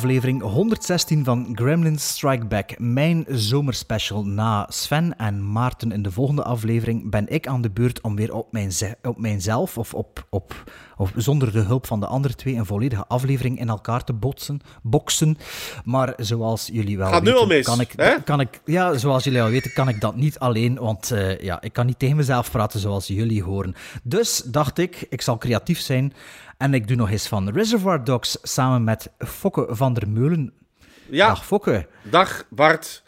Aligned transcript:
aflevering 0.00 0.42
116 0.42 1.24
van 1.24 1.52
Gremlins 1.54 2.08
Strike 2.08 2.46
Back, 2.46 2.78
mijn 2.78 3.24
zomerspecial. 3.28 4.24
Na 4.24 4.66
Sven 4.68 5.16
en 5.16 5.52
Maarten 5.52 5.92
in 5.92 6.02
de 6.02 6.10
volgende 6.10 6.42
aflevering 6.42 7.10
ben 7.10 7.28
ik 7.28 7.46
aan 7.46 7.62
de 7.62 7.70
beurt 7.70 8.00
om 8.00 8.16
weer 8.16 8.34
op, 8.34 8.52
mijn 8.52 8.70
op 9.02 9.18
mijzelf, 9.18 9.78
of, 9.78 9.94
op, 9.94 10.26
op, 10.30 10.72
of 10.96 11.12
zonder 11.16 11.52
de 11.52 11.58
hulp 11.58 11.86
van 11.86 12.00
de 12.00 12.06
andere 12.06 12.34
twee, 12.34 12.54
een 12.54 12.66
volledige 12.66 13.04
aflevering 13.06 13.58
in 13.58 13.68
elkaar 13.68 14.04
te 14.04 14.12
botsen, 14.12 14.60
boksen. 14.82 15.38
Maar 15.84 16.12
zoals 16.16 16.68
jullie 16.72 16.98
wel 16.98 17.08
Gaat 17.08 17.22
nu 17.22 17.30
weten, 17.30 17.40
al 17.40 17.46
mis, 17.46 17.64
kan 17.64 17.80
ik, 17.80 17.92
hè? 17.96 18.22
kan 18.22 18.40
ik, 18.40 18.60
ja, 18.64 18.96
zoals 18.96 19.24
jullie 19.24 19.42
al 19.42 19.48
weten, 19.48 19.72
kan 19.72 19.88
ik 19.88 20.00
dat 20.00 20.16
niet 20.16 20.38
alleen, 20.38 20.74
want 20.78 21.10
eh, 21.10 21.38
ja, 21.38 21.62
ik 21.62 21.72
kan 21.72 21.86
niet 21.86 21.98
tegen 21.98 22.16
mezelf 22.16 22.50
praten 22.50 22.80
zoals 22.80 23.06
jullie 23.06 23.42
horen. 23.42 23.74
Dus 24.02 24.42
dacht 24.46 24.78
ik, 24.78 25.06
ik 25.08 25.22
zal 25.22 25.38
creatief 25.38 25.80
zijn 25.80 26.12
en 26.60 26.74
ik 26.74 26.88
doe 26.88 26.96
nog 26.96 27.10
eens 27.10 27.28
van 27.28 27.48
Reservoir 27.50 28.04
Dogs 28.04 28.38
samen 28.42 28.84
met 28.84 29.10
Fokke 29.18 29.66
van 29.68 29.94
der 29.94 30.08
Meulen. 30.08 30.52
Ja, 31.10 31.26
Dag 31.28 31.46
Fokke. 31.46 31.86
dag 32.02 32.44
Bart. 32.50 33.02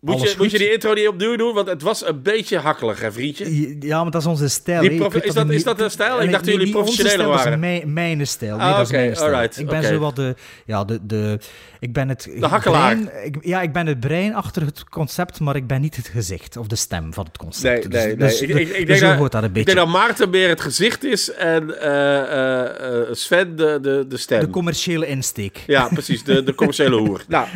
Moet 0.00 0.14
Alles 0.14 0.30
je, 0.30 0.36
moet 0.38 0.50
je 0.50 0.58
die 0.58 0.72
intro 0.72 0.92
niet 0.92 1.08
opnieuw 1.08 1.36
doen? 1.36 1.54
Want 1.54 1.66
het 1.66 1.82
was 1.82 2.06
een 2.06 2.22
beetje 2.22 2.58
hakkelig, 2.58 3.00
hè, 3.00 3.12
vriendje? 3.12 3.76
Ja, 3.80 4.02
maar 4.02 4.10
dat 4.10 4.20
is 4.20 4.26
onze 4.26 4.48
stijl. 4.48 4.80
Die 4.80 4.90
is 4.90 4.98
dat- 5.34 5.46
niet- 5.46 5.54
is 5.54 5.64
dat 5.64 5.78
de 5.78 5.88
stijl? 5.88 6.14
Ik 6.14 6.20
Nee, 6.22 6.30
dacht 6.30 6.44
dat 6.44 6.54
jullie 6.54 6.72
professioneler 6.72 7.26
waren. 7.26 7.44
Dat 7.44 7.52
is 7.52 7.58
mijn, 7.60 7.92
mijn 7.92 8.26
stijl. 8.26 8.56
Nee, 8.56 8.66
Ah, 8.66 8.76
dat 8.76 8.80
is 8.80 8.88
oké, 8.92 8.96
mijn 9.02 9.16
stijl. 9.16 9.32
alright, 9.34 9.58
Ik 9.58 9.66
ben 9.66 9.82
zo 9.84 9.98
wat 9.98 10.16
de... 10.16 10.34
Ja, 10.66 10.84
de, 10.84 10.98
de, 11.06 11.38
ik 11.80 11.92
ben 11.92 12.08
het... 12.08 12.28
De 12.38 12.46
hakkelaar. 12.46 12.96
brein- 12.96 13.24
ik- 13.26 13.44
ja, 13.44 13.60
ik 13.62 13.72
ben 13.72 13.86
het 13.86 14.00
brein 14.00 14.34
achter 14.34 14.62
het 14.64 14.84
concept, 14.84 15.40
maar 15.40 15.56
ik 15.56 15.66
ben 15.66 15.80
niet 15.80 15.96
het 15.96 16.08
gezicht 16.08 16.56
of 16.56 16.66
de 16.66 16.76
stem 16.76 17.12
van 17.14 17.24
het 17.24 17.36
concept. 17.36 17.88
Nee, 17.88 18.02
nee, 18.06 18.16
nee. 18.16 18.28
Dus, 18.28 18.40
ik, 18.40 18.48
dus- 18.48 18.56
ik, 18.60 18.68
ik 18.68 18.86
dus 18.86 19.00
denk 19.00 19.18
dat, 19.18 19.32
dat 19.32 19.42
een 19.42 19.48
ik 19.48 19.52
beetje. 19.54 19.74
denk 19.74 19.86
dat 19.86 19.96
Maarten 19.96 20.30
meer 20.30 20.48
het 20.48 20.60
gezicht 20.60 21.04
is 21.04 21.32
en 21.32 21.80
eh, 21.80 22.18
eh, 22.20 23.00
eh, 23.00 23.08
Sven 23.14 23.56
de, 23.56 23.78
de, 23.82 24.04
de 24.08 24.16
stem. 24.16 24.40
De 24.40 24.50
commerciële 24.50 25.06
insteek. 25.06 25.64
ja, 25.66 25.88
precies. 25.88 26.24
De, 26.24 26.42
de 26.42 26.54
commerciële 26.54 26.96
hoer. 26.96 27.24
Nou, 27.28 27.46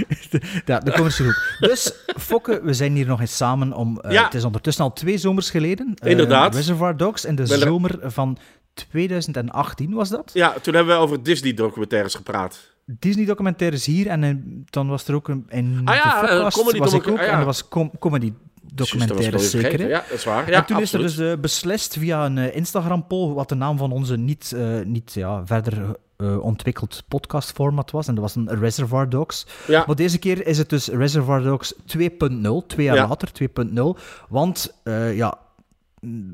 Ja, 0.65 0.79
de 0.81 0.93
commerciële 0.93 1.31
groep. 1.33 1.71
Dus, 1.71 1.93
Fokke, 2.19 2.61
we 2.63 2.73
zijn 2.73 2.95
hier 2.95 3.07
nog 3.07 3.21
eens 3.21 3.37
samen 3.37 3.73
om... 3.73 4.03
Ja. 4.09 4.25
Het 4.25 4.35
is 4.35 4.45
ondertussen 4.45 4.85
al 4.85 4.93
twee 4.93 5.19
zomers 5.19 5.51
geleden. 5.51 5.95
Inderdaad. 6.05 6.55
Reservoir 6.55 6.97
Dogs 6.97 7.25
in 7.25 7.35
de 7.35 7.43
Ben 7.43 7.61
er- 7.61 7.67
zomer 7.67 7.99
van 8.03 8.39
2018 8.75 9.93
was 9.95 10.09
dat. 10.09 10.31
ja, 10.35 10.55
toen 10.63 10.75
hebben 10.75 10.95
we 10.95 11.01
over 11.01 11.23
Disney-documentaires 11.23 12.15
gepraat. 12.15 12.73
Disney-documentaires 12.87 13.87
hier 13.87 14.07
en 14.07 14.25
eh, 14.25 14.35
dan 14.71 14.89
was 14.89 15.09
er 15.09 15.15
ook 15.15 15.29
een, 15.29 15.47
in 15.49 15.81
Ah 15.85 15.95
ja, 15.95 16.29
eh, 16.29 16.49
comedy 16.51 16.79
was 16.79 16.93
ik 16.93 17.09
ook 17.09 17.19
ah 17.19 17.25
ja. 17.25 17.33
en 17.33 17.39
er 17.39 17.45
was 17.45 17.69
com 17.69 17.91
comedy 17.99 18.33
alweer 18.77 19.39
zeker. 19.39 19.81
hè? 19.81 19.87
Ja, 19.87 20.05
dat 20.09 20.19
is 20.19 20.25
waar. 20.25 20.51
Ja, 20.51 20.57
en 20.57 20.65
toen 20.67 20.77
absoluut. 20.77 21.07
is 21.07 21.17
er 21.19 21.25
dus 21.25 21.33
eh, 21.35 21.41
beslist 21.41 21.99
via 21.99 22.25
een 22.25 22.55
Instagram-poll 22.55 23.33
wat 23.35 23.49
de 23.49 23.55
naam 23.55 23.79
van 23.79 23.93
onze 23.93 24.17
niet, 24.17 24.57
niet 24.85 25.13
ja, 25.13 25.47
verder 25.47 25.97
ontwikkeld 26.41 27.03
podcastformat 27.09 27.91
was. 27.91 28.09
En 28.09 28.15
dat 28.15 28.23
was 28.23 28.35
een 28.35 28.59
Reservoir 28.59 29.09
Dogs. 29.09 29.47
Ja. 29.67 29.85
Maar 29.87 29.97
deze 29.97 30.19
keer 30.19 30.47
is 30.47 30.59
het 30.59 30.69
dus 30.69 30.89
Reservoir 30.89 31.43
Dogs 31.43 31.75
2.0, 31.87 32.67
twee 32.67 32.87
jaar 32.87 32.95
Ja. 32.95 33.09
later, 33.09 33.33
2.0. 33.33 33.99
Want, 34.29 34.75
ja, 35.13 35.39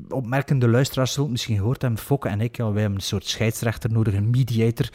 opmerkende 0.09 0.67
luisteraars 0.67 1.09
zullen 1.09 1.23
het 1.23 1.31
misschien 1.31 1.57
gehoord 1.57 1.81
hebben, 1.81 1.99
Fokke 1.99 2.29
en 2.29 2.41
ik, 2.41 2.57
ja, 2.57 2.71
wij 2.71 2.81
hebben 2.81 2.99
een 2.99 3.05
soort 3.05 3.25
scheidsrechter 3.25 3.91
nodig, 3.91 4.13
een 4.13 4.29
mediator. 4.29 4.89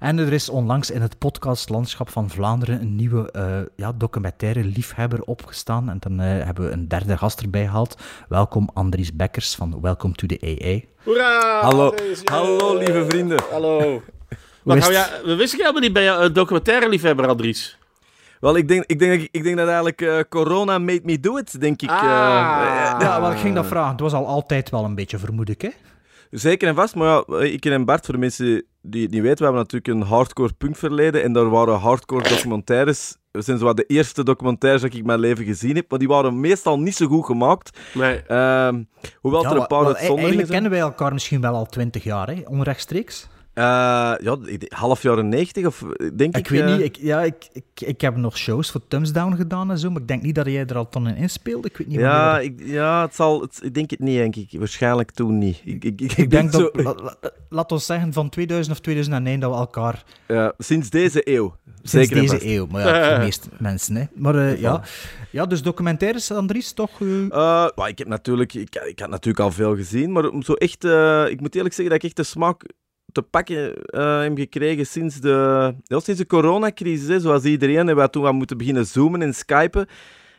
En 0.00 0.18
er 0.18 0.32
is 0.32 0.48
onlangs 0.48 0.90
in 0.90 1.00
het 1.00 1.18
podcastlandschap 1.18 2.08
van 2.08 2.30
Vlaanderen 2.30 2.80
een 2.80 2.96
nieuwe 2.96 3.30
eh, 3.32 3.58
ja, 3.76 3.92
documentaire 3.92 4.64
liefhebber 4.64 5.22
opgestaan. 5.22 5.88
En 5.88 5.96
dan 6.00 6.20
eh, 6.20 6.44
hebben 6.44 6.66
we 6.66 6.72
een 6.72 6.88
derde 6.88 7.16
gast 7.16 7.40
erbij 7.40 7.64
gehaald. 7.64 7.96
Welkom 8.28 8.70
Andries 8.74 9.16
Bekkers 9.16 9.54
van 9.54 9.80
Welcome 9.80 10.14
to 10.14 10.26
the 10.26 10.40
AA. 10.42 10.88
Hoera! 11.04 11.60
Hallo, 11.60 11.90
Andries, 11.90 12.20
hallo 12.24 12.78
lieve 12.78 13.04
vrienden. 13.08 13.38
Hallo. 13.50 14.02
Wat 14.62 14.76
is 14.76 14.82
hou 14.82 14.94
het? 14.94 15.10
jij, 15.10 15.22
we 15.24 15.34
wisten 15.34 15.58
helemaal 15.58 15.82
niet, 15.82 15.92
ben 15.92 16.02
je 16.02 16.10
een 16.10 16.32
documentaire 16.32 16.88
liefhebber, 16.88 17.28
Andries? 17.28 17.78
Wel, 18.40 18.56
ik 18.56 18.68
denk, 18.68 18.84
ik 18.86 18.98
denk, 18.98 19.20
dat- 19.20 19.28
ik 19.30 19.42
denk 19.42 19.56
dat 19.56 19.66
eigenlijk 19.66 20.00
eh, 20.00 20.18
corona 20.28 20.78
made 20.78 21.00
me 21.04 21.20
do 21.20 21.36
it, 21.36 21.60
denk 21.60 21.82
ik. 21.82 21.90
eh. 21.90 21.96
Ah. 21.96 22.96
Ja, 23.00 23.20
wel, 23.20 23.30
ik 23.32 23.38
ging 23.38 23.54
dat 23.54 23.66
vragen. 23.66 23.90
Het 23.90 24.00
was 24.00 24.12
al 24.12 24.26
altijd 24.26 24.70
wel 24.70 24.84
een 24.84 24.94
beetje, 24.94 25.18
vermoed 25.18 25.48
ik, 25.48 25.62
hè? 25.62 25.68
Zeker 26.30 26.68
en 26.68 26.74
vast, 26.74 26.94
maar 26.94 27.06
ja, 27.08 27.22
eh, 27.38 27.52
ik 27.52 27.64
en 27.64 27.84
Bart, 27.84 28.04
voor 28.04 28.14
de 28.14 28.20
mensen 28.20 28.64
die 28.82 29.02
het 29.02 29.10
niet 29.10 29.22
weten, 29.22 29.38
we 29.38 29.44
hebben 29.44 29.62
natuurlijk 29.62 29.94
een 29.94 30.08
hardcore 30.16 30.52
punk 30.58 30.76
verleden 30.76 31.22
en 31.22 31.32
daar 31.32 31.50
waren 31.50 31.78
hardcore 31.78 32.28
documentaires. 32.28 33.16
Dat 33.30 33.44
zijn 33.44 33.58
zo 33.58 33.64
wat 33.64 33.76
de 33.76 33.84
eerste 33.86 34.24
documentaires 34.24 34.82
dat 34.82 34.92
ik 34.92 34.98
in 34.98 35.06
mijn 35.06 35.18
leven 35.20 35.44
gezien 35.44 35.76
heb, 35.76 35.90
maar 35.90 35.98
die 35.98 36.08
waren 36.08 36.40
meestal 36.40 36.78
niet 36.80 36.96
zo 36.96 37.06
goed 37.06 37.24
gemaakt. 37.26 37.78
Nee. 37.94 38.22
Ehm, 38.22 38.82
hoewel 39.20 39.44
er 39.44 39.50
een 39.56 39.66
paar 39.66 39.78
uitzonderingen 39.86 39.96
eigenlijk 40.06 40.36
zijn. 40.36 40.46
kennen 40.46 40.70
wij 40.70 40.80
elkaar 40.80 41.12
misschien 41.12 41.40
wel 41.40 41.54
al 41.54 41.66
twintig 41.66 42.04
jaar, 42.04 42.28
hè? 42.28 42.42
onrechtstreeks. 42.46 43.28
Eh, 43.54 43.64
ja, 44.20 44.36
half 44.68 45.02
jaren 45.02 45.28
90 45.28 45.66
of 45.66 45.84
denk 46.14 46.36
ik. 46.36 46.36
Ik 46.36 46.48
weet 46.48 46.60
eh, 46.60 46.72
niet, 46.72 46.80
ik, 46.84 46.96
ja, 46.96 47.22
ik, 47.22 47.48
ik, 47.52 47.64
ik 47.86 48.00
heb 48.00 48.16
nog 48.16 48.36
shows 48.38 48.70
voor 48.70 48.80
Thumbsdown 48.88 49.34
gedaan 49.36 49.70
en 49.70 49.78
zo, 49.78 49.90
maar 49.90 50.00
ik 50.00 50.08
denk 50.08 50.22
niet 50.22 50.34
dat 50.34 50.46
jij 50.46 50.66
er 50.66 50.76
al 50.76 50.88
toen 50.88 51.08
in 51.08 51.16
inspeelde. 51.16 51.68
Ik 51.68 51.76
weet 51.76 51.86
niet 51.86 51.98
Ja, 51.98 52.38
ik, 52.40 52.60
ja 52.64 53.02
het 53.02 53.14
zal, 53.14 53.40
het, 53.40 53.60
ik 53.62 53.74
denk 53.74 53.90
het 53.90 53.98
niet, 54.00 54.16
denk 54.16 54.36
ik. 54.36 54.58
Waarschijnlijk 54.58 55.10
toen 55.10 55.38
niet. 55.38 55.60
Ik, 55.64 55.84
ik, 55.84 56.00
ik, 56.00 56.12
Ik 56.12 56.30
denk 56.36 56.52
dat, 56.52 56.70
la- 56.76 56.94
la- 56.94 57.16
laat 57.48 57.72
ons 57.72 57.86
zeggen, 57.86 58.12
van 58.12 58.28
2000 58.28 58.74
of 58.76 58.80
2001 58.82 59.40
dat 59.40 59.50
we 59.50 59.56
elkaar, 59.56 60.04
Ja, 60.28 60.52
sinds 60.58 60.90
deze 60.90 61.28
eeuw. 61.28 61.56
sinds 61.66 61.90
Zeker 61.90 62.14
deze 62.20 62.32
vast. 62.34 62.44
eeuw, 62.44 62.66
maar 62.66 62.86
ja, 62.86 63.04
voor 63.08 63.14
de 63.18 63.24
meeste 63.24 63.48
mensen, 63.58 63.96
hè. 63.96 64.04
Maar 64.14 64.34
eh, 64.34 64.60
ja. 64.60 64.82
ja, 65.30 65.46
dus 65.46 65.62
documentaires, 65.62 66.30
Andries, 66.32 66.72
toch? 66.72 67.00
ik 67.86 67.98
heb 67.98 68.06
natuurlijk, 68.06 68.54
ik, 68.54 68.74
ik 68.86 68.98
had 68.98 69.08
natuurlijk 69.10 69.40
al 69.44 69.50
veel 69.52 69.76
gezien, 69.76 70.12
maar 70.12 70.30
zo 70.40 70.52
echt, 70.52 70.84
ik 71.30 71.40
moet 71.40 71.54
eerlijk 71.54 71.74
zeggen 71.74 71.84
dat 71.84 71.94
ik 71.94 72.04
echt 72.04 72.16
de 72.16 72.22
smaak 72.22 72.62
te 73.12 73.22
pakken 73.22 73.84
eh, 73.84 74.20
heb 74.20 74.38
gekregen 74.38 74.86
sinds 74.86 75.20
de, 75.20 75.74
ja, 75.84 76.00
sinds 76.00 76.20
de 76.20 76.26
coronacrisis. 76.26 77.08
Hè. 77.08 77.20
Zoals 77.20 77.44
iedereen 77.44 77.86
hebben 77.86 78.04
we 78.04 78.10
toen 78.10 78.24
gaan 78.24 78.34
moeten 78.34 78.58
beginnen 78.58 78.86
zoomen 78.86 79.22
en 79.22 79.34
skypen. 79.34 79.86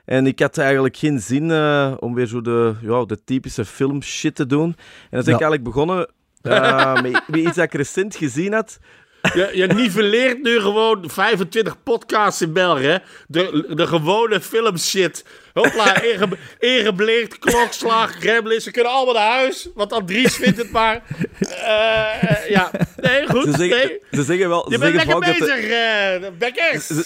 En 0.06 0.28
ik 0.28 0.40
had 0.40 0.58
eigenlijk 0.58 0.98
geen 0.98 1.20
zin 1.20 1.52
eh, 1.52 1.94
om 2.00 2.14
weer 2.14 2.26
zo 2.26 2.42
de, 2.42 2.74
ja, 2.82 3.06
de 3.06 3.24
typische 3.24 3.66
filmshit 3.66 4.36
te 4.36 4.46
doen. 4.46 4.64
En 4.70 4.76
dan 5.10 5.10
ben 5.10 5.20
ik 5.20 5.26
Ja. 5.26 5.32
eigenlijk 5.32 5.64
begonnen 5.64 6.08
eh, 6.42 7.02
met, 7.02 7.22
met 7.28 7.40
iets 7.40 7.56
dat 7.56 7.66
ik 7.66 7.74
recent 7.74 8.16
gezien 8.16 8.54
had. 8.54 8.80
Je, 9.22 9.50
je 9.54 9.68
niveleert 9.68 10.42
nu 10.44 10.60
gewoon 10.60 11.10
25 11.10 11.84
podcasts 11.84 12.42
in 12.42 12.54
België. 12.54 13.00
De, 13.28 13.66
de 13.76 13.88
gewone 13.88 14.42
filmshit. 14.42 15.26
Hopla, 15.54 16.02
inge, 16.12 16.28
ingebleekt, 16.60 17.40
klokslag, 17.40 18.12
gremlins. 18.20 18.64
Ze 18.64 18.72
kunnen 18.72 18.92
allemaal 18.92 19.14
naar 19.14 19.32
huis, 19.32 19.70
want 19.76 19.94
Andries 19.94 20.36
vindt 20.36 20.58
het 20.58 20.72
maar. 20.72 21.02
Eh, 21.40 22.50
ja, 22.50 22.72
nee, 23.02 23.28
goed. 23.28 23.44
Ze 23.44 23.52
zeggen, 23.58 23.88
nee. 23.88 24.00
ze 24.12 24.24
zeggen 24.24 24.50
wel... 24.50 24.72
Je 24.72 24.78
bent 24.78 24.96
lekker 24.96 25.12
vaak 25.14 25.26
dat 25.26 25.38
de- 25.38 25.46
bezig, 25.46 25.70
eh 25.70 26.32
Bekkers. 26.38 26.88
Ze, 26.88 27.04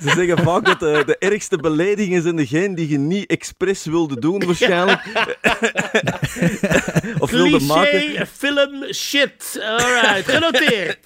ze 0.00 0.10
zeggen 0.14 0.38
vaak 0.38 0.64
dat 0.64 0.80
de, 0.80 1.02
de 1.06 1.16
ergste 1.18 1.56
beledigingen 1.56 2.22
zijn 2.22 2.36
degene 2.36 2.74
die 2.74 2.88
je 2.88 2.98
niet 2.98 3.30
expres 3.30 3.84
wilde 3.84 4.20
doen, 4.20 4.44
waarschijnlijk. 4.46 5.00
of 7.18 7.30
wilde 7.30 7.60
maken. 7.60 8.26
Film 8.26 8.92
shit. 8.92 9.60
Alright, 9.62 10.28
genoteerd. 10.30 10.98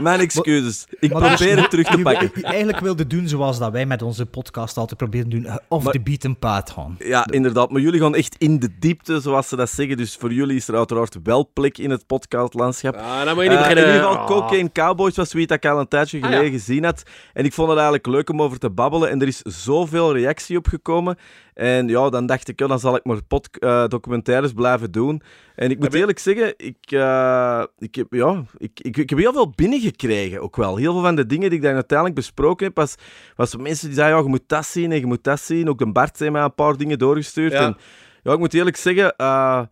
Mijn 0.00 0.20
excuses. 0.20 0.86
Ik 1.00 1.12
Maar 1.12 1.20
dus- 1.22 1.34
probeer 1.34 1.56
het 1.60 1.70
terug 1.70 1.86
te 1.86 1.96
je- 1.96 2.02
pakken. 2.02 2.30
je 2.34 2.42
eigenlijk 2.42 2.80
wilde 2.80 3.06
doen 3.06 3.28
zoals 3.28 3.58
dat 3.58 3.72
wij 3.72 3.86
met 3.86 4.02
onze 4.02 4.26
podcast 4.26 4.76
altijd 4.76 4.98
proberen 4.98 5.28
te 5.30 5.36
doen, 5.36 5.44
eh, 5.46 5.56
off 5.68 5.84
Maar- 5.84 5.92
the 5.92 6.00
beaten 6.00 6.38
path 6.38 6.70
gaan. 6.70 6.96
Ja, 6.98 7.26
inderdaad. 7.30 7.70
Maar 7.70 7.80
jullie 7.80 8.00
gaan 8.00 8.14
echt 8.14 8.34
in 8.38 8.58
de 8.58 8.68
diepte, 8.78 9.20
zoals 9.20 9.48
ze 9.48 9.56
dat 9.56 9.70
zeggen. 9.70 9.96
Dus 9.96 10.16
voor 10.20 10.32
jullie 10.32 10.56
is 10.56 10.68
er 10.68 10.76
uiteraard 10.76 11.16
wel 11.22 11.50
plek 11.52 11.78
in 11.78 11.90
het 11.90 12.06
podcastlandschap. 12.06 12.94
Ah, 12.96 13.24
dan 13.24 13.34
moet 13.34 13.44
je 13.44 13.50
niet 13.50 13.58
Eh, 13.58 13.68
in 13.68 13.74
beginnen. 13.74 13.94
ieder 13.94 14.10
geval. 14.10 14.26
Cocaine 14.26 14.72
Cowboys 14.72 15.16
was 15.16 15.30
zoiets 15.30 15.48
dat 15.48 15.64
ik 15.64 15.70
al 15.70 15.78
een 15.80 15.88
tijdje 15.88 16.16
Ah, 16.18 16.24
geleden 16.24 16.44
ja. 16.44 16.50
gezien 16.50 16.84
had. 16.84 17.02
En 17.32 17.44
ik 17.44 17.52
vond 17.52 17.68
het 17.68 17.76
eigenlijk 17.78 18.06
leuk 18.06 18.30
om 18.30 18.42
over 18.42 18.58
te 18.58 18.70
babbelen. 18.70 19.10
En 19.10 19.20
er 19.20 19.26
is 19.26 19.38
zoveel 19.42 20.12
reactie 20.12 20.56
op 20.56 20.66
gekomen. 20.68 21.18
En 21.54 21.88
ja, 21.88 22.08
dan 22.08 22.26
dacht 22.26 22.48
ik, 22.48 22.60
ja, 22.60 22.66
dan 22.66 22.78
zal 22.78 22.96
ik 22.96 23.04
maar 23.04 23.22
pod- 23.28 23.58
eh, 23.58 23.86
documentaires 23.86 24.52
blijven 24.52 24.90
doen. 24.92 25.22
En 25.54 25.70
ik 25.70 25.76
moet 25.76 25.84
Heb 25.84 25.94
eerlijk 26.00 26.18
zeggen, 26.18 26.54
ik, 26.56 26.76
eh, 26.88 27.62
ik, 27.78 27.94
heb, 27.94 28.06
ja, 28.10 28.44
ik, 28.58 28.80
ik, 28.80 28.96
ik 28.96 29.10
heb 29.10 29.18
heel 29.18 29.32
veel 29.32 29.52
binnengekregen 29.54 30.40
ook 30.40 30.56
wel. 30.56 30.76
Heel 30.76 30.92
veel 30.92 31.02
van 31.02 31.14
de 31.14 31.26
dingen 31.26 31.48
die 31.48 31.58
ik 31.58 31.64
dan 31.64 31.74
uiteindelijk 31.74 32.18
besproken 32.18 32.66
heb, 32.66 32.76
was, 32.76 32.94
was 33.36 33.56
mensen 33.56 33.86
die 33.86 33.96
zeiden, 33.96 34.16
ja, 34.16 34.22
je 34.22 34.28
moet 34.30 34.42
dat 34.46 34.66
zien 34.66 34.92
en 34.92 34.98
je 34.98 35.06
moet 35.06 35.24
dat 35.24 35.40
zien. 35.40 35.68
Ook 35.68 35.78
de 35.78 35.92
Bart 35.92 36.18
heeft 36.18 36.32
mij 36.32 36.42
een 36.42 36.54
paar 36.54 36.76
dingen 36.76 36.98
doorgestuurd. 36.98 37.52
Ja. 37.52 37.64
En 37.64 37.76
ja, 38.22 38.32
ik 38.32 38.38
moet 38.38 38.54
eerlijk 38.54 38.76
zeggen... 38.76 39.16
eh, 39.16 39.62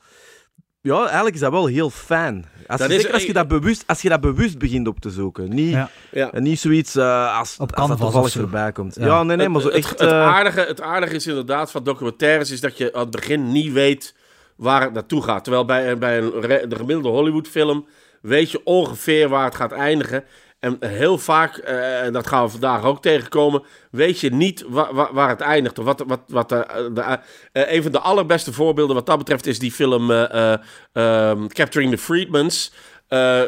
ja, 0.88 1.05
eigenlijk 1.05 1.35
is 1.35 1.40
dat 1.40 1.50
wel 1.52 1.67
heel 1.67 1.90
fijn. 1.90 2.44
Als, 2.67 2.81
Dat 2.81 2.88
je, 2.88 2.94
is- 2.94 3.00
zeker 3.00 3.14
als, 3.14 3.25
je 3.25 3.32
dat 3.32 3.49
bewust, 3.49 3.85
als 3.87 4.02
je 4.02 4.08
dat 4.08 4.20
bewust 4.20 4.58
begint 4.58 4.87
op 4.88 5.00
te 5.00 5.11
zoeken. 5.11 5.49
Niet, 5.55 5.76
Ja. 6.11 6.31
Niet 6.32 6.61
zoiets 6.61 6.96
eh, 6.96 7.38
als, 7.38 7.56
Op 7.58 7.75
als 7.75 7.88
dat 7.88 7.99
toevallig 7.99 8.37
erbij 8.37 8.73
komt. 8.73 8.94
Ja. 8.94 9.06
Ja, 9.06 9.23
nee, 9.23 9.37
nee, 9.37 9.49
maar 9.49 9.61
zo 9.61 9.67
het, 9.67 9.76
echt... 9.76 9.90
Het, 9.90 10.00
het, 10.00 10.11
eh, 10.11 10.23
aardige, 10.23 10.61
het 10.61 10.81
aardige 10.81 11.14
is 11.14 11.26
inderdaad 11.26 11.70
van 11.70 11.85
documentaires 11.85 12.50
is 12.50 12.61
dat 12.61 12.76
je 12.79 12.93
aan 12.93 13.00
het 13.00 13.11
begin 13.11 13.52
niet 13.52 13.73
weet 13.73 14.14
waar 14.56 14.82
het 14.82 14.93
naartoe 14.93 15.23
gaat. 15.23 15.44
Terwijl 15.44 15.64
bij, 15.64 15.99
bij 15.99 16.19
een, 16.19 16.69
de 16.69 16.76
gemiddelde 16.76 17.08
Hollywood-film 17.08 17.87
weet 18.23 18.50
je 18.50 18.61
ongeveer 18.64 19.29
waar 19.29 19.44
het 19.44 19.55
gaat 19.55 19.73
eindigen. 19.73 20.25
En 20.60 20.76
heel 20.81 21.19
vaak, 21.19 21.56
eh, 21.56 22.00
en 22.02 22.12
dat 22.12 22.26
gaan 22.26 22.44
we 22.44 22.50
vandaag 22.50 22.84
ook 22.84 23.02
tegenkomen, 23.02 23.62
weet 23.90 24.20
je 24.20 24.31
niet 24.31 24.64
wa- 24.69 24.94
wa- 24.94 25.12
waar 25.12 25.28
het 25.28 25.40
eindigt. 25.40 25.78
Of 25.78 25.84
wat, 25.84 26.05
wat, 26.06 26.20
wat, 26.26 26.52
eh, 26.52 26.60
de, 26.94 27.19
eh, 27.52 27.72
een 27.75 27.82
van 27.82 27.93
de 27.93 28.00
allerbeste 28.00 28.52
voorbeelden 28.52 28.94
wat 28.96 29.06
dat 29.06 29.19
betreft 29.19 29.46
is 29.46 29.58
die 29.58 29.72
film 29.72 30.10
eh, 30.10 30.52
eh, 30.52 30.58
ehm, 30.93 31.46
Capturing 31.46 31.90
the 31.90 31.99
Freedmans. 31.99 32.72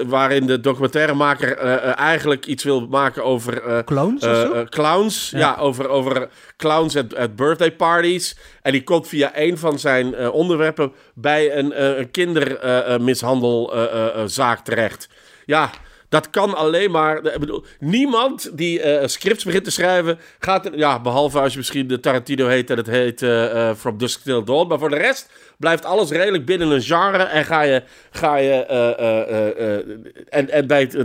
waarin 0.07 0.47
de 0.47 0.61
documentairemaker 0.61 1.57
eigenlijk 1.95 2.47
iets 2.47 2.65
wil 2.65 2.87
maken 2.87 3.25
over 3.25 3.85
Clowns 3.85 4.27
clowns, 4.69 5.31
ja, 5.31 5.39
Ja. 5.39 5.57
over, 5.57 5.89
over 5.89 6.29
clowns 6.57 6.97
at, 6.97 7.37
birthday 7.37 7.73
parties. 7.73 8.37
En 8.63 8.73
die 8.73 8.85
komt 8.85 9.09
via 9.09 9.31
een 9.35 9.59
van 9.59 9.79
zijn 9.79 10.31
onderwerpen 10.31 10.93
bij 11.15 11.57
een, 11.57 11.99
een 11.99 12.11
kindermishandelzaak 12.11 14.65
terecht. 14.65 15.09
Ja, 15.47 15.71
dat 16.11 16.31
kan 16.31 16.57
alleen 16.57 16.91
maar. 16.91 17.25
Ik 17.25 17.41
bedoel, 17.41 17.65
niemand 17.79 18.51
die 18.59 18.81
eh, 18.81 19.07
scripts 19.07 19.45
begint 19.45 19.65
te 19.65 19.71
schrijven 19.71 20.19
gaat. 20.39 20.71
Ja, 20.75 21.01
behalve 21.01 21.41
als 21.41 21.53
je 21.53 21.59
misschien 21.59 21.87
de 21.87 22.01
Tarantino 22.01 22.47
heet 22.47 22.71
en 22.71 22.77
het 22.77 22.87
heet 22.87 23.23
eh, 23.23 23.69
eh, 23.69 23.77
From 23.77 23.99
Dusk 23.99 24.23
Till 24.23 24.45
Dawn. 24.45 24.69
Maar 24.69 24.79
voor 24.79 24.91
de 24.91 24.97
rest 24.97 25.31
blijft 25.59 25.85
alles 25.85 26.11
redelijk 26.11 26.45
binnen 26.45 26.71
een 26.71 26.83
genre. 26.83 27.23
En 27.23 27.45
ga 27.45 27.63
je. 27.63 27.83
Ga 28.11 28.37
je 28.37 28.65
eh, 28.65 28.99
eh, 28.99 29.31
eh, 29.31 29.77
eh, 29.77 29.87
en, 30.29 30.51
en 30.51 30.67
bij 30.67 30.91
eh, 30.91 31.05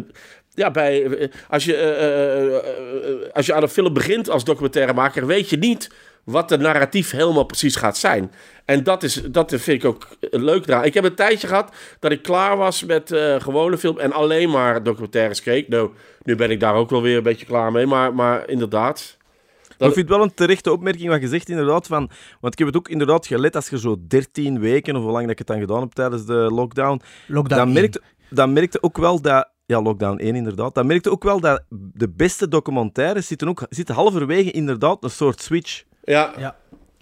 ja, 0.56 0.72
bij, 0.72 1.04
eh, 1.06 1.30
als, 1.50 1.66
je, 1.66 1.76
eh, 1.76 1.90
eh, 1.90 2.46
eh, 2.46 2.56
eh, 2.56 3.34
als 3.34 3.46
je 3.46 3.54
aan 3.54 3.62
een 3.62 3.70
film 3.70 3.94
begint 3.94 4.30
als 4.30 4.44
documentairemaker, 4.44 5.26
weet 5.26 5.50
je 5.50 5.58
niet 5.58 5.90
wat 6.24 6.50
de 6.50 6.58
narratief 6.58 7.12
helemaal 7.12 7.44
precies 7.44 7.76
gaat 7.76 7.98
zijn. 7.98 8.32
En 8.66 8.84
dat, 8.84 9.04
is, 9.04 9.14
dat 9.14 9.50
vind 9.50 9.84
ik 9.84 9.86
ook 9.86 10.08
eh, 10.20 10.40
leuk 10.40 10.68
eraan. 10.68 10.84
Ik 10.84 10.94
heb 10.94 11.04
een 11.04 11.16
tijdje 11.16 11.48
gehad 11.48 11.76
dat 12.00 12.12
ik 12.12 12.22
klaar 12.22 12.58
was 12.58 12.84
met 12.84 13.12
eh, 13.12 13.40
gewone 13.40 13.78
film 13.78 14.00
en 14.00 14.12
alleen 14.12 14.50
maar 14.50 14.84
documentaires 14.84 15.42
keek. 15.42 15.68
Nou, 15.68 15.90
nu 16.24 16.36
ben 16.36 16.52
ik 16.52 16.60
daar 16.60 16.76
ook 16.76 16.90
wel 16.90 17.02
weer 17.02 17.18
een 17.18 17.24
beetje 17.24 17.46
klaar 17.46 17.72
mee, 17.72 17.86
maar, 17.86 18.14
maar 18.14 18.50
inderdaad. 18.50 19.18
Maar 19.80 19.88
ik 19.88 19.94
vind 19.94 20.08
het 20.08 20.18
wel 20.18 20.26
een 20.26 20.34
terechte 20.34 20.72
opmerking 20.72 21.10
wat 21.10 21.22
je 21.22 21.28
zegt, 21.28 21.50
inderdaad. 21.50 21.88
Van, 21.88 22.10
want 22.40 22.54
ik 22.54 22.60
heb 22.60 22.68
het 22.68 22.78
ook 22.78 22.90
inderdaad 22.90 23.28
gelet 23.28 23.56
als 23.56 23.70
je 23.70 23.80
zo 23.80 23.98
13 24.08 24.60
weken, 24.60 24.96
of 24.96 25.02
hoe 25.02 25.12
lang 25.12 25.22
dat 25.22 25.32
ik 25.32 25.38
het 25.38 25.48
dan 25.48 25.60
gedaan 25.60 25.82
heb 25.82 25.92
tijdens 25.92 26.26
de 26.26 26.34
lockdown, 26.34 27.02
Lockdown 27.28 27.60
dan 27.60 27.74
merkte, 27.74 28.02
dan 28.30 28.54
merkte 28.54 28.84
ook 28.84 28.98
wel 28.98 29.22
dat... 29.22 29.54
Ja, 29.68 29.82
lockdown 29.82 30.18
1 30.20 30.36
inderdaad. 30.36 30.76
Dan 30.76 30.86
merkte 30.86 31.12
ook 31.12 31.24
wel 31.24 31.40
dat 31.40 31.64
de 31.70 32.10
beste 32.10 32.48
documentaires 32.48 33.28
zitten, 33.28 33.48
ook, 33.48 33.66
zitten 33.70 33.96
halverwege 33.96 34.52
inderdaad 34.52 35.04
een 35.04 35.10
soort 35.10 35.42
switch. 35.42 35.84
Ja, 36.04 36.34
Ja. 36.38 36.56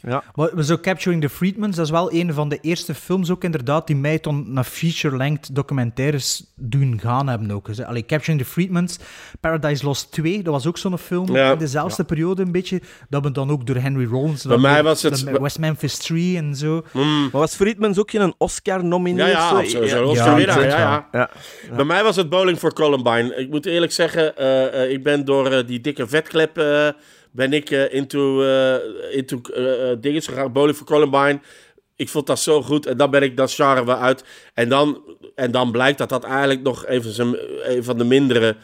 Ja. 0.08 0.24
Maar 0.36 0.64
zo 0.64 0.78
Capturing 0.82 1.22
the 1.22 1.30
Freedmans, 1.30 1.76
dat 1.76 1.86
is 1.86 1.92
wel 1.92 2.14
een 2.14 2.34
van 2.34 2.50
de 2.50 2.58
eerste 2.62 2.94
films 2.94 3.30
ook 3.32 3.44
inderdaad 3.44 3.88
die 3.88 3.96
mij 3.96 4.20
tot 4.20 4.48
naar 4.48 4.64
feature-length 4.64 5.56
documentaires 5.56 6.44
doen 6.56 7.00
gaan 7.00 7.28
hebben 7.28 7.52
ook. 7.52 7.66
Dus, 7.66 7.82
allee, 7.82 8.06
Capturing 8.06 8.42
the 8.42 8.48
Freedmans, 8.48 9.00
Paradise 9.40 9.86
Lost 9.86 10.12
2, 10.12 10.44
dat 10.44 10.54
was 10.54 10.68
ook 10.68 10.78
zo'n 10.78 10.98
film 10.98 11.36
Ja. 11.36 11.52
in 11.52 11.58
dezelfde 11.58 12.04
periode 12.04 12.42
een 12.42 12.52
beetje. 12.52 12.82
Dat 13.10 13.24
we 13.24 13.32
dan 13.32 13.50
ook 13.52 13.68
door 13.68 13.76
Henry 13.76 14.06
Rollins... 14.06 14.46
Bij 14.46 14.58
mij 14.58 14.84
was 14.84 15.02
het- 15.02 15.24
West 15.24 15.60
Memphis 15.60 15.98
3 15.98 16.38
en 16.38 16.56
zo. 16.56 16.84
Maar 16.92 17.30
was 17.32 17.56
Friedmans 17.56 18.00
ook 18.00 18.10
geen 18.12 18.34
Oscar-nomineer? 18.38 19.28
ja, 19.28 19.32
ja, 19.32 19.50
Zo- 19.50 19.56
absoluut. 19.58 19.90
Zo'n 19.90 20.14
ja. 20.14 20.38
Ja, 20.38 20.60
ja, 20.64 20.68
ja. 20.68 21.08
Ja. 21.12 21.30
Bij 21.76 21.86
mij 21.86 22.04
was 22.04 22.16
het 22.16 22.30
Bowling 22.30 22.58
for 22.60 22.74
Columbine. 22.74 23.36
Ik 23.36 23.50
moet 23.50 23.66
eerlijk 23.66 23.92
zeggen, 23.92 24.38
eh, 24.38 24.84
eh, 24.84 24.92
ik 24.92 25.04
ben 25.04 25.26
door 25.26 25.48
eh, 25.52 25.68
die 25.68 25.82
dikke 25.82 26.08
vetklep 26.08 26.58
eh, 26.58 26.88
ben 27.34 27.54
ik 27.54 27.72
eh, 27.72 27.94
into, 27.94 28.44
eh 28.44 29.16
into 29.16 29.42
eh, 30.02 30.22
gegaan. 30.22 30.52
Bowling 30.52 30.78
for 30.78 30.86
Columbine. 30.86 31.40
Ik 31.96 32.10
vond 32.10 32.28
dat 32.28 32.40
zo 32.40 32.62
goed. 32.62 32.86
En 32.86 32.98
dan 32.98 33.12
ben 33.12 33.22
ik 33.22 33.38
dat 33.38 33.52
genre 33.52 33.86
weer 33.86 33.96
uit. 33.96 34.24
En 34.54 34.70
dan, 34.70 35.02
en 35.36 35.52
dan 35.52 35.72
blijkt 35.72 35.98
dat 35.98 36.10
dat 36.10 36.24
eigenlijk 36.24 36.62
nog 36.62 36.86
even 36.86 37.38
een 37.64 37.84
van 37.84 37.98
de 37.98 38.04
mindere 38.04 38.56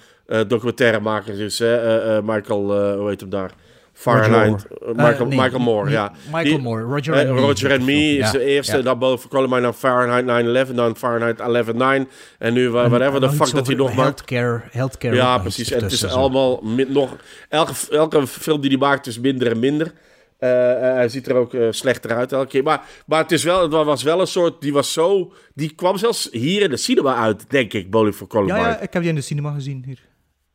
documentairemakers 0.47 1.37
is. 1.37 1.59
Hè? 1.59 2.21
Michael, 2.21 2.95
hoe 2.97 3.09
heet 3.09 3.19
hem 3.19 3.29
daar? 3.29 3.51
Fahrenheit. 3.99 4.65
Eh, 4.81 4.87
Michael, 4.87 5.13
Eh, 5.13 5.19
nee, 5.19 5.39
Michael 5.39 5.59
Moore, 5.59 5.89
ja. 5.89 6.11
Michael 6.25 6.43
Die- 6.43 6.57
Moore, 6.59 6.83
Roger 6.83 7.13
eh, 7.13 7.29
and 7.29 7.35
Me. 7.35 7.41
Roger 7.41 7.71
and 7.71 7.85
Me 7.85 7.93
is 7.93 8.17
Ja, 8.17 8.31
de 8.31 8.43
eerste. 8.43 8.95
Bowling 8.99 9.19
for 9.19 9.29
Columbine, 9.29 9.61
dan 9.61 9.73
Fahrenheit 9.73 10.25
9-11, 10.25 10.73
dan 10.75 10.95
Fahrenheit 10.95 11.39
11-9. 11.39 12.09
En 12.37 12.53
nu, 12.53 12.69
whatever 12.69 13.13
the 13.13 13.19
nog 13.19 13.35
fuck 13.35 13.53
dat 13.53 13.67
hij 13.67 13.75
nog 13.75 13.87
maakt. 13.95 13.97
Healthcare, 14.29 14.61
healthcare 14.71 15.15
Ja, 15.15 15.37
precies. 15.37 15.71
En 15.71 15.83
het 15.83 15.91
is 15.91 16.05
allemaal 16.05 16.63
nog. 16.87 17.15
Elke, 17.49 17.71
elke 17.89 18.27
film 18.27 18.61
die 18.61 18.69
hij 18.69 18.79
maakt 18.79 19.07
is 19.07 19.19
minder 19.19 19.51
en 19.51 19.59
minder. 19.59 19.93
Eh, 20.37 20.71
eh, 20.71 20.95
hij 20.95 21.09
ziet 21.09 21.27
er 21.27 21.35
ook 21.35 21.53
eh, 21.53 21.67
slechter 21.69 22.15
uit 22.15 22.31
elke 22.31 22.47
keer. 22.47 22.63
Maar, 22.63 22.81
maar 23.05 23.21
het, 23.21 23.31
is 23.31 23.43
wel, 23.43 23.61
het 23.61 23.71
was 23.71 24.03
wel 24.03 24.19
een 24.21 24.27
soort. 24.27 24.61
Die 24.61 24.73
was 24.73 24.93
zo. 24.93 25.33
Die 25.53 25.73
kwam 25.75 25.97
zelfs 25.97 26.27
hier 26.31 26.61
in 26.61 26.69
de 26.69 26.77
cinema 26.77 27.15
uit, 27.15 27.49
denk 27.49 27.73
ik. 27.73 27.91
Bowling 27.91 28.15
for 28.15 28.27
Columbine. 28.27 28.59
Ja, 28.59 28.67
ja, 28.67 28.79
ik 28.79 28.93
heb 28.93 29.01
die 29.01 29.11
in 29.11 29.15
de 29.17 29.21
cinema 29.21 29.51
gezien 29.53 29.83
hier. 29.85 29.99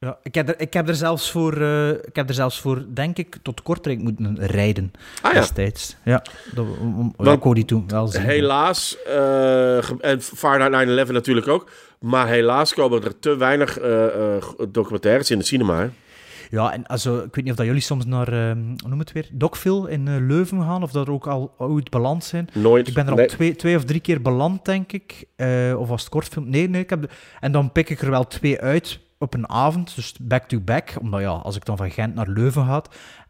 Ja, 0.05 0.19
ik, 0.23 0.35
heb 0.35 0.49
er, 0.49 0.61
ik, 0.61 0.73
heb 0.73 0.89
er 0.89 0.95
zelfs 0.95 1.31
voor, 1.31 1.61
eh, 1.61 1.89
ik 1.89 2.17
heb 2.17 2.29
er 2.29 2.35
zelfs 2.35 2.61
voor, 2.61 2.85
denk 2.95 3.19
ik, 3.19 3.37
tot 3.43 3.63
Kortrijk 3.63 3.99
moeten 4.03 4.37
rijden 4.47 4.93
Ah 5.23 5.33
ja. 5.33 5.39
destijds. 5.41 5.97
Ja, 6.05 6.23
dat, 6.55 6.67
om, 6.81 7.15
ja, 7.19 7.33
ik 7.33 7.55
die 7.55 7.65
toen 7.65 7.85
wel 7.87 8.07
zien. 8.07 8.23
Helaas, 8.23 8.97
ge- 9.05 9.97
en 10.01 10.23
Fahrenheit 10.23 10.89
9-11 11.09 11.13
natuurlijk 11.13 11.49
ook. 11.49 11.71
Maar 12.01 12.27
helaas 12.29 12.75
komen 12.75 13.05
er 13.05 13.19
te 13.19 13.37
weinig 13.37 13.79
eh, 13.79 14.37
documentaires 14.69 15.31
in 15.31 15.39
de 15.39 15.45
cinema. 15.45 15.79
Hè? 15.79 15.89
Ja, 16.51 16.73
en 16.73 16.87
also, 16.87 17.17
ik 17.17 17.35
weet 17.35 17.45
niet 17.45 17.51
of 17.51 17.57
dat 17.57 17.67
jullie 17.67 17.81
soms 17.81 18.05
naar, 18.07 18.57
noem 18.87 18.99
het 18.99 19.13
weer, 19.13 19.29
Dokville 19.33 19.91
in 19.91 20.27
Leuven 20.27 20.63
gaan, 20.63 20.83
of 20.83 20.91
dat 20.93 21.07
er 21.07 21.13
ook 21.13 21.27
al 21.27 21.55
ooit 21.59 21.91
beland 21.91 22.25
zijn. 22.25 22.49
Nooit. 22.53 22.89
Ik 22.89 22.95
ben 22.95 23.07
er 23.07 23.21
al 23.21 23.27
twee, 23.27 23.57
twee 23.57 23.77
of 23.77 23.85
drie 23.85 24.01
keer 24.01 24.23
beland, 24.23 24.65
denk 24.65 24.93
ik. 24.93 25.25
Of 25.77 25.89
was 25.89 26.01
het 26.01 26.11
kortfilm? 26.11 26.51
Nee, 26.51 26.69
nee. 26.69 26.83
Ik 26.83 26.91
heb 26.91 27.03
de- 27.03 27.09
En 27.41 27.53
dan 27.53 27.73
pik 27.73 27.91
ik 27.91 28.01
er 28.03 28.11
wel 28.11 28.27
twee 28.27 28.61
uit 28.61 29.01
op 29.25 29.35
een 29.35 29.49
avond, 29.49 29.95
dus 29.95 30.15
back-to-back. 30.21 30.95
Omdat 31.01 31.21
ja, 31.21 31.29
als 31.29 31.57
ik 31.57 31.65
dan 31.65 31.77
van 31.77 31.91
Gent 31.91 32.15
naar 32.15 32.29
Leuven 32.29 32.65
ga, 32.65 32.83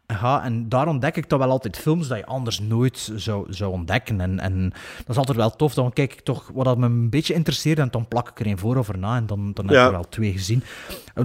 ga 0.07 0.43
en 0.43 0.69
daar 0.69 0.87
ontdek 0.87 1.15
ik 1.15 1.25
toch 1.25 1.39
wel 1.39 1.49
altijd 1.49 1.77
films 1.77 2.07
dat 2.07 2.17
je 2.17 2.25
anders 2.25 2.59
nooit 2.59 3.11
zou, 3.15 3.53
zou 3.53 3.71
ontdekken. 3.71 4.21
En, 4.21 4.39
en 4.39 4.69
dat 4.97 5.09
is 5.09 5.17
altijd 5.17 5.37
wel 5.37 5.55
tof. 5.55 5.73
Dan 5.73 5.93
kijk 5.93 6.13
ik 6.13 6.19
toch 6.21 6.51
wat 6.53 6.65
dat 6.65 6.77
me 6.77 6.85
een 6.85 7.09
beetje 7.09 7.33
interesseert 7.33 7.79
en 7.79 7.87
dan 7.91 8.07
plak 8.07 8.29
ik 8.29 8.39
er 8.39 8.47
een 8.47 8.57
voor 8.57 8.77
of 8.77 8.89
erna 8.89 9.15
en 9.15 9.25
dan, 9.25 9.51
dan 9.53 9.65
heb 9.65 9.73
ik 9.75 9.81
Ja. 9.81 9.85
er 9.85 9.91
wel 9.91 10.09
twee 10.09 10.31
gezien. 10.31 10.63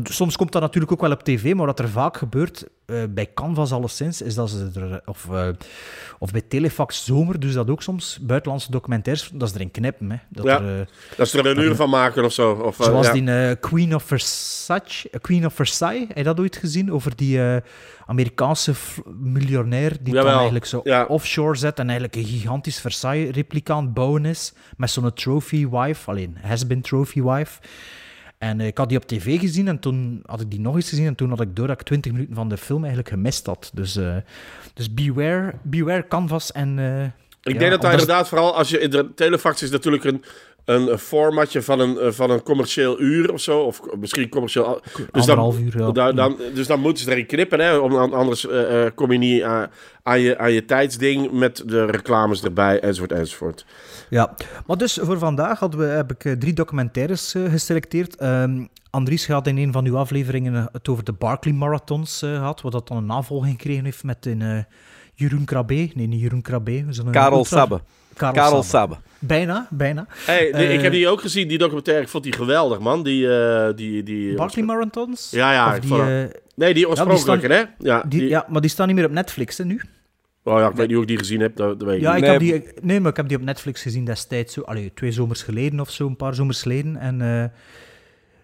Soms 0.02 0.36
komt 0.36 0.52
dat 0.52 0.62
natuurlijk 0.62 0.92
ook 0.92 1.00
wel 1.00 1.10
op 1.12 1.22
tv, 1.22 1.54
maar 1.54 1.66
wat 1.66 1.78
er 1.78 1.88
vaak 1.88 2.16
gebeurt, 2.16 2.64
eh, 2.86 2.96
bij 3.10 3.30
Canvas 3.34 3.72
alleszins, 3.72 4.22
is 4.22 4.34
dat 4.34 4.50
ze 4.50 4.70
er, 4.74 5.00
of, 5.04 5.26
eh, 5.32 5.48
of 6.18 6.30
bij 6.30 6.40
Telefax 6.48 7.04
Zomer, 7.04 7.40
dus 7.40 7.52
dat 7.52 7.70
ook 7.70 7.82
soms, 7.82 8.18
buitenlandse 8.22 8.70
documentaires, 8.70 9.30
dat 9.34 9.48
ze 9.48 9.54
erin 9.54 9.70
knippen. 9.70 10.10
Hè. 10.10 10.16
Dat 10.28 10.44
Ja. 10.44 10.60
er, 10.60 10.80
eh, 10.80 10.86
Dat 11.16 11.28
ze 11.28 11.38
er 11.38 11.46
een 11.46 11.58
uur 11.64 11.74
van 11.74 11.90
maken 11.90 12.24
of 12.24 12.32
zo. 12.32 12.52
Of, 12.52 12.76
zoals 12.80 13.06
ja. 13.06 13.12
die 13.12 13.56
Queen, 13.56 13.94
of 13.94 14.02
Versace, 14.02 15.10
Queen 15.20 15.46
of 15.46 15.54
Versailles, 15.54 16.04
heb 16.08 16.16
je 16.16 16.22
dat 16.22 16.40
ooit 16.40 16.56
gezien? 16.56 16.92
Over 16.92 17.16
die 17.16 17.40
Amerikaanse 18.10 18.72
miljonair 19.20 19.96
die 20.00 20.14
Jawel, 20.14 20.24
dan 20.24 20.34
eigenlijk 20.34 20.64
zo 20.64 20.80
ja. 20.84 21.04
offshore 21.04 21.56
zet 21.56 21.78
en 21.78 21.88
eigenlijk 21.88 22.16
een 22.16 22.24
gigantisch 22.24 22.80
Versailles-replica 22.80 23.74
aan 23.74 23.84
het 23.84 23.94
bouwen 23.94 24.24
is, 24.24 24.52
met 24.76 24.90
zo'n 24.90 25.12
trophy 25.12 25.68
wife, 25.68 26.10
alleen 26.10 26.36
has-been 26.42 26.80
trophy 26.80 27.22
wife. 27.22 27.60
En 28.38 28.60
eh, 28.60 28.66
ik 28.66 28.78
had 28.78 28.88
die 28.88 28.98
op 28.98 29.04
tv 29.06 29.40
gezien 29.40 29.68
en 29.68 29.78
toen 29.78 30.22
had 30.26 30.40
ik 30.40 30.50
die 30.50 30.60
nog 30.60 30.74
eens 30.74 30.88
gezien 30.88 31.06
en 31.06 31.14
toen 31.14 31.28
had 31.28 31.40
ik 31.40 31.56
door 31.56 31.66
dat 31.66 31.80
ik 31.80 31.86
20 31.86 32.12
minuten 32.12 32.34
van 32.34 32.48
de 32.48 32.56
film 32.56 32.78
eigenlijk 32.80 33.08
gemist 33.08 33.46
had. 33.46 33.70
Dus, 33.74 33.96
eh, 33.96 34.16
dus 34.74 34.94
beware, 34.94 35.54
beware 35.62 36.08
canvas 36.08 36.52
en... 36.52 36.78
eh, 36.78 37.04
Ik 37.42 37.52
ja, 37.52 37.58
denk 37.58 37.70
dat 37.70 37.82
daar 37.82 37.92
inderdaad 37.92 38.28
vooral 38.28 38.56
als 38.56 38.68
je 38.70 38.78
in 38.80 38.90
de 38.90 39.14
telefax 39.14 39.62
is 39.62 39.70
natuurlijk 39.70 40.04
een, 40.04 40.24
een 40.70 40.98
formatje 40.98 41.62
van 41.62 41.80
een, 41.80 41.98
eh, 41.98 42.10
van 42.10 42.30
een 42.30 42.42
commercieel 42.42 43.00
uur 43.00 43.32
of 43.32 43.40
zo. 43.40 43.60
Of 43.60 43.80
misschien 43.98 44.28
commercieel. 44.28 44.80
Dus 44.82 44.96
dan, 45.26 45.38
Anderhalf 45.38 45.58
uur, 45.58 45.78
ja. 45.78 46.12
dan, 46.12 46.36
dus 46.54 46.66
dan 46.66 46.80
moeten 46.80 47.04
ze 47.04 47.10
erin 47.10 47.26
knippen, 47.26 47.60
hè? 47.60 47.76
Om, 47.76 47.96
an- 47.96 48.12
anders 48.12 48.46
eh, 48.48 48.84
eh, 48.86 48.92
kom 48.94 49.12
je 49.12 49.18
niet 49.18 49.42
aan, 49.42 49.68
aan, 50.02 50.20
je, 50.20 50.38
aan 50.38 50.52
je 50.52 50.64
tijdsding 50.64 51.30
met 51.32 51.62
de 51.66 51.84
reclames 51.84 52.42
erbij, 52.42 52.80
enzovoort, 52.80 53.12
enzovoort. 53.12 53.66
Ja, 54.10 54.34
maar 54.66 54.76
dus 54.76 54.98
voor 55.02 55.18
vandaag 55.18 55.58
hadden 55.58 55.80
we, 55.80 55.86
heb 55.86 56.10
ik 56.12 56.40
drie 56.40 56.52
documentaires 56.52 57.34
geselecteerd. 57.48 58.16
Ehm, 58.16 58.64
Andries 58.90 59.26
had 59.26 59.46
in 59.46 59.56
een 59.58 59.72
van 59.72 59.84
uw 59.86 59.96
afleveringen 59.96 60.68
het 60.72 60.88
over 60.88 61.04
de 61.04 61.12
Barclay 61.12 61.54
Marathons 61.54 62.22
eh, 62.22 62.30
gehad, 62.34 62.60
wat 62.60 62.72
dat 62.72 62.88
dan 62.88 62.96
een 62.96 63.06
navolging 63.06 63.52
gekregen 63.52 63.84
heeft 63.84 64.04
met 64.04 64.26
een 64.26 64.42
eh, 64.42 64.58
Jeroen 65.14 65.44
Krabbe. 65.44 65.90
Nee, 65.94 66.06
niet 66.06 66.20
Jeroen 66.20 66.42
Krabbe. 66.42 66.84
Karel 67.10 67.44
Sabbe. 67.44 67.80
Karel, 68.20 68.34
Karel 68.42 68.62
Sabbe. 68.62 68.94
Sabbe. 68.94 69.08
Bijna, 69.18 69.66
bijna. 69.70 70.06
Hey, 70.24 70.50
nee, 70.52 70.68
ik 70.68 70.76
Eh, 70.76 70.82
heb 70.82 70.92
die 70.92 71.08
ook 71.08 71.20
gezien, 71.20 71.48
die 71.48 71.58
documentaire. 71.58 72.02
Ik 72.02 72.08
vond 72.08 72.24
die 72.24 72.32
geweldig, 72.32 72.78
man. 72.78 73.02
Die, 73.02 73.28
eh, 73.38 73.68
die, 73.76 74.02
die, 74.02 74.34
Barclay 74.34 74.64
Marathons? 74.64 75.28
Ja, 75.30 75.52
ja, 75.52 75.68
Of 75.72 75.78
die, 75.78 76.00
eh, 76.02 76.24
Nee, 76.54 76.74
die 76.74 76.88
oorspronkelijke, 76.88 77.46
staan- 77.46 77.56
hè? 77.58 77.64
Ja, 77.88 78.02
die, 78.08 78.20
die- 78.20 78.28
ja, 78.28 78.46
maar 78.48 78.60
die 78.60 78.70
staan 78.70 78.86
niet 78.86 78.96
meer 78.96 79.04
op 79.04 79.10
Netflix, 79.12 79.58
hè, 79.58 79.64
nu? 79.64 79.80
Oh 80.44 80.58
ja, 80.58 80.68
ik 80.68 80.74
weet 80.76 80.86
niet 80.86 80.94
hoe 80.94 81.02
ik 81.02 81.08
die 81.08 81.18
gezien 81.18 81.40
heb, 81.40 81.56
dat, 81.56 81.78
dat 81.78 81.88
weet 81.88 81.96
ik 81.96 82.02
Ja, 82.02 82.14
ik 82.14 82.20
Nee, 82.20 82.30
heb 82.30 82.40
die, 82.40 82.64
nee, 82.82 83.00
maar 83.00 83.10
ik 83.10 83.16
heb 83.16 83.28
die 83.28 83.36
op 83.36 83.42
Netflix 83.42 83.82
gezien 83.82 84.04
destijds. 84.04 84.54
Zo, 84.54 84.60
allee, 84.60 84.90
twee 84.94 85.12
zomers 85.12 85.42
geleden 85.42 85.80
of 85.80 85.90
zo, 85.90 86.06
een 86.06 86.16
paar 86.16 86.34
zomers 86.34 86.62
geleden. 86.62 86.96
En 86.96 87.20
eh, 87.20 87.44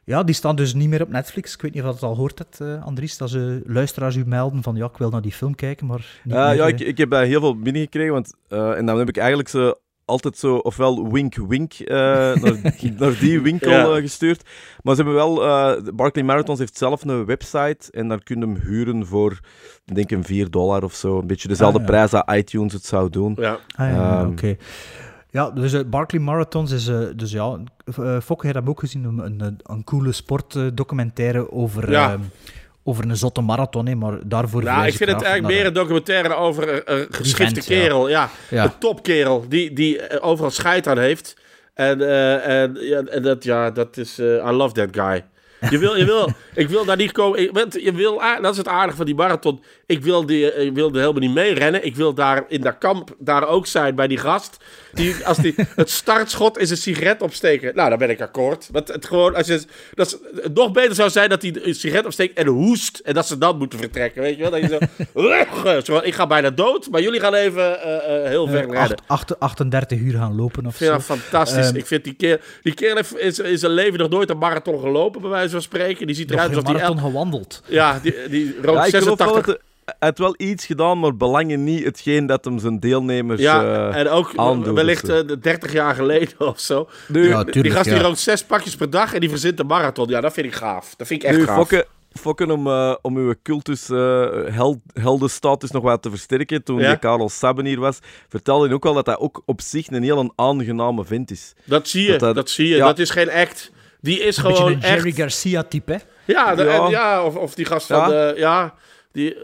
ja, 0.06 0.22
die 0.22 0.34
staan 0.34 0.56
dus 0.56 0.74
niet 0.74 0.88
meer 0.88 1.02
op 1.02 1.08
Netflix. 1.08 1.54
Ik 1.54 1.62
weet 1.62 1.74
niet 1.74 1.82
of 1.82 1.88
je 1.88 1.94
dat 1.94 2.02
al 2.10 2.16
hoort 2.16 2.38
hebt, 2.38 2.60
eh, 2.60 2.84
Andries. 2.84 3.16
Dat 3.16 3.30
ze 3.30 3.62
luisteraars 3.66 4.16
u 4.16 4.26
melden 4.26 4.62
van 4.62 4.76
ja, 4.76 4.84
ik 4.86 4.96
wil 4.96 5.10
naar 5.10 5.22
die 5.22 5.32
film 5.32 5.54
kijken, 5.54 5.86
maar 5.86 6.20
niet 6.24 6.34
Eh, 6.34 6.46
meer, 6.46 6.54
ja, 6.56 6.62
eh, 6.64 6.68
ik, 6.68 6.80
ik 6.80 6.98
heb 6.98 7.10
daar 7.10 7.24
heel 7.24 7.40
veel 7.40 7.58
binnengekregen, 7.58 8.12
want, 8.12 8.34
eh, 8.48 8.76
en 8.78 8.86
dan 8.86 8.98
heb 8.98 9.08
ik 9.08 9.16
eigenlijk 9.16 9.48
ze 9.48 9.78
altijd 10.04 10.36
zo, 10.38 10.56
ofwel 10.56 11.12
wink-wink, 11.12 11.72
eh, 11.72 11.96
naar, 12.42 12.56
naar 12.98 13.18
die 13.20 13.40
winkel 13.40 13.70
Ja. 13.94 14.00
gestuurd. 14.00 14.42
Maar 14.82 14.94
ze 14.94 15.02
hebben 15.02 15.18
wel, 15.20 15.44
eh, 15.44 15.84
de 15.84 15.92
Barclay 15.92 16.24
Marathons 16.24 16.58
heeft 16.58 16.76
zelf 16.78 17.04
een 17.04 17.24
website 17.24 17.90
en 17.90 18.08
daar 18.08 18.22
kun 18.22 18.40
je 18.40 18.46
hem 18.46 18.56
huren 18.56 19.06
voor, 19.06 19.38
ik 19.84 19.94
denk 19.94 20.10
een 20.10 20.24
4 20.24 20.50
dollar 20.50 20.82
of 20.84 20.94
zo. 20.94 21.18
Een 21.18 21.26
beetje 21.26 21.48
dezelfde 21.48 21.78
Ah, 21.78 21.84
ja. 21.84 21.90
prijs 21.90 22.10
dat 22.10 22.30
iTunes 22.34 22.72
het 22.72 22.84
zou 22.84 23.10
doen. 23.10 23.36
Ja. 23.40 23.52
Ah, 23.76 23.88
ja, 23.90 24.20
Ehm. 24.20 24.30
oké. 24.30 24.56
Ja, 25.30 25.50
dus 25.50 25.88
Barkley 25.88 26.20
Marathons 26.20 26.70
is... 26.72 26.86
eh, 26.88 26.98
dus 27.16 27.30
ja, 27.32 27.58
Fokke, 28.22 28.46
heb 28.46 28.54
je 28.54 28.60
dat 28.60 28.68
ook 28.68 28.80
gezien? 28.80 29.04
Een, 29.04 29.18
een, 29.44 29.58
een 29.62 29.84
coole 29.84 30.12
sportdocumentaire 30.12 31.52
over, 31.52 31.90
Ja. 31.90 32.10
ehm, 32.12 32.20
over 32.84 33.04
een 33.04 33.16
zotte 33.16 33.40
marathon, 33.40 33.86
hè, 33.86 33.94
maar 33.94 34.18
daarvoor... 34.28 34.62
Verwijs 34.62 34.90
ik 34.92 34.96
vind 34.96 35.10
het 35.10 35.22
eigenlijk 35.22 35.54
meer 35.54 35.66
een 35.66 35.72
documentaire 35.72 36.34
over 36.34 36.68
een, 36.68 37.00
een 37.00 37.06
geschifte 37.10 37.60
ja. 37.74 37.80
kerel. 37.80 38.08
Ja, 38.08 38.30
Ja. 38.50 38.64
een 38.64 38.78
topkerel 38.78 39.44
die, 39.48 39.72
die 39.72 39.98
eh, 40.00 40.26
overal 40.26 40.50
scheid 40.50 40.86
aan 40.86 40.98
heeft. 40.98 41.36
En, 41.74 42.00
eh, 42.00 42.62
en, 42.62 42.76
ja, 42.80 43.02
en 43.02 43.22
dat, 43.22 43.44
ja, 43.44 43.70
dat 43.70 43.96
is... 43.96 44.18
eh, 44.18 44.26
I 44.26 44.50
love 44.50 44.74
that 44.74 44.88
guy. 44.92 45.24
Je 45.70 45.78
wil, 45.78 45.96
je 45.96 46.04
wil, 46.04 46.28
ik 46.54 46.68
wil 46.68 46.84
daar 46.84 46.96
niet 46.96 47.12
komen. 47.12 47.40
Ik, 47.40 47.72
je 47.80 47.92
wil, 47.92 48.20
dat 48.42 48.52
is 48.52 48.56
het 48.58 48.68
aardige 48.68 48.96
van 48.96 49.06
die 49.06 49.14
marathon. 49.14 49.62
Ik 49.88 50.02
wil, 50.02 50.26
die, 50.26 50.54
ik 50.54 50.74
wilde 50.74 50.98
helemaal 50.98 51.20
niet 51.20 51.34
meerennen. 51.34 51.84
Ik 51.84 51.96
wil 51.96 52.14
daar 52.14 52.44
in 52.48 52.60
dat 52.60 52.78
kamp 52.78 53.14
daar 53.18 53.48
ook 53.48 53.66
zijn 53.66 53.94
bij 53.94 54.06
die 54.06 54.18
gast. 54.18 54.56
Die, 54.92 55.26
als 55.26 55.36
die 55.38 55.54
het 55.76 55.90
startschot 55.90 56.58
is 56.58 56.70
een 56.70 56.76
sigaret 56.76 57.22
opsteken. 57.22 57.74
Nou, 57.74 57.88
dan 57.90 57.98
ben 57.98 58.10
ik 58.10 58.20
akkoord. 58.20 58.68
Want 58.72 58.88
het 58.88 59.06
gewoon, 59.06 59.34
als 59.34 59.46
je, 59.46 59.62
dat 59.94 60.06
is, 60.06 60.40
het 60.42 60.54
nog 60.54 60.72
beter 60.72 60.94
zou 60.94 61.10
zijn 61.10 61.28
dat 61.28 61.42
hij 61.42 61.56
een 61.62 61.74
sigaret 61.74 62.04
opsteekt 62.06 62.38
en 62.38 62.46
hoest. 62.46 62.98
En 62.98 63.14
dat 63.14 63.26
ze 63.26 63.38
dan 63.38 63.58
moeten 63.58 63.78
vertrekken. 63.78 64.22
Weet 64.22 64.36
je 64.36 64.42
wel? 64.42 64.50
Dat 64.50 64.60
je 64.60 64.68
zo, 65.14 65.80
zo, 65.94 66.00
ik 66.04 66.14
ga 66.14 66.26
bijna 66.26 66.50
dood, 66.50 66.88
maar 66.90 67.02
jullie 67.02 67.20
gaan 67.20 67.34
even 67.34 67.82
eh, 67.82 68.22
eh, 68.24 68.28
heel 68.28 68.46
ver 68.46 68.68
eh, 68.68 68.80
redden. 68.80 68.98
acht- 69.06 69.30
acht- 69.30 69.40
38 69.40 69.98
uur 69.98 70.12
gaan 70.18 70.34
lopen 70.36 70.66
of 70.66 70.72
Ik 70.72 70.76
vind 70.76 70.90
zo. 70.90 70.96
dat 70.96 71.18
fantastisch. 71.18 71.66
Ehm, 71.66 71.76
ik 71.76 71.86
vind 71.86 72.04
die 72.04 72.14
kerel, 72.14 72.38
die 72.62 72.74
kerel 72.74 72.96
heeft 72.96 73.18
in 73.18 73.32
zijn- 73.34 73.48
in 73.50 73.58
zijn 73.58 73.72
leven 73.72 73.98
nog 73.98 74.08
nooit 74.08 74.30
een 74.30 74.38
marathon 74.38 74.80
gelopen, 74.80 75.20
bij 75.20 75.30
wijze 75.30 75.50
van 75.50 75.62
spreken. 75.62 76.06
Die 76.06 76.16
ziet 76.16 76.30
eruit 76.30 76.48
alsof 76.48 76.64
hij... 76.64 76.72
marathon 76.72 76.96
el- 76.98 77.02
gewandeld. 77.04 77.62
Ja, 77.66 77.98
die, 78.02 78.14
die 78.28 78.54
rookt 78.62 78.78
Ja, 78.78 78.84
ik 78.84 78.94
geloof 79.02 79.18
wel 79.18 79.26
86... 79.34 79.56
heeft 79.98 80.18
wel 80.18 80.34
iets 80.36 80.66
gedaan, 80.66 80.98
maar 81.00 81.16
belangen 81.16 81.64
niet 81.64 81.84
hetgeen 81.84 82.26
dat 82.26 82.44
hem 82.44 82.58
zijn 82.58 82.80
deelnemers 82.80 83.40
Ja, 83.40 83.62
eh, 83.90 83.96
en 84.00 84.08
ook 84.08 84.32
wellicht 84.74 85.02
of 85.02 85.08
zo. 85.16 85.24
eh, 85.26 85.36
30 85.40 85.72
jaar 85.72 85.94
geleden 85.94 86.40
of 86.48 86.60
zo. 86.60 86.88
Nu, 87.08 87.28
Ja, 87.28 87.44
die 87.44 87.70
gast 87.70 87.84
die 87.84 87.94
ja. 87.94 88.00
rookt 88.02 88.18
zes 88.18 88.44
pakjes 88.44 88.76
per 88.76 88.90
dag 88.90 89.14
en 89.14 89.20
die 89.20 89.28
verzint 89.30 89.60
een 89.60 89.66
marathon. 89.66 90.08
Ja, 90.08 90.20
dat 90.20 90.32
vind 90.32 90.46
ik 90.46 90.54
gaaf. 90.54 90.94
Dat 90.96 91.06
vind 91.06 91.22
ik 91.22 91.28
echt 91.28 91.38
nu 91.38 91.44
gaaf. 91.44 91.56
Fokke, 91.56 91.86
Fokke 92.12 92.52
om, 92.52 92.66
eh, 92.66 92.94
om 93.02 93.16
uw 93.16 93.34
cultus 93.42 93.88
eh 93.90 94.26
held, 94.46 94.78
heldenstatus 95.00 95.70
nog 95.70 95.82
wat 95.82 96.02
te 96.02 96.10
versterken, 96.10 96.62
toen 96.64 96.78
Ja. 96.80 96.94
Karel 96.94 97.28
Sabben 97.28 97.64
hier 97.64 97.80
was, 97.80 97.98
vertelde 98.28 98.66
hij 98.66 98.74
ook 98.74 98.86
al 98.86 98.94
dat 98.94 99.06
hij 99.06 99.18
ook 99.18 99.42
op 99.46 99.60
zich 99.60 99.86
een 99.90 100.02
heel 100.02 100.32
aangename 100.36 101.04
vent 101.04 101.30
is. 101.30 101.54
Dat 101.64 101.88
zie 101.88 102.12
je, 102.12 102.18
dat, 102.18 102.50
zie 102.50 102.68
je. 102.68 102.76
ja. 102.76 102.86
Dat 102.86 102.98
is 102.98 103.10
geen 103.10 103.30
act. 103.30 103.70
Die 104.00 104.20
is 104.20 104.36
Een 104.36 104.44
gewoon 104.44 104.72
een 104.72 104.78
Jerry 104.78 105.08
echt... 105.08 105.16
Garcia-type, 105.16 105.92
hè? 105.92 105.98
Ja, 106.32 106.54
de- 106.54 106.62
Ja. 106.64 106.84
en 106.84 106.90
ja 106.90 107.24
of, 107.24 107.36
of 107.36 107.54
die 107.54 107.64
gast 107.64 107.86
van... 107.86 108.34
Ja 108.36 108.74
die... 109.12 109.36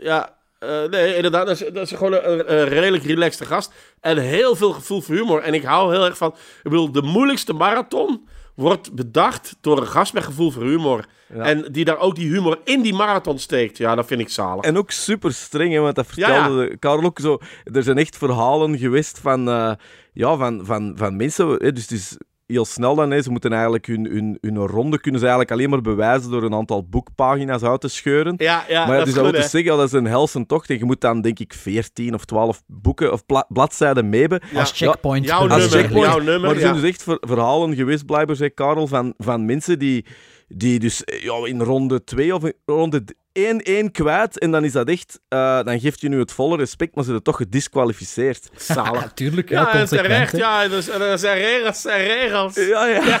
Ja, 0.00 0.36
eh, 0.58 0.84
nee, 0.84 1.16
inderdaad. 1.16 1.46
Dat 1.46 1.60
is, 1.60 1.72
dat 1.72 1.90
is 1.90 1.98
gewoon 1.98 2.12
een, 2.12 2.52
een 2.52 2.68
redelijk 2.68 3.04
relaxte 3.04 3.44
gast. 3.44 3.72
En 4.00 4.18
heel 4.18 4.56
veel 4.56 4.72
gevoel 4.72 5.00
voor 5.00 5.14
humor. 5.14 5.42
En 5.42 5.54
ik 5.54 5.62
hou 5.62 5.94
heel 5.94 6.04
erg 6.04 6.16
van... 6.16 6.28
Ik 6.62 6.70
bedoel, 6.70 6.92
de 6.92 7.02
moeilijkste 7.02 7.52
marathon 7.52 8.28
wordt 8.54 8.92
bedacht 8.92 9.56
door 9.60 9.80
een 9.80 9.86
gast 9.86 10.12
met 10.12 10.24
gevoel 10.24 10.50
voor 10.50 10.62
humor. 10.62 11.04
Ja. 11.34 11.42
En 11.42 11.72
die 11.72 11.84
daar 11.84 11.98
ook 11.98 12.14
die 12.14 12.28
humor 12.28 12.58
in 12.64 12.82
die 12.82 12.94
marathon 12.94 13.38
steekt. 13.38 13.78
Ja, 13.78 13.94
dat 13.94 14.06
vind 14.06 14.20
ik 14.20 14.28
zalig. 14.28 14.64
En 14.64 14.78
ook 14.78 14.90
super 14.90 15.32
streng, 15.32 15.72
hè, 15.72 15.80
want 15.80 15.94
dat 15.94 16.06
Ja, 16.14 16.26
vertelde 16.26 16.68
de 16.68 16.76
Karel 16.76 17.04
ook 17.04 17.18
zo. 17.18 17.38
Er 17.64 17.82
zijn 17.82 17.98
echt 17.98 18.16
verhalen 18.16 18.78
geweest 18.78 19.18
van, 19.18 19.48
eh, 19.48 19.72
ja, 20.12 20.36
van, 20.36 20.60
van, 20.64 20.92
van 20.96 21.16
mensen. 21.16 21.48
Hè, 21.48 21.72
dus 21.72 21.86
is 21.86 22.16
heel 22.46 22.64
snel 22.64 22.94
dan. 22.94 23.10
Hè, 23.10 23.22
ze 23.22 23.30
moeten 23.30 23.52
eigenlijk 23.52 23.86
hun, 23.86 24.04
hun, 24.04 24.38
hun 24.40 24.56
ronde 24.58 25.00
kunnen 25.00 25.20
ze 25.20 25.26
eigenlijk 25.26 25.56
alleen 25.56 25.70
maar 25.70 25.80
bewijzen 25.80 26.30
door 26.30 26.42
een 26.42 26.54
aantal 26.54 26.88
boekpagina's 26.88 27.62
uit 27.62 27.80
te 27.80 27.88
scheuren. 27.88 28.34
Ja, 28.36 28.64
ja, 28.68 28.86
maar 28.86 28.96
dat 28.96 29.04
dus 29.06 29.08
is 29.08 29.14
dat 29.14 29.24
wil 29.24 29.32
hè. 29.32 29.40
dus 29.40 29.50
zeggen, 29.50 29.70
ja, 29.70 29.76
dat 29.76 29.86
is 29.86 29.92
een 29.92 30.06
helse 30.06 30.46
tocht. 30.46 30.70
En 30.70 30.78
je 30.78 30.84
moet 30.84 31.00
dan, 31.00 31.20
denk 31.20 31.38
ik, 31.38 31.52
14 31.54 32.14
of 32.14 32.24
12 32.24 32.62
boeken 32.66 33.12
of 33.12 33.26
pla- 33.26 33.46
bladzijden 33.48 34.08
mee 34.08 34.20
hebben. 34.20 34.40
Ja. 34.52 34.60
Als 34.60 34.72
checkpoint. 34.72 35.24
Jouw 35.24 35.38
Als 35.40 35.48
nummer, 35.50 35.68
checkpoint. 35.78 36.06
jouw 36.06 36.18
nummer, 36.18 36.40
maar 36.40 36.50
er 36.50 36.60
zijn 36.60 36.74
ja. 36.74 36.80
dus 36.80 36.90
echt 36.90 37.02
ver- 37.02 37.18
verhalen 37.20 37.74
geweest, 37.74 38.06
blijkbaar, 38.06 38.36
zei 38.36 38.50
Karel, 38.50 38.86
van, 38.86 39.14
van 39.18 39.44
mensen 39.44 39.78
die, 39.78 40.06
die 40.48 40.78
dus 40.78 41.04
eh, 41.04 41.22
ja, 41.22 41.46
in 41.46 41.60
ronde 41.60 42.04
2 42.04 42.34
of 42.34 42.44
in 42.44 42.54
ronde 42.64 43.04
1-1 43.38 43.90
kwijt. 43.92 44.38
En 44.38 44.50
dan 44.50 44.64
is 44.64 44.72
dat 44.72 44.88
echt, 44.88 45.20
eh, 45.28 45.62
dan 45.62 45.80
geeft 45.80 46.00
je 46.00 46.08
nu 46.08 46.18
het 46.18 46.32
volle 46.32 46.56
respect, 46.56 46.94
maar 46.94 47.04
ze 47.04 47.10
zijn 47.10 47.22
toch 47.22 47.36
gedisqualificeerd. 47.36 48.48
Zalig. 48.56 49.00
Ja, 49.06 49.08
tuurlijk. 49.14 49.48
Ja, 49.48 49.76
Ja, 49.78 49.84
terecht. 49.84 50.32
hè. 50.32 50.38
Ja, 50.38 50.68
dus, 50.68 50.88
en 50.88 51.00
er 51.02 51.18
zijn 51.18 51.38
regels, 51.38 51.80
zijn 51.80 52.06
regels. 52.06 52.54
Ja, 52.54 52.86
ja. 52.86 53.20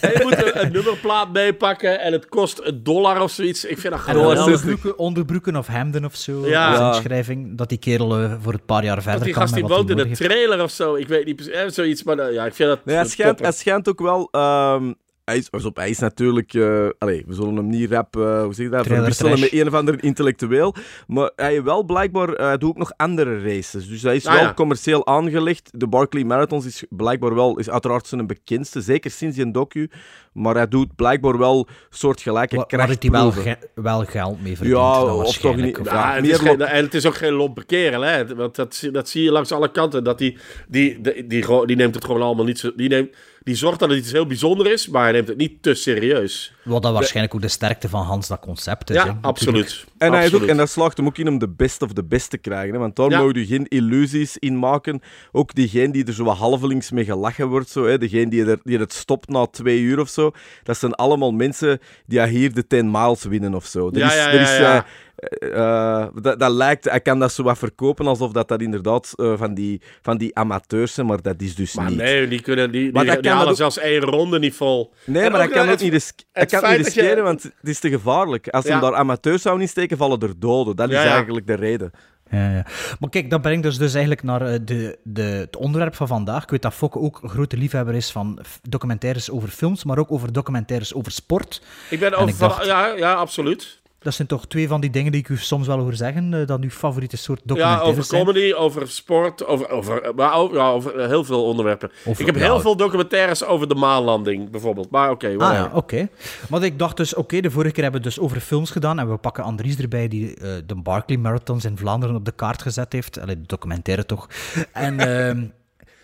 En 0.00 0.10
je 0.12 0.20
moet 0.22 0.44
een, 0.44 0.64
een 0.64 0.72
nummerplaat 0.72 1.32
meepakken 1.32 2.00
en 2.00 2.12
het 2.12 2.28
kost 2.28 2.60
een 2.62 2.82
dollar 2.82 3.20
of 3.22 3.30
zoiets. 3.30 3.64
Ik 3.64 3.78
vind 3.78 3.92
dat 3.94 4.02
zestig. 4.04 4.38
onderbroeken, 4.38 4.98
onderbroeken 4.98 5.56
of 5.56 5.66
hemden 5.66 6.04
of 6.04 6.14
zo. 6.16 6.46
Ja. 6.48 6.68
als 6.68 6.78
Ja. 6.78 6.94
inschrijving. 6.94 7.56
Dat 7.58 7.68
die 7.68 7.78
kerel 7.78 8.18
eh, 8.18 8.32
voor 8.42 8.52
het 8.52 8.66
paar 8.66 8.84
jaar 8.84 9.02
verder 9.02 9.24
die 9.24 9.32
kan 9.32 9.42
gast 9.42 9.54
die 9.54 9.64
woont 9.64 9.90
in 9.90 9.98
een 9.98 10.12
trailer 10.14 10.62
of 10.62 10.70
zo. 10.70 10.94
Ik 10.94 11.08
weet 11.08 11.24
niet 11.24 11.36
precies. 11.36 11.52
eh, 11.54 11.68
Zoiets, 11.68 12.02
maar 12.02 12.18
eh, 12.18 12.32
ja, 12.34 12.44
ik 12.46 12.54
vind 12.54 12.68
dat 12.68 12.84
Nee, 12.84 12.94
hij, 12.94 13.04
dat 13.04 13.12
schijnt, 13.12 13.38
hij 13.40 13.52
schijnt 13.52 13.88
ook 13.88 14.00
wel... 14.00 14.28
ehm, 14.30 14.92
hij 15.30 15.38
is, 15.50 15.64
op, 15.64 15.76
hij 15.76 15.90
is 15.90 15.98
natuurlijk... 15.98 16.54
eh 16.54 16.88
allee, 16.98 17.24
we 17.26 17.34
zullen 17.34 17.56
hem 17.56 17.68
niet 17.68 17.90
rap... 17.90 18.16
eh, 18.16 18.42
hoe 18.42 18.54
zeg 18.54 18.64
je 18.66 18.70
dat? 18.72 18.86
Verwisselen 18.86 19.40
met 19.40 19.52
een 19.52 19.66
of 19.66 19.74
ander 19.74 20.02
intellectueel. 20.04 20.74
Maar 21.06 21.30
hij 21.36 21.62
wel 21.62 21.82
blijkbaar... 21.84 22.32
eh, 22.32 22.50
doet 22.50 22.68
ook 22.70 22.78
nog 22.78 22.92
andere 22.96 23.40
races. 23.42 23.88
Dus 23.88 24.02
hij 24.02 24.16
is 24.16 24.26
Ah, 24.26 24.34
wel 24.34 24.42
ja. 24.42 24.54
commercieel 24.54 25.06
aangelegd. 25.06 25.70
De 25.74 25.86
Barclay 25.88 26.22
Marathons 26.24 26.66
is 26.66 26.84
blijkbaar 26.88 27.34
wel... 27.34 27.58
Is 27.58 27.70
uiteraard 27.70 28.06
zijn 28.06 28.26
bekendste. 28.26 28.80
Zeker 28.80 29.10
sinds 29.10 29.36
die 29.36 29.50
docu. 29.50 29.90
Maar 30.32 30.54
hij 30.54 30.68
doet 30.68 30.96
blijkbaar 30.96 31.38
wel 31.38 31.66
soortgelijke 31.90 32.56
Wa- 32.56 32.66
Waar 32.76 32.86
heeft 32.88 33.02
hij 33.02 33.10
wel, 33.10 33.20
krachtproeven. 33.30 33.58
ge- 33.74 33.82
wel 33.82 34.04
geld 34.04 34.42
mee 34.42 34.56
verdient. 34.56 34.76
Ja, 34.78 34.92
dan 34.92 35.02
of 35.02 35.08
toch 35.08 35.16
waarschijnlijk. 35.16 35.66
niet- 35.66 35.78
Of- 35.78 35.86
Ja, 35.86 36.08
Ja, 36.08 36.12
het 36.14 36.22
meer 36.22 36.30
is 36.30 36.38
geen, 36.38 36.58
lo- 36.58 36.64
en 36.64 36.84
het 36.84 36.94
is 36.94 37.06
ook 37.06 37.14
geen 37.16 37.32
lompe 37.32 37.64
kerel, 37.64 38.00
hè? 38.00 38.34
Want 38.34 38.54
dat, 38.56 38.74
zie- 38.74 38.90
dat 38.90 39.08
zie 39.08 39.22
je 39.22 39.30
langs 39.32 39.52
alle 39.52 39.70
kanten. 39.70 40.04
Dat 40.04 40.18
die, 40.18 40.38
die, 40.68 41.00
die, 41.00 41.66
die 41.66 41.76
neemt 41.76 41.94
het 41.94 42.04
gewoon 42.04 42.22
allemaal 42.22 42.44
niet 42.44 42.58
zo. 42.58 42.70
Die, 42.76 42.88
neemt, 42.88 43.14
die 43.42 43.54
zorgt 43.54 43.78
dat 43.78 43.88
het 43.88 43.98
iets 43.98 44.12
heel 44.12 44.26
bijzonder 44.26 44.72
is, 44.72 44.88
maar 44.88 45.02
hij 45.02 45.12
neemt 45.12 45.28
het 45.28 45.36
niet 45.36 45.62
te 45.62 45.74
serieus. 45.74 46.52
Wat 46.62 46.82
dat 46.82 46.92
waarschijnlijk 46.92 47.34
ook 47.34 47.40
de 47.42 47.48
sterkte 47.48 47.88
van 47.88 48.02
Hans 48.04 48.28
dat 48.28 48.40
concept 48.40 48.90
is. 48.90 48.96
Ja, 48.96 49.18
absoluut. 49.20 49.84
En, 49.98 50.12
hij 50.12 50.18
ook, 50.18 50.24
Absoluut. 50.26 50.48
en 50.48 50.56
dat 50.56 50.70
slaagt 50.70 50.96
hem 50.96 51.06
ook 51.06 51.18
in 51.18 51.28
om 51.28 51.38
de 51.38 51.48
best 51.48 51.82
of 51.82 51.92
de 51.92 52.04
best 52.04 52.30
te 52.30 52.38
krijgen. 52.38 52.72
Hè? 52.74 52.78
Want 52.78 52.96
daar 52.96 53.10
Ja. 53.10 53.22
moet 53.22 53.36
je 53.36 53.46
geen 53.46 53.66
illusies 53.68 54.38
in 54.38 54.58
maken. 54.58 55.00
Ook 55.32 55.54
diegene 55.54 55.92
die 55.92 56.04
er 56.04 56.12
zo 56.12 56.24
wat 56.24 56.36
halvelings 56.36 56.90
mee 56.90 57.04
gelachen 57.04 57.48
wordt. 57.48 57.68
Zo, 57.68 57.86
hè? 57.86 57.98
Degene 57.98 58.30
die, 58.30 58.44
er, 58.44 58.58
die 58.64 58.78
het 58.78 58.92
stopt 58.92 59.28
na 59.28 59.46
twee 59.46 59.80
uur 59.80 60.00
of 60.00 60.08
zo. 60.08 60.30
Dat 60.62 60.78
zijn 60.78 60.94
allemaal 60.94 61.32
mensen 61.32 61.78
die 62.06 62.26
hier 62.26 62.52
de 62.54 62.66
10 62.66 62.90
miles 62.90 63.24
winnen 63.24 63.54
of 63.54 63.66
zo. 63.66 63.88
Er 63.90 63.98
Ja, 63.98 64.06
is, 64.06 64.14
ja, 64.14 64.28
er 64.28 64.34
ja, 64.34 64.40
is, 64.52 64.58
ja. 64.58 64.86
Eh, 65.20 65.56
eh, 66.00 66.06
dat, 66.22 66.38
dat 66.40 66.50
lijkt, 66.52 66.84
hij 66.90 67.00
kan 67.00 67.18
dat 67.18 67.32
zo 67.32 67.42
wat 67.42 67.58
verkopen 67.58 68.06
alsof 68.06 68.32
dat, 68.32 68.48
dat 68.48 68.60
inderdaad 68.60 69.12
eh, 69.16 69.32
van, 69.36 69.54
die, 69.54 69.80
van 70.02 70.16
die 70.18 70.36
amateurs 70.36 70.94
zijn, 70.94 71.06
maar 71.06 71.22
dat 71.22 71.40
is 71.42 71.54
dus 71.54 71.74
Maar 71.74 71.88
niet. 71.88 71.96
nee, 71.98 72.28
die, 72.28 72.42
kunnen, 72.42 72.70
die, 72.70 72.92
Maar 72.92 73.02
die, 73.04 73.12
dat 73.12 73.22
die 73.22 73.30
kan 73.30 73.38
halen 73.38 73.56
dat 73.56 73.64
ook- 73.66 73.72
zelfs 73.72 73.78
één 73.90 74.00
ronde 74.00 74.38
niet 74.38 74.54
vol. 74.54 74.92
Nee, 75.04 75.22
En 75.22 75.30
maar 75.30 75.40
hij 75.40 75.48
ook, 75.48 75.54
kan 75.54 75.62
eh, 75.62 75.66
ook 75.68 75.74
het- 75.74 75.82
niet, 75.82 75.92
ris- 75.92 76.14
het 76.32 76.50
kan 76.50 76.60
niet 76.62 76.70
je- 76.78 76.82
riskeren, 76.84 77.24
want 77.24 77.42
het 77.42 77.52
is 77.68 77.78
te 77.80 77.88
gevaarlijk. 77.88 78.48
Als 78.48 78.64
Ja. 78.64 78.70
hem 78.70 78.80
daar 78.80 78.94
amateurs 78.94 79.42
zou 79.42 79.60
insteken, 79.60 79.96
vallen 79.96 80.20
er 80.20 80.32
doden. 80.40 80.76
Dat 80.76 80.88
is 80.88 80.94
Ja, 80.94 81.02
ja. 81.04 81.12
eigenlijk 81.14 81.46
de 81.46 81.54
reden. 81.54 81.90
Ja, 82.30 82.50
ja. 82.50 82.66
Maar 82.98 83.10
kijk, 83.10 83.30
dat 83.30 83.42
brengt 83.42 83.66
ons 83.66 83.78
dus 83.78 83.90
eigenlijk 83.92 84.22
naar 84.22 84.64
de, 84.64 84.98
de, 85.04 85.22
het 85.22 85.56
onderwerp 85.56 85.94
van 85.94 86.06
vandaag. 86.06 86.42
Ik 86.42 86.50
weet 86.50 86.62
dat 86.62 86.74
Fokke 86.74 86.98
ook 86.98 87.18
een 87.22 87.28
grote 87.28 87.56
liefhebber 87.56 87.94
is 87.94 88.10
van 88.10 88.38
documentaires 88.68 89.30
over 89.30 89.48
films, 89.48 89.84
maar 89.84 89.98
ook 89.98 90.12
over 90.12 90.32
documentaires 90.32 90.94
over 90.94 91.12
sport. 91.12 91.62
Ik 91.90 91.98
ben 92.00 92.08
En 92.12 92.14
over. 92.14 92.28
ik 92.28 92.38
dacht- 92.38 92.64
ja, 92.66 92.86
ja, 92.86 93.12
absoluut. 93.12 93.79
Dat 94.02 94.14
zijn 94.14 94.28
toch 94.28 94.46
twee 94.46 94.68
van 94.68 94.80
die 94.80 94.90
dingen 94.90 95.12
die 95.12 95.20
ik 95.20 95.28
u 95.28 95.36
soms 95.36 95.66
wel 95.66 95.78
hoor 95.78 95.94
zeggen, 95.94 96.34
eh, 96.34 96.46
dat 96.46 96.60
uw 96.60 96.70
favoriete 96.70 97.16
soort 97.16 97.40
Ja, 97.40 97.46
documentaires 97.46 97.88
over 97.90 98.04
zijn. 98.04 98.24
comedy, 98.24 98.52
over 98.52 98.88
sport, 98.88 99.46
over, 99.46 99.68
over, 99.70 100.12
maar 100.14 100.30
ja, 100.52 100.68
over 100.68 100.98
eh, 100.98 101.06
heel 101.06 101.24
veel 101.24 101.44
onderwerpen. 101.44 101.90
Over- 102.04 102.20
ik 102.20 102.26
heb 102.26 102.34
ja. 102.34 102.42
heel 102.42 102.60
veel 102.60 102.76
documentaires 102.76 103.44
over 103.44 103.68
de 103.68 103.74
maanlanding, 103.74 104.50
bijvoorbeeld. 104.50 104.90
Maar 104.90 105.10
oké, 105.10 105.28
Ah 105.28 105.36
whatever. 105.36 105.70
ja, 105.70 105.76
oké. 105.76 106.08
Maar 106.48 106.62
ik 106.62 106.78
dacht 106.78 106.96
dus, 106.96 107.14
oké, 107.14 107.40
de 107.40 107.50
vorige 107.50 107.72
keer 107.72 107.82
hebben 107.82 108.00
we 108.02 108.06
dus 108.06 108.18
over 108.18 108.40
films 108.40 108.70
gedaan 108.70 108.98
en 108.98 109.10
we 109.10 109.16
pakken 109.16 109.44
Andries 109.44 109.78
erbij 109.78 110.08
die 110.08 110.34
eh, 110.34 110.52
de 110.66 110.74
Barclay 110.74 111.18
Marathons 111.18 111.64
in 111.64 111.76
Vlaanderen 111.78 112.16
op 112.16 112.24
de 112.24 112.32
kaart 112.32 112.62
gezet 112.62 112.92
heeft. 112.92 113.18
Allee, 113.20 113.40
de 113.40 113.46
documentaire 113.46 114.06
toch. 114.06 114.28
En 114.72 115.00
ehm, 115.28 115.44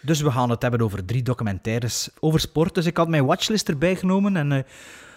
dus 0.01 0.21
we 0.21 0.31
gaan 0.31 0.51
het 0.51 0.63
hebben 0.63 0.81
over 0.81 1.05
drie 1.05 1.23
documentaires 1.23 2.09
over 2.21 2.41
sport. 2.41 2.75
Dus 2.75 2.87
ik 2.87 2.97
had 2.97 3.09
mijn 3.09 3.27
watchlist 3.27 3.69
erbij 3.69 3.97
genomen 3.97 4.37
en... 4.37 4.67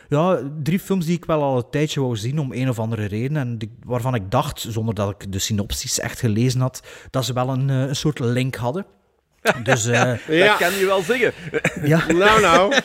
ja, 0.09 0.39
drie 0.63 0.79
films 0.79 1.05
die 1.05 1.15
ik 1.17 1.25
wel 1.25 1.43
al 1.43 1.57
een 1.57 1.69
tijdje 1.71 2.01
wou 2.01 2.15
zien, 2.17 2.39
om 2.39 2.51
een 2.53 2.69
of 2.69 2.79
andere 2.79 3.05
reden. 3.05 3.37
En 3.37 3.57
die- 3.57 3.77
waarvan 3.85 4.15
ik 4.15 4.31
dacht, 4.31 4.65
zonder 4.69 4.93
dat 4.95 5.09
ik 5.09 5.31
de 5.31 5.39
synopsis 5.39 5.99
echt 5.99 6.19
gelezen 6.19 6.61
had, 6.61 6.81
dat 7.09 7.25
ze 7.25 7.33
wel 7.33 7.49
een, 7.49 7.69
eh, 7.69 7.79
een 7.81 7.95
soort 7.95 8.19
link 8.19 8.55
hadden. 8.55 8.85
Dus, 9.63 9.85
eh, 9.85 10.27
Ja. 10.27 10.47
Dat 10.47 10.57
kan 10.57 10.73
je 10.73 10.85
wel 10.85 11.01
zeggen. 11.01 11.33
ja, 11.83 12.11
Nou, 12.11 12.41
nou. 12.41 12.73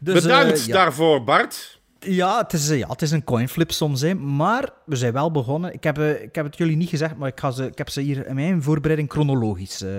dus, 0.00 0.14
eh, 0.16 0.22
Bedankt 0.22 0.64
ja. 0.64 0.72
daarvoor, 0.72 1.24
Bart. 1.24 1.80
Ja, 2.04 2.38
het 2.38 2.52
is, 2.52 2.68
ja, 2.68 2.88
het 2.88 3.02
is 3.02 3.10
een 3.10 3.24
coinflip 3.24 3.70
soms, 3.72 4.00
hè. 4.00 4.14
maar 4.14 4.68
we 4.84 4.96
zijn 4.96 5.12
wel 5.12 5.30
begonnen. 5.30 5.72
Ik 5.72 5.84
heb, 5.84 5.98
eh, 5.98 6.22
ik 6.22 6.34
heb 6.34 6.44
het 6.44 6.56
jullie 6.56 6.76
niet 6.76 6.88
gezegd, 6.88 7.16
maar 7.16 7.28
ik, 7.28 7.40
ga 7.40 7.50
ze, 7.50 7.66
ik 7.66 7.78
heb 7.78 7.88
ze 7.90 8.00
hier 8.00 8.26
in 8.26 8.34
mijn 8.34 8.62
voorbereiding 8.62 9.10
chronologisch 9.10 9.82
eh, 9.82 9.90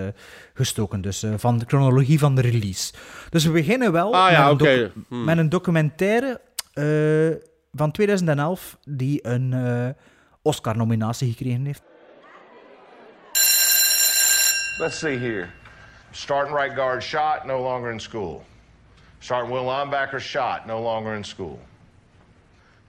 gestoken. 0.53 1.01
Dus 1.01 1.23
eh, 1.23 1.33
van 1.37 1.57
de 1.57 1.65
chronologie 1.67 2.19
van 2.19 2.35
de 2.35 2.41
release. 2.41 2.93
Dus 3.29 3.45
we 3.45 3.51
beginnen 3.51 3.91
wel 3.91 4.15
Ah 4.15 4.31
ja, 4.31 4.43
met, 4.51 4.61
oké. 4.61 4.69
een 4.71 4.79
docu- 4.79 5.01
Hmm. 5.07 5.23
met 5.23 5.37
een 5.37 5.49
documentaire 5.49 6.41
eh, 6.73 7.47
van 7.73 7.91
2011 7.91 8.77
die 8.89 9.27
een 9.27 9.53
eh, 9.53 9.89
Oscar-nominatie 10.41 11.29
gekregen 11.31 11.65
heeft. 11.65 11.81
Let's 14.77 14.97
see 14.99 15.17
here. 15.17 15.47
Starting 16.11 16.57
right 16.57 16.75
guard 16.75 17.03
shot, 17.03 17.45
no 17.45 17.61
longer 17.61 17.91
in 17.91 17.99
school. 17.99 18.43
Starting 19.19 19.51
will 19.53 19.65
linebacker 19.65 20.21
shot, 20.21 20.65
no 20.65 20.81
longer 20.81 21.15
in 21.15 21.23
school. 21.23 21.59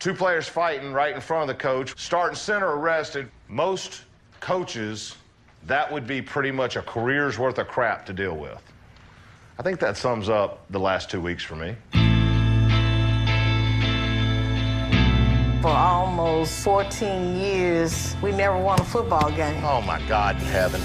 Two 0.05 0.13
players 0.13 0.47
fighting 0.47 0.93
right 0.93 1.15
in 1.15 1.21
front 1.23 1.49
of 1.49 1.57
the 1.57 1.63
coach. 1.63 1.99
Starting 1.99 2.37
center 2.37 2.77
arrested. 2.77 3.27
Most 3.49 4.03
coaches, 4.39 5.17
that 5.67 5.91
would 5.91 6.07
be 6.07 6.21
pretty 6.21 6.51
much 6.51 6.77
a 6.77 6.83
career's 6.83 7.39
worth 7.39 7.57
of 7.57 7.69
crap 7.69 8.05
to 8.05 8.13
deal 8.13 8.37
with. 8.37 8.61
I 9.59 9.63
think 9.63 9.81
that 9.81 9.97
sums 9.97 10.29
up 10.29 10.67
the 10.69 10.79
last 10.79 11.09
two 11.09 11.23
weeks 11.23 11.43
for 11.43 11.57
me. 11.57 11.75
For 15.63 15.69
almost 15.69 16.63
14 16.65 17.41
years, 17.41 18.15
we 18.23 18.31
never 18.31 18.59
won 18.59 18.79
a 18.79 18.85
football 18.85 19.31
game. 19.31 19.65
Oh 19.65 19.81
my 19.81 20.07
God 20.07 20.37
in 20.37 20.43
heaven. 20.43 20.83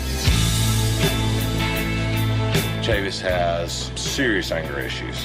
Chavis 2.81 3.19
has 3.19 3.91
serious 3.95 4.53
anger 4.53 4.79
issues. 4.79 5.19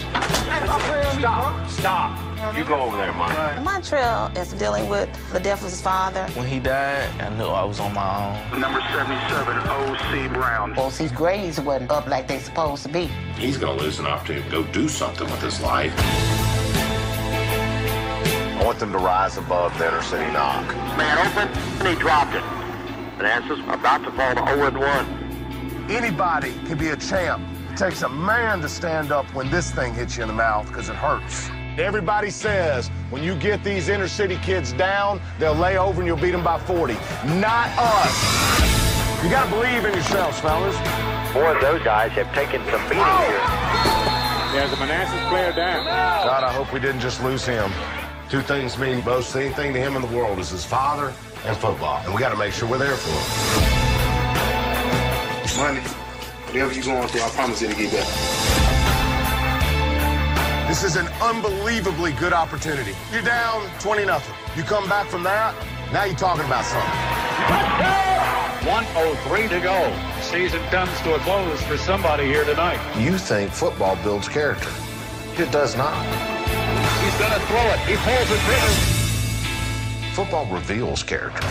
Stop. 1.20 1.70
Stop. 1.70 2.33
You 2.52 2.64
go 2.64 2.82
over 2.82 2.96
there, 2.96 3.12
Mike. 3.14 3.62
Montreal 3.64 4.30
is 4.36 4.52
dealing 4.52 4.88
with 4.88 5.08
the 5.32 5.40
death 5.40 5.62
of 5.62 5.70
his 5.70 5.80
father. 5.80 6.26
When 6.34 6.46
he 6.46 6.60
died, 6.60 7.08
I 7.20 7.30
knew 7.36 7.46
I 7.46 7.64
was 7.64 7.80
on 7.80 7.94
my 7.94 8.50
own. 8.52 8.60
Number 8.60 8.80
77, 8.92 9.56
O.C. 9.66 10.28
Brown. 10.28 10.74
Well, 10.76 10.90
his 10.90 11.10
grades 11.10 11.58
wasn't 11.58 11.90
up 11.90 12.06
like 12.06 12.28
they 12.28 12.38
supposed 12.38 12.82
to 12.84 12.90
be. 12.90 13.06
He's 13.38 13.56
going 13.56 13.78
to 13.78 13.84
lose 13.84 13.98
an 13.98 14.06
opportunity 14.06 14.44
to 14.44 14.50
go 14.50 14.62
do 14.72 14.88
something 14.88 15.26
with 15.28 15.40
his 15.42 15.60
life. 15.62 15.92
I 18.56 18.62
want 18.64 18.78
them 18.78 18.92
to 18.92 18.98
rise 18.98 19.36
above 19.36 19.76
the 19.78 19.88
inner 19.88 20.02
city 20.02 20.30
knock. 20.30 20.66
Man 20.96 21.18
open, 21.26 21.48
and 21.80 21.88
he 21.88 21.94
dropped 21.96 22.34
it. 22.34 22.44
Manassas 23.16 23.58
about 23.68 24.04
to 24.04 24.10
fall 24.12 24.34
to 24.34 24.44
0 24.54 24.70
1. 24.78 25.90
Anybody 25.90 26.52
can 26.66 26.76
be 26.78 26.88
a 26.90 26.96
champ. 26.96 27.42
It 27.70 27.76
takes 27.78 28.02
a 28.02 28.08
man 28.08 28.60
to 28.60 28.68
stand 28.68 29.12
up 29.12 29.26
when 29.34 29.50
this 29.50 29.70
thing 29.70 29.94
hits 29.94 30.16
you 30.16 30.22
in 30.22 30.28
the 30.28 30.34
mouth 30.34 30.68
because 30.68 30.88
it 30.88 30.96
hurts. 30.96 31.50
Everybody 31.78 32.30
says 32.30 32.88
when 33.10 33.24
you 33.24 33.34
get 33.34 33.64
these 33.64 33.88
inner 33.88 34.06
city 34.06 34.36
kids 34.36 34.72
down, 34.72 35.20
they'll 35.40 35.54
lay 35.54 35.76
over 35.76 36.00
and 36.00 36.06
you'll 36.06 36.16
beat 36.16 36.30
them 36.30 36.44
by 36.44 36.58
40. 36.58 36.94
Not 37.40 37.68
us. 37.76 39.24
You 39.24 39.30
got 39.30 39.44
to 39.46 39.50
believe 39.50 39.84
in 39.84 39.92
yourselves, 39.92 40.38
fellas. 40.38 40.76
Boy, 41.32 41.58
those 41.60 41.82
guys 41.82 42.12
have 42.12 42.32
taken 42.32 42.62
some 42.66 42.82
beating 42.84 43.02
oh! 43.02 44.52
here. 44.52 44.60
There's 44.60 44.72
a 44.72 44.76
Manassas 44.76 45.28
player 45.28 45.50
down. 45.52 45.84
God, 45.84 46.44
I 46.44 46.52
hope 46.52 46.72
we 46.72 46.78
didn't 46.78 47.00
just 47.00 47.20
lose 47.24 47.44
him. 47.44 47.72
Two 48.30 48.40
things 48.40 48.78
mean 48.78 49.04
most 49.04 49.34
anything 49.34 49.72
to 49.72 49.80
him 49.80 49.96
in 49.96 50.02
the 50.02 50.16
world 50.16 50.38
is 50.38 50.50
his 50.50 50.64
father 50.64 51.12
and 51.44 51.56
football. 51.56 52.00
And 52.04 52.14
we 52.14 52.20
got 52.20 52.30
to 52.30 52.38
make 52.38 52.52
sure 52.52 52.68
we're 52.68 52.78
there 52.78 52.96
for 52.96 53.10
him. 53.10 53.74
Money, 55.58 55.80
whatever 56.46 56.72
you're 56.72 56.84
going 56.84 57.08
through, 57.08 57.22
I 57.22 57.30
promise 57.30 57.62
it'll 57.62 57.76
get 57.76 57.90
better. 57.90 58.73
This 60.74 60.82
is 60.82 60.96
an 60.96 61.06
unbelievably 61.22 62.14
good 62.14 62.32
opportunity. 62.32 62.96
You're 63.12 63.22
down 63.22 63.70
20 63.78 64.06
nothing. 64.06 64.34
You 64.56 64.64
come 64.64 64.88
back 64.88 65.06
from 65.06 65.22
that, 65.22 65.54
now 65.92 66.02
you're 66.02 66.16
talking 66.16 66.44
about 66.44 66.64
something. 66.64 66.90
103 68.66 69.48
to 69.50 69.60
go. 69.60 69.96
Season 70.20 70.60
comes 70.70 70.90
to 71.02 71.14
a 71.14 71.18
close 71.20 71.62
for 71.62 71.78
somebody 71.78 72.24
here 72.24 72.44
tonight. 72.44 72.80
You 72.98 73.16
think 73.18 73.52
football 73.52 73.94
builds 74.02 74.28
character. 74.28 74.68
It 75.38 75.52
does 75.52 75.76
not. 75.76 75.94
He's 77.04 77.18
going 77.20 77.30
to 77.30 77.40
throw 77.46 77.62
it. 77.70 77.78
He 77.87 77.94
pulls 77.94 78.28
the 78.28 78.37
trigger. 78.42 78.74
Football 80.12 80.46
reveals 80.46 81.04
character. 81.04 81.46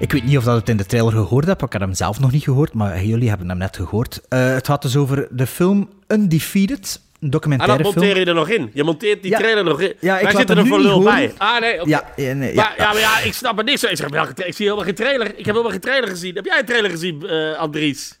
Ik 0.00 0.12
weet 0.12 0.24
niet 0.24 0.36
of 0.36 0.44
dat 0.44 0.56
het 0.56 0.68
in 0.68 0.76
de 0.76 0.86
trailer 0.86 1.12
gehoord 1.12 1.46
hebt, 1.46 1.62
ik 1.62 1.72
heb 1.72 1.80
hem 1.80 1.94
zelf 1.94 2.20
nog 2.20 2.32
niet 2.32 2.42
gehoord, 2.42 2.72
maar 2.72 3.04
jullie 3.04 3.28
hebben 3.28 3.48
hem 3.48 3.58
net 3.58 3.76
gehoord. 3.76 4.20
Eh, 4.28 4.46
het 4.48 4.66
gaat 4.66 4.82
dus 4.82 4.96
over 4.96 5.28
de 5.30 5.46
film 5.46 5.88
Undefeated, 6.08 6.78
een 6.94 7.20
En 7.20 7.30
dat 7.30 7.32
documentaire 7.32 7.82
monteer 7.82 8.02
film. 8.02 8.18
je 8.18 8.24
er 8.24 8.34
nog 8.34 8.48
in. 8.48 8.70
Je 8.74 8.84
monteert 8.84 9.22
die 9.22 9.30
Ja. 9.30 9.38
trailer 9.38 9.64
nog 9.64 9.80
in. 9.80 9.94
Ja, 10.00 10.16
ik 10.18 10.22
Wij 10.22 10.32
zitten 10.34 10.56
er 10.56 10.62
nu 10.62 10.68
voor 10.68 10.80
lul 10.80 11.02
bij. 11.02 11.32
Ah, 11.38 11.60
nee. 11.60 11.80
Ja, 11.84 12.12
ja, 12.16 12.32
nee, 12.32 12.54
ja. 12.54 12.62
Maar, 12.62 12.74
ja, 12.78 12.92
maar 12.92 13.00
ja, 13.00 13.18
ik 13.20 13.32
snap 13.32 13.58
er 13.58 13.64
niks 13.64 13.80
van. 13.80 13.90
Ik, 13.90 13.96
zeg, 13.96 14.06
ik 14.46 14.54
zie 14.54 14.64
helemaal 14.66 14.84
geen 14.84 14.94
trailer. 14.94 15.26
Ik 15.26 15.36
heb 15.36 15.44
helemaal 15.44 15.70
geen 15.70 15.80
trailer 15.80 16.08
gezien. 16.08 16.34
Heb 16.34 16.44
jij 16.44 16.58
een 16.58 16.64
trailer 16.66 16.90
gezien, 16.90 17.26
eh, 17.26 17.58
Andries? 17.58 18.18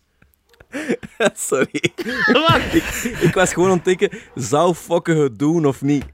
Sorry. 1.48 1.92
Wat? 2.32 2.60
Ik 3.20 3.30
was 3.34 3.52
gewoon 3.52 3.68
aan 3.70 3.76
het 3.76 3.84
denken, 3.84 4.10
zou 4.34 4.74
fokken 4.74 5.16
het 5.16 5.38
doen 5.38 5.66
of 5.66 5.82
niet? 5.82 6.04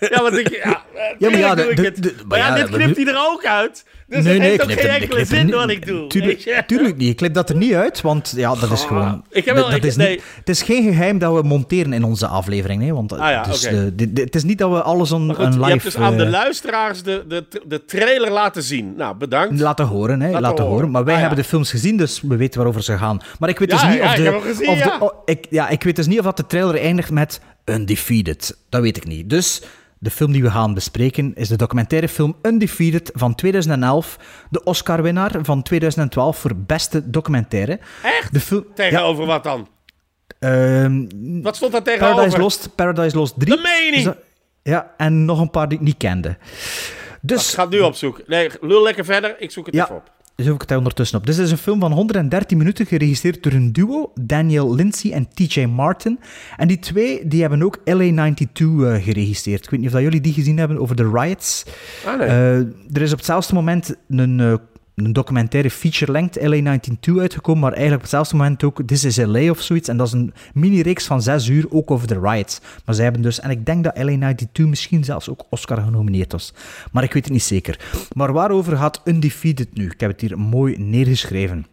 Ja, 0.00 0.22
want 0.22 0.36
ik... 0.38 0.48
Ja, 0.64 0.64
eh, 0.72 0.89
Ja, 1.18 1.30
maar 1.30 1.38
ja, 1.38 1.54
doe 1.54 1.70
ik 1.70 1.76
de- 1.76 1.82
het. 1.82 2.02
de- 2.02 2.14
maar 2.16 2.26
maar 2.28 2.38
ja, 2.38 2.46
ja, 2.46 2.54
dit 2.54 2.76
knipt 2.76 2.96
hij 2.96 3.06
er 3.06 3.20
ook 3.30 3.44
uit. 3.44 3.84
Dus 4.06 4.24
het 4.24 4.38
heeft 4.40 4.62
ook 4.62 4.70
geen 4.72 4.88
enkele 4.88 5.24
zin 5.24 5.50
wat 5.50 5.70
ik 5.70 5.86
doe. 5.86 6.06
Tuurlijk, 6.06 6.62
tuurlijk 6.66 6.96
niet. 6.96 7.08
Ik 7.10 7.16
knip 7.16 7.34
dat 7.34 7.48
er 7.48 7.56
niet 7.56 7.72
uit, 7.74 8.00
want 8.00 8.32
ja, 8.36 8.54
dat 8.54 8.70
is 8.70 8.82
gewoon... 8.84 9.24
ik 9.30 9.44
heb 9.44 9.54
wel- 9.54 9.70
dat 9.70 9.84
is 9.84 9.96
nee. 9.96 10.10
niet, 10.10 10.22
het 10.38 10.48
is 10.48 10.62
geen 10.62 10.82
geheim 10.82 11.18
dat 11.18 11.34
we 11.34 11.42
monteren 11.42 11.92
in 11.92 12.04
onze 12.04 12.26
aflevering. 12.26 12.82
Hè, 12.82 12.92
want 12.92 13.12
Ah 13.12 13.44
dus 13.44 13.62
het 14.14 14.34
is 14.34 14.44
niet 14.44 14.58
dat 14.58 14.70
we 14.70 14.82
alles 14.82 15.12
on, 15.12 15.26
Maar 15.26 15.34
goed, 15.34 15.44
een 15.44 15.52
je 15.52 15.58
live 15.58 15.70
hebt 15.70 15.82
dus 15.82 15.96
aan 15.96 16.16
de 16.16 16.24
eh, 16.24 16.30
luisteraars 16.30 17.02
de, 17.02 17.24
de, 17.28 17.44
de 17.66 17.84
trailer 17.84 18.30
laten 18.30 18.62
zien. 18.62 18.94
Nou, 18.96 19.16
bedankt. 19.16 19.60
laten 19.60 19.86
horen. 19.86 20.20
Hè, 20.20 20.26
Laten 20.26 20.40
laten 20.42 20.58
horen. 20.64 20.72
horen. 20.76 20.90
Maar 20.90 21.04
wij 21.04 21.14
Ah, 21.14 21.20
hebben 21.20 21.38
de 21.38 21.44
films 21.44 21.70
gezien, 21.70 21.96
dus 21.96 22.20
we 22.20 22.36
weten 22.36 22.56
waarover 22.58 22.82
ze 22.82 22.98
gaan. 22.98 23.20
Maar 23.38 23.48
ik 23.48 23.58
weet 23.58 23.70
dus 23.70 23.82
niet 23.82 24.00
of 24.00 24.14
de... 24.14 24.96
oh, 25.00 25.10
ik, 25.24 25.46
ja, 25.50 25.68
ik 25.68 25.82
weet 25.82 25.96
dus 25.96 26.06
niet 26.06 26.18
of 26.18 26.24
dat 26.24 26.36
de 26.36 26.46
trailer 26.46 26.80
eindigt 26.80 27.10
met 27.10 27.40
Undefeated. 27.64 28.56
Dat 28.68 28.80
weet 28.82 28.96
ik 28.96 29.06
niet. 29.06 29.30
Dus 29.30 29.62
de 30.02 30.10
film 30.10 30.32
die 30.32 30.42
we 30.42 30.50
gaan 30.50 30.74
bespreken 30.74 31.34
is 31.34 31.48
de 31.48 31.56
documentaire 31.56 32.08
film 32.08 32.36
Undefeated 32.42 33.10
van 33.14 33.34
2011. 33.34 34.18
De 34.50 34.64
Oscar-winnaar 34.64 35.32
van 35.42 35.62
2012 35.62 36.38
voor 36.38 36.56
beste 36.56 37.10
documentaire. 37.10 37.78
Echt? 38.02 38.32
De 38.32 38.40
film... 38.40 38.64
Tegenover 38.74 39.26
wat 39.26 39.44
dan? 39.44 39.68
Ehm, 40.38 41.06
Wat 41.42 41.56
stond 41.56 41.72
daar 41.72 41.82
tegenover? 41.82 42.14
Paradise 42.14 42.38
Lost, 42.40 42.74
Paradise 42.74 43.16
Lost 43.16 43.34
3. 43.38 43.54
Dat 43.54 43.62
meen 43.62 43.84
je 43.84 43.90
niet. 43.90 43.98
Is 43.98 44.04
dat- 44.04 44.16
Ja, 44.62 44.94
en 44.96 45.24
nog 45.24 45.40
een 45.40 45.50
paar 45.50 45.68
die 45.68 45.78
ik 45.78 45.84
niet 45.84 45.96
kende. 45.96 46.36
Dus... 47.20 47.48
Ik 47.48 47.54
ga 47.54 47.62
het 47.62 47.70
nu 47.70 47.80
opzoeken. 47.80 48.24
Nee, 48.26 48.50
lul 48.60 48.82
lekker 48.82 49.04
verder. 49.04 49.36
Ik 49.40 49.50
zoek 49.50 49.66
het 49.66 49.74
Ja, 49.74 49.84
even 49.84 49.96
op. 49.96 50.10
zoek 50.42 50.62
ik 50.62 50.68
het 50.68 50.78
ondertussen 50.78 51.18
op. 51.18 51.26
Dit 51.26 51.38
is 51.38 51.50
een 51.50 51.58
film 51.58 51.80
van 51.80 51.92
113 51.92 52.58
minuten, 52.58 52.86
geregisseerd 52.86 53.42
door 53.42 53.52
een 53.52 53.72
duo, 53.72 54.12
Daniel 54.20 54.74
Lindsay 54.74 55.12
en 55.12 55.28
TJ 55.34 55.64
Martin. 55.64 56.20
En 56.56 56.68
die 56.68 56.78
twee 56.78 57.28
die 57.28 57.40
hebben 57.40 57.62
ook 57.62 57.78
LA92 57.78 57.84
eh, 57.84 58.94
geregisseerd. 59.02 59.64
Ik 59.64 59.70
weet 59.70 59.80
niet 59.80 59.88
of 59.88 59.94
dat 59.94 60.02
jullie 60.02 60.20
die 60.20 60.32
gezien 60.32 60.58
hebben 60.58 60.78
over 60.78 60.96
de 60.96 61.10
riots. 61.12 61.64
Ah, 62.06 62.18
nee. 62.18 62.28
Eh, 62.28 62.56
er 62.92 63.02
is 63.02 63.12
op 63.12 63.16
hetzelfde 63.16 63.54
moment 63.54 63.94
een, 64.08 64.40
eh, 64.40 64.54
een 64.94 65.12
documentaire 65.12 65.70
feature-length 65.70 66.38
LA92 66.38 67.18
uitgekomen, 67.18 67.60
maar 67.60 67.72
eigenlijk 67.72 67.94
op 67.94 68.00
hetzelfde 68.00 68.36
moment 68.36 68.64
ook 68.64 68.82
This 68.86 69.04
is 69.04 69.16
LA 69.16 69.50
of 69.50 69.60
zoiets. 69.60 69.88
En 69.88 69.96
dat 69.96 70.06
is 70.06 70.12
een 70.12 70.32
mini-reeks 70.54 71.06
van 71.06 71.22
zes 71.22 71.48
uur, 71.48 71.66
ook 71.70 71.90
over 71.90 72.06
de 72.06 72.20
riots. 72.20 72.60
Maar 72.84 72.94
zij 72.94 73.04
hebben 73.04 73.22
dus, 73.22 73.40
en 73.40 73.50
ik 73.50 73.66
denk 73.66 73.84
dat 73.84 73.96
LA92 73.96 74.68
misschien 74.68 75.04
zelfs 75.04 75.28
ook 75.28 75.46
Oscar 75.50 75.80
genomineerd 75.82 76.32
was. 76.32 76.54
Maar 76.92 77.02
ik 77.02 77.12
weet 77.12 77.24
het 77.24 77.32
niet 77.32 77.42
zeker. 77.42 77.78
Maar 78.12 78.32
waarover 78.32 78.76
gaat 78.76 79.00
Undefeated 79.04 79.74
nu? 79.74 79.84
Ik 79.84 80.00
heb 80.00 80.10
het 80.10 80.20
hier 80.20 80.38
mooi 80.38 80.76
neergeschreven. 80.78 81.66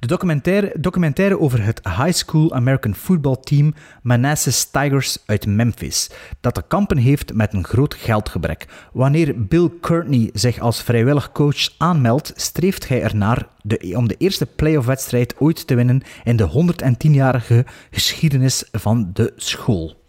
De 0.00 0.06
documentaire, 0.06 0.72
documentaire 0.78 1.40
over 1.40 1.64
het 1.64 1.80
high 1.84 2.12
school 2.12 2.52
American 2.52 2.94
football 2.94 3.36
team 3.40 3.74
Manassas 4.02 4.64
Tigers 4.64 5.18
uit 5.26 5.46
Memphis, 5.46 6.10
dat 6.40 6.54
te 6.54 6.62
kampen 6.68 6.96
heeft 6.96 7.34
met 7.34 7.52
een 7.52 7.64
groot 7.64 7.94
geldgebrek. 7.94 8.66
Wanneer 8.92 9.46
Bill 9.46 9.70
Courtney 9.80 10.30
zich 10.32 10.58
als 10.58 10.82
vrijwillig 10.82 11.32
coach 11.32 11.68
aanmeldt, 11.78 12.32
streeft 12.36 12.88
hij 12.88 13.02
ernaar 13.02 13.46
de, 13.62 13.92
om 13.96 14.08
de 14.08 14.16
eerste 14.18 14.46
playoff-wedstrijd 14.46 15.34
ooit 15.38 15.66
te 15.66 15.74
winnen 15.74 16.02
in 16.24 16.36
de 16.36 16.48
110-jarige 16.48 17.66
geschiedenis 17.90 18.64
van 18.72 19.10
de 19.12 19.32
school. 19.36 20.02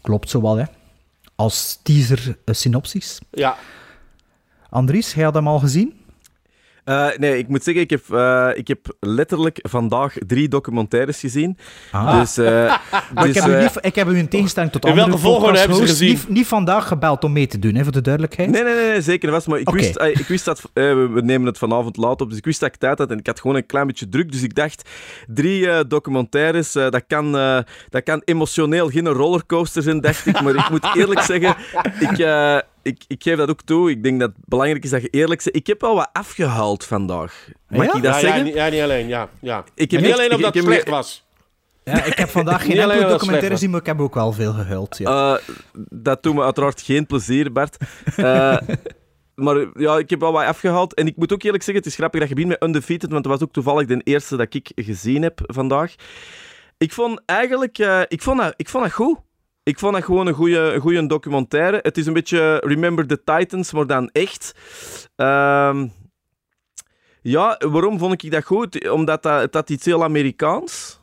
Klopt 0.00 0.30
zo 0.30 0.42
wel, 0.42 0.56
hè? 0.56 0.64
Als 1.34 1.80
teaser 1.82 2.38
eh, 2.44 2.54
synopsis. 2.54 3.20
Ja. 3.30 3.56
Andries, 4.70 5.14
jij 5.14 5.24
had 5.24 5.34
hem 5.34 5.48
al 5.48 5.58
gezien? 5.58 6.06
Eh, 6.88 7.06
nee, 7.16 7.38
ik 7.38 7.48
moet 7.48 7.64
zeggen, 7.64 7.82
ik 7.82 7.90
heb, 7.90 8.02
eh, 8.10 8.48
ik 8.54 8.68
heb 8.68 8.96
letterlijk 9.00 9.58
vandaag 9.62 10.14
drie 10.26 10.48
documentaires 10.48 11.20
gezien. 11.20 11.58
Ah. 11.92 12.20
Dus, 12.20 12.36
eh, 12.38 12.44
Maar 13.14 13.26
ik, 13.26 13.34
dus, 13.34 13.44
heb 13.44 13.52
u 13.52 13.62
niet, 13.62 13.72
ik 13.80 13.94
heb 13.94 14.08
u 14.08 14.16
in 14.16 14.28
tegenstelling 14.28 14.72
tot 14.72 14.84
In 14.84 14.90
andere 14.90 15.08
welke 15.08 15.22
volgorde 15.22 15.58
hebben 15.58 15.76
ze 15.76 15.86
gezien? 15.86 16.08
Niet, 16.08 16.28
niet 16.28 16.46
vandaag 16.46 16.88
gebeld 16.88 17.24
om 17.24 17.32
mee 17.32 17.46
te 17.46 17.58
doen, 17.58 17.74
hè, 17.74 17.82
voor 17.82 17.92
de 17.92 18.00
duidelijkheid. 18.00 18.50
Nee, 18.50 18.62
nee, 18.62 18.74
nee, 18.74 18.88
nee, 18.88 19.00
zeker 19.00 19.30
vast. 19.30 19.46
Maar 19.46 19.58
ik, 19.58 19.70
wist, 19.70 20.00
ik 20.00 20.26
wist 20.28 20.44
dat... 20.44 20.62
eh, 20.72 20.84
we 20.84 21.08
we 21.08 21.20
nemen 21.20 21.46
het 21.46 21.58
vanavond 21.58 21.96
laat 21.96 22.20
op, 22.20 22.28
dus 22.28 22.38
ik 22.38 22.44
wist 22.44 22.60
dat 22.60 22.68
ik 22.68 22.76
tijd 22.76 22.98
had 22.98 23.10
en 23.10 23.18
ik 23.18 23.26
had 23.26 23.40
gewoon 23.40 23.56
een 23.56 23.66
klein 23.66 23.86
beetje 23.86 24.08
druk. 24.08 24.32
Dus 24.32 24.42
ik 24.42 24.54
dacht, 24.54 24.88
drie 25.26 25.70
eh, 25.70 25.80
documentaires, 25.88 26.74
eh, 26.74 26.90
dat, 26.90 27.04
kan, 27.06 27.36
eh, 27.36 27.58
dat 27.88 28.02
kan 28.02 28.22
emotioneel 28.24 28.88
geen 28.88 29.08
rollercoaster 29.08 29.82
zijn, 29.82 30.00
dacht 30.00 30.26
ik. 30.26 30.40
Maar 30.42 30.54
ik 30.54 30.70
moet 30.70 30.86
eerlijk 30.94 31.20
zeggen, 31.20 31.56
ik, 32.00 32.18
eh, 32.18 32.58
ik, 32.82 33.04
ik 33.06 33.22
geef 33.22 33.36
dat 33.36 33.48
ook 33.50 33.62
toe. 33.62 33.90
Ik 33.90 34.02
denk 34.02 34.20
dat 34.20 34.30
het 34.36 34.44
belangrijk 34.48 34.84
is 34.84 34.90
dat 34.90 35.02
je 35.02 35.08
eerlijk 35.08 35.42
bent. 35.44 35.56
Ik 35.56 35.66
heb 35.66 35.80
wel 35.80 35.94
wat 35.94 36.08
afgehaald 36.12 36.84
vandaag. 36.84 37.48
Mag 37.68 37.84
Ja? 37.86 37.94
ik 37.94 38.02
dat 38.02 38.14
Ja, 38.14 38.20
zeggen? 38.20 38.38
ja, 38.38 38.44
niet, 38.44 38.54
ja, 38.54 38.68
niet 38.68 38.80
alleen, 38.80 39.08
ja. 39.08 39.28
ja. 39.40 39.64
Ik 39.74 39.90
heb 39.90 40.00
niet 40.00 40.08
echt- 40.10 40.18
alleen 40.18 40.30
ik- 40.30 40.36
omdat 40.36 40.54
het 40.54 40.64
heb- 40.64 40.72
slecht 40.72 40.88
was. 40.88 41.26
Ja, 41.84 42.04
ik 42.04 42.18
heb 42.18 42.28
vandaag 42.28 42.60
geen 42.64 42.68
Niet 42.68 42.76
alleen 42.78 42.90
enkele 42.90 43.08
dat 43.10 43.18
documentaire 43.18 43.54
gezien, 43.54 43.70
maar 43.70 43.80
ik 43.80 43.86
heb 43.86 44.00
ook 44.00 44.14
wel 44.14 44.32
veel 44.32 44.52
gehuild. 44.52 44.98
Ja. 44.98 45.34
Eh, 45.36 45.42
dat 45.90 46.22
doet 46.22 46.34
me 46.34 46.42
uiteraard 46.42 46.80
geen 46.82 47.06
plezier, 47.06 47.52
Bart. 47.52 47.76
Eh, 48.16 48.58
maar 49.44 49.66
ja, 49.74 49.98
ik 49.98 50.10
heb 50.10 50.20
wel 50.20 50.32
wat 50.32 50.44
afgehaald. 50.44 50.94
En 50.94 51.06
ik 51.06 51.16
moet 51.16 51.32
ook 51.32 51.42
eerlijk 51.42 51.62
zeggen, 51.62 51.82
het 51.84 51.92
is 51.92 51.98
grappig 51.98 52.20
dat 52.20 52.28
je 52.28 52.34
begint 52.34 52.52
met 52.52 52.68
Undefeated, 52.68 53.10
want 53.10 53.24
dat 53.24 53.32
was 53.32 53.42
ook 53.42 53.52
toevallig 53.52 53.86
de 53.86 54.00
eerste 54.04 54.36
dat 54.36 54.54
ik 54.54 54.70
gezien 54.74 55.22
heb 55.22 55.40
vandaag. 55.44 55.94
Ik 56.78 56.92
vond 56.92 57.20
eigenlijk... 57.26 57.78
eh, 57.78 58.00
ik, 58.08 58.22
vond 58.22 58.40
dat, 58.40 58.54
ik 58.56 58.68
vond 58.68 58.84
dat 58.84 58.92
goed. 58.92 59.18
Ik 59.68 59.78
vond 59.78 59.94
dat 59.94 60.04
gewoon 60.04 60.26
een 60.26 60.34
goede 60.34 60.58
een 60.58 60.80
goeie 60.80 61.06
documentaire. 61.06 61.78
Het 61.82 61.98
is 61.98 62.06
een 62.06 62.12
beetje 62.12 62.62
Remember 62.64 63.06
the 63.06 63.22
Titans, 63.24 63.72
maar 63.72 63.86
dan 63.86 64.10
echt. 64.12 64.54
Ehm, 65.16 65.88
ja, 67.22 67.60
waarom 67.68 67.98
vond 67.98 68.22
ik 68.22 68.30
dat 68.30 68.44
goed? 68.44 68.88
Omdat 68.90 69.22
dat, 69.22 69.40
het 69.40 69.54
had 69.54 69.70
iets 69.70 69.84
heel 69.84 70.04
Amerikaans. 70.04 71.00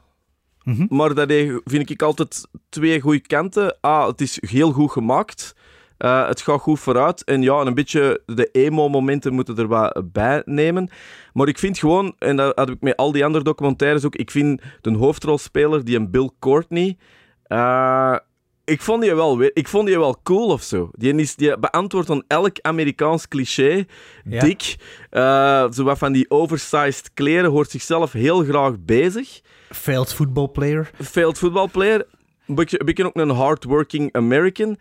Mhm. 0.63 0.86
Maar 0.89 1.13
dat 1.13 1.32
vind 1.63 1.89
ik 1.89 2.01
altijd 2.01 2.47
twee 2.69 2.99
goede 2.99 3.19
kanten. 3.19 3.78
A, 3.86 4.08
het 4.08 4.21
is 4.21 4.38
heel 4.47 4.71
goed 4.71 4.91
gemaakt. 4.91 5.56
Eh, 5.97 6.28
het 6.28 6.41
gaat 6.41 6.62
goed 6.62 6.80
vooruit. 6.80 7.23
En 7.23 7.41
ja, 7.41 7.60
en 7.60 7.67
een 7.67 7.73
beetje 7.73 8.21
de 8.25 8.49
emo-momenten 8.51 9.34
moeten 9.34 9.58
er 9.58 9.67
wat 9.67 10.12
bij 10.12 10.41
nemen. 10.45 10.89
Maar 11.34 11.47
ik 11.47 11.60
vind 11.60 11.78
gewoon, 11.78 12.15
en 12.19 12.36
dat 12.36 12.56
had 12.56 12.69
ik 12.69 12.82
met 12.82 12.97
al 12.97 13.12
die 13.12 13.25
andere 13.25 13.43
documentaires 13.43 14.06
ook, 14.06 14.15
ik 14.15 14.32
vind 14.32 14.62
de 14.82 14.91
hoofdrolspeler, 14.91 15.86
die 15.86 15.97
een 15.97 16.12
Bill 16.12 16.30
Courtney, 16.39 16.97
eh, 17.43 18.15
ik 18.65 18.82
vond 18.82 19.01
die 19.01 19.15
wel, 19.15 19.41
ik 19.54 19.67
vond 19.67 19.88
die 19.88 19.97
wel 19.97 20.19
cool 20.23 20.49
of 20.49 20.63
zo. 20.63 20.89
Die, 20.91 21.15
is, 21.15 21.36
die 21.36 21.60
beantwoordt 21.60 22.10
aan 22.10 22.23
elk 22.28 22.60
Amerikaans 22.62 23.28
cliché. 23.28 23.86
Ja. 24.23 24.39
Dik, 24.39 24.75
eh, 25.10 25.71
zo 25.71 25.84
wat 25.84 25.97
van 25.97 26.12
die 26.12 26.30
oversized 26.30 27.13
kleren, 27.13 27.51
hoort 27.51 27.69
zichzelf 27.69 28.12
heel 28.12 28.43
graag 28.43 28.73
bezig 28.80 29.41
Failed 29.69 30.13
football 30.13 30.47
player. 30.47 30.91
failed. 31.01 32.06
Een 32.47 32.56
beetje, 32.56 32.80
een 32.80 32.86
beetje 32.86 33.06
ook 33.06 33.15
een 33.15 33.30
hardworking 33.30 34.13
American. 34.13 34.78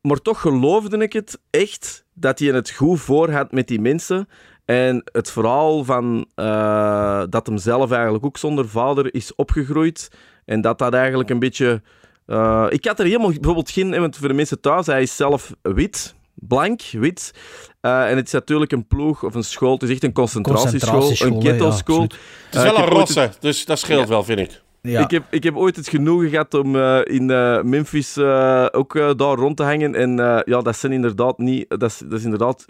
Maar 0.00 0.20
toch 0.20 0.40
geloofde 0.40 0.98
ik 0.98 1.12
het 1.12 1.40
echt 1.50 2.04
dat 2.14 2.38
hij 2.38 2.48
het 2.48 2.70
goed 2.70 3.00
voor 3.00 3.30
had 3.30 3.52
met 3.52 3.68
die 3.68 3.80
mensen. 3.80 4.28
En 4.64 5.02
het 5.12 5.30
verhaal 5.30 5.84
van 5.84 6.26
eh, 6.34 7.22
dat 7.28 7.46
hem 7.46 7.58
zelf 7.58 7.90
eigenlijk 7.90 8.24
ook 8.24 8.36
zonder 8.36 8.68
vader 8.68 9.14
is 9.14 9.34
opgegroeid. 9.34 10.10
En 10.44 10.60
dat 10.60 10.78
dat 10.78 10.94
eigenlijk 10.94 11.30
een 11.30 11.38
beetje. 11.38 11.82
Eh, 12.26 12.66
ik 12.68 12.84
had 12.84 12.98
er 12.98 13.04
helemaal 13.04 13.30
bijvoorbeeld 13.32 13.70
geen. 13.70 14.00
Want 14.00 14.16
voor 14.16 14.28
de 14.28 14.34
mensen 14.34 14.60
thuis, 14.60 14.86
hij 14.86 15.02
is 15.02 15.16
zelf 15.16 15.52
wit. 15.62 16.14
Blank, 16.34 16.80
wit. 16.92 17.34
Eh, 17.80 18.10
en 18.10 18.16
het 18.16 18.26
is 18.26 18.32
natuurlijk 18.32 18.72
een 18.72 18.86
ploeg 18.86 19.22
of 19.24 19.34
een 19.34 19.44
school. 19.44 19.72
Het 19.72 19.82
is 19.82 19.90
echt 19.90 20.04
een 20.04 20.12
concentratieschool. 20.12 20.98
Concentratieschool, 21.00 21.52
een 21.52 21.58
ja, 21.68 21.72
school. 21.72 22.00
absoluut. 22.00 22.12
Het 22.50 22.54
is 22.54 22.62
Eh, 22.62 22.70
wel 22.76 22.78
een 22.82 22.88
rosse, 22.88 23.30
dus 23.40 23.64
dat 23.64 23.78
scheelt 23.78 24.08
wel, 24.08 24.24
vind 24.24 24.38
ik. 24.38 24.62
Ja. 24.82 25.00
ik, 25.00 25.10
heb, 25.10 25.24
ik 25.30 25.42
heb 25.42 25.56
ooit 25.56 25.76
het 25.76 25.88
genoegen 25.88 26.28
gehad 26.28 26.54
om 26.54 26.76
eh, 26.76 27.00
in 27.04 27.30
eh, 27.30 27.62
Memphis 27.62 28.16
eh, 28.16 28.66
ook 28.72 28.94
daar 28.94 29.34
rond 29.36 29.56
te 29.56 29.62
hangen. 29.62 29.94
En 29.94 30.18
eh, 30.20 30.40
ja, 30.44 30.60
dat 30.60 30.76
zijn 30.76 30.92
inderdaad 30.92 31.38
niet... 31.38 31.64
Dat 31.68 31.82
is, 31.82 31.98
dat 31.98 32.18
is 32.18 32.24
inderdaad... 32.24 32.64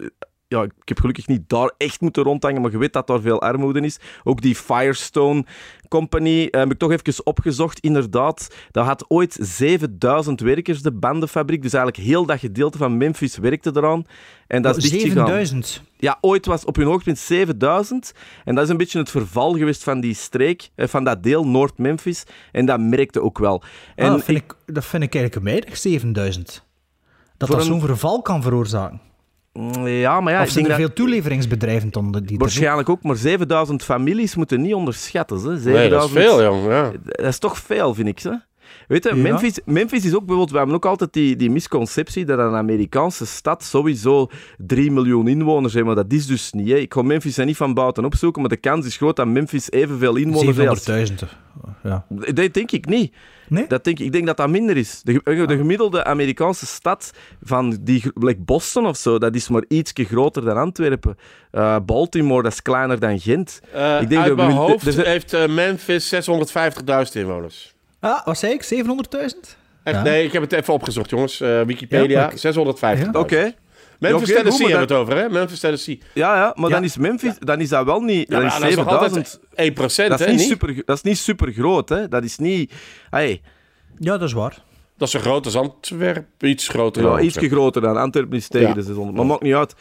Ja, 0.55 0.63
ik 0.63 0.87
heb 0.87 0.99
gelukkig 0.99 1.27
niet 1.27 1.49
daar 1.49 1.71
echt 1.77 2.01
moeten 2.01 2.23
rondhangen, 2.23 2.61
maar 2.61 2.71
je 2.71 2.77
weet 2.77 2.93
dat 2.93 3.07
daar 3.07 3.21
veel 3.21 3.41
armoede 3.41 3.79
is. 3.81 3.99
Ook 4.23 4.41
die 4.41 4.55
Firestone 4.55 5.45
Company 5.89 6.47
eh, 6.51 6.59
heb 6.59 6.71
ik 6.71 6.77
toch 6.77 6.91
even 6.91 7.25
opgezocht. 7.25 7.79
Inderdaad, 7.79 8.55
dat 8.71 8.85
had 8.85 9.05
ooit 9.07 9.37
7000 9.41 10.39
werkers, 10.39 10.81
de 10.81 10.91
bandenfabriek. 10.91 11.61
Dus 11.61 11.73
eigenlijk 11.73 12.07
heel 12.07 12.25
dat 12.25 12.39
gedeelte 12.39 12.77
van 12.77 12.97
Memphis 12.97 13.37
werkte 13.37 13.71
eraan. 13.75 14.03
En 14.47 14.61
dat 14.61 14.77
is 14.77 14.83
dichtgegaan. 14.89 15.15
7000. 15.27 15.81
Ja, 15.97 16.17
ooit 16.21 16.45
was 16.45 16.65
op 16.65 16.75
hun 16.75 16.85
hoogtepunt 16.85 17.17
7000. 17.17 18.13
En 18.45 18.55
dat 18.55 18.63
is 18.63 18.69
een 18.69 18.77
beetje 18.77 18.99
het 18.99 19.09
verval 19.09 19.53
geweest 19.57 19.83
van 19.83 19.99
die 19.99 20.13
streek, 20.13 20.69
eh, 20.75 20.87
van 20.87 21.03
dat 21.03 21.23
deel 21.23 21.47
Noord-Memphis. 21.47 22.23
En 22.51 22.65
dat 22.65 22.79
merkte 22.79 23.21
ook 23.21 23.37
wel. 23.39 23.63
En 23.95 24.05
Ah, 24.05 24.11
dat, 24.15 24.23
vind 24.23 24.37
ik, 24.37 24.55
dat 24.65 24.85
vind 24.85 25.03
ik 25.03 25.15
eigenlijk 25.15 25.45
weinig, 25.45 25.77
7000. 25.77 26.63
Dat 27.37 27.49
dat 27.49 27.57
een- 27.59 27.65
zo'n 27.65 27.79
verval 27.79 28.21
kan 28.21 28.41
veroorzaken. 28.41 29.01
Mm, 29.59 29.87
Ja, 29.87 30.21
maar 30.21 30.33
ja, 30.33 30.41
of 30.41 30.49
zijn 30.49 30.63
er 30.63 30.69
dat... 30.69 30.79
veel 30.79 30.93
toeleveringsbedrijven 30.93 31.91
dan 31.91 32.21
die 32.25 32.37
Waarschijnlijk 32.37 32.89
ook, 32.89 33.03
maar 33.03 33.15
7000 33.15 33.83
families 33.83 34.35
moeten 34.35 34.61
niet 34.61 34.73
onderschatten. 34.73 35.37
Hè. 35.37 35.41
7000... 35.59 35.73
Nee, 35.75 35.89
dat 35.89 36.03
is 36.05 36.11
veel, 36.11 36.43
jong. 36.43 36.65
Ja. 36.67 36.91
Dat 37.01 37.25
is 37.25 37.39
toch 37.39 37.57
veel, 37.57 37.93
vind 37.93 38.07
ik. 38.07 38.19
Hè? 38.19 38.31
Weet 38.87 39.03
je, 39.03 39.15
Ja. 39.15 39.21
Memphis, 39.21 39.59
Memphis 39.65 40.05
is 40.05 40.11
ook 40.13 40.19
bijvoorbeeld... 40.19 40.51
We 40.51 40.57
hebben 40.57 40.75
ook 40.75 40.85
altijd 40.85 41.13
die, 41.13 41.35
die 41.35 41.49
misconceptie 41.51 42.25
dat 42.25 42.39
een 42.39 42.55
Amerikaanse 42.55 43.25
stad 43.25 43.63
sowieso 43.63 44.29
3 44.57 44.91
miljoen 44.91 45.27
inwoners 45.27 45.73
heeft. 45.73 45.85
Maar 45.85 45.95
dat 45.95 46.11
is 46.13 46.27
dus 46.27 46.51
niet. 46.51 46.67
Hè. 46.69 46.75
Ik 46.75 46.93
ga 46.93 47.01
Memphis 47.01 47.37
er 47.37 47.45
niet 47.45 47.57
van 47.57 47.73
buiten 47.73 48.05
opzoeken, 48.05 48.41
maar 48.41 48.49
de 48.49 48.57
kans 48.57 48.85
is 48.85 48.97
groot 48.97 49.15
dat 49.15 49.27
Memphis 49.27 49.71
evenveel 49.71 50.15
inwoners 50.15 50.57
heeft. 50.57 50.69
als- 50.69 51.09
700.000. 51.11 51.43
Ja. 51.83 52.05
Dat 52.09 52.53
denk 52.53 52.71
ik 52.71 52.85
niet. 52.85 53.15
Nee? 53.47 53.67
Dat 53.67 53.83
denk 53.83 53.99
ik, 53.99 54.05
ik 54.05 54.11
denk 54.11 54.25
dat 54.25 54.37
dat 54.37 54.49
minder 54.49 54.77
is. 54.77 55.01
De, 55.03 55.21
ge- 55.23 55.45
de 55.45 55.57
gemiddelde 55.57 56.03
Amerikaanse 56.03 56.65
stad, 56.65 57.11
van 57.41 57.77
die, 57.81 58.03
like 58.13 58.41
Boston 58.41 58.85
of 58.85 58.97
zo, 58.97 59.17
dat 59.17 59.35
is 59.35 59.49
maar 59.49 59.63
ietsje 59.67 60.03
groter 60.03 60.45
dan 60.45 60.57
Antwerpen. 60.57 61.17
Eh, 61.51 61.77
Baltimore, 61.85 62.43
dat 62.43 62.51
is 62.51 62.61
kleiner 62.61 62.99
dan 62.99 63.19
Gent. 63.19 63.59
Eh, 63.73 64.01
Ik 64.01 64.09
denk 64.09 64.21
uit 64.21 64.27
dat 64.27 64.37
mijn 64.37 64.57
hoofd 64.57 64.95
heeft 65.05 65.33
eh, 65.33 65.47
Memphis 65.47 66.13
650.000 66.15 67.11
inwoners. 67.13 67.74
Ah, 68.05 68.25
wat 68.25 68.37
zei 68.37 68.53
ik? 68.53 68.63
700.000? 68.63 69.57
Echt, 69.83 69.95
Ja. 69.95 70.01
Nee, 70.01 70.25
ik 70.25 70.31
heb 70.31 70.41
het 70.41 70.51
even 70.51 70.73
opgezocht, 70.73 71.09
jongens. 71.09 71.41
Eh, 71.41 71.61
Wikipedia, 71.61 72.19
Ja, 72.19 72.25
maar- 72.27 72.37
650.000. 72.37 73.15
Oké. 73.15 73.53
Memphis, 73.99 74.21
oké, 74.29 74.33
Tennessee 74.35 74.67
hebben 74.67 74.87
we 74.87 74.93
het 74.93 75.01
over, 75.03 75.17
hè? 75.17 75.29
Memphis, 75.29 75.59
Tennessee. 75.59 76.01
Ja, 76.13 76.35
ja, 76.35 76.51
maar 76.55 76.69
Ja. 76.69 76.75
dan 76.75 76.83
is 76.83 76.97
Memphis, 76.97 77.33
dan 77.39 77.61
is 77.61 77.69
dat 77.69 77.85
wel 77.85 77.99
niet... 78.01 78.29
Ja, 78.29 78.35
dan 78.37 78.45
is 78.45 78.53
dat 78.59 78.69
is 78.69 78.75
nog 78.75 78.89
7000... 78.89 79.39
altijd 79.49 79.67
1%, 79.67 80.09
Dat 80.09 80.19
is, 80.19 80.25
hè? 80.25 80.31
niet 80.31 80.41
super, 80.41 80.81
dat 80.85 80.95
is 80.95 81.01
niet 81.01 81.17
super 81.17 81.51
groot, 81.51 81.89
hè. 81.89 82.07
Dat 82.07 82.23
is 82.23 82.37
niet... 82.37 82.73
Hey, 83.09 83.41
Ja, 83.99 84.11
dat 84.17 84.27
is 84.27 84.33
waar. 84.33 84.57
Dat 84.97 85.07
is 85.07 85.13
zo 85.13 85.19
groot 85.19 85.45
als 85.45 85.55
Antwerpen, 85.55 86.49
iets 86.49 86.67
groter 86.67 87.03
ja, 87.03 87.09
dan 87.09 87.23
ietsje 87.23 87.49
groter 87.49 87.81
dan 87.81 87.97
Antwerpen 87.97 88.37
is 88.37 88.47
tegen 88.47 88.67
Ja. 88.67 88.73
de 88.73 88.81
600. 88.81 89.17
Maar 89.17 89.25
maakt 89.25 89.41
niet 89.41 89.53
uit. 89.53 89.75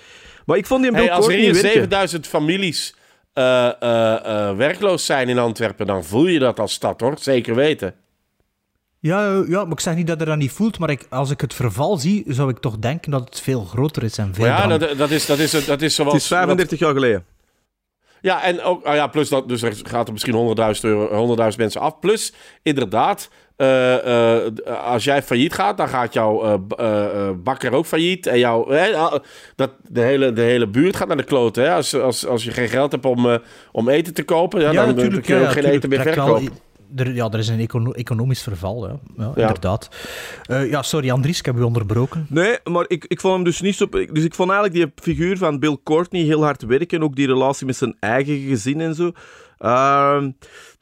Maar 0.46 0.56
ik 0.56 0.66
vond 0.66 0.82
die 0.82 0.90
een 0.90 0.96
Hey, 0.96 1.12
als 1.12 1.26
er 1.26 1.32
hier 1.32 1.52
werken. 1.52 1.70
7000 1.70 2.26
families 2.26 2.94
eh, 3.32 3.66
eh, 3.82 4.48
eh, 4.48 4.56
werkloos 4.56 5.04
zijn 5.06 5.28
in 5.28 5.38
Antwerpen, 5.38 5.86
dan 5.86 6.04
voel 6.04 6.26
je 6.26 6.38
dat 6.38 6.60
als 6.60 6.72
stad, 6.72 7.00
hoor. 7.00 7.14
Zeker 7.20 7.54
weten. 7.54 7.94
Ja, 9.04 9.44
ja, 9.48 9.62
maar 9.62 9.72
ik 9.72 9.80
zeg 9.80 9.94
niet 9.94 10.06
dat 10.06 10.18
je 10.18 10.24
dat 10.24 10.36
niet 10.36 10.52
voelt, 10.52 10.78
maar 10.78 10.90
ik, 10.90 11.06
als 11.10 11.30
ik 11.30 11.40
het 11.40 11.54
verval 11.54 11.96
zie, 11.96 12.24
zou 12.26 12.50
ik 12.50 12.58
toch 12.58 12.78
denken 12.78 13.10
dat 13.10 13.20
het 13.24 13.40
veel 13.40 13.64
groter 13.64 14.02
is 14.02 14.18
en 14.18 14.34
veel 14.34 14.44
ja, 14.44 14.66
dat, 14.66 14.98
dat, 14.98 15.10
is, 15.10 15.26
dat, 15.26 15.38
is, 15.38 15.64
dat 15.64 15.82
is 15.82 15.94
zoals... 15.94 16.12
Het 16.12 16.22
is 16.22 16.28
35 16.28 16.78
jaar 16.78 16.92
geleden. 16.92 17.24
Ja, 18.20 18.42
en 18.42 18.62
ook, 18.62 18.84
ah 18.84 18.94
ja, 18.94 19.06
plus 19.06 19.28
dat, 19.28 19.48
dus 19.48 19.62
er 19.62 19.74
gaat 19.82 20.06
er 20.06 20.12
misschien 20.12 20.56
100.000 20.74 20.80
euro, 20.80 21.36
100.000 21.50 21.56
mensen 21.56 21.80
af. 21.80 21.98
Plus, 21.98 22.32
inderdaad, 22.62 23.28
eh, 23.56 24.44
eh, 24.46 24.52
als 24.84 25.04
jij 25.04 25.22
failliet 25.22 25.52
gaat, 25.54 25.76
dan 25.76 25.88
gaat 25.88 26.12
jouw 26.12 26.42
eh, 26.44 26.54
eh, 26.76 27.28
eh, 27.28 27.34
bakker 27.36 27.72
ook 27.72 27.86
failliet. 27.86 28.26
En 28.26 28.38
jouw, 28.38 28.74
ah, 28.94 29.14
dat, 29.56 29.70
de, 29.88 30.00
hele, 30.00 30.32
de 30.32 30.42
hele 30.42 30.66
buurt 30.66 30.96
gaat 30.96 31.08
naar 31.08 31.16
de 31.16 31.24
klote. 31.24 31.60
Hè? 31.60 31.72
Als, 31.72 31.94
als, 31.94 32.26
als 32.26 32.44
je 32.44 32.50
geen 32.50 32.68
geld 32.68 32.92
hebt 32.92 33.04
om, 33.04 33.38
om 33.72 33.88
eten 33.88 34.14
te 34.14 34.24
kopen, 34.24 34.60
ja, 34.60 34.72
dan, 34.72 34.94
dan 34.94 35.20
kun 35.20 35.36
je 35.38 35.42
ook 35.42 35.52
geen 35.52 35.64
eten 35.64 35.88
meer 35.88 36.02
verkopen. 36.02 36.72
Er, 36.96 37.14
ja, 37.14 37.28
er 37.30 37.38
is 37.38 37.48
een 37.48 37.58
econo- 37.60 37.92
economisch 37.92 38.42
verval, 38.42 38.88
ja. 38.88 38.96
Ja, 39.16 39.32
Ja. 39.36 39.40
inderdaad. 39.46 39.88
Eh, 40.42 40.70
ja, 40.70 40.82
sorry 40.82 41.10
Andries, 41.10 41.38
ik 41.38 41.46
heb 41.46 41.56
u 41.56 41.62
onderbroken. 41.62 42.26
Nee, 42.28 42.56
maar 42.64 42.84
ik, 42.88 43.04
ik 43.04 43.20
vond 43.20 43.34
hem 43.34 43.44
dus 43.44 43.60
niet 43.60 43.76
zo... 43.76 43.88
Dus 43.88 44.24
ik 44.24 44.34
vond 44.34 44.50
eigenlijk 44.50 44.80
die 44.94 45.14
figuur 45.14 45.36
van 45.38 45.58
Bill 45.58 45.76
Courtney 45.84 46.22
heel 46.22 46.42
hard 46.42 46.62
werken. 46.62 47.02
Ook 47.02 47.16
die 47.16 47.26
relatie 47.26 47.66
met 47.66 47.76
zijn 47.76 47.96
eigen 48.00 48.38
gezin 48.40 48.80
en 48.80 48.94
zo. 48.94 49.12
Ehm, 49.58 50.30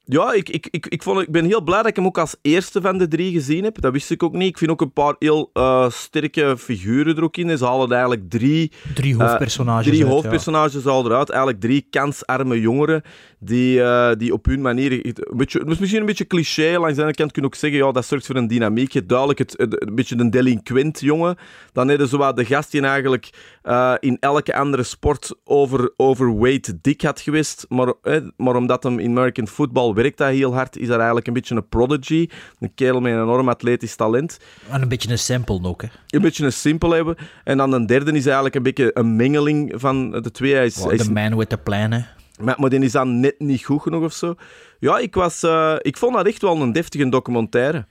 Ja, 0.05 0.33
ik, 0.33 0.49
ik, 0.49 0.69
ik, 0.71 0.87
ik, 0.87 1.03
vond, 1.03 1.21
ik 1.21 1.31
ben 1.31 1.45
heel 1.45 1.61
blij 1.61 1.79
dat 1.79 1.87
ik 1.87 1.97
hem 1.97 2.07
ook 2.07 2.19
als 2.19 2.37
eerste 2.43 2.81
van 2.81 2.99
de 2.99 3.09
drie 3.09 3.33
gezien 3.33 3.65
heb. 3.65 3.81
Dat 3.81 3.93
wist 3.93 4.11
ik 4.11 4.23
ook 4.23 4.33
niet. 4.33 4.49
Ik 4.49 4.59
vind 4.59 4.71
ook 4.71 4.81
een 4.81 4.93
paar 4.93 5.15
heel 5.19 5.51
eh, 5.53 5.91
sterke 5.91 6.55
figuren 6.59 7.17
er 7.17 7.23
ook 7.23 7.37
in. 7.37 7.59
Ze 7.59 7.65
halen 7.65 7.91
eigenlijk 7.93 8.31
drie... 8.31 8.73
Drie 8.95 9.17
hoofdpersonages 9.17 9.87
drie 9.87 9.99
uit, 9.99 10.09
ja. 10.09 10.15
hoofdpersonages 10.15 10.87
al 10.87 11.05
eruit. 11.07 11.29
Eigenlijk 11.31 11.61
drie 11.61 11.87
kansarme 11.91 12.61
jongeren 12.61 13.03
die, 13.45 13.83
eh, 13.83 14.11
die 14.19 14.33
op 14.33 14.45
hun 14.45 14.61
manier... 14.61 14.93
Een 14.93 15.37
beetje, 15.37 15.59
het 15.59 15.69
is 15.69 15.79
misschien 15.79 16.01
een 16.01 16.07
beetje 16.07 16.27
cliché. 16.27 16.79
Langs 16.79 16.97
de 16.97 17.03
ene 17.03 17.13
kant 17.13 17.33
kun 17.33 17.43
je 17.43 17.49
ook 17.49 17.55
zeggen, 17.55 17.79
ja, 17.79 17.93
dat 17.93 18.07
zorgt 18.07 18.27
voor 18.27 18.37
een 18.37 18.47
dynamiek. 18.47 18.93
Je 18.93 18.99
hebt 18.99 19.11
duidelijk 19.11 19.39
het, 19.39 19.55
een 19.61 19.95
beetje 19.95 20.19
een 20.19 20.31
delinquent 20.31 21.01
jongen. 21.01 21.37
Dan 21.73 21.89
heb 21.89 22.01
je 22.01 22.09
zo 22.09 22.19
wat 22.19 22.37
de 22.37 22.45
gast 22.45 22.71
die 22.71 22.81
eigenlijk 22.81 23.31
eh, 23.63 23.95
in 24.01 24.17
elke 24.21 24.55
andere 24.55 24.83
sport 24.83 25.35
over, 25.45 25.93
overweight 25.97 26.75
dik 26.83 27.03
had 27.03 27.21
geweest. 27.21 27.67
Maar, 27.69 27.93
eh, 28.03 28.17
maar 28.37 28.57
omdat 28.57 28.83
hem 28.83 28.99
in 28.99 29.11
American 29.11 29.49
football 29.49 29.95
werkt 29.95 30.19
dat 30.19 30.29
heel 30.29 30.55
hard, 30.55 30.77
is 30.77 30.87
dat 30.87 30.97
eigenlijk 30.97 31.27
een 31.27 31.33
beetje 31.33 31.55
een 31.55 31.69
prodigy. 31.69 32.29
Een 32.59 32.75
kerel 32.75 33.01
met 33.01 33.13
een 33.13 33.23
enorm 33.23 33.49
atletisch 33.49 33.97
talent. 33.97 34.39
En 34.71 34.83
een 34.83 34.89
beetje 34.89 35.11
een 35.11 35.19
sample 35.19 35.61
ook, 35.63 35.83
hè. 35.83 35.89
Een 36.09 36.23
beetje 36.23 36.45
een 36.45 36.53
simpel 36.53 36.91
hebben. 36.91 37.17
En 37.45 37.57
dan 37.57 37.73
een 37.73 37.87
derde 37.87 38.13
is 38.13 38.25
eigenlijk 38.25 38.55
een 38.55 38.63
beetje 38.63 38.91
een 38.95 39.17
mengeling 39.17 39.73
van 39.75 40.11
de 40.11 40.31
twee. 40.31 40.55
Hij 40.55 40.67
is, 40.67 40.85
hij 40.85 40.95
is 40.95 41.05
The 41.05 41.13
man 41.13 41.37
with 41.37 41.49
the 41.49 41.59
plan, 41.59 41.93
hè. 41.93 42.01
Maar, 42.43 42.55
maar 42.59 42.71
die 42.71 42.81
is 42.81 42.93
dan 42.93 43.21
net 43.21 43.35
niet 43.39 43.65
goed 43.65 43.83
genoeg 43.83 44.05
of 44.05 44.13
zo. 44.13 44.35
Ja, 44.79 44.99
ik, 44.99 45.15
was, 45.15 45.43
eh, 45.43 45.75
ik 45.79 45.97
vond 45.97 46.15
dat 46.15 46.27
echt 46.27 46.43
wel 46.43 46.57
een 46.57 46.73
deftige 46.73 47.09
documentaire. 47.09 47.87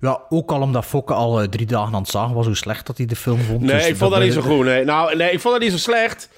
Ja, 0.00 0.20
ook 0.28 0.50
al 0.50 0.60
omdat 0.60 0.84
Fokke 0.84 1.12
al 1.14 1.40
eh, 1.40 1.48
drie 1.48 1.66
dagen 1.66 1.94
aan 1.94 2.00
het 2.00 2.10
zagen 2.10 2.34
was 2.34 2.46
hoe 2.46 2.54
slecht 2.56 2.86
dat 2.86 2.96
hij 2.96 3.06
de 3.06 3.16
film 3.16 3.38
vond. 3.40 3.60
Nee, 3.60 3.76
Dus 3.76 3.86
ik 3.86 3.96
vond 3.96 4.12
dat 4.12 4.20
niet 4.22 4.32
zo 4.32 4.40
goed. 4.40 4.64
Nee. 4.64 4.84
Nou, 4.84 5.16
nee, 5.16 5.30
ik 5.32 5.40
vond 5.40 5.54
dat 5.54 5.62
niet 5.62 5.72
zo 5.72 5.78
slecht. 5.78 6.28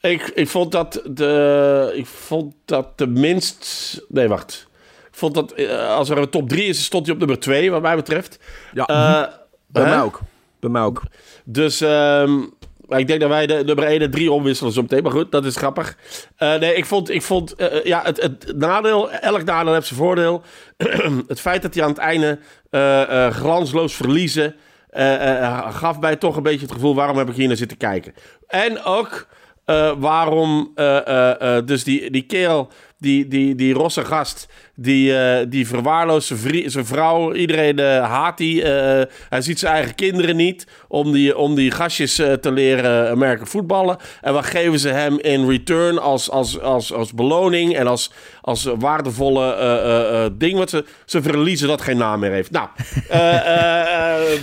Ik, 0.00 0.22
ik 0.34 0.48
vond 0.48 0.72
dat 0.72 1.02
de. 1.04 1.92
Ik 1.96 2.06
vond 2.06 2.54
dat 2.64 2.98
de 2.98 3.06
minst. 3.06 4.00
Nee, 4.08 4.28
wacht. 4.28 4.66
Ik 5.08 5.14
vond 5.22 5.34
dat 5.34 5.52
eh, 5.52 5.88
als 5.88 6.08
er 6.08 6.18
een 6.18 6.30
top 6.30 6.48
3 6.48 6.64
is, 6.64 6.84
stond 6.84 7.04
hij 7.06 7.14
op 7.14 7.20
nummer 7.20 7.38
2, 7.40 7.70
wat 7.70 7.82
mij 7.82 7.96
betreft. 7.96 8.38
Ja, 8.72 8.86
Eh, 8.86 9.32
bij 9.66 9.82
hè? 9.82 9.88
mij 9.88 10.00
ook. 10.02 10.20
Bij 10.60 10.70
mij 10.70 10.82
ook. 10.82 11.02
Dus 11.44 11.80
ehm, 11.80 12.40
maar 12.88 12.98
ik 12.98 13.06
denk 13.06 13.20
dat 13.20 13.28
wij 13.28 13.46
de 13.46 13.62
nummer 13.64 13.84
1 13.84 14.00
en 14.00 14.10
3 14.10 14.32
omwisselen 14.32 14.72
zo 14.72 14.82
meteen. 14.82 15.02
Maar 15.02 15.12
goed, 15.12 15.32
dat 15.32 15.44
is 15.44 15.56
grappig. 15.56 15.96
Eh, 16.36 16.54
nee, 16.54 16.74
ik 16.74 16.84
vond, 16.84 17.10
ik 17.10 17.22
vond 17.22 17.54
eh, 17.54 17.84
ja, 17.84 18.02
het, 18.04 18.52
nadeel, 18.56 19.10
elk 19.10 19.44
nadeel 19.44 19.72
heeft 19.72 19.86
zijn 19.86 20.00
voordeel. 20.00 20.42
het 21.28 21.40
feit 21.40 21.62
dat 21.62 21.74
hij 21.74 21.82
aan 21.82 21.88
het 21.90 21.98
einde 21.98 22.38
eh, 22.70 23.26
eh, 23.26 23.32
glansloos 23.34 23.94
verliezen... 23.94 24.54
eh, 24.90 25.42
eh, 25.42 25.74
gaf 25.76 26.00
mij 26.00 26.16
toch 26.16 26.36
een 26.36 26.42
beetje 26.42 26.66
het 26.66 26.72
gevoel... 26.74 26.94
waarom 26.94 27.18
heb 27.18 27.28
ik 27.28 27.34
hier 27.36 27.46
naar 27.48 27.56
zitten 27.56 27.76
kijken? 27.76 28.14
En 28.46 28.82
ook 28.84 29.26
eh, 29.64 29.92
waarom 29.98 30.72
eh, 30.74 31.06
eh, 31.06 31.56
eh, 31.56 31.66
dus 31.66 31.84
die, 31.84 32.10
die 32.10 32.22
kerel... 32.26 32.68
Die, 32.98 33.28
die, 33.28 33.54
die 33.54 33.74
rosse 33.74 34.04
gast, 34.04 34.48
die, 34.74 35.18
eh, 35.18 35.46
die 35.48 35.66
verwaarloost 35.66 36.32
zijn, 36.66 36.86
vrouw. 36.86 37.34
Iedereen 37.34 37.78
eh, 37.78 38.10
haat 38.10 38.38
die. 38.38 38.62
eh, 38.62 39.02
hij 39.28 39.40
ziet 39.40 39.58
zijn 39.58 39.74
eigen 39.74 39.94
kinderen 39.94 40.36
niet 40.36 40.66
om 40.88 41.12
die, 41.12 41.36
om 41.36 41.54
die 41.54 41.70
gastjes 41.70 42.14
te 42.14 42.52
leren 42.52 43.10
Amerika 43.10 43.44
voetballen. 43.44 43.96
En 44.20 44.32
wat 44.32 44.44
geven 44.44 44.78
ze 44.78 44.88
hem 44.88 45.18
in 45.18 45.48
return 45.48 45.98
als, 45.98 46.30
als, 46.30 46.60
als, 46.60 46.92
als 46.92 47.12
beloning 47.12 47.76
en 47.76 47.86
als, 47.86 48.12
als 48.40 48.64
waardevolle 48.78 50.32
ding 50.38 50.58
wat 50.58 50.70
ze, 50.70 50.84
ze 51.04 51.22
verliezen 51.22 51.68
dat 51.68 51.82
geen 51.82 51.96
naam 51.96 52.20
meer 52.20 52.30
heeft. 52.30 52.50
Nou, 52.50 52.68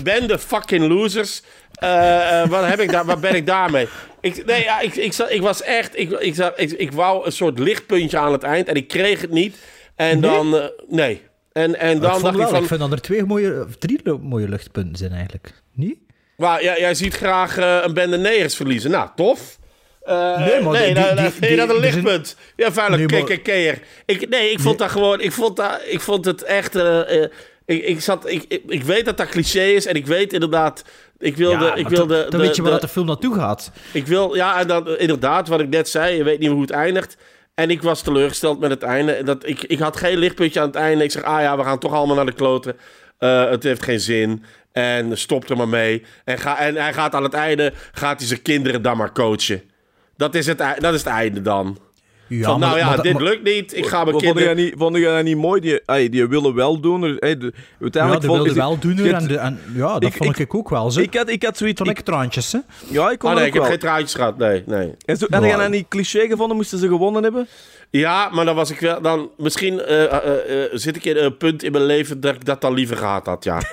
ben 0.03 0.27
de 0.27 0.39
fucking 0.39 0.87
losers. 0.87 1.41
Wat, 2.49 2.65
heb 2.65 2.79
ik 2.79 2.91
daar, 2.91 3.05
wat 3.05 3.21
ben 3.21 3.35
ik 3.35 3.45
daarmee? 3.45 3.87
Ik, 4.23 4.45
nee, 4.45 4.63
ja, 4.63 4.79
ik, 4.79 4.95
ik, 4.95 5.13
zat- 5.13 5.31
ik 5.31 5.41
was 5.41 5.62
echt... 5.62 5.99
Ik, 5.99 6.12
ik, 6.12 6.36
zat- 6.36 6.53
ik, 6.59 6.71
ik 6.71 6.91
wou 6.91 7.25
een 7.25 7.31
soort 7.31 7.59
lichtpuntje 7.59 8.17
aan 8.17 8.31
het 8.31 8.43
eind 8.43 8.67
en 8.67 8.75
ik 8.75 8.88
kreeg 8.88 9.21
het 9.21 9.29
niet. 9.31 9.57
En 9.95 10.21
dan... 10.21 10.55
eh, 10.57 10.65
nee. 10.88 11.21
En, 11.51 11.79
en 11.79 11.95
Ik, 11.95 12.01
dan 12.01 12.12
vond 12.12 12.23
dacht 12.23 12.36
wel, 12.36 12.43
ik 12.45 12.49
van... 12.53 12.62
ik 12.62 12.67
vind 12.67 12.79
dat 12.79 12.91
er 12.91 13.01
twee 13.01 13.25
mooie, 13.25 13.65
drie 13.79 13.99
mooie 14.21 14.49
luchtpunten 14.49 14.95
zijn 14.97 15.12
eigenlijk. 15.12 15.53
Niet? 15.73 15.97
Maar 16.38 16.63
ja, 16.63 16.77
jij 16.77 16.93
ziet 16.95 17.13
graag 17.13 17.57
eh, 17.57 17.79
een 17.83 17.93
bende 17.93 18.17
negers 18.17 18.55
verliezen. 18.55 18.91
Nou, 18.91 19.09
tof. 19.15 19.59
Eh, 20.01 20.45
Nee, 20.45 20.62
maar 20.62 20.71
die- 20.73 20.81
nee, 20.81 20.93
die- 20.93 21.03
dan 21.03 21.15
die- 21.15 21.29
vind 21.29 21.45
je 21.51 21.55
dat 21.55 21.69
een 21.69 21.81
die- 21.81 21.83
lichtpunt. 21.91 22.36
Ja, 22.55 22.71
vuile 22.71 22.97
Nee, 22.97 23.23
KKK'er. 23.23 23.79
Ik, 24.05 24.29
nee, 24.29 24.51
ik 24.51 24.59
vond 24.59 24.77
dat 24.79 24.91
gewoon... 24.91 25.21
Ik 25.21 25.31
vond, 25.31 25.55
dat, 25.55 25.81
ik 25.86 25.99
vond 25.99 26.25
het 26.25 26.43
echt... 26.43 26.75
eh, 26.75 27.21
ik, 27.65 27.83
ik, 27.83 28.01
zat, 28.01 28.29
ik, 28.29 28.45
ik, 28.47 28.62
ik 28.67 28.83
weet 28.83 29.05
dat 29.05 29.17
dat 29.17 29.29
cliché 29.29 29.63
is. 29.63 29.86
En 29.86 29.95
ik 29.95 30.05
weet 30.07 30.33
inderdaad... 30.33 30.83
Ik 31.23 31.38
wilde... 31.38 31.65
Ja, 31.65 31.73
ik 31.75 31.88
wilde 31.88 32.13
dan, 32.13 32.21
dan 32.29 32.39
de- 32.39 32.45
weet 32.45 32.55
je 32.55 32.62
waar 32.62 32.71
de- 32.71 32.77
dat 32.77 32.88
de 32.88 32.93
film 32.93 33.05
naartoe 33.05 33.36
gaat. 33.36 33.71
ik 33.91 34.07
wil, 34.07 34.36
ja, 34.36 34.59
en 34.59 34.67
dan, 34.67 34.97
inderdaad, 34.97 35.47
wat 35.47 35.59
ik 35.59 35.69
net 35.69 35.89
zei, 35.89 36.15
je 36.17 36.23
weet 36.23 36.39
niet 36.39 36.49
hoe 36.49 36.62
het 36.62 36.71
eindigt. 36.71 37.17
En 37.53 37.69
ik 37.69 37.81
was 37.81 38.01
teleurgesteld 38.01 38.59
met 38.59 38.69
het 38.69 38.83
einde. 38.83 39.23
Dat, 39.23 39.47
ik, 39.47 39.63
ik 39.63 39.79
had 39.79 39.97
geen 39.97 40.17
lichtpuntje 40.17 40.59
aan 40.59 40.65
het 40.67 40.75
einde. 40.75 41.03
Ik 41.03 41.12
zeg, 41.12 41.23
ah 41.23 41.41
ja, 41.41 41.57
we 41.57 41.63
gaan 41.63 41.79
toch 41.79 41.93
allemaal 41.93 42.15
naar 42.15 42.25
de 42.25 42.31
kloten. 42.33 42.75
Eh, 43.17 43.49
het 43.49 43.63
heeft 43.63 43.83
geen 43.83 43.99
zin. 43.99 44.43
En 44.71 45.17
stop 45.17 45.49
er 45.49 45.57
maar 45.57 45.67
mee. 45.67 46.03
En, 46.25 46.38
ga, 46.39 46.57
en 46.59 46.75
hij 46.75 46.93
gaat 46.93 47.15
aan 47.15 47.23
het 47.23 47.33
einde, 47.33 47.73
gaat 47.91 48.17
hij 48.19 48.27
zijn 48.27 48.41
kinderen 48.41 48.81
dan 48.81 48.97
maar 48.97 49.12
coachen. 49.12 49.62
Dat 50.17 50.36
is 50.36 50.45
het, 50.45 50.57
dat 50.57 50.93
is 50.93 50.99
het 51.03 51.13
einde 51.13 51.41
dan. 51.41 51.77
Ja, 52.37 52.43
Van, 52.43 52.59
maar- 52.59 52.67
nou 52.69 52.79
ja, 52.79 52.87
maar 52.87 53.01
dit 53.01 53.13
maar- 53.13 53.21
lukt 53.23 53.43
niet. 53.43 53.77
Ik 53.77 53.85
ga 53.85 53.97
mijn 53.97 54.09
Vond 54.09 54.21
jij, 54.23 54.31
kinderen... 54.33 54.57
niet, 54.63 54.73
vond 54.77 54.95
jij 54.97 55.15
dat 55.15 55.23
niet 55.23 55.37
mooi? 55.37 55.61
Die, 55.61 56.09
die 56.09 56.27
willen 56.27 56.53
wel 56.55 56.79
doen. 56.79 57.01
De, 57.01 57.07
Ja, 57.07 57.49
uiteindelijk 57.81 58.21
de 58.21 58.27
vond- 58.27 58.37
wilde 58.37 58.49
is- 58.49 58.55
wel 58.55 58.77
je 58.81 59.13
en, 59.13 59.27
de, 59.27 59.37
en 59.37 59.59
ja, 59.75 59.93
dat 59.93 60.03
Ik- 60.03 60.13
vond 60.13 60.29
ik, 60.29 60.37
ik- 60.39 60.55
ook 60.55 60.69
wel. 60.69 60.91
Zo. 60.91 60.99
Ik 60.99 61.13
had, 61.15 61.29
ik 61.29 61.43
had 61.43 61.57
zoiets... 61.57 61.77
Vond 61.77 61.89
ik 61.91 61.97
Ik, 61.97 62.05
traantjes, 62.05 62.51
hè? 62.51 62.59
ja, 62.89 63.11
ik 63.11 63.19
kon 63.19 63.29
dat 63.29 63.39
nee, 63.39 63.47
ook 63.47 63.47
ik 63.47 63.53
heb 63.53 63.61
wel. 63.61 63.71
geen 63.71 63.79
traantjes 63.79 64.13
gehad. 64.13 64.37
Nee, 64.37 64.63
nee. 64.65 64.91
En 65.05 65.17
zo, 65.17 65.25
had 65.29 65.43
jij 65.43 65.55
dat 65.57 65.69
niet 65.69 65.87
cliché 65.87 66.27
gevonden? 66.27 66.55
Moesten 66.57 66.79
ze 66.79 66.87
gewonnen 66.87 67.23
hebben? 67.23 67.47
Ja, 67.99 68.29
maar 68.32 68.45
dan 68.45 68.56
was 68.56 68.71
ik 68.71 68.79
wel. 68.79 69.01
Dan, 69.01 69.29
misschien 69.38 69.82
eh, 69.82 70.03
eh, 70.03 70.63
eh, 70.63 70.69
zit 70.71 70.95
ik 70.95 71.06
in 71.06 71.17
een 71.17 71.38
punt 71.38 71.63
in 71.63 71.71
mijn 71.71 71.84
leven 71.84 72.19
dat 72.21 72.36
ik 72.36 72.45
dat 72.45 72.62
dan 72.62 72.73
liever 72.73 72.97
gehad 72.97 73.25
had, 73.25 73.43
ja. 73.43 73.62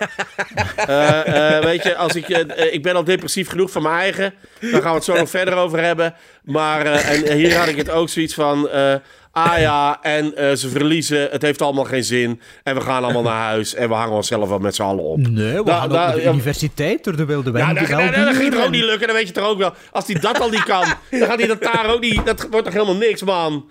Eh, 0.77 1.57
eh, 1.57 1.65
weet 1.65 1.83
je, 1.83 1.97
als 1.97 2.15
ik, 2.15 2.29
ik 2.73 2.83
ben 2.83 2.95
al 2.95 3.05
depressief 3.05 3.49
genoeg 3.49 3.71
van 3.71 3.83
mijn 3.83 3.95
eigen. 3.95 4.35
Daar 4.61 4.71
gaan 4.83 4.91
we 4.91 4.97
het 4.97 5.05
zo 5.05 5.15
nog 5.17 5.31
verder 5.31 5.55
over 5.55 5.83
hebben. 5.83 6.15
Maar 6.45 6.87
eh, 6.87 7.31
en 7.31 7.37
hier 7.37 7.57
had 7.57 7.69
ik 7.69 7.77
het 7.77 7.91
ook 7.91 8.09
zoiets 8.09 8.35
van. 8.35 8.69
eh, 8.69 8.95
ah 9.33 9.59
ja, 9.59 9.99
en 10.03 10.37
eh, 10.37 10.55
ze 10.55 10.69
verliezen. 10.69 11.29
Het 11.31 11.43
heeft 11.43 11.63
allemaal 11.63 11.85
geen 11.85 12.05
zin. 12.05 12.41
En 12.63 12.75
we 12.75 12.81
gaan 12.81 13.05
allemaal 13.05 13.23
naar 13.23 13.43
huis. 13.49 13.75
En 13.75 13.89
we 13.89 13.95
hangen 13.95 14.15
onszelf 14.17 14.49
wel 14.49 14.59
met 14.59 14.75
z'n 14.75 14.83
allen 14.83 15.05
op. 15.05 15.19
Nee, 15.29 15.53
we 15.57 15.65
Da- 15.65 15.75
gaan 15.79 15.85
ook 15.89 15.93
da- 15.93 16.07
naar 16.07 16.15
de 16.15 16.23
ja. 16.23 16.31
universiteit 16.33 17.05
door 17.05 17.17
de 17.17 17.25
wilde 17.25 17.51
Ja, 17.51 17.53
wijn. 17.53 17.75
dat, 17.75 17.87
dat, 17.89 17.99
dat, 18.15 18.35
gaat 18.37 18.53
toch 18.53 18.65
ook 18.65 18.71
niet 18.71 18.85
lukken, 18.85 19.07
dan 19.07 19.17
weet 19.17 19.27
je 19.29 19.33
het 19.33 19.43
toch 19.43 19.53
ook 19.53 19.59
wel. 19.59 19.75
Als 19.93 20.07
hij 20.07 20.21
dat 20.21 20.41
al 20.41 20.51
niet 20.51 20.65
kan, 20.65 20.85
dan 21.11 21.21
gaat 21.29 21.39
hij 21.39 21.47
dat 21.49 21.63
daar 21.63 21.87
ook 21.95 22.01
niet. 22.01 22.27
Dat 22.27 22.47
wordt 22.51 22.65
toch 22.65 22.75
helemaal 22.75 22.97
niks, 22.97 23.23
man. 23.23 23.71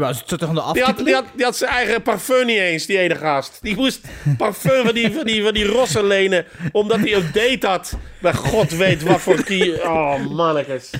Ja, 0.00 0.06
het 0.06 0.22
zit 0.26 0.38
toch 0.38 0.48
aan 0.48 0.54
de 0.54 0.72
Die 0.72 0.82
had, 0.82 0.98
die, 0.98 1.14
had, 1.14 1.24
die 1.34 1.44
had 1.44 1.56
zijn 1.56 1.70
eigen 1.70 2.02
parfum 2.02 2.46
niet 2.46 2.58
eens, 2.58 2.86
die 2.86 2.98
ene 2.98 3.14
gast. 3.14 3.58
Die 3.62 3.76
moest 3.76 4.00
parfum 4.38 4.84
van 4.84 4.94
die, 4.94 5.12
van 5.12 5.24
die, 5.24 5.42
van 5.42 5.52
die 5.54 5.64
rossen 5.66 6.06
lenen, 6.06 6.44
omdat 6.72 6.98
hij 6.98 7.14
een 7.14 7.30
date 7.32 7.66
had. 7.66 7.96
Maar 8.18 8.34
god 8.34 8.70
weet 8.70 9.02
wat 9.02 9.20
voor 9.20 9.42
kie... 9.42 9.82
Oh, 9.82 10.26
mannetjes. 10.30 10.90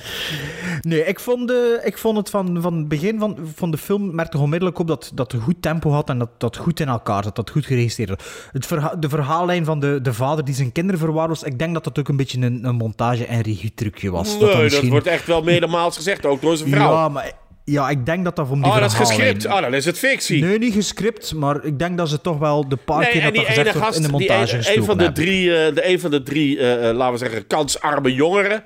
Nee, 0.81 1.05
ik 1.05 1.19
vond, 1.19 1.47
de, 1.47 1.81
ik 1.83 1.97
vond 1.97 2.17
het 2.17 2.29
van, 2.29 2.61
van 2.61 2.77
het 2.77 2.87
begin 2.87 3.19
van, 3.19 3.37
van 3.55 3.71
de 3.71 3.77
film 3.77 4.15
merkte 4.15 4.37
onmiddellijk 4.37 4.79
op 4.79 4.87
dat, 4.87 5.11
dat 5.13 5.31
het 5.31 5.41
een 5.41 5.45
goed 5.47 5.61
tempo 5.61 5.91
had 5.91 6.09
en 6.09 6.17
dat 6.19 6.29
dat 6.37 6.57
goed 6.57 6.79
in 6.79 6.87
elkaar 6.87 7.23
zat, 7.23 7.35
dat 7.35 7.49
goed 7.49 7.65
geregistreerd 7.65 8.09
was. 8.09 8.19
Het 8.51 8.65
verha 8.65 8.95
de 8.95 9.09
verhaallijn 9.09 9.65
van 9.65 9.79
de, 9.79 9.99
de 10.01 10.13
vader 10.13 10.45
die 10.45 10.55
zijn 10.55 10.71
kinderen 10.71 10.99
verwaarloost, 10.99 11.45
ik 11.45 11.59
denk 11.59 11.73
dat 11.73 11.83
dat 11.83 11.99
ook 11.99 12.07
een 12.07 12.17
beetje 12.17 12.41
een, 12.41 12.65
een 12.65 12.75
montage- 12.75 13.25
en 13.25 13.41
regietrucje 13.41 14.11
was. 14.11 14.29
Nee, 14.29 14.39
dat 14.39 14.51
dat, 14.51 14.61
misschien- 14.61 14.89
wordt 14.89 15.07
echt 15.07 15.27
wel 15.27 15.41
meermaals 15.43 15.95
gezegd, 15.95 16.25
ook 16.25 16.41
door 16.41 16.57
zijn 16.57 16.69
vrouw. 16.69 16.91
Ja, 16.91 17.09
maar 17.09 17.31
ja, 17.71 17.89
ik 17.89 18.05
denk 18.05 18.23
dat 18.23 18.35
dat 18.35 18.49
om 18.49 18.61
die 18.61 18.71
oh, 18.71 18.79
dat 18.79 18.91
is 18.91 18.97
gescript. 18.97 19.45
Oh, 19.45 19.61
dan 19.61 19.73
is 19.73 19.85
het 19.85 19.99
fictie. 19.99 20.43
Nee, 20.43 20.57
niet 20.57 20.73
gescript, 20.73 21.33
maar 21.33 21.65
ik 21.65 21.79
denk 21.79 21.97
dat 21.97 22.09
ze 22.09 22.21
toch 22.21 22.37
wel 22.37 22.69
de 22.69 22.75
paar 22.75 22.99
Nee, 22.99 23.11
keer 23.11 23.21
dat 23.21 23.33
die 23.33 23.45
gezegd 23.45 23.79
wordt 23.79 23.95
in 23.95 24.01
de 24.01 24.07
die 24.07 24.17
montage 24.17 24.51
een, 24.51 24.57
een 24.57 24.63
gestoken 24.63 24.85
van 24.85 24.97
de 24.97 25.11
drie, 25.11 25.57
eh, 25.57 25.75
de 25.75 25.87
een 25.87 25.99
van 25.99 26.11
de 26.11 26.23
drie, 26.23 26.59
eh, 26.59 26.89
eh, 26.89 26.95
laten 26.95 27.13
we 27.13 27.19
zeggen, 27.19 27.47
kansarme 27.47 28.13
jongeren. 28.13 28.63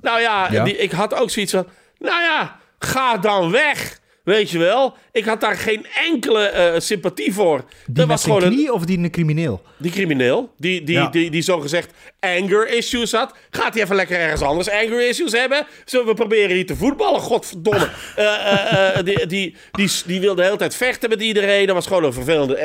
Nou 0.00 0.20
ja, 0.20 0.48
Ja. 0.50 0.64
Die, 0.64 0.76
ik 0.76 0.90
had 0.92 1.14
ook 1.14 1.30
zoiets 1.30 1.52
van, 1.52 1.66
nou 1.98 2.20
ja, 2.22 2.56
ga 2.78 3.16
dan 3.16 3.50
weg. 3.50 3.98
Weet 4.24 4.50
je 4.50 4.58
wel? 4.58 4.94
Ik 5.12 5.24
had 5.24 5.40
daar 5.40 5.56
geen 5.56 5.86
enkele 6.10 6.44
eh, 6.46 6.80
sympathie 6.80 7.34
voor. 7.34 7.56
Die 7.56 7.66
dat 7.86 7.96
met 7.96 8.06
was 8.06 8.22
gewoon 8.24 8.42
een, 8.42 8.52
knie 8.52 8.72
of 8.72 8.84
die 8.84 8.98
een 8.98 9.10
crimineel? 9.10 9.62
die 9.76 9.90
crimineel, 9.92 10.52
die, 10.58 10.82
die, 10.84 10.94
Ja. 10.96 11.06
die, 11.06 11.30
die 11.30 11.42
zogezegd 11.42 11.92
anger 12.20 12.68
issues 12.68 13.12
had. 13.12 13.34
Gaat 13.50 13.74
hij 13.74 13.82
even 13.82 13.96
lekker 13.96 14.18
ergens 14.18 14.40
anders 14.42 14.70
anger 14.70 15.08
issues 15.08 15.32
hebben? 15.32 15.66
Zullen 15.84 16.06
we 16.06 16.14
proberen 16.14 16.54
hier 16.54 16.66
te 16.66 16.76
voetballen? 16.76 17.20
Godverdomme. 17.20 17.88
Eh, 18.16 18.24
eh, 18.24 18.98
eh, 18.98 19.04
die, 19.04 19.26
die, 19.26 19.56
die, 19.72 19.90
die 20.06 20.20
wilde 20.20 20.36
de 20.40 20.46
hele 20.46 20.56
tijd 20.56 20.74
vechten 20.76 21.08
met 21.08 21.22
iedereen. 21.22 21.66
Dat 21.66 21.74
was 21.74 21.86
gewoon 21.86 22.04
een 22.04 22.12
vervelende 22.12 22.58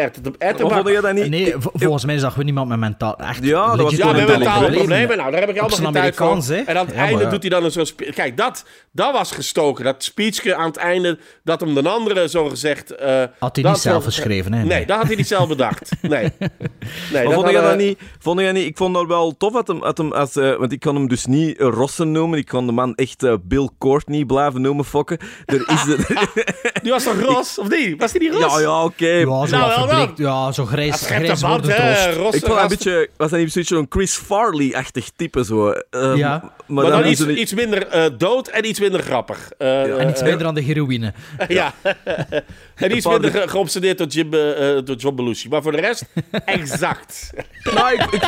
dat 1.02 1.14
niet... 1.14 1.30
Nee, 1.30 1.54
volgens 1.58 2.06
mij 2.06 2.18
zag 2.18 2.36
we 2.36 2.44
niemand 2.44 2.70
met 2.70 2.80
mentaal... 2.80 3.18
Echt 3.18 3.44
Ja, 3.44 3.76
dat 3.76 3.80
was 3.80 3.96
Ja, 3.96 4.12
met 4.12 4.22
een 4.22 4.28
mentale 4.28 4.60
probleem. 4.60 4.78
problemen. 4.78 5.18
Nou, 5.18 5.32
daar 5.32 5.40
heb 5.40 5.50
ik 5.50 5.58
allemaal 5.58 5.78
geen 5.78 5.94
zijn 5.94 6.14
tijd 6.14 6.16
voor. 6.16 6.56
En 6.56 6.78
aan 6.78 6.86
het 6.86 6.96
Ja, 6.96 7.02
einde 7.02 7.24
ja. 7.24 7.30
doet 7.30 7.42
hij 7.42 7.50
dan 7.50 7.64
een 7.64 7.72
zo'n... 7.72 7.86
Kijk, 8.16 8.38
dat, 8.38 8.66
dat 8.92 9.12
was 9.12 9.32
gestoken. 9.32 9.84
Dat 9.84 10.04
speechje 10.04 10.56
aan 10.56 10.68
het 10.68 10.78
einde, 10.78 11.18
dat 11.50 11.60
hem 11.60 11.74
de 11.74 11.90
andere 11.90 12.30
zo 12.30 12.50
gezegd. 12.50 12.94
Had 13.40 13.56
hij 13.56 13.64
niet 13.72 13.78
zelf 13.78 14.04
geschreven, 14.04 14.54
hè? 14.54 14.64
Nee, 14.64 14.86
dat 14.86 14.98
had 14.98 15.08
hij 15.08 15.16
niet 15.16 15.28
zelf 15.28 15.48
bedacht. 15.48 15.90
Nee. 16.02 16.32
nee 17.12 17.24
dat 17.24 17.34
vond 17.34 17.50
je 17.50 17.54
hadden- 17.56 17.62
dat 17.64 17.78
niet? 17.78 18.00
Vond 18.20 18.40
je 18.40 18.46
niet? 18.52 18.66
Ik 18.66 18.78
vond 18.78 18.94
dat 18.96 19.06
wel 19.08 19.38
tof 19.38 19.54
dat 19.54 19.68
hem, 19.68 19.80
dat 19.80 19.98
hem 19.98 20.12
als, 20.14 20.36
eh, 20.36 20.56
want 20.56 20.72
ik 20.72 20.80
kan 20.80 20.96
hem 20.96 21.08
dus 21.08 21.26
niet 21.26 21.58
eh, 21.58 21.68
Rossen 21.68 22.12
noemen. 22.12 22.38
Ik 22.40 22.46
kan 22.46 22.66
de 22.66 22.72
man 22.72 22.96
echt 22.96 23.24
eh, 23.24 23.34
Bill 23.44 23.70
Courtney 23.80 24.26
blijven 24.26 24.62
noemen, 24.62 24.86
fokken. 24.86 25.18
Er 25.46 25.64
is 25.70 25.84
de, 25.84 26.28
Die 26.84 26.92
was 26.92 27.04
toch 27.04 27.20
Ros, 27.22 27.60
of 27.60 27.70
niet? 27.70 28.00
Was 28.02 28.12
die 28.12 28.22
niet 28.22 28.34
Ros? 28.42 28.54
ja, 28.54 28.60
ja, 28.60 28.84
oké. 28.84 29.06
Ja, 29.08 29.46
zo 29.46 29.58
Nou, 29.58 29.88
wel. 29.88 30.08
Ja, 30.16 30.52
zo 30.52 30.66
grijs, 30.66 31.02
grijs 31.02 31.42
een 31.42 31.50
band, 31.50 31.66
wordend 31.66 31.78
hè? 31.82 32.06
rost. 32.06 32.18
Ros 32.18 32.34
Ik 32.36 32.46
vond 32.46 32.54
dat 32.54 32.62
een 32.64 32.68
beetje, 32.78 33.10
was 33.18 33.30
dat 33.30 33.40
niet 33.40 33.52
zoiets 33.52 33.72
zo'n 33.72 33.86
Chris 33.90 34.16
Farley-achtig 34.16 35.10
type 35.16 35.44
zo. 35.46 35.72
Ehm, 35.90 36.16
Ja. 36.16 36.52
Maar, 36.66 36.84
Maar 36.84 37.02
dan 37.02 37.12
iets, 37.12 37.26
niet- 37.26 37.38
iets 37.38 37.54
minder 37.54 37.88
eh, 37.88 38.06
dood 38.18 38.48
en 38.48 38.68
iets 38.68 38.80
minder 38.80 39.02
grappig. 39.02 39.52
Eh, 39.58 40.00
En 40.00 40.10
iets 40.10 40.22
minder 40.24 40.48
aan 40.48 40.54
de 40.56 40.62
heroïne. 40.62 41.14
Ja. 41.48 41.74
en 42.76 42.96
iets 42.96 43.06
minder 43.06 43.32
ge- 43.32 43.48
geobsedeerd 43.48 43.98
door, 43.98 44.08
Jim, 44.08 44.34
eh, 44.34 44.78
door 44.84 44.96
John 44.96 45.16
Belushi. 45.16 45.50
Maar 45.50 45.62
voor 45.62 45.72
de 45.72 45.80
rest, 45.82 46.06
exact. 46.46 47.30
Nou, 47.74 47.94
ik, 47.94 48.02
ik, 48.02 48.24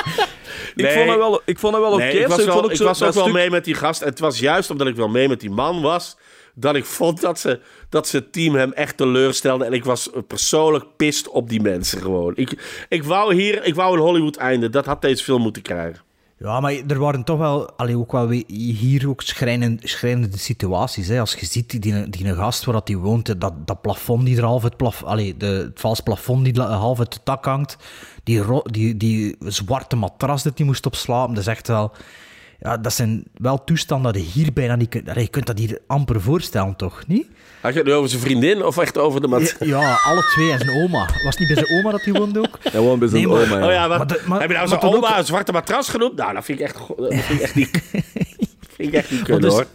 ik 0.75 0.83
Nee. 0.83 0.93
vond 0.93 1.07
dat 1.07 1.17
wel, 1.17 1.41
ik 1.45 1.59
vond 1.59 1.73
dat 1.73 1.81
wel 1.81 1.91
oké. 1.91 2.01
Nee, 2.03 2.19
ik 2.19 2.27
was, 2.27 2.37
wel, 2.45 2.53
vond 2.53 2.65
ook 2.65 2.71
ik 2.71 2.77
was 2.77 3.03
ook 3.03 3.13
wel 3.13 3.23
stuk- 3.23 3.35
mee 3.35 3.49
met 3.49 3.65
die 3.65 3.75
gast. 3.75 4.01
En 4.01 4.09
het 4.09 4.19
was 4.19 4.39
juist 4.39 4.69
omdat 4.69 4.87
ik 4.87 4.95
wel 4.95 5.07
mee 5.09 5.27
met 5.27 5.39
die 5.39 5.49
man 5.49 5.81
was... 5.81 6.17
dat 6.53 6.75
ik 6.75 6.85
vond 6.85 7.21
dat 7.21 7.39
ze, 7.39 7.59
dat 7.89 8.07
ze 8.07 8.15
het 8.17 8.33
team 8.33 8.55
hem 8.55 8.71
echt 8.73 8.97
teleurstelde. 8.97 9.65
En 9.65 9.73
ik 9.73 9.83
was 9.85 10.09
persoonlijk 10.27 10.85
pist 10.97 11.27
op 11.29 11.49
die 11.49 11.61
mensen 11.61 12.01
gewoon. 12.01 12.33
Ik, 12.35 12.85
ik 12.89 13.03
wou 13.03 13.35
hier, 13.35 13.63
ik 13.63 13.75
wou 13.75 13.93
een 13.95 14.01
Hollywood 14.03 14.35
einde. 14.35 14.69
Dat 14.69 14.85
had 14.85 15.01
deze 15.01 15.23
film 15.23 15.41
moeten 15.41 15.61
krijgen. 15.61 16.01
Ja, 16.43 16.59
maar 16.59 16.73
er 16.87 16.99
waren 16.99 17.23
toch 17.23 17.37
wel, 17.37 17.71
allee, 17.71 17.97
ook 17.97 18.11
wel 18.11 18.27
we- 18.27 18.43
hier 18.47 19.09
ook 19.09 19.21
schrijnende, 19.21 19.87
schrijnende 19.87 20.37
situaties. 20.37 21.07
Hè. 21.07 21.19
Als 21.19 21.33
je 21.33 21.45
ziet 21.45 21.69
die, 21.69 22.09
die, 22.09 22.33
gast 22.33 22.65
waar 22.65 22.73
dat 22.73 22.87
die 22.87 22.97
woont, 22.97 23.41
dat, 23.41 23.67
dat 23.67 23.81
plafond 23.81 24.25
die 24.25 24.37
er 24.37 24.43
half 24.43 24.63
het, 24.63 24.77
plaf, 24.77 25.03
allee, 25.03 25.37
de, 25.37 25.45
het 25.45 25.79
vals 25.79 25.99
plafond 25.99 26.43
die 26.45 26.61
half 26.61 26.97
het 26.97 27.19
dak 27.23 27.45
hangt, 27.45 27.77
die, 28.23 28.43
die, 28.63 28.97
die 28.97 29.35
zwarte 29.39 29.95
matras 29.95 30.43
dat 30.43 30.57
die 30.57 30.65
moest 30.65 30.85
op 30.85 30.95
slapen, 30.95 31.33
dat 31.33 31.43
is 31.43 31.49
echt 31.49 31.67
wel... 31.67 31.91
Ja, 32.63 32.77
dat 32.77 32.93
zijn 32.93 33.23
wel 33.33 33.63
toestanden 33.63 34.13
je 34.13 34.19
hier 34.19 34.53
bijna 34.53 34.75
niet 34.75 34.89
kunt... 34.89 35.09
Je 35.15 35.27
kunt 35.27 35.45
dat 35.45 35.57
hier 35.57 35.79
amper 35.87 36.21
voorstellen, 36.21 36.75
toch? 36.75 37.03
Niet? 37.07 37.27
Had 37.61 37.71
je 37.73 37.77
het 37.79 37.87
nu 37.87 37.93
over 37.93 38.09
zijn 38.09 38.21
vriendin 38.21 38.65
of 38.65 38.77
echt 38.77 38.97
over 38.97 39.21
de 39.21 39.27
mat? 39.27 39.55
Ja, 39.59 39.99
alle 40.03 40.21
twee. 40.21 40.51
En 40.51 40.57
zijn 40.59 40.83
oma. 40.83 40.99
Was 41.05 41.23
het 41.23 41.39
niet 41.39 41.53
bij 41.53 41.65
zijn 41.65 41.79
oma 41.79 41.91
dat 41.91 42.01
hij 42.03 42.13
woonde 42.13 42.39
ook? 42.39 42.57
Ja, 42.63 42.69
gewoon 42.69 42.99
bij 42.99 43.07
zijn 43.07 43.21
Nee, 43.27 43.31
maar- 43.31 43.41
oma. 43.45 43.57
ja. 43.59 43.65
Oh 43.65 43.71
ja, 43.71 43.87
wat, 43.87 43.97
Maar 43.97 44.07
de- 44.07 44.21
maar- 44.25 44.39
heb 44.39 44.49
je 44.49 44.55
nou 44.55 44.69
maar 44.69 44.79
dan 44.79 44.93
oma 44.93 45.11
ook- 45.11 45.17
een 45.17 45.25
zwarte 45.25 45.51
matras 45.51 45.89
genoemd? 45.89 46.15
Nou, 46.15 46.33
dat 46.33 46.45
vind 46.45 46.59
ik 46.59 46.65
echt, 46.65 46.77
dat 46.97 47.13
vind 47.13 47.29
ik 47.29 47.41
echt 47.41 47.55
niet... 47.55 47.81
echt 48.89 49.11
niet 49.11 49.19
Maar 49.19 49.29
kunnen, 49.29 49.41
dus- 49.41 49.53
hoor. 49.53 49.65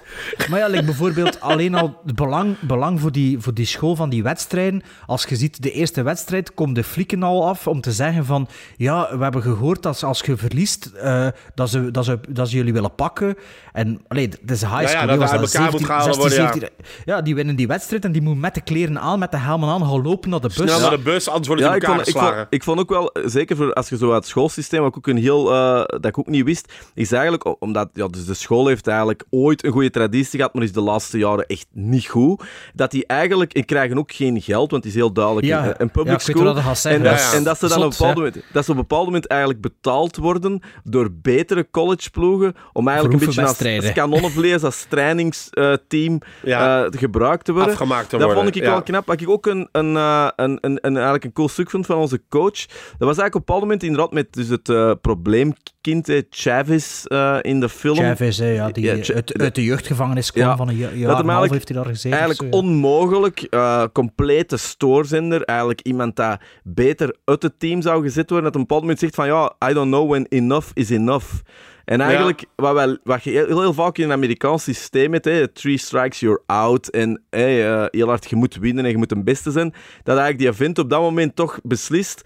Maar 0.50 0.58
ja, 0.58 0.66
like 0.66 0.84
bijvoorbeeld 0.84 1.40
alleen 1.40 1.74
al 1.74 2.00
het 2.06 2.16
belang, 2.16 2.60
belang 2.60 3.00
voor, 3.00 3.12
die, 3.12 3.40
voor 3.40 3.54
die 3.54 3.66
school 3.66 3.96
van 3.96 4.08
die 4.10 4.22
wedstrijden. 4.22 4.82
Als 5.06 5.24
je 5.24 5.36
ziet, 5.36 5.62
de 5.62 5.70
eerste 5.70 6.02
wedstrijd 6.02 6.54
komt 6.54 6.74
de 6.74 6.84
flikken 6.84 7.22
al 7.22 7.48
af 7.48 7.66
om 7.66 7.80
te 7.80 7.92
zeggen 7.92 8.24
van... 8.24 8.48
Ja, 8.76 9.16
we 9.16 9.22
hebben 9.22 9.42
gehoord 9.42 9.82
dat 9.82 10.02
als 10.02 10.20
je 10.20 10.36
verliest, 10.36 10.86
eh, 10.86 11.28
dat, 11.54 11.70
ze, 11.70 11.90
dat, 11.90 12.04
ze, 12.04 12.18
dat 12.28 12.48
ze 12.48 12.56
jullie 12.56 12.72
willen 12.72 12.94
pakken. 12.94 13.36
En 13.76 14.00
allee, 14.08 14.28
dat 14.28 14.56
is 14.56 14.60
high 14.60 14.80
Ja, 14.80 14.86
school. 14.88 15.00
ja, 15.00 15.06
die 15.06 15.08
dat 15.08 15.18
was 15.18 15.30
uit 15.30 15.54
elkaar 15.54 15.70
moet 15.70 15.84
gehaald 15.84 16.04
16, 16.04 16.22
worden, 16.22 16.42
ja. 16.42 16.52
17. 16.52 16.68
Ja, 17.04 17.20
die 17.22 17.34
winnen 17.34 17.56
die 17.56 17.66
wedstrijd 17.66 18.04
en 18.04 18.12
die 18.12 18.22
moet 18.22 18.38
met 18.38 18.54
de 18.54 18.60
kleren 18.60 19.00
aan, 19.00 19.18
met 19.18 19.30
de 19.30 19.36
helmen 19.36 19.68
aan, 19.68 19.80
gaan 19.86 20.02
lopen 20.02 20.30
naar 20.30 20.40
de 20.40 20.46
bus. 20.46 20.56
Snel 20.56 20.80
naar 20.80 20.90
de 20.90 20.98
bus, 20.98 21.28
anders 21.28 21.46
worden 21.46 21.64
ze 21.64 21.70
Ja, 21.70 21.76
ik 21.76 21.82
elkaar 21.82 21.96
vond, 21.96 22.08
ik, 22.08 22.14
vond, 22.14 22.24
geslagen. 22.24 22.46
ik 22.50 22.62
vond 22.62 22.78
ook 22.80 22.88
wel, 22.88 23.12
eh, 23.12 23.22
zeker 23.26 23.56
voor 23.56 23.72
als 23.72 23.88
je 23.88 23.96
zo 23.96 24.06
uit 24.06 24.14
het 24.16 24.26
schoolsysteem, 24.26 24.80
wat 24.80 24.88
ik 24.88 24.96
ook 24.96 25.06
een 25.06 25.16
heel, 25.16 25.52
eh, 25.52 25.74
dat 25.86 26.04
ik 26.04 26.18
ook 26.18 26.26
niet 26.26 26.44
wist, 26.44 26.72
is 26.94 27.12
eigenlijk, 27.12 27.62
omdat 27.62 27.88
ja, 27.92 28.08
dus 28.08 28.24
de 28.24 28.34
school 28.34 28.66
heeft 28.66 28.86
eigenlijk 28.86 29.24
ooit 29.30 29.64
een 29.64 29.72
goede 29.72 29.90
traditie 29.90 30.38
gehad, 30.38 30.54
maar 30.54 30.62
is 30.62 30.72
de 30.72 30.80
laatste 30.80 31.18
jaren 31.18 31.46
echt 31.46 31.66
niet 31.72 32.06
goed, 32.06 32.42
dat 32.74 32.90
die 32.90 33.06
eigenlijk, 33.06 33.52
en 33.52 33.64
krijgen 33.64 33.98
ook 33.98 34.12
geen 34.12 34.40
geld, 34.42 34.70
want 34.70 34.84
het 34.84 34.92
is 34.92 34.98
heel 34.98 35.12
duidelijk 35.12 35.46
Ja, 35.46 35.74
een, 35.80 35.90
public 35.90 36.20
school. 36.20 36.54
zeggen. 36.54 36.90
en, 36.90 37.02
dat, 37.02 37.18
Ja, 37.20 37.30
ja. 37.30 37.32
en 37.36 37.44
dat 37.44 37.58
ze 37.58 37.68
dan 37.68 37.78
op 37.78 37.82
een 37.84 37.90
bepaald 37.90 38.16
moment, 38.16 38.34
dat 38.52 38.64
ze 38.64 38.70
op 38.70 38.76
een 38.76 38.82
bepaald 38.82 39.04
moment 39.04 39.26
eigenlijk 39.26 39.60
betaald 39.60 40.16
worden 40.16 40.60
door 40.84 41.08
betere 41.12 41.68
collegeploegen, 41.70 42.54
om 42.72 42.88
eigenlijk 42.88 43.20
een 43.20 43.26
beetje 43.26 43.42
als, 43.74 43.84
oefenwedstrijden. 43.84 44.12
als 44.12 44.20
kanonnenvlees, 44.22 44.62
als 44.62 44.86
trainingsteam 44.88 46.18
Ja. 46.42 46.84
eh, 46.84 46.90
gebruikt 47.00 47.44
te 47.44 47.52
worden. 47.52 47.70
Afgemaakt 47.70 48.08
te 48.08 48.16
dat 48.16 48.24
worden, 48.24 48.42
vond 48.42 48.56
ik 48.56 48.62
ja. 48.62 48.70
wel 48.70 48.82
knap. 48.82 49.06
Wat 49.06 49.20
ik 49.20 49.28
ook 49.28 49.46
een, 49.46 49.68
een, 49.72 49.96
eh, 49.96 50.28
een, 50.36 50.58
een, 50.60 50.78
een, 50.80 50.94
eigenlijk 50.94 51.24
een 51.24 51.32
cool 51.32 51.48
stuk 51.48 51.70
vond 51.70 51.86
van 51.86 51.96
onze 51.96 52.22
coach, 52.28 52.66
dat 52.98 53.08
was 53.08 53.18
eigenlijk 53.18 53.34
op 53.34 53.40
een 53.40 53.44
bepaald 53.44 53.60
moment 53.62 53.82
inderdaad 53.82 54.12
met 54.12 54.32
dus 54.32 54.48
het 54.48 54.68
eh, 54.68 54.92
probleemkind, 55.00 56.24
Chavis, 56.30 57.06
eh, 57.06 57.38
in 57.42 57.60
de 57.60 57.68
film. 57.68 57.96
Chavez, 57.96 58.38
hè, 58.38 58.48
ja, 58.48 58.68
die 58.70 58.84
Ja, 58.84 59.14
uit, 59.14 59.54
de 59.54 59.64
jeugdgevangenis 59.64 60.32
kwam 60.32 60.44
Ja. 60.46 60.56
van 60.56 60.68
een 60.68 60.76
ja- 60.76 60.80
jaar 60.80 60.92
en 60.94 61.06
half 61.06 61.18
eigenlijk- 61.20 61.52
heeft 61.52 61.68
hij 61.68 61.76
daar 61.76 61.86
gezeten. 61.86 62.18
Eigenlijk 62.18 62.40
zo, 62.40 62.46
ja. 62.46 62.64
onmogelijk, 62.64 63.40
eh, 63.50 63.84
complete 63.92 64.56
stoorzender. 64.56 65.42
Eigenlijk 65.42 65.80
iemand 65.80 66.16
dat 66.16 66.40
beter 66.62 67.16
uit 67.24 67.42
het 67.42 67.58
team 67.58 67.82
zou 67.82 68.02
gezet 68.02 68.30
worden. 68.30 68.52
Dat 68.52 68.54
op 68.54 68.60
een 68.60 68.60
bepaald 68.60 68.80
moment 68.80 68.98
zegt 68.98 69.14
van 69.14 69.26
ja, 69.26 69.54
I 69.70 69.72
don't 69.72 69.90
know 69.90 70.08
when 70.10 70.26
enough 70.28 70.68
is 70.74 70.90
enough. 70.90 71.26
En 71.86 72.00
eigenlijk, 72.00 72.44
wat, 72.56 72.74
wij, 72.74 72.98
wat 73.04 73.24
je 73.24 73.30
heel, 73.30 73.60
heel 73.60 73.72
vaak 73.72 73.98
in 73.98 74.04
een 74.04 74.12
Amerikaans 74.12 74.62
systeem 74.62 75.12
hebt, 75.12 75.24
hè, 75.24 75.48
three 75.48 75.78
strikes, 75.78 76.20
you're 76.20 76.42
out. 76.46 76.88
En 76.88 77.22
hey, 77.30 77.72
eh, 77.72 77.84
heel 77.90 78.08
hard, 78.08 78.30
je 78.30 78.36
moet 78.36 78.56
winnen 78.56 78.84
en 78.84 78.90
je 78.90 78.96
moet 78.96 79.12
een 79.12 79.24
beste 79.24 79.50
zijn. 79.50 79.74
Dat 80.02 80.18
eigenlijk 80.18 80.38
die 80.38 80.52
vent 80.52 80.78
op 80.78 80.90
dat 80.90 81.00
moment 81.00 81.36
toch 81.36 81.58
beslist 81.62 82.22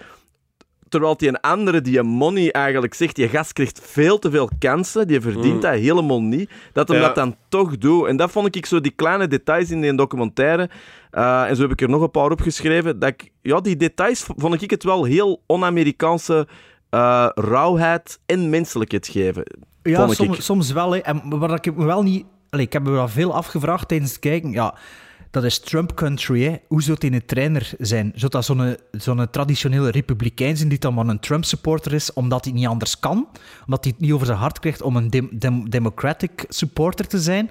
terwijl 0.90 1.16
die 1.16 1.29
een 1.29 1.40
andere, 1.40 1.81
die 1.81 1.99
een 1.99 2.07
money 2.07 2.51
eigenlijk 2.51 2.94
zegt, 2.94 3.16
die 3.16 3.29
gast 3.29 3.53
krijgt 3.53 3.81
veel 3.85 4.18
te 4.18 4.31
veel 4.31 4.51
kansen, 4.59 5.07
die 5.07 5.20
verdient 5.20 5.62
dat 5.62 5.75
helemaal 5.75 6.23
niet, 6.23 6.51
dat 6.73 6.88
hem 6.88 6.96
Ja. 6.96 7.07
dat 7.07 7.14
dan 7.14 7.37
toch 7.49 7.79
doet. 7.79 8.07
En 8.07 8.16
dat 8.16 8.31
vond 8.31 8.57
ik 8.57 8.66
zo, 8.66 8.81
die 8.81 8.92
kleine 8.96 9.27
details 9.27 9.70
in 9.70 9.81
die 9.81 9.94
documentaire, 9.94 10.70
eh, 11.11 11.49
en 11.49 11.57
zo 11.57 11.62
heb 11.62 11.70
ik 11.70 11.81
er 11.81 11.88
nog 11.88 12.03
een 12.03 12.11
paar 12.11 12.31
opgeschreven, 12.31 12.99
dat 12.99 13.09
ik, 13.09 13.31
ja, 13.42 13.61
die 13.61 13.77
details 13.77 14.27
vond 14.37 14.62
ik 14.62 14.70
het 14.70 14.85
wel 14.85 15.05
heel 15.05 15.42
on-Amerikaanse 15.46 16.49
eh, 16.90 17.29
rauwheid 17.35 18.18
en 18.26 18.50
menselijkheid 18.50 19.07
geven. 19.09 19.44
Ja, 19.83 20.09
soms, 20.09 20.44
soms 20.44 20.72
wel. 20.72 20.92
Hè. 20.92 20.98
En 20.98 21.38
waar 21.38 21.55
ik 21.55 21.76
me 21.76 21.85
wel 21.85 22.03
niet... 22.03 22.24
Allee, 22.50 22.66
ik 22.66 22.72
heb 22.72 22.83
me 22.83 22.90
wel 22.90 23.09
veel 23.09 23.35
afgevraagd 23.35 23.88
tijdens 23.88 24.11
het 24.11 24.20
kijken. 24.20 24.50
Ja, 24.50 24.74
dat 25.31 25.44
is 25.44 25.59
Trump 25.61 25.94
country. 25.94 26.44
Hè. 26.44 26.57
Hoe 26.68 26.83
zou 26.83 26.96
hij 27.00 27.12
een 27.12 27.26
trainer 27.26 27.72
zijn? 27.79 28.12
Zou 28.14 28.31
dat 28.31 28.44
zo'n 28.44 28.76
zo'n 28.90 29.31
traditionele 29.31 29.90
republikein 29.90 30.57
zijn 30.57 30.68
die 30.68 30.79
dan 30.79 30.94
maar 30.94 31.07
een 31.07 31.20
Trump-supporter 31.20 31.92
is, 31.92 32.12
omdat 32.12 32.44
hij 32.44 32.55
niet 32.55 32.66
anders 32.66 32.98
kan? 32.98 33.29
Omdat 33.64 33.85
hij 33.85 33.92
het 33.92 34.00
niet 34.00 34.12
over 34.12 34.26
zijn 34.26 34.38
hart 34.38 34.59
krijgt 34.59 34.83
om 34.83 34.96
een 34.96 35.11
dem- 35.11 35.31
dem- 35.33 35.70
democratic 35.70 36.44
supporter 36.48 37.07
te 37.07 37.18
zijn? 37.20 37.50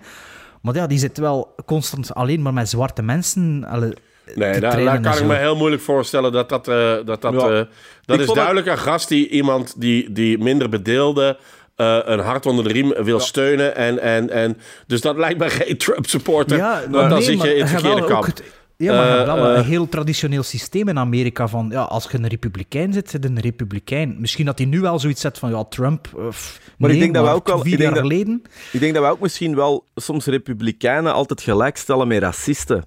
Maar 0.61 0.75
ja, 0.75 0.87
die 0.87 0.99
zit 0.99 1.17
wel 1.17 1.55
constant 1.65 2.13
alleen 2.13 2.41
maar 2.41 2.53
met 2.53 2.69
zwarte 2.69 3.01
mensen. 3.01 3.63
allee, 3.63 3.93
Nee, 4.35 4.59
daar, 4.59 4.99
kan 5.01 5.17
ik 5.17 5.23
me 5.25 5.35
heel 5.35 5.55
moeilijk 5.55 5.81
voorstellen 5.81 6.31
dat 6.31 6.49
dat... 6.49 6.67
eh, 6.67 6.93
dat, 7.05 7.21
dat, 7.21 7.33
Ja. 7.33 7.49
eh, 7.49 7.61
dat 8.05 8.19
is 8.19 8.27
duidelijk 8.27 8.67
een 8.67 8.77
gast 8.77 9.07
die 9.07 9.29
iemand 9.29 9.73
die, 9.81 10.11
die 10.11 10.37
minder 10.37 10.69
bedeelde... 10.69 11.37
eh, 11.75 11.97
een 12.03 12.19
hart 12.19 12.45
onder 12.45 12.63
de 12.63 12.71
riem 12.73 12.93
wil 13.03 13.19
steunen. 13.19 13.75
En, 13.75 13.99
en, 13.99 14.29
en, 14.29 14.57
dus 14.87 15.01
dat 15.01 15.17
lijkt 15.17 15.39
me 15.39 15.49
geen 15.49 15.77
Trump-supporter. 15.77 16.57
Ja, 16.57 16.81
want 16.89 17.09
dan 17.09 17.09
nee, 17.09 17.21
zit 17.21 17.37
maar 17.37 17.47
je 17.47 17.53
in 17.55 17.61
het 17.61 17.69
verkeerde 17.69 18.05
kamp. 18.05 18.25
het- 18.25 18.43
ja, 18.77 18.93
maar 18.93 19.25
wel 19.25 19.55
een 19.55 19.63
heel 19.63 19.89
traditioneel 19.89 20.43
systeem 20.43 20.87
in 20.87 20.99
Amerika 20.99 21.47
van, 21.47 21.67
ja, 21.71 21.81
als 21.81 22.07
je 22.11 22.17
een 22.17 22.27
republikein 22.27 22.93
zit, 22.93 23.09
zit 23.09 23.25
een 23.25 23.39
republikein. 23.39 24.15
Misschien 24.19 24.45
dat 24.45 24.57
hij 24.57 24.67
nu 24.67 24.79
wel 24.79 24.99
zoiets 24.99 25.21
zet 25.21 25.37
van, 25.37 25.49
ja, 25.49 25.63
Trump, 25.69 26.07
pff, 26.29 26.59
Maar 26.77 26.89
ik 26.89 26.99
denk 26.99 27.13
dat 27.13 27.25
we 27.25 27.31
ook 27.31 27.47
wel- 27.47 27.59
vier 27.59 27.71
ik 27.73 27.77
denk 27.79 27.93
jaar 27.93 28.01
dat- 28.03 28.11
geleden... 28.11 28.43
Ik 28.71 28.79
denk 28.79 28.93
dat 28.93 29.03
we 29.03 29.09
ook 29.09 29.19
misschien 29.19 29.55
wel 29.55 29.83
soms 29.95 30.25
republikeinen 30.25 31.13
altijd 31.13 31.41
gelijkstellen 31.41 32.07
met 32.07 32.21
racisten. 32.21 32.85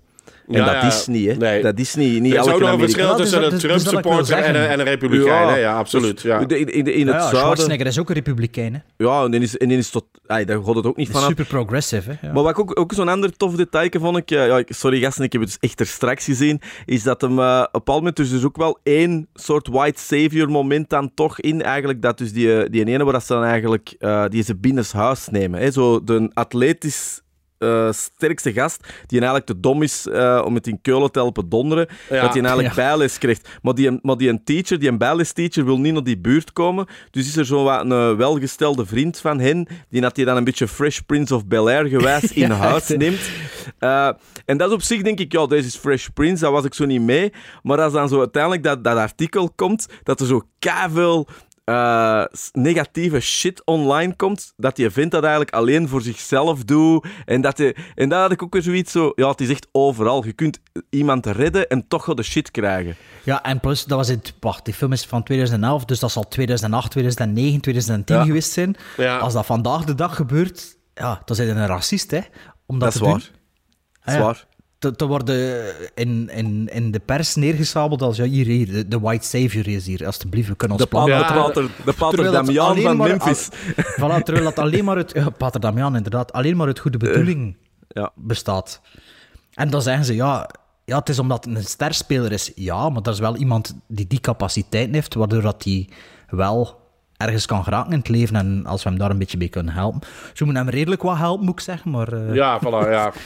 En 0.48 0.54
Ja, 0.58 0.64
dat 0.64 0.74
ja, 0.74 0.86
is 0.86 1.06
niet, 1.06 1.26
hè. 1.30 1.34
nee. 1.36 1.62
Dat 1.62 1.78
is 1.78 1.94
niet, 1.94 2.20
niet 2.20 2.32
Er 2.34 2.40
is 2.40 2.46
ook 2.48 2.60
nog 2.60 2.72
een 2.72 2.78
verschil 2.78 3.08
dus 3.08 3.16
tussen 3.16 3.42
een 3.44 3.50
dus- 3.50 3.62
dus 3.62 3.82
Trump-supporter 3.82 4.36
en, 4.38 4.54
een- 4.54 4.68
en 4.68 4.78
een 4.80 4.84
republikein. 4.86 5.48
hè? 5.48 5.56
Ja, 5.56 5.76
absoluut. 5.78 6.20
Ja. 6.22 6.38
In, 6.38 6.48
in, 6.48 6.66
in 6.86 7.06
Ja, 7.06 7.12
het 7.12 7.20
zuiden... 7.22 7.28
Schwarzenegger 7.40 7.86
is 7.86 7.98
ook 7.98 8.08
een 8.08 8.14
republikein, 8.14 8.74
hè. 8.74 8.80
Ja, 9.04 9.24
en 9.24 9.30
die 9.30 9.40
is, 9.40 9.56
en 9.56 9.68
die 9.68 9.78
is 9.78 9.90
tot... 9.90 10.04
Ay, 10.26 10.44
daar 10.44 10.62
gaat 10.64 10.74
het 10.74 10.86
ook 10.86 10.96
niet 10.96 11.08
van 11.10 11.22
Super 11.22 11.44
progressive, 11.44 12.10
hè. 12.10 12.26
Ja. 12.26 12.32
Maar 12.32 12.42
wat 12.42 12.52
ik 12.52 12.58
ook, 12.58 12.80
ook 12.80 12.92
zo'n 12.92 13.08
ander 13.08 13.36
tof 13.36 13.54
detail 13.54 13.88
vond 13.92 14.16
ik... 14.16 14.30
eh, 14.30 14.46
Ja, 14.46 14.58
ik- 14.58 14.72
sorry 14.72 15.00
gasten, 15.00 15.24
ik 15.24 15.32
heb 15.32 15.40
het 15.42 15.50
dus 15.60 15.70
echt 15.70 15.80
er 15.80 15.86
straks 15.86 16.24
gezien. 16.24 16.60
Is 16.86 17.02
dat 17.02 17.20
hem 17.20 17.38
eh, 17.38 17.58
op 17.58 17.64
een 17.64 17.68
bepaald 17.72 17.98
moment 17.98 18.16
dus, 18.16 18.30
dus 18.30 18.44
ook 18.44 18.56
wel 18.56 18.78
één 18.82 19.28
soort 19.34 19.68
white 19.68 20.00
savior 20.00 20.48
moment 20.50 20.90
dan 20.90 21.10
toch 21.14 21.40
in. 21.40 21.62
Eigenlijk 21.62 22.02
dat 22.02 22.18
dus 22.18 22.32
die, 22.32 22.70
die 22.70 22.84
ene 22.84 23.04
waar 23.04 23.12
dat 23.12 23.26
ze 23.26 23.32
dan 23.32 23.44
eigenlijk... 23.44 23.94
eh, 23.98 24.24
die 24.28 24.42
ze 24.42 24.56
binnenshuis 24.56 25.28
nemen. 25.30 25.60
Hè? 25.60 25.70
Zo 25.70 26.04
de 26.04 26.30
atletisch... 26.34 27.20
eh, 27.62 27.92
sterkste 27.92 28.52
gast, 28.52 28.80
die 29.06 29.18
eigenlijk 29.20 29.46
te 29.46 29.60
dom 29.60 29.82
is 29.82 30.06
eh, 30.06 30.42
om 30.44 30.54
het 30.54 30.66
in 30.66 30.80
Keulen 30.82 31.10
te 31.12 31.18
helpen 31.18 31.48
donderen, 31.48 31.86
Ja. 32.10 32.20
dat 32.20 32.32
hij 32.34 32.42
eigenlijk 32.42 32.74
Ja. 32.74 32.82
bijles 32.88 33.18
krijgt. 33.18 33.48
Maar 33.62 33.74
die, 33.74 33.98
maar 34.02 34.16
die 34.16 34.28
een 34.28 34.44
teacher, 34.44 34.78
die 34.78 34.88
een 34.88 34.98
bijlesteacher, 34.98 35.64
wil 35.64 35.78
niet 35.78 35.92
naar 35.92 36.04
die 36.04 36.18
buurt 36.18 36.52
komen. 36.52 36.86
Dus 37.10 37.26
is 37.26 37.36
er 37.36 37.46
zo 37.46 37.64
wat 37.64 37.80
een 37.80 37.92
eh, 37.92 38.14
welgestelde 38.16 38.86
vriend 38.86 39.18
van 39.18 39.40
hen, 39.40 39.66
die 39.88 40.00
dat 40.00 40.16
hij 40.16 40.24
dan 40.24 40.36
een 40.36 40.44
beetje 40.44 40.68
Fresh 40.68 40.98
Prince 40.98 41.34
of 41.34 41.46
Bel-Air 41.46 41.86
gewijs 41.86 42.32
in 42.42 42.48
Ja, 42.48 42.54
huis 42.54 42.88
neemt. 42.88 43.20
En 44.44 44.56
dat 44.56 44.68
is 44.68 44.74
op 44.74 44.82
zich 44.82 45.02
denk 45.02 45.18
ik, 45.18 45.32
ja, 45.32 45.46
deze 45.46 45.66
is 45.66 45.76
Fresh 45.76 46.06
Prince, 46.14 46.42
daar 46.42 46.52
was 46.52 46.64
ik 46.64 46.74
zo 46.74 46.84
niet 46.84 47.00
mee. 47.02 47.32
Maar 47.62 47.80
als 47.80 47.92
dan 47.92 48.08
zo 48.08 48.18
uiteindelijk 48.18 48.62
dat, 48.62 48.84
dat 48.84 48.96
artikel 48.96 49.50
komt, 49.56 49.86
dat 50.02 50.20
er 50.20 50.26
zo 50.26 50.42
veel 50.92 51.26
eh, 51.64 52.24
negatieve 52.52 53.20
shit 53.20 53.62
online 53.64 54.16
komt, 54.16 54.52
dat 54.56 54.76
je 54.76 54.90
vindt 54.90 55.10
dat 55.10 55.22
eigenlijk 55.22 55.54
alleen 55.54 55.88
voor 55.88 56.02
zichzelf 56.02 56.64
doet. 56.64 57.06
En, 57.24 57.40
dat 57.40 57.58
je, 57.58 57.76
en 57.94 58.08
daar 58.08 58.20
had 58.20 58.32
ik 58.32 58.42
ook 58.42 58.52
weer 58.52 58.62
zoiets 58.62 58.92
zo... 58.92 59.12
Ja, 59.14 59.28
het 59.28 59.40
is 59.40 59.48
echt 59.48 59.66
overal. 59.72 60.24
Je 60.24 60.32
kunt 60.32 60.58
iemand 60.90 61.26
redden 61.26 61.68
en 61.68 61.88
toch 61.88 62.06
wel 62.06 62.14
de 62.14 62.22
shit 62.22 62.50
krijgen. 62.50 62.96
Ja, 63.22 63.42
en 63.42 63.60
plus, 63.60 63.84
dat 63.84 63.98
was 63.98 64.08
in... 64.08 64.22
Wacht, 64.40 64.64
die 64.64 64.74
film 64.74 64.92
is 64.92 65.04
van 65.06 65.22
2011, 65.22 65.84
dus 65.84 65.98
dat 65.98 66.10
zal 66.12 66.28
2008, 66.28 66.90
2009, 66.90 67.60
2010 67.60 68.16
Ja. 68.16 68.24
geweest 68.24 68.52
zijn. 68.52 68.76
Ja. 68.96 69.18
Als 69.18 69.32
dat 69.32 69.46
vandaag 69.46 69.84
de 69.84 69.94
dag 69.94 70.16
gebeurt, 70.16 70.76
ja, 70.94 71.22
dan 71.24 71.36
zijn 71.36 71.48
je 71.48 71.54
een 71.54 71.66
racist, 71.66 72.10
hè. 72.10 72.20
Om 72.66 72.78
dat, 72.78 72.80
Dat 72.80 72.88
is 72.88 72.94
te 72.94 73.00
doen. 73.04 73.10
waar. 73.12 73.20
Dat 73.20 73.30
Ah, 74.04 74.14
is 74.14 74.20
ja. 74.20 74.24
waar. 74.24 74.46
Te, 74.82 74.96
te 74.96 75.06
worden 75.06 75.62
in, 75.94 76.30
in, 76.34 76.68
in 76.72 76.90
de 76.90 76.98
pers 76.98 77.34
neergesabeld 77.34 78.02
als 78.02 78.16
ja, 78.16 78.24
hier, 78.24 78.46
hier, 78.46 78.66
de, 78.72 78.88
de 78.88 79.00
white 79.00 79.26
savior 79.26 79.68
is 79.68 79.86
hier, 79.86 80.06
alsjeblieft, 80.06 80.48
we 80.48 80.54
kunnen 80.56 80.76
ons 80.78 80.88
De 80.90 80.96
de 80.96 81.24
pater, 81.24 81.70
de 81.84 81.92
pater 81.92 82.08
Terwijl 82.08 82.34
het 82.36 82.46
Damian 82.46 82.66
alleen 82.66 82.82
van 82.82 82.96
maar- 82.96 83.08
Memphis. 83.08 83.48
Voilà, 83.76 84.22
terwijl 84.24 84.44
dat 84.44 84.58
alleen 84.58 84.84
maar 84.84 84.96
uit... 84.96 85.10
Ja, 85.14 85.30
Pater 85.30 85.60
Damian, 85.60 85.96
inderdaad. 85.96 86.32
Alleen 86.32 86.56
maar 86.56 86.66
uit 86.66 86.78
goede 86.78 86.98
bedoeling 86.98 87.56
Ja. 87.88 88.10
bestaat. 88.14 88.80
En 89.54 89.70
dan 89.70 89.82
zeggen 89.82 90.04
ze, 90.04 90.14
ja, 90.14 90.48
ja, 90.84 90.98
het 90.98 91.08
is 91.08 91.18
omdat 91.18 91.44
het 91.44 91.56
een 91.56 91.62
sterspeler 91.64 92.32
is. 92.32 92.52
Ja, 92.54 92.88
maar 92.88 93.02
dat 93.02 93.14
is 93.14 93.20
wel 93.20 93.36
iemand 93.36 93.74
die 93.88 94.06
die 94.06 94.20
capaciteit 94.20 94.90
heeft, 94.94 95.14
waardoor 95.14 95.42
dat 95.42 95.64
hij 95.64 95.88
wel 96.28 96.80
ergens 97.16 97.46
kan 97.46 97.64
geraken 97.64 97.92
in 97.92 97.98
het 97.98 98.08
leven. 98.08 98.36
En 98.36 98.66
als 98.66 98.82
we 98.82 98.88
hem 98.88 98.98
daar 98.98 99.10
een 99.10 99.18
beetje 99.18 99.38
mee 99.38 99.48
kunnen 99.48 99.74
helpen. 99.74 100.00
Ze 100.32 100.44
moeten 100.44 100.62
hem 100.64 100.74
redelijk 100.74 101.02
wat 101.02 101.16
helpen, 101.16 101.44
moet 101.44 101.54
ik 101.54 101.60
zeggen. 101.60 101.90
Maar, 101.90 102.12
eh, 102.12 102.34
Ja, 102.34 102.60
voilà, 102.60 102.90
ja. 102.90 103.12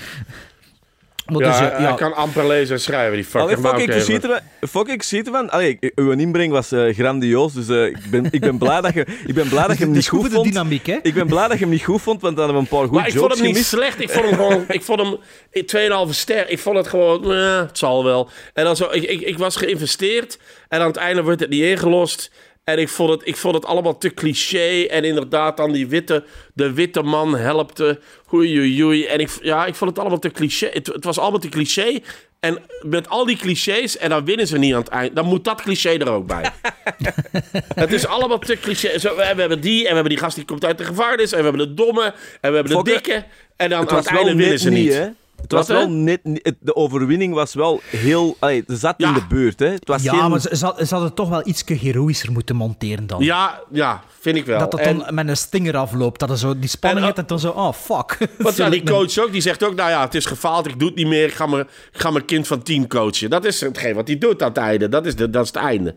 maar 1.27 1.43
ja, 1.43 1.49
dus, 1.49 1.79
hij, 1.87 1.95
kan 1.95 2.15
amper 2.15 2.47
lezen 2.47 2.75
en 2.75 2.81
schrijven, 2.81 3.17
die. 3.17 3.27
Allee, 3.33 3.57
Maar 3.57 3.79
fuck, 3.79 3.95
ik 3.95 4.03
ziet 4.03 4.23
ervan. 4.23 4.39
Fuck, 4.69 4.87
ik 4.87 5.03
ziet 5.03 5.27
ervan. 5.27 5.51
Allee, 5.51 5.79
uw 5.95 6.11
inbreng 6.11 6.53
was 6.53 6.73
eh, 6.73 6.95
grandioos, 6.95 7.53
dus 7.53 7.69
eh, 7.69 7.85
ik, 7.85 8.11
ben, 8.11 8.29
ik 8.31 8.41
ben 8.41 8.59
blij 8.59 8.81
dat 8.81 8.95
je, 8.95 9.07
ik 9.27 9.35
ben 9.35 9.49
blij 9.49 9.67
dat 9.67 9.79
je 9.79 9.85
hem 9.85 9.87
het 9.87 9.89
niet 9.89 9.97
is 9.97 10.09
goed 10.09 10.33
vond. 10.33 10.45
dynamiek, 10.45 10.87
hè? 10.87 10.99
Ik 11.03 11.15
ben 11.15 11.27
blij 11.27 11.49
dat 11.49 11.59
je 11.59 11.65
hem 11.65 11.73
niet 11.73 11.85
goed 11.85 12.03
vond, 12.03 12.21
want 12.21 12.37
dan 12.37 12.45
hebben 12.45 12.63
we 12.65 12.69
een 12.71 12.79
paar 12.79 12.89
goede 12.89 12.99
Maar 13.03 13.07
ik 13.09 13.19
vond 13.19 13.23
jokes 13.25 13.39
hem 13.39 13.47
niet 13.47 13.67
gemist. 13.67 13.97
slecht. 13.97 14.01
Ik 14.01 14.11
vond 14.11 14.25
hem 14.25 14.35
gewoon... 14.35 14.65
ik 14.69 14.83
vond 14.83 15.01
hem 15.01 16.09
2,5 16.09 16.15
ster. 16.15 16.49
Ik 16.51 16.59
vond 16.59 16.77
het 16.77 16.87
gewoon... 16.89 17.33
eh, 17.33 17.59
het 17.59 17.79
zal 17.79 18.05
wel. 18.05 18.29
En 18.55 18.65
dan 18.65 18.77
zo... 18.77 18.89
Ik, 18.91 19.03
ik, 19.03 19.21
ik 19.21 19.39
was 19.39 19.57
geïnvesteerd. 19.57 20.39
En 20.69 20.81
aan 20.81 20.87
het 20.87 20.97
einde 20.97 21.23
wordt 21.23 21.41
het 21.41 21.51
niet 21.51 21.63
ingelost. 21.63 22.31
En 22.71 22.79
ik 22.79 22.89
vond, 22.89 23.11
het, 23.11 23.21
ik 23.25 23.37
vond 23.37 23.55
het 23.55 23.65
allemaal 23.65 23.99
te 23.99 24.15
cliché. 24.15 24.83
En 24.83 25.05
inderdaad 25.05 25.57
dan 25.57 25.73
die 25.73 25.87
witte... 25.87 26.25
De 26.55 26.73
witte 26.73 27.03
man 27.03 27.37
helpte. 27.37 28.01
Oei. 28.33 29.05
En 29.05 29.19
ik, 29.19 29.31
ja, 29.43 29.67
ik 29.67 29.75
vond 29.75 29.91
het 29.91 29.99
allemaal 29.99 30.19
te 30.19 30.31
cliché. 30.31 30.69
Het, 30.73 30.87
het 30.87 31.05
was 31.05 31.19
allemaal 31.19 31.41
te 31.41 31.49
cliché. 31.49 32.01
En 32.41 32.59
met 32.83 33.09
al 33.09 33.27
die 33.27 33.37
clichés... 33.37 33.97
En 33.97 34.09
dan 34.09 34.25
winnen 34.25 34.47
ze 34.47 34.59
niet 34.59 34.73
aan 34.73 34.81
het 34.81 34.89
eind. 34.89 35.17
Dan 35.17 35.27
moet 35.27 35.45
dat 35.45 35.63
cliché 35.63 35.99
er 35.99 36.09
ook 36.09 36.27
bij. 36.27 36.51
Het 37.75 37.93
is 37.93 38.07
allemaal 38.07 38.39
te 38.39 38.59
cliché. 38.59 38.99
Zo, 38.99 39.17
we 39.17 39.23
hebben 39.23 39.61
die, 39.61 39.79
en 39.79 39.89
we 39.89 39.95
hebben 39.95 40.13
die 40.13 40.19
gast 40.19 40.37
die 40.37 40.45
komt 40.45 40.65
uit 40.65 40.79
de 40.79 40.85
gevangenis, 40.85 41.33
en 41.33 41.39
we 41.39 41.45
hebben 41.45 41.69
de 41.69 41.75
domme, 41.75 42.15
en 42.41 42.51
we 42.51 42.57
hebben 42.57 42.77
de 42.77 42.83
dikke. 42.83 43.25
En 43.57 43.71
dan 43.71 43.91
aan 43.91 43.97
het 43.97 44.07
einde 44.07 44.35
winnen 44.35 44.59
ze 44.59 44.71
niet, 44.71 44.85
niet. 44.85 45.11
Het 45.43 45.53
was 45.53 45.69
Wat, 45.69 45.77
wel 45.77 45.91
net 45.91 46.21
De 46.61 46.77
overwinning 46.77 47.35
was 47.35 47.55
wel 47.55 47.81
heel... 47.85 48.37
Allee, 48.39 48.65
ze 48.67 48.77
zat 48.77 48.95
Ja. 48.97 49.09
in 49.09 49.15
de 49.15 49.23
beurt, 49.29 49.59
hè? 49.59 49.67
Het 49.69 49.89
was 49.89 50.03
ja, 50.03 50.13
geen... 50.15 50.31
maar 50.31 50.41
ze, 50.41 50.57
ze 50.57 50.65
had- 50.65 50.79
ze 50.89 50.95
hadden 50.95 51.15
toch 51.15 51.29
wel 51.29 51.43
iets 51.45 51.63
heroïscher 51.67 52.33
moeten 52.33 52.57
monteren 52.57 53.07
dan. 53.07 53.23
Ja, 53.25 53.61
ja, 53.73 54.03
vind 54.21 54.37
ik 54.37 54.47
wel. 54.47 54.59
Dat 54.59 54.73
het 54.73 54.81
En- 54.81 54.99
dan 54.99 55.15
met 55.15 55.29
een 55.29 55.37
stinger 55.37 55.77
afloopt. 55.77 56.21
Dat 56.21 56.31
er 56.31 56.39
zo 56.39 56.59
die 56.59 56.69
spanning 56.69 57.01
En- 57.01 57.07
hebt 57.07 57.19
en 57.19 57.27
dan 57.27 57.39
zo, 57.39 57.51
oh 57.51 57.73
fuck. 57.73 58.19
Want 58.39 58.57
ja, 58.57 58.71
die 58.71 58.83
coach 58.83 59.19
ook, 59.19 59.33
die 59.33 59.41
zegt 59.41 59.65
ook, 59.65 59.75
nou 59.75 59.91
ja, 59.91 60.01
het 60.01 60.15
is 60.15 60.27
gefaald, 60.27 60.67
ik 60.67 60.79
doe 60.79 60.89
het 60.89 60.97
niet 60.97 61.07
meer, 61.07 61.25
ik 61.27 61.35
ga 61.35 61.47
mijn, 61.47 61.63
ik 61.93 62.01
ga 62.01 62.11
mijn 62.11 62.25
kind 62.25 62.47
van 62.47 62.63
tien 62.63 62.89
coachen. 62.89 63.31
Dat 63.31 63.45
is 63.45 63.61
hetgeen 63.61 63.95
wat 63.95 64.07
hij 64.09 64.19
doet 64.19 64.43
aan 64.43 64.49
het 64.49 64.59
einde. 64.59 64.89
Dat 64.89 65.07
is, 65.07 65.17
de, 65.17 65.31
dat 65.31 65.43
is 65.43 65.49
het 65.49 65.57
einde. 65.57 65.95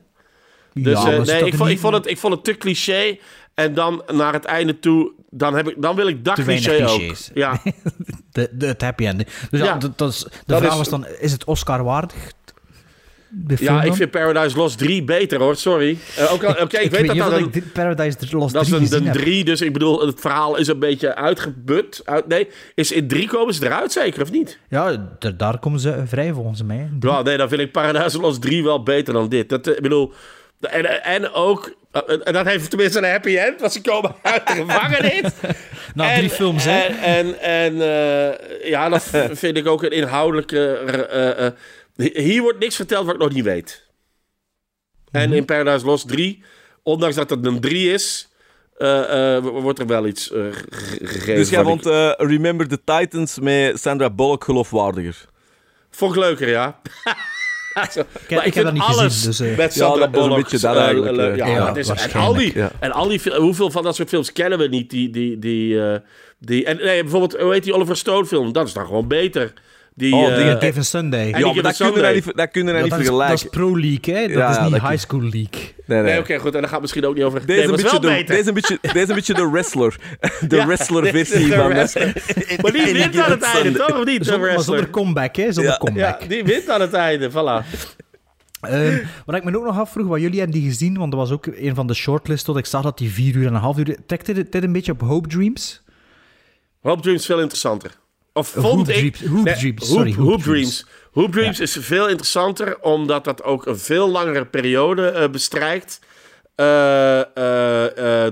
Dus 0.84 1.04
Ja, 1.04 1.12
eh, 1.12 1.22
nee, 1.22 1.44
ik 1.46 1.54
vond, 1.56 1.70
ik, 1.70 1.80
vond 1.80 1.94
het, 1.94 2.08
ik 2.08 2.18
vond 2.18 2.34
het 2.34 2.44
te 2.44 2.58
cliché. 2.58 3.18
En 3.54 3.74
dan 3.74 4.04
naar 4.14 4.34
het 4.34 4.46
einde 4.46 4.80
toe, 4.80 5.12
dan, 5.30 5.56
heb 5.56 5.70
ik, 5.70 5.76
dan 5.82 5.96
wil 5.96 6.08
ik 6.08 6.26
dat 6.26 6.36
Te 6.36 6.44
cliché 6.44 6.84
ook. 6.88 6.98
clichés. 6.98 7.32
Ja, 7.34 7.62
De, 8.32 8.50
de, 8.52 8.66
het 8.68 8.82
happy 8.82 9.06
end. 9.06 9.24
Dus 9.50 9.60
ja, 9.62 9.78
dat, 9.78 9.98
dat 9.98 10.10
is, 10.12 10.20
de 10.20 10.30
Dat 10.46 10.58
vraag 10.60 10.72
is- 10.72 10.78
was 10.78 10.90
dan, 10.90 11.06
is 11.20 11.32
het 11.32 11.44
Oscar 11.44 11.84
waardig? 11.84 12.16
Ja 13.60 13.84
ik 13.84 13.94
vind 13.94 14.12
Paradise 14.12 14.58
Lost 14.58 14.78
3 14.78 15.04
beter 15.04 15.40
hoor, 15.40 15.56
sorry. 15.56 15.98
Eh, 16.18 16.34
ook 16.34 16.44
al- 16.44 16.52
Oké, 16.64 16.78
ik, 16.80 16.92
weet 16.92 17.08
dat 17.08 17.18
dat 17.18 17.32
een, 17.32 17.52
Paradise 17.74 18.18
Lost 18.38 18.54
Dat 18.54 18.62
is 18.62 18.68
3 18.70 18.80
een, 18.82 18.88
gezien 18.88 19.00
een 19.00 19.06
heb. 19.14 19.14
drie, 19.22 19.44
dus 19.44 19.62
ik 19.62 19.74
bedoel, 19.74 20.06
het 20.06 20.20
verhaal 20.20 20.56
is 20.58 20.68
een 20.68 20.80
beetje 20.80 21.16
uitgebut. 21.16 22.02
Uit, 22.06 22.28
nee, 22.28 22.48
is 22.76 22.92
in 22.92 23.08
drie 23.08 23.28
komen 23.28 23.54
ze 23.54 23.66
eruit 23.66 23.92
zeker, 23.92 24.22
of 24.22 24.32
niet? 24.32 24.60
Ja, 24.70 25.10
daar 25.38 25.60
komen 25.60 25.80
ze 25.80 26.04
vrij 26.06 26.34
volgens 26.34 26.64
mij. 26.64 26.90
Ja, 27.00 27.22
nee, 27.22 27.38
dan 27.38 27.50
vind 27.50 27.62
ik 27.62 27.72
Paradise 27.72 28.20
Lost 28.20 28.42
3 28.42 28.64
wel 28.64 28.84
beter 28.84 29.14
dan 29.14 29.30
dit. 29.30 29.50
Dat, 29.50 29.68
eh, 29.68 29.76
ik 29.76 29.82
bedoel, 29.82 30.14
en, 30.60 31.04
en 31.04 31.32
ook, 31.32 31.76
eh, 31.92 32.02
en 32.24 32.34
dat 32.34 32.46
heeft 32.46 32.70
tenminste 32.70 32.98
een 32.98 33.10
happy 33.12 33.38
end, 33.38 33.60
want 33.60 33.72
ze 33.74 33.82
komen 33.82 34.16
uit 34.22 34.48
de 34.48 34.54
gevangenis. 34.54 35.32
Na 35.94 36.16
drie 36.16 36.30
films, 36.30 36.64
hè? 36.64 36.80
En, 36.80 37.40
en, 37.40 37.40
en 37.40 37.82
eh, 37.82 38.70
ja, 38.70 38.90
dat 38.90 39.04
vind 39.44 39.58
ik 39.58 39.68
ook 39.68 39.84
een 39.84 39.92
inhoudelijke... 39.92 40.74
eh, 41.10 41.46
eh, 41.46 41.54
hier 41.96 42.42
wordt 42.42 42.60
niks 42.60 42.76
verteld 42.76 43.06
wat 43.06 43.16
ik 43.16 43.22
nog 43.22 43.34
niet 43.34 43.44
weet. 43.44 43.88
Mhm. 45.12 45.24
En 45.24 45.34
in 45.34 45.46
Paradise 45.46 45.86
Lost 45.86 46.08
3, 46.08 46.44
ondanks 46.84 47.16
dat 47.16 47.30
het 47.30 47.46
een 47.46 47.60
3 47.60 47.94
is, 47.94 48.30
eh, 48.78 49.36
eh, 49.36 49.44
wordt 49.44 49.80
er 49.80 49.88
wel 49.88 50.08
iets 50.08 50.32
eh, 50.32 50.42
ge- 50.52 50.98
gegeven. 51.08 51.36
Dus 51.36 51.50
jij 51.50 51.60
ik- 51.60 51.66
vond 51.66 51.86
eh, 51.86 52.12
Remember 52.18 52.68
the 52.68 52.80
Titans 52.84 53.40
met 53.40 53.80
Sandra 53.82 54.10
Bullock 54.10 54.44
geloofwaardiger? 54.44 55.26
Vond 55.92 56.14
ik 56.16 56.20
leuker, 56.20 56.50
ja. 56.50 56.80
Maar 58.30 58.46
ik 58.46 58.54
heb 58.54 58.64
dat 58.64 58.74
niet 58.74 58.82
alles 58.82 59.02
gezien, 59.26 59.30
dus, 59.30 59.40
eh, 59.40 59.58
met 59.58 59.74
Ja, 59.74 59.86
Sandra 59.86 60.06
dat 60.08 60.16
is 60.16 60.22
een 60.22 60.28
Bullock. 60.28 60.50
beetje 60.50 60.68
dat 60.68 60.76
eigenlijk, 60.76 61.18
eh, 61.18 61.28
eh. 61.30 61.36
ja, 61.36 61.48
Ja, 61.48 61.66
dat 61.66 61.78
is, 61.78 61.90
en 61.90 62.12
al 62.14 62.34
die, 62.34 62.52
ja. 62.56 62.72
en 62.80 62.92
al 62.92 63.08
die 63.08 63.22
hoeveel 63.38 63.72
van 63.72 63.84
dat 63.84 63.96
soort 63.96 64.10
films 64.10 64.32
kennen 64.32 64.60
we 64.60 64.68
niet? 64.68 64.90
Die, 64.90 65.10
die, 65.10 65.40
die, 65.40 65.82
eh, 65.82 66.00
die, 66.40 66.66
en 66.66 66.78
nee, 66.78 67.02
bijvoorbeeld, 67.02 67.42
hoe 67.42 67.54
heet 67.54 67.64
die 67.64 67.74
Oliver 67.74 67.98
Stone 67.98 68.26
film? 68.26 68.52
Dat 68.54 68.68
is 68.68 68.74
dan 68.74 68.86
gewoon 68.86 69.08
beter. 69.08 69.54
Die, 70.00 70.16
Oh, 70.16 70.30
eh, 70.30 70.36
dingen 70.38 70.60
Given 70.62 70.86
Sunday. 70.86 71.28
Ja, 71.28 71.38
die 71.38 71.46
maar 71.46 71.64
dat 71.64 71.78
kunnen 71.78 72.02
we 72.02 72.14
niet, 72.14 72.24
ver- 72.24 72.36
dat 72.36 72.52
kunnen 72.52 72.74
we 72.74 72.80
Ja, 72.80 72.86
niet 72.86 72.92
dat, 72.94 73.00
is, 73.02 73.06
dat 73.08 73.16
vergelijken. 73.16 73.46
is 73.46 73.52
Pro 73.58 73.80
League, 73.80 74.14
hè? 74.16 74.22
Dat 74.28 74.38
Ja, 74.38 74.50
is 74.50 74.60
niet 74.72 74.82
dat 74.82 74.90
High 74.90 74.98
School 75.04 75.22
League. 75.22 75.50
Nee, 75.86 76.02
nee. 76.02 76.02
Nee, 76.12 76.20
oké, 76.20 76.38
goed. 76.38 76.46
En 76.56 76.60
dan 76.60 76.64
gaat 76.64 76.72
het 76.72 76.82
misschien 76.82 77.06
ook 77.06 77.16
niet 77.16 77.24
over... 77.24 77.46
Deze, 77.46 77.52
nee, 77.60 77.68
maar 77.68 77.68
een 77.80 77.86
is 77.86 77.92
beetje 77.92 78.00
wel 78.02 78.10
de, 78.10 78.18
beter. 78.18 78.36
deze, 78.36 78.48
een 78.48 78.54
beetje, 78.54 78.78
deze 78.94 79.10
een 79.10 79.16
beetje 79.16 79.34
de 79.34 79.50
wrestler. 79.50 79.96
De 80.48 80.56
Ja, 80.56 80.66
wrestler-versie 80.68 81.40
is 81.40 81.50
de 81.50 81.56
van... 81.56 81.68
wrestler. 81.68 82.14
Maar 82.62 82.72
die 82.72 82.94
wint 82.94 83.18
aan 83.18 83.32
het 83.32 83.42
einde, 83.44 83.72
toch? 83.80 84.00
Of 84.00 84.06
niet, 84.06 84.20
de 84.20 84.26
Zonder, 84.26 84.54
maar 84.54 84.64
zonder 84.64 84.90
comeback, 84.90 85.36
hè? 85.36 85.52
Zonder 85.52 85.72
Ja. 85.72 85.78
comeback. 85.78 86.22
Ja, 86.22 86.28
die 86.28 86.44
wint 86.44 86.70
aan 86.70 86.82
het 86.82 86.94
einde, 86.94 87.30
voilà. 87.32 87.66
Ehm, 88.62 88.98
wat 89.26 89.36
ik 89.36 89.44
me 89.44 89.58
ook 89.58 89.66
nog 89.66 89.80
afvroeg, 89.80 90.08
wat 90.08 90.22
jullie 90.22 90.40
hebben 90.40 90.60
die 90.60 90.70
gezien, 90.70 90.98
want 90.98 91.12
dat 91.12 91.20
was 91.20 91.32
ook 91.32 91.46
een 91.46 91.76
van 91.76 91.88
de 91.88 91.94
shortlists, 91.94 92.44
tot 92.46 92.58
ik 92.58 92.66
zag 92.66 92.82
dat 92.82 92.98
die 92.98 93.10
vier 93.10 93.36
uur 93.36 93.48
en 93.48 93.54
een 93.54 93.60
half 93.62 93.78
uur... 93.78 93.96
Trekt 94.06 94.26
dit, 94.26 94.52
dit 94.52 94.64
een 94.64 94.72
beetje 94.72 94.92
op 94.92 95.02
Hope 95.02 95.28
Dreams? 95.28 95.82
Hoop 96.82 97.02
Dreams 97.02 97.20
is 97.20 97.26
veel 97.26 97.40
interessanter. 97.40 97.92
Of 98.34 98.54
Hoop 98.54 98.64
vond 98.64 98.90
ik... 98.90 98.96
Dreams, 98.96 99.20
Hoop 99.36 99.44
Nee, 99.46 99.56
Dreams, 99.56 99.88
Hoop- 99.88 99.98
sorry, 99.98 100.14
Hoop 100.14 100.28
Hoop 100.28 100.42
Dreams. 100.42 100.78
Dreams. 100.80 100.86
Hoop 101.12 101.32
Dreams 101.32 101.60
is 101.60 101.78
veel 101.80 102.08
interessanter, 102.08 102.80
omdat 102.80 103.24
dat 103.24 103.44
ook 103.44 103.66
een 103.66 103.78
veel 103.80 104.10
langere 104.10 104.46
periode 104.46 105.08
eh, 105.08 105.30
bestrijkt. 105.30 106.00
Eh, 106.56 107.20
eh, 107.20 107.26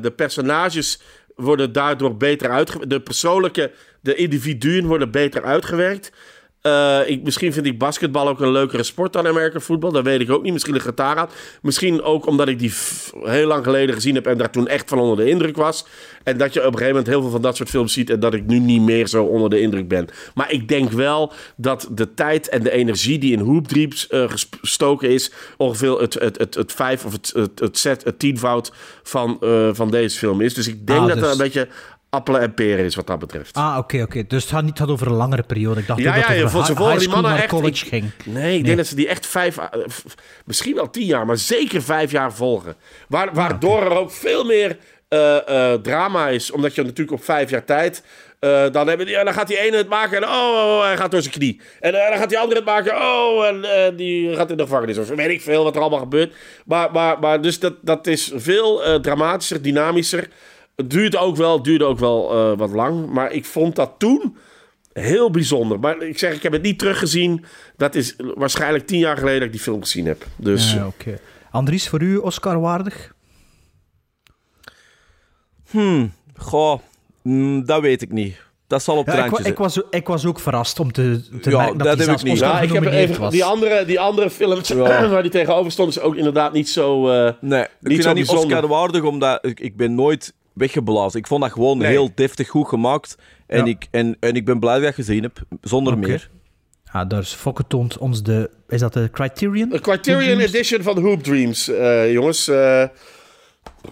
de 0.01 0.13
personages 0.15 1.01
worden 1.35 1.71
daardoor 1.71 2.17
beter 2.17 2.49
uitgewerkt. 2.49 2.89
De 2.89 3.01
persoonlijke, 3.01 3.71
de 4.01 4.15
individuen 4.15 4.85
worden 4.85 5.11
beter 5.11 5.43
uitgewerkt. 5.43 6.11
Eh, 6.67 6.99
ik, 7.09 7.23
misschien 7.23 7.53
vind 7.53 7.65
ik 7.65 7.77
basketbal 7.79 8.27
ook 8.27 8.39
een 8.39 8.51
leukere 8.51 8.83
sport 8.83 9.13
dan 9.13 9.27
American 9.27 9.61
voetbal. 9.61 9.91
Dat 9.91 10.03
weet 10.03 10.19
ik 10.19 10.31
ook 10.31 10.43
niet. 10.43 10.53
Misschien 10.53 10.73
het 10.75 10.97
daaraan. 10.97 11.29
Misschien 11.61 12.01
ook 12.01 12.25
omdat 12.25 12.47
ik 12.47 12.59
die 12.59 12.73
heel 13.23 13.47
lang 13.47 13.63
geleden 13.63 13.95
gezien 13.95 14.15
heb 14.15 14.25
en 14.27 14.37
daar 14.37 14.51
toen 14.51 14.67
echt 14.67 14.89
van 14.89 14.99
onder 14.99 15.25
de 15.25 15.29
indruk 15.29 15.55
was. 15.55 15.85
En 16.23 16.37
dat 16.37 16.53
je 16.53 16.59
op 16.59 16.65
een 16.65 16.71
gegeven 16.71 16.91
moment 16.95 17.07
heel 17.07 17.21
veel 17.21 17.29
van 17.31 17.41
dat 17.41 17.55
soort 17.55 17.69
films 17.69 17.93
ziet 17.93 18.09
en 18.09 18.19
dat 18.19 18.33
ik 18.33 18.45
nu 18.45 18.59
niet 18.59 18.81
meer 18.81 19.07
zo 19.07 19.23
onder 19.23 19.49
de 19.49 19.59
indruk 19.61 19.87
ben. 19.87 20.07
Maar 20.35 20.51
ik 20.51 20.67
denk 20.67 20.91
wel 20.91 21.33
dat 21.55 21.87
de 21.91 22.13
tijd 22.13 22.49
en 22.49 22.63
de 22.63 22.71
energie 22.71 23.17
die 23.19 23.31
in 23.31 23.39
Hoop 23.39 23.67
Dreams 23.67 24.07
eh, 24.07 24.29
ges- 24.29 24.49
gestoken 24.61 25.09
is, 25.09 25.31
ongeveer 25.57 25.99
het, 25.99 26.13
het, 26.13 26.37
het, 26.37 26.55
het 26.55 26.71
vijf 26.73 27.05
of 27.05 27.11
het, 27.11 27.31
het, 27.35 27.59
het, 27.59 27.77
zet, 27.77 28.03
het 28.03 28.19
tienvoud 28.19 28.71
van, 29.03 29.37
eh, 29.41 29.69
van 29.73 29.91
deze 29.91 30.17
film 30.17 30.41
is. 30.41 30.53
Dus 30.53 30.67
ik 30.67 30.87
denk 30.87 30.99
Ah, 30.99 31.07
dat 31.07 31.15
dus- 31.17 31.25
er 31.25 31.31
een 31.31 31.37
beetje 31.37 31.67
appelen 32.09 32.41
en 32.41 32.53
peren 32.53 32.85
is 32.85 32.95
wat 32.95 33.07
dat 33.07 33.19
betreft. 33.19 33.55
Ah, 33.55 33.75
oké, 33.77 34.01
oké. 34.01 34.23
Dus 34.27 34.41
het 34.43 34.51
gaat 34.51 34.63
niet 34.63 34.77
gaat 34.77 34.89
over 34.89 35.07
een 35.07 35.13
langere 35.13 35.43
periode. 35.43 35.79
Ik 35.79 35.87
dacht 35.87 35.99
Ja, 35.99 36.09
ook 36.09 36.15
dat 36.15 36.23
ja, 36.23 36.29
het 36.33 36.43
over 36.43 36.87
high 36.89 36.99
die 36.99 37.09
mannen 37.09 37.37
echt. 37.37 37.47
college 37.47 37.85
ik- 37.85 37.89
ging. 37.91 38.11
Nee, 38.25 38.57
ik 38.57 38.65
denk 38.65 38.77
dat 38.77 38.87
ze 38.87 38.95
die 38.95 39.07
echt 39.07 39.25
vijf, 39.25 39.57
eh, 39.57 39.65
misschien 40.45 40.75
wel 40.75 40.89
tien 40.89 41.05
jaar, 41.05 41.25
maar 41.25 41.37
zeker 41.37 41.81
vijf 41.81 42.11
jaar 42.11 42.33
volgen. 42.33 42.75
Waar, 43.07 43.33
waardoor 43.33 43.81
er 43.83 43.97
ook 43.97 44.11
veel 44.11 44.43
meer 44.45 44.77
eh, 45.07 45.71
eh, 45.73 45.79
drama 45.81 46.27
is, 46.27 46.51
omdat 46.51 46.75
je 46.75 46.81
natuurlijk 46.83 47.17
op 47.17 47.23
vijf 47.23 47.49
jaar 47.49 47.65
tijd. 47.65 48.03
dan, 48.71 48.87
hebben 48.87 49.05
die, 49.05 49.15
ja, 49.15 49.23
dan 49.23 49.33
gaat 49.33 49.47
die 49.47 49.59
ene 49.59 49.77
het 49.77 49.89
maken 49.89 50.17
en 50.17 50.23
oh, 50.23 50.29
oh, 50.29 50.77
oh, 50.77 50.83
hij 50.83 50.97
gaat 50.97 51.11
door 51.11 51.21
zijn 51.21 51.33
knie. 51.33 51.61
En 51.79 51.91
dan 51.91 52.01
gaat 52.17 52.29
die 52.29 52.39
andere 52.39 52.59
het 52.59 52.69
maken, 52.69 52.95
oh, 52.95 53.45
en 53.45 53.95
die 53.95 54.35
gaat 54.35 54.51
in 54.51 54.57
de 54.57 54.63
gevangenis. 54.63 54.97
Of 54.97 55.07
weet 55.09 55.29
ik 55.29 55.41
veel 55.41 55.63
wat 55.63 55.75
er 55.75 55.81
allemaal 55.81 55.99
gebeurt. 55.99 56.33
Maar, 56.65 56.91
maar, 56.91 57.19
maar 57.19 57.41
dus 57.41 57.59
dat, 57.59 57.73
dat 57.81 58.07
is 58.07 58.31
veel 58.35 58.99
dramatischer, 59.01 59.61
dynamischer. 59.61 60.27
Het 60.77 60.89
duurt 60.89 61.17
ook 61.17 61.35
wel, 61.35 61.61
duurde 61.63 61.85
ook 61.85 61.99
wel 61.99 62.31
eh, 62.51 62.57
wat 62.57 62.69
lang. 62.71 63.09
Maar 63.09 63.31
ik 63.31 63.45
vond 63.45 63.75
dat 63.75 63.91
toen 63.97 64.37
heel 64.93 65.31
bijzonder. 65.31 65.79
Maar 65.79 66.01
ik 66.01 66.17
zeg, 66.19 66.33
ik 66.33 66.43
heb 66.43 66.51
het 66.51 66.61
niet 66.61 66.79
teruggezien. 66.79 67.45
Dat 67.77 67.95
is 67.95 68.15
waarschijnlijk 68.17 68.87
tien 68.87 68.99
jaar 68.99 69.17
geleden 69.17 69.37
dat 69.39 69.47
ik 69.47 69.53
die 69.53 69.61
film 69.61 69.81
gezien 69.81 70.05
heb. 70.05 70.25
Dus 70.35 70.73
Ja, 70.73 70.87
oké. 70.87 71.17
Andries, 71.51 71.89
voor 71.89 72.01
u 72.01 72.17
Oscar 72.17 72.59
waardig? 72.59 73.13
Hmm, 75.69 76.13
goh, 76.37 76.79
mm, 77.21 77.65
dat 77.65 77.81
weet 77.81 78.01
ik 78.01 78.11
niet. 78.11 78.45
Dat 78.67 78.83
zal 78.83 78.97
op 78.97 79.05
het 79.05 79.15
Ja, 79.15 79.25
ik, 79.25 79.37
ik, 79.37 79.57
was, 79.57 79.81
ik 79.89 80.07
was 80.07 80.25
ook 80.25 80.39
verrast 80.39 80.79
om 80.79 80.91
te, 80.91 81.21
te 81.41 81.49
Ja, 81.49 81.57
merken 81.57 81.77
dat, 81.77 81.87
dat 81.97 82.07
heb 82.07 82.17
ik 82.17 82.23
niet. 82.23 82.33
Oscar 82.33 82.49
Ja, 82.49 82.61
ik 82.61 82.71
heb 82.71 82.85
er 82.85 82.93
even, 82.93 83.19
was. 83.19 83.31
die, 83.31 83.43
andere, 83.43 83.85
die 83.85 83.99
andere 83.99 84.29
films 84.29 84.67
Ja. 84.67 85.09
waar 85.09 85.21
die 85.21 85.31
tegenover 85.31 85.71
stond, 85.71 85.89
is 85.89 85.99
ook 85.99 86.15
inderdaad 86.15 86.53
niet 86.53 86.69
zo... 86.69 87.09
eh, 87.09 87.33
Nee, 87.41 87.61
ik 87.61 87.69
Niet 87.79 87.91
vind 87.91 88.01
zo 88.01 88.07
dat 88.07 88.17
niet 88.17 88.25
bijzonder. 88.27 88.55
Oscar-waardig, 88.57 89.03
omdat 89.03 89.45
ik, 89.45 89.59
ik 89.59 89.75
ben 89.77 89.95
nooit 89.95 90.33
weggeblazen. 90.57 91.19
Ik 91.19 91.27
vond 91.27 91.41
dat 91.41 91.51
gewoon 91.51 91.77
Nee. 91.77 91.87
heel 91.89 92.09
deftig 92.15 92.47
goed 92.47 92.67
gemaakt. 92.67 93.17
En, 93.47 93.57
Ja. 93.57 93.65
ik, 93.65 93.87
en, 93.91 94.17
en 94.19 94.35
ik 94.35 94.45
ben 94.45 94.59
blij 94.59 94.73
dat 94.73 94.81
ik 94.81 94.95
dat 94.95 95.05
gezien 95.05 95.23
heb, 95.23 95.39
zonder 95.61 95.97
meer. 95.97 96.29
Ja, 96.93 97.05
daar 97.05 97.19
is 97.21 97.33
Fokke 97.33 97.63
toont 97.67 97.97
ons 97.97 98.23
de... 98.23 98.49
Is 98.67 98.79
dat 98.79 98.93
de 98.93 99.09
Criterion? 99.11 99.73
Een 99.73 99.81
Criterion? 99.81 100.39
Edition 100.39 100.81
van 100.81 101.01
Hoop 101.01 101.23
Dreams, 101.23 101.67
eh, 101.69 102.11
jongens. 102.11 102.47
Eh, 102.47 102.83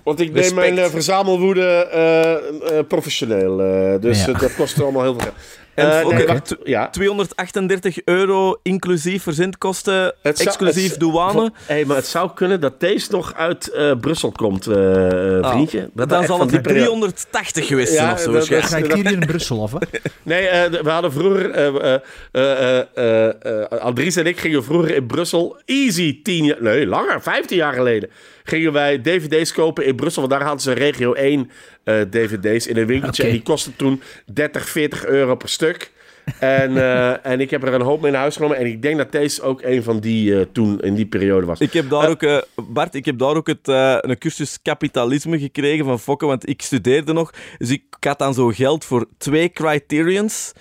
want 0.03 0.20
ik 0.20 0.28
neem 0.28 0.36
Respect. 0.36 0.55
mijn 0.55 0.78
eh, 0.78 0.86
verzamelwoede 0.86 1.61
eh, 1.91 2.78
eh, 2.80 2.88
professioneel. 2.88 3.61
eh, 3.61 4.01
dus 4.01 4.26
Ja. 4.26 4.34
dat 4.34 4.55
kost 4.55 4.82
allemaal 4.82 5.01
heel 5.03 5.13
veel 5.13 5.22
geld. 5.22 5.36
En 5.76 5.99
Eh, 5.99 6.26
wacht, 6.28 6.55
ja. 6.63 6.89
238 6.89 7.97
euro 8.05 8.59
inclusief 8.63 9.23
verzendkosten, 9.23 10.13
Het 10.21 10.38
zou- 10.38 10.47
exclusief 10.49 10.89
het- 10.91 10.99
douane. 10.99 11.51
Hé, 11.65 11.86
maar 11.86 11.95
het 11.95 12.07
zou 12.07 12.30
kunnen 12.36 12.61
dat 12.61 12.80
deze 12.80 13.07
nog 13.11 13.34
uit 13.36 13.67
eh, 13.67 13.91
Brussel 14.01 14.32
komt, 14.32 14.67
eh, 14.67 15.38
eh, 15.38 15.49
vriendje. 15.51 15.89
Dat 15.93 16.09
dan 16.09 16.23
zal 16.26 16.39
het 16.39 16.49
die 16.49 16.61
periode- 16.61 16.86
380 16.89 17.67
geweest 17.67 17.93
zijn 17.93 18.05
Ja, 18.05 18.13
of 18.13 18.19
zo. 18.19 18.32
dat- 18.32 18.39
dat- 18.41 18.49
waarschijnlijk. 18.49 18.93
Criterion 18.93 19.26
Brussel, 19.26 19.57
of 19.57 19.71
hè? 19.71 19.78
Nee, 20.23 20.47
eh, 20.47 20.82
we 20.84 20.89
hadden 20.89 21.11
vroeger... 21.11 21.51
eh, 21.51 21.67
eh, 21.67 21.99
eh, 22.32 22.80
eh, 22.95 23.30
eh, 23.43 23.61
eh, 23.71 23.80
Andries 23.80 24.15
en 24.15 24.26
ik 24.26 24.39
gingen 24.39 24.63
vroeger 24.63 24.95
in 24.95 25.05
Brussel 25.07 25.61
easy 25.65 26.21
tien 26.23 26.45
jaar... 26.45 26.57
Nee, 26.61 26.88
langer, 26.88 27.21
15 27.21 27.57
jaar 27.57 27.73
geleden. 27.73 28.09
Gingen 28.47 28.73
wij 28.73 29.01
dvd's 29.01 29.53
kopen 29.53 29.85
in 29.85 29.95
Brussel. 29.95 30.21
Want 30.21 30.33
daar 30.33 30.43
hadden 30.43 30.61
ze 30.61 30.71
regio 30.71 31.13
1 31.13 31.51
eh, 31.83 32.01
dvd's 32.01 32.67
in 32.67 32.77
een 32.77 32.85
winkeltje. 32.85 33.23
En 33.23 33.31
die 33.31 33.41
kostten 33.41 33.75
toen 33.75 34.01
30, 34.33 34.69
40 34.69 35.05
euro 35.05 35.35
per 35.35 35.49
stuk. 35.49 35.91
En, 36.39 36.77
eh, 36.83 37.25
en 37.25 37.39
ik 37.39 37.49
heb 37.49 37.63
er 37.63 37.73
een 37.73 37.81
hoop 37.81 38.01
mee 38.01 38.11
naar 38.11 38.21
huis 38.21 38.35
genomen. 38.35 38.57
En 38.57 38.65
ik 38.65 38.81
denk 38.81 38.97
dat 38.97 39.11
deze 39.11 39.41
ook 39.41 39.61
een 39.61 39.83
van 39.83 39.99
die 39.99 40.39
eh, 40.39 40.45
toen 40.51 40.79
in 40.79 40.95
die 40.95 41.05
periode 41.05 41.45
was. 41.45 41.59
Ik 41.59 41.73
heb 41.73 41.89
daar 41.89 42.09
ook, 42.09 42.23
eh, 42.23 42.37
Bart, 42.55 42.95
ik 42.95 43.05
heb 43.05 43.17
daar 43.17 43.35
ook 43.35 43.47
het, 43.47 43.67
eh, 43.67 43.97
een 43.99 44.17
cursus 44.17 44.61
kapitalisme 44.61 45.39
gekregen 45.39 45.85
van 45.85 45.99
Fokke, 45.99 46.25
want 46.25 46.49
ik 46.49 46.61
studeerde 46.61 47.13
nog. 47.13 47.33
Dus 47.57 47.69
ik 47.69 47.83
had 47.99 48.19
dan 48.19 48.33
zo 48.33 48.47
geld 48.47 48.85
voor 48.85 49.05
twee 49.17 49.49
criterions. 49.49 50.53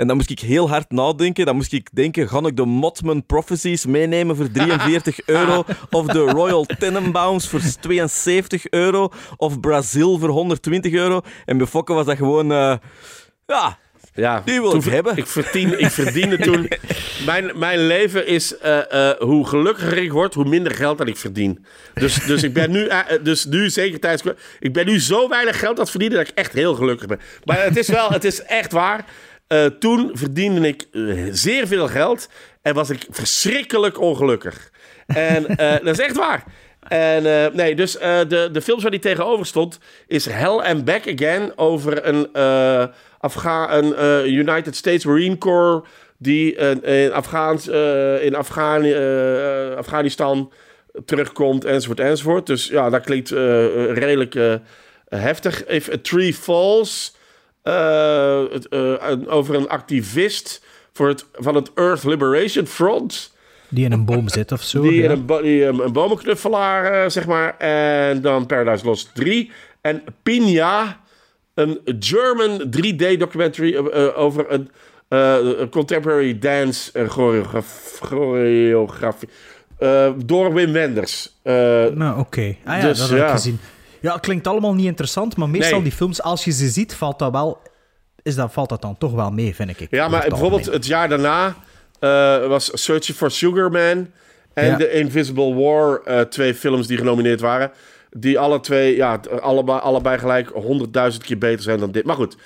En 0.00 0.06
dan 0.06 0.16
moest 0.16 0.30
ik 0.30 0.40
heel 0.40 0.68
hard 0.68 0.90
nadenken. 0.90 1.46
Dan 1.46 1.56
moest 1.56 1.72
ik 1.72 1.88
denken, 1.92 2.28
ga 2.28 2.38
ik 2.46 2.56
de 2.56 2.64
Motman 2.64 3.26
Prophecies 3.26 3.86
meenemen 3.86 4.36
voor 4.36 4.50
43 4.50 5.20
euro? 5.26 5.64
Of 5.90 6.06
de 6.06 6.18
Royal 6.18 6.64
Tenenbaums 6.78 7.48
voor 7.48 7.60
72 7.80 8.68
euro? 8.68 9.08
Of 9.36 9.60
Brazil 9.60 10.18
voor 10.18 10.28
120 10.28 10.92
euro? 10.92 11.20
En 11.44 11.58
bij 11.58 11.66
Fokke 11.66 11.92
was 11.92 12.06
dat 12.06 12.16
gewoon... 12.16 12.52
eh, 12.52 12.76
ja, 13.46 13.78
Ja, 14.14 14.42
Die 14.44 14.60
wil 14.60 14.70
toen 14.70 14.80
ik 14.80 14.90
hebben. 14.90 15.16
Ik, 15.16 15.26
verdien, 15.26 15.80
ik 15.80 15.90
verdiende 15.90 16.38
toen... 16.38 16.68
Mijn, 17.26 17.58
mijn 17.58 17.86
leven 17.86 18.26
is... 18.26 18.58
eh, 18.58 19.10
eh, 19.10 19.18
hoe 19.18 19.46
gelukkiger 19.46 19.98
ik 19.98 20.12
word, 20.12 20.34
hoe 20.34 20.48
minder 20.48 20.74
geld 20.74 20.98
dat 20.98 21.08
ik 21.08 21.16
verdien. 21.16 21.64
Dus, 21.94 22.14
dus 22.14 22.42
ik 22.42 22.52
ben 22.52 22.70
nu... 22.70 22.88
dus 23.22 23.44
nu, 23.44 23.70
zeker 23.70 24.00
tijdens... 24.00 24.34
Ik 24.60 24.72
ben 24.72 24.86
nu 24.86 25.00
zo 25.00 25.28
weinig 25.28 25.58
geld 25.58 25.74
aan 25.74 25.80
het 25.80 25.90
verdienen... 25.90 26.18
dat 26.18 26.28
ik 26.28 26.34
echt 26.34 26.52
heel 26.52 26.74
gelukkig 26.74 27.06
ben. 27.06 27.20
Maar 27.44 27.62
het 27.62 27.76
is 27.76 27.88
wel... 27.88 28.10
Het 28.10 28.24
is 28.24 28.42
echt 28.42 28.72
waar. 28.72 29.04
Eh, 29.50 29.64
toen 29.66 30.10
verdiende 30.12 30.68
ik 30.68 30.86
eh, 30.92 31.26
zeer 31.30 31.66
veel 31.66 31.88
geld... 31.88 32.28
en 32.62 32.74
was 32.74 32.90
ik 32.90 33.06
verschrikkelijk 33.10 34.00
ongelukkig. 34.00 34.70
En 35.06 35.46
eh, 35.46 35.72
dat 35.84 35.98
is 35.98 36.04
echt 36.04 36.16
waar. 36.16 36.44
En 36.88 37.22
nee, 37.56 37.74
dus 37.74 37.92
de, 37.92 38.48
de 38.52 38.62
films 38.62 38.82
waar 38.82 38.90
die 38.90 39.00
tegenover 39.00 39.46
stond 39.46 39.78
is 40.06 40.26
Hell 40.26 40.58
and 40.58 40.84
Back 40.84 41.08
Again 41.08 41.52
over 41.56 42.06
een, 42.06 42.28
eh, 42.32 42.86
Afga 43.18 43.74
een 43.76 43.94
United 44.32 44.76
States 44.76 45.04
Marine 45.04 45.38
Corps 45.38 45.88
die 46.18 46.54
in, 46.82 47.12
Afghaans, 47.12 47.68
in 48.20 48.34
Afghani- 48.34 48.94
Afghanistan 49.76 50.52
terugkomt 51.04 51.64
enzovoort 51.64 52.00
enzovoort. 52.00 52.46
Dus 52.46 52.66
ja, 52.66 52.90
dat 52.90 53.04
klinkt 53.04 53.30
redelijk 53.30 54.34
heftig. 55.08 55.66
If 55.66 55.92
a 55.92 55.96
Tree 56.02 56.34
Falls 56.34 57.18
het, 57.62 58.68
eh, 58.68 58.94
een- 58.98 59.28
over 59.28 59.54
een 59.54 59.68
activist 59.68 60.62
voor 60.92 61.08
het, 61.08 61.24
van 61.32 61.54
het 61.54 61.70
Earth 61.74 62.04
Liberation 62.04 62.66
Front. 62.66 63.32
Die 63.68 63.84
in 63.84 63.92
een 63.92 64.04
boom 64.04 64.28
zit 64.38 64.52
of 64.52 64.62
zo. 64.62 64.82
Die 64.82 64.94
ja. 64.94 65.04
in 65.04 65.10
een, 65.10 65.26
bo- 65.26 65.42
die, 65.42 65.64
um, 65.64 65.80
een 65.80 65.92
bomenknuffelaar, 65.92 66.84
eh, 67.04 67.10
zeg 67.10 67.26
maar. 67.26 67.56
En 67.58 68.20
dan 68.20 68.46
Paradise 68.46 68.84
Lost 68.84 69.10
3. 69.14 69.50
En 69.80 70.02
Pina, 70.22 71.00
een 71.54 71.80
German 71.98 72.60
3D-documentary 72.76 73.76
over 74.14 74.44
een 74.52 74.70
eh, 75.08 75.38
contemporary 75.70 76.38
dance 76.38 77.06
choreograf- 77.08 77.98
choreografie. 78.02 79.28
Eh, 79.78 80.10
door 80.24 80.54
Wim 80.54 80.72
Wenders. 80.72 81.36
Eh, 81.42 81.54
Nou, 81.94 82.18
oké. 82.18 82.56
Ah 82.64 82.76
ja, 82.80 82.88
Dus, 82.88 82.98
dat 82.98 83.08
heb 83.08 83.18
ik 83.22 83.28
gezien. 83.28 83.60
Ja, 84.00 84.12
het 84.12 84.20
klinkt 84.20 84.46
allemaal 84.46 84.74
niet 84.74 84.86
interessant, 84.86 85.36
maar 85.36 85.48
meestal 85.48 85.74
Nee. 85.74 85.82
die 85.82 85.92
films, 85.92 86.22
als 86.22 86.44
je 86.44 86.50
ze 86.52 86.68
ziet, 86.68 86.94
valt 86.94 87.18
dat 87.18 87.32
wel... 87.32 87.62
Is 88.22 88.34
dat, 88.34 88.52
valt 88.52 88.68
dat 88.68 88.82
dan 88.82 88.98
toch 88.98 89.12
wel 89.12 89.30
mee, 89.30 89.54
vind 89.54 89.80
ik. 89.80 89.86
Ja, 89.90 90.08
maar 90.08 90.20
het 90.20 90.28
bijvoorbeeld 90.28 90.66
het 90.66 90.86
jaar 90.86 91.08
daarna 91.08 91.54
eh, 92.00 92.46
was 92.46 92.70
Searching 92.84 93.16
for 93.16 93.30
Sugar 93.30 93.70
Man 93.70 94.10
en 94.54 94.66
Ja. 94.66 94.76
The 94.76 94.90
Invisible 94.92 95.54
War, 95.54 96.00
eh, 96.04 96.20
twee 96.20 96.54
films 96.54 96.86
die 96.86 96.96
genomineerd 96.96 97.40
waren. 97.40 97.70
Die 98.10 98.38
alle 98.38 98.60
twee, 98.60 98.96
ja, 98.96 99.20
allebei, 99.40 99.80
allebei 99.80 100.18
gelijk 100.18 100.48
honderdduizend 100.48 101.24
keer 101.24 101.38
beter 101.38 101.62
zijn 101.62 101.78
dan 101.80 101.90
dit. 101.92 102.04
Maar 102.04 102.16
goed, 102.16 102.36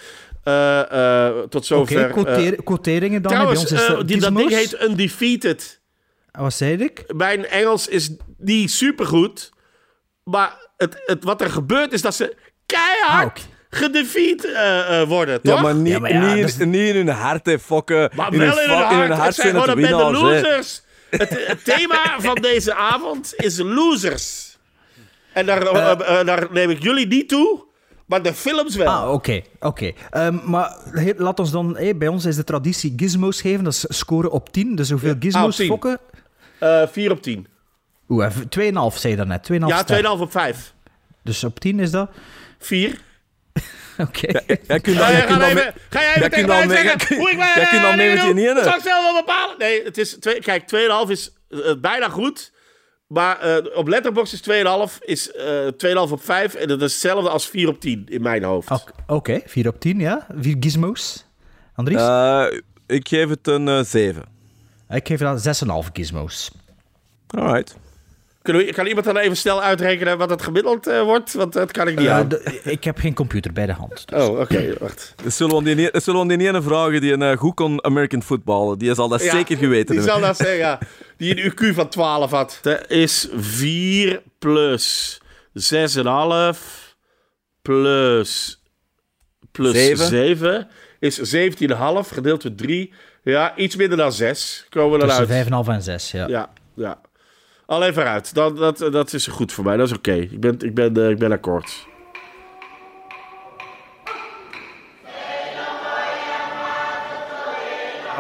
eh, 0.43 1.29
tot 1.49 1.55
Oké, 1.55 1.65
zover. 1.65 2.27
eh, 2.27 2.59
quoteringen 2.65 3.23
dan. 3.23 3.33
trouwens, 3.33 3.73
bij 3.73 3.97
ons 3.97 4.07
die, 4.07 4.21
dat 4.21 4.37
ding 4.37 4.51
heet 4.51 4.83
Undefeated. 4.83 5.81
Wat 6.33 6.55
zei 6.55 6.77
ik? 6.77 7.05
Mijn 7.17 7.47
Engels 7.47 7.89
is 7.89 8.11
niet 8.39 8.71
supergoed, 8.71 9.53
maar 10.25 10.64
het, 10.85 11.03
het, 11.07 11.25
wat 11.25 11.41
er 11.41 11.51
gebeurt 11.51 11.93
is 11.93 12.03
dat 12.03 12.15
ze 12.15 12.37
keihard 12.67 13.39
Ah, 13.39 13.45
gedefeat 13.71 14.45
eh, 14.45 15.01
eh, 15.01 15.09
worden, 15.09 15.43
toch? 15.43 15.55
Ja, 15.57 15.63
maar 15.63 15.75
niet, 15.75 15.93
Ja, 15.93 15.99
maar 15.99 16.13
ja, 16.13 16.35
niet, 16.35 16.59
niet 16.59 16.75
in 16.89 16.95
hun 16.97 17.09
hart, 17.09 17.47
hè, 17.47 17.59
fokken. 17.59 18.11
Maar 18.17 18.33
in 18.33 18.39
wel 18.39 18.49
hun, 18.57 18.65
in 18.65 18.71
hun 18.71 18.79
hart. 18.79 18.93
in 18.93 18.99
hun 18.99 19.09
Het 19.11 19.19
hart 19.19 19.35
zijn 19.35 19.55
zijn 19.65 19.79
het 19.79 19.87
gewoon 19.87 20.13
losers. 20.13 20.83
Het, 21.11 21.47
het 21.47 21.65
thema 21.65 22.17
van 22.21 22.35
deze 22.35 22.75
avond 22.75 23.33
is 23.37 23.59
losers. 23.59 24.57
En 25.33 25.47
daar, 25.47 25.63
eh, 25.67 26.25
daar 26.27 26.47
neem 26.51 26.71
ik 26.71 26.83
jullie 26.83 27.07
niet 27.07 27.29
toe, 27.29 27.65
maar 28.07 28.23
de 28.23 28.35
films 28.35 28.77
wel. 28.77 28.87
Ah, 28.89 29.13
oké. 29.13 29.43
oké. 29.61 29.93
Ehm, 30.11 30.37
maar 30.45 30.77
he- 30.91 31.13
laat 31.17 31.39
ons 31.41 31.51
dan... 31.51 31.77
hey, 31.77 31.97
bij 31.97 32.09
ons 32.09 32.25
is 32.25 32.37
de 32.37 32.45
traditie 32.45 32.93
gizmos 32.97 33.41
geven. 33.41 33.65
Dat 33.65 33.73
is 33.73 33.85
scoren 33.89 34.31
op 34.31 34.53
10. 34.53 34.75
Dus 34.75 34.91
hoeveel 34.91 35.13
Ah, 35.13 35.17
gizmos 35.21 35.57
10. 35.57 35.67
fokken? 35.69 35.99
Eh 36.59 36.83
4 36.91 37.11
op 37.11 37.23
10. 37.23 37.47
Oeh, 38.09 38.27
even 38.27 38.49
2,5 38.93 38.99
zei 38.99 39.13
je 39.13 39.17
daarnet. 39.17 39.43
2,5 39.53 39.69
Ja, 39.69 39.79
ster. 39.79 40.03
2,5 40.05 40.21
op 40.21 40.31
5. 40.31 40.74
Dus 41.25 41.45
op 41.45 41.61
10 41.61 41.81
is 41.81 41.91
dat... 41.91 42.11
4. 42.59 42.99
Oké. 43.99 44.41
Jij 44.67 44.81
kunt 44.81 44.97
Ga 44.97 45.03
dan, 45.05 45.11
jij 45.11 45.13
jij 45.13 45.27
kunt 45.27 45.41
dan, 45.41 45.49
even, 45.49 45.55
mee- 45.55 45.73
ga 45.91 46.01
jij 46.01 46.05
jij 46.05 46.15
even 46.17 46.31
tegen 46.31 46.49
mij 46.49 46.69
zeggen 46.69 46.99
jij 47.09 47.17
hoe 47.19 47.31
ik 47.31 47.39
jij 47.39 47.67
kunt 47.71 47.83
dan 47.83 47.97
mee 47.97 48.15
met 48.15 48.37
die 48.37 48.49
ene. 48.49 48.63
Zal 48.63 48.75
ik 48.77 48.83
zelf 48.83 49.13
wel 49.13 49.21
bepalen? 49.25 49.59
Nee, 49.59 49.85
het 49.85 49.99
is 49.99 50.17
twee, 50.21 50.41
kijk, 50.41 50.63
2,5 51.07 51.11
is 51.11 51.33
eh, 51.49 51.59
bijna 51.81 52.09
goed. 52.09 52.53
Maar 53.07 53.41
eh, 53.41 53.77
op 53.77 53.89
Letterboxd 53.89 54.33
is 54.33 54.41
2,5 54.93 54.99
is 55.01 55.33
eh 55.33 55.67
2,5 56.07 56.13
op 56.13 56.25
5. 56.25 56.55
En 56.55 56.69
dat 56.69 56.83
is 56.83 56.93
hetzelfde 56.93 57.29
als 57.31 57.49
4 57.49 57.69
op 57.69 57.81
10 57.81 58.07
in 58.09 58.23
mijn 58.23 58.43
hoofd. 58.45 58.71
Oké, 58.71 58.93
Oké, 59.07 59.41
4 59.47 59.69
op 59.69 59.81
10, 59.81 59.99
ja. 60.01 60.27
4 60.37 60.57
gizmos. 60.61 61.27
Andries? 61.75 62.01
Eh, 62.01 62.47
ik 62.87 63.09
geef 63.09 63.29
het 63.29 63.47
een 63.47 63.69
eh, 63.69 63.81
7. 63.85 64.25
ik 64.89 65.07
geef 65.07 65.19
dat 65.21 65.63
6,5 65.87 65.91
gizmos. 65.93 66.51
Alright. 67.27 67.77
Kunnen 68.45 68.65
we, 68.67 68.73
kan 68.73 68.87
iemand 68.87 69.07
dan 69.07 69.17
even 69.17 69.37
snel 69.37 69.63
uitrekenen 69.63 70.19
wat 70.19 70.31
het 70.31 70.43
gemiddeld 70.43 70.87
eh, 70.87 71.03
wordt? 71.03 71.33
Want 71.33 71.53
dat 71.53 71.71
kan 71.73 71.89
ik 71.89 71.99
niet 71.99 72.07
Eh, 72.07 72.17
aan. 72.17 72.29
ik 72.65 72.85
heb 72.85 72.99
geen 72.99 73.15
computer 73.15 73.53
bij 73.53 73.67
de 73.67 73.73
hand. 73.73 74.09
dus- 74.09 74.23
Oh, 74.29 74.39
oké, 74.41 74.75
wacht. 74.81 75.15
Dat 75.23 75.33
zullen 75.33 75.65
we 75.65 75.75
die, 75.75 75.91
zullen 75.93 76.27
we 76.27 76.37
die 76.37 76.49
ene 76.49 76.63
vragen 76.63 77.01
die 77.01 77.13
een 77.13 77.23
eh, 77.23 77.37
goed 77.37 77.55
kon 77.55 77.85
American 77.85 78.23
footballen. 78.23 78.79
Die 78.79 78.95
zal 78.95 79.09
dat 79.09 79.23
Ja, 79.23 79.31
zeker 79.31 79.57
geweten 79.57 79.95
Die 79.95 80.05
zal 80.05 80.11
hebben. 80.13 80.29
dat 80.29 80.37
zeggen, 80.37 80.57
ja. 80.59 80.79
Die 81.17 81.45
een 81.45 81.53
IQ 81.53 81.75
van 81.75 81.89
12 81.89 82.31
had. 82.31 82.59
Dat 82.63 82.91
is 82.91 83.29
4 83.37 84.23
plus 84.39 85.19
6,5 85.53 86.97
plus, 87.63 88.63
plus 89.53 89.73
Zeven. 89.73 90.07
7 90.07 90.69
is 91.01 91.19
17,5 91.35 92.09
gedeeld 92.13 92.43
door 92.43 92.55
3. 92.55 92.93
Ja, 93.23 93.57
iets 93.57 93.77
minder 93.77 93.97
dan 93.99 94.13
6. 94.13 94.67
Komen 94.71 94.93
we 94.93 94.99
dan 94.99 95.09
Tussen 95.17 95.35
uit. 95.37 95.47
5,5 95.67 95.69
en 95.75 95.83
6, 95.83 96.11
ja. 96.11 96.27
Ja, 96.29 96.51
ja. 96.75 97.01
Al 97.67 97.83
even 97.83 98.05
uit. 98.05 98.35
Dat, 98.35 98.57
dat, 98.57 98.79
dat 98.79 99.13
is 99.13 99.27
goed 99.27 99.53
voor 99.53 99.65
mij. 99.65 99.77
Dat 99.77 99.87
is 99.87 99.97
oké. 99.97 100.13
Ik, 100.13 100.41
ben, 100.41 100.57
ik, 100.61 100.75
ben, 100.75 100.97
eh, 100.97 101.09
ik 101.09 101.19
ben 101.19 101.33
akkoord. 101.33 101.87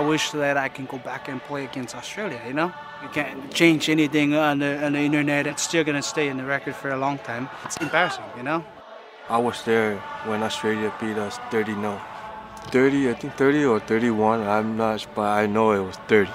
I 0.00 0.02
wish 0.02 0.30
that 0.30 0.56
I 0.56 0.68
can 0.68 0.86
go 0.88 0.98
back 1.04 1.28
and 1.28 1.46
play 1.46 1.66
against 1.66 1.94
Australia. 1.94 2.38
You 2.42 2.52
know, 2.52 2.70
you 3.00 3.10
can't 3.12 3.54
change 3.54 3.92
anything 3.92 4.34
on 4.34 4.58
the 4.58 4.80
on 4.84 4.92
the 4.92 4.98
internet. 4.98 5.46
It's 5.46 5.62
still 5.62 5.84
gonna 5.84 6.02
stay 6.02 6.26
in 6.28 6.36
the 6.36 6.44
record 6.44 6.74
for 6.74 6.90
a 6.90 6.96
long 6.96 7.18
time. 7.22 7.48
It's 7.64 7.76
embarrassing, 7.76 8.24
you 8.36 8.42
know. 8.42 8.64
I 9.30 9.42
was 9.42 9.62
there 9.62 9.96
when 10.26 10.42
Australia 10.42 10.92
beat 11.00 11.16
us 11.16 11.38
30 11.50 11.74
0. 11.74 12.00
30, 12.70 13.10
I 13.10 13.14
think 13.14 13.36
30 13.36 13.64
or 13.64 13.80
31, 13.80 14.42
I'm 14.42 14.76
not, 14.76 15.06
but 15.14 15.22
I 15.22 15.46
know 15.46 15.72
it 15.72 15.86
was 15.86 15.96
30. 16.08 16.30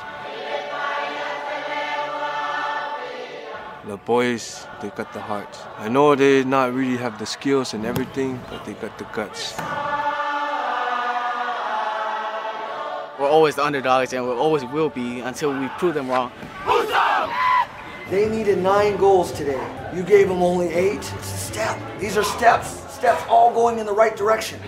The 3.89 3.97
boys, 3.97 4.67
they 4.83 4.89
got 4.89 5.13
the 5.13 5.19
heart. 5.19 5.49
I 5.79 5.89
know 5.89 6.13
they 6.13 6.43
not 6.43 6.75
really 6.75 6.95
have 6.97 7.17
the 7.17 7.25
skills 7.25 7.73
and 7.73 7.87
everything, 7.87 8.39
but 8.47 8.63
they 8.63 8.73
got 8.73 8.95
the 8.99 9.05
guts. 9.05 9.57
We're 13.19 13.27
always 13.27 13.55
the 13.55 13.63
underdogs 13.63 14.13
and 14.13 14.23
we 14.23 14.31
always 14.31 14.63
will 14.63 14.89
be 14.89 15.21
until 15.21 15.59
we 15.59 15.67
prove 15.79 15.95
them 15.95 16.07
wrong. 16.07 16.31
They 18.11 18.29
needed 18.29 18.59
nine 18.59 18.95
goals 18.97 19.31
today. 19.31 19.59
You 19.95 20.03
gave 20.03 20.27
them 20.27 20.43
only 20.43 20.67
eight. 20.67 21.11
It's 21.17 21.33
a 21.33 21.37
step. 21.37 21.79
These 21.99 22.15
are 22.15 22.23
steps. 22.23 22.69
Steps 22.93 23.23
all 23.27 23.51
going 23.51 23.79
in 23.79 23.87
the 23.87 23.93
right 23.93 24.15
direction. 24.15 24.59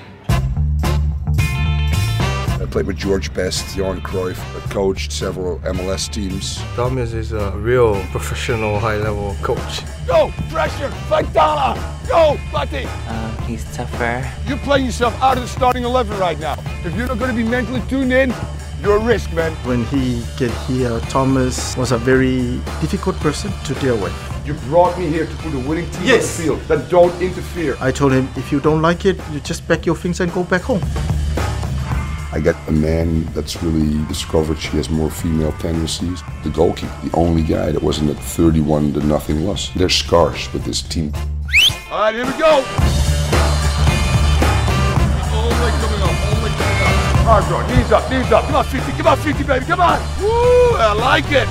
I 2.71 2.73
played 2.73 2.87
with 2.87 2.95
George 2.95 3.33
Best, 3.33 3.75
Johan 3.75 3.99
Cruyff. 3.99 4.39
I 4.55 4.61
coached 4.71 5.11
several 5.11 5.59
MLS 5.59 6.09
teams. 6.09 6.55
Thomas 6.77 7.11
is 7.11 7.33
a 7.33 7.51
real 7.57 8.01
professional, 8.11 8.79
high-level 8.79 9.35
coach. 9.41 9.81
Go! 10.07 10.31
Pressure! 10.49 10.89
Fight 11.09 11.33
Dala! 11.33 11.75
Go, 12.07 12.39
Buddy! 12.49 12.85
Um, 13.09 13.37
he's 13.39 13.65
tougher. 13.75 14.25
You're 14.47 14.57
playing 14.59 14.85
yourself 14.85 15.13
out 15.21 15.35
of 15.35 15.43
the 15.43 15.49
starting 15.49 15.83
11 15.83 16.17
right 16.17 16.39
now. 16.39 16.53
If 16.85 16.95
you're 16.95 17.07
not 17.07 17.19
going 17.19 17.29
to 17.29 17.35
be 17.35 17.43
mentally 17.43 17.81
tuned 17.89 18.13
in, 18.13 18.33
you're 18.81 18.95
a 18.95 19.03
risk, 19.03 19.33
man. 19.33 19.51
When 19.67 19.83
he 19.87 20.23
get 20.37 20.51
here, 20.65 20.97
Thomas 21.09 21.75
was 21.75 21.91
a 21.91 21.97
very 21.97 22.61
difficult 22.79 23.17
person 23.17 23.51
to 23.65 23.73
deal 23.81 23.97
with. 24.01 24.13
You 24.45 24.53
brought 24.69 24.97
me 24.97 25.07
here 25.09 25.25
to 25.25 25.35
put 25.43 25.53
a 25.53 25.59
winning 25.67 25.91
team 25.91 26.05
Yes. 26.05 26.39
on 26.39 26.45
the 26.47 26.53
field 26.55 26.61
that 26.69 26.89
don't 26.89 27.21
interfere. 27.21 27.75
I 27.81 27.91
told 27.91 28.13
him, 28.13 28.29
if 28.37 28.49
you 28.49 28.61
don't 28.61 28.81
like 28.81 29.03
it, 29.03 29.17
you 29.33 29.41
just 29.41 29.67
pack 29.67 29.85
your 29.85 29.97
things 29.97 30.21
and 30.21 30.31
go 30.31 30.45
back 30.45 30.61
home. 30.61 30.81
I 32.33 32.39
got 32.39 32.55
a 32.69 32.71
man 32.71 33.25
that's 33.33 33.61
really 33.61 34.05
discovered 34.05 34.57
she 34.57 34.77
has 34.77 34.89
more 34.89 35.11
female 35.11 35.51
tendencies. 35.53 36.23
The 36.43 36.49
goalkeeper, 36.49 36.95
the 37.03 37.13
only 37.13 37.43
guy 37.43 37.73
that 37.73 37.83
wasn't 37.83 38.09
at 38.09 38.15
31 38.23 38.93
to 38.93 39.05
nothing 39.05 39.43
They're 39.75 39.89
scarce 39.89 40.51
with 40.53 40.63
this 40.63 40.81
team. 40.81 41.11
All 41.91 41.99
right, 41.99 42.15
here 42.15 42.25
we 42.25 42.31
go. 42.39 42.63
All 45.33 45.49
leg 45.59 45.73
coming 45.81 46.01
up, 46.01 46.15
all 46.25 46.41
leg 46.41 46.53
coming 46.55 46.81
up. 46.83 46.91
Hard 47.27 47.43
draw, 47.49 47.67
knees 47.67 47.91
up, 47.91 48.09
knees 48.09 48.31
up. 48.31 48.45
Come 48.45 48.55
on, 48.55 48.63
50, 48.63 48.91
come 48.93 49.07
on, 49.07 49.17
50, 49.17 49.43
baby, 49.43 49.65
come 49.65 49.81
on. 49.81 49.99
Woo, 50.21 50.77
I 50.77 50.93
like 50.93 51.25
it. 51.33 51.49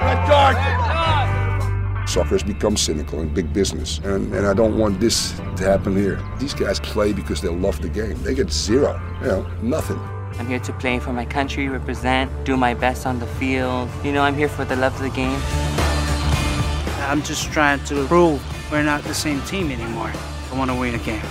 Red 0.00 0.26
card. 0.26 0.99
Soccer 2.10 2.30
has 2.30 2.42
become 2.42 2.76
cynical 2.76 3.20
and 3.20 3.32
big 3.32 3.52
business, 3.52 3.98
and, 3.98 4.34
and 4.34 4.44
I 4.44 4.52
don't 4.52 4.76
want 4.76 4.98
this 4.98 5.30
to 5.58 5.62
happen 5.62 5.94
here. 5.94 6.20
These 6.40 6.54
guys 6.54 6.80
play 6.80 7.12
because 7.12 7.40
they 7.40 7.48
love 7.48 7.80
the 7.80 7.88
game. 7.88 8.20
They 8.24 8.34
get 8.34 8.50
zero, 8.50 9.00
you 9.20 9.28
know, 9.28 9.46
nothing. 9.62 9.96
I'm 10.36 10.48
here 10.48 10.58
to 10.58 10.72
play 10.72 10.98
for 10.98 11.12
my 11.12 11.24
country, 11.24 11.68
represent, 11.68 12.28
do 12.44 12.56
my 12.56 12.74
best 12.74 13.06
on 13.06 13.20
the 13.20 13.28
field. 13.38 13.88
You 14.02 14.10
know, 14.10 14.22
I'm 14.22 14.34
here 14.34 14.48
for 14.48 14.64
the 14.64 14.74
love 14.74 14.92
of 14.96 15.02
the 15.02 15.10
game. 15.10 15.40
I'm 17.08 17.22
just 17.22 17.52
trying 17.52 17.78
to 17.84 18.04
prove 18.08 18.42
we're 18.72 18.82
not 18.82 19.04
the 19.04 19.14
same 19.14 19.40
team 19.42 19.70
anymore. 19.70 20.12
I 20.50 20.58
want 20.58 20.72
to 20.72 20.76
win 20.76 20.96
a 20.96 20.98
game. 20.98 21.22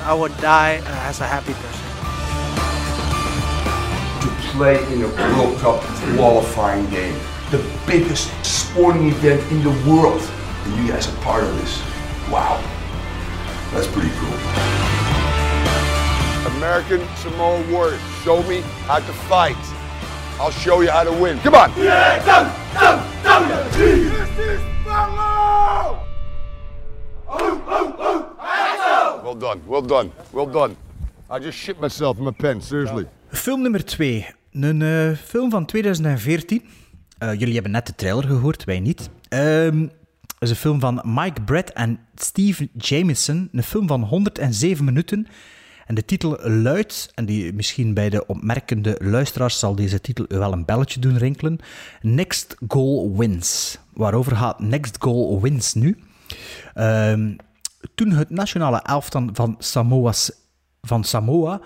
I 0.00 0.14
would 0.14 0.34
die 0.38 0.80
as 1.08 1.20
a 1.20 1.26
happy 1.26 1.52
person. 1.52 1.86
to 4.24 4.56
play 4.56 4.76
in 4.94 5.02
a 5.02 5.08
World 5.36 5.58
Cup 5.58 5.82
qualifying 6.16 6.88
game. 6.88 7.20
The 7.50 7.64
biggest 7.86 8.28
sporting 8.44 9.08
event 9.08 9.40
in 9.52 9.62
the 9.62 9.70
world. 9.88 10.20
And 10.64 10.76
you 10.76 10.92
guys 10.92 11.06
are 11.08 11.16
part 11.22 11.44
of 11.44 11.56
this. 11.58 11.80
Wow. 12.28 12.60
That's 13.72 13.86
pretty 13.86 14.10
cool. 14.18 14.36
American 16.56 17.06
Samoa 17.16 17.62
Warriors, 17.70 18.00
show 18.24 18.42
me 18.44 18.62
how 18.86 18.98
to 18.98 19.12
fight. 19.28 19.56
I'll 20.40 20.50
show 20.50 20.80
you 20.80 20.90
how 20.90 21.04
to 21.04 21.12
win. 21.12 21.38
Come 21.38 21.54
on. 21.54 21.72
Yeah, 21.76 22.24
done, 22.24 22.52
done, 22.74 23.22
done. 23.22 23.70
This 23.72 24.38
is 24.38 24.60
Buffalo! 24.84 26.02
Well 29.22 29.34
done, 29.34 29.62
well 29.66 29.82
done, 29.82 30.12
well 30.32 30.46
done. 30.46 30.76
I 31.28 31.38
just 31.38 31.58
shit 31.58 31.80
myself 31.80 32.18
in 32.18 32.24
my 32.24 32.30
pen, 32.32 32.60
seriously. 32.60 33.06
Film 33.30 33.62
nummer 33.62 33.84
2. 33.84 34.24
Een 34.52 34.82
eh, 34.82 35.16
film 35.16 35.50
van 35.50 35.66
2014. 35.66 36.62
Eh, 37.18 37.34
jullie 37.38 37.54
hebben 37.54 37.72
net 37.72 37.86
de 37.86 37.94
trailer 37.94 38.24
gehoord, 38.24 38.64
wij 38.64 38.80
niet. 38.80 39.10
Ehm, 39.28 39.86
Het 40.26 40.44
is 40.44 40.50
een 40.50 40.56
film 40.56 40.80
van 40.80 41.02
Mike 41.04 41.42
Brett 41.42 41.72
en 41.72 41.98
Steve 42.14 42.68
Jameson. 42.78 43.48
Een 43.52 43.62
film 43.62 43.86
van 43.86 44.02
107 44.02 44.84
minuten. 44.84 45.26
En 45.86 45.94
de 45.94 46.04
titel 46.04 46.38
luidt, 46.48 47.10
en 47.14 47.26
die 47.26 47.52
misschien 47.52 47.94
bij 47.94 48.10
de 48.10 48.26
opmerkende 48.26 48.96
luisteraars 49.02 49.58
zal 49.58 49.74
deze 49.74 50.00
titel 50.00 50.24
wel 50.28 50.52
een 50.52 50.64
belletje 50.64 51.00
doen 51.00 51.18
rinkelen. 51.18 51.58
Next 52.00 52.56
Goal 52.68 53.16
Wins. 53.16 53.78
Waarover 53.92 54.36
gaat 54.36 54.60
Next 54.60 54.96
Goal 54.98 55.40
Wins 55.40 55.74
nu? 55.74 55.98
Ehm, 56.74 57.36
toen 57.94 58.10
het 58.10 58.30
nationale 58.30 58.82
elftal 58.82 59.28
van, 59.32 59.56
van 60.82 61.04
Samoa 61.04 61.60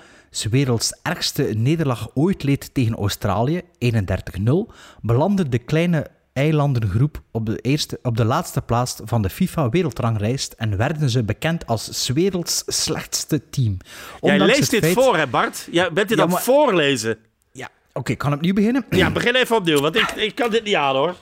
werelds 0.51 0.99
ergste 1.03 1.43
nederlaag 1.43 2.09
ooit 2.15 2.43
leed 2.43 2.75
tegen 2.75 2.95
Australië, 2.97 3.61
31-0, 3.79 4.73
belandde 5.01 5.49
de 5.49 5.59
kleine 5.59 6.07
eilandengroep 6.33 7.23
op 7.31 7.47
de, 7.47 7.57
eerste, 7.59 7.99
op 8.03 8.17
de 8.17 8.25
laatste 8.25 8.61
plaats 8.63 8.97
van 9.05 9.23
de 9.23 9.31
FIFA-wereldranglijst 9.31 10.53
en 10.53 10.77
werden 10.77 11.11
ze 11.11 11.23
bekend 11.25 11.67
als 11.67 12.03
's 12.05 12.09
werelds 12.09 12.63
slechtste 12.67 13.49
team. 13.51 13.77
Jij 14.21 14.33
Ondanks 14.33 14.47
leest 14.59 14.61
het 14.61 14.71
dit 14.83 14.93
feit- 14.93 15.05
voor, 15.07 15.17
hè 15.17 15.27
Bart? 15.27 15.69
Jij 15.71 15.93
bent 15.93 16.09
dit 16.09 16.19
Ja, 16.19 16.27
maar- 16.27 16.43
voorlezen. 16.43 17.19
Ja, 17.53 17.69
oké, 17.93 18.15
kan 18.15 18.31
ik 18.31 18.37
opnieuw 18.37 18.55
beginnen? 18.55 18.85
Ja, 18.91 19.11
begin 19.11 19.35
even 19.35 19.57
opnieuw, 19.57 19.81
want 19.81 19.97
ik, 19.97 20.11
ik 20.11 20.35
kan 20.35 20.51
dit 20.51 20.65
niet 20.65 20.75
aan, 20.75 20.95
hoor. 20.97 21.15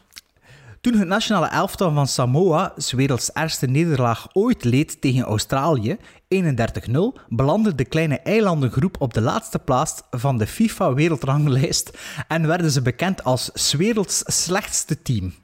Toen 0.88 0.98
het 0.98 1.08
nationale 1.08 1.46
elftal 1.46 1.92
van 1.92 2.06
Samoa 2.06 2.72
's 2.76 2.92
werelds 2.92 3.32
ergste 3.32 3.66
nederlaag 3.66 4.28
ooit 4.32 4.64
leed 4.64 5.00
tegen 5.00 5.22
Australië, 5.22 5.96
31-0, 5.96 5.98
belandde 7.28 7.74
de 7.74 7.84
kleine 7.84 8.18
eilandengroep 8.18 8.96
op 8.98 9.14
de 9.14 9.20
laatste 9.20 9.58
plaats 9.58 10.02
van 10.10 10.38
de 10.38 10.46
FIFA-wereldranglijst 10.46 11.98
en 12.28 12.46
werden 12.46 12.70
ze 12.70 12.82
bekend 12.82 13.24
als 13.24 13.72
werelds 13.76 14.22
slechtste 14.24 15.02
team. 15.02 15.34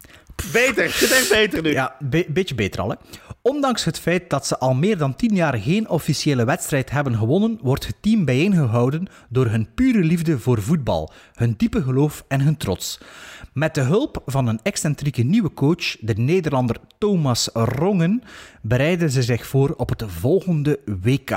Beter, 0.53 0.85
het 0.85 1.03
is 1.03 1.12
echt 1.12 1.28
beter 1.28 1.62
nu. 1.62 1.70
Ja, 1.70 1.97
een 2.11 2.26
beetje 2.28 2.55
beter 2.55 2.80
al, 2.80 2.91
hè. 2.91 2.97
Ondanks 3.43 3.85
het 3.85 3.99
feit 3.99 4.30
dat 4.30 4.47
ze 4.47 4.59
al 4.59 4.74
meer 4.74 4.99
dan 4.99 5.16
10 5.16 5.35
jaar 5.35 5.59
geen 5.59 5.89
officiële 5.89 6.45
wedstrijd 6.45 6.91
hebben 6.91 7.16
gewonnen, 7.16 7.59
wordt 7.62 7.87
het 7.87 7.97
team 8.01 8.24
bijeengehouden 8.24 9.07
door 9.28 9.47
hun 9.47 9.68
pure 9.74 9.99
liefde 9.99 10.39
voor 10.39 10.62
voetbal, 10.62 11.12
hun 11.35 11.55
diepe 11.57 11.82
geloof 11.82 12.24
en 12.28 12.41
hun 12.41 12.57
trots. 12.57 13.01
Met 13.53 13.74
de 13.74 13.80
hulp 13.80 14.22
van 14.26 14.47
een 14.47 14.61
excentrieke 14.62 15.22
nieuwe 15.22 15.53
coach, 15.55 15.97
de 16.01 16.14
Nederlander 16.14 16.76
Thomas 16.99 17.49
Rongen, 17.53 18.22
bereiden 18.62 19.11
ze 19.11 19.22
zich 19.22 19.47
voor 19.47 19.74
op 19.76 19.89
het 19.89 20.05
volgende 20.07 20.80
WK. 21.03 21.30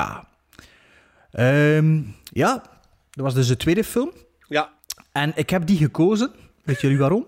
Ehm, 1.31 2.01
ja, 2.23 2.63
dat 3.11 3.25
was 3.25 3.33
dus 3.33 3.47
de 3.47 3.57
tweede 3.57 3.83
film. 3.83 4.11
Ja. 4.47 4.69
En 5.11 5.31
ik 5.35 5.49
heb 5.49 5.65
die 5.65 5.77
gekozen. 5.77 6.31
Weet 6.63 6.81
jullie 6.81 6.97
waarom? 6.97 7.25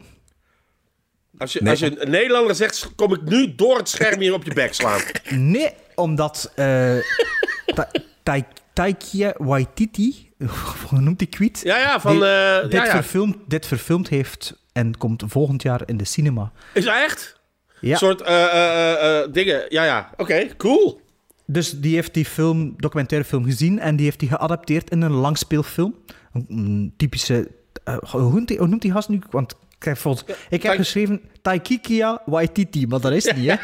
Als 1.39 1.53
je, 1.53 1.59
Nee. 1.61 1.71
als 1.71 1.79
je 1.79 2.01
een 2.01 2.09
Nederlander 2.11 2.55
zegt, 2.55 2.91
kom 2.95 3.13
ik 3.13 3.21
nu 3.21 3.55
door 3.55 3.77
het 3.77 3.89
scherm 3.89 4.19
hier 4.19 4.33
op 4.33 4.43
je 4.43 4.53
bek 4.53 4.73
slaan. 4.73 4.99
Nee, 5.29 5.69
omdat 5.95 6.51
eh 6.55 6.97
Ta- 8.23 8.41
Taika 8.73 9.33
Waititi, 9.37 10.29
hoe 10.89 10.99
noemt 10.99 11.19
die 11.19 11.27
kwiet? 11.27 11.61
Ja, 11.63 11.77
ja, 11.77 11.99
van, 11.99 12.11
Die 12.15 12.25
eh, 12.25 12.61
dit, 12.61 12.71
ja, 12.71 12.85
ja. 12.85 12.91
Verfilmd, 12.91 13.35
dit 13.47 13.65
verfilmd 13.65 14.07
heeft 14.09 14.59
en 14.73 14.97
komt 14.97 15.23
volgend 15.27 15.61
jaar 15.61 15.81
in 15.85 15.97
de 15.97 16.05
cinema. 16.05 16.51
Is 16.73 16.85
dat 16.85 16.95
echt? 16.95 17.39
Ja. 17.81 17.91
Een 17.91 17.97
soort 17.97 18.21
eh, 18.21 19.21
dingen. 19.31 19.65
Ja, 19.69 19.83
ja. 19.83 20.09
Oké, 20.17 20.55
cool. 20.57 21.01
Dus 21.45 21.71
die 21.71 21.95
heeft 21.95 22.13
die 22.13 22.25
film, 22.25 22.73
documentaire 22.77 23.27
film 23.27 23.43
gezien 23.43 23.79
en 23.79 23.95
die 23.95 24.05
heeft 24.05 24.19
die 24.19 24.29
geadapteerd 24.29 24.89
in 24.89 25.01
een 25.01 25.11
langspeelfilm. 25.11 25.95
Een, 26.33 26.93
typische... 26.97 27.47
hoe, 28.09 28.21
noemt 28.21 28.47
die, 28.47 28.57
hoe 28.57 28.67
noemt 28.67 28.81
die 28.81 28.91
gast 28.91 29.09
nu? 29.09 29.19
Want 29.29 29.55
ik 29.79 29.85
heb, 29.85 29.97
volgens- 29.97 30.23
ik 30.49 30.63
heb 30.63 30.75
geschreven 30.75 31.21
Taikikia 31.41 32.21
Waititi, 32.25 32.87
maar 32.87 32.99
dat 32.99 33.11
is 33.11 33.23
het 33.27 33.35
niet, 33.37 33.49
hè? 33.51 33.55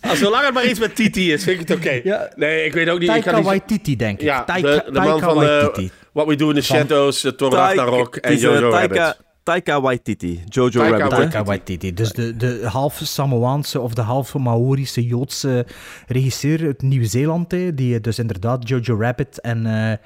Als 0.10 0.18
zolang 0.18 0.44
het 0.44 0.54
maar 0.54 0.66
iets 0.66 0.78
met 0.78 0.94
Titi 0.96 1.32
is, 1.32 1.44
vind 1.44 1.60
ik 1.60 1.68
het 1.68 1.78
oké. 1.78 2.28
Nee, 2.36 2.64
ik 2.64 2.72
weet 2.72 2.88
ook 2.88 2.98
niet. 2.98 3.08
ik 3.08 3.14
kan 3.14 3.22
Taika 3.22 3.36
niet... 3.36 3.46
Waititi, 3.46 3.96
denk 3.96 4.18
ik. 4.18 4.24
Ja, 4.24 4.44
Taika, 4.44 4.68
de, 4.74 4.82
de 4.92 5.00
man 5.00 5.20
Taika 5.20 5.26
van 5.34 5.44
eh. 5.44 5.88
What 6.12 6.26
We 6.26 6.34
Do 6.36 6.48
in 6.48 6.54
the 6.54 6.62
Van- 6.62 6.76
Shadows, 6.76 7.20
Thor 7.20 7.50
Taika- 7.50 7.56
Ragnarok 7.74 8.14
het 8.14 8.24
en 8.24 8.32
eh, 8.32 8.40
Jojo 8.40 8.70
Taika, 8.70 8.94
Rabbit. 8.94 9.20
Taika 9.42 9.80
Waititi. 9.80 10.42
Jojo 10.48 10.68
Taika 10.80 10.96
Rabbit. 10.98 11.18
Taika 11.18 11.44
Waititi. 11.44 11.94
Dus 11.94 12.12
de, 12.12 12.36
de 12.36 12.60
half 12.64 13.00
Samoaanse 13.04 13.80
of 13.80 13.94
de 13.94 14.00
half 14.02 14.34
Maorische 14.34 15.06
Joodse 15.06 15.66
regisseur 16.06 16.64
uit 16.66 16.82
Nieuw-Zeeland, 16.82 17.50
die 17.50 18.00
dus 18.00 18.18
inderdaad 18.18 18.68
Jojo 18.68 18.96
Rabbit 19.00 19.40
en 19.40 19.66
eh, 19.66 19.96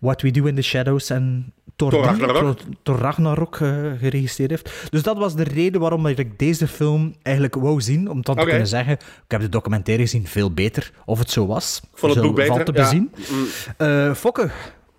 What 0.00 0.22
We 0.22 0.30
Do 0.30 0.44
in 0.44 0.54
the 0.54 0.62
Shadows 0.62 1.10
en 1.10 1.52
Thor, 1.78 1.92
Ragnarok. 1.92 2.36
Thor- 2.58 2.66
Thor 2.82 2.96
Ragnarok 2.98 3.60
eh, 3.60 3.68
geregistreerd 4.00 4.50
heeft. 4.50 4.70
Dus 4.90 5.02
dat 5.02 5.16
was 5.16 5.34
de 5.36 5.42
reden 5.42 5.80
waarom 5.80 6.06
ik 6.06 6.38
deze 6.38 6.66
film 6.68 7.14
eigenlijk 7.22 7.54
wou 7.54 7.80
zien. 7.80 8.10
Om 8.10 8.22
dan 8.22 8.36
te 8.36 8.44
kunnen 8.44 8.66
zeggen, 8.66 8.92
ik 8.92 9.30
heb 9.30 9.40
de 9.40 9.48
documentaire 9.48 10.02
gezien, 10.02 10.26
veel 10.26 10.50
beter. 10.52 10.90
Of 11.06 11.18
het 11.18 11.30
zo 11.30 11.46
was. 11.46 11.80
Ik 11.92 11.98
vond 11.98 12.14
het 12.14 12.22
Zo 12.22 12.28
boek 12.28 12.36
beter, 12.36 12.64
te 12.64 12.72
ja. 12.72 12.82
bezien. 12.82 13.12
Mm. 13.30 13.46
Eh, 13.76 14.14
Fokke, 14.14 14.50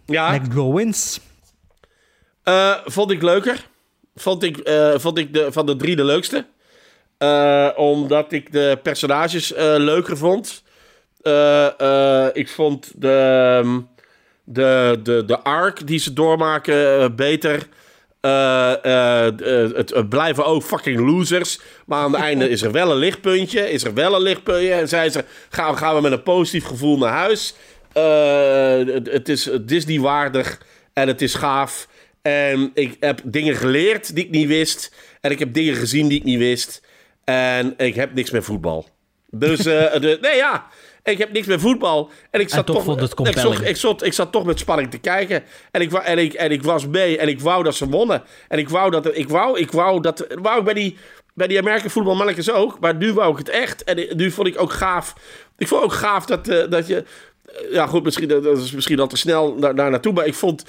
Ja. 0.05 0.31
Next 0.31 0.53
Wins. 0.73 1.19
Eh, 2.43 2.73
vond 2.85 3.11
ik 3.11 3.21
leuker. 3.21 3.67
Vond 4.15 4.43
ik, 4.43 4.69
vond 4.95 5.17
ik 5.17 5.33
de, 5.33 5.51
van 5.51 5.65
de 5.65 5.75
drie 5.75 5.95
de 5.95 6.03
leukste. 6.03 6.45
Omdat 7.75 8.31
ik 8.31 8.51
de 8.51 8.79
personages 8.83 9.53
leuker 9.77 10.17
vond. 10.17 10.63
Ik 12.33 12.49
vond 12.49 12.91
de, 12.95 13.11
ehm, 13.63 13.79
de, 14.51 14.99
de, 15.03 15.23
de 15.25 15.39
arc 15.39 15.87
die 15.87 15.99
ze 15.99 16.13
doormaken 16.13 16.99
eh, 16.99 17.09
beter. 17.15 17.67
Eh, 18.21 19.25
eh, 19.25 19.33
het, 19.75 20.09
blijven 20.09 20.45
ook 20.45 20.63
fucking 20.63 20.99
losers. 20.99 21.59
Maar 21.85 21.99
aan 21.99 22.13
het 22.13 22.21
einde 22.21 22.49
is 22.49 22.61
er 22.61 22.71
wel 22.71 22.91
een 22.91 22.97
lichtpuntje. 22.97 23.71
Is 23.71 23.83
er 23.83 23.93
wel 23.93 24.15
een 24.15 24.21
lichtpuntje. 24.21 24.73
En 24.73 24.87
zei 24.87 25.09
ze: 25.09 25.23
gaan, 25.49 25.77
gaan 25.77 25.95
we 25.95 26.01
met 26.01 26.11
een 26.11 26.23
positief 26.23 26.65
gevoel 26.65 26.97
naar 26.97 27.13
huis. 27.13 27.55
Het, 27.93 29.11
het 29.11 29.29
is 29.29 29.49
Disney-waardig. 29.61 30.61
En 30.93 31.07
het 31.07 31.21
is 31.21 31.33
gaaf. 31.33 31.87
En 32.21 32.71
ik 32.73 32.97
heb 32.99 33.21
dingen 33.23 33.55
geleerd 33.55 34.15
die 34.15 34.25
ik 34.25 34.31
niet 34.31 34.47
wist. 34.47 34.95
En 35.21 35.31
ik 35.31 35.39
heb 35.39 35.53
dingen 35.53 35.75
gezien 35.75 36.07
die 36.07 36.17
ik 36.17 36.23
niet 36.23 36.39
wist. 36.39 36.81
En 37.23 37.73
ik 37.77 37.95
heb 37.95 38.13
niks 38.13 38.31
met 38.31 38.43
voetbal. 38.43 38.87
Dus, 39.31 39.59
de, 39.63 40.17
nee 40.21 40.35
ja, 40.35 40.67
ik 41.03 41.17
heb 41.17 41.31
niks 41.31 41.47
met 41.47 41.61
voetbal. 41.61 42.09
En 42.31 42.39
ik 42.39 42.49
zat 42.49 42.65
toch 42.65 42.75
toch, 42.75 42.85
vond 42.85 43.01
het 43.01 43.19
ik, 43.27 43.37
zat, 43.37 43.61
ik, 43.61 43.75
zat, 43.75 44.03
ik 44.03 44.13
zat 44.13 44.31
toch 44.31 44.45
met 44.45 44.59
spanning 44.59 44.91
te 44.91 44.97
kijken. 44.97 45.43
En 45.71 45.81
ik, 45.81 45.93
en, 45.93 46.17
ik, 46.17 46.33
en 46.33 46.51
ik 46.51 46.63
was 46.63 46.87
mee 46.87 47.17
en 47.17 47.27
ik 47.27 47.41
wou 47.41 47.63
dat 47.63 47.75
ze 47.75 47.89
wonnen. 47.89 48.23
En 48.47 48.59
ik 48.59 48.69
wou 48.69 48.91
dat, 48.91 49.17
ik 49.17 49.29
wou, 49.29 49.59
ik 49.59 49.71
wou 49.71 50.01
dat, 50.01 50.27
wou 50.41 50.59
ik 50.59 50.63
bij 50.63 50.73
die, 50.73 50.97
bij 51.33 51.47
die 51.47 51.57
American 51.59 51.89
voetbalmannetjes 51.89 52.51
ook. 52.51 52.79
Maar 52.79 52.95
nu 52.95 53.13
wou 53.13 53.31
ik 53.31 53.37
het 53.37 53.49
echt. 53.49 53.83
En 53.83 54.17
nu 54.17 54.31
vond 54.31 54.47
ik 54.47 54.61
ook 54.61 54.71
gaaf. 54.71 55.13
Ik 55.57 55.67
vond 55.67 55.83
ook 55.83 55.93
gaaf 55.93 56.25
dat, 56.25 56.47
eh, 56.47 56.69
dat 56.69 56.87
je, 56.87 57.03
ja 57.71 57.87
goed, 57.87 58.03
misschien, 58.03 58.27
dat 58.27 58.45
is 58.57 58.71
misschien 58.71 58.99
al 58.99 59.07
te 59.07 59.17
snel 59.17 59.59
daar, 59.59 59.75
daar 59.75 59.89
naartoe. 59.89 60.13
Maar 60.13 60.25
ik 60.25 60.33
vond, 60.33 60.65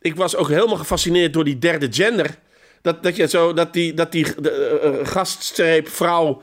ik 0.00 0.16
was 0.16 0.36
ook 0.36 0.48
helemaal 0.48 0.76
gefascineerd 0.76 1.32
door 1.32 1.44
die 1.44 1.58
derde 1.58 1.88
gender. 1.90 2.38
Dat, 2.82 3.02
dat 3.02 3.16
je 3.16 3.28
zo, 3.28 3.52
dat 3.52 3.72
die, 3.72 3.94
dat 3.94 4.12
die 4.12 4.40
de, 4.40 4.50
eh, 4.50 4.88
eh, 4.88 5.06
gaststreep 5.06 5.88
vrouw. 5.88 6.42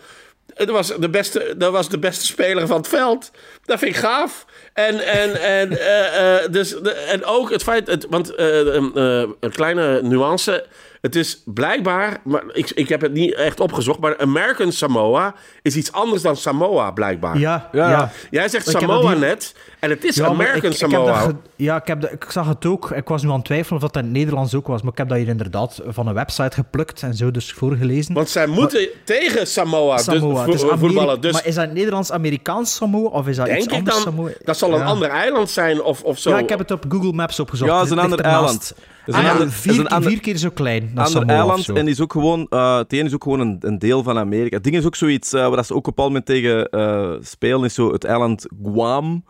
Dat 0.56 0.70
was, 0.70 0.88
de 1.00 1.10
beste, 1.10 1.54
dat 1.58 1.72
was 1.72 1.90
de 1.90 2.00
beste 2.00 2.26
speler 2.26 2.68
van 2.68 2.78
het 2.78 2.88
veld. 2.88 3.32
Dat 3.66 3.80
vind 3.80 3.96
ik 3.96 4.02
gaaf. 4.02 4.46
En, 4.74 5.00
en, 5.06 5.42
en, 5.42 5.80
eh, 5.80 6.44
eh, 6.44 6.52
dus, 6.52 6.82
en 7.08 7.26
ook 7.26 7.52
het 7.52 7.64
feit, 7.64 7.88
het, 7.88 8.06
want 8.10 8.36
eh, 8.36 8.66
een 9.40 9.52
kleine 9.52 10.02
nuance. 10.02 10.66
Het 11.02 11.16
is 11.16 11.42
blijkbaar, 11.46 12.18
maar 12.24 12.44
ik, 12.54 12.70
ik 12.70 12.90
heb 12.90 13.02
het 13.02 13.12
niet 13.14 13.34
echt 13.34 13.60
opgezocht, 13.60 14.00
maar 14.00 14.18
American 14.18 14.72
Samoa 14.72 15.34
is 15.62 15.76
iets 15.76 15.92
anders 15.92 16.22
dan 16.22 16.36
Samoa, 16.36 16.92
blijkbaar. 16.92 17.38
Ja, 17.38 17.70
ja. 17.72 17.90
ja. 17.90 18.12
Jij 18.32 18.48
zegt 18.50 18.68
Ik 18.70 18.78
Samoa 18.80 19.08
hier- 19.08 19.18
net, 19.20 19.56
en 19.80 19.90
het 19.90 20.04
is 20.04 20.16
Ja, 20.16 20.26
American 20.26 20.56
ik, 20.58 20.64
ik 20.64 20.80
heb 20.80 20.90
Samoa. 20.92 21.06
dat 21.06 21.18
ge- 21.18 21.36
ja, 21.56 21.76
ik, 21.76 21.88
heb 21.88 22.02
dat- 22.02 22.12
ik 22.12 22.26
zag 22.30 22.48
het 22.48 22.66
ook. 22.66 22.92
Ik 22.92 23.08
was 23.08 23.24
nu 23.24 23.30
aan 23.30 23.36
het 23.36 23.46
twijfelen 23.46 23.82
of 23.82 23.90
dat 23.92 23.96
in 24.04 24.10
het 24.10 24.18
Nederlands 24.18 24.56
ook 24.56 24.68
was. 24.68 24.82
Maar 24.82 24.92
ik 24.92 24.98
heb 24.98 25.08
dat 25.10 25.18
hier 25.18 25.28
inderdaad 25.28 25.82
van 25.88 26.08
een 26.08 26.14
website 26.14 26.52
geplukt 26.56 27.02
en 27.04 27.14
zo 27.14 27.32
dus 27.32 27.54
voorgelezen. 27.54 28.14
Want 28.14 28.30
zij 28.30 28.48
moeten 28.48 28.88
tegen 29.04 29.48
Samoa, 29.48 29.98
Samoa. 29.98 30.46
dus, 30.46 30.54
Dus 30.54 30.62
vo- 30.62 30.68
Ameri- 30.72 30.80
voetballen. 30.88 31.22
Dus 31.22 31.32
Maar 31.34 31.46
is 31.46 31.56
dat 31.56 31.74
Nederlands-Amerikaans 31.74 32.76
Samoa 32.76 33.10
of 33.10 33.28
is 33.28 33.36
dat 33.36 33.48
iets 33.48 33.56
denk 33.58 33.70
ik 33.72 33.78
anders 33.78 33.96
dan, 34.04 34.14
Samoa? 34.14 34.30
dat 34.44 34.58
zal 34.58 34.74
een 34.74 34.84
ander 34.86 35.10
eiland 35.10 35.50
zijn 35.50 35.84
of, 35.84 36.04
of 36.04 36.20
zo. 36.20 36.30
Ja, 36.30 36.38
ik 36.38 36.50
heb 36.50 36.60
het 36.60 36.72
op 36.72 36.86
Google 36.90 37.14
Maps 37.14 37.40
opgezocht. 37.40 37.72
Ja, 37.72 37.78
het 37.78 37.86
is 37.86 37.92
een 37.92 38.00
ander 38.00 38.20
eiland. 38.20 38.74
Is 39.06 39.14
Ah 39.14 39.20
een 39.20 39.26
ja, 39.26 39.32
ander- 39.32 39.46
het 39.46 39.56
vier, 39.56 39.72
is 39.72 39.78
een 39.78 39.88
ander- 39.88 40.10
vier 40.10 40.20
keer 40.20 40.38
zo 40.38 40.50
klein 40.50 40.84
ander 40.96 41.08
Samoa 41.08 41.34
eiland 41.34 41.70
en 41.70 41.88
is 41.88 42.02
ook 42.02 42.12
gewoon, 42.12 42.48
eh 42.50 42.78
het 42.78 42.94
ene 42.94 43.04
is 43.04 43.14
ook 43.14 43.24
gewoon 43.24 43.40
een, 43.40 43.58
een 43.60 43.80
deel 43.80 44.04
van 44.04 44.18
Amerika. 44.18 44.56
Het 44.56 44.64
ding 44.64 44.76
is 44.76 44.86
ook 44.86 44.96
zoiets 44.96 45.34
eh, 45.34 45.50
waar 45.50 45.66
ze 45.66 45.74
ook 45.74 45.88
op 45.88 45.98
een 45.98 46.06
bepaald 46.06 46.08
moment 46.08 46.26
tegen 46.26 46.70
eh, 46.70 47.12
spelen, 47.22 47.64
is 47.64 47.74
zo 47.74 47.92
het 47.92 48.04
eiland 48.04 48.46
Guam. 48.64 49.24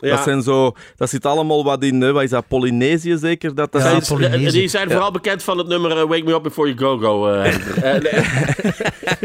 Ja. 0.00 0.14
Dat, 0.14 0.24
zijn 0.24 0.42
zo, 0.42 0.72
dat 0.96 1.08
zit 1.10 1.26
allemaal 1.26 1.64
wat 1.64 1.82
in, 1.82 2.12
wat 2.12 2.22
is 2.22 2.30
dat, 2.30 2.48
Polynesië 2.48 3.16
zeker? 3.18 3.54
Dat, 3.54 3.72
dat 3.72 3.82
Zij- 3.82 4.00
zit- 4.00 4.30
die, 4.32 4.50
die 4.50 4.68
zijn 4.68 4.90
vooral 4.90 5.10
bekend 5.10 5.42
van 5.42 5.58
het 5.58 5.66
nummer 5.66 5.90
eh, 5.90 6.02
Wake 6.02 6.22
Me 6.24 6.32
Up 6.34 6.42
Before 6.42 6.74
You 6.74 6.78
Go 6.78 6.98
Go. 6.98 7.28
eh, 7.32 7.54
eh, 7.94 8.02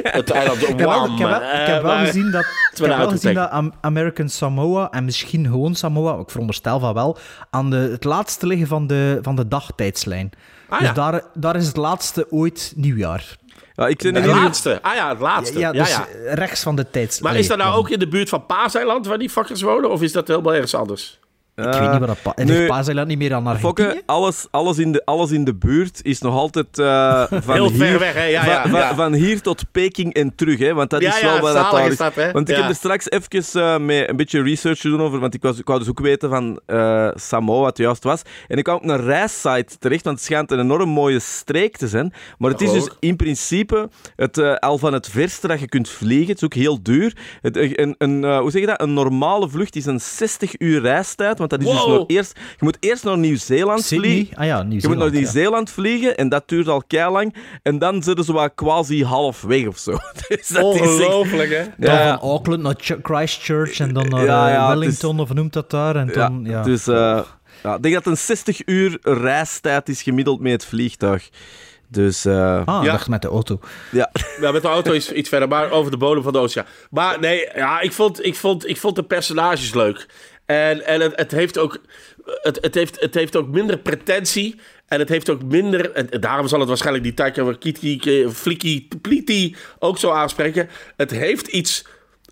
het 0.20 0.30
eiland 0.32 0.62
Ik 0.62 0.68
heb 0.68 0.78
wel, 0.80 0.90
Guam. 0.90 1.12
ik 1.14 1.20
heb 1.20 1.30
wel, 1.30 1.38
ik 1.42 1.68
heb 1.68 1.82
wel 1.82 1.96
maar- 1.96 2.06
gezien 2.06 2.32
dat, 2.32 2.42
ik 2.72 2.78
wel 2.78 2.88
heb 2.90 2.98
wel 2.98 3.06
een 3.06 3.12
gezien 3.12 3.34
dat 3.34 3.64
American 3.82 4.30
Samoa 4.30 4.92
en 4.92 5.06
misschien 5.06 5.46
gewoon 5.46 5.76
Samoa, 5.76 6.20
ik 6.20 6.30
veronderstel 6.30 6.80
van 6.80 6.94
wel, 6.94 7.18
aan 7.50 7.70
de, 7.70 7.76
het 7.92 8.04
laatste 8.04 8.48
liggen 8.48 8.68
van 8.68 8.88
de, 8.88 9.20
van 9.22 9.36
de 9.36 9.48
dagtijdslijn. 9.48 10.30
Ah, 10.70 10.80
dus 10.80 10.88
ja. 10.88 10.94
daar, 10.94 11.22
daar 11.34 11.56
is 11.56 11.68
het 11.68 11.78
laatste 11.78 12.28
ooit 12.30 12.74
nieuwjaar. 12.76 13.36
Ja, 13.76 13.88
ik 13.88 14.02
Het 14.02 14.26
laatste. 14.26 14.82
Ah 14.82 14.96
ja, 14.96 15.10
het 15.10 15.20
laatste. 15.20 15.60
Ja, 15.60 15.72
Ja, 15.74 15.84
dus 15.84 15.90
ja. 15.90 16.08
rechts 16.34 16.64
van 16.64 16.76
de 16.76 16.90
tijdslijn. 16.90 17.34
Maar 17.34 17.42
is 17.42 17.48
dat 17.48 17.58
nou 17.58 17.78
ook 17.78 17.90
in 17.90 18.00
de 18.00 18.08
buurt 18.08 18.30
van 18.30 18.46
Paaseiland, 18.46 19.08
waar 19.08 19.18
die 19.18 19.30
fuckers 19.30 19.62
wonen? 19.62 19.90
Of 19.90 20.02
is 20.02 20.12
dat 20.12 20.28
helemaal 20.28 20.54
ergens 20.54 20.76
anders? 20.76 21.20
Ik 21.56 21.64
weet 21.64 21.92
niet 21.92 22.00
wat 22.00 22.08
dat... 22.08 22.22
Pa- 22.22 22.34
en 22.36 22.50
heeft 22.50 23.06
niet 23.06 23.18
meer 23.18 23.34
aan 23.34 23.48
Argentinië? 23.48 23.86
Fokke, 23.88 24.04
alles, 24.06 24.48
alles, 24.52 24.78
in 24.78 24.92
de, 24.92 25.06
alles 25.06 25.32
in 25.32 25.44
de 25.44 25.56
buurt 25.56 26.00
is 26.04 26.22
nog 26.22 26.34
altijd 26.36 26.80
eh, 26.80 27.24
van, 27.46 27.54
Heel 27.56 27.70
ver 27.70 27.88
hier, 27.88 28.00
weg, 28.00 28.14
hè? 28.14 28.24
Ja, 28.24 28.42
van, 28.44 28.52
ja, 28.54 28.62
van- 28.70 28.80
ja. 28.80 28.96
van 28.96 29.14
hier 29.14 29.42
tot 29.42 29.64
Peking 29.72 30.14
en 30.14 30.36
terug. 30.36 30.60
Hè? 30.60 30.74
Want 30.74 30.90
dat 30.90 31.02
Ja, 31.02 31.16
is 31.16 31.20
ja, 31.20 31.26
wel 31.32 31.40
wat 31.42 31.54
dat 31.54 31.72
daar 31.72 31.88
is 31.88 31.98
hè? 32.16 32.32
Want 32.32 32.50
ik 32.50 32.56
heb 32.56 32.70
er 32.70 32.76
straks 32.76 33.10
even 33.10 33.62
eh, 33.62 33.78
mee 33.78 34.10
een 34.10 34.16
beetje 34.16 34.42
research 34.42 34.80
doen 34.80 35.02
over, 35.02 35.20
want 35.20 35.34
ik, 35.34 35.42
was, 35.42 35.60
ik 35.60 35.68
wou 35.68 35.80
dus 35.80 35.90
ook 35.90 36.00
weten 36.00 36.30
van 36.30 36.60
eh, 36.66 37.10
Samoa 37.16 37.58
wat 37.60 37.68
het 37.68 37.78
juist 37.78 38.04
was. 38.04 38.22
En 38.48 38.58
ik 38.58 38.64
kwam 38.64 38.76
op 38.76 38.84
een 38.84 39.02
reissite 39.02 39.78
terecht, 39.80 40.04
want 40.04 40.16
het 40.18 40.26
schijnt 40.26 40.52
een 40.52 40.60
enorm 40.60 40.90
mooie 40.90 41.20
streek 41.20 41.78
te 41.78 41.88
zijn. 41.88 42.14
Maar 42.38 42.52
het 42.52 42.62
is 42.62 42.72
dus 42.72 42.90
in 43.00 43.16
principe 43.16 43.90
het, 44.16 44.38
eh, 44.38 44.56
al 44.56 44.78
van 44.78 44.94
het 44.94 45.10
verste 45.10 45.48
dat 45.48 45.60
je 45.60 45.68
kunt 45.70 45.90
vliegen. 45.90 46.28
Het 46.28 46.38
is 46.38 46.44
ook 46.44 46.54
heel 46.54 46.84
duur. 46.84 47.18
Het, 47.42 47.58
eh, 47.58 47.72
een, 47.74 47.96
een, 47.98 48.24
eh, 48.24 48.40
hoe 48.40 48.52
zeg 48.52 48.62
je 48.62 48.68
dat? 48.68 48.82
Een 48.82 48.94
normale 48.94 49.50
vlucht 49.50 49.76
is 49.76 49.86
een 49.86 50.00
60 50.02 50.60
uur 50.60 50.82
reistijd, 50.82 51.38
want 51.48 51.62
dat 51.62 51.62
is 51.62 51.66
dus 51.66 51.86
nog 51.86 52.04
eerst... 52.08 52.32
Je 52.36 52.56
moet 52.66 52.78
eerst 52.80 53.04
naar 53.04 53.18
Nieuw-Zeeland 53.18 53.86
vliegen. 53.86 54.38
Ah 54.38 54.46
ja, 54.46 54.58
Je 54.58 54.64
moet 54.64 54.70
Nieuw-Zeeland. 54.72 55.00
naar 55.00 55.12
ja. 55.14 55.20
Nieuw-Zeeland 55.20 55.70
vliegen 55.70 56.18
en 56.18 56.30
dat 56.30 56.44
duurt 56.50 56.68
al 56.68 56.84
lang. 56.90 57.36
En 57.62 57.80
dan 57.80 58.04
zitten 58.04 58.26
ze 58.26 58.34
wat 58.34 58.52
quasi 58.56 59.04
half 59.04 59.42
weg 59.42 59.68
of 59.68 59.78
zo. 59.78 59.92
Dus 60.28 60.48
dat 60.48 60.76
is 60.76 60.82
echt- 60.82 60.90
Ongelooflijk, 60.90 61.50
hè? 61.50 61.64
Dan 61.78 61.96
Ja. 61.96 62.18
van 62.20 62.30
Auckland 62.30 62.62
naar 62.62 62.76
Ch- 62.78 62.98
Christchurch 63.02 63.80
en 63.80 63.94
dan 63.94 64.08
naar 64.10 64.26
Ja, 64.26 64.54
eh, 64.56 64.68
Wellington, 64.68 65.20
of 65.20 65.34
noemt 65.34 65.54
dat 65.54 65.70
daar? 65.70 65.96
En 65.96 66.08
dan, 66.14 66.42
ja. 66.48 66.64
Dus 66.64 66.88
eh, 66.88 67.20
ja, 67.64 67.76
ik 67.76 67.82
denk 67.84 67.94
dat 67.94 68.06
een 68.06 68.18
60 68.18 68.62
uur 68.68 68.98
reistijd 69.02 69.90
is 69.90 70.02
gemiddeld 70.02 70.40
met 70.40 70.52
het 70.52 70.66
vliegtuig. 70.66 71.30
Dus 71.88 72.26
eh, 72.26 72.62
ah, 72.66 72.84
Ja. 72.84 73.00
met 73.08 73.22
de 73.22 73.28
auto. 73.28 73.60
ja. 73.92 74.10
Ja, 74.42 74.52
met 74.52 74.62
de 74.62 74.68
auto 74.68 74.92
is 74.92 75.12
iets 75.12 75.30
verder, 75.30 75.48
maar 75.48 75.72
over 75.72 75.92
de 75.92 75.98
bodem 75.98 76.24
van 76.24 76.34
de 76.34 76.40
oceaan. 76.40 76.66
Maar 76.90 77.20
nee, 77.20 77.48
ja, 77.56 77.80
ik, 77.80 77.92
vond, 77.92 78.26
ik, 78.26 78.36
vond, 78.36 78.68
ik 78.70 78.78
vond 78.78 78.96
de 78.96 79.04
personages 79.04 79.74
leuk. 79.74 80.06
En, 80.46 80.86
en 80.86 81.02
het, 81.02 81.14
het, 81.16 81.32
heeft 81.32 81.58
ook, 81.58 81.78
het, 82.26 82.58
het, 82.62 82.76
heeft, 82.76 83.00
het 83.00 83.14
heeft 83.14 83.36
ook 83.36 83.48
minder 83.48 83.78
pretentie. 83.78 84.60
En 84.88 85.00
het 85.00 85.10
heeft 85.10 85.30
ook 85.30 85.44
minder... 85.44 85.92
En 85.92 86.08
daarom 86.22 86.48
zal 86.48 86.60
het 86.60 86.68
waarschijnlijk 86.68 87.04
die 87.04 87.14
Taika 87.14 87.44
Waititi, 87.44 88.30
Flikkie, 88.34 88.88
Pliti 89.02 89.56
ook 89.80 89.98
zo 89.98 90.12
aanspreken. 90.12 90.70
Het 90.98 91.12
heeft 91.12 91.48
iets... 91.48 91.86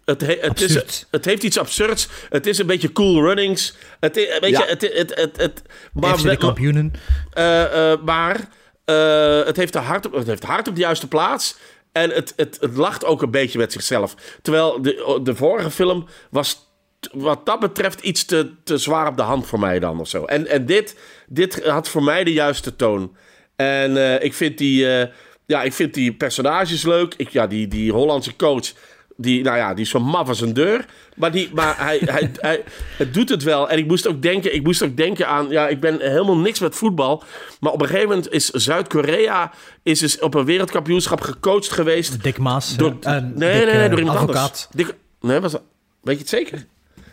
Het, 0.06 0.22
he- 0.22 0.38
het, 0.42 0.62
is, 0.62 1.06
het 1.12 1.26
heeft 1.26 1.44
iets 1.44 1.58
absurds. 1.58 2.08
Het 2.30 2.48
is 2.48 2.58
een 2.58 2.66
beetje 2.66 2.92
cool 2.92 3.24
runnings. 3.24 3.76
Het, 4.00 4.18
i- 4.18 4.28
weet 4.40 4.50
Ja. 4.52 4.60
je, 4.60 4.66
het, 4.66 4.82
het, 4.82 5.16
het, 5.16 5.38
het, 5.38 5.62
maar, 5.94 6.18
de 6.18 6.38
kampioenen. 6.38 6.94
eh, 7.34 7.92
eh, 7.92 8.02
maar 8.02 8.40
eh, 8.86 9.44
het, 9.46 9.58
heeft 9.58 9.74
de 9.74 9.80
hart 9.80 10.06
op, 10.06 10.14
het 10.14 10.28
heeft 10.28 10.44
hart 10.44 10.68
op 10.68 10.76
de 10.76 10.82
juiste 10.82 11.08
plaats. 11.08 11.56
En 11.92 12.10
het, 12.10 12.34
het, 12.36 12.58
het 12.60 12.78
lacht 12.78 13.06
ook 13.06 13.22
een 13.22 13.32
beetje 13.32 13.58
met 13.58 13.72
zichzelf. 13.72 14.16
Terwijl 14.42 14.82
de, 14.82 15.20
de 15.24 15.36
vorige 15.36 15.72
film 15.72 16.08
was 16.30 16.71
wat 17.12 17.46
dat 17.46 17.60
betreft 17.60 18.02
iets 18.02 18.26
te, 18.26 18.52
te 18.64 18.78
zwaar 18.78 19.08
op 19.08 19.18
de 19.18 19.24
hand 19.24 19.48
voor 19.48 19.60
mij 19.60 19.80
dan 19.80 20.00
of 20.00 20.08
zo. 20.08 20.26
En, 20.26 20.48
en 20.48 20.66
dit, 20.66 20.96
dit 21.28 21.66
had 21.66 21.90
voor 21.90 22.04
mij 22.04 22.24
de 22.24 22.34
juiste 22.34 22.76
toon. 22.76 23.16
En 23.56 23.98
eh, 23.98 24.24
ik, 24.24 24.34
vind 24.34 24.58
die, 24.58 24.98
eh, 24.98 25.08
ja, 25.46 25.64
ik 25.64 25.74
vind 25.74 25.94
die 25.94 26.14
personages 26.14 26.84
leuk. 26.84 27.14
Ik, 27.18 27.30
ja, 27.30 27.48
die, 27.48 27.68
die 27.68 27.92
Hollandse 27.92 28.36
coach, 28.36 28.72
die, 29.18 29.44
nou 29.44 29.58
ja, 29.58 29.74
die 29.74 29.84
is 29.84 29.90
zo 29.90 30.00
maf 30.00 30.28
als 30.28 30.42
een 30.42 30.54
deur. 30.54 30.86
Maar, 31.16 31.32
die, 31.32 31.50
maar 31.54 31.86
hij, 31.86 31.98
hij, 32.06 32.32
hij, 32.36 32.64
het 32.98 33.14
doet 33.14 33.30
het 33.30 33.44
wel. 33.44 33.70
En 33.70 33.78
ik 33.78 33.88
moest 33.88 34.08
ook 34.08 34.22
denken, 34.22 34.56
ik 34.56 34.64
moest 34.64 34.84
ook 34.84 34.98
denken 34.98 35.28
aan... 35.28 35.50
Ja, 35.50 35.68
ik 35.68 35.80
ben 35.80 36.00
helemaal 36.00 36.38
niks 36.38 36.60
met 36.60 36.76
voetbal. 36.76 37.24
Maar 37.60 37.72
op 37.72 37.82
een 37.82 37.88
gegeven 37.88 38.10
moment 38.10 38.32
is 38.32 38.50
Zuid-Korea... 38.50 39.52
is 39.84 40.00
dus 40.00 40.20
op 40.20 40.34
een 40.34 40.46
wereldkampioenschap 40.46 41.22
gecoacht 41.22 41.72
geweest. 41.72 42.24
Dick 42.24 42.38
Maas. 42.38 42.78
Door, 42.78 42.98
eh, 43.02 43.12
nee, 43.12 43.22
Dick, 43.60 43.66
nee, 43.66 43.76
nee, 43.76 43.90
door 43.90 44.00
iemand 44.00 44.18
advocaat. 44.18 44.44
anders. 44.44 44.68
Dick, 44.72 44.96
nee, 45.22 45.40
was 45.40 45.52
dat, 45.52 45.62
weet 46.02 46.16
je 46.16 46.22
het 46.22 46.30
zeker? 46.30 46.66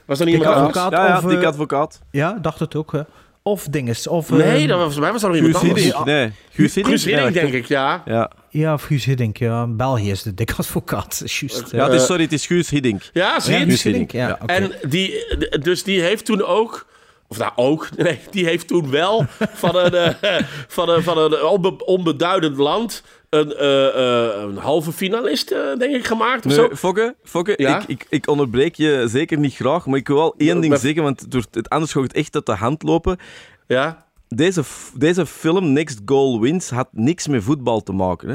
Was 0.09 0.18
dat 0.18 0.26
Dick 0.26 0.36
niet 0.36 0.36
iemand 0.36 0.56
anders? 0.56 0.76
advocaat 0.76 1.06
ja, 1.06 1.09
ja, 1.09 1.16
of... 1.24 1.30
dik 1.30 1.40
eh, 1.42 1.48
advocaat. 1.48 2.00
ja, 2.11 2.38
dacht 2.42 2.59
het 2.59 2.74
ook. 2.74 2.92
hè. 2.92 3.00
Of 3.42 3.64
dinges. 3.70 4.06
Of, 4.06 4.30
Nee, 4.30 4.40
eh, 4.40 4.68
dat 4.68 4.68
was, 4.68 4.76
volgens 4.78 4.98
mij 4.98 5.12
was 5.12 5.20
dat 5.20 5.30
nog 5.30 5.38
iemand 5.40 5.56
Guus 5.56 5.68
anders. 5.68 5.84
Hiddink. 5.84 6.04
Nee, 6.04 6.32
Guus 6.50 6.74
Hiddink. 6.74 6.86
Guus 6.86 7.04
Hiddink, 7.04 7.34
Ja, 7.34 7.40
denk 7.40 7.52
ik, 7.52 7.66
ja. 7.66 8.02
Ja. 8.04 8.30
Ja, 8.48 8.74
of 8.74 8.82
Guus 8.82 9.04
Hiddink. 9.04 9.36
Ja, 9.36 9.66
België 9.66 10.11
is 10.11 10.22
de 10.22 10.34
Dick 10.34 10.52
advocaat. 10.56 11.22
Juist. 11.24 11.70
ja, 11.70 11.84
het 11.84 11.92
is, 11.92 12.06
sorry, 12.06 12.22
het 12.22 12.32
is 12.32 12.46
Guus 12.46 12.70
Hiddink. 12.70 13.02
Ja, 13.12 13.40
zie 13.40 13.52
Ja, 13.52 13.59
je 13.59 13.64
Guus? 13.66 13.82
Hiddink. 13.82 14.12
Ja, 14.12 14.38
oké. 14.42 14.52
En 14.52 14.72
die, 14.88 15.24
dus 15.61 15.82
die 15.82 16.00
heeft 16.00 16.24
toen 16.24 16.44
ook 16.44 16.86
Of 17.28 17.38
nou 17.38 17.52
ook, 17.56 17.88
nee, 17.96 18.20
die 18.30 18.44
heeft 18.44 18.66
toen 18.68 18.90
wel 18.90 19.24
van 19.38 19.76
een, 19.76 19.94
eh, 19.94 20.40
van 20.68 20.88
een, 20.88 21.02
van 21.02 21.18
een 21.18 21.42
onbe- 21.42 21.84
onbeduidend 21.84 22.56
land 22.56 23.02
een, 23.30 23.52
eh, 23.54 23.86
eh, 23.88 24.42
een 24.42 24.56
halve 24.56 24.92
finalist, 24.92 25.48
denk 25.78 25.94
ik, 25.94 26.04
gemaakt. 26.06 26.46
Of 26.46 26.56
Nee, 26.56 26.68
zo. 26.68 26.74
Fokke, 26.76 27.14
Fokke 27.24 27.54
Ja? 27.56 27.78
ik, 27.80 27.84
ik, 27.88 28.06
ik 28.08 28.28
onderbreek 28.28 28.74
je 28.74 29.04
zeker 29.08 29.38
niet 29.38 29.54
graag, 29.54 29.86
maar 29.86 29.98
ik 29.98 30.06
wil 30.08 30.16
wel 30.16 30.34
één 30.36 30.54
ding 30.60 30.68
maar- 30.72 30.78
zeggen, 30.82 31.02
want 31.02 31.30
door 31.30 31.44
het, 31.50 31.68
anders 31.68 31.92
gaat 31.92 32.02
het 32.02 32.12
echt 32.12 32.34
uit 32.34 32.46
de 32.46 32.52
hand 32.54 32.82
lopen. 32.82 33.18
Ja? 33.66 34.06
Deze, 34.28 34.62
deze 34.94 35.26
film, 35.26 35.72
Next 35.72 36.00
Goal 36.04 36.40
Wins, 36.40 36.70
had 36.70 36.88
niks 36.92 37.26
met 37.26 37.42
voetbal 37.42 37.82
te 37.82 37.92
maken. 37.92 38.28
Hè? 38.28 38.34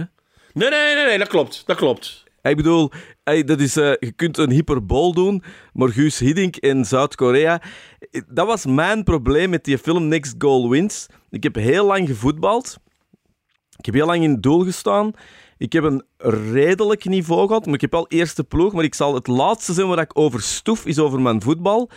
Nee, 0.54 0.70
nee, 0.70 0.96
nee, 0.96 1.06
nee, 1.06 1.18
dat 1.18 1.28
klopt. 1.28 1.64
Dat 1.66 1.78
klopt. 1.78 2.23
Ik 2.50 2.56
bedoel, 2.56 2.92
dat 3.46 3.60
is, 3.60 3.78
eh, 3.78 3.94
je 4.00 4.12
kunt 4.12 4.38
een 4.38 4.52
hyperbool 4.52 5.14
doen, 5.14 5.44
maar 5.74 5.90
Guus 5.90 6.20
Hiddink 6.20 6.58
in 6.58 6.86
Zuid-Korea... 6.86 7.62
eh, 8.12 8.22
Dat 8.28 8.48
was 8.48 8.66
mijn 8.66 9.04
probleem 9.04 9.50
met 9.50 9.64
die 9.64 9.78
film 9.78 10.08
Next 10.08 10.36
Goal 10.38 10.70
Wins. 10.70 11.08
Ik 11.30 11.44
heb 11.44 11.56
heel 11.56 11.86
lang 11.86 12.08
gevoetbald. 12.08 12.78
Ik 13.78 13.86
heb 13.86 13.94
heel 13.94 14.06
lang 14.06 14.24
in 14.24 14.32
het 14.32 14.44
doel 14.44 14.64
gestaan. 14.64 15.12
Ik 15.58 15.74
heb 15.74 15.84
een 15.84 16.04
redelijk 16.18 17.06
niveau 17.06 17.48
gehad, 17.48 17.66
maar 17.66 17.74
ik 17.76 17.82
heb 17.82 17.92
wel 17.92 18.08
eerste 18.08 18.44
ploeg. 18.44 18.74
Maar 18.74 18.84
ik 18.84 18.96
zal 18.96 19.14
het 19.14 19.28
laatste 19.28 19.74
zijn 19.74 19.88
waar 19.88 20.00
ik 20.00 20.20
over 20.20 20.42
stoef, 20.42 20.86
is 20.86 21.00
over 21.00 21.22
mijn 21.22 21.42
voetbal. 21.42 21.90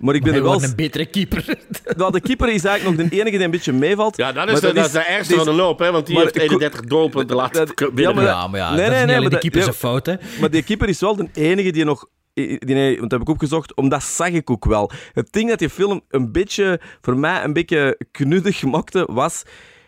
Maar 0.00 0.14
ik 0.14 0.22
ben 0.22 0.30
Hij 0.32 0.40
er 0.42 0.48
wel... 0.48 0.62
een 0.62 0.76
betere 0.76 1.06
keeper. 1.06 1.44
Nou, 1.96 2.12
de 2.12 2.20
keeper 2.20 2.48
is 2.48 2.64
eigenlijk 2.64 2.98
nog 3.00 3.08
de 3.10 3.16
enige 3.16 3.36
die 3.36 3.44
een 3.44 3.50
beetje 3.50 3.72
meevalt. 3.72 4.16
Ja, 4.16 4.32
dat 4.32 4.46
is, 4.46 4.52
Maar 4.52 4.60
de, 4.60 4.72
dat 4.72 4.86
is 4.86 4.92
de 4.92 4.98
ergste 4.98 5.34
van 5.34 5.44
de 5.44 5.52
loop, 5.52 5.78
hè, 5.78 5.90
want 5.92 6.06
die 6.06 6.14
maar 6.14 6.24
heeft 6.24 6.36
ik- 6.36 6.42
31 6.42 6.80
doelpunten 6.80 7.36
laten 7.36 7.66
dat- 7.74 7.94
binnen. 7.94 8.14
maar- 8.14 8.24
Ja, 8.24 8.46
maar 8.48 8.60
ja, 8.60 8.70
Nee, 8.74 8.76
dat 8.78 8.86
nee, 8.88 8.94
is 8.94 8.98
niet 9.00 9.10
nee, 9.10 9.20
maar 9.20 9.30
de 9.30 9.38
keeper 9.38 9.58
ja, 9.58 9.64
zijn 9.64 9.76
fout, 9.76 10.06
hè. 10.06 10.14
Maar 10.40 10.50
die 10.50 10.62
keeper 10.62 10.88
is 10.88 11.00
wel 11.00 11.16
de 11.16 11.28
enige 11.32 11.70
die 11.72 11.84
nog... 11.84 12.06
Die, 12.34 12.58
nee, 12.64 12.88
want 12.98 13.00
dat 13.00 13.10
heb 13.10 13.20
ik 13.20 13.28
opgezocht, 13.34 13.74
omdat 13.74 14.02
zag 14.02 14.28
ik 14.28 14.50
ook 14.50 14.64
wel. 14.64 14.90
Het 15.12 15.32
ding 15.32 15.48
dat 15.48 15.58
die 15.58 15.70
film 15.70 16.00
een 16.08 16.32
beetje, 16.32 16.80
voor 17.00 17.16
mij 17.16 17.44
een 17.44 17.52
beetje 17.52 17.98
knuddig 18.10 18.62
maakte, 18.62 19.08
was... 19.10 19.42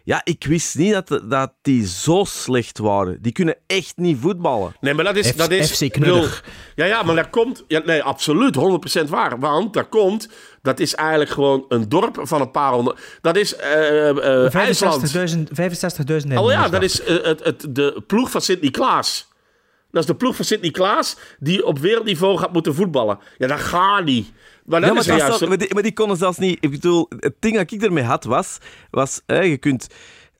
Ja, 0.08 0.20
ik 0.24 0.44
wist 0.46 0.78
niet 0.78 0.92
dat, 0.92 1.20
dat 1.24 1.52
die 1.62 1.86
zo 1.86 2.24
slecht 2.24 2.78
waren. 2.78 3.18
Die 3.22 3.32
kunnen 3.32 3.56
echt 3.66 3.96
niet 3.96 4.18
voetballen. 4.20 4.72
Nee, 4.80 4.94
maar 4.94 5.04
dat 5.04 5.16
is... 5.16 5.28
F- 5.30 5.34
dat 5.34 5.50
is 5.50 5.70
FC 5.72 5.92
bedoel- 5.98 6.26
ja, 6.74 6.84
ja, 6.84 7.02
maar 7.02 7.14
dat 7.14 7.30
komt... 7.30 7.64
Ja, 7.66 7.82
nee, 7.84 8.02
absoluut, 8.02 8.56
100% 9.06 9.08
waar. 9.08 9.38
Want 9.38 9.72
dat 9.72 9.88
komt... 9.88 10.28
Dat 10.62 10.80
is 10.80 10.94
eigenlijk 10.94 11.30
gewoon 11.30 11.64
een 11.68 11.88
dorp 11.88 12.18
van 12.22 12.40
een 12.40 12.50
paar 12.50 12.72
honderd... 12.72 13.00
Dat 13.20 13.36
is 13.36 13.56
eh 13.56 14.08
eh, 14.08 14.54
IJsland. 14.54 15.12
65.000 15.16 15.38
65.000 16.26 16.34
Oh 16.34 16.50
ja, 16.50 16.68
dat 16.68 16.82
is 16.82 17.02
het, 17.04 17.44
het, 17.44 17.66
de 17.70 18.02
ploeg 18.06 18.30
van 18.30 18.40
Sint-Niklaas. 18.40 19.28
Dat 19.90 20.02
is 20.02 20.08
de 20.08 20.16
ploeg 20.16 20.36
van 20.36 20.44
Sint-Niklaas 20.44 21.16
die 21.38 21.66
op 21.66 21.78
wereldniveau 21.78 22.38
gaat 22.38 22.52
moeten 22.52 22.74
voetballen. 22.74 23.18
Ja, 23.38 23.46
dat 23.46 23.60
gaat 23.60 24.04
niet. 24.04 24.32
Maar 24.64 24.80
dat 24.80 24.88
Ja, 24.88 24.94
maar, 24.94 25.02
is 25.02 25.08
dat 25.08 25.18
juist... 25.18 25.46
maar, 25.46 25.58
die, 25.58 25.74
maar 25.74 25.82
die 25.82 25.92
konden 25.92 26.16
zelfs 26.16 26.38
niet... 26.38 26.58
Ik 26.60 26.70
bedoel, 26.70 27.06
het 27.18 27.34
ding 27.38 27.56
dat 27.56 27.70
ik 27.70 27.82
ermee 27.82 28.04
had 28.04 28.24
was... 28.24 28.58
was 28.90 29.20
hè, 29.26 29.40
je 29.40 29.58
kunt 29.58 29.86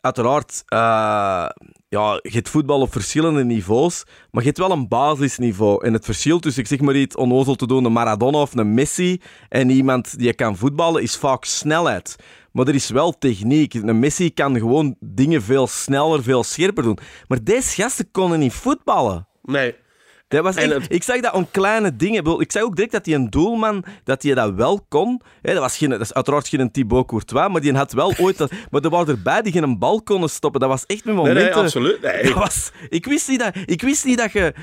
uiteraard... 0.01 0.63
eh, 0.67 1.47
ja, 1.89 2.19
je 2.23 2.31
hebt 2.31 2.49
voetbal 2.49 2.81
op 2.81 2.93
verschillende 2.93 3.45
niveaus, 3.45 4.05
maar 4.31 4.43
je 4.43 4.49
hebt 4.49 4.59
wel 4.59 4.71
een 4.71 4.89
basisniveau. 4.89 5.85
En 5.85 5.93
het 5.93 6.05
verschil 6.05 6.39
tussen, 6.39 6.63
ik 6.63 6.69
zeg 6.69 6.81
maar 6.81 6.97
iets 6.97 7.17
onnozel 7.17 7.55
te 7.55 7.67
doen, 7.67 7.85
een 7.85 7.93
Maradona 7.93 8.41
of 8.41 8.55
een 8.55 8.75
Messi 8.75 9.21
en 9.49 9.71
iemand 9.71 10.19
die 10.19 10.35
kan 10.35 10.57
voetballen, 10.57 11.03
is 11.03 11.17
vaak 11.17 11.45
snelheid. 11.45 12.17
Maar 12.53 12.67
er 12.67 12.75
is 12.75 12.91
wel 12.91 13.19
techniek. 13.19 13.75
Een 13.75 13.99
Messi 13.99 14.35
kan 14.35 14.59
gewoon 14.59 14.97
dingen 15.01 15.43
veel 15.43 15.67
sneller, 15.67 16.23
veel 16.23 16.45
scherper 16.45 16.83
doen. 16.83 16.99
Maar 17.29 17.45
deze 17.45 17.83
gasten 17.83 18.11
konden 18.11 18.39
niet 18.39 18.53
voetballen. 18.53 19.29
Nee. 19.49 19.75
Dat 20.29 20.43
was 20.43 20.57
echt- 20.57 20.93
Ik 20.93 21.03
zag 21.03 21.21
dat 21.21 21.33
om 21.33 21.51
kleine 21.51 21.97
dingen. 21.97 22.41
Ik 22.41 22.53
zag 22.53 22.63
ook 22.63 22.75
direct 22.77 22.93
dat 22.93 23.07
hij 23.07 23.15
een 23.15 23.31
doelman 23.31 23.85
dat 24.05 24.23
hij 24.23 24.35
dat 24.35 24.53
wel 24.55 24.87
kon. 24.89 25.23
Dat, 25.43 25.59
was 25.59 25.77
geen, 25.77 25.91
dat 25.91 26.01
is 26.01 26.15
uiteraard 26.15 26.49
geen 26.49 26.71
Thibaut 26.71 27.07
Courtois, 27.07 27.49
maar 27.53 27.61
die 27.61 27.75
had 27.75 27.93
wel 27.93 28.15
ooit... 28.19 28.37
Dat, 28.39 28.51
maar 28.71 28.83
er 28.83 28.91
waren 28.91 29.09
erbij 29.09 29.43
die 29.43 29.53
geen 29.53 29.79
bal 29.79 30.03
konden 30.03 30.31
stoppen. 30.31 30.61
Dat 30.61 30.69
was 30.69 30.87
echt 30.87 31.05
met 31.05 31.15
Nee, 31.15 31.25
momenten... 31.25 31.45
nee, 31.45 31.55
absoluut. 31.55 32.01
Nee. 32.03 32.23
Dat 32.23 32.33
was, 32.33 32.71
ik, 32.89 33.05
wist 33.05 33.29
niet 33.29 33.39
dat, 33.39 33.55
ik 33.65 33.83
wist 33.83 34.05
niet 34.05 34.19
dat 34.19 34.33
je... 34.33 34.55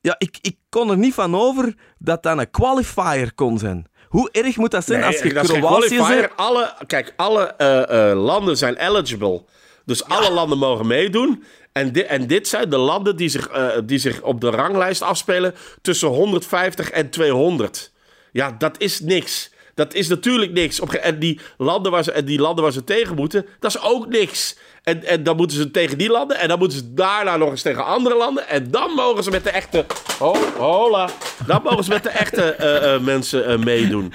Ja, 0.00 0.14
ik, 0.18 0.38
ik 0.40 0.56
kon 0.68 0.90
er 0.90 0.96
niet 0.98 1.14
van 1.14 1.34
over 1.36 1.74
dat 1.98 2.22
dat 2.22 2.38
een 2.38 2.50
qualifier 2.50 3.34
kon 3.34 3.58
zijn. 3.58 3.86
Hoe 4.08 4.28
erg 4.32 4.56
moet 4.56 4.70
dat 4.70 4.84
zijn 4.84 5.00
Nee, 5.00 5.08
als 5.08 5.18
je 5.18 5.58
Kroatië 5.58 5.96
bent? 6.08 6.36
Alle, 6.36 6.74
kijk, 6.86 7.12
alle 7.16 7.54
eh, 7.56 8.10
eh, 8.10 8.18
landen 8.22 8.56
zijn 8.56 8.76
eligible. 8.76 9.44
Dus 9.88 10.04
alle 10.04 10.30
landen 10.30 10.58
mogen 10.58 10.86
meedoen. 10.86 11.44
En, 11.72 11.92
di- 11.92 12.00
en 12.00 12.26
dit 12.26 12.48
zijn 12.48 12.70
de 12.70 12.76
landen 12.76 13.16
die 13.16 13.28
zich, 13.28 13.48
eh, 13.48 13.68
die 13.84 13.98
zich 13.98 14.22
op 14.22 14.40
de 14.40 14.50
ranglijst 14.50 15.02
afspelen 15.02 15.54
tussen 15.82 16.08
150 16.08 16.90
en 16.90 17.10
200. 17.10 17.92
Ja, 18.32 18.54
dat 18.58 18.74
is 18.78 19.00
niks. 19.00 19.50
Dat 19.74 19.94
is 19.94 20.08
natuurlijk 20.08 20.52
niks. 20.52 20.80
En, 20.80 21.18
die 21.18 21.40
landen 21.56 21.92
waar 21.92 22.04
ze, 22.04 22.12
en 22.12 22.24
die 22.24 22.38
landen 22.40 22.62
waar 22.64 22.72
ze 22.72 22.84
tegen 22.84 23.14
moeten, 23.16 23.46
dat 23.60 23.74
is 23.74 23.80
ook 23.80 24.08
niks. 24.08 24.56
En, 24.82 25.04
en 25.04 25.22
dan 25.22 25.36
moeten 25.36 25.56
ze 25.56 25.70
tegen 25.70 25.98
die 25.98 26.10
landen. 26.10 26.38
En 26.38 26.48
dan 26.48 26.58
moeten 26.58 26.78
ze 26.78 26.94
daarna 26.94 27.36
nog 27.36 27.50
eens 27.50 27.62
tegen 27.62 27.84
andere 27.84 28.16
landen. 28.16 28.48
En 28.48 28.70
dan 28.70 28.90
mogen 28.90 29.22
ze 29.22 29.30
met 29.30 29.44
de 29.44 29.50
echte. 29.50 29.86
Ho, 30.18 30.36
hola. 30.56 31.08
Dan 31.46 31.60
mogen 31.62 31.84
ze 31.84 31.90
met 31.90 32.02
de 32.02 32.08
echte 32.08 32.42
eh, 32.42 32.94
eh, 32.94 33.00
mensen 33.00 33.46
eh, 33.46 33.58
meedoen. 33.58 34.12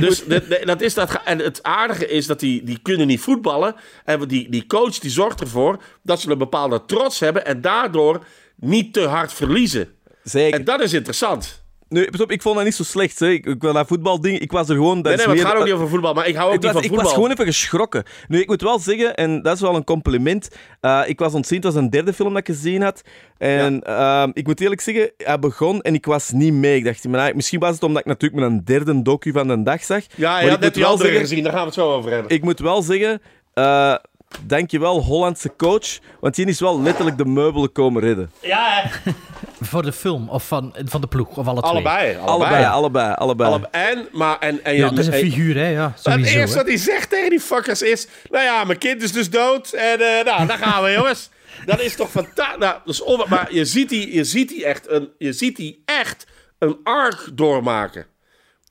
Dus 0.00 0.24
dat, 0.64 0.80
is 0.80 0.94
dat, 0.94 1.20
en 1.24 1.38
het 1.38 1.62
aardige 1.62 2.08
is 2.08 2.26
dat 2.26 2.40
die, 2.40 2.64
die 2.64 2.78
kunnen 2.82 3.06
niet 3.06 3.20
voetballen. 3.20 3.74
En 4.04 4.28
die, 4.28 4.50
die 4.50 4.66
coach 4.66 4.98
die 4.98 5.10
zorgt 5.10 5.40
ervoor 5.40 5.82
dat 6.02 6.20
ze 6.20 6.30
een 6.30 6.38
bepaalde 6.38 6.84
trots 6.84 7.20
hebben. 7.20 7.46
En 7.46 7.60
daardoor 7.60 8.24
niet 8.56 8.92
te 8.92 9.00
hard 9.00 9.32
verliezen. 9.32 9.88
Zeker. 10.22 10.58
En 10.58 10.64
dat 10.64 10.80
is 10.80 10.92
interessant. 10.92 11.64
Nee, 11.88 12.10
pas 12.10 12.20
op, 12.20 12.30
ik 12.30 12.42
vond 12.42 12.56
dat 12.56 12.64
niet 12.64 12.74
zo 12.74 12.82
slecht. 12.82 13.18
Hè. 13.18 13.28
Ik, 13.28 13.46
ik, 13.46 13.62
wil 13.62 13.72
dat 13.72 13.86
voetbalding, 13.86 14.38
ik 14.38 14.52
was 14.52 14.68
er 14.68 14.74
gewoon... 14.74 15.02
Dat 15.02 15.04
Nee, 15.04 15.16
nee, 15.16 15.26
maar 15.26 15.34
het 15.34 15.44
meer- 15.44 15.52
gaat 15.52 15.60
ook 15.60 15.64
niet 15.66 15.74
over 15.74 15.88
voetbal. 15.88 16.14
Maar 16.14 16.28
ik 16.28 16.34
hou 16.34 16.48
ook 16.48 16.54
Ik 16.54 16.62
niet 16.62 16.72
was, 16.72 16.72
van 16.72 16.82
ik 16.82 16.88
voetbal. 16.88 17.04
was 17.06 17.14
gewoon 17.14 17.30
even 17.30 17.44
geschrokken. 17.46 18.02
Nu, 18.28 18.40
ik 18.40 18.46
moet 18.46 18.62
wel 18.62 18.78
zeggen, 18.78 19.14
en 19.14 19.42
dat 19.42 19.54
is 19.54 19.60
wel 19.60 19.76
een 19.76 19.84
compliment. 19.84 20.48
eh, 20.80 21.02
ik 21.06 21.18
was 21.18 21.34
ontzien, 21.34 21.56
het 21.56 21.64
was 21.64 21.74
een 21.74 21.90
derde 21.90 22.12
film 22.12 22.28
dat 22.28 22.38
ik 22.48 22.54
gezien 22.54 22.82
had. 22.82 23.02
En 23.38 23.82
ehm, 23.82 24.30
ik 24.32 24.46
moet 24.46 24.60
eerlijk 24.60 24.80
zeggen, 24.80 25.10
hij 25.16 25.38
begon 25.38 25.80
en 25.82 25.94
ik 25.94 26.06
was 26.06 26.30
niet 26.30 26.52
mee. 26.52 26.76
Ik 26.76 26.84
dacht, 26.84 27.08
maar, 27.08 27.34
misschien 27.36 27.60
was 27.60 27.74
het 27.74 27.82
omdat 27.82 28.00
ik 28.00 28.06
natuurlijk 28.06 28.42
met 28.42 28.50
een 28.50 28.64
derde 28.64 29.02
docu 29.02 29.32
van 29.32 29.48
de 29.48 29.62
dag 29.62 29.84
zag. 29.84 30.02
Ja, 30.14 30.40
ik 30.40 30.50
had 30.50 30.60
net 30.60 30.74
die 30.74 30.82
wel 30.82 30.92
andere 30.92 31.08
zeggen- 31.10 31.28
gezien. 31.28 31.42
Daar 31.44 31.52
gaan 31.52 31.60
we 31.60 31.66
het 31.66 31.74
zo 31.74 31.92
over 31.92 32.10
hebben. 32.12 32.30
Ik 32.32 32.42
moet 32.42 32.58
wel 32.58 32.82
zeggen, 32.82 33.20
eh 33.54 33.94
dankjewel 34.42 35.00
Hollandse 35.02 35.52
coach, 35.56 35.98
want 36.20 36.34
die 36.34 36.46
is 36.46 36.60
wel 36.60 36.82
letterlijk 36.82 37.18
de 37.18 37.24
meubelen 37.24 37.72
komen 37.72 38.02
redden. 38.02 38.30
Ja, 38.42 38.82
hè. 38.82 39.10
Voor 39.60 39.82
de 39.82 39.92
film 39.92 40.28
of 40.28 40.46
van, 40.46 40.74
van 40.84 41.00
de 41.00 41.06
ploeg, 41.06 41.36
of 41.36 41.46
alle 41.46 41.60
twee? 41.60 41.70
allebei. 41.72 42.16
Allebei, 42.16 42.64
allebei, 42.64 43.14
allebei. 43.14 43.50
Allebei. 43.50 43.70
En, 43.84 44.08
maar, 44.12 44.38
en, 44.38 44.64
en 44.64 44.72
je, 44.72 44.78
Ja, 44.78 44.88
het 44.88 44.98
is 44.98 45.06
een 45.06 45.12
en- 45.12 45.18
figuur, 45.18 45.54
hè. 45.56 45.68
Ja, 45.68 45.90
Het 45.94 46.00
sowieso. 46.02 46.38
eerste 46.38 46.56
hè. 46.56 46.62
wat 46.62 46.66
hij 46.72 46.76
zegt 46.76 47.10
tegen 47.10 47.30
die 47.30 47.40
fuckers 47.40 47.82
is... 47.82 48.06
Nou 48.30 48.44
ja, 48.44 48.64
mijn 48.64 48.78
kind 48.78 49.02
is 49.02 49.12
dus 49.12 49.30
dood. 49.30 49.72
En 49.72 50.00
eh, 50.00 50.24
nou, 50.24 50.46
daar 50.46 50.58
gaan 50.58 50.82
we, 50.82 50.90
jongens. 50.98 51.30
Dat 51.64 51.80
is 51.80 51.94
toch 51.96 52.10
fantastisch. 52.10 52.58
Nou, 52.58 52.74
dat 52.84 52.94
is 52.94 53.02
on- 53.02 53.24
maar 53.28 53.54
je 53.54 53.64
ziet, 53.64 53.88
die, 53.88 54.14
je, 54.14 54.24
ziet 54.24 54.48
die 54.48 54.64
echt 54.64 54.90
een, 54.90 55.08
je 55.18 55.32
ziet 55.32 55.56
die 55.56 55.82
echt 55.84 56.26
een 56.58 56.76
arc 56.82 57.28
doormaken. 57.32 58.06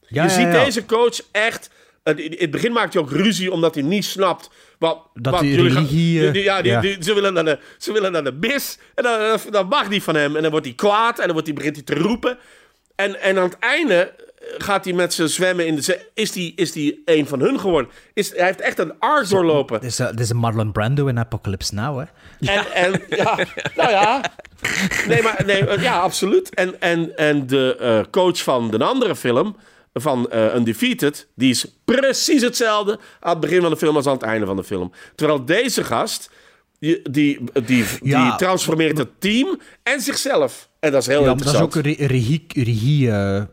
Ja, 0.08 0.24
je 0.24 0.30
ja, 0.30 0.36
ziet 0.36 0.54
ja. 0.54 0.64
deze 0.64 0.86
coach 0.86 1.20
echt... 1.32 1.70
In 2.16 2.36
het 2.38 2.52
begin 2.52 2.72
maakt 2.72 2.94
hij 2.94 3.02
ook 3.02 3.12
ruzie 3.12 3.52
omdat 3.52 3.74
hij 3.74 3.84
niet 3.84 4.06
snapt... 4.06 4.50
Wat, 4.80 4.98
Dat 5.14 5.34
wat 5.34 5.42
die 5.42 5.56
gaan- 5.58 5.64
religie, 5.68 6.20
die- 6.20 6.28
eh, 6.28 6.34
die- 6.34 6.44
ja, 6.44 6.62
die, 6.62 6.72
ja. 6.72 6.82
die- 6.82 6.98
ze, 7.04 7.14
willen 7.14 7.34
naar 7.34 7.46
de, 7.46 7.60
ze 7.78 7.92
willen 7.92 8.12
naar 8.12 8.24
de 8.24 8.34
bis. 8.34 8.78
En 8.96 9.04
dan, 9.04 9.20
dan, 9.20 9.40
dan 9.50 9.68
mag 9.68 9.88
die 9.88 10.04
van 10.04 10.16
hem. 10.16 10.36
En 10.36 10.42
dan 10.42 10.52
wordt 10.52 10.66
hij 10.66 10.76
kwaad. 10.76 11.18
En 11.20 11.24
dan 11.24 11.32
wordt 11.34 11.48
hij, 11.48 11.56
begint 11.56 11.76
hij 11.76 11.86
te 11.86 11.96
roepen. 11.96 12.38
En, 12.96 13.22
en 13.22 13.38
aan 13.38 13.44
het 13.44 13.60
einde 13.60 13.96
eh, 13.96 14.46
gaat 14.58 14.86
hij 14.86 14.94
met 14.94 15.14
ze 15.14 15.28
zwemmen 15.28 15.66
in 15.68 15.76
de 15.76 15.82
zee. 15.82 15.98
Is 16.14 16.34
hij 16.34 16.54
is 16.56 16.72
die 16.72 17.02
een 17.06 17.28
van 17.28 17.40
hun 17.40 17.60
geworden? 17.60 17.92
Is, 18.14 18.32
hij 18.36 18.46
heeft 18.46 18.62
echt 18.62 18.80
een 18.80 18.94
arc 19.00 19.30
doorlopen. 19.30 19.80
Dit 19.82 19.90
is, 19.90 20.00
eh, 20.00 20.08
dit 20.10 20.20
is 20.20 20.30
een 20.30 20.38
Marlon 20.38 20.72
Brando 20.72 21.08
in 21.08 21.20
Apocalypse 21.20 21.74
Now, 21.74 21.98
hè. 22.00 22.06
En, 22.54 22.72
en 22.74 23.02
ja, 23.10 23.38
nou 23.76 23.90
ja. 23.90 24.24
Nee, 25.08 25.22
maar 25.22 25.44
nee, 25.46 25.68
eh, 25.68 25.84
ja, 25.84 26.00
absoluut. 26.00 26.50
En, 26.54 26.82
en, 26.82 27.18
en 27.18 27.48
de 27.48 27.78
eh, 27.80 28.00
coach 28.12 28.44
van 28.44 28.72
de 28.72 28.84
andere 28.84 29.16
film, 29.16 29.56
van 30.00 30.30
eh 30.32 30.56
Undefeated, 30.56 31.28
die 31.36 31.50
is 31.50 31.66
precies 31.86 32.42
hetzelfde 32.42 33.00
aan 33.20 33.30
het 33.32 33.40
begin 33.40 33.62
van 33.62 33.70
de 33.70 33.78
film 33.78 33.96
als 33.96 34.06
aan 34.06 34.14
het 34.14 34.22
einde 34.24 34.46
van 34.46 34.56
de 34.56 34.64
film. 34.64 34.92
Terwijl 35.16 35.46
deze 35.46 35.84
gast, 35.84 36.30
die, 36.80 37.10
die, 37.12 37.40
die, 37.66 37.86
Ja. 38.02 38.24
die 38.30 38.36
transformeert 38.38 38.98
het 38.98 39.10
team 39.20 39.60
en 39.84 40.02
zichzelf. 40.02 40.70
En 40.80 40.92
dat 40.92 41.02
is 41.02 41.08
heel 41.08 41.20
Ja, 41.20 41.26
maar 41.26 41.36
dat 41.38 41.46
is 41.46 41.52
interessant. 41.54 41.86
ook 41.86 42.00
een 42.00 42.08
re- 42.08 42.42
regie... 42.64 43.08
eh, 43.12 43.44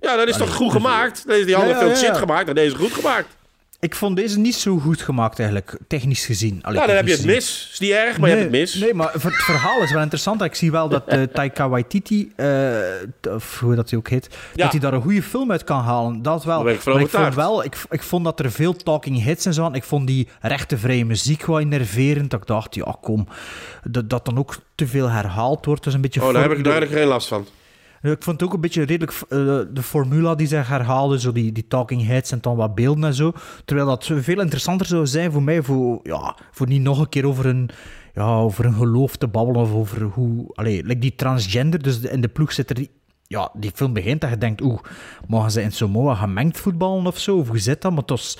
Ja, 0.00 0.16
dat 0.16 0.28
is 0.28 0.36
toch 0.36 0.54
goed 0.54 0.72
gemaakt? 0.72 1.26
Deze, 1.26 1.44
die 1.44 1.56
andere 1.56 1.78
film 1.78 1.94
shit 1.94 2.16
gemaakt 2.16 2.48
en 2.48 2.54
deze 2.54 2.74
is 2.74 2.80
goed 2.80 2.92
gemaakt. 2.92 3.28
Ik 3.80 3.94
vond 3.94 4.16
deze 4.16 4.38
niet 4.38 4.54
zo 4.54 4.78
goed 4.78 5.02
gemaakt, 5.02 5.38
eigenlijk, 5.38 5.78
technisch 5.88 6.26
gezien. 6.26 6.58
Allee, 6.62 6.80
Ja, 6.80 6.86
dan 6.86 6.96
heb 6.96 7.06
je 7.06 7.12
het 7.12 7.24
mis. 7.24 7.68
Is 7.72 7.78
niet 7.78 7.90
erg, 7.90 8.18
maar 8.18 8.28
je 8.28 8.34
hebt 8.36 8.50
het 8.50 8.60
mis. 8.60 8.74
Nee, 8.74 8.94
maar 8.94 9.12
het 9.12 9.22
verhaal 9.22 9.82
is 9.82 9.92
wel 9.92 10.00
interessant. 10.02 10.42
Ik 10.42 10.54
zie 10.54 10.70
wel 10.70 10.88
dat 10.88 11.06
eh, 11.06 11.22
Taika 11.34 11.68
Waititi, 11.68 12.32
t- 13.20 13.26
of 13.28 13.60
hoe 13.60 13.74
dat 13.74 13.90
hij 13.90 13.98
ook 13.98 14.08
heet, 14.08 14.28
Ja. 14.54 14.62
dat 14.62 14.70
hij 14.70 14.80
daar 14.80 14.92
een 14.92 15.02
goede 15.02 15.22
film 15.22 15.50
uit 15.50 15.64
kan 15.64 15.80
halen. 15.80 16.22
Dat 16.22 16.44
wel. 16.44 16.58
Ik 16.68 16.84
maar 16.84 17.00
ik 17.00 17.08
vond 17.08 17.34
wel, 17.34 17.64
ik, 17.64 17.76
ik 17.90 18.02
vond 18.02 18.24
dat 18.24 18.40
er 18.40 18.52
veel 18.52 18.76
talking 18.76 19.22
hits 19.24 19.46
en 19.46 19.54
zo 19.54 19.64
aan. 19.64 19.74
Ik 19.74 19.84
vond 19.84 20.06
die 20.06 20.28
rechte 20.40 20.78
vrije 20.78 21.04
muziek 21.04 21.44
wel 21.46 21.60
enerverend. 21.60 22.30
Dat 22.30 22.40
ik 22.40 22.46
dacht, 22.46 22.74
ja 22.74 22.96
kom, 23.00 23.28
dat, 23.84 24.10
dat 24.10 24.24
dan 24.24 24.38
ook 24.38 24.56
te 24.74 24.86
veel 24.86 25.08
herhaald 25.08 25.64
wordt. 25.64 25.86
is 25.86 25.94
een 25.94 26.00
beetje 26.00 26.22
Oh, 26.24 26.32
daar 26.32 26.42
heb, 26.42 26.52
ik, 26.52 26.66
ik 26.66 26.88
geen 26.88 27.06
last 27.06 27.28
van. 27.28 27.46
Ik 28.12 28.22
vond 28.22 28.40
het 28.40 28.48
ook 28.48 28.54
een 28.54 28.60
beetje 28.60 28.82
redelijk 28.82 29.12
eh, 29.12 29.38
de 29.74 29.82
formula 29.82 30.34
die 30.34 30.46
zich 30.46 30.68
herhaalde, 30.68 31.20
zo 31.20 31.32
die, 31.32 31.52
die 31.52 31.66
talking 31.68 32.06
heads 32.06 32.32
en 32.32 32.38
dan 32.40 32.56
wat 32.56 32.74
beelden 32.74 33.04
en 33.04 33.14
zo. 33.14 33.32
Terwijl 33.64 33.88
dat 33.88 34.04
veel 34.04 34.40
interessanter 34.40 34.86
zou 34.86 35.06
zijn 35.06 35.32
voor 35.32 35.42
mij, 35.42 35.62
voor, 35.62 36.00
ja, 36.02 36.36
voor 36.50 36.66
niet 36.66 36.82
nog 36.82 36.98
een 36.98 37.08
keer 37.08 37.26
over 37.26 37.46
een, 37.46 37.70
ja, 38.14 38.36
over 38.36 38.64
een 38.64 38.74
geloof 38.74 39.16
te 39.16 39.28
babbelen 39.28 39.62
of 39.62 39.72
over 39.72 40.02
hoe... 40.02 40.46
Allee, 40.54 40.82
like 40.82 40.98
die 40.98 41.14
transgender, 41.14 41.82
dus 41.82 42.00
in 42.00 42.20
de 42.20 42.28
ploeg 42.28 42.52
zit 42.52 42.70
er... 42.70 42.86
Ja, 43.28 43.50
die 43.54 43.70
film 43.74 43.92
begint 43.92 44.20
dat 44.20 44.30
je 44.30 44.38
denkt, 44.38 44.60
oeh, 44.60 44.78
mogen 45.26 45.50
ze 45.50 45.62
in 45.62 45.72
Samoa 45.72 46.14
gemengd 46.14 46.60
voetballen 46.60 47.06
of 47.06 47.18
zo? 47.18 47.36
Of 47.36 47.48
hoe 47.48 47.58
zit 47.58 47.82
dat? 47.82 47.92
Maar 47.92 48.02
was, 48.06 48.38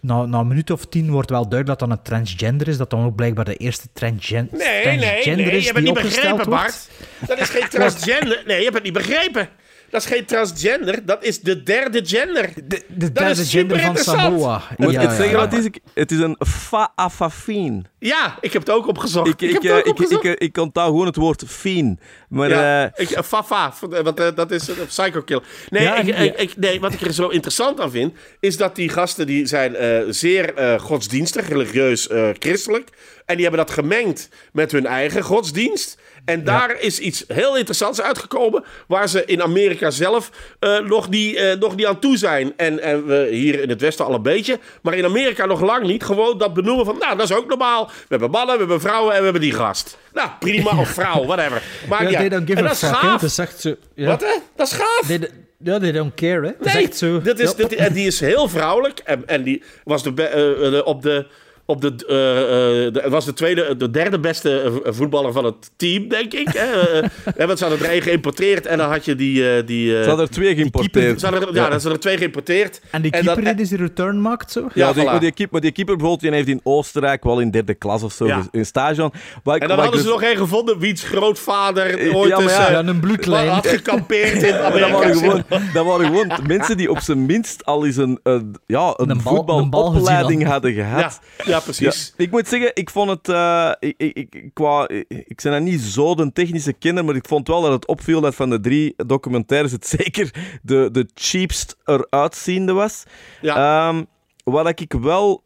na, 0.00 0.24
na 0.24 0.38
een 0.38 0.46
minuut 0.46 0.70
of 0.70 0.86
tien 0.86 1.10
wordt 1.10 1.30
wel 1.30 1.48
duidelijk 1.48 1.78
dat 1.78 1.88
dat 1.88 1.98
een 1.98 2.04
transgender 2.04 2.68
is, 2.68 2.76
dat 2.76 2.90
dan 2.90 3.04
ook 3.04 3.14
blijkbaar 3.14 3.44
de 3.44 3.56
eerste 3.56 3.88
transgen 3.92 4.48
Nee, 4.52 4.84
nee, 4.84 4.98
transgender 4.98 5.46
nee, 5.46 5.56
is 5.56 5.66
je 5.66 5.72
hebt 5.72 5.86
het 5.86 5.94
niet 5.94 6.02
begrepen, 6.02 6.36
wordt. 6.36 6.50
Bart. 6.50 6.88
Dat 7.26 7.38
is 7.38 7.48
geen 7.48 7.68
transgender. 7.78 8.42
Nee, 8.46 8.56
je 8.56 8.62
hebt 8.62 8.74
het 8.74 8.84
niet 8.84 8.92
begrepen. 8.92 9.48
Dat 9.90 10.00
is 10.02 10.06
geen 10.06 10.24
transgender, 10.24 11.04
dat 11.06 11.24
is 11.24 11.40
de 11.40 11.62
derde 11.62 12.00
gender. 12.04 12.50
De, 12.64 12.82
de 12.88 13.12
dat 13.12 13.38
is 13.38 13.50
super 13.50 13.80
interessant. 13.80 14.40
Ik 14.70 14.78
moet 14.78 14.96
het 14.96 15.12
zeggen, 15.12 15.36
wat 15.36 15.52
is, 15.52 15.64
ik- 15.64 15.78
het 15.94 16.10
is 16.12 16.18
een 16.18 16.36
faafafien. 16.46 17.86
Ja, 17.98 18.36
ik 18.40 18.52
heb 18.52 18.62
het 18.66 18.70
ook 18.70 18.86
opgezocht. 18.88 19.28
Ik, 19.28 19.40
ik, 19.40 19.52
heb 19.52 19.62
het 19.62 19.70
eh, 19.70 19.76
ook 19.76 19.84
ik, 19.84 19.90
opgezocht. 19.90 20.24
ik, 20.24 20.38
ik 20.38 20.56
onthoud 20.56 20.86
gewoon 20.88 21.06
het 21.06 21.16
woord 21.16 21.42
fien. 21.46 22.00
Maar 22.28 22.48
ja, 22.48 22.84
eh, 22.94 23.02
ik, 23.04 23.10
eh, 23.10 23.22
Fafa, 23.22 23.72
want 24.02 24.20
eh, 24.20 24.28
dat 24.34 24.50
is 24.50 24.68
een 24.68 24.86
psycho 24.86 25.20
killer. 25.22 25.42
Nee, 25.68 25.82
Ja, 25.82 25.96
ik, 25.96 26.06
ja. 26.06 26.14
ik, 26.14 26.36
ik- 26.40 26.56
nee, 26.56 26.80
wat 26.80 26.92
ik 26.92 27.00
er 27.00 27.12
zo 27.12 27.28
interessant 27.28 27.80
aan 27.80 27.90
vind, 27.90 28.12
is 28.40 28.56
dat 28.56 28.76
die 28.76 28.88
gasten 28.88 29.26
die 29.26 29.46
zijn 29.46 29.76
eh, 29.76 29.98
zeer 30.08 30.54
eh, 30.54 30.80
godsdienstig, 30.80 31.48
religieus, 31.48 32.08
eh, 32.08 32.28
christelijk. 32.38 32.88
En 33.26 33.36
die 33.36 33.46
hebben 33.46 33.66
dat 33.66 33.74
gemengd 33.74 34.28
met 34.52 34.72
hun 34.72 34.86
eigen 34.86 35.22
godsdienst. 35.22 35.98
En 36.24 36.44
daar 36.44 36.80
is 36.80 36.98
iets 36.98 37.24
heel 37.28 37.56
interessants 37.56 38.00
uitgekomen, 38.00 38.64
waar 38.86 39.08
ze 39.08 39.24
in 39.24 39.42
Amerika 39.42 39.90
zelf 39.90 40.30
eh, 40.58 40.78
nog, 40.78 41.08
niet, 41.08 41.36
eh, 41.36 41.54
nog 41.54 41.76
niet 41.76 41.86
aan 41.86 41.98
toe 41.98 42.16
zijn. 42.16 42.52
En, 42.56 42.80
en 42.82 43.06
we 43.06 43.28
hier 43.30 43.60
in 43.62 43.68
het 43.68 43.80
Westen 43.80 44.04
al 44.04 44.14
een 44.14 44.22
beetje, 44.22 44.58
maar 44.82 44.94
in 44.94 45.04
Amerika 45.04 45.46
nog 45.46 45.60
lang 45.60 45.86
niet. 45.86 46.04
Gewoon 46.04 46.38
dat 46.38 46.54
benoemen 46.54 46.84
van, 46.84 46.98
nou, 46.98 47.16
dat 47.16 47.30
is 47.30 47.36
ook 47.36 47.48
normaal. 47.48 47.86
We 47.86 47.92
hebben 48.08 48.30
mannen, 48.30 48.54
we 48.54 48.60
hebben 48.60 48.80
vrouwen 48.80 49.12
en 49.12 49.18
we 49.18 49.24
hebben 49.24 49.42
die 49.42 49.52
gast. 49.52 49.98
Nou, 50.12 50.28
prima, 50.38 50.78
of 50.78 50.88
vrouw, 50.88 51.24
whatever. 51.24 51.62
Maakt 51.88 52.10
Ja, 52.10 52.18
give 52.20 52.54
En 52.54 52.62
dat 52.62 52.72
is 52.72 52.82
gaaf. 52.82 53.20
Dat 53.20 53.54
zo... 53.58 53.74
Ja. 53.94 54.06
Wat, 54.06 54.20
hè? 54.20 54.38
Dat 54.56 54.66
is 54.66 54.72
gaaf. 54.72 55.02
They, 55.06 55.30
ja, 55.62 55.78
they 55.78 55.92
don't 55.92 56.14
care, 56.14 56.46
hè. 56.46 56.52
Dat 56.58 56.66
is 56.66 56.72
Nee, 56.72 56.84
echt 56.84 56.96
zo... 56.96 57.20
dat 57.20 57.38
is, 57.38 57.54
Ja. 57.56 57.68
en 57.68 57.92
die 57.92 58.06
is 58.06 58.20
heel 58.20 58.48
vrouwelijk. 58.48 58.98
En, 58.98 59.22
en 59.26 59.42
die 59.42 59.62
was 59.84 60.02
de, 60.02 60.22
eh, 60.22 60.86
op 60.86 61.02
de... 61.02 61.26
Op 61.70 61.80
de, 61.80 61.94
eh, 62.08 62.86
eh, 62.86 62.92
de- 62.92 63.04
was 63.08 63.24
de, 63.24 63.32
tweede, 63.32 63.76
de 63.76 63.90
derde 63.90 64.18
beste 64.20 64.60
eh, 64.84 64.92
voetballer 64.92 65.32
van 65.32 65.44
het 65.44 65.70
team, 65.76 66.08
denk 66.08 66.32
ik. 66.32 66.48
hè. 66.52 67.46
Want 67.46 67.58
ze 67.58 67.64
hadden 67.64 67.84
er 67.86 67.92
één 67.92 68.02
geïmporteerd 68.02 68.66
en 68.66 68.78
dan 68.78 68.90
had 68.90 69.04
je 69.04 69.14
die... 69.14 69.64
die 69.64 69.96
eh, 69.96 70.02
ze 70.02 70.08
hadden 70.08 70.26
er 70.26 70.32
twee 70.32 70.54
geïmporteerd. 70.54 71.20
Ze 71.20 71.26
hadden 71.26 71.48
er, 71.48 71.54
ja, 71.54 71.68
dan 71.68 71.80
zijn 71.80 71.92
er 71.92 72.00
twee 72.00 72.16
geïmporteerd. 72.16 72.80
En 72.90 73.02
die 73.02 73.10
dat- 73.10 73.20
keeper 73.20 73.56
die 73.56 73.66
zijn 73.66 73.80
return 73.80 74.20
maakt, 74.22 74.52
zo? 74.52 74.60
Ja, 74.60 74.68
Ja, 74.74 74.92
die, 74.92 75.02
voilà. 75.02 75.06
maar, 75.06 75.20
die 75.20 75.32
keeper, 75.32 75.52
maar 75.52 75.60
die 75.60 75.72
keeper 75.72 75.96
bijvoorbeeld, 75.96 76.30
die 76.32 76.38
heeft 76.38 76.48
in 76.48 76.60
Oostenrijk 76.62 77.24
wel 77.24 77.40
in 77.40 77.50
derde 77.50 77.74
klas 77.74 78.02
of 78.02 78.12
zo 78.12 78.26
Ja. 78.26 78.48
een 78.52 78.66
stage 78.66 79.02
aan. 79.02 79.10
Waar 79.44 79.56
ik- 79.56 79.62
En 79.62 79.68
dan 79.68 79.78
hadden 79.78 79.96
ze 79.98 80.04
dus- 80.04 80.12
nog 80.12 80.22
één 80.22 80.36
gevonden 80.36 80.78
wiens 80.78 81.02
grootvader 81.02 82.14
ooit 82.14 82.28
ja, 82.28 82.34
maar 82.38 82.42
eens, 82.44 82.56
ja. 82.56 82.70
Ja, 82.70 82.78
een 82.78 83.00
bloedlijn. 83.00 83.48
had 83.48 83.66
gekampeerd 83.66 84.42
in 84.42 84.50
maar 84.62 84.72
dat, 84.72 84.72
Amerika. 84.72 84.90
waren 84.98 85.16
gewoon, 85.16 85.42
dat 85.72 85.84
waren 85.86 86.06
gewoon 86.06 86.32
mensen 86.46 86.76
die 86.76 86.90
op 86.90 86.98
zijn 86.98 87.26
minst 87.26 87.64
al 87.64 87.86
eens 87.86 87.96
een, 87.96 88.18
ja, 88.66 88.94
een, 88.96 89.10
Een 89.10 89.20
bal- 89.22 89.38
een 89.38 89.44
bal 89.46 89.58
voetbalopleiding 89.92 90.46
hadden 90.46 90.72
gehad. 90.72 91.20
Ja, 91.44 91.59
ja, 91.60 91.64
precies. 91.64 92.14
Ja, 92.16 92.24
ik 92.24 92.30
moet 92.30 92.48
zeggen, 92.48 92.70
ik 92.74 92.90
vond 92.90 93.10
het... 93.10 93.28
eh, 93.28 93.72
ik, 93.78 93.94
ik, 93.96 94.16
ik, 94.16 94.50
qua, 94.52 94.88
ik, 94.88 95.04
ik 95.08 95.40
ben 95.42 95.52
dan 95.52 95.62
niet 95.62 95.80
zo 95.80 96.14
de 96.14 96.32
technische 96.32 96.72
kenner, 96.72 97.04
maar 97.04 97.14
ik 97.14 97.26
vond 97.28 97.48
wel 97.48 97.60
dat 97.62 97.72
het 97.72 97.86
opviel 97.86 98.20
dat 98.20 98.34
van 98.34 98.50
de 98.50 98.60
drie 98.60 98.94
documentaires 99.06 99.72
het 99.72 99.86
zeker 99.98 100.58
de, 100.62 100.88
de 100.92 101.08
cheapst 101.14 101.76
eruitziende 101.84 102.72
was. 102.72 103.02
Ehm, 103.42 104.04
wat 104.44 104.80
ik 104.80 104.92
wel... 104.92 105.42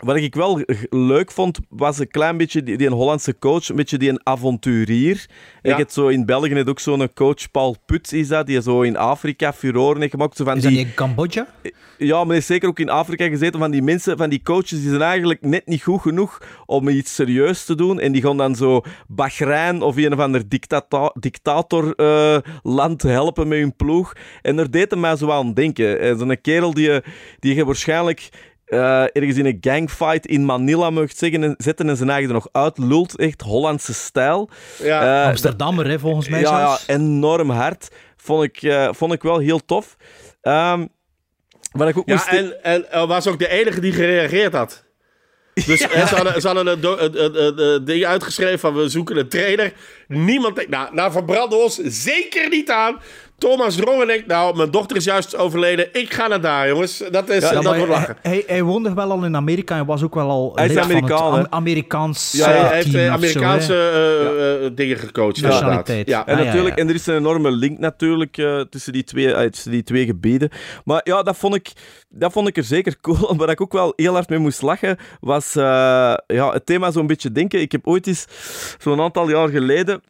Wat 0.00 0.16
ik 0.16 0.34
wel 0.34 0.62
leuk 0.90 1.30
vond, 1.30 1.58
was 1.68 1.98
een 1.98 2.08
klein 2.08 2.36
beetje 2.36 2.62
die, 2.62 2.76
die 2.76 2.86
een 2.86 2.92
Hollandse 2.92 3.38
coach, 3.38 3.68
een 3.68 3.76
beetje 3.76 3.98
die 3.98 4.08
een 4.08 4.20
avonturier. 4.22 5.26
Ja. 5.62 5.70
Ik 5.72 5.76
heb 5.78 5.90
zo 5.90 6.08
in 6.08 6.24
België 6.26 6.52
net 6.52 6.68
ook 6.68 6.80
zo'n 6.80 7.12
coach, 7.14 7.50
Paul 7.50 7.76
Puts 7.86 8.12
is 8.12 8.28
dat, 8.28 8.46
die 8.46 8.62
zo 8.62 8.82
in 8.82 8.96
Afrika 8.96 9.52
furoren 9.52 9.98
heeft 10.00 10.12
gemaakt. 10.12 10.36
Zo 10.36 10.44
van 10.44 10.56
Is 10.56 10.62
die, 10.62 10.76
dat 10.76 10.86
in 10.86 10.94
Cambodja? 10.94 11.46
ja, 11.98 12.18
maar 12.18 12.26
hij 12.26 12.36
is 12.36 12.46
zeker 12.46 12.68
ook 12.68 12.78
in 12.78 12.88
Afrika 12.90 13.28
gezeten 13.28 13.60
van 13.60 13.70
die 13.70 13.82
mensen, 13.82 14.16
van 14.16 14.30
die 14.30 14.42
coaches, 14.42 14.70
die 14.80 14.88
zijn 14.88 15.02
eigenlijk 15.02 15.40
net 15.42 15.66
niet 15.66 15.82
goed 15.82 16.00
genoeg 16.00 16.42
om 16.66 16.88
iets 16.88 17.14
serieus 17.14 17.64
te 17.64 17.74
doen. 17.74 18.00
En 18.00 18.12
die 18.12 18.22
gaan 18.22 18.36
dan 18.36 18.54
zo 18.56 18.82
Bahrein 19.08 19.82
of 19.82 19.96
een 19.96 20.12
of 20.12 20.18
ander 20.18 20.48
dictata 20.48 21.14
dictatorland 21.18 23.02
helpen 23.02 23.48
met 23.48 23.58
hun 23.58 23.76
ploeg. 23.76 24.12
En 24.42 24.56
daar 24.56 24.70
deed 24.70 24.90
hij 24.90 25.00
mij 25.00 25.16
zo 25.16 25.30
aan 25.30 25.54
denken. 25.54 26.00
Eh, 26.00 26.18
Zo'n 26.18 26.40
kerel 26.42 26.74
die, 26.74 26.84
je- 26.90 27.02
die 27.38 27.54
je 27.54 27.64
waarschijnlijk 27.64 28.28
eh, 28.70 29.02
ergens 29.02 29.36
in 29.36 29.46
een 29.46 29.58
gangfight 29.60 30.26
in 30.26 30.44
Manila 30.44 30.90
mocht 30.90 31.16
zeggen 31.18 31.42
en 31.42 31.54
zetten 31.58 31.88
en 31.88 31.96
zijn 31.96 32.10
eigen 32.10 32.28
er 32.28 32.34
nog 32.34 32.48
uitlult. 32.52 33.16
Echt 33.18 33.40
Hollandse 33.40 33.94
stijl. 33.94 34.48
Ja. 34.82 35.22
Eh, 35.22 35.28
Amsterdammer, 35.28 35.86
hè, 35.88 35.98
volgens 35.98 36.28
mij 36.28 36.40
ja, 36.40 36.58
ja, 36.60 36.78
enorm 36.94 37.50
hard. 37.50 37.88
Vond 38.16 38.44
ik, 38.44 38.62
eh, 38.62 38.88
vond 38.92 39.12
ik 39.12 39.22
wel 39.22 39.38
heel 39.38 39.64
tof. 39.64 39.96
Ehm 40.42 40.86
wat 41.72 41.88
ik 41.88 41.98
ook 41.98 42.08
Ja, 42.08 42.14
moest... 42.14 42.26
en, 42.62 42.62
en 42.90 43.08
was 43.08 43.26
ook 43.26 43.38
de 43.38 43.48
enige 43.48 43.80
die 43.80 43.92
gereageerd 43.92 44.52
had. 44.52 44.84
Dus 45.54 45.80
ze 46.08 46.14
hadden, 46.14 46.40
ze 46.40 46.46
hadden 46.46 46.66
een, 46.66 46.80
do- 46.80 46.96
een, 46.98 47.24
een, 47.24 47.44
een- 47.44 47.58
een 47.74 47.84
ding 47.84 48.04
uitgeschreven 48.04 48.58
van 48.58 48.74
we 48.74 48.88
zoeken 48.88 49.16
een 49.16 49.28
trainer. 49.28 49.72
Niemand 50.08 50.56
denkt, 50.56 50.70
nou, 50.70 50.94
nou 50.94 51.12
verbranden 51.12 51.58
we 51.58 51.64
ons 51.64 51.76
zeker 51.82 52.48
niet 52.48 52.70
aan. 52.70 53.00
Thomas 53.40 53.74
Drongen 53.76 54.06
denkt, 54.06 54.26
nou, 54.26 54.56
mijn 54.56 54.70
dochter 54.70 54.96
is 54.96 55.04
juist 55.04 55.36
overleden. 55.36 55.88
Ik 55.92 56.12
ga 56.12 56.26
naar 56.26 56.40
daar, 56.40 56.68
jongens. 56.68 57.02
Dat, 57.10 57.28
is, 57.28 57.42
Ja, 57.42 57.52
dat 57.52 57.62
maar 57.64 57.76
wordt 57.78 57.92
hij, 57.92 58.00
lachen. 58.00 58.16
hij, 58.22 58.44
hij 58.46 58.62
woonde 58.62 58.94
wel 58.94 59.10
al 59.10 59.24
in 59.24 59.36
Amerika 59.36 59.76
en 59.76 59.86
was 59.86 60.02
ook 60.02 60.14
wel 60.14 60.28
al 60.30 60.52
Hij 60.54 60.66
is 60.66 60.72
van 60.72 60.82
Amerikaan, 60.82 61.52
Amerikaans 61.52 62.32
Ja, 62.32 62.44
hij 62.50 62.60
eh, 62.60 62.70
heeft 62.70 62.90
team 62.90 62.96
eh, 62.98 63.06
zo. 63.06 63.12
Amerikaanse 63.12 63.74
eh, 63.74 64.64
eh, 64.66 64.70
dingen 64.74 64.96
gecoacht. 64.96 65.40
Nationaliteit. 65.42 66.08
Ja. 66.08 66.26
En, 66.26 66.38
Ah, 66.38 66.44
natuurlijk, 66.44 66.76
ja. 66.76 66.82
en 66.82 66.88
er 66.88 66.94
is 66.94 67.06
een 67.06 67.16
enorme 67.16 67.50
link 67.50 67.78
natuurlijk 67.78 68.36
eh, 68.38 68.60
tussen, 68.60 68.92
die 68.92 69.04
twee, 69.04 69.50
tussen 69.50 69.70
die 69.70 69.82
twee 69.82 70.04
gebieden. 70.06 70.50
Maar 70.84 71.00
ja, 71.04 71.22
dat 71.22 71.36
vond 71.36 71.54
ik, 71.54 71.72
dat 72.08 72.32
vond 72.32 72.48
ik 72.48 72.56
er 72.56 72.64
zeker 72.64 72.96
cool. 73.00 73.36
Waar 73.36 73.50
ik 73.50 73.60
ook 73.60 73.72
wel 73.72 73.92
heel 73.96 74.12
hard 74.12 74.28
mee 74.28 74.38
moest 74.38 74.62
lachen, 74.62 74.96
was 75.20 75.56
eh, 75.56 75.62
ja, 76.26 76.52
het 76.52 76.66
thema 76.66 76.90
zo'n 76.90 77.06
beetje 77.06 77.32
denken. 77.32 77.60
Ik 77.60 77.72
heb 77.72 77.86
ooit 77.86 78.06
eens, 78.06 78.24
zo'n 78.78 79.00
aantal 79.00 79.28
jaar 79.28 79.48
geleden... 79.48 80.02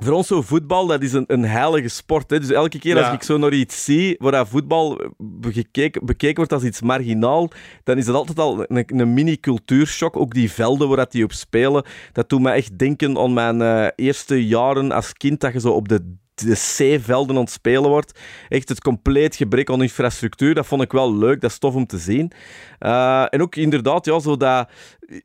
Voor 0.00 0.12
ons 0.12 0.26
zo 0.26 0.42
voetbal, 0.42 0.86
dat 0.86 1.02
is 1.02 1.12
een, 1.12 1.24
een 1.26 1.44
heilige 1.44 1.88
sport. 1.88 2.30
Hè. 2.30 2.40
Dus 2.40 2.50
elke 2.50 2.78
keer 2.78 3.04
als 3.04 3.14
ik 3.14 3.22
zo 3.22 3.36
naar 3.36 3.52
iets 3.52 3.84
zie 3.84 4.16
waar 4.18 4.32
dat 4.32 4.48
voetbal 4.48 5.00
bekeken, 5.18 6.06
bekeken 6.06 6.36
wordt 6.36 6.52
als 6.52 6.62
iets 6.62 6.80
marginaal, 6.80 7.50
dan 7.84 7.98
is 7.98 8.04
dat 8.04 8.14
altijd 8.14 8.38
al 8.38 8.64
een, 8.68 9.00
een 9.00 9.14
mini-cultuurshock. 9.14 10.16
Ook 10.16 10.34
die 10.34 10.52
velden 10.52 10.88
waar 10.88 10.96
dat 10.96 11.12
die 11.12 11.24
op 11.24 11.32
spelen, 11.32 11.84
dat 12.12 12.28
doet 12.28 12.40
me 12.40 12.50
echt 12.50 12.78
denken 12.78 13.18
aan 13.18 13.32
mijn 13.32 13.62
eh, 13.62 13.86
eerste 13.96 14.46
jaren 14.46 14.92
als 14.92 15.12
kind, 15.12 15.40
dat 15.40 15.52
je 15.52 15.60
zo 15.60 15.70
op 15.72 15.88
de 15.88 16.20
de 16.34 16.54
C-velden 16.98 17.36
aan 17.36 17.42
het 17.42 17.50
spelen 17.50 17.90
wordt. 17.90 18.18
Echt 18.48 18.68
het 18.68 18.80
compleet 18.80 19.36
gebrek 19.36 19.70
aan 19.70 19.82
infrastructuur. 19.82 20.54
Dat 20.54 20.66
vond 20.66 20.82
ik 20.82 20.92
wel 20.92 21.16
leuk. 21.16 21.40
Dat 21.40 21.50
is 21.50 21.58
tof 21.58 21.74
om 21.74 21.86
te 21.86 21.98
zien. 21.98 22.32
Eh, 22.78 23.24
en 23.30 23.42
ook 23.42 23.56
inderdaad, 23.56 24.04
ja, 24.04 24.18
zo 24.18 24.36
dat, 24.36 24.68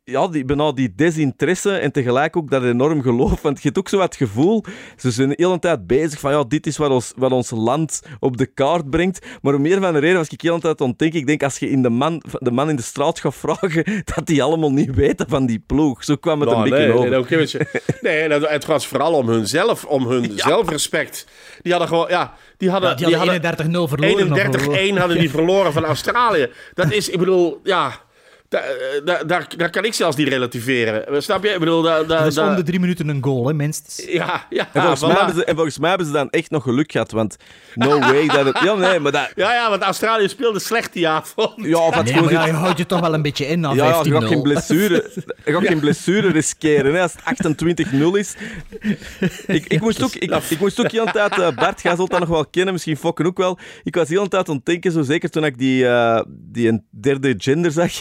ja, 0.04 0.28
die, 0.28 0.46
bijna 0.46 0.72
die 0.72 0.94
desinteresse 0.96 1.72
en 1.78 1.92
tegelijk 1.92 2.38
ook 2.38 2.50
dat 2.50 2.64
enorm 2.64 3.02
geloof. 3.02 3.42
Want 3.42 3.58
je 3.58 3.64
hebt 3.64 3.78
ook 3.78 3.90
zo 3.90 4.00
het 4.00 4.16
gevoel, 4.16 4.64
ze 4.98 5.12
zijn 5.12 5.30
de 5.30 5.34
hele 5.38 5.60
tijd 5.60 5.88
bezig 5.88 6.20
van 6.20 6.32
ja, 6.32 6.44
dit 6.48 6.68
is 6.68 6.78
wat 6.78 6.90
ons, 6.90 7.14
wat 7.16 7.32
ons 7.32 7.50
land 7.50 8.02
op 8.20 8.38
de 8.38 8.46
kaart 8.46 8.90
brengt. 8.90 9.26
Maar 9.42 9.54
om 9.54 9.62
meer 9.62 9.82
van 9.82 9.94
de 9.94 10.00
reden 10.00 10.18
was 10.18 10.28
ik 10.30 10.42
de 10.42 10.48
hele 10.48 10.60
tijd 10.60 10.78
denken, 10.78 11.20
ik 11.20 11.28
denk 11.28 11.44
als 11.44 11.58
je 11.60 11.70
in 11.70 11.82
de, 11.82 11.90
man, 11.90 12.22
de 12.40 12.52
man 12.52 12.70
in 12.70 12.76
de 12.76 12.82
straat 12.82 13.20
gaat 13.20 13.36
vragen, 13.36 13.84
dat 14.16 14.26
die 14.26 14.44
allemaal 14.44 14.72
niet 14.72 14.96
weten 14.96 15.30
van 15.30 15.46
die 15.46 15.64
ploeg. 15.68 16.04
Zo 16.04 16.16
kwam 16.16 16.40
het 16.42 16.50
Nou, 16.50 16.64
een 16.64 16.70
beetje 16.70 16.86
nee, 16.86 16.94
over. 16.94 17.10
nee, 18.02 18.20
je- 18.28 18.28
nee, 18.28 18.30
het 18.48 18.66
was 18.66 18.88
vooral 18.88 19.14
om 19.14 19.28
hunzelf, 19.30 19.86
om 19.86 20.08
hun 20.08 20.32
zelfrespect. 20.36 21.28
Die 21.62 21.72
hadden 21.72 21.90
gewoon, 21.90 22.08
ja, 22.10 22.34
die 22.58 22.70
hadden, 22.70 22.90
Ja, 22.90 22.96
die 22.96 23.16
hadden 23.16 23.42
31-0 23.86 23.88
verloren 23.88 24.32
of 24.32 24.38
31-1 24.38 24.98
hadden 24.98 25.20
die 25.20 25.30
verloren 25.30 25.74
van 25.74 25.86
Australië. 25.86 26.50
Dat 26.74 26.92
is, 26.92 27.10
ik 27.10 27.20
bedoel, 27.20 27.60
ja, 27.64 28.06
da- 28.50 28.64
da- 29.06 29.24
daar, 29.24 29.48
daar 29.58 29.70
kan 29.70 29.86
ik 29.86 29.94
zelfs 29.94 30.16
niet 30.16 30.28
relativeren. 30.28 31.24
Snap 31.24 31.44
je? 31.44 31.50
Ik 31.50 31.60
bedoel, 31.60 31.82
daar, 31.82 32.06
daar, 32.08 32.18
Dat 32.20 32.28
is 32.28 32.34
daar- 32.34 32.50
om 32.50 32.56
de 32.56 32.64
drie 32.64 32.80
minuten 32.80 33.08
een 33.08 33.24
goal, 33.24 33.48
hè, 33.48 33.54
minstens. 33.54 34.08
ja, 34.12 34.46
ja, 34.50 34.70
En 34.74 34.82
volgens, 34.82 35.04
voilà. 35.04 35.08
mij 35.08 35.16
hebben 35.18 35.36
ze, 35.36 35.46
en 35.46 35.54
volgens 35.56 35.80
mij 35.80 35.90
hebben 35.90 36.08
ze 36.08 36.14
dan 36.14 36.30
echt 36.30 36.52
nog 36.52 36.64
geluk 36.64 36.92
gehad, 36.92 37.12
want 37.12 37.36
no 37.76 38.00
way 38.00 38.28
dat 38.28 38.46
het... 38.46 38.60
Ja, 38.60 38.74
nee, 38.74 39.00
maar 39.00 39.12
dat... 39.12 39.32
ja, 39.36 39.54
ja, 39.54 39.70
want 39.70 39.82
Australië 39.82 40.28
speelde 40.30 40.60
slecht 40.60 40.94
die 40.94 41.08
avond. 41.08 41.52
Ja, 41.66 41.78
of 41.78 42.04
Nee, 42.04 42.22
maar 42.22 42.32
ja, 42.32 42.46
je 42.46 42.52
houdt 42.52 42.78
je 42.78 42.86
toch 42.86 43.00
wel 43.00 43.14
een 43.14 43.22
beetje 43.22 43.46
in 43.48 43.60
na 43.60 43.74
Ja, 43.74 43.86
ja, 43.88 44.02
je 44.04 44.10
15-0. 44.10 44.14
gaat 44.14 44.24
geen 44.24 44.42
blessure, 44.42 45.10
je 45.46 45.52
gaat 45.52 45.66
geen 45.68 45.80
blessure 45.88 46.32
riskeren 46.32 46.94
hè, 46.94 47.02
als 47.02 47.14
het 47.24 47.56
28-0 47.94 48.18
is. 48.18 48.36
Ik, 49.48 49.66
ik, 49.68 49.82
moest 49.82 50.04
ook, 50.04 50.14
ik, 50.16 50.32
ik 50.50 50.60
moest 50.60 50.80
ook 50.80 50.92
heel 50.92 51.06
de 51.06 51.12
tijd, 51.12 51.40
eh, 51.40 51.56
Bart, 51.56 51.82
jij 51.82 51.96
zult 51.96 52.10
dat 52.12 52.20
nog 52.20 52.30
wel 52.30 52.46
kennen, 52.46 52.74
misschien 52.74 52.98
Fokken 52.98 53.26
ook 53.26 53.38
wel. 53.38 53.60
Ik 53.84 53.96
was 53.96 54.10
heel 54.10 54.24
de 54.24 54.30
tijd 54.30 54.50
aan 54.50 54.56
het 54.56 54.66
denken, 54.66 54.92
zo 54.92 55.02
zeker 55.02 55.30
toen 55.30 55.46
ik 55.46 55.58
die, 55.58 55.88
eh, 55.88 56.22
die 56.30 56.68
een 56.68 56.86
derde 57.02 57.34
gender 57.38 57.72
zag. 57.72 57.92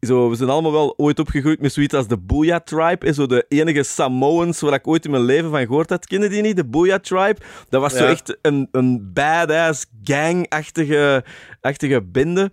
Zo, 0.00 0.30
we 0.30 0.36
zijn 0.36 0.48
allemaal 0.48 0.72
wel 0.72 0.94
ooit 0.96 1.18
opgegroeid 1.18 1.60
met 1.60 1.72
zoiets 1.72 1.94
als 1.94 2.08
de 2.08 2.16
Booyah 2.16 2.60
Tribe. 2.64 3.06
hè, 3.06 3.12
Zo 3.12 3.26
de 3.26 3.44
enige 3.48 3.82
Samoans 3.82 4.60
waar 4.60 4.72
ik 4.72 4.86
ooit 4.88 5.04
in 5.04 5.10
mijn 5.10 5.22
leven 5.24 5.50
van 5.50 5.60
gehoord 5.66 5.90
had. 5.90 6.06
Kennen 6.06 6.30
die 6.30 6.42
niet, 6.42 6.56
de 6.56 6.64
Booyah 6.64 7.00
Tribe? 7.00 7.36
Dat 7.68 7.80
was 7.80 7.96
zo 7.96 8.04
echt 8.06 8.38
een, 8.42 8.68
een 8.72 9.10
badass 9.12 9.86
gang-achtige 10.04 11.24
achtige 11.60 12.02
bende. 12.02 12.50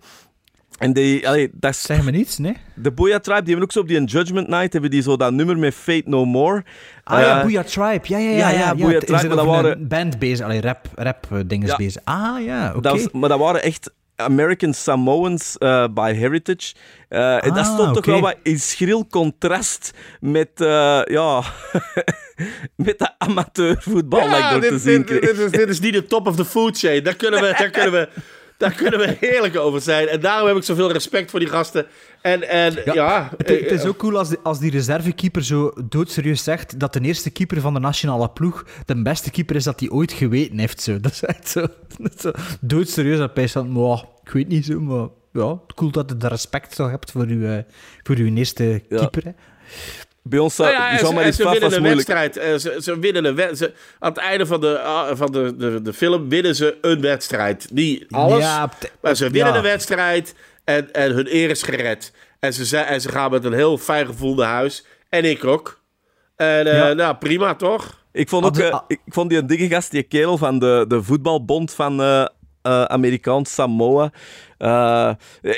En 0.78 0.92
die, 0.92 1.28
allee, 1.28 1.50
dat 1.52 1.70
is... 1.70 1.82
Zeg 1.82 2.04
me 2.04 2.10
niets, 2.10 2.38
nee? 2.38 2.56
De 2.74 2.92
Booyah 2.92 3.20
Tribe, 3.20 3.38
die 3.42 3.48
hebben 3.48 3.64
ook 3.64 3.72
zo 3.72 3.80
op 3.80 3.88
die 3.88 4.04
Judgment 4.04 4.48
Night, 4.48 4.72
hebben 4.72 4.90
die 4.90 5.02
zo 5.02 5.16
dat 5.16 5.32
nummer 5.32 5.58
met 5.58 5.74
Fate 5.74 6.02
No 6.04 6.24
More. 6.24 6.64
Ah 7.04 7.20
ja, 7.20 7.36
Eh, 7.36 7.42
Booyah 7.42 7.64
Tribe. 7.64 8.00
Ja, 8.02 8.18
ja, 8.18 8.30
ja. 8.30 8.36
ja, 8.36 8.48
ja, 8.50 8.58
ja, 8.58 8.74
Booyah 8.74 9.00
Tribe, 9.00 9.14
Is 9.22 9.26
maar 9.26 9.36
dat 9.36 9.46
waren- 9.46 9.80
een 9.80 9.88
band 9.88 10.18
bezig? 10.18 10.44
Allee, 10.46 10.60
rap, 10.60 10.86
rap 10.94 11.26
eh, 11.32 11.38
dinges 11.46 11.70
Ja. 11.70 11.76
bezig. 11.76 12.02
Ah 12.04 12.44
ja, 12.44 12.70
oké. 12.70 12.80
Dat 12.80 12.92
was- 12.92 13.10
maar 13.12 13.28
dat 13.28 13.38
waren 13.38 13.62
echt 13.62 13.90
American 14.22 14.74
Samoans 14.74 15.58
eh, 15.58 15.84
by 15.94 16.12
heritage. 16.14 16.74
Eh, 17.08 17.44
en 17.44 17.54
dat 17.54 17.64
Ah, 17.66 17.74
stond 17.74 17.88
toch 17.88 17.96
oké. 17.96 18.10
wel 18.10 18.20
wat 18.20 18.36
in 18.42 18.58
schril 18.60 19.06
contrast 19.06 19.90
met, 20.20 20.48
eh, 20.56 21.00
ja, 21.04 21.42
met 22.86 22.98
dat 22.98 23.14
amateurvoetbal 23.18 24.20
dat 24.20 24.28
ik 24.30 24.36
Ja, 24.38 24.50
door 24.52 24.60
te 24.60 24.68
dit, 24.70 24.80
zien 24.80 24.96
dit, 24.96 25.04
kreeg. 25.06 25.20
dit, 25.20 25.38
is, 25.38 25.50
dit 25.50 25.68
is 25.68 25.80
niet 25.80 25.92
de 25.92 26.06
top 26.06 26.26
of 26.26 26.36
the 26.36 26.44
food 26.44 26.78
chain. 26.78 27.02
Daar 27.04 27.14
kunnen 27.16 27.40
we, 27.40 27.54
daar 27.58 27.70
kunnen 27.70 27.92
we, 27.92 28.08
daar 28.58 28.72
kunnen 28.72 28.98
we 29.00 29.16
heerlijk 29.26 29.56
over 29.56 29.80
zijn. 29.80 30.08
En 30.08 30.20
daarom 30.20 30.48
heb 30.48 30.56
ik 30.56 30.62
zoveel 30.62 30.92
respect 30.92 31.30
voor 31.30 31.40
die 31.40 31.48
gasten. 31.48 31.86
En, 32.22 32.48
en 32.48 32.74
ja, 32.84 33.30
Het, 33.36 33.48
het 33.48 33.70
is 33.70 33.84
ook 33.84 33.96
cool 33.96 34.18
als, 34.18 34.28
de- 34.28 34.38
als 34.42 34.58
die 34.58 34.70
reservekeeper 34.70 35.44
zo 35.44 35.72
doodserieus 35.88 36.42
zegt 36.44 36.80
dat 36.80 36.92
de 36.92 37.00
eerste 37.00 37.30
keeper 37.30 37.60
van 37.60 37.74
de 37.74 37.80
nationale 37.80 38.28
ploeg 38.30 38.64
de 38.86 39.02
beste 39.02 39.30
keeper 39.30 39.56
is 39.56 39.64
dat 39.64 39.80
hij 39.80 39.88
ooit 39.90 40.12
geweten 40.12 40.58
heeft. 40.58 40.80
Zo. 40.82 41.00
Dat 41.08 41.12
is 41.12 41.22
echt 41.24 41.48
zo, 41.48 41.60
dat 41.98 42.14
is 42.14 42.20
zo 42.20 42.30
doodserieus. 42.60 43.18
Dat 43.18 43.30
hij 43.36 43.48
van, 43.48 43.68
"Mwah, 43.70 44.02
ik 44.24 44.30
weet 44.30 44.48
niet 44.48 44.64
zo, 44.64 44.80
maar 44.80 45.08
ja, 45.32 45.58
cool 45.74 45.90
dat 45.90 46.10
je 46.10 46.16
de 46.16 46.28
respect 46.28 46.74
toch 46.76 46.90
hebt 46.90 47.10
voor 47.10 47.24
uw, 47.26 47.46
eh, 47.46 47.58
voor 48.02 48.16
uw 48.16 48.34
eerste 48.36 48.82
keeper. 48.88 49.24
Hè. 49.24 49.30
Bij 50.28 50.38
ons 50.38 50.56
Nou 50.56 50.70
ja, 50.70 50.90
en 50.90 50.98
ze, 50.98 51.50
winnen 51.50 51.72
een 51.76 51.82
wedstrijd. 51.82 52.36
Eh, 52.36 52.54
Ze, 52.54 52.78
ze 52.82 52.98
winnen 52.98 53.24
een 53.24 53.34
wed- 53.34 53.58
ze- 53.58 53.72
Aan 53.98 54.08
het 54.12 54.18
einde 54.18 54.46
van, 54.46 54.60
de, 54.60 54.78
ah, 54.80 55.16
van 55.16 55.32
de, 55.32 55.56
de, 55.56 55.82
de 55.82 55.92
film 55.92 56.28
winnen 56.28 56.54
ze 56.56 56.78
een 56.80 57.00
wedstrijd. 57.00 57.68
Niet 57.72 58.04
alles, 58.10 58.38
Ja, 58.38 58.70
maar 59.00 59.14
ze 59.16 59.30
winnen 59.30 59.52
ja. 59.52 59.56
een 59.56 59.62
wedstrijd 59.62 60.34
en, 60.64 60.92
en 60.92 61.12
hun 61.12 61.34
eer 61.34 61.50
is 61.50 61.62
gered. 61.62 62.12
En 62.40 62.52
ze, 62.52 62.78
en 62.78 63.00
ze 63.00 63.08
gaan 63.08 63.30
met 63.30 63.44
een 63.44 63.52
heel 63.52 63.78
fijn 63.78 64.06
gevoel 64.06 64.34
naar 64.34 64.52
huis. 64.52 64.84
En 65.08 65.24
ik 65.24 65.44
ook. 65.44 65.80
En 66.36 66.66
eh, 66.66 66.78
Ja. 66.78 66.92
nou, 66.92 67.16
prima 67.16 67.54
toch? 67.54 67.96
Ik 68.12 68.28
vond 68.28 68.44
ook, 68.44 68.56
eh, 68.58 68.78
ik 68.86 69.00
vond 69.06 69.30
die 69.30 69.44
diggegast, 69.44 69.90
die 69.90 70.02
kerel 70.02 70.38
van 70.38 70.58
de, 70.58 70.84
de 70.88 71.02
voetbalbond 71.02 71.72
van 71.72 72.00
eh 72.02 72.24
eh, 72.62 72.82
Amerikaans 72.82 73.54
Samoa. 73.54 74.10
eh, 74.58 75.10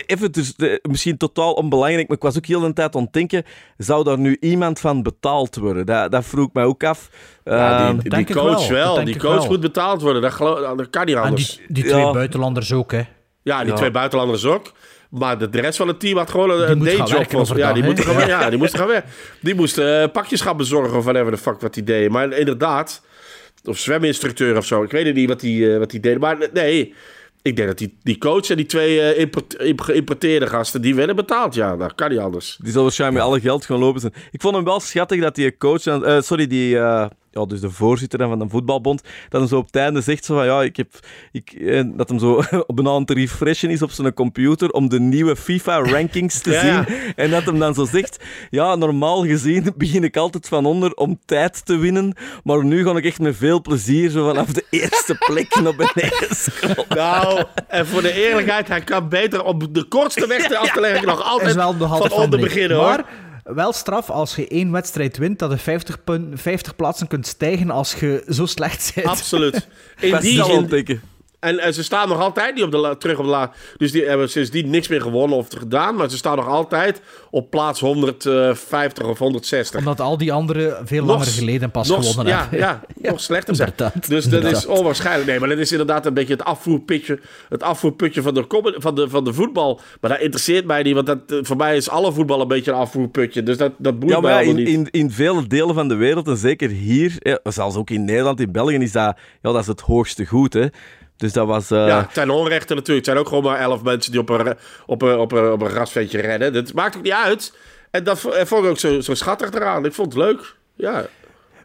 even, 0.06 0.32
dus, 0.32 0.54
misschien 0.82 1.16
totaal 1.16 1.52
onbelangrijk, 1.52 2.08
maar 2.08 2.16
ik 2.16 2.22
was 2.22 2.36
ook 2.36 2.46
heel 2.46 2.60
de 2.60 2.72
tijd 2.72 2.96
aan 2.96 3.02
het 3.02 3.12
denken, 3.12 3.44
zou 3.76 4.04
daar 4.04 4.18
nu 4.18 4.36
iemand 4.40 4.80
van 4.80 5.02
betaald 5.02 5.56
worden? 5.56 5.86
Dat, 5.86 6.12
dat 6.12 6.24
vroeg 6.24 6.46
ik 6.46 6.52
mij 6.54 6.64
ook 6.64 6.84
af. 6.84 7.08
Ja, 7.44 7.78
Ehm, 7.80 7.92
die, 7.92 8.00
die 8.02 8.10
denk 8.10 8.28
ik 8.28 8.36
coach 8.36 8.68
wel, 8.68 9.04
Die 9.04 9.18
coach 9.18 9.36
wel. 9.38 9.46
moet 9.46 9.60
betaald 9.60 10.02
worden. 10.02 10.22
Dat, 10.22 10.32
geloof- 10.32 10.76
dat 10.76 10.90
kan 10.90 11.06
niet 11.06 11.16
En 11.16 11.22
anders. 11.22 11.56
die, 11.56 11.66
die 11.68 11.84
twee 11.84 12.00
Ja. 12.04 12.12
buitenlanders 12.12 12.72
ook, 12.72 12.92
hè. 12.92 13.02
Ja, 13.42 13.58
die 13.60 13.68
Ja. 13.70 13.74
twee 13.74 13.90
buitenlanders 13.90 14.44
ook. 14.44 14.72
Maar 15.10 15.38
de, 15.38 15.48
de 15.48 15.60
rest 15.60 15.76
van 15.76 15.88
het 15.88 16.00
team 16.00 16.16
had 16.16 16.30
gewoon 16.30 16.50
een, 16.50 16.56
Die 16.58 16.66
een 16.66 16.78
dayjob. 16.78 17.08
Ja, 17.08 17.52
die 17.54 17.56
ja, 17.56 17.72
die 17.72 18.58
moesten 18.58 18.78
gaan 18.78 18.88
werken. 18.88 19.10
Die 19.40 19.54
moesten 19.54 20.02
eh, 20.02 20.10
pakjes 20.12 20.40
gaan 20.40 20.56
bezorgen 20.56 20.96
of 20.98 21.04
whatever 21.04 21.32
the 21.32 21.38
fuck 21.38 21.60
wat 21.60 21.74
die 21.74 21.84
deden. 21.84 22.12
Maar 22.12 22.32
inderdaad, 22.32 23.02
of 23.64 23.78
zweminstructeur 23.78 24.56
of 24.56 24.66
zo. 24.66 24.82
Ik 24.82 24.90
weet 24.90 25.14
niet 25.14 25.28
wat 25.28 25.40
die, 25.40 25.72
eh, 25.72 25.78
wat 25.78 25.90
die 25.90 26.00
deden. 26.00 26.20
Maar 26.20 26.48
nee, 26.52 26.94
ik 27.42 27.56
denk 27.56 27.68
dat 27.68 27.78
die, 27.78 27.96
die 28.02 28.18
coach 28.18 28.50
en 28.50 28.56
die 28.56 28.66
twee 28.66 29.00
eh, 29.00 29.26
geïmporteerde 29.76 30.46
gasten, 30.46 30.82
die 30.82 30.94
werden 30.94 31.16
betaald. 31.16 31.54
Ja, 31.54 31.76
dat 31.76 31.94
kan 31.94 32.10
niet 32.10 32.18
anders. 32.18 32.58
Die 32.62 32.72
zal 32.72 32.82
waarschijnlijk 32.82 33.22
met 33.22 33.32
alle 33.32 33.40
geld 33.40 33.64
gaan 33.64 33.78
lopen 33.78 34.00
zijn. 34.00 34.12
Ik 34.30 34.40
vond 34.40 34.54
hem 34.54 34.64
wel 34.64 34.80
schattig 34.80 35.20
dat 35.20 35.34
die 35.34 35.56
coach, 35.56 35.86
eh, 35.86 36.20
sorry, 36.20 36.46
die, 36.46 36.78
ja, 37.30 37.44
dus 37.44 37.60
de 37.60 37.70
voorzitter 37.70 38.18
dan 38.18 38.28
van 38.28 38.38
de 38.38 38.48
voetbalbond, 38.48 39.02
dat 39.28 39.40
hem 39.40 39.50
zo 39.50 39.56
op 39.56 39.66
het 39.66 39.76
einde 39.76 40.00
zegt 40.00 40.24
zo 40.24 40.34
van, 40.34 40.44
ja, 40.44 40.62
ik 40.62 40.76
heb, 40.76 40.88
ik, 41.32 41.52
eh, 41.52 41.82
dat 41.92 42.08
hem 42.08 42.18
zo 42.18 42.42
op 42.66 42.78
een 42.78 42.88
aan 42.88 43.00
het 43.00 43.10
refreshen 43.10 43.70
is 43.70 43.82
op 43.82 43.90
zijn 43.90 44.14
computer 44.14 44.70
om 44.70 44.88
de 44.88 45.00
nieuwe 45.00 45.36
FIFA-rankings 45.36 46.40
te 46.40 46.50
Ja, 46.60 46.64
ja. 46.64 46.84
zien. 46.88 47.12
En 47.16 47.30
dat 47.30 47.44
hem 47.44 47.58
dan 47.58 47.74
zo 47.74 47.84
zegt, 47.84 48.24
ja, 48.50 48.74
normaal 48.74 49.24
gezien 49.24 49.72
begin 49.76 50.04
ik 50.04 50.16
altijd 50.16 50.48
van 50.48 50.66
onder 50.66 50.94
om 50.94 51.18
tijd 51.24 51.66
te 51.66 51.76
winnen, 51.76 52.14
maar 52.44 52.64
nu 52.64 52.84
ga 52.84 52.96
ik 52.96 53.04
echt 53.04 53.20
met 53.20 53.36
veel 53.36 53.60
plezier 53.60 54.10
zo 54.10 54.26
vanaf 54.26 54.52
de 54.52 54.64
eerste 54.70 55.14
plek 55.26 55.60
naar 55.62 55.76
beneden 55.76 56.36
scrollen. 56.36 56.86
Nou, 56.88 57.44
en 57.68 57.86
voor 57.86 58.02
de 58.02 58.12
eerlijkheid, 58.12 58.68
hij 58.68 58.80
kan 58.80 59.08
beter 59.08 59.44
op 59.44 59.74
de 59.74 59.84
kortste 59.84 60.26
weg 60.26 60.52
af 60.52 60.70
te 60.70 60.80
leggen 60.80 61.06
nog 61.06 61.22
altijd 61.22 61.48
is 61.48 61.54
wel 61.54 61.74
van 61.78 62.10
onder 62.12 62.40
beginnen 62.40 62.76
hoor. 62.76 62.86
Maar 62.86 63.29
wel 63.44 63.72
straf 63.72 64.10
als 64.10 64.36
je 64.36 64.48
één 64.48 64.70
wedstrijd 64.70 65.16
wint, 65.16 65.38
dat 65.38 65.50
je 65.50 65.58
50, 65.58 66.04
pun- 66.04 66.32
50 66.34 66.76
plaatsen 66.76 67.06
kunt 67.06 67.26
stijgen 67.26 67.70
als 67.70 67.94
je 67.94 68.24
zo 68.28 68.46
slecht 68.46 68.92
bent. 68.94 69.06
Absoluut. 69.06 69.54
In 70.00 70.18
die 70.20 70.44
zin. 70.44 71.00
En, 71.40 71.58
en 71.58 71.74
ze 71.74 71.82
staan 71.82 72.08
nog 72.08 72.20
altijd 72.20 72.54
niet 72.54 72.64
op 72.64 72.70
de 72.70 72.76
la- 72.76 72.94
terug 72.94 73.18
op 73.18 73.24
de 73.24 73.30
la. 73.30 73.52
Dus 73.76 73.92
die 73.92 74.04
hebben 74.04 74.30
sindsdien 74.30 74.70
niks 74.70 74.88
meer 74.88 75.00
gewonnen 75.00 75.36
of 75.38 75.46
gedaan. 75.58 75.94
Maar 75.94 76.10
ze 76.10 76.16
staan 76.16 76.36
nog 76.36 76.46
altijd 76.48 77.00
op 77.30 77.50
plaats 77.50 77.80
150 77.80 79.04
of 79.06 79.18
160. 79.18 79.78
Omdat 79.78 80.00
al 80.00 80.16
die 80.18 80.32
anderen 80.32 80.86
veel 80.86 81.04
langer 81.04 81.26
geleden 81.26 81.70
pas 81.70 81.88
nog- 81.88 82.10
gewonnen 82.10 82.32
ja, 82.34 82.40
hebben. 82.40 82.58
Ja, 83.02 83.10
nog 83.10 83.20
slechter 83.20 83.54
zijn. 83.54 83.68
inderdaad, 83.70 84.08
Dus 84.08 84.24
dat 84.28 84.44
is 84.44 84.66
onwaarschijnlijk. 84.66 85.26
Nee, 85.28 85.38
maar 85.40 85.48
dat 85.48 85.58
is 85.58 85.70
inderdaad 85.70 86.06
een 86.06 86.14
beetje 86.14 86.32
het 86.32 86.44
afvoerputje, 86.44 87.18
het 87.48 87.62
afvoerputje 87.62 88.22
van 88.22 88.34
de, 88.34 88.44
van, 88.78 88.94
de, 88.94 89.08
van 89.08 89.24
de 89.24 89.32
voetbal. 89.34 89.80
Maar 90.00 90.10
dat 90.10 90.20
interesseert 90.20 90.64
mij 90.64 90.82
niet, 90.82 90.94
want 90.94 91.06
dat, 91.06 91.18
eh, 91.26 91.38
voor 91.42 91.56
mij 91.56 91.76
is 91.76 91.88
alle 91.90 92.12
voetbal 92.12 92.40
een 92.40 92.48
beetje 92.48 92.70
een 92.70 92.76
afvoerputje. 92.78 93.42
Dus 93.42 93.56
dat, 93.56 93.72
dat 93.78 93.98
boeit 93.98 94.12
Ja, 94.12 94.20
maar 94.20 94.30
mij 94.32 94.40
ja, 94.44 94.46
allemaal 94.46 94.66
in, 94.66 94.78
niet. 94.82 94.92
in, 94.92 95.00
in 95.00 95.10
vele 95.10 95.46
delen 95.46 95.74
van 95.74 95.88
de 95.88 95.94
wereld, 95.94 96.28
en 96.28 96.36
zeker 96.36 96.68
hier, 96.68 97.12
ja, 97.18 97.38
zelfs 97.42 97.76
ook 97.76 97.90
in 97.90 98.04
Nederland, 98.04 98.40
in 98.40 98.52
België, 98.52 98.74
is 98.76 98.92
dat, 98.92 99.16
ja, 99.42 99.52
dat 99.52 99.60
is 99.60 99.66
het 99.66 99.80
hoogste 99.80 100.26
goed. 100.26 100.52
Hè. 100.52 100.66
Dus 101.20 101.32
dat 101.32 101.46
was... 101.46 101.70
eh, 101.70 101.86
Ja, 101.86 102.06
ten 102.12 102.30
onrechte 102.30 102.74
natuurlijk. 102.74 103.06
Het 103.06 103.14
zijn 103.14 103.18
ook 103.18 103.28
gewoon 103.28 103.42
maar 103.52 103.58
elf 103.60 103.82
mensen 103.82 104.12
die 104.12 104.20
op 104.20 104.28
een, 104.28 104.56
op 104.86 105.02
een, 105.02 105.18
op 105.18 105.32
een, 105.32 105.52
op 105.52 105.62
een 105.62 106.06
rennen. 106.10 106.52
Dat 106.52 106.72
maakt 106.72 106.96
ook 106.96 107.02
niet 107.02 107.12
uit. 107.12 107.54
En 107.90 108.04
dat 108.04 108.18
vo- 108.20 108.44
vond 108.44 108.64
ik 108.64 108.70
ook 108.70 108.78
zo, 108.78 109.00
zo 109.00 109.14
schattig 109.14 109.50
eraan. 109.52 109.84
Ik 109.84 109.92
vond 109.92 110.12
het 110.14 110.22
leuk. 110.22 110.54
Ja. 110.74 111.06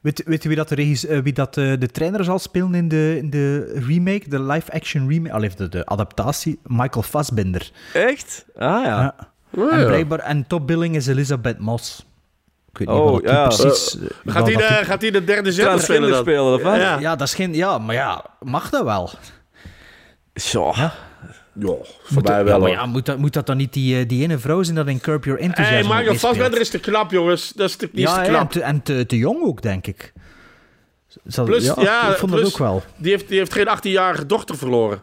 Weet, 0.02 0.22
weet 0.26 0.42
je 0.44 0.48
wie 0.48 0.58
dat, 0.58 0.70
de, 0.70 0.76
eh, 1.10 1.20
wie 1.20 1.34
dat 1.34 1.58
eh, 1.58 1.74
de 1.80 1.88
trainer 1.88 2.24
zal 2.24 2.40
spelen 2.40 2.74
in 2.76 2.88
de, 2.88 3.18
in 3.18 3.30
de 3.30 3.74
remake, 3.88 4.30
de 4.30 4.42
live-action 4.42 5.10
remake, 5.10 5.34
al 5.34 5.42
heeft 5.42 5.58
de, 5.58 5.70
de 5.70 5.86
adaptatie, 5.86 6.60
Michael 6.64 7.04
Fassbinder. 7.04 7.72
Echt? 7.94 8.46
Ah 8.56 8.84
ja. 8.86 9.16
Oh, 9.50 9.74
en 9.74 9.80
ja. 9.80 9.86
blijkbaar, 9.86 10.20
en 10.20 10.48
topbilling 10.48 10.96
is 10.96 11.08
Elizabeth 11.08 11.60
Moss. 11.60 12.06
Ik 12.72 12.78
weet 12.78 12.88
niet 12.88 12.98
Oh, 12.98 13.12
wat 13.12 13.22
die 13.22 13.32
ja. 13.32 13.48
precies... 13.48 13.98
Gaat, 14.26 14.44
hij 14.48 14.56
de, 14.56 14.58
die- 14.58 14.86
gaat 14.86 15.02
hij 15.02 15.12
de 15.12 15.24
derde 15.24 15.52
zender 15.52 15.82
spelen 15.82 16.10
dan? 16.10 16.20
spelen, 16.22 16.54
of 16.54 16.62
wat? 16.62 16.76
Ja. 16.76 17.00
Ja, 17.00 17.16
dat 17.16 17.28
is 17.28 17.34
geen... 17.34 17.54
Ja, 17.54 17.78
maar 17.78 17.96
ja, 17.96 18.26
mag 18.40 18.70
dat 18.70 18.84
wel? 18.84 19.10
Zo. 20.36 20.74
Ja, 20.76 20.94
voor 21.60 21.86
Moet, 22.10 22.24
mij 22.28 22.38
ja, 22.38 22.44
wel. 22.44 22.60
maar 22.60 22.70
ja, 22.70 22.86
moet, 22.86 23.06
dat, 23.06 23.18
moet 23.18 23.34
dat 23.34 23.46
dan 23.46 23.58
niet 23.58 23.74
die, 23.74 24.00
eh, 24.00 24.08
die 24.08 24.24
ene 24.24 24.38
vrouw 24.38 24.64
zijn 24.64 24.76
dat 24.76 24.88
in 24.88 25.00
Curb 25.00 25.26
Your 25.26 25.40
Enthusiasm 25.40 25.88
hey, 25.90 25.98
meespeelt? 25.98 26.20
Fassbender 26.20 26.60
is 26.60 26.70
te 26.70 26.80
knap, 26.80 27.12
jongens. 27.12 27.52
Dat 27.56 27.70
is 27.70 27.76
te, 27.76 27.90
die 27.94 28.04
is 28.04 28.10
Ja, 28.10 28.16
te 28.16 28.20
ja, 28.22 28.26
en, 28.28 28.34
knap. 28.34 28.52
te, 28.52 28.62
en 28.62 28.82
te, 28.84 29.06
te 29.06 29.18
jong 29.18 29.44
ook, 29.44 29.62
denk 29.62 29.88
ik. 29.88 30.14
Zal- 31.26 31.46
Plus, 31.46 31.66
ja, 31.66 31.74
ja, 31.78 32.10
ik 32.12 32.18
vond 32.18 32.32
plus, 32.32 32.44
dat 32.44 32.52
ook 32.54 32.58
wel. 32.60 32.84
Die 32.98 33.12
heeft, 33.12 33.28
die 33.28 33.38
heeft 33.38 33.54
geen 33.54 33.68
18-jarige 33.78 34.26
dochter 34.26 34.58
verloren. 34.58 35.02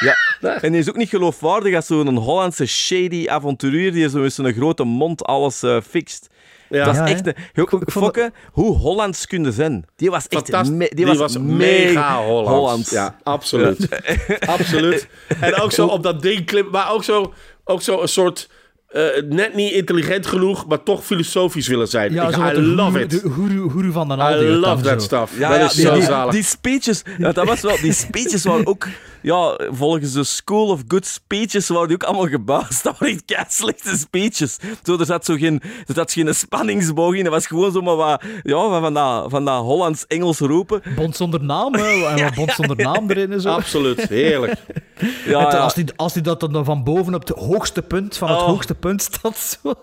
Ja. 0.00 0.16
En 0.60 0.72
die 0.72 0.80
is 0.80 0.88
ook 0.88 0.96
niet 0.96 1.08
geloofwaardig 1.08 1.74
als 1.74 1.86
zo'n 1.86 2.16
Hollandse 2.16 2.66
shady 2.66 3.26
avonturier 3.28 3.92
die 3.92 4.08
zo 4.08 4.18
met 4.20 4.32
zijn 4.32 4.54
grote 4.54 4.84
mond 4.84 5.24
alles 5.24 5.62
eh, 5.62 5.80
fixt. 5.88 6.28
Ja. 6.68 6.84
Dat 6.84 6.94
is 6.94 7.00
Ja, 7.00 7.06
echt... 7.06 7.26
een- 7.26 7.34
Heel- 7.52 7.82
Fokke, 7.86 8.32
hoe 8.52 8.76
Hollands 8.76 9.26
kunnen 9.26 9.52
zijn. 9.52 9.84
Die 9.96 10.10
was 10.10 10.28
echt... 10.28 10.70
Me- 10.70 10.90
die, 10.94 11.06
was, 11.06 11.38
mega 11.38 12.22
Hollands. 12.22 12.50
Hollands. 12.50 12.90
Ja, 12.90 13.16
absoluut. 13.22 13.88
absoluut. 14.46 15.08
En 15.40 15.54
ook 15.54 15.72
zo 15.72 15.86
op 15.86 16.02
dat 16.02 16.22
ding 16.22 16.46
klim, 16.46 16.68
maar 16.70 16.92
ook 16.92 17.04
zo, 17.04 17.32
ook 17.64 17.82
zo 17.82 18.00
een 18.02 18.08
soort 18.08 18.48
eh, 18.88 19.02
net 19.28 19.54
niet 19.54 19.72
intelligent 19.72 20.26
genoeg, 20.26 20.66
maar 20.66 20.82
toch 20.82 21.04
filosofisch 21.04 21.68
willen 21.68 21.88
zijn. 21.88 22.12
Ja, 22.12 22.28
Ik, 22.28 22.34
zo 22.34 22.46
I 22.46 22.60
love 22.60 23.00
it. 23.00 23.10
De 23.10 23.30
goeroe, 23.30 23.70
goeroe 23.70 23.92
van 23.92 24.08
de 24.08 24.14
I 24.14 24.44
love 24.48 24.82
that 24.82 25.02
stuff. 25.02 25.38
Ja, 25.38 25.48
dat 25.48 25.58
ja, 25.58 25.64
is 25.64 25.72
die, 25.72 25.84
zo 25.86 25.94
die, 25.94 26.02
zalig. 26.02 26.32
die 26.34 26.42
speeches, 26.42 27.02
ja, 27.18 27.32
dat 27.32 27.46
was 27.46 27.60
wel, 27.60 27.76
die 27.80 27.92
speeches 27.92 28.44
waren 28.44 28.66
ook, 28.66 28.86
ja, 29.24 29.58
volgens 29.70 30.12
de 30.12 30.24
School 30.24 30.68
of 30.68 30.82
Good 30.88 31.06
Speeches 31.06 31.68
waren 31.68 31.86
die 31.88 31.96
ook 31.96 32.02
allemaal 32.02 32.28
gebaasd. 32.28 32.82
Dat 32.84 32.98
waren 32.98 33.14
echt 33.14 33.24
kei 33.24 33.44
slechte 33.48 33.96
speeches. 33.96 34.58
Zo, 34.82 34.98
er 34.98 35.06
zat 35.06 35.24
zo 35.24 35.34
geen, 35.34 35.62
er 35.86 35.94
zat 35.94 36.12
geen 36.12 36.34
spanningsboog 36.34 37.14
in. 37.14 37.24
Dat 37.24 37.32
was 37.32 37.46
gewoon 37.46 37.72
zomaar 37.72 37.96
wat, 37.96 38.22
ja, 38.42 38.68
van, 38.68 38.80
van 38.80 38.94
dat, 38.94 39.30
van 39.30 39.44
dat 39.44 39.62
Hollands-Engels 39.62 40.38
roepen. 40.38 40.82
Bond 40.96 41.16
zonder 41.16 41.44
naam, 41.44 41.74
hè, 41.74 42.04
en 42.08 42.22
wat 42.24 42.34
bond 42.34 42.52
zonder 42.52 42.76
naam 42.76 43.10
erin 43.10 43.32
en 43.32 43.40
zo. 43.40 43.48
Absoluut, 43.48 44.08
heerlijk. 44.08 44.54
Ja. 45.26 45.42
Als, 45.44 45.74
die, 45.74 45.84
als 45.96 46.12
die 46.12 46.22
dat 46.22 46.40
dan 46.40 46.64
van 46.64 46.84
boven 46.84 47.14
op 47.14 47.28
het 47.28 47.38
hoogste 47.38 47.82
punt 47.82 48.16
van 48.16 48.28
het 48.28 48.38
Oh. 48.38 48.44
hoogste 48.46 48.74
punt 48.74 49.02
staat. 49.02 49.58
Zo. 49.62 49.74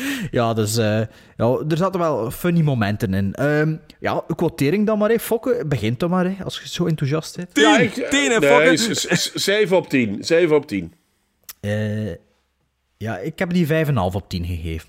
ja, 0.30 0.54
dus 0.54 0.76
eh, 0.76 1.00
ja, 1.36 1.58
er 1.68 1.76
zaten 1.76 2.00
wel 2.00 2.30
funny 2.30 2.60
momenten 2.62 3.14
in. 3.14 3.32
Ehm, 3.34 3.76
ja, 4.00 4.24
quotering 4.36 4.86
dan 4.86 4.98
maar, 4.98 5.10
hè. 5.10 5.18
Fokke, 5.18 5.64
begint 5.66 6.00
dan 6.00 6.10
maar, 6.10 6.24
hè, 6.24 6.44
als 6.44 6.60
je 6.62 6.68
zo 6.68 6.86
enthousiast 6.86 7.36
bent. 7.36 7.54
Tien, 7.54 7.64
Ja, 7.64 7.78
ik, 7.78 7.92
tien, 7.92 8.30
hè, 8.30 8.38
nee, 8.38 8.50
fucker. 8.50 8.78
z- 8.78 9.04
z- 9.04 9.32
7 9.34 9.76
op 9.76 9.88
10. 9.88 10.16
7 10.24 10.56
op 10.56 10.66
10. 10.66 10.92
Eh, 11.60 12.10
Ja, 12.96 13.18
ik 13.18 13.38
heb 13.38 13.52
die 13.52 13.66
5,5 13.66 14.14
op 14.14 14.28
10 14.28 14.44
gegeven. 14.46 14.88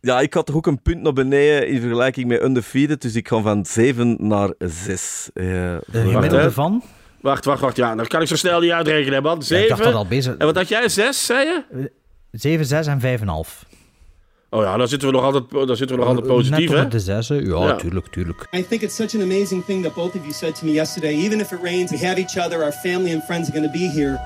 Ja, 0.00 0.20
ik 0.20 0.34
had 0.34 0.46
toch 0.46 0.56
ook 0.56 0.66
een 0.66 0.82
punt 0.82 1.02
naar 1.02 1.12
beneden 1.12 1.68
in 1.68 1.80
vergelijking 1.80 2.26
met 2.28 2.42
Undefeated, 2.42 3.02
dus 3.02 3.14
ik 3.14 3.28
ga 3.28 3.40
van 3.40 3.64
7 3.66 4.16
naar 4.18 4.52
6. 4.58 5.30
Uh, 5.34 5.44
de 5.44 5.80
gemiddelde 5.92 6.50
van? 6.52 6.82
Wacht, 7.20 7.44
wacht, 7.44 7.60
wacht. 7.60 7.76
Ja, 7.76 7.94
dan 7.94 8.06
kan 8.06 8.20
ik 8.22 8.28
zo 8.28 8.36
snel 8.36 8.60
niet 8.60 8.70
uitrekenen, 8.70 9.22
man. 9.22 9.42
7. 9.42 9.56
Ja, 9.56 9.62
ik 9.62 9.68
dacht 9.68 9.82
dat 9.84 9.94
al 9.94 10.06
bezig. 10.06 10.36
En 10.36 10.46
wat 10.46 10.56
had 10.56 10.68
jij? 10.68 10.88
6, 10.88 11.26
zei 11.26 11.46
je? 11.46 11.90
7, 12.30 12.66
6 12.66 12.86
en 12.86 13.00
5,5. 13.00 13.64
Oh 14.52 14.62
ja, 14.62 14.76
dan 14.76 14.88
zitten 14.88 15.08
we 15.08 15.14
nog 15.14 15.24
altijd, 15.24 15.44
dan 15.50 15.76
zitten 15.76 15.96
we 15.96 16.04
nog 16.04 16.06
altijd 16.06 16.26
eh, 16.26 16.32
eh, 16.32 16.36
positief, 16.36 16.68
Net 16.68 16.78
hè? 16.78 16.84
op 16.84 16.90
de 16.90 17.00
6, 17.00 17.28
ja, 17.28 17.36
ja, 17.38 17.74
tuurlijk, 17.76 18.06
tuurlijk. 18.06 18.48
I 18.56 18.66
think 18.66 18.82
it's 18.82 18.94
such 18.96 19.14
an 19.14 19.20
amazing 19.20 19.64
thing 19.64 19.82
that 19.82 19.94
both 19.94 20.14
of 20.14 20.20
you 20.22 20.32
said 20.32 20.54
to 20.54 20.66
me 20.66 20.72
yesterday. 20.72 21.14
Even 21.24 21.40
if 21.40 21.52
it 21.52 21.58
rains, 21.62 21.90
we 21.90 22.06
have 22.06 22.18
each 22.18 22.36
other, 22.38 22.62
our 22.62 22.72
family 22.72 23.12
and 23.12 23.22
friends 23.22 23.48
are 23.48 23.58
going 23.58 23.72
to 23.72 23.78
be 23.78 23.88
here. 23.88 24.18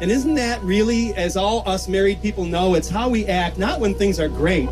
And 0.00 0.10
isn't 0.10 0.34
that 0.34 0.62
really, 0.62 1.14
as 1.14 1.36
all 1.36 1.62
us 1.66 1.88
married 1.88 2.20
people 2.20 2.44
know, 2.44 2.76
it's 2.76 2.90
how 2.90 3.08
we 3.08 3.26
act, 3.28 3.56
not 3.56 3.80
when 3.80 3.94
things 3.94 4.18
are 4.18 4.28
great, 4.28 4.68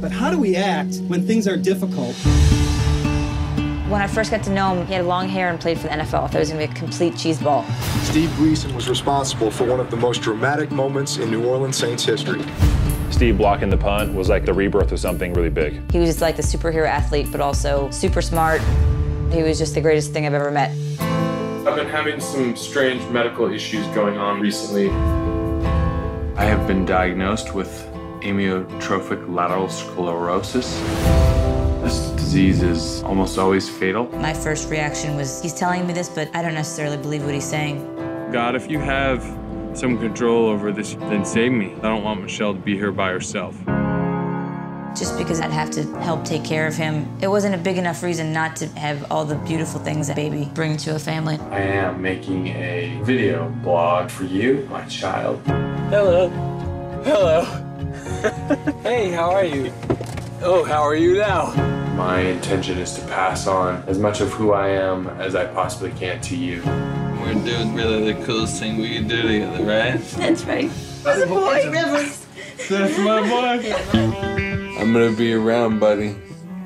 but 0.00 0.10
how 0.10 0.30
do 0.30 0.38
we 0.40 0.56
act 0.56 0.96
when 1.08 1.24
things 1.26 1.46
are 1.46 1.56
difficult? 1.56 2.14
When 3.88 4.02
I 4.02 4.08
first 4.08 4.30
got 4.32 4.42
to 4.44 4.50
know 4.50 4.74
him, 4.74 4.86
he 4.86 4.94
had 4.94 5.04
long 5.04 5.28
hair 5.28 5.48
and 5.48 5.60
played 5.60 5.78
for 5.78 5.86
the 5.86 5.94
NFL. 5.94 6.24
I 6.24 6.26
thought 6.26 6.32
he 6.32 6.38
was 6.38 6.50
going 6.50 6.66
to 6.66 6.74
be 6.74 6.78
a 6.78 6.80
complete 6.80 7.14
cheeseball. 7.14 7.64
Steve 8.02 8.34
Gleason 8.36 8.74
was 8.74 8.88
responsible 8.88 9.50
for 9.52 9.64
one 9.64 9.78
of 9.78 9.90
the 9.90 9.96
most 9.96 10.22
dramatic 10.22 10.72
moments 10.72 11.18
in 11.18 11.30
New 11.30 11.46
Orleans 11.46 11.76
Saints 11.76 12.04
history. 12.04 12.40
Steve 13.10 13.38
blocking 13.38 13.70
the 13.70 13.76
punt 13.76 14.14
was 14.14 14.28
like 14.28 14.44
the 14.44 14.52
rebirth 14.52 14.92
of 14.92 14.98
something 14.98 15.32
really 15.34 15.50
big. 15.50 15.92
He 15.92 15.98
was 15.98 16.08
just 16.08 16.20
like 16.20 16.36
the 16.36 16.42
superhero 16.42 16.86
athlete, 16.86 17.28
but 17.30 17.40
also 17.40 17.90
super 17.90 18.20
smart. 18.20 18.60
He 19.30 19.42
was 19.42 19.58
just 19.58 19.74
the 19.74 19.80
greatest 19.80 20.12
thing 20.12 20.26
I've 20.26 20.34
ever 20.34 20.50
met. 20.50 20.70
I've 21.66 21.76
been 21.76 21.88
having 21.88 22.20
some 22.20 22.56
strange 22.56 23.02
medical 23.10 23.52
issues 23.52 23.86
going 23.88 24.18
on 24.18 24.40
recently. 24.40 24.90
I 26.36 26.44
have 26.44 26.66
been 26.66 26.84
diagnosed 26.84 27.54
with 27.54 27.70
amyotrophic 28.20 29.32
lateral 29.32 29.68
sclerosis. 29.68 30.78
This 31.82 32.10
disease 32.10 32.62
is 32.62 33.02
almost 33.02 33.38
always 33.38 33.68
fatal. 33.68 34.08
My 34.18 34.34
first 34.34 34.70
reaction 34.70 35.16
was, 35.16 35.40
he's 35.42 35.54
telling 35.54 35.86
me 35.86 35.92
this, 35.92 36.08
but 36.08 36.34
I 36.34 36.42
don't 36.42 36.54
necessarily 36.54 36.96
believe 36.96 37.24
what 37.24 37.34
he's 37.34 37.44
saying. 37.44 37.80
God, 38.32 38.56
if 38.56 38.70
you 38.70 38.78
have 38.78 39.22
some 39.74 39.98
control 39.98 40.46
over 40.48 40.72
this, 40.72 40.94
then 40.94 41.24
save 41.24 41.52
me. 41.52 41.74
I 41.76 41.82
don't 41.82 42.04
want 42.04 42.22
Michelle 42.22 42.54
to 42.54 42.60
be 42.60 42.76
here 42.76 42.92
by 42.92 43.10
herself. 43.10 43.56
Just 44.96 45.18
because 45.18 45.40
I'd 45.40 45.50
have 45.50 45.72
to 45.72 45.82
help 45.98 46.24
take 46.24 46.44
care 46.44 46.68
of 46.68 46.76
him, 46.76 47.08
it 47.20 47.26
wasn't 47.26 47.56
a 47.56 47.58
big 47.58 47.78
enough 47.78 48.02
reason 48.02 48.32
not 48.32 48.54
to 48.56 48.68
have 48.78 49.10
all 49.10 49.24
the 49.24 49.34
beautiful 49.34 49.80
things 49.80 50.06
that 50.06 50.14
baby 50.14 50.48
bring 50.54 50.76
to 50.78 50.94
a 50.94 50.98
family. 51.00 51.36
I 51.50 51.60
am 51.60 52.00
making 52.00 52.46
a 52.48 53.00
video 53.02 53.48
blog 53.64 54.08
for 54.08 54.22
you, 54.22 54.68
my 54.70 54.84
child. 54.84 55.40
Hello. 55.90 56.28
Hello. 57.04 57.42
hey, 58.82 59.10
how 59.10 59.30
are 59.32 59.44
you? 59.44 59.72
Oh, 60.42 60.62
how 60.62 60.82
are 60.82 60.94
you 60.94 61.16
now? 61.16 61.52
My 61.96 62.20
intention 62.20 62.78
is 62.78 62.92
to 62.94 63.00
pass 63.06 63.48
on 63.48 63.82
as 63.88 63.98
much 63.98 64.20
of 64.20 64.32
who 64.32 64.52
I 64.52 64.68
am 64.68 65.08
as 65.20 65.34
I 65.34 65.46
possibly 65.46 65.90
can 65.92 66.20
to 66.22 66.36
you. 66.36 66.62
We're 67.24 67.42
doing 67.42 67.74
really 67.74 68.12
the 68.12 68.24
coolest 68.26 68.60
thing 68.60 68.76
we 68.76 68.92
can 68.96 69.08
do 69.08 69.22
together, 69.22 69.64
right? 69.64 69.98
That's 70.18 70.44
right. 70.44 70.70
That's 71.02 71.22
a 71.22 71.26
boy, 71.26 71.70
Rivers. 71.70 72.26
That's 72.68 72.98
my 72.98 73.26
boy. 73.26 73.72
I'm 74.78 74.92
gonna 74.92 75.12
be 75.12 75.32
around, 75.32 75.78
buddy, 75.78 76.16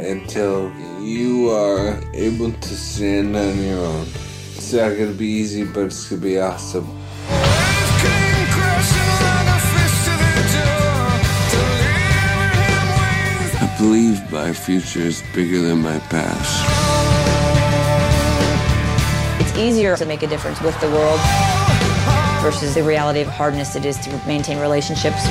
until 0.01 0.73
you 1.01 1.49
are 1.51 2.01
able 2.13 2.51
to 2.51 2.69
stand 2.75 3.37
on 3.37 3.63
your 3.63 3.79
own. 3.79 4.09
It's 4.57 4.73
not 4.73 4.99
gonna 4.99 5.13
be 5.13 5.29
easy, 5.29 5.63
but 5.63 5.85
it's 5.87 6.09
gonna 6.11 6.23
be 6.23 6.41
awesome. 6.41 6.89
I 13.61 13.77
believe 13.79 14.33
my 14.33 14.53
future 14.53 15.03
is 15.03 15.23
bigger 15.33 15.61
than 15.61 15.83
my 15.83 16.01
past. 16.11 16.78
It's 19.59 19.75
easier 19.75 19.97
to 19.97 20.07
make 20.07 20.23
a 20.23 20.29
difference 20.29 20.61
with 20.61 20.81
the 20.81 20.89
world 20.89 21.19
versus 22.43 22.77
the 22.77 22.83
reality 22.85 23.23
of 23.23 23.27
hardness 23.27 23.75
it 23.75 23.85
is 23.85 23.99
to 23.99 24.11
maintain 24.25 24.61
relationships. 24.61 25.27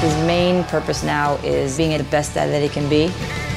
His 0.00 0.16
main 0.26 0.64
purpose 0.64 1.02
now 1.02 1.34
is 1.44 1.76
being 1.76 1.98
the 1.98 2.04
best 2.04 2.32
dad 2.32 2.46
that 2.46 2.62
he 2.62 2.70
can 2.70 2.88
be. 2.88 3.08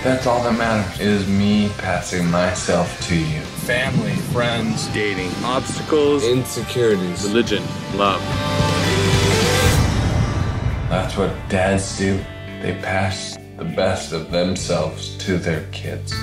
That's 0.04 0.28
all 0.28 0.44
that 0.44 0.58
matters. 0.58 1.00
Is 1.00 1.26
me 1.26 1.72
passing 1.78 2.30
myself 2.30 3.00
to 3.08 3.16
you. 3.16 3.40
Family, 3.64 4.12
friends, 4.34 4.88
dating, 4.88 5.32
obstacles, 5.42 6.26
insecurities, 6.26 7.26
religion, 7.26 7.64
love. 7.96 8.20
That's 10.90 11.16
what 11.16 11.34
dads 11.48 11.98
do. 11.98 12.18
They 12.62 12.78
pass 12.82 13.38
the 13.56 13.64
best 13.64 14.12
of 14.12 14.32
themselves 14.32 15.16
to 15.20 15.38
their 15.38 15.66
kids. 15.72 16.14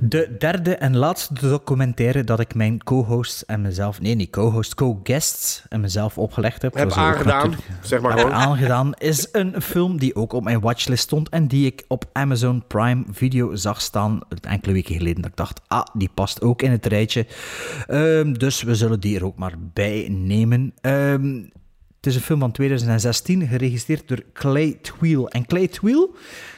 De 0.00 0.34
derde 0.38 0.76
en 0.76 0.96
laatste 0.96 1.34
documentaire 1.34 2.24
dat 2.24 2.40
ik 2.40 2.54
mijn 2.54 2.82
co-hosts 2.84 3.44
en 3.44 3.60
mezelf, 3.60 4.00
nee, 4.00 4.14
niet 4.14 4.30
co-hosts, 4.30 4.74
co-guests 4.74 5.62
en 5.68 5.80
mezelf 5.80 6.18
opgelegd 6.18 6.62
heb. 6.62 6.74
Heb 6.74 6.92
aangedaan, 6.92 7.54
zeg 7.82 8.00
maar 8.00 8.12
gewoon. 8.12 8.32
aangedaan, 8.32 8.94
is 8.94 9.28
een 9.32 9.62
film 9.62 9.98
die 9.98 10.14
ook 10.14 10.32
op 10.32 10.44
mijn 10.44 10.60
watchlist 10.60 11.02
stond 11.02 11.28
en 11.28 11.48
die 11.48 11.66
ik 11.66 11.84
op 11.88 12.04
Amazon 12.12 12.64
Prime 12.66 13.04
Video 13.10 13.54
zag 13.54 13.80
staan 13.80 14.20
enkele 14.40 14.72
weken 14.72 14.96
geleden. 14.96 15.22
Dat 15.22 15.30
ik 15.30 15.36
dacht, 15.36 15.60
ah, 15.66 15.86
die 15.92 16.10
past 16.14 16.42
ook 16.42 16.62
in 16.62 16.70
het 16.70 16.86
rijtje. 16.86 17.26
Ehm, 17.86 18.32
dus 18.32 18.62
we 18.62 18.74
zullen 18.74 19.00
die 19.00 19.16
er 19.16 19.24
ook 19.24 19.36
maar 19.36 19.54
bij 19.72 20.08
nemen. 20.10 20.72
Ehm, 20.80 21.34
het 21.96 22.06
is 22.06 22.14
een 22.14 22.20
film 22.20 22.40
van 22.40 22.52
2016, 22.52 23.46
geregisseerd 23.46 24.08
door 24.08 24.22
Clay 24.32 24.78
Tweel. 24.82 25.28
En 25.28 25.46
Clay 25.46 25.68
Tweel, 25.68 26.14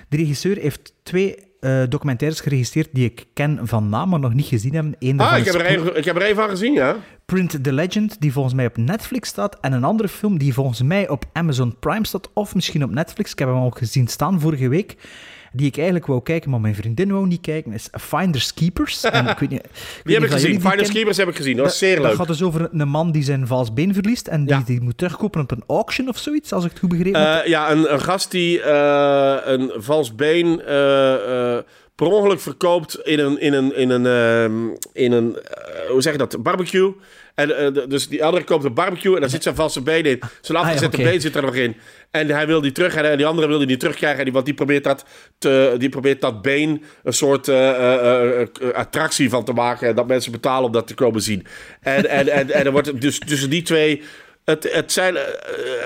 de 0.09 0.17
regisseur, 0.17 0.57
heeft 0.57 0.95
twee 1.03 1.47
eh, 1.61 1.83
documentaires 1.89 2.41
geregisseerd 2.41 2.89
die 2.93 3.05
ik 3.05 3.25
ken 3.35 3.59
van 3.63 3.89
naam, 3.89 4.09
maar 4.09 4.21
nog 4.21 4.35
niet 4.35 4.47
gezien 4.47 4.75
heb. 4.75 4.85
Eén 4.99 5.21
Ah, 5.21 5.39
ik 5.39 5.45
heb, 5.45 5.55
er 5.55 5.65
even, 5.65 5.97
ik 5.97 6.05
heb 6.05 6.17
er 6.17 6.23
even 6.23 6.37
van 6.37 6.49
gezien, 6.49 6.73
ja. 6.73 6.97
Print 7.27 7.65
the 7.65 7.73
Legend, 7.73 8.21
die 8.21 8.33
volgens 8.33 8.55
mij 8.55 8.67
op 8.67 8.77
Netflix 8.77 9.29
staat. 9.29 9.61
En 9.61 9.73
een 9.73 9.85
andere 9.85 10.09
film 10.09 10.39
die 10.39 10.55
volgens 10.55 10.83
mij 10.83 11.09
op 11.09 11.25
Amazon 11.33 11.79
Prime 11.79 12.07
staat, 12.07 12.31
of 12.33 12.55
misschien 12.55 12.85
op 12.85 12.91
Netflix. 12.91 13.33
Ik 13.33 13.39
heb 13.39 13.49
hem 13.49 13.57
al 13.57 13.71
gezien 13.71 14.09
staan 14.09 14.41
vorige 14.41 14.69
week. 14.69 14.97
Die 15.53 15.67
ik 15.67 15.77
eigenlijk 15.77 16.07
wou 16.07 16.23
kijken, 16.23 16.51
maar 16.51 16.61
mijn 16.61 16.75
vriendin 16.75 17.13
wou 17.13 17.27
niet 17.27 17.41
kijken. 17.41 17.73
Is 17.73 17.89
Finders 18.01 18.55
Keepers. 18.55 19.05
En 19.05 19.27
ik 19.27 19.39
weet 19.39 19.51
niet, 19.51 19.65
ik 19.65 19.71
Die 20.05 20.15
heb 20.15 20.25
ik 20.25 20.31
gezien. 20.31 20.51
Finders 20.51 20.75
kennen. 20.75 20.93
Keepers 20.93 21.17
heb 21.17 21.29
ik 21.29 21.37
gezien. 21.37 21.57
Dat 21.57 21.65
was 21.65 21.79
zeer 21.79 21.97
Dat 21.97 22.05
leuk. 22.05 22.15
gaat 22.15 22.27
dus 22.27 22.43
over 22.43 22.69
een 22.73 22.89
man 22.89 23.11
die 23.13 23.23
zijn 23.23 23.47
vals 23.47 23.73
been 23.73 23.95
verliest. 23.95 24.27
En 24.27 24.47
die, 24.47 24.65
die 24.65 24.81
moet 24.81 24.99
terugkopen 24.99 25.41
op 25.41 25.51
een 25.51 25.65
auction 25.67 26.09
of 26.09 26.19
zoiets, 26.19 26.53
als 26.53 26.65
ik 26.65 26.71
het 26.71 26.79
goed 26.79 26.89
begrepen 26.89 27.33
heb. 27.33 27.43
Eh, 27.45 27.51
ja, 27.51 27.71
een, 27.71 27.93
een 27.93 28.01
gast 28.01 28.31
die 28.31 28.63
eh, 28.63 29.37
een 29.45 29.73
vals 29.77 30.15
been 30.15 30.61
eh, 30.65 31.59
per 31.99 32.07
ongeluk 32.07 32.41
verkoopt 32.41 32.99
in 33.03 33.19
een, 33.19 33.41
in 33.41 33.53
een, 33.53 33.77
in 33.77 33.91
een, 33.91 34.07
ehm, 34.07 34.77
in 34.93 35.13
een 35.13 35.37
eh, 35.37 35.91
hoe 35.91 36.03
zeg 36.03 36.13
je 36.13 36.19
dat, 36.19 36.43
barbecue. 36.43 36.95
En, 37.35 37.57
eh, 37.57 37.89
dus 37.89 38.09
die 38.09 38.25
andere 38.25 38.45
koopt 38.45 38.65
een 38.65 38.75
barbecue 38.75 39.15
en 39.15 39.21
daar 39.21 39.31
zit 39.31 39.43
zijn 39.43 39.55
valse 39.55 39.83
been 39.83 40.05
in. 40.05 40.19
Zijn 40.41 40.59
Ah, 40.59 40.65
ja, 40.65 40.71
afgezette 40.71 40.97
been 40.97 41.21
zit 41.21 41.37
er 41.37 41.43
nog 41.43 41.55
in. 41.55 41.77
En 42.11 42.29
hij 42.29 42.47
wil 42.47 42.61
die 42.61 42.73
terug 42.73 42.95
en 42.95 43.17
die 43.17 43.27
andere 43.27 43.47
wil 43.47 43.59
die 43.59 43.67
niet 43.67 43.81
terugkrijgen. 43.81 44.19
En 44.19 44.25
die, 44.25 44.33
want 44.33 44.45
die 44.45 44.55
probeert, 44.55 44.85
dat 44.85 45.05
te, 45.39 45.75
die 45.79 45.89
probeert 45.89 46.21
dat 46.21 46.43
been 46.43 46.83
een 47.03 47.13
soort 47.13 47.49
eh, 47.49 48.47
attractie 48.73 49.31
van 49.31 49.45
te 49.45 49.53
maken. 49.53 49.89
En 49.89 49.95
dat 49.95 50.07
mensen 50.07 50.33
betalen 50.33 50.65
om 50.65 50.73
dat 50.73 50.87
te 50.87 50.95
komen 50.95 51.23
zien. 51.23 51.47
En, 51.81 52.09
en, 52.09 52.29
en, 52.29 52.51
en 52.51 52.65
er 52.67 52.73
wordt 52.73 53.01
dus 53.01 53.19
tussen 53.19 53.51
die 53.51 53.63
twee 53.63 54.03
het, 54.49 54.73
het 54.73 54.93
zijn, 54.93 55.17
eh, 55.17 55.23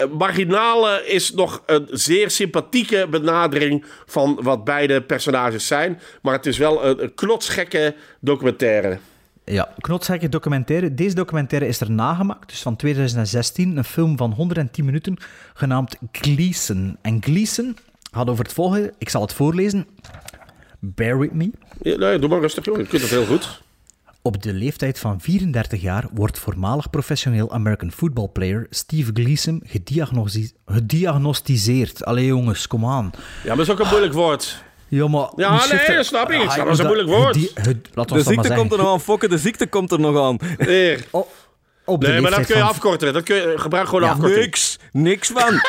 eh, 0.02 0.10
marginale 0.10 1.06
is 1.06 1.32
nog 1.32 1.62
een 1.66 1.89
zeer 1.90 2.30
sympathieke 2.30 3.06
benadering 3.10 3.84
van 4.06 4.39
wat 4.43 4.64
beide 4.64 5.02
personages 5.02 5.66
zijn. 5.66 6.01
Maar 6.22 6.34
het 6.34 6.47
is 6.47 6.59
wel 6.59 6.84
een, 6.84 7.02
een 7.02 7.14
knotsgekke 7.14 7.94
documentaire. 8.20 8.98
Ja, 9.44 9.72
knotsgekke 9.80 10.28
documentaire. 10.28 10.94
Deze 10.94 11.14
documentaire 11.14 11.68
is 11.68 11.80
er 11.80 11.90
nagemaakt, 11.90 12.48
dus 12.48 12.62
van 12.62 12.76
2016. 12.76 13.76
Een 13.76 13.84
film 13.84 14.16
van 14.16 14.32
110 14.32 14.84
minuten, 14.84 15.16
genaamd 15.55 15.97
Gleason. 16.12 16.97
En 17.02 17.22
Gleason 17.22 17.76
gaat 18.12 18.28
over 18.28 18.44
het 18.44 18.52
volgende. 18.52 18.93
Ik 18.98 19.09
zal 19.09 19.22
het 19.22 19.32
voorlezen. 19.32 19.86
Bear 20.78 21.18
with 21.18 21.32
me. 21.32 21.51
Ja, 21.80 22.18
doe 22.18 22.28
maar 22.28 22.40
rustig, 22.40 22.64
joh. 22.64 22.76
Je 22.76 22.86
kunt 22.86 23.02
het 23.02 23.10
heel 23.10 23.26
goed. 23.26 23.62
Op 24.23 24.43
de 24.43 24.53
leeftijd 24.53 24.99
van 24.99 25.20
34 25.20 25.81
jaar 25.81 26.05
wordt 26.12 26.39
voormalig 26.39 26.90
professioneel 26.90 27.53
American 27.53 27.93
football 27.93 28.28
player 28.28 28.66
Steve 28.70 29.11
Gleason 29.15 29.62
gediagnosticeerd. 30.65 32.05
Allee 32.05 32.27
jongens, 32.27 32.66
kom 32.66 32.86
aan. 32.86 33.11
Ja, 33.15 33.20
maar 33.49 33.57
dat 33.57 33.66
is 33.66 33.73
ook 33.73 33.81
een 33.81 33.89
moeilijk 33.89 34.12
woord. 34.12 34.62
Ja, 34.89 35.09
maar... 35.09 35.28
Ja, 35.36 35.66
nee, 35.86 35.97
dat 35.97 36.07
snap 36.07 36.31
ik. 36.31 36.40
Ik 36.43 36.47
Ah, 36.47 36.53
snap, 36.53 36.65
dat 36.65 36.73
is 36.74 36.78
een 36.81 36.86
moeilijk 36.86 37.09
woord. 37.09 37.35
De 37.35 37.51
we 37.55 37.61
het 37.94 37.94
maar 37.94 38.20
ziekte 38.23 38.55
komt 38.55 38.73
er 38.73 38.78
nog 38.78 38.93
aan, 38.93 39.01
Fokke. 39.01 39.28
De 39.28 39.39
ziekte 39.39 39.66
komt 39.66 39.93
er 39.93 40.01
nog 40.01 40.20
aan. 40.27 40.36
Hier. 40.59 41.05
Op 41.85 42.01
de 42.01 42.07
Nee, 42.07 42.20
maar 42.20 42.31
dat 42.31 42.47
kun 42.47 42.55
je 42.55 42.61
van- 42.61 42.70
afkorten. 42.70 43.12
Dat 43.12 43.23
kun 43.23 43.36
je, 43.36 43.53
gebruik 43.57 43.86
gewoon 43.86 44.01
Ja, 44.03 44.07
de 44.09 44.12
afkorting. 44.15 44.44
Niks. 44.44 44.78
Niks 44.93 45.28
van. 45.28 45.53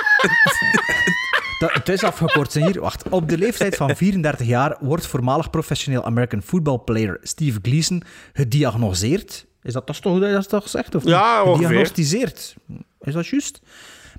Dat, 1.59 1.73
het 1.73 1.89
is 1.89 2.03
afgekort. 2.03 2.53
Hier, 2.53 2.81
wacht. 2.81 3.09
Op 3.09 3.29
de 3.29 3.37
leeftijd 3.37 3.75
van 3.75 3.95
34 3.95 4.47
jaar 4.47 4.77
wordt 4.79 5.07
voormalig 5.07 5.49
professioneel 5.49 6.03
American 6.05 6.41
football 6.41 6.77
player 6.77 7.17
Steve 7.21 7.59
Gleason 7.61 8.03
gediagnoseerd 8.33 9.45
Is 9.63 9.73
dat, 9.73 9.87
dat, 9.87 9.95
is 9.95 10.01
toch, 10.01 10.19
dat 10.19 10.39
is 10.39 10.47
toch 10.47 10.63
gezegd? 10.63 10.95
Of 10.95 11.03
Ja. 11.03 11.43
Gediagnosticeerd. 11.45 12.55
Is 13.01 13.13
dat 13.13 13.27
juist? 13.27 13.61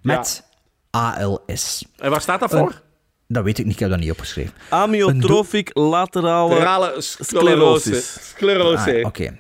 Met 0.03 0.45
ALS. 0.91 1.85
En 1.97 2.11
waar 2.11 2.21
staat 2.21 2.41
dat 2.41 2.51
voor? 2.51 2.71
Eh, 2.71 2.77
dat 3.29 3.45
weet 3.45 3.59
ik 3.59 3.65
niet, 3.65 3.75
ik 3.75 3.81
heb 3.81 3.91
dat 3.91 3.99
niet 3.99 4.11
opgeschreven. 4.11 4.53
Amyotrofic 4.69 5.71
laterale 5.73 6.95
sclerosis. 6.99 8.29
Sclerose. 8.29 8.99
Ah, 8.99 9.07
Oké. 9.07 9.37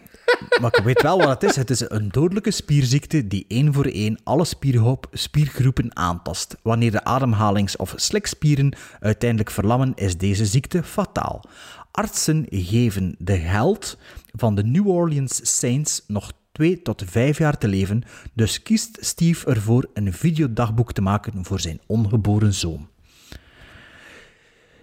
Maar 0.61 0.77
ik 0.77 0.85
weet 0.85 1.03
wel 1.03 1.19
wat 1.19 1.41
het 1.41 1.51
is. 1.51 1.57
Het 1.57 1.71
is 1.71 1.91
een 1.91 2.09
dodelijke 2.09 2.51
spierziekte 2.51 3.27
die 3.27 3.45
één 3.49 3.73
voor 3.73 3.85
één 3.85 4.19
alle 4.23 4.45
spierhoop, 4.45 5.07
spiergroepen 5.13 5.97
aantast. 5.97 6.57
Wanneer 6.63 6.91
de 6.91 7.05
ademhalings- 7.05 7.77
of 7.77 7.93
slikspieren 7.97 8.77
uiteindelijk 9.01 9.51
verlammen, 9.51 9.93
is 9.95 10.17
deze 10.17 10.47
ziekte 10.47 10.83
fataal. 10.83 11.45
Artsen 11.91 12.47
geven 12.51 13.15
de 13.19 13.37
held 13.37 13.99
van 14.33 14.55
de 14.55 14.65
New 14.65 14.89
Orleans 14.89 15.59
Saints 15.59 16.03
nog 16.07 16.33
twee 16.53 16.83
tot 16.83 17.03
vijf 17.07 17.39
jaar 17.39 17.59
te 17.59 17.69
leven, 17.69 18.03
dus 18.33 18.63
kiest 18.63 18.99
Steve 19.01 19.47
ervoor 19.47 19.87
een 19.95 20.13
videodagboek 20.13 20.93
te 20.93 21.01
maken 21.03 21.45
voor 21.45 21.61
zijn 21.61 21.81
ongeboren 21.87 22.55
zoon. 22.55 22.89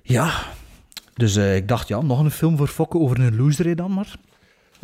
Ja, 0.03 0.43
dus 1.13 1.35
eh, 1.35 1.55
ik 1.55 1.67
dacht, 1.67 1.87
ja, 1.87 2.01
nog 2.01 2.19
een 2.19 2.31
film 2.31 2.57
voor 2.57 2.67
Fokke 2.67 2.97
over 2.97 3.19
een 3.19 3.35
loser 3.35 3.75
dan 3.75 3.93
maar. 3.93 4.15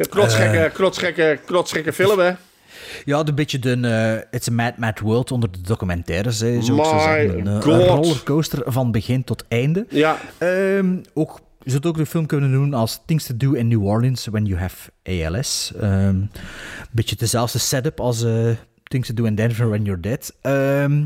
Eh. 0.06 0.72
knotsgekke, 0.72 1.40
knotsgekke 1.46 1.94
film, 1.94 2.20
hè? 2.20 2.32
Ja, 3.06 3.26
een 3.26 3.36
beetje 3.36 3.60
de 3.60 3.72
eh, 3.82 4.36
It's 4.38 4.48
a 4.48 4.52
Mad 4.52 4.78
Mad 4.78 5.00
World 5.00 5.32
onder 5.32 5.52
de 5.52 5.62
documentaires, 5.62 6.40
hè, 6.40 6.62
zo. 6.62 6.76
Een, 6.76 7.48
eh, 7.48 7.60
rollercoaster 7.62 8.62
van 8.66 8.92
begin 8.92 9.24
tot 9.24 9.44
einde. 9.48 9.86
Ja. 9.90 10.18
Ehm, 10.38 10.98
ook, 11.14 11.40
je 11.60 11.70
zou 11.72 11.76
het 11.76 11.86
ook 11.86 11.98
de 11.98 12.06
film 12.06 12.26
kunnen 12.26 12.52
doen 12.52 12.74
als 12.74 13.02
Things 13.06 13.26
to 13.26 13.38
Do 13.38 13.52
in 13.52 13.68
New 13.68 13.86
Orleans 13.86 14.26
When 14.28 14.46
You 14.46 14.60
Have 14.60 14.92
ALS. 15.04 15.74
Een 15.76 16.32
beetje 16.92 17.16
dezelfde 17.16 17.60
setup 17.60 18.00
als 18.00 18.26
Things 18.84 19.08
to 19.08 19.14
Do 19.14 19.24
in 19.24 19.36
Denver 19.36 19.70
When 19.70 19.84
You're 19.84 20.00
Dead. 20.02 20.34
Ehm, 20.42 21.06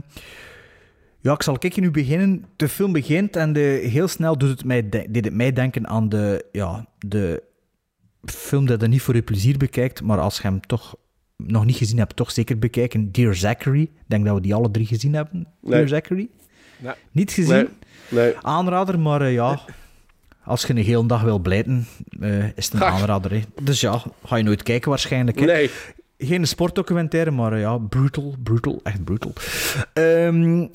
ja, 1.20 1.34
ik 1.34 1.44
zal 1.44 1.58
kijken 1.58 1.82
nu 1.82 1.92
beginnen. 1.92 2.46
De 2.56 2.70
film 2.70 2.92
begint 2.92 3.36
en 3.36 3.54
de, 3.54 3.88
heel 3.92 4.08
snel 4.08 4.38
doet 4.38 4.50
het 4.50 4.64
mij, 4.66 4.90
de- 4.90 5.06
deed 5.10 5.26
het 5.26 5.34
mij 5.34 5.54
denken 5.54 5.88
aan 5.88 6.10
de, 6.10 6.46
ja, 6.52 6.86
de 7.00 7.44
film 8.26 8.66
dat 8.66 8.82
je 8.82 8.88
niet 8.88 9.02
voor 9.02 9.16
je 9.16 9.22
plezier 9.22 9.58
bekijkt, 9.58 10.02
maar 10.02 10.20
als 10.20 10.36
je 10.36 10.42
hem 10.42 10.62
toch 10.62 10.96
nog 11.38 11.66
niet 11.66 11.76
gezien 11.76 11.98
hebt, 11.98 12.16
toch 12.16 12.32
zeker 12.32 12.60
bekijken. 12.60 13.12
Dear 13.12 13.36
Zachary. 13.36 13.82
Ik 13.82 13.90
denk 14.08 14.26
dat 14.26 14.36
we 14.36 14.42
die 14.42 14.54
alle 14.54 14.72
drie 14.72 14.86
gezien 14.86 15.14
hebben. 15.14 15.48
Dear. 15.62 15.88
Zachary. 15.88 16.30
Nee. 16.78 16.94
Niet 17.12 17.32
gezien? 17.32 17.68
Nee. 18.10 18.34
Aanrader, 18.42 19.00
maar 19.00 19.22
eh, 19.22 19.34
ja, 19.34 19.60
als 20.44 20.62
je 20.62 20.70
een 20.70 20.84
hele 20.84 21.06
dag 21.06 21.22
wil 21.22 21.40
blijten, 21.40 21.88
eh, 22.20 22.46
is 22.46 22.66
het 22.66 22.74
een 22.74 22.84
aanrader. 22.84 23.32
Hè. 23.32 23.42
Dus 23.62 23.82
ja, 23.82 24.02
ga 24.26 24.36
je 24.36 24.44
nooit 24.44 24.64
kijken 24.64 24.90
waarschijnlijk. 24.90 25.40
Hè. 25.40 25.46
Nee. 25.46 25.70
Geen 26.18 26.48
sportdocumentaire, 26.48 27.32
maar 27.32 27.54
eh, 27.54 27.60
ja, 27.60 27.78
brutal, 27.78 28.36
brutal, 28.44 28.80
echt 28.84 29.04
brutal. 29.04 29.34
Ehm, 29.94 30.68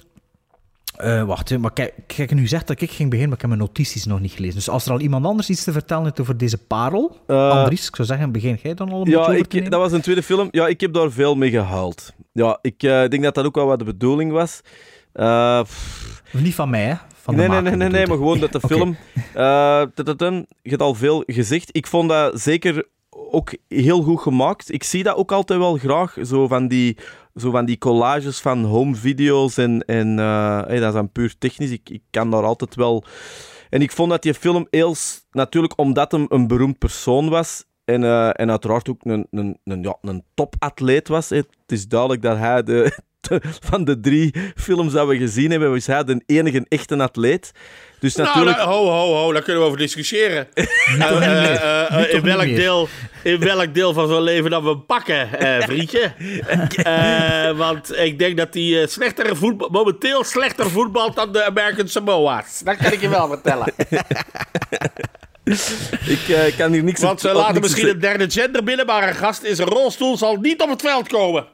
eh, 0.96 1.22
wacht, 1.22 1.48
hè, 1.48 1.58
maar 1.58 1.72
kijk, 1.72 1.94
kijk, 2.06 2.34
nu 2.34 2.46
zegt 2.46 2.66
dat 2.66 2.80
ik 2.80 2.90
ging 2.90 3.10
beginnen, 3.10 3.28
maar 3.28 3.34
ik 3.36 3.40
heb 3.40 3.50
mijn 3.50 3.62
notities 3.62 4.04
nog 4.04 4.20
niet 4.20 4.32
gelezen. 4.32 4.54
Dus 4.54 4.68
als 4.68 4.86
er 4.86 4.92
al 4.92 5.00
iemand 5.00 5.26
anders 5.26 5.50
iets 5.50 5.64
te 5.64 5.72
vertellen 5.72 6.04
heeft 6.04 6.20
over 6.20 6.36
deze 6.36 6.58
parel, 6.58 7.16
Eh, 7.26 7.50
Andries, 7.50 7.88
ik 7.88 7.96
zou 7.96 8.08
zeggen, 8.08 8.32
begin 8.32 8.58
jij 8.62 8.74
dan 8.74 8.90
al 8.90 8.98
een 8.98 9.04
beetje 9.04 9.20
Ja, 9.20 9.62
ik, 9.62 9.70
dat 9.70 9.80
was 9.80 9.92
een 9.92 10.00
tweede 10.00 10.22
film. 10.22 10.48
Ja, 10.50 10.66
ik 10.66 10.80
heb 10.80 10.92
daar 10.92 11.10
veel 11.10 11.34
mee 11.34 11.50
gehuild. 11.50 12.12
Ja, 12.32 12.58
ik 12.62 12.82
eh, 12.82 13.08
denk 13.08 13.22
dat 13.22 13.34
dat 13.34 13.44
ook 13.44 13.54
wel 13.54 13.66
wat 13.66 13.78
de 13.78 13.84
bedoeling 13.84 14.32
was. 14.32 14.60
Niet 16.30 16.54
van 16.54 16.70
mij, 16.70 16.84
hè? 16.84 16.94
Van 17.14 17.36
de 17.36 17.40
nee, 17.40 17.48
nee, 17.48 17.60
nee, 17.60 17.76
nee, 17.76 17.88
nee, 17.88 18.06
maar 18.06 18.16
gewoon 18.16 18.40
dat 18.40 18.52
de 18.52 18.60
film... 18.74 18.96
je 19.32 20.46
hebt 20.62 20.82
al 20.82 20.94
veel 20.94 21.22
gezegd. 21.26 21.68
Ik 21.72 21.86
vond 21.86 22.08
dat 22.08 22.40
zeker 22.40 22.86
ook 23.30 23.54
heel 23.68 24.02
goed 24.02 24.20
gemaakt. 24.20 24.72
Ik 24.72 24.82
zie 24.82 25.02
dat 25.02 25.16
ook 25.16 25.32
altijd 25.32 25.58
wel 25.58 25.76
graag, 25.76 26.16
zo 26.22 26.46
van 26.46 26.68
die, 26.68 26.96
zo 27.36 27.50
van 27.50 27.64
die 27.64 27.78
collages 27.78 28.40
van 28.40 28.64
home 28.64 28.94
video's 28.94 29.56
en, 29.56 29.84
en 29.84 30.18
eh, 30.18 30.62
dat 30.68 30.88
is 30.88 30.92
dan 30.92 31.12
puur 31.12 31.34
technisch. 31.38 31.70
Ik, 31.70 31.90
ik 31.90 32.02
kan 32.10 32.30
daar 32.30 32.42
altijd 32.44 32.74
wel... 32.74 33.04
En 33.70 33.82
ik 33.82 33.92
vond 33.92 34.10
dat 34.10 34.22
die 34.22 34.34
film 34.34 34.66
heel... 34.70 34.94
s- 34.94 35.24
Natuurlijk 35.30 35.78
omdat 35.78 36.12
hem 36.12 36.26
een 36.28 36.46
beroemd 36.46 36.78
persoon 36.78 37.28
was 37.28 37.64
en, 37.84 38.04
eh, 38.04 38.28
en 38.32 38.50
uiteraard 38.50 38.88
ook 38.88 39.00
een, 39.04 39.26
een, 39.30 39.58
een, 39.64 39.82
ja, 39.82 39.96
een 40.00 40.24
topatleet 40.34 41.08
was. 41.08 41.28
Het 41.28 41.46
is 41.66 41.88
duidelijk 41.88 42.22
dat 42.22 42.36
hij 42.38 42.62
de, 42.62 42.98
van 43.70 43.84
de 43.84 44.00
drie 44.00 44.34
films 44.56 44.92
dat 44.92 45.06
we 45.08 45.16
gezien 45.16 45.50
hebben, 45.50 45.70
was 45.72 45.86
hij 45.86 46.04
de 46.04 46.22
enige 46.26 46.66
echte 46.68 46.96
atleet. 46.96 47.52
Dus 48.00 48.14
Nou, 48.14 48.28
natuurlijk... 48.28 48.56
daar- 48.56 48.66
ho, 48.66 48.84
ho, 48.88 49.14
ho, 49.14 49.32
daar 49.32 49.42
kunnen 49.42 49.62
we 49.62 49.68
over 49.68 49.78
discussiëren. 49.80 50.46
Eh, 50.54 51.10
eh, 51.10 52.02
eh, 52.02 52.12
in, 52.14 52.22
welk 52.22 52.44
deel, 52.44 52.88
in 53.22 53.38
welk 53.40 53.74
deel 53.74 53.92
van 53.92 54.08
zo'n 54.08 54.22
leven 54.22 54.50
dat 54.50 54.62
we 54.62 54.78
pakken, 54.78 55.38
eh, 55.40 55.62
vriendje? 55.66 56.12
Eh, 56.82 57.50
want 57.56 57.96
ik 57.96 58.18
denk 58.18 58.36
dat 58.36 58.54
hij 58.54 58.82
eh, 58.82 58.88
slechter 58.88 59.36
voetbal, 59.36 59.68
momenteel 59.70 60.24
slechter 60.24 60.70
voetbalt 60.70 61.16
dan 61.16 61.32
de 61.32 61.44
American 61.44 61.88
Samoa's. 61.88 62.60
Dat 62.64 62.76
kan 62.76 62.92
ik 62.92 63.00
je 63.00 63.08
wel 63.08 63.28
vertellen. 63.28 63.72
Ik 66.06 66.54
kan 66.56 66.72
hier 66.72 66.82
niks 66.84 67.00
Want 67.00 67.20
ze 67.20 67.32
laten 67.32 67.60
misschien 67.60 67.88
een 67.88 67.98
derde 68.00 68.30
gender 68.30 68.64
binnen, 68.64 68.86
maar 68.86 69.08
een 69.08 69.14
gast 69.14 69.42
in 69.42 69.56
zijn 69.56 69.68
rolstoel 69.68 70.16
zal 70.16 70.36
niet 70.36 70.62
op 70.62 70.68
het 70.68 70.80
veld 70.82 71.08
komen. 71.08 71.46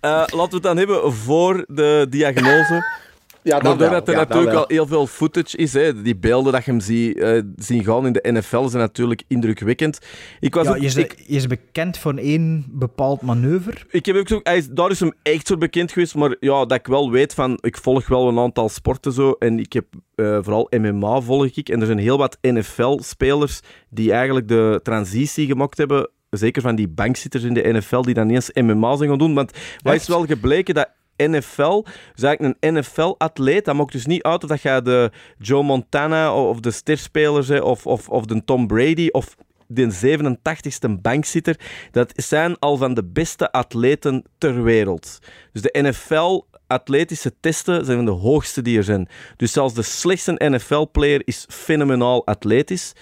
Eh, 0.00 0.10
laten 0.10 0.48
we 0.48 0.54
het 0.54 0.62
dan 0.62 0.76
hebben 0.76 1.12
voor 1.12 1.64
de 1.68 2.06
diagnose. 2.10 2.82
Ja, 3.42 3.58
dat 3.58 3.78
doordat 3.78 4.08
er 4.08 4.14
Ja, 4.14 4.20
natuurlijk 4.20 4.56
al 4.56 4.64
heel 4.68 4.86
veel 4.86 5.06
footage 5.06 5.56
is, 5.56 5.72
hè, 5.72 6.02
die 6.02 6.16
beelden 6.16 6.52
dat 6.52 6.64
je 6.64 6.70
hem 6.70 6.80
zie, 6.80 7.14
eh, 7.22 7.42
zien 7.56 7.84
gaan 7.84 8.06
in 8.06 8.12
de 8.12 8.32
NFL 8.32 8.66
zijn 8.66 8.82
natuurlijk 8.82 9.22
indrukwekkend. 9.28 9.98
Ik 10.40 10.54
was 10.54 10.66
Ja, 10.66 10.70
ook, 10.70 10.78
je, 10.78 10.86
is, 10.86 10.96
ik, 10.96 11.14
je 11.26 11.36
is 11.36 11.46
bekend 11.46 11.98
voor 11.98 12.14
één 12.14 12.64
bepaald 12.70 13.22
manoeuvre. 13.22 13.76
ik 13.90 14.06
heb 14.06 14.16
ook 14.16 14.28
zo, 14.28 14.40
hij 14.42 14.56
is, 14.56 14.68
daar 14.68 14.90
is 14.90 15.00
hem 15.00 15.12
echt 15.22 15.46
zo 15.46 15.56
bekend 15.56 15.92
geweest, 15.92 16.14
maar 16.14 16.36
ja, 16.40 16.64
dat 16.64 16.78
ik 16.78 16.86
wel 16.86 17.10
weet 17.10 17.34
van, 17.34 17.58
ik 17.60 17.76
volg 17.76 18.06
wel 18.08 18.28
een 18.28 18.38
aantal 18.38 18.68
sporten 18.68 19.12
zo, 19.12 19.32
en 19.38 19.58
ik 19.58 19.72
heb 19.72 19.84
eh, 20.14 20.38
vooral 20.42 20.68
MMA 20.70 21.20
volg 21.20 21.56
ik, 21.56 21.68
en 21.68 21.80
er 21.80 21.86
zijn 21.86 21.98
heel 21.98 22.18
wat 22.18 22.38
NFL-spelers 22.40 23.60
die 23.90 24.12
eigenlijk 24.12 24.48
de 24.48 24.80
transitie 24.82 25.46
gemaakt 25.46 25.78
hebben, 25.78 26.10
zeker 26.30 26.62
van 26.62 26.74
die 26.74 26.88
bankzitters 26.88 27.42
in 27.42 27.54
de 27.54 27.72
NFL, 27.72 28.00
die 28.00 28.14
dan 28.14 28.26
niet 28.26 28.34
eens 28.34 28.66
MMA 28.66 28.96
zijn 28.96 29.08
gaan 29.08 29.18
doen, 29.18 29.34
want 29.34 29.52
wat 29.82 29.94
is 29.94 30.08
wel 30.08 30.26
gebleken 30.26 30.74
dat 30.74 30.90
NFL, 31.16 31.82
dus 32.14 32.22
eigenlijk 32.22 32.56
een 32.60 32.74
NFL-atleet, 32.74 33.64
dat 33.64 33.74
maakt 33.74 33.92
dus 33.92 34.06
niet 34.06 34.22
uit 34.22 34.42
of 34.42 34.48
dat 34.48 34.62
jij 34.62 34.82
de 34.82 35.10
Joe 35.38 35.62
Montana 35.62 36.34
of 36.34 36.60
de 36.60 36.70
sterspelers 36.70 37.48
hè, 37.48 37.58
of, 37.58 37.86
of, 37.86 38.08
of 38.08 38.24
de 38.24 38.44
Tom 38.44 38.66
Brady 38.66 39.08
of 39.10 39.36
de 39.66 40.18
87ste 40.18 40.90
bankzitter, 41.00 41.56
dat 41.90 42.12
zijn 42.16 42.58
al 42.58 42.76
van 42.76 42.94
de 42.94 43.04
beste 43.04 43.52
atleten 43.52 44.24
ter 44.38 44.62
wereld. 44.62 45.18
Dus 45.52 45.62
de 45.62 45.78
NFL-atletische 45.82 47.32
testen 47.40 47.84
zijn 47.84 47.96
van 47.96 48.06
de 48.06 48.20
hoogste 48.20 48.62
die 48.62 48.76
er 48.76 48.84
zijn. 48.84 49.08
Dus 49.36 49.52
zelfs 49.52 49.74
de 49.74 49.82
slechtste 49.82 50.34
NFL-player 50.36 51.22
is 51.24 51.46
fenomenaal 51.48 52.26
atletisch. 52.26 52.92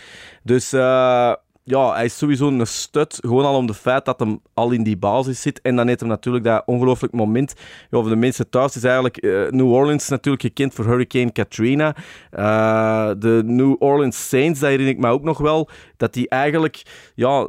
Dus 0.42 0.72
eh, 0.72 1.32
ja, 1.68 1.94
hij 1.94 2.04
is 2.04 2.18
sowieso 2.18 2.48
een 2.48 2.66
stut. 2.66 3.18
Gewoon 3.20 3.44
al 3.44 3.56
om 3.56 3.66
de 3.66 3.74
feit 3.74 4.04
dat 4.04 4.20
hem 4.20 4.40
al 4.54 4.70
in 4.70 4.82
die 4.82 4.96
basis 4.96 5.40
zit. 5.42 5.60
En 5.60 5.76
dan 5.76 5.86
heeft 5.86 6.00
hem 6.00 6.08
natuurlijk 6.08 6.44
dat 6.44 6.62
ongelooflijk 6.66 7.12
moment. 7.12 7.54
Ja, 7.90 8.00
voor 8.00 8.08
de 8.08 8.16
mensen 8.16 8.50
thuis 8.50 8.76
is 8.76 8.84
eigenlijk 8.84 9.16
eh, 9.16 9.30
New 9.50 9.72
Orleans 9.72 10.08
natuurlijk 10.08 10.42
gekend 10.44 10.74
voor 10.74 10.84
Hurricane 10.84 11.32
Katrina. 11.32 11.96
Eh, 12.30 13.10
de 13.18 13.42
New 13.44 13.76
Orleans 13.78 14.28
Saints, 14.28 14.60
dat 14.60 14.68
herinner 14.68 14.94
ik 14.94 15.00
me 15.00 15.08
ook 15.10 15.22
nog 15.24 15.38
wel. 15.38 15.68
Dat 15.96 16.12
die 16.12 16.28
eigenlijk, 16.28 16.82
ja 17.14 17.48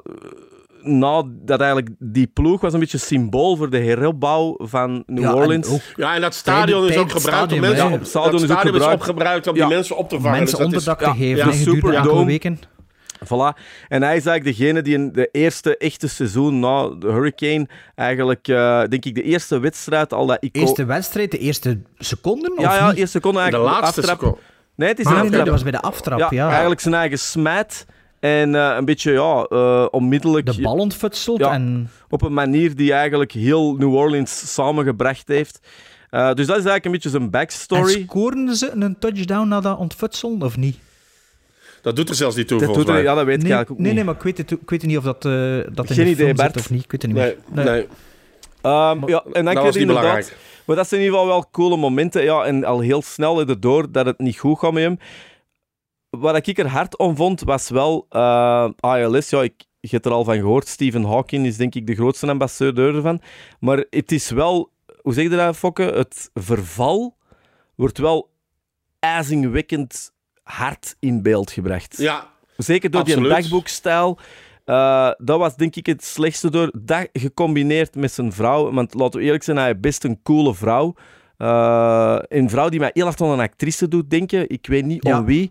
na 0.81 1.23
dat 1.27 1.59
eigenlijk 1.59 1.89
die 1.99 2.27
ploeg 2.27 2.61
was 2.61 2.73
een 2.73 2.79
beetje 2.79 2.97
symbool 2.97 3.55
voor 3.55 3.69
de 3.69 3.77
heropbouw 3.77 4.55
van 4.59 5.03
New 5.05 5.23
Ja, 5.23 5.29
en 5.29 5.35
Orleans. 5.35 5.69
ook 5.69 5.81
Ja, 5.95 6.15
en 6.15 6.21
dat 6.21 6.33
stadion 6.33 6.87
is 6.89 6.97
ook 6.97 7.11
gebruikt 7.11 7.53
om 7.53 7.59
mensen... 7.59 7.91
het 7.91 8.07
stadion 8.07 8.43
is 8.75 8.85
opgebruikt 8.85 9.47
om 9.47 9.55
Ja. 9.55 9.65
die 9.67 9.75
mensen 9.75 9.97
op 9.97 10.09
te 10.09 10.19
vangen. 10.19 10.37
Mensen 10.37 10.57
Dus 10.57 10.65
onderdak 10.65 10.99
te 10.99 11.09
geven. 11.09 11.45
ja, 11.45 11.51
Superdome. 11.51 11.95
enkele 11.97 12.25
weken. 12.25 12.59
Voilà. 13.25 13.59
En 13.87 14.01
hij 14.03 14.15
is 14.17 14.25
eigenlijk 14.25 14.57
degene 14.57 14.81
die 14.81 14.93
in 14.93 15.11
de 15.11 15.29
eerste 15.31 15.77
echte 15.77 16.07
seizoen 16.07 16.59
na 16.59 16.87
de 16.89 17.07
Hurricane, 17.07 17.67
eigenlijk, 17.95 18.47
eh, 18.47 18.83
denk 18.89 19.05
ik, 19.05 19.15
de 19.15 19.23
eerste 19.23 19.59
wedstrijd 19.59 20.13
al 20.13 20.25
dat 20.25 20.37
ik... 20.39 20.55
Eerste 20.55 20.85
wedstrijd, 20.85 21.31
de 21.31 21.37
eerste 21.37 21.79
seconden? 21.97 22.53
Ja, 22.57 22.67
of 22.69 22.77
ja, 22.79 22.87
niet? 22.87 22.97
eerste 22.97 23.17
seconde 23.17 23.37
De 23.37 23.43
eigenlijk. 23.43 23.71
laatste 23.73 23.99
aftrap. 24.01 24.19
seconde. 24.19 24.37
Nee, 24.75 24.89
het 24.89 24.99
is 24.99 25.05
Ah, 25.05 25.11
een 25.11 25.17
nee, 25.17 25.25
aftrap. 25.27 25.45
dat 25.45 25.53
was 25.53 25.63
bij 25.63 25.71
de 25.71 25.81
aftrap, 25.81 26.31
ja. 26.31 26.49
Eigenlijk 26.49 26.79
zijn 26.81 26.93
eigen 26.93 27.19
smijt. 27.19 27.85
En 28.19 28.55
eh, 28.55 28.75
een 28.77 28.85
beetje, 28.85 29.11
ja, 29.11 29.43
eh, 29.49 29.85
onmiddellijk... 29.91 30.45
De 30.45 30.61
bal 30.61 30.75
ontfutselt 30.77 31.39
Ja. 31.39 31.51
en... 31.51 31.89
Op 32.09 32.21
een 32.21 32.33
manier 32.33 32.75
die 32.75 32.93
eigenlijk 32.93 33.31
heel 33.31 33.73
New 33.75 33.93
Orleans 33.95 34.53
samengebracht 34.53 35.27
heeft. 35.27 35.59
Eh, 36.09 36.25
dus 36.33 36.45
dat 36.47 36.57
is 36.57 36.63
eigenlijk 36.65 36.85
een 36.85 36.91
beetje 36.91 37.09
zijn 37.09 37.21
En 37.21 37.29
backstory. 37.29 38.03
scoorden 38.03 38.55
ze 38.55 38.71
een 38.71 38.99
touchdown 38.99 39.47
na 39.47 39.59
dat 39.59 39.77
ontfutselen, 39.77 40.41
of 40.41 40.57
niet? 40.57 40.77
Dat 41.81 41.95
doet 41.95 42.09
er 42.09 42.15
zelfs 42.15 42.35
niet 42.35 42.47
toe, 42.47 42.59
Dat 42.59 42.73
doet 42.73 42.87
er- 42.87 42.93
mij. 42.93 43.03
ja, 43.03 43.13
dat 43.15 43.25
weet 43.25 43.35
ik 43.37 43.41
nee, 43.43 43.51
eigenlijk 43.53 43.71
ook 43.71 43.77
nee, 43.77 43.85
niet. 43.87 43.95
nee, 43.95 44.03
maar 44.03 44.15
ik 44.15 44.21
weet, 44.21 44.37
het, 44.37 44.51
ik 44.61 44.69
weet 44.69 44.83
niet 44.83 44.97
of 44.97 45.03
dat, 45.03 45.25
eh 45.25 45.31
dat 45.73 45.89
in 45.89 45.95
Geen 45.95 46.05
de 46.05 46.11
idee, 46.11 46.15
film 46.25 46.35
Bart. 46.35 46.53
zit 46.53 46.61
of 46.61 46.69
niet. 46.69 46.83
Ik 46.83 46.91
weet 46.91 47.01
het 47.01 47.11
niet 47.11 47.21
Nee, 47.21 47.35
meer. 47.53 47.65
nee. 47.65 47.87
Ehm, 48.61 49.07
ja, 49.09 49.23
en 49.31 49.45
dan 49.45 49.53
was 49.53 49.63
je 49.63 49.69
niet 49.69 49.75
inderdaad... 49.75 50.01
belangrijk. 50.03 50.37
Maar 50.65 50.75
dat 50.75 50.87
zijn 50.87 51.01
in 51.01 51.05
ieder 51.05 51.19
geval 51.19 51.33
wel 51.35 51.49
coole 51.51 51.77
momenten. 51.77 52.23
Ja, 52.23 52.43
en 52.43 52.63
al 52.63 52.79
heel 52.79 53.01
snel 53.01 53.39
erdoor 53.39 53.91
dat 53.91 54.05
het 54.05 54.19
niet 54.19 54.37
goed 54.37 54.59
gaat 54.59 54.73
met 54.73 54.83
hem. 54.83 54.97
wat 56.09 56.47
ik 56.47 56.57
er 56.57 56.67
hard 56.67 56.97
om 56.97 57.15
vond, 57.15 57.41
was 57.41 57.69
wel 57.69 58.05
eh, 58.09 58.69
ALS. 58.79 59.29
Ja, 59.29 59.41
ik, 59.43 59.53
je 59.79 59.87
hebt 59.89 60.05
er 60.05 60.11
al 60.11 60.23
van 60.23 60.35
gehoord. 60.35 60.67
Stephen 60.67 61.03
Hawking 61.03 61.45
is 61.45 61.57
denk 61.57 61.75
ik 61.75 61.87
de 61.87 61.95
grootste 61.95 62.27
ambassadeur 62.27 62.95
ervan. 62.95 63.21
Maar 63.59 63.85
het 63.89 64.11
is 64.11 64.29
wel, 64.29 64.71
hoe 65.01 65.13
zeg 65.13 65.23
je 65.23 65.29
dat, 65.29 65.57
Fokke? 65.57 65.83
Het 65.83 66.29
verval 66.33 67.17
wordt 67.75 67.97
wel 67.97 68.29
ijzingwekkend 68.99 70.11
hard 70.51 70.95
in 70.99 71.21
beeld 71.21 71.51
gebracht. 71.51 71.97
Ja, 71.97 72.27
Zeker 72.57 72.89
door 72.91 73.03
die 73.03 73.27
dagboekstijl. 73.27 74.19
Eh, 74.65 75.09
dat 75.17 75.39
was 75.39 75.55
denk 75.55 75.75
ik 75.75 75.85
het 75.85 76.03
slechtste 76.03 76.49
door. 76.51 76.71
Dat 76.81 77.07
gecombineerd 77.13 77.95
met 77.95 78.11
zijn 78.11 78.33
vrouw. 78.33 78.71
Want 78.71 78.93
laten 78.93 79.19
we 79.19 79.25
eerlijk 79.25 79.43
zijn, 79.43 79.57
hij 79.57 79.69
is 79.71 79.79
best 79.79 80.03
een 80.03 80.19
coole 80.23 80.53
vrouw. 80.55 80.95
Eh, 81.37 82.17
een 82.27 82.49
vrouw 82.49 82.69
die 82.69 82.79
mij 82.79 82.89
heel 82.93 83.03
hard 83.05 83.21
aan 83.21 83.29
een 83.29 83.39
actrice 83.39 83.87
doet 83.87 84.09
denken. 84.09 84.49
Ik 84.49 84.67
weet 84.67 84.85
niet 84.85 85.07
Ja. 85.07 85.19
om 85.19 85.25
wie. 85.25 85.49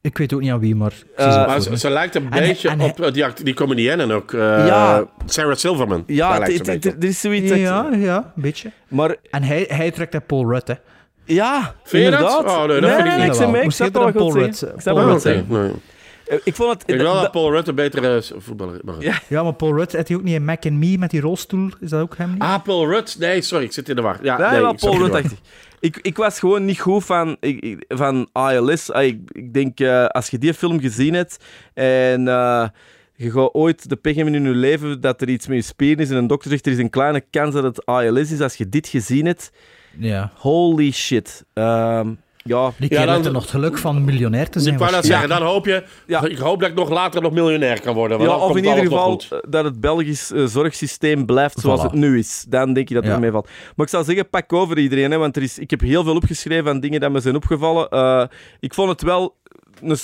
Ik 0.00 0.18
weet 0.18 0.32
ook 0.32 0.40
niet 0.40 0.50
aan 0.50 0.58
wie, 0.60 0.74
maar... 0.74 0.92
Eh, 1.16 1.32
ze 1.60 1.70
maar 1.70 1.78
ze 1.78 1.90
lijkt 1.90 2.14
een 2.14 2.24
En 2.24 2.32
hij- 2.32 2.46
beetje 2.46 2.68
en 2.68 2.80
hij- 2.80 2.90
op 2.90 3.00
eh, 3.00 3.12
die, 3.12 3.44
die 3.44 3.54
comedienne 3.54 4.14
ook. 4.14 4.32
eh, 4.32 4.40
Ja. 4.40 5.04
Sarah 5.26 5.56
Silverman. 5.56 6.04
Ja, 6.06 6.40
het- 6.42 6.56
het- 6.58 6.66
het- 6.66 6.84
er 6.84 7.04
is 7.04 7.20
zoiets... 7.20 7.48
dat- 7.48 7.58
Ja, 7.58 7.88
ja, 7.92 8.32
een 8.36 8.42
beetje. 8.42 8.70
Maar 8.88 9.16
En 9.30 9.42
hij, 9.42 9.64
hij 9.68 9.90
trekt 9.90 10.12
naar 10.12 10.22
Paul 10.22 10.50
Rudd, 10.50 10.68
hè. 10.68 10.74
Ja, 11.24 11.74
Vind 11.84 12.04
je 12.04 12.10
dat? 12.10 12.20
inderdaad. 12.20 12.44
Oh, 12.56 12.64
nee, 12.66 12.80
dat 12.80 12.90
vind 12.94 13.06
ik 13.06 13.16
niet. 13.28 13.40
ik 13.40 13.48
mee, 13.48 13.62
ik 13.62 13.70
snap 13.70 13.94
er 13.96 14.02
wel 14.02 14.12
Paul 14.12 14.32
Rudd? 14.32 14.56
zeggen. 14.56 14.76
Ik 14.76 14.82
snap 14.82 14.94
wel 14.96 15.06
Nee. 15.06 15.18
zeggen. 15.18 15.80
Eh, 16.26 16.38
Ik 16.44 16.54
vond 16.54 16.72
het... 16.72 16.82
Ik 16.90 17.00
wel 17.00 17.20
dat- 17.20 17.30
Paul 17.30 17.50
Rudd 17.52 17.68
een 17.68 17.74
betere 17.74 18.22
voetballer 18.38 18.74
is. 18.98 19.04
Ja. 19.04 19.18
Ja, 19.28 19.42
maar 19.42 19.54
Paul 19.54 19.74
Rudd, 19.76 19.92
heeft 19.92 20.08
hij 20.08 20.16
ook 20.16 20.22
niet 20.22 20.34
in 20.34 20.44
Mac 20.44 20.64
and 20.66 20.74
Me 20.74 20.98
met 20.98 21.10
die 21.10 21.20
rolstoel? 21.20 21.68
Is 21.80 21.90
dat 21.90 22.00
ook 22.00 22.16
hem 22.16 22.30
niet? 22.32 22.42
Ah, 22.42 22.62
Paul 22.62 22.88
Rudd? 22.88 23.16
Nee, 23.18 23.40
sorry, 23.42 23.64
ik 23.64 23.72
zit 23.72 23.88
in 23.88 23.96
de 23.96 24.02
war. 24.02 24.18
Ja, 24.22 24.50
nee, 24.50 24.60
zat 24.60 24.80
Paul 24.80 24.98
Rudd, 24.98 25.12
dacht 25.12 25.24
ik. 25.32 25.38
Ik, 25.80 25.98
ik 26.02 26.16
was 26.16 26.38
gewoon 26.38 26.64
niet 26.64 26.80
goed 26.80 27.04
van, 27.04 27.36
ik, 27.40 27.84
van 27.88 28.28
ALS. 28.32 28.92
Ah, 28.92 29.04
Ik, 29.04 29.18
ik 29.32 29.54
denk, 29.54 29.80
eh, 29.80 30.04
als 30.06 30.28
je 30.28 30.38
die 30.38 30.54
film 30.54 30.80
gezien 30.80 31.14
hebt 31.14 31.36
en 31.74 32.28
eh, 32.28 32.68
je 33.14 33.30
gaat 33.30 33.54
ooit 33.54 33.88
de 33.88 33.96
pech 33.96 34.14
hebben 34.14 34.34
in 34.34 34.42
je 34.44 34.50
leven 34.50 35.00
dat 35.00 35.20
er 35.20 35.28
iets 35.28 35.46
met 35.46 35.56
je 35.56 35.62
spieren 35.62 36.04
is 36.04 36.10
en 36.10 36.16
een 36.16 36.26
dokter 36.26 36.50
zegt 36.50 36.66
er 36.66 36.72
is 36.72 36.78
een 36.78 36.90
kleine 36.90 37.24
kans 37.30 37.54
dat 37.54 37.62
het 37.62 37.86
ALS 37.86 38.30
is, 38.32 38.40
als 38.40 38.54
je 38.56 38.68
dit 38.68 38.88
gezien 38.88 39.26
hebt, 39.26 39.50
Ja. 39.98 40.30
holy 40.38 40.90
shit. 40.92 41.44
Ehm, 41.52 42.08
ja, 42.44 42.72
Die 42.78 42.92
Ja, 42.94 43.04
dan- 43.04 43.14
heeft 43.14 43.26
er 43.26 43.32
nog 43.32 43.50
geluk 43.50 43.78
van 43.78 44.04
miljonair 44.04 44.50
te 44.50 44.60
zijn. 44.60 44.74
Ik 44.74 44.80
wou 44.80 44.92
dat 44.92 45.04
zeggen, 45.04 45.28
dan 45.28 45.42
hoop 45.42 45.66
je... 45.66 45.84
Ik 46.28 46.38
hoop 46.38 46.60
dat 46.60 46.68
ik 46.68 46.74
nog 46.74 46.88
later 46.90 47.22
nog 47.22 47.32
miljonair 47.32 47.80
kan 47.80 47.94
worden. 47.94 48.20
Ja, 48.20 48.36
of 48.36 48.42
komt 48.42 48.56
in 48.56 48.64
ieder 48.64 48.82
geval 48.84 49.20
eh, 49.30 49.38
dat 49.48 49.64
het 49.64 49.80
Belgisch 49.80 50.32
eh, 50.32 50.44
zorgsysteem 50.44 51.26
blijft 51.26 51.58
zoals 51.60 51.80
Voilà. 51.80 51.84
het 51.84 51.92
nu 51.92 52.18
is. 52.18 52.44
Dan 52.48 52.72
denk 52.72 52.88
je 52.88 52.94
dat 52.94 53.02
het 53.02 53.12
Ja. 53.12 53.16
ermee 53.18 53.30
valt. 53.32 53.48
Maar 53.76 53.86
ik 53.86 53.92
zou 53.92 54.04
zeggen, 54.04 54.28
pak 54.30 54.52
over 54.52 54.78
iedereen. 54.78 55.10
Hè, 55.10 55.16
want 55.18 55.36
er 55.36 55.42
is, 55.42 55.58
ik 55.58 55.70
heb 55.70 55.80
heel 55.80 56.04
veel 56.04 56.16
opgeschreven 56.16 56.64
van 56.64 56.80
dingen 56.80 57.00
die 57.00 57.08
me 57.10 57.20
zijn 57.20 57.36
opgevallen. 57.36 57.88
Eh, 57.88 58.24
ik 58.60 58.74
vond 58.74 58.88
het 58.88 59.02
wel... 59.02 59.36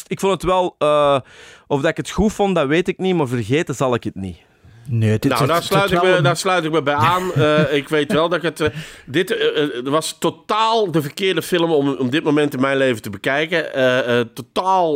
Ik 0.06 0.20
vond 0.20 0.32
het 0.32 0.42
wel... 0.42 0.74
eh, 0.78 1.20
of 1.66 1.80
dat 1.80 1.90
ik 1.90 1.96
het 1.96 2.10
goed 2.10 2.32
vond, 2.32 2.54
dat 2.54 2.66
weet 2.66 2.88
ik 2.88 2.98
niet. 2.98 3.14
Maar 3.16 3.28
vergeten 3.28 3.74
zal 3.74 3.94
ik 3.94 4.04
het 4.04 4.14
niet. 4.14 4.38
Nee, 4.90 5.10
het, 5.10 5.24
Nou, 5.24 5.46
daar 5.46 5.62
sluit, 5.62 5.90
ik 5.90 6.02
me, 6.02 6.08
een- 6.08 6.22
daar 6.22 6.36
sluit 6.36 6.64
ik 6.64 6.70
me 6.70 6.82
bij 6.82 6.94
aan. 6.94 7.32
Eh, 7.34 7.74
ik 7.74 7.88
weet 7.88 8.12
wel 8.12 8.28
dat 8.28 8.38
ik 8.38 8.44
het... 8.44 8.60
eh, 8.60 8.68
dit 9.06 9.30
eh, 9.36 9.64
was 9.82 10.16
totaal 10.18 10.90
de 10.90 11.02
verkeerde 11.02 11.42
film 11.42 11.70
om, 11.72 11.88
om 11.94 12.10
dit 12.10 12.24
moment 12.24 12.54
in 12.54 12.60
mijn 12.60 12.76
leven 12.76 13.02
te 13.02 13.10
bekijken. 13.10 13.64
Totaal... 14.34 14.94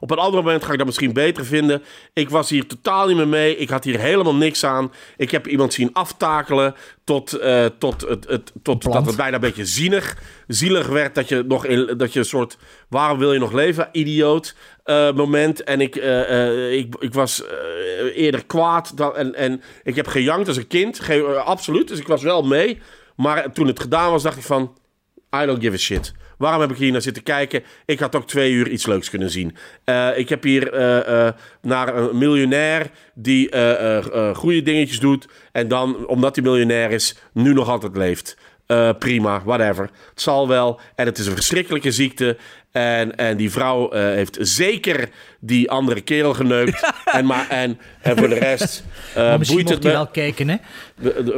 op 0.00 0.10
een 0.10 0.18
ander 0.18 0.42
moment 0.42 0.64
ga 0.64 0.72
ik 0.72 0.78
dat 0.78 0.86
misschien 0.86 1.12
beter 1.12 1.44
vinden. 1.44 1.82
Ik 2.12 2.30
was 2.30 2.50
hier 2.50 2.66
totaal 2.66 3.06
niet 3.06 3.16
meer 3.16 3.28
mee. 3.28 3.56
Ik 3.56 3.68
had 3.68 3.84
hier 3.84 3.98
helemaal 3.98 4.34
niks 4.34 4.64
aan. 4.64 4.92
Ik 5.16 5.30
heb 5.30 5.46
iemand 5.46 5.72
zien 5.72 5.90
aftakelen 5.92 6.74
tot, 7.04 7.38
tot, 7.78 8.00
het, 8.08 8.26
het, 8.28 8.52
tot 8.62 8.82
dat 8.82 9.06
het 9.06 9.16
bijna 9.16 9.34
een 9.34 9.40
beetje 9.40 9.64
zienig, 9.66 10.16
zielig 10.46 10.86
werd. 10.86 11.14
Dat 11.14 11.28
je, 11.28 11.44
nog 11.48 11.66
in, 11.66 11.94
dat 11.96 12.12
je 12.12 12.18
een 12.18 12.24
soort... 12.24 12.56
Waarom 12.88 13.18
wil 13.18 13.32
je 13.32 13.38
nog 13.38 13.52
leven, 13.52 13.88
idioot? 13.92 14.54
Eh, 14.84 15.12
moment. 15.12 15.62
En 15.62 15.80
ik, 15.80 15.96
eh, 15.96 16.46
eh, 16.46 16.72
ik, 16.72 16.94
ik 16.98 17.14
was 17.14 17.42
eerder 18.14 18.46
kwaad. 18.46 18.96
Dan, 18.96 19.16
en, 19.16 19.34
en 19.34 19.62
ik 19.82 19.96
heb 19.96 20.06
gejankt 20.06 20.48
als 20.48 20.56
een 20.56 20.66
kind. 20.66 21.00
Ge- 21.00 21.42
absoluut. 21.44 21.88
Dus 21.88 21.98
ik 21.98 22.06
was 22.06 22.22
wel 22.22 22.42
mee. 22.42 22.78
Maar 23.16 23.52
toen 23.52 23.66
het 23.66 23.80
gedaan 23.80 24.10
was, 24.10 24.22
dacht 24.22 24.36
ik 24.36 24.42
van... 24.42 24.78
I 25.42 25.46
don't 25.46 25.62
give 25.62 25.74
a 25.74 25.78
shit. 25.78 26.12
Waarom 26.38 26.60
heb 26.60 26.70
ik 26.70 26.76
hier 26.76 26.92
naar 26.92 27.02
zitten 27.02 27.22
kijken? 27.22 27.62
Ik 27.86 27.98
had 27.98 28.14
ook 28.16 28.26
twee 28.26 28.52
uur 28.52 28.68
iets 28.68 28.86
leuks 28.86 29.10
kunnen 29.10 29.30
zien. 29.30 29.56
Ik 30.16 30.28
heb 30.28 30.42
hier 30.42 30.70
naar 31.62 31.96
een 31.96 32.18
miljonair 32.18 32.90
die 33.14 33.56
goede 34.34 34.62
dingetjes 34.62 35.00
doet. 35.00 35.28
En 35.52 35.68
dan, 35.68 36.06
omdat 36.06 36.34
hij 36.34 36.44
miljonair 36.44 36.90
is, 36.90 37.16
nu 37.32 37.52
nog 37.52 37.68
altijd 37.68 37.96
leeft. 37.96 38.36
Eh, 38.66 38.90
prima, 38.98 39.42
whatever. 39.44 39.90
Het 40.10 40.20
zal 40.20 40.48
wel. 40.48 40.80
En 40.94 41.06
het 41.06 41.18
is 41.18 41.26
een 41.26 41.34
verschrikkelijke 41.34 41.90
ziekte. 41.92 42.36
En, 42.72 43.16
en 43.16 43.36
die 43.36 43.50
vrouw 43.50 43.90
eh, 43.90 44.00
heeft 44.02 44.36
zeker 44.40 45.08
die 45.40 45.70
andere 45.70 46.00
kerel 46.00 46.34
geneukt. 46.34 46.92
en, 47.04 47.26
maar, 47.26 47.48
en, 47.48 47.78
en 48.02 48.16
voor 48.18 48.28
de 48.28 48.34
rest 48.34 48.84
misschien 49.38 49.56
boeit 49.64 49.68
het 49.68 49.82
me. 49.82 49.90
wel 49.90 50.06
kijken, 50.06 50.48
hè. 50.48 50.56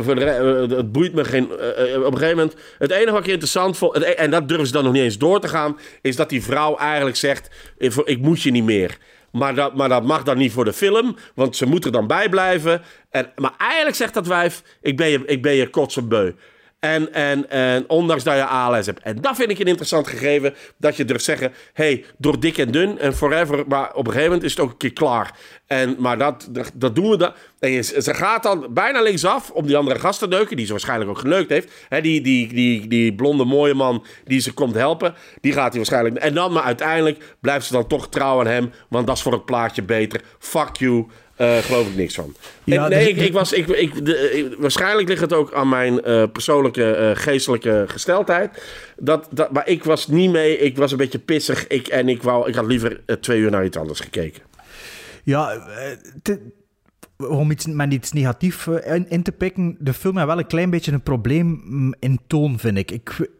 Voor 0.03 0.15
de 0.15 0.25
re- 0.25 0.75
het 0.77 0.93
boeit 0.93 1.13
me 1.15 1.25
geen. 1.25 1.45
op 1.45 2.13
een 2.13 2.19
gegeven 2.19 2.37
moment. 2.37 2.55
Het 2.79 2.91
enige 2.91 3.11
wat 3.13 3.21
ik 3.21 3.27
interessant 3.27 3.77
vond. 3.77 3.97
e- 3.97 4.01
En 4.01 4.31
dat 4.31 4.49
durven 4.49 4.67
ze 4.67 4.73
dan 4.73 4.85
nog 4.85 4.93
niet 4.93 5.03
eens 5.03 5.19
door 5.19 5.41
te 5.41 5.49
gaan. 5.49 5.79
Is 6.03 6.17
dat 6.17 6.29
die 6.29 6.43
vrouw 6.43 6.77
eigenlijk 6.77 7.17
zegt: 7.17 7.49
Ik, 7.79 7.95
ik 7.95 8.19
moet 8.19 8.43
je 8.43 8.51
niet 8.51 8.65
meer. 8.65 8.97
Maar 9.33 9.55
dat, 9.55 9.75
maar 9.75 9.89
dat 9.89 10.05
mag 10.05 10.23
dan 10.23 10.39
niet 10.39 10.53
voor 10.53 10.65
de 10.65 10.73
film. 10.73 11.17
Want 11.35 11.57
ze 11.57 11.67
moet 11.67 11.85
er 11.85 11.93
dan 11.93 12.07
bij 12.07 12.29
blijven. 12.29 12.83
En, 13.11 13.33
maar 13.37 13.55
eigenlijk 13.59 13.97
zegt 13.97 14.15
dat 14.15 14.27
wijf: 14.27 14.63
Ik 14.83 14.97
ben 14.97 15.09
je, 15.09 15.23
ik 15.27 15.43
ben 15.43 15.55
je 15.55 15.69
kotsenbeu. 15.71 16.33
En, 16.79 17.13
en, 17.13 17.51
en 17.51 17.85
ondanks 17.89 18.25
dat 18.25 18.35
je 18.35 18.45
ALS 18.45 18.87
hebt. 18.87 19.01
En 19.01 19.21
dat 19.21 19.37
vind 19.37 19.51
ik 19.51 19.59
een 19.59 19.67
interessant 19.67 20.07
gegeven. 20.07 20.55
Dat 20.77 20.97
je 20.97 21.05
durft 21.05 21.25
zeggen: 21.25 21.53
hey, 21.73 22.05
door 22.19 22.41
dik 22.41 22.59
en 22.59 22.71
dun 22.71 22.99
en 22.99 23.15
forever. 23.15 23.65
Maar 23.69 23.89
op 23.89 24.07
een 24.07 24.13
gegeven 24.13 24.25
moment 24.25 24.43
is 24.43 24.51
het 24.51 24.61
ook 24.61 24.71
een 24.71 24.77
keer 24.77 24.93
klaar. 24.93 25.39
En, 25.67 25.97
maar 25.99 26.19
dat, 26.19 26.49
dat, 26.75 26.95
doen 26.95 27.11
we 27.11 27.17
dan. 27.17 27.33
En 27.59 27.85
ze 27.85 28.15
gaat 28.15 28.43
dan 28.43 28.67
bijna 28.71 29.03
linksaf 29.03 29.51
om 29.51 29.67
die 29.67 29.77
andere 29.77 29.99
gast 29.99 30.19
te. 30.19 30.47
Die 30.49 30.67
ze 30.67 30.71
waarschijnlijk 30.71 31.11
ook 31.11 31.19
geneukt 31.19 31.51
heeft. 31.51 31.73
Die, 32.01 32.21
die, 32.21 32.49
die, 32.49 32.89
die 32.89 33.15
blonde 33.15 33.45
mooie 33.45 33.75
man 33.75 34.05
die 34.25 34.41
ze 34.41 34.53
komt 34.53 34.75
helpen. 34.75 35.15
Die 35.41 35.53
gaat 35.53 35.69
hij 35.69 35.77
waarschijnlijk. 35.77 36.17
En 36.17 36.35
dan, 36.35 36.53
maar 36.53 36.63
uiteindelijk 36.63 37.37
blijft 37.41 37.67
ze 37.67 37.73
dan 37.73 37.87
toch 37.87 38.09
trouw 38.09 38.41
aan 38.41 38.47
hem. 38.47 38.73
Want 38.89 39.07
dat 39.07 39.17
is 39.17 39.23
voor 39.23 39.33
het 39.33 39.45
plaatje 39.45 39.83
beter. 39.83 40.21
Fuck 40.39 40.77
you. 40.77 41.07
Eh, 41.37 41.57
geloof 41.59 41.89
ik 41.89 41.97
niks 41.97 42.15
van. 42.15 42.35
Ja, 42.65 42.85
En 42.85 42.91
nee, 42.91 43.15
dus- 43.15 43.23
ik, 43.23 43.27
ik 43.29 43.33
was, 43.33 43.53
ik, 43.53 43.69
ik, 43.69 44.05
de, 44.07 44.31
ik- 44.31 44.55
waarschijnlijk 44.59 45.09
ligt 45.09 45.21
het 45.21 45.33
ook 45.33 45.53
aan 45.53 45.69
mijn 45.69 46.03
eh, 46.03 46.23
persoonlijke 46.33 46.93
eh, 46.95 47.11
geestelijke 47.17 47.85
gesteldheid. 47.89 48.63
Dat, 48.99 49.29
dat, 49.31 49.53
maar 49.53 49.69
ik 49.69 49.85
was 49.85 50.07
niet 50.09 50.31
mee. 50.31 50.59
Ik 50.59 50.77
was 50.77 50.91
een 50.91 50.97
beetje 50.99 51.19
pissig. 51.19 51.67
Ik, 51.67 51.89
en 51.89 52.09
ik, 52.09 52.23
wou, 52.23 52.49
ik 52.49 52.55
had 52.55 52.67
liever 52.67 53.01
twee 53.21 53.41
uur 53.41 53.51
naar 53.51 53.65
iets 53.65 53.77
anders 53.77 54.01
gekeken. 54.01 54.43
Ja, 55.25 55.67
te- 56.23 56.41
om 57.29 57.51
iets, 57.51 57.67
met 57.67 57.93
iets 57.93 58.13
negatiefs 58.13 58.67
in, 58.67 59.07
in 59.09 59.23
te 59.23 59.33
pikken, 59.33 59.77
de 59.79 59.93
film 59.93 60.15
heeft 60.17 60.27
wel 60.29 60.39
een 60.39 60.47
klein 60.47 60.71
beetje 60.71 60.93
een 60.93 61.03
probleem 61.03 61.63
mm, 61.65 61.95
in 61.99 62.21
toon, 62.27 62.59
vind 62.59 62.79
ik. 62.79 62.91
ik. 62.91 63.31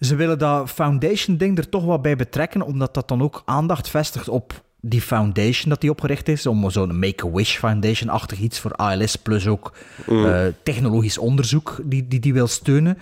Ze 0.00 0.14
willen 0.16 0.38
dat 0.38 0.70
Foundation-ding 0.70 1.58
er 1.58 1.68
toch 1.68 1.84
wat 1.84 2.02
bij 2.02 2.16
betrekken, 2.16 2.62
omdat 2.62 2.94
dat 2.94 3.08
dan 3.08 3.22
ook 3.22 3.42
aandacht 3.44 3.88
vestigt 3.90 4.28
op 4.28 4.62
die 4.84 5.00
foundation 5.00 5.68
dat 5.70 5.80
die 5.80 5.90
opgericht 5.90 6.28
is, 6.28 6.46
om 6.46 6.70
zo'n 6.70 6.98
Make-A-Wish 6.98 7.56
Foundation-achtig 7.58 8.38
iets 8.38 8.58
voor 8.60 8.72
ALS, 8.72 9.16
plus 9.16 9.46
ook 9.46 9.72
Mm. 10.06 10.24
eh, 10.26 10.40
technologisch 10.62 11.18
onderzoek 11.18 11.80
die, 11.84 12.08
die 12.08 12.20
die 12.20 12.32
wil 12.32 12.46
steunen. 12.46 12.98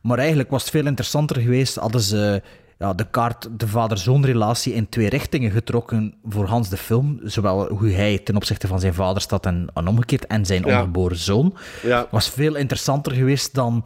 Maar 0.00 0.18
eigenlijk 0.18 0.50
was 0.50 0.62
het 0.62 0.70
veel 0.70 0.86
interessanter 0.86 1.40
geweest 1.40 1.76
hadden 1.76 2.00
ze 2.00 2.42
ja, 2.80 2.94
de 2.94 3.06
kaart, 3.10 3.48
de 3.58 3.68
vader-zoon-relatie 3.68 4.72
in 4.74 4.88
twee 4.88 5.08
richtingen 5.08 5.50
getrokken 5.50 6.14
voor 6.28 6.44
Hans 6.46 6.68
de 6.68 6.76
film. 6.76 7.20
Zowel 7.24 7.68
hoe 7.68 7.90
hij 7.90 8.18
ten 8.18 8.36
opzichte 8.36 8.66
van 8.66 8.80
zijn 8.80 8.94
vader 8.94 9.22
staat 9.22 9.46
en, 9.46 9.68
en 9.74 9.86
omgekeerd, 9.86 10.26
en 10.26 10.46
zijn 10.46 10.64
Ja. 10.66 10.80
ongeboren 10.80 11.16
zoon. 11.16 11.54
Ja. 11.82 12.06
Was 12.10 12.30
veel 12.30 12.54
interessanter 12.54 13.12
geweest 13.12 13.54
dan 13.54 13.84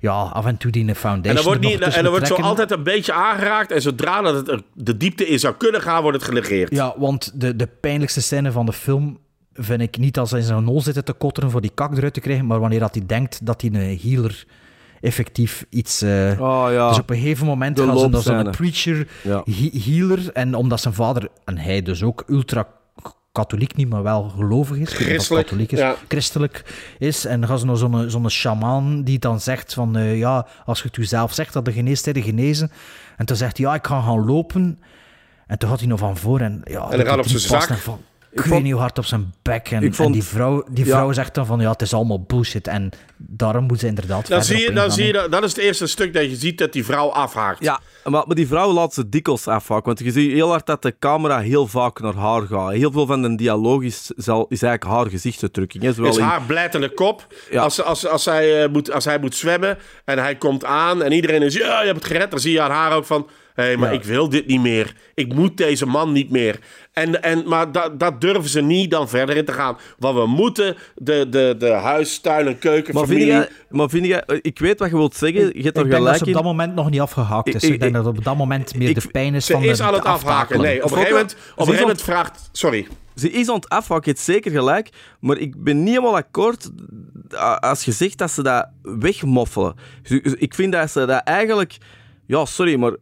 ja, 0.00 0.12
af 0.12 0.46
en 0.46 0.56
toe 0.56 0.70
die 0.70 0.88
een 0.88 0.94
foundation. 0.94 1.32
En 1.36 1.42
er 1.42 1.48
wordt, 1.48 1.64
er 1.64 1.70
niet, 1.70 1.94
en 1.96 2.04
er 2.04 2.10
wordt 2.10 2.26
zo 2.26 2.34
altijd 2.34 2.70
een 2.70 2.82
beetje 2.82 3.12
aangeraakt. 3.12 3.72
En 3.72 3.82
zodra 3.82 4.20
dat 4.22 4.34
het 4.34 4.48
er 4.48 4.62
de 4.74 4.96
diepte 4.96 5.26
in 5.26 5.38
zou 5.38 5.54
kunnen 5.54 5.80
gaan, 5.80 6.02
wordt 6.02 6.16
het 6.16 6.26
genegeerd. 6.26 6.74
Ja, 6.74 6.94
want 6.98 7.40
de, 7.40 7.56
de 7.56 7.68
pijnlijkste 7.80 8.22
scène 8.22 8.52
van 8.52 8.66
de 8.66 8.72
film 8.72 9.18
vind 9.54 9.80
ik 9.80 9.98
niet 9.98 10.18
als 10.18 10.30
hij 10.30 10.40
in 10.40 10.46
zijn 10.46 10.64
nol 10.64 10.80
zit 10.80 11.06
te 11.06 11.12
kotteren 11.12 11.50
voor 11.50 11.60
die 11.60 11.70
kak 11.74 11.96
eruit 11.96 12.14
te 12.14 12.20
krijgen, 12.20 12.46
maar 12.46 12.60
wanneer 12.60 12.80
dat 12.80 12.94
hij 12.94 13.06
denkt 13.06 13.46
dat 13.46 13.60
hij 13.60 13.70
een 13.72 13.98
healer 14.02 14.44
effectief 15.04 15.64
iets... 15.70 16.02
eh, 16.02 16.40
Oh 16.40 16.66
ja. 16.72 16.88
Dus 16.88 16.98
op 16.98 17.10
een 17.10 17.16
gegeven 17.16 17.46
moment 17.46 17.76
De 17.76 17.86
gaan 17.86 17.98
ze 17.98 18.08
naar 18.08 18.22
zo'n 18.22 18.50
preacher, 18.50 19.08
Ja. 19.22 19.42
he- 19.44 19.80
healer, 19.84 20.30
en 20.32 20.54
omdat 20.54 20.80
zijn 20.80 20.94
vader, 20.94 21.28
en 21.44 21.58
hij 21.58 21.82
dus 21.82 22.02
ook, 22.02 22.24
ultra 22.26 22.66
katholiek 23.32 23.76
niet, 23.76 23.88
maar 23.88 24.02
wel 24.02 24.28
gelovig 24.36 24.76
is. 24.76 24.92
Christelijk, 24.92 25.44
katholiek 25.46 25.72
is, 25.72 25.78
ja. 25.78 25.94
christelijk 26.08 26.64
is. 26.98 27.24
En 27.24 27.40
dan 27.40 27.48
gaan 27.48 27.58
ze 27.58 27.66
naar 27.66 27.76
zo'n 27.76 28.10
zo'n 28.10 28.30
shaman 28.30 29.02
die 29.02 29.18
dan 29.18 29.40
zegt 29.40 29.74
van, 29.74 29.96
eh, 29.96 30.18
ja, 30.18 30.46
als 30.64 30.78
je 30.80 30.86
het 30.86 30.96
jezelf 30.96 31.34
zegt 31.34 31.52
dat 31.52 31.64
de 31.64 31.72
geneestijden 31.72 32.22
genezen. 32.22 32.70
En 33.16 33.26
toen 33.26 33.36
zegt 33.36 33.56
hij, 33.58 33.66
ja, 33.66 33.74
ik 33.74 33.86
ga 33.86 34.00
gaan 34.00 34.24
lopen. 34.24 34.78
En 35.46 35.58
toen 35.58 35.68
gaat 35.68 35.78
hij 35.78 35.88
nog 35.88 35.98
van 35.98 36.16
voor 36.16 36.40
en 36.40 36.60
ja... 36.64 36.90
En 36.90 36.96
dan 36.96 37.06
gaat 37.06 37.18
op 37.18 37.26
zijn 37.26 37.40
zak. 37.40 37.68
en 37.68 37.78
van- 37.78 38.00
Ik 38.34 38.44
weet 38.44 38.62
niet 38.62 38.72
hoe 38.72 38.80
hard 38.80 38.98
op 38.98 39.04
zijn 39.04 39.34
bek. 39.42 39.68
En, 39.70 39.82
Ik 39.82 39.94
vond- 39.94 40.08
en 40.08 40.12
die, 40.14 40.22
vrouw, 40.24 40.64
die 40.70 40.84
Ja. 40.84 40.90
vrouw 40.90 41.12
zegt 41.12 41.34
dan 41.34 41.46
van 41.46 41.60
ja, 41.60 41.70
het 41.70 41.82
is 41.82 41.94
allemaal 41.94 42.22
bullshit. 42.22 42.66
En 42.66 42.90
daarom 43.16 43.64
moet 43.64 43.80
ze 43.80 43.86
inderdaad 43.86 44.28
Dan 44.28 44.44
zie 44.44 44.58
je, 44.58 44.72
dan 44.72 44.92
zie 44.92 45.06
je 45.06 45.12
dat, 45.12 45.32
dat 45.32 45.42
is 45.42 45.50
het 45.50 45.58
eerste 45.60 45.86
stuk 45.86 46.12
dat 46.14 46.22
je 46.22 46.36
ziet 46.36 46.58
dat 46.58 46.72
die 46.72 46.84
vrouw 46.84 47.08
afhaakt. 47.08 47.62
Ja, 47.64 47.80
maar, 48.04 48.26
maar 48.26 48.36
die 48.36 48.46
vrouw 48.46 48.72
laat 48.72 48.94
ze 48.94 49.08
dikwijls 49.08 49.46
afhaken. 49.48 49.84
Want 49.84 49.98
je 49.98 50.10
ziet 50.10 50.32
heel 50.32 50.48
hard 50.48 50.66
dat 50.66 50.82
de 50.82 50.94
camera 50.98 51.38
heel 51.40 51.66
vaak 51.66 52.00
naar 52.00 52.14
haar 52.14 52.42
gaat. 52.46 52.72
Heel 52.72 52.92
veel 52.92 53.06
van 53.06 53.22
de 53.22 53.34
dialoog 53.34 53.82
is, 53.82 54.10
zal- 54.16 54.46
is 54.48 54.62
eigenlijk 54.62 54.96
haar 54.96 55.10
gezichtsuitdrukking. 55.10 55.84
Is 55.84 55.96
in- 55.96 56.20
haar 56.22 56.42
blijtende 56.42 56.88
kop. 56.88 57.26
Ja. 57.50 57.62
Als, 57.62 57.82
als, 57.82 58.06
als, 58.06 58.24
hij, 58.24 58.62
eh, 58.62 58.70
moet, 58.70 58.92
als 58.92 59.04
hij 59.04 59.18
moet 59.18 59.34
zwemmen 59.36 59.78
en 60.04 60.18
hij 60.18 60.36
komt 60.36 60.64
aan 60.64 61.02
en 61.02 61.12
iedereen 61.12 61.42
is, 61.42 61.54
ja, 61.54 61.80
je 61.80 61.86
hebt 61.86 61.98
het 62.02 62.06
gered. 62.12 62.30
Dan 62.30 62.40
zie 62.40 62.52
je 62.52 62.60
aan 62.60 62.70
haar 62.70 62.92
ook 62.92 63.04
van, 63.04 63.26
hey, 63.54 63.76
maar 63.76 63.92
Ja. 63.92 63.98
ik 63.98 64.04
wil 64.04 64.28
dit 64.28 64.46
niet 64.46 64.60
meer. 64.60 64.94
Ik 65.14 65.34
moet 65.34 65.56
deze 65.56 65.86
man 65.86 66.12
niet 66.12 66.30
meer. 66.30 66.58
En, 66.92 67.22
en, 67.22 67.48
maar 67.48 67.72
dat 67.72 68.00
dat 68.00 68.20
durven 68.20 68.50
ze 68.50 68.60
niet 68.60 68.90
dan 68.90 69.08
verder 69.08 69.36
in 69.36 69.44
te 69.44 69.52
gaan. 69.52 69.76
Want 69.98 70.18
we 70.18 70.26
moeten 70.26 70.76
de, 70.94 71.26
de, 71.28 71.54
de 71.58 71.70
huis, 71.70 72.18
tuin 72.18 72.46
en 72.46 72.58
keuken, 72.58 72.94
Maar 72.94 73.06
vind, 73.06 73.18
familie... 73.20 73.38
jij, 73.38 73.48
maar 73.68 73.88
vind 73.88 74.06
jij... 74.06 74.22
Ik 74.40 74.58
weet 74.58 74.78
wat 74.78 74.90
je 74.90 74.96
wilt 74.96 75.14
zeggen. 75.16 75.40
Je 75.40 75.46
hebt 75.62 75.78
Ik 75.78 75.90
denk 75.90 76.04
dat 76.04 76.18
ze 76.18 76.24
op 76.24 76.32
dat 76.32 76.42
moment 76.44 76.74
nog 76.74 76.90
niet 76.90 77.00
afgehaakt 77.00 77.48
is. 77.48 77.54
Ik- 77.54 77.62
Ik, 77.62 77.74
ik- 77.74 77.80
denk 77.80 77.94
dat 77.94 78.06
op 78.06 78.24
dat 78.24 78.36
moment 78.36 78.74
meer 78.74 78.94
de 78.94 79.08
pijn 79.12 79.34
is 79.34 79.46
Ze 79.46 79.52
van 79.52 79.62
de 79.62 79.68
is 79.68 79.80
aan 79.80 79.94
het 79.94 80.04
afhaken. 80.04 80.60
Nee, 80.60 80.76
op 80.76 80.90
een 80.90 80.96
gegeven 80.96 81.12
moment, 81.12 81.32
op 81.32 81.38
een 81.38 81.44
Ze 81.54 81.70
gegeven 81.70 81.80
moment 81.80 82.02
vraagt... 82.02 82.48
Sorry. 82.52 82.86
Ze 83.16 83.30
is 83.30 83.48
aan 83.48 83.54
het 83.54 83.68
afhaken, 83.68 84.04
je 84.04 84.10
hebt 84.10 84.22
zeker 84.22 84.50
gelijk. 84.50 84.88
Maar 85.20 85.38
ik 85.38 85.62
ben 85.64 85.78
niet 85.78 85.88
helemaal 85.88 86.16
akkoord 86.16 86.70
a- 87.34 87.54
als 87.56 87.84
je 87.84 87.92
zegt 87.92 88.18
dat 88.18 88.30
ze 88.30 88.42
dat 88.42 88.68
wegmoffelen. 88.82 89.74
Ik 90.36 90.54
vind 90.54 90.72
dat 90.72 90.90
ze 90.90 91.06
dat 91.06 91.22
eigenlijk... 91.22 91.76
Ja, 92.26 92.44
sorry, 92.44 92.76
maar 92.76 92.92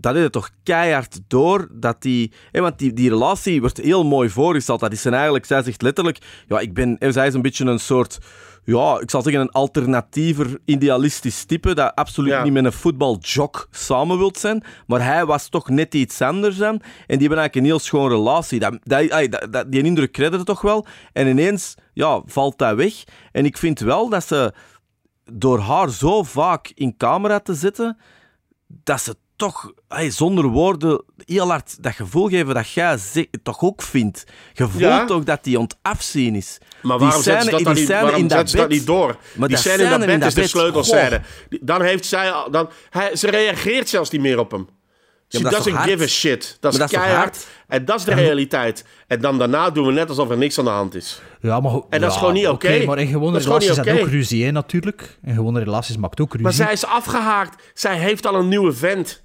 dat 0.00 0.16
is 0.16 0.22
het 0.22 0.32
toch 0.32 0.50
keihard 0.62 1.20
door 1.28 1.68
dat 1.72 2.02
die... 2.02 2.32
Hè, 2.52 2.60
want 2.60 2.78
die, 2.78 2.92
die 2.92 3.08
relatie 3.08 3.60
wordt 3.60 3.76
heel 3.76 4.04
mooi 4.04 4.28
voorgesteld. 4.30 4.80
Dat 4.80 4.92
is 4.92 5.02
zijn 5.02 5.14
eigenlijk... 5.14 5.44
Zij 5.44 5.62
zegt 5.62 5.82
letterlijk... 5.82 6.18
Ja, 6.48 6.58
ik 6.58 6.74
ben... 6.74 6.96
hè, 6.98 7.12
Zij 7.12 7.26
is 7.26 7.34
een 7.34 7.42
beetje 7.42 7.64
een 7.64 7.78
soort... 7.80 8.18
Ja, 8.64 9.00
ik 9.00 9.10
zal 9.10 9.22
zeggen 9.22 9.40
een 9.42 9.50
alternatiever, 9.50 10.58
idealistisch 10.64 11.44
type 11.44 11.74
dat 11.74 11.94
absoluut 11.94 12.30
Ja. 12.32 12.42
niet 12.42 12.52
met 12.52 12.64
een 12.64 12.72
voetbaljock 12.72 13.68
samen 13.70 14.18
wilt 14.18 14.38
zijn. 14.38 14.64
Maar 14.86 15.04
hij 15.04 15.26
was 15.26 15.48
toch 15.48 15.68
net 15.68 15.94
iets 15.94 16.20
anders 16.20 16.56
dan. 16.56 16.74
En 16.74 16.80
die 17.18 17.18
hebben 17.18 17.38
eigenlijk 17.38 17.54
een 17.54 17.64
heel 17.64 17.78
schoon 17.78 18.08
relatie. 18.08 18.58
Dat, 18.58 18.78
dat, 18.82 19.10
ai, 19.10 19.28
dat, 19.28 19.52
dat- 19.52 19.72
die 19.72 19.82
indruk 19.82 20.16
het 20.16 20.46
toch 20.46 20.60
wel. 20.60 20.86
En 21.12 21.26
ineens 21.26 21.74
ja, 21.92 22.22
valt 22.26 22.58
dat 22.58 22.76
weg. 22.76 22.94
En 23.32 23.44
ik 23.44 23.56
vind 23.58 23.80
wel 23.80 24.08
dat 24.08 24.26
ze 24.26 24.52
door 25.32 25.58
haar 25.58 25.90
zo 25.90 26.22
vaak 26.22 26.72
in 26.74 26.96
camera 26.96 27.40
te 27.40 27.54
zetten, 27.54 27.98
dat 28.66 29.00
ze 29.00 29.16
toch 29.40 29.72
ai, 29.88 30.10
zonder 30.10 30.44
woorden 30.44 31.02
heel 31.24 31.48
hard 31.48 31.82
dat 31.82 31.94
gevoel 31.94 32.28
geven 32.28 32.54
dat 32.54 32.70
jij 32.70 32.96
ze- 32.98 33.28
toch 33.42 33.60
ook 33.62 33.82
vindt. 33.82 34.24
Je 34.52 34.62
voelt 34.68 34.82
Ja. 34.82 35.06
ook 35.10 35.26
dat 35.26 35.44
die 35.44 35.56
aan 35.56 35.62
het 35.62 35.76
afzien 35.82 36.34
is. 36.34 36.58
Maar 36.82 36.98
Die 36.98 37.06
waarom 37.06 37.22
zetten 37.22 37.42
ze 37.42 37.48
scène- 37.48 37.50
dat 37.50 37.64
dan 37.64 37.74
die 37.74 37.82
niet, 37.82 37.90
scène 37.92 38.02
waarom 38.02 38.20
in 38.20 38.28
dat 38.28 38.46
dat 38.50 38.56
bed- 38.56 38.68
niet 38.68 38.86
door? 38.86 39.16
Maar 39.34 39.48
die 39.48 39.56
dat 39.56 39.58
scène 39.66 39.82
in 39.82 39.90
dat 39.90 39.98
bed 40.06 40.24
is 40.24 40.34
de 40.34 40.40
bed, 40.40 40.50
sleutelscène. 40.50 41.10
goh. 41.16 41.48
Die- 41.48 41.58
Dan 41.62 41.82
heeft 41.82 42.04
zij 42.06 42.30
al... 42.32 42.50
Dan, 42.50 42.70
hij, 42.90 43.16
ze 43.16 43.30
reageert 43.30 43.88
zelfs 43.88 44.10
niet 44.10 44.20
meer 44.20 44.38
op 44.38 44.50
hem. 44.50 44.68
She 45.32 45.42
dat 45.42 45.52
is 45.52 45.56
doesn't 45.58 45.74
toch 45.76 45.84
give 45.84 46.02
a 46.02 46.06
shit. 46.06 46.56
Dat 46.60 46.72
is 46.72 46.78
Maar 46.78 46.88
dat 46.88 46.96
is 46.98 47.04
toch 47.04 47.04
keihard. 47.06 47.36
hard? 47.36 47.46
En 47.68 47.84
dat 47.84 47.98
is 47.98 48.04
de 48.04 48.14
realiteit. 48.14 48.84
En 49.06 49.20
dan 49.20 49.38
daarna 49.38 49.70
doen 49.70 49.86
we 49.86 49.92
net 49.92 50.08
alsof 50.08 50.30
er 50.30 50.36
niks 50.36 50.58
aan 50.58 50.64
de 50.64 50.70
hand 50.70 50.94
is. 50.94 51.20
Ja, 51.40 51.60
maar, 51.60 51.72
En 51.90 52.00
dat 52.00 52.10
is 52.10 52.16
gewoon 52.16 52.34
niet 52.34 52.48
oké. 52.48 52.84
maar 52.84 52.98
in 52.98 53.06
gewone 53.06 53.32
Dat 53.32 53.40
is 53.40 53.46
relaties 53.46 53.78
oké. 53.78 54.00
ook 54.00 54.08
ruzie, 54.08 54.44
hè, 54.44 54.50
natuurlijk. 54.50 55.18
In 55.22 55.34
gewone 55.34 55.58
relaties 55.58 55.96
maakt 55.96 56.20
ook 56.20 56.28
ruzie. 56.30 56.42
Maar 56.44 56.52
zij 56.52 56.72
is 56.72 56.86
afgehaakt. 56.86 57.62
Zij 57.74 57.98
heeft 57.98 58.26
al 58.26 58.34
een 58.34 58.48
nieuwe 58.48 58.72
vent. 58.72 59.22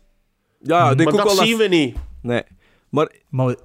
Ja, 0.67 0.89
ik 0.91 0.97
denk 0.97 1.11
maar 1.11 1.19
ook 1.21 1.27
dat 1.27 1.37
wel 1.37 1.45
zien 1.47 1.57
we 1.57 1.67
niet. 1.67 1.95
Nee. 2.21 2.43
Maar, 2.89 3.11
maar, 3.29 3.55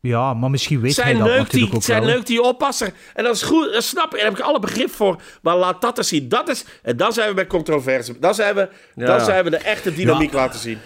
ja, 0.00 0.34
maar 0.34 0.50
misschien 0.50 0.80
weet 0.80 0.94
Zij 0.94 1.04
hij 1.04 1.12
dat 1.14 1.22
natuurlijk 1.26 1.50
die, 1.52 1.74
ook 1.74 1.82
zij 1.82 2.00
wel. 2.00 2.08
neukt 2.08 2.26
die 2.26 2.42
oppasser. 2.42 2.92
En 3.14 3.24
dat 3.24 3.34
is 3.34 3.42
goed, 3.42 3.72
dat 3.72 3.82
snap 3.84 4.04
ik. 4.04 4.10
Daar 4.20 4.28
heb 4.30 4.38
ik 4.38 4.44
alle 4.44 4.58
begrip 4.58 4.90
voor. 4.90 5.22
Maar 5.42 5.56
laat 5.56 5.80
dat 5.80 5.98
eens 5.98 6.08
zien. 6.08 6.28
Dat 6.28 6.48
is, 6.48 6.64
en 6.82 6.96
dan 6.96 7.12
zijn 7.12 7.28
we 7.28 7.34
bij 7.34 7.46
controverse. 7.46 8.18
Dan 8.18 8.34
zijn 8.34 8.54
we, 8.54 8.68
Ja. 8.94 9.06
dan 9.06 9.20
zijn 9.20 9.44
we 9.44 9.50
de 9.50 9.56
echte 9.56 9.94
dynamiek 9.94 10.30
Ja. 10.30 10.36
laten 10.36 10.60
zien. 10.60 10.78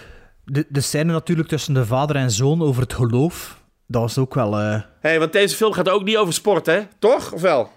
De, 0.44 0.66
de 0.68 0.80
scène 0.80 1.12
natuurlijk 1.12 1.48
tussen 1.48 1.74
de 1.74 1.86
vader 1.86 2.16
en 2.16 2.30
zoon 2.30 2.62
over 2.62 2.82
het 2.82 2.92
geloof, 2.92 3.62
dat 3.86 4.00
was 4.02 4.18
ook 4.18 4.34
wel... 4.34 4.58
eh, 4.58 4.80
Hey, 5.00 5.18
want 5.18 5.32
deze 5.32 5.56
film 5.56 5.72
gaat 5.72 5.88
ook 5.88 6.04
niet 6.04 6.16
over 6.16 6.34
sport, 6.34 6.66
hè? 6.66 6.80
Toch? 6.98 7.32
Of 7.32 7.40
wel? 7.40 7.70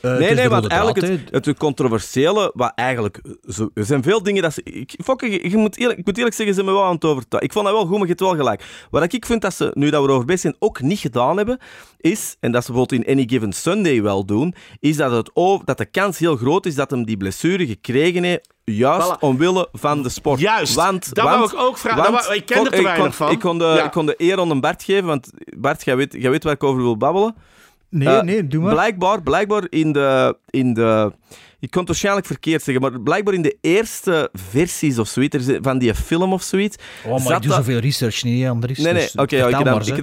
Eh, 0.00 0.16
nee, 0.16 0.34
nee, 0.34 0.48
want 0.48 0.66
eigenlijk 0.66 1.00
draad, 1.00 1.18
het, 1.30 1.46
het 1.46 1.58
controversiële, 1.58 2.50
wat 2.54 2.72
eigenlijk... 2.74 3.20
Zo, 3.48 3.70
er 3.74 3.84
zijn 3.84 4.02
veel 4.02 4.22
dingen 4.22 4.42
dat 4.42 4.52
ze... 4.54 4.62
Ik, 4.62 4.94
Fokke, 5.04 5.30
je, 5.30 5.50
je 5.50 5.56
moet 5.56 5.76
eerlijk, 5.78 5.98
ik 5.98 6.06
moet 6.06 6.16
eerlijk 6.16 6.34
zeggen, 6.34 6.54
ze 6.54 6.60
hebben 6.60 6.74
me 6.78 6.80
wel 6.80 6.88
aan 6.90 6.94
het 6.96 7.04
overtuigen. 7.04 7.48
Ik 7.48 7.52
vond 7.54 7.64
dat 7.66 7.74
wel 7.74 7.82
goed, 7.84 7.92
maar 7.92 8.00
je 8.00 8.06
hebt 8.08 8.20
wel 8.20 8.34
gelijk. 8.36 8.64
Wat 8.90 9.12
ik 9.12 9.26
vind 9.26 9.42
dat 9.42 9.54
ze, 9.54 9.70
nu 9.74 9.90
dat 9.90 10.02
we 10.02 10.08
erover 10.08 10.26
bezig 10.26 10.40
zijn, 10.40 10.56
ook 10.58 10.80
niet 10.80 10.98
gedaan 10.98 11.36
hebben, 11.36 11.58
is, 12.00 12.36
en 12.40 12.52
dat 12.52 12.64
ze 12.64 12.72
bijvoorbeeld 12.72 13.04
in 13.06 13.12
Any 13.12 13.24
Given 13.28 13.52
Sunday 13.52 14.02
wel 14.02 14.24
doen, 14.26 14.54
is 14.80 14.96
dat, 14.96 15.10
het 15.10 15.30
over, 15.34 15.64
dat 15.66 15.78
de 15.78 15.86
kans 15.86 16.18
heel 16.18 16.36
groot 16.36 16.66
is 16.66 16.74
dat 16.74 16.90
hem 16.90 17.04
die 17.04 17.16
blessure 17.16 17.66
gekregen 17.66 18.22
heeft, 18.22 18.48
juist 18.64 19.14
Voilà. 19.14 19.18
omwille 19.20 19.68
van 19.72 20.02
de 20.02 20.08
sport. 20.08 20.40
Juist, 20.40 20.74
Want, 20.74 21.14
dat 21.14 21.24
want, 21.24 21.50
wou 21.50 21.62
ik 21.62 21.68
ook 21.68 21.78
vragen. 21.78 22.02
want- 22.02 22.14
Dat 22.14 22.24
wou- 22.26 22.36
ik 22.38 22.46
ken 22.46 22.64
er 22.64 22.70
te 22.70 22.82
weinig 22.82 23.04
kon, 23.04 23.12
van. 23.12 23.30
Ik 23.30 23.38
kon, 23.40 23.58
de, 23.58 23.64
Ja. 23.64 23.84
ik 23.84 23.90
kon 23.90 24.06
de 24.06 24.14
eer 24.16 24.38
aan 24.40 24.50
een 24.50 24.60
Bart 24.60 24.82
geven, 24.82 25.04
want 25.06 25.30
Bart, 25.58 25.84
jij 25.84 25.96
weet, 25.96 26.12
jij 26.18 26.30
weet 26.30 26.44
waar 26.44 26.52
ik 26.52 26.64
over 26.64 26.82
wil 26.82 26.96
babbelen. 26.96 27.34
Nee, 27.94 28.08
Eh, 28.08 28.22
nee, 28.22 28.46
doe 28.46 28.62
maar. 28.62 28.72
Blijkbaar, 28.72 29.22
blijkbaar 29.22 29.66
in 29.68 29.92
de, 29.92 30.36
in 30.50 30.74
de... 30.74 31.12
Ik 31.60 31.70
kon 31.70 31.78
het 31.80 31.88
waarschijnlijk 31.88 32.26
verkeerd 32.26 32.62
zeggen, 32.62 32.82
maar 32.90 33.00
blijkbaar 33.00 33.34
in 33.34 33.42
de 33.42 33.56
eerste 33.60 34.28
versies 34.32 34.98
of 34.98 35.08
zoiets, 35.08 35.46
van 35.60 35.78
die 35.78 35.94
film 35.94 36.32
of 36.32 36.42
zoiets... 36.42 36.76
Oh, 37.04 37.10
maar 37.10 37.20
zat 37.20 37.30
ik 37.30 37.42
doe 37.42 37.50
dat- 37.50 37.64
zoveel 37.64 37.78
research 37.78 38.22
niet, 38.22 38.46
Andries. 38.46 38.78
Nee, 38.78 38.92
nee, 38.92 39.02
dus 39.02 39.14
oké, 39.14 39.36
ja, 39.36 39.46
ik 39.58 39.64
maar, 39.64 39.88
ik. 39.88 40.00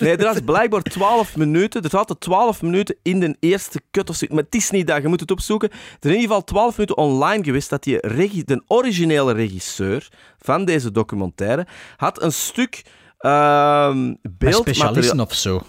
Nee, 0.00 0.16
er 0.16 0.24
was 0.24 0.40
blijkbaar 0.44 0.82
12 0.82 1.36
minuten. 1.36 1.82
Er 1.82 1.90
zaten 1.90 2.18
12 2.18 2.62
minuten 2.62 2.96
in 3.02 3.20
de 3.20 3.36
eerste 3.40 3.80
cut 3.90 4.08
of 4.10 4.16
zoiets. 4.16 4.34
Maar 4.36 4.44
het 4.44 4.54
is 4.54 4.70
niet 4.70 4.86
dat, 4.86 5.02
je 5.02 5.08
moet 5.08 5.20
het 5.20 5.30
opzoeken. 5.30 5.70
Er 5.70 5.76
is 5.76 5.98
in 6.00 6.10
ieder 6.10 6.26
geval 6.26 6.44
12 6.44 6.72
minuten 6.76 6.96
online 6.96 7.44
geweest 7.44 7.70
dat 7.70 7.82
die 7.82 7.98
regi- 8.00 8.44
de 8.44 8.62
originele 8.66 9.32
regisseur 9.32 10.08
van 10.38 10.64
deze 10.64 10.90
documentaire 10.90 11.66
had 11.96 12.22
een 12.22 12.32
stuk 12.32 12.82
ehm 13.18 14.06
Met 14.06 14.18
beeldmateriaal... 14.22 14.62
specialisten 14.92 15.20
of 15.20 15.34
zo. 15.34 15.62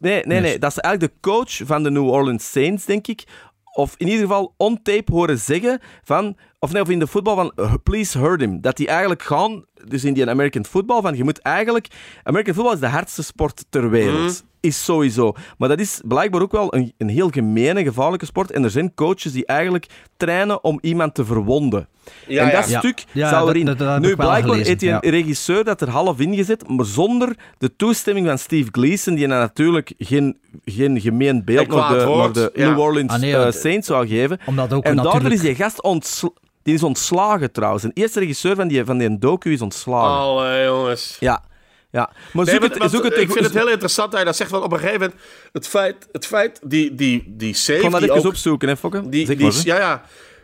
Nee, 0.00 0.22
nee, 0.24 0.40
nee. 0.40 0.58
Dat 0.58 0.70
is 0.70 0.78
eigenlijk 0.78 1.14
de 1.14 1.20
coach 1.30 1.60
van 1.64 1.82
de 1.82 1.90
New 1.90 2.08
Orleans 2.08 2.50
Saints, 2.50 2.84
denk 2.84 3.06
ik. 3.06 3.24
Of 3.72 3.94
in 3.96 4.06
ieder 4.06 4.22
geval 4.22 4.54
on 4.56 4.82
tape 4.82 5.12
horen 5.12 5.38
zeggen 5.38 5.80
van... 6.02 6.36
Of 6.58 6.72
nee, 6.72 6.82
of 6.82 6.88
in 6.88 6.98
de 6.98 7.06
voetbal 7.06 7.34
van 7.34 7.52
uh, 7.56 7.74
please 7.82 8.18
hurt 8.18 8.40
him. 8.40 8.60
Dat 8.60 8.76
die 8.76 8.86
eigenlijk 8.86 9.22
gaan... 9.22 9.64
Dus 9.88 10.04
in 10.04 10.14
die 10.14 10.28
American 10.30 10.64
football 10.64 11.00
van 11.02 11.16
je 11.16 11.24
moet 11.24 11.38
eigenlijk... 11.40 11.86
American 12.22 12.54
football 12.54 12.74
is 12.74 12.80
de 12.80 12.86
hardste 12.86 13.22
sport 13.22 13.64
ter 13.70 13.90
wereld. 13.90 14.18
Mhm. 14.20 14.52
Is 14.60 14.84
sowieso. 14.84 15.32
Maar 15.58 15.68
dat 15.68 15.80
is 15.80 16.00
blijkbaar 16.08 16.42
ook 16.42 16.52
wel 16.52 16.74
een, 16.74 16.92
een 16.98 17.08
heel 17.08 17.28
gemene, 17.30 17.82
gevaarlijke 17.84 18.26
sport. 18.26 18.50
En 18.50 18.64
er 18.64 18.70
zijn 18.70 18.94
coaches 18.94 19.32
die 19.32 19.46
eigenlijk 19.46 19.86
trainen 20.16 20.64
om 20.64 20.78
iemand 20.82 21.14
te 21.14 21.24
verwonden. 21.24 21.88
Ja, 22.26 22.42
en 22.50 22.56
dat 22.60 22.68
Ja. 22.70 22.78
stuk 22.78 23.04
Ja, 23.12 23.28
zou 23.28 23.48
erin... 23.48 23.64
dat- 23.64 23.78
dat 23.78 23.92
heb 23.92 24.02
nu, 24.02 24.16
blijkbaar 24.16 24.56
heeft 24.56 24.80
hij 24.80 24.90
een 24.92 24.98
ja. 25.02 25.10
regisseur 25.10 25.64
dat 25.64 25.80
er 25.80 25.88
half 25.88 26.20
ingezet, 26.20 26.68
maar 26.68 26.84
zonder 26.84 27.36
de 27.58 27.76
toestemming 27.76 28.26
van 28.26 28.38
Steve 28.38 28.68
Gleason, 28.72 29.14
die 29.14 29.28
dan 29.28 29.38
natuurlijk 29.38 29.92
geen, 29.98 30.38
geen 30.64 31.00
gemeen 31.00 31.44
beeld 31.44 31.68
naar 31.68 31.98
de, 31.98 32.04
naar 32.16 32.32
de 32.32 32.50
ja. 32.54 32.68
New 32.70 32.80
Orleans 32.80 33.12
Ah, 33.12 33.20
nee, 33.20 33.36
eh, 33.36 33.52
Saints 33.52 33.86
zou 33.86 34.06
geven. 34.08 34.38
Omdat 34.46 34.72
ook 34.72 34.84
en 34.84 34.94
daardoor 34.94 35.12
natuurlijk... 35.14 35.42
is 35.42 35.46
die 35.48 35.54
gast 35.54 35.82
ontsla- 35.82 36.32
die 36.64 36.74
is 36.74 36.82
ontslagen 36.82 37.52
trouwens. 37.52 37.82
De 37.82 37.90
eerste 37.94 38.20
regisseur 38.20 38.54
van 38.54 38.68
die, 38.68 38.84
van 38.84 38.98
die 38.98 39.18
docu 39.18 39.52
is 39.52 39.60
ontslagen. 39.60 40.18
Allee, 40.18 40.64
jongens. 40.64 41.16
Ja. 41.20 41.44
ja. 41.90 42.10
Maar 42.32 42.44
Nee, 42.44 42.54
zoek 42.54 42.62
het, 42.62 42.90
zoek 42.90 43.04
het 43.04 43.18
ik 43.18 43.32
vind 43.32 43.44
het 43.44 43.54
heel 43.54 43.68
interessant 43.68 44.10
dat 44.10 44.20
je 44.20 44.26
dat 44.26 44.36
zegt. 44.36 44.50
Want 44.50 44.64
op 44.64 44.72
een 44.72 44.78
gegeven 44.78 45.00
moment, 45.00 45.20
het 45.52 45.68
feit, 45.68 46.08
het 46.12 46.26
feit 46.26 46.60
die, 46.62 46.94
die, 46.94 47.24
die 47.26 47.54
save... 47.54 47.74
Ik 47.74 47.80
kan 47.82 47.90
dat 47.90 48.00
die 48.00 48.10
even 48.10 48.22
ook, 48.22 48.28
opzoeken, 48.28 48.68
hè, 48.68 48.76
Fokke? 48.76 49.08
die, 49.08 49.26
Zeg 49.26 49.36
die, 49.36 49.46
maar, 49.46 49.60
ja, 49.64 49.76
ja, 49.76 50.02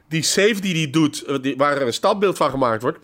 die 0.08 0.22
save 0.22 0.60
die 0.60 0.74
hij 0.74 0.90
doet, 0.90 1.22
eh, 1.22 1.36
die, 1.40 1.56
waar 1.56 1.76
er 1.76 1.86
een 1.86 1.92
standbeeld 1.92 2.36
van 2.36 2.50
gemaakt 2.50 2.82
wordt... 2.82 2.98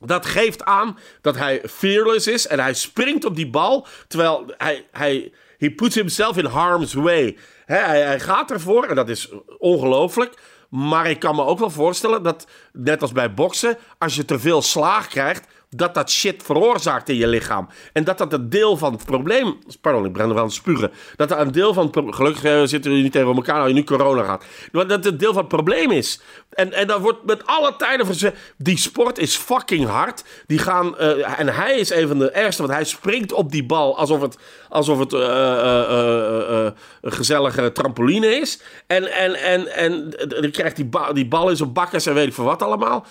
Dat 0.00 0.26
geeft 0.26 0.64
aan 0.64 0.98
dat 1.20 1.36
hij 1.36 1.62
fearless 1.70 2.26
is 2.26 2.46
en 2.46 2.60
hij 2.60 2.74
springt 2.74 3.24
op 3.24 3.36
die 3.36 3.50
bal, 3.50 3.86
terwijl 4.08 4.54
hij, 4.56 4.86
hij 4.90 5.32
he 5.58 5.70
puts 5.70 5.94
himself 5.94 6.36
in 6.36 6.44
harm's 6.44 6.92
way. 6.92 7.36
Hij, 7.64 8.02
hij 8.02 8.20
gaat 8.20 8.50
ervoor 8.50 8.84
en 8.84 8.94
dat 8.94 9.08
is 9.08 9.32
ongelooflijk. 9.58 10.34
Maar 10.74 11.10
ik 11.10 11.18
kan 11.18 11.34
me 11.34 11.44
ook 11.44 11.58
wel 11.58 11.70
voorstellen 11.70 12.22
dat, 12.22 12.46
net 12.72 13.02
als 13.02 13.12
bij 13.12 13.34
boksen, 13.34 13.78
als 13.98 14.14
je 14.14 14.24
te 14.24 14.38
veel 14.38 14.62
slaag 14.62 15.06
krijgt, 15.06 15.46
dat 15.76 15.94
dat 15.94 16.10
shit 16.10 16.42
veroorzaakt 16.42 17.08
in 17.08 17.16
je 17.16 17.26
lichaam. 17.26 17.68
En 17.92 18.04
dat 18.04 18.18
dat 18.18 18.32
een 18.32 18.50
deel 18.50 18.76
van 18.76 18.92
het 18.92 19.04
probleem... 19.04 19.58
Pardon, 19.80 20.04
ik 20.04 20.12
ben 20.12 20.30
er 20.30 20.36
aan 20.38 20.44
het 20.44 20.52
spugen. 20.52 20.90
Dat 21.16 21.28
dat 21.28 21.38
een 21.38 21.52
deel 21.52 21.74
van 21.74 21.86
het 21.86 22.14
Gelukkig 22.14 22.44
eh, 22.44 22.62
zitten 22.62 22.90
jullie 22.90 23.02
niet 23.02 23.12
tegen 23.12 23.34
elkaar 23.34 23.56
nou 23.56 23.68
je 23.68 23.74
nu 23.74 23.84
corona 23.84 24.22
gaat. 24.22 24.44
Maar 24.72 24.86
dat 24.86 25.04
het 25.04 25.18
deel 25.18 25.32
van 25.32 25.40
het 25.42 25.48
probleem 25.48 25.90
is. 25.90 26.20
En, 26.50 26.72
en 26.72 26.86
dat 26.86 27.00
wordt 27.00 27.24
met 27.24 27.46
alle 27.46 27.76
tijden. 27.76 28.32
Die 28.56 28.78
sport 28.78 29.18
is 29.18 29.36
fucking 29.36 29.86
hard. 29.86 30.24
Die 30.46 30.58
gaan... 30.58 30.98
eh, 30.98 31.38
en 31.40 31.48
hij 31.48 31.78
is 31.78 31.90
een 31.90 32.08
van 32.08 32.18
de 32.18 32.30
ergste, 32.30 32.62
want 32.62 32.74
hij 32.74 32.84
springt 32.84 33.32
op 33.32 33.52
die 33.52 33.64
bal 33.66 33.98
alsof 33.98 34.20
het, 34.20 34.38
alsof 34.68 34.98
het 34.98 35.12
eh, 35.12 36.66
een 37.00 37.12
gezellige 37.12 37.72
trampoline 37.72 38.26
is. 38.26 38.62
En, 38.86 39.12
en, 39.12 39.34
en, 39.34 39.74
en 39.74 40.14
dan 40.28 40.50
krijgt 40.50 40.76
die, 40.76 40.84
ba- 40.86 41.12
die 41.12 41.28
bal 41.28 41.50
in 41.50 41.56
zijn 41.56 41.72
bakkers 41.72 42.06
en 42.06 42.14
weet 42.14 42.26
ik 42.26 42.34
wat 42.34 42.62
allemaal. 42.62 43.06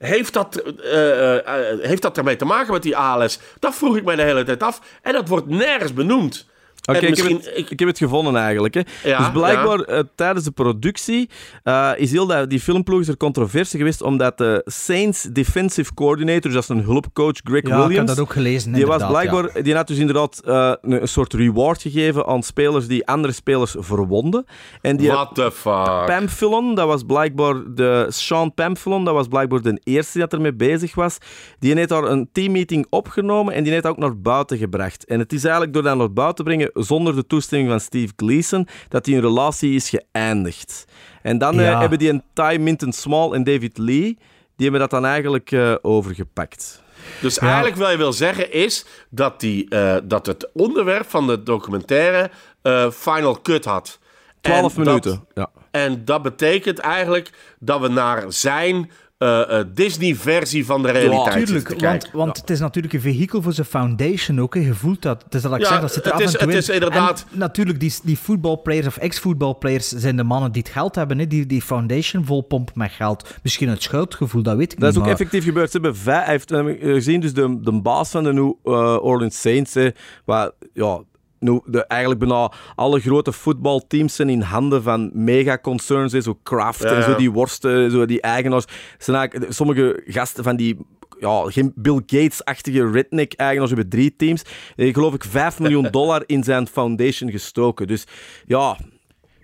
Heeft 0.00 0.32
dat, 0.32 0.56
eh, 0.56 1.36
eh, 1.36 1.80
heeft 1.80 2.02
dat 2.02 2.18
ermee 2.18 2.36
te 2.36 2.44
maken 2.44 2.72
met 2.72 2.82
die 2.82 2.96
ALS? 2.96 3.38
Dat 3.58 3.74
vroeg 3.74 3.96
ik 3.96 4.04
mij 4.04 4.16
de 4.16 4.22
hele 4.22 4.44
tijd 4.44 4.62
af. 4.62 4.80
En 5.02 5.12
dat 5.12 5.28
wordt 5.28 5.46
nergens 5.46 5.92
benoemd. 5.92 6.46
Oké, 6.84 6.98
ik, 6.98 7.10
misschien- 7.10 7.36
het, 7.36 7.70
ik 7.70 7.78
heb 7.78 7.88
het 7.88 7.98
gevonden 7.98 8.36
eigenlijk. 8.36 8.74
Hè. 8.74 8.80
Ja, 9.04 9.18
dus 9.18 9.30
blijkbaar 9.30 9.80
eh, 9.80 10.00
tijdens 10.14 10.44
de 10.44 10.50
productie 10.50 11.28
eh, 11.62 11.90
is 11.96 12.10
heel 12.10 12.26
dat, 12.26 12.50
die 12.50 12.60
filmploeg 12.60 13.00
is 13.00 13.08
er 13.08 13.16
controversie 13.16 13.78
geweest 13.78 14.02
omdat 14.02 14.38
de 14.38 14.62
Saints 14.64 15.22
Defensive 15.22 15.94
Coordinator, 15.94 16.42
dus 16.42 16.52
dat 16.52 16.62
is 16.62 16.68
een 16.68 16.82
hulpcoach, 16.82 17.36
Greg 17.44 17.62
Ja, 17.62 17.68
ik 17.68 17.76
heb 17.76 17.86
Williams, 17.86 18.08
dat 18.08 18.18
ook 18.20 18.32
gelezen, 18.32 18.72
die, 18.72 18.86
was 18.86 19.06
blijkbaar, 19.06 19.62
die 19.62 19.74
had 19.74 19.86
dus 19.86 19.98
inderdaad 19.98 20.40
eh, 20.44 20.72
een, 20.80 21.00
een 21.00 21.08
soort 21.08 21.32
reward 21.32 21.82
gegeven 21.82 22.26
aan 22.26 22.42
spelers 22.42 22.86
die 22.86 23.06
andere 23.06 23.32
spelers 23.32 23.74
verwonden. 23.78 24.44
En 24.80 24.96
die 24.96 25.10
What 25.10 25.34
the 25.34 25.50
fuck? 25.52 26.04
Pamphilon, 26.06 26.74
dat 26.74 26.86
was 26.86 27.02
blijkbaar 27.02 27.54
de 27.74 28.06
Sean 28.10 28.54
Pamphilon, 28.54 29.04
dat 29.04 29.14
was 29.14 29.28
blijkbaar 29.28 29.62
de 29.62 29.80
eerste 29.84 30.12
die 30.12 30.20
dat 30.20 30.32
ermee 30.32 30.54
bezig 30.54 30.94
was. 30.94 31.18
Die 31.58 31.74
heeft 31.74 31.88
daar 31.88 32.04
een 32.04 32.28
teammeeting 32.32 32.86
opgenomen 32.90 33.54
en 33.54 33.62
die 33.62 33.72
heeft 33.72 33.84
dat 33.84 33.92
ook 33.92 33.98
naar 33.98 34.20
buiten 34.20 34.58
gebracht. 34.58 35.04
En 35.04 35.18
het 35.18 35.32
is 35.32 35.42
eigenlijk 35.42 35.72
door 35.72 35.82
dat 35.82 35.96
naar 35.96 36.12
buiten 36.12 36.28
te 36.34 36.42
brengen, 36.42 36.69
zonder 36.74 37.14
de 37.14 37.26
toestemming 37.26 37.70
van 37.70 37.80
Steve 37.80 38.12
Gleason, 38.16 38.68
dat 38.88 39.04
die 39.04 39.14
een 39.14 39.20
relatie 39.20 39.74
is 39.74 39.90
geëindigd. 39.90 40.84
En 41.22 41.38
dan 41.38 41.58
eh, 41.60 41.64
Ja. 41.66 41.80
hebben 41.80 41.98
die 41.98 42.08
een 42.10 42.22
Ty 42.32 42.56
Minton 42.60 42.92
Small 42.92 43.32
en 43.32 43.44
David 43.44 43.78
Lee, 43.78 44.18
die 44.56 44.68
hebben 44.68 44.80
dat 44.80 44.90
dan 44.90 45.04
eigenlijk 45.06 45.52
eh, 45.52 45.74
overgepakt. 45.82 46.82
Dus 47.20 47.38
eigenlijk 47.38 47.76
wat 47.76 47.90
je 47.90 47.96
wil 47.96 48.12
zeggen 48.12 48.52
is 48.52 48.84
dat, 49.10 49.40
die, 49.40 49.68
eh, 49.68 49.96
dat 50.04 50.26
het 50.26 50.48
onderwerp 50.52 51.10
van 51.10 51.26
de 51.26 51.42
documentaire 51.42 52.30
eh, 52.62 52.90
Final 52.90 53.40
Cut 53.42 53.64
had. 53.64 53.98
12 54.40 54.76
En 54.76 54.82
minuten, 54.84 55.10
Dat, 55.10 55.20
ja. 55.34 55.50
En 55.70 56.04
dat 56.04 56.22
betekent 56.22 56.78
eigenlijk 56.78 57.30
dat 57.58 57.80
we 57.80 57.88
naar 57.88 58.24
zijn 58.28 58.90
eh, 59.20 59.58
eh, 59.58 59.66
Disney-versie 59.74 60.66
van 60.66 60.82
de 60.82 60.90
realiteit 60.90 61.48
zitten 61.48 61.66
Tuurlijk, 61.66 61.80
want, 61.82 62.10
want 62.12 62.36
het 62.36 62.50
is 62.50 62.60
natuurlijk 62.60 62.94
een 62.94 63.00
vehikel 63.00 63.42
voor 63.42 63.52
zijn 63.52 63.66
foundation 63.66 64.40
ook. 64.40 64.54
hè. 64.54 64.60
Je 64.60 64.74
voelt 64.74 65.02
dat. 65.02 65.22
Het 65.24 65.34
is 65.34 65.42
dat 65.42 65.54
ik 65.54 65.60
Ja, 65.60 65.66
zeg, 65.68 65.80
dat 65.80 65.92
zit 65.92 66.04
er 66.06 66.12
het 66.12 66.20
af 66.22 66.26
is- 66.28 66.32
en 66.32 66.38
toe 66.38 66.48
het 66.48 66.56
in. 66.56 66.62
is 66.62 66.68
inderdaad- 66.68 67.26
En 67.32 67.38
natuurlijk, 67.38 67.80
die, 67.80 67.94
die 68.02 68.18
voetbalplayers 68.18 68.86
of 68.86 68.96
ex-voetbalplayers 68.96 69.88
zijn 69.88 70.16
de 70.16 70.22
mannen 70.24 70.52
die 70.52 70.62
het 70.62 70.72
geld 70.72 70.94
hebben. 70.94 71.18
Hè. 71.18 71.26
Die, 71.26 71.46
die 71.46 71.62
foundation 71.62 72.24
volpompen 72.24 72.74
met 72.76 72.90
geld. 72.92 73.34
Misschien 73.42 73.68
het 73.68 73.82
schuldgevoel, 73.82 74.42
dat 74.42 74.56
weet 74.56 74.72
ik 74.72 74.80
Dat 74.80 74.88
is 74.88 74.94
niet. 74.94 75.04
ook 75.04 75.10
maar- 75.10 75.20
effectief 75.20 75.44
gebeurd. 75.44 75.70
Ze 75.70 75.78
hebben 75.80 75.96
vijf, 76.00 76.26
heeft 76.26 76.50
eh, 76.52 76.64
gezien, 76.80 77.20
dus 77.20 77.34
de, 77.34 77.58
de 77.60 77.80
baas 77.80 78.10
van 78.10 78.24
de 78.24 78.32
New 78.32 78.52
eh, 78.64 79.04
Orleans 79.04 79.40
Saints, 79.40 79.74
hè, 79.74 79.88
waar, 80.24 80.50
ja, 80.74 81.00
nu, 81.40 81.60
de, 81.64 81.84
eigenlijk 81.84 82.20
bijna 82.20 82.52
alle 82.74 83.00
grote 83.00 83.32
voetbalteams 83.32 84.14
zijn 84.14 84.28
in 84.28 84.40
handen 84.40 84.82
van 84.82 85.10
megaconcerns, 85.14 86.12
hè, 86.12 86.20
zo 86.20 86.38
Kraft 86.42 86.82
Ja, 86.82 86.94
en 86.94 87.02
zo 87.02 87.14
die 87.14 87.30
worsten, 87.30 87.90
zo 87.90 88.06
die 88.06 88.20
eigenaars. 88.20 88.64
Zijn 88.98 89.16
eigenlijk, 89.16 89.52
sommige 89.52 90.02
gasten 90.06 90.44
van 90.44 90.56
die 90.56 90.78
ja, 91.20 91.42
geen 91.46 91.72
Bill 91.74 92.02
Gates-achtige 92.06 92.90
redneck-eigenaars 92.90 93.70
hebben 93.70 93.88
drie 93.88 94.16
teams. 94.16 94.42
Eh, 94.76 94.94
geloof 94.94 95.14
ik 95.14 95.24
5 95.24 95.58
miljoen 95.60 95.88
dollar 95.90 96.22
in 96.26 96.44
zijn 96.44 96.66
foundation 96.66 97.30
gestoken. 97.30 97.86
Dus 97.86 98.04
ja... 98.46 98.76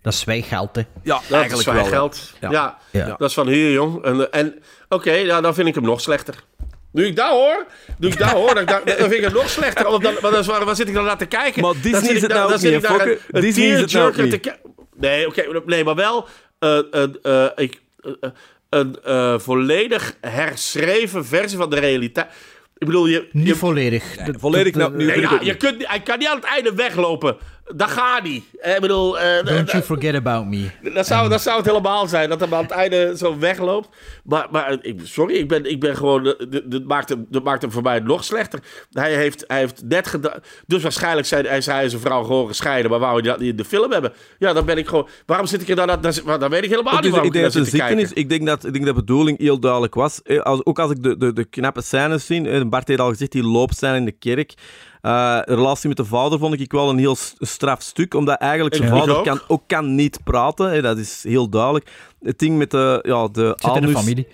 Dat 0.02 0.14
is 0.14 0.20
zwijggeld, 0.20 0.77
hè. 0.77 0.82
Ja, 1.02 1.14
Dat 1.14 1.23
is 1.23 1.31
eigenlijk 1.31 1.68
wel. 1.73 1.85
geld. 1.85 2.32
Ja. 2.40 2.51
Ja. 2.51 2.78
Ja. 2.93 3.06
dat 3.06 3.28
is 3.28 3.35
van 3.35 3.48
hier, 3.48 3.73
jong. 3.73 4.05
En, 4.05 4.32
en 4.32 4.55
oké, 4.89 5.12
ja, 5.12 5.40
dan 5.40 5.55
vind 5.55 5.68
ik 5.68 5.74
hem 5.74 5.85
nog 5.85 6.01
slechter. 6.01 6.44
Nu 6.97 7.06
ik 7.06 7.16
dat 7.16 7.31
hoor, 7.31 7.66
nu 7.98 8.09
ik 8.09 8.18
dat 8.18 8.28
hoor, 8.31 8.55
dan, 8.55 8.64
dan, 8.64 8.81
dan 8.85 8.97
vind 8.97 9.12
ik 9.12 9.20
hem 9.20 9.32
nog 9.32 9.48
slechter. 9.51 9.85
Want 9.90 10.02
dan, 10.02 10.14
want 10.20 10.35
dan, 10.35 10.44
waar, 10.44 10.64
waar 10.64 10.77
zit 10.77 10.89
ik 10.89 10.94
dan 10.94 11.05
naar 11.05 11.18
te 11.18 11.27
kijken? 11.27 11.62
Maar 11.62 11.73
Dan 11.73 11.82
Disney 11.82 12.12
is 12.14 12.23
het 12.23 12.31
nou 12.32 12.51
dan 12.51 12.60
niet, 12.73 12.85
een- 12.85 13.18
een 13.31 13.40
Disney 13.40 13.66
is 13.66 13.81
het 13.81 13.93
nou 13.93 14.09
ook 14.09 14.16
niet. 14.16 14.52
Nee, 14.97 15.27
oké, 15.27 15.44
nee, 15.66 15.85
maar 15.85 15.94
wel 15.94 16.28
eh, 16.59 16.78
een 16.90 17.18
eh, 17.23 17.47
ik, 17.56 17.81
eh, 18.20 18.31
een 18.70 18.97
eh, 19.05 19.39
volledig 19.39 20.16
herschreven 20.20 21.24
versie 21.27 21.59
van 21.59 21.70
de 21.70 21.78
realiteit. 21.81 22.27
Ik 22.78 22.86
bedoel, 22.86 23.06
je... 23.06 23.28
Niet 23.32 23.47
je 23.47 23.55
volledig. 23.55 24.16
De- 24.16 24.35
volledig 24.39 24.74
nou- 24.74 24.97
nu- 24.97 25.05
Nee, 25.06 25.20
ja, 25.20 25.39
je 25.43 25.55
kunt, 25.56 25.86
hij 25.86 26.01
kan 26.02 26.18
niet 26.18 26.28
aan 26.28 26.36
het 26.36 26.44
einde 26.44 26.74
weglopen. 26.74 27.36
Dat 27.74 27.90
gaat 27.90 28.22
niet. 28.22 28.44
Eh, 28.60 28.74
Ik 28.74 28.80
bedoel, 28.80 29.18
eh, 29.18 29.44
Don't 29.44 29.66
d- 29.66 29.70
you 29.70 29.82
forget 29.82 30.14
about 30.14 30.47
me. 30.47 30.70
dat 30.94 31.06
zou, 31.06 31.28
dat 31.28 31.43
zou 31.43 31.56
het 31.56 31.66
helemaal 31.66 32.06
zijn, 32.06 32.28
dat 32.28 32.40
hij 32.40 32.52
aan 32.52 32.62
het 32.62 32.70
einde 32.70 33.12
zo 33.16 33.38
wegloopt. 33.38 33.88
Maar, 34.24 34.47
maar 34.51 34.70
eh, 34.70 34.78
ik, 34.80 35.01
sorry, 35.02 35.34
ik 35.34 35.48
ben, 35.48 35.64
ik 35.70 35.80
ben 35.80 35.97
gewoon. 35.97 36.26
eh, 36.26 36.32
dit 36.64 36.84
maakt, 36.86 37.09
hem, 37.09 37.26
dat 37.28 37.44
maakt 37.44 37.62
hem 37.62 37.70
voor 37.70 37.82
mij 37.82 37.98
nog 38.01 38.24
slechter. 38.24 38.60
Hij 38.93 39.14
heeft, 39.14 39.44
hij 39.47 39.59
heeft 39.59 39.82
net 39.84 40.06
gedaan. 40.06 40.38
Dus 40.66 40.82
waarschijnlijk 40.82 41.26
zijn 41.26 41.47
hij, 41.47 41.60
zei 41.60 41.76
hij 41.78 41.88
zijn 41.88 42.01
vrouw 42.02 42.22
gewoon 42.22 42.47
gescheiden. 42.47 42.90
Maar 42.90 43.01
wou 43.01 43.12
hij 43.12 43.22
dat 43.22 43.38
niet 43.38 43.51
in 43.51 43.56
de 43.56 43.64
film 43.64 43.93
hebben? 43.93 44.12
Ja, 44.38 44.52
dan 44.52 44.64
ben 44.64 44.78
ik 44.78 44.88
gewoon. 44.88 45.09
Waarom 45.26 45.47
zit 45.47 45.62
ik 45.62 45.68
er 45.68 45.76
dan? 45.76 45.86
Dan, 45.86 46.01
dan, 46.01 46.40
dan 46.40 46.51
weet 46.51 46.62
ik 46.64 46.70
helemaal 46.70 46.93
niet 47.01 47.10
waarom 47.10 47.28
ik 47.28 47.34
ik 47.34 47.43
dat 47.43 47.55
is. 47.55 47.72
Ik 47.72 47.78
denk, 47.88 48.01
dat, 48.01 48.16
ik 48.16 48.72
denk 48.72 48.84
dat 48.86 48.94
de 48.97 49.02
bedoeling 49.02 49.38
heel 49.38 49.60
duidelijk 49.60 49.94
was. 49.94 50.22
Eh, 50.22 50.40
Als, 50.40 50.64
ook 50.64 50.78
als 50.78 50.90
ik 50.90 51.02
de, 51.02 51.16
de, 51.16 51.32
de 51.32 51.44
knappe 51.44 51.82
scènes 51.82 52.26
zie. 52.26 52.48
eh, 52.48 52.62
Bart 52.68 52.88
heeft 52.88 53.01
al 53.01 53.09
gezegd, 53.09 53.32
die 53.32 53.43
loopscène 53.44 53.97
in 53.97 54.05
de 54.05 54.12
kerk. 54.12 54.55
Eh, 55.07 55.39
de 55.45 55.55
relatie 55.55 55.89
met 55.89 55.97
de 55.97 56.05
vader 56.05 56.39
vond 56.39 56.61
ik 56.61 56.73
wel 56.73 56.91
een 56.91 56.99
heel 56.99 57.16
straf 57.39 57.83
stuk. 57.83 58.15
Omdat 58.15 58.39
eigenlijk 58.39 58.74
zijn 58.74 58.89
Ik 58.89 58.95
ook. 58.95 59.01
vader 59.07 59.23
kan, 59.23 59.41
ook 59.49 59.62
kan 59.66 59.95
niet 59.95 60.19
praten. 60.24 60.70
hè, 60.70 60.83
dat 60.83 60.99
is 60.99 61.23
heel 61.28 61.49
duidelijk. 61.49 61.91
Het 62.23 62.39
ding 62.39 62.59
met 62.59 62.70
de, 62.70 62.99
ja, 63.03 63.28
de 63.28 63.47
Zit 63.57 63.74
in 63.74 63.81
de 63.81 63.87
anus- 63.87 63.99
familie. 64.01 64.27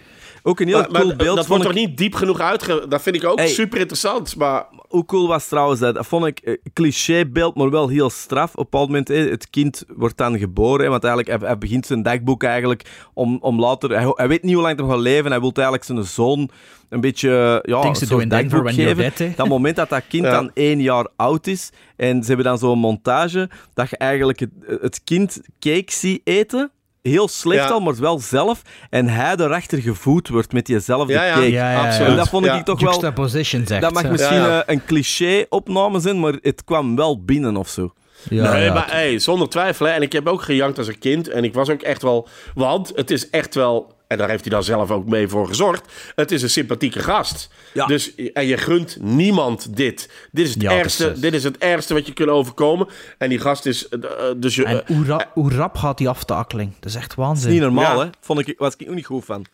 Ook 0.43 0.60
een 0.60 0.66
heel 0.69 0.78
Maar- 0.81 0.90
maar 0.90 1.01
cool 1.02 1.16
beeld. 1.16 1.36
dat 1.36 1.47
wordt 1.47 1.64
ik. 1.64 1.70
toch 1.70 1.78
niet 1.78 1.97
diep 1.97 2.14
genoeg 2.14 2.40
uitge... 2.40 2.85
Dat 2.89 3.02
vind 3.02 3.16
ik 3.16 3.24
ook 3.24 3.39
Hey. 3.39 3.48
super 3.48 3.78
interessant. 3.78 4.36
Maar 4.36 4.64
Hoe 4.89 5.05
cool 5.05 5.28
was 5.28 5.48
trouwens 5.48 5.81
dat? 5.81 5.94
Dat 5.94 6.06
vond 6.06 6.27
ik 6.27 6.39
eh, 6.39 6.56
clichébeeld, 6.73 7.55
maar 7.55 7.70
wel 7.70 7.89
heel 7.89 8.10
straf. 8.10 8.51
Op 8.52 8.56
een 8.59 8.62
bepaald 8.70 8.86
moment, 8.89 9.09
hè, 9.09 9.14
het 9.16 9.51
kind 9.51 9.85
wordt 9.89 10.16
dan 10.16 10.39
geboren, 10.39 10.90
want 10.90 11.05
eigenlijk, 11.05 11.39
hij, 11.40 11.48
hij 11.48 11.59
begint 11.59 11.86
zijn 11.86 12.02
dagboek 12.02 12.43
eigenlijk 12.43 12.85
om, 13.14 13.39
om 13.40 13.60
later... 13.60 13.90
Hij, 13.90 14.12
hij 14.14 14.28
weet 14.28 14.43
niet 14.43 14.52
hoe 14.55 14.62
lang 14.62 14.77
hij 14.77 14.85
nog 14.86 14.94
gaat 14.94 15.02
leven, 15.05 15.31
hij 15.31 15.40
wil 15.40 15.52
eigenlijk 15.55 15.85
zijn 15.86 16.05
zoon 16.05 16.51
een 16.89 17.01
beetje 17.01 17.62
ja, 17.64 17.81
Things 17.81 18.01
een 18.01 18.06
soort 18.06 18.31
dagboek 18.31 18.70
geven. 18.73 18.97
dead, 18.97 19.19
hè. 19.19 19.32
Dat 19.36 19.48
moment 19.48 19.77
dat 19.77 19.89
dat 19.89 20.02
kind 20.09 20.24
Ja. 20.27 20.31
dan 20.31 20.51
één 20.55 20.81
jaar 20.81 21.09
oud 21.16 21.47
is, 21.47 21.70
en 21.97 22.20
ze 22.23 22.27
hebben 22.27 22.44
dan 22.47 22.59
zo'n 22.59 22.78
montage, 22.78 23.51
dat 23.74 23.90
je 23.90 23.97
eigenlijk 23.97 24.40
het, 24.40 24.51
het 24.81 25.01
kind 25.05 25.40
cake 25.59 25.93
ziet 25.93 26.20
eten... 26.24 26.70
Heel 27.03 27.29
slecht 27.29 27.62
Ja. 27.62 27.69
al, 27.70 27.81
maar 27.81 27.97
wel 27.97 28.19
zelf. 28.19 28.62
En 28.91 29.09
hij 29.09 29.35
erachter 29.37 29.79
gevoed 29.79 30.29
wordt 30.29 30.53
met 30.53 30.66
diezelfde 30.66 31.12
Ja, 31.12 31.24
ja. 31.24 31.33
cake. 31.35 31.51
Ja, 31.51 31.73
ja, 31.73 31.85
ja. 31.99 31.99
En 32.07 32.16
dat 32.16 32.29
vond 32.29 32.45
ik 32.47 32.53
Ja. 32.53 32.62
toch 32.62 32.81
wel... 32.81 32.91
Juxtaposition, 32.91 33.66
zegt 33.66 33.83
Dat 33.83 33.93
mag 33.93 34.09
misschien 34.11 34.37
Ja, 34.37 34.47
ja. 34.47 34.62
een 34.66 34.85
cliché-opname 34.85 36.01
zijn, 36.01 36.20
maar 36.20 36.35
het 36.41 36.65
kwam 36.65 36.97
wel 36.97 37.24
binnen 37.24 37.57
of 37.57 37.69
zo. 37.69 37.93
Ja, 38.31 38.53
nee, 38.53 38.65
ja. 38.65 38.73
maar 38.74 38.91
hey, 38.91 39.19
zonder 39.19 39.49
twijfel. 39.49 39.87
Hè. 39.87 39.93
En 39.93 40.03
ik 40.03 40.12
heb 40.12 40.27
ook 40.27 40.43
gejankt 40.43 40.79
als 40.79 40.87
een 40.89 40.99
kind. 40.99 41.29
En 41.29 41.45
ik 41.45 41.55
was 41.55 41.69
ook 41.70 41.83
echt 41.83 42.03
wel... 42.03 42.29
Want 42.55 42.93
het 42.95 43.11
is 43.11 43.31
echt 43.31 43.55
wel... 43.55 43.93
En 44.12 44.18
daar 44.18 44.28
heeft 44.28 44.40
hij 44.44 44.51
dan 44.52 44.64
zelf 44.64 44.90
ook 44.90 45.06
mee 45.09 45.28
voor 45.28 45.47
gezorgd. 45.47 45.93
Het 46.14 46.30
is 46.30 46.43
een 46.43 46.51
sympathieke 46.51 46.98
gast. 46.98 47.48
Ja. 47.74 47.86
Dus, 47.86 48.14
en 48.32 48.47
je 48.47 48.56
gunt 48.56 48.97
niemand 49.01 49.76
dit. 49.76 50.10
Dit 50.30 50.47
is 50.47 50.52
het, 50.55 50.62
Ja, 50.62 50.70
ergste, 50.72 51.05
precies. 51.05 51.20
dit 51.22 51.34
is 51.34 51.44
het 51.44 51.59
ergste 51.59 51.94
wat 51.94 52.06
je 52.06 52.12
kunt 52.12 52.28
overkomen. 52.28 52.89
En 53.18 53.28
die 53.28 53.39
gast 53.39 53.66
is... 53.66 53.89
eh, 53.89 53.98
eh, 54.05 54.34
dus 54.36 54.55
je, 54.55 54.64
En 54.64 54.80
eh, 54.86 54.97
hoe, 54.97 55.05
ra- 55.06 55.30
hoe 55.32 55.52
rap 55.55 55.76
gaat 55.76 55.98
die 55.98 56.09
aftakeling? 56.09 56.72
Dat 56.80 56.90
is 56.90 56.97
echt 56.97 57.14
waanzin. 57.14 57.47
is 57.48 57.52
niet 57.52 57.62
normaal, 57.62 57.98
Ja. 57.98 58.05
hè? 58.05 58.10
Vond 58.20 58.48
ik, 58.48 58.55
was 58.59 58.74
ik 58.76 58.89
ook 58.89 58.94
niet 58.94 59.06
goed 59.06 59.24
van. 59.24 59.44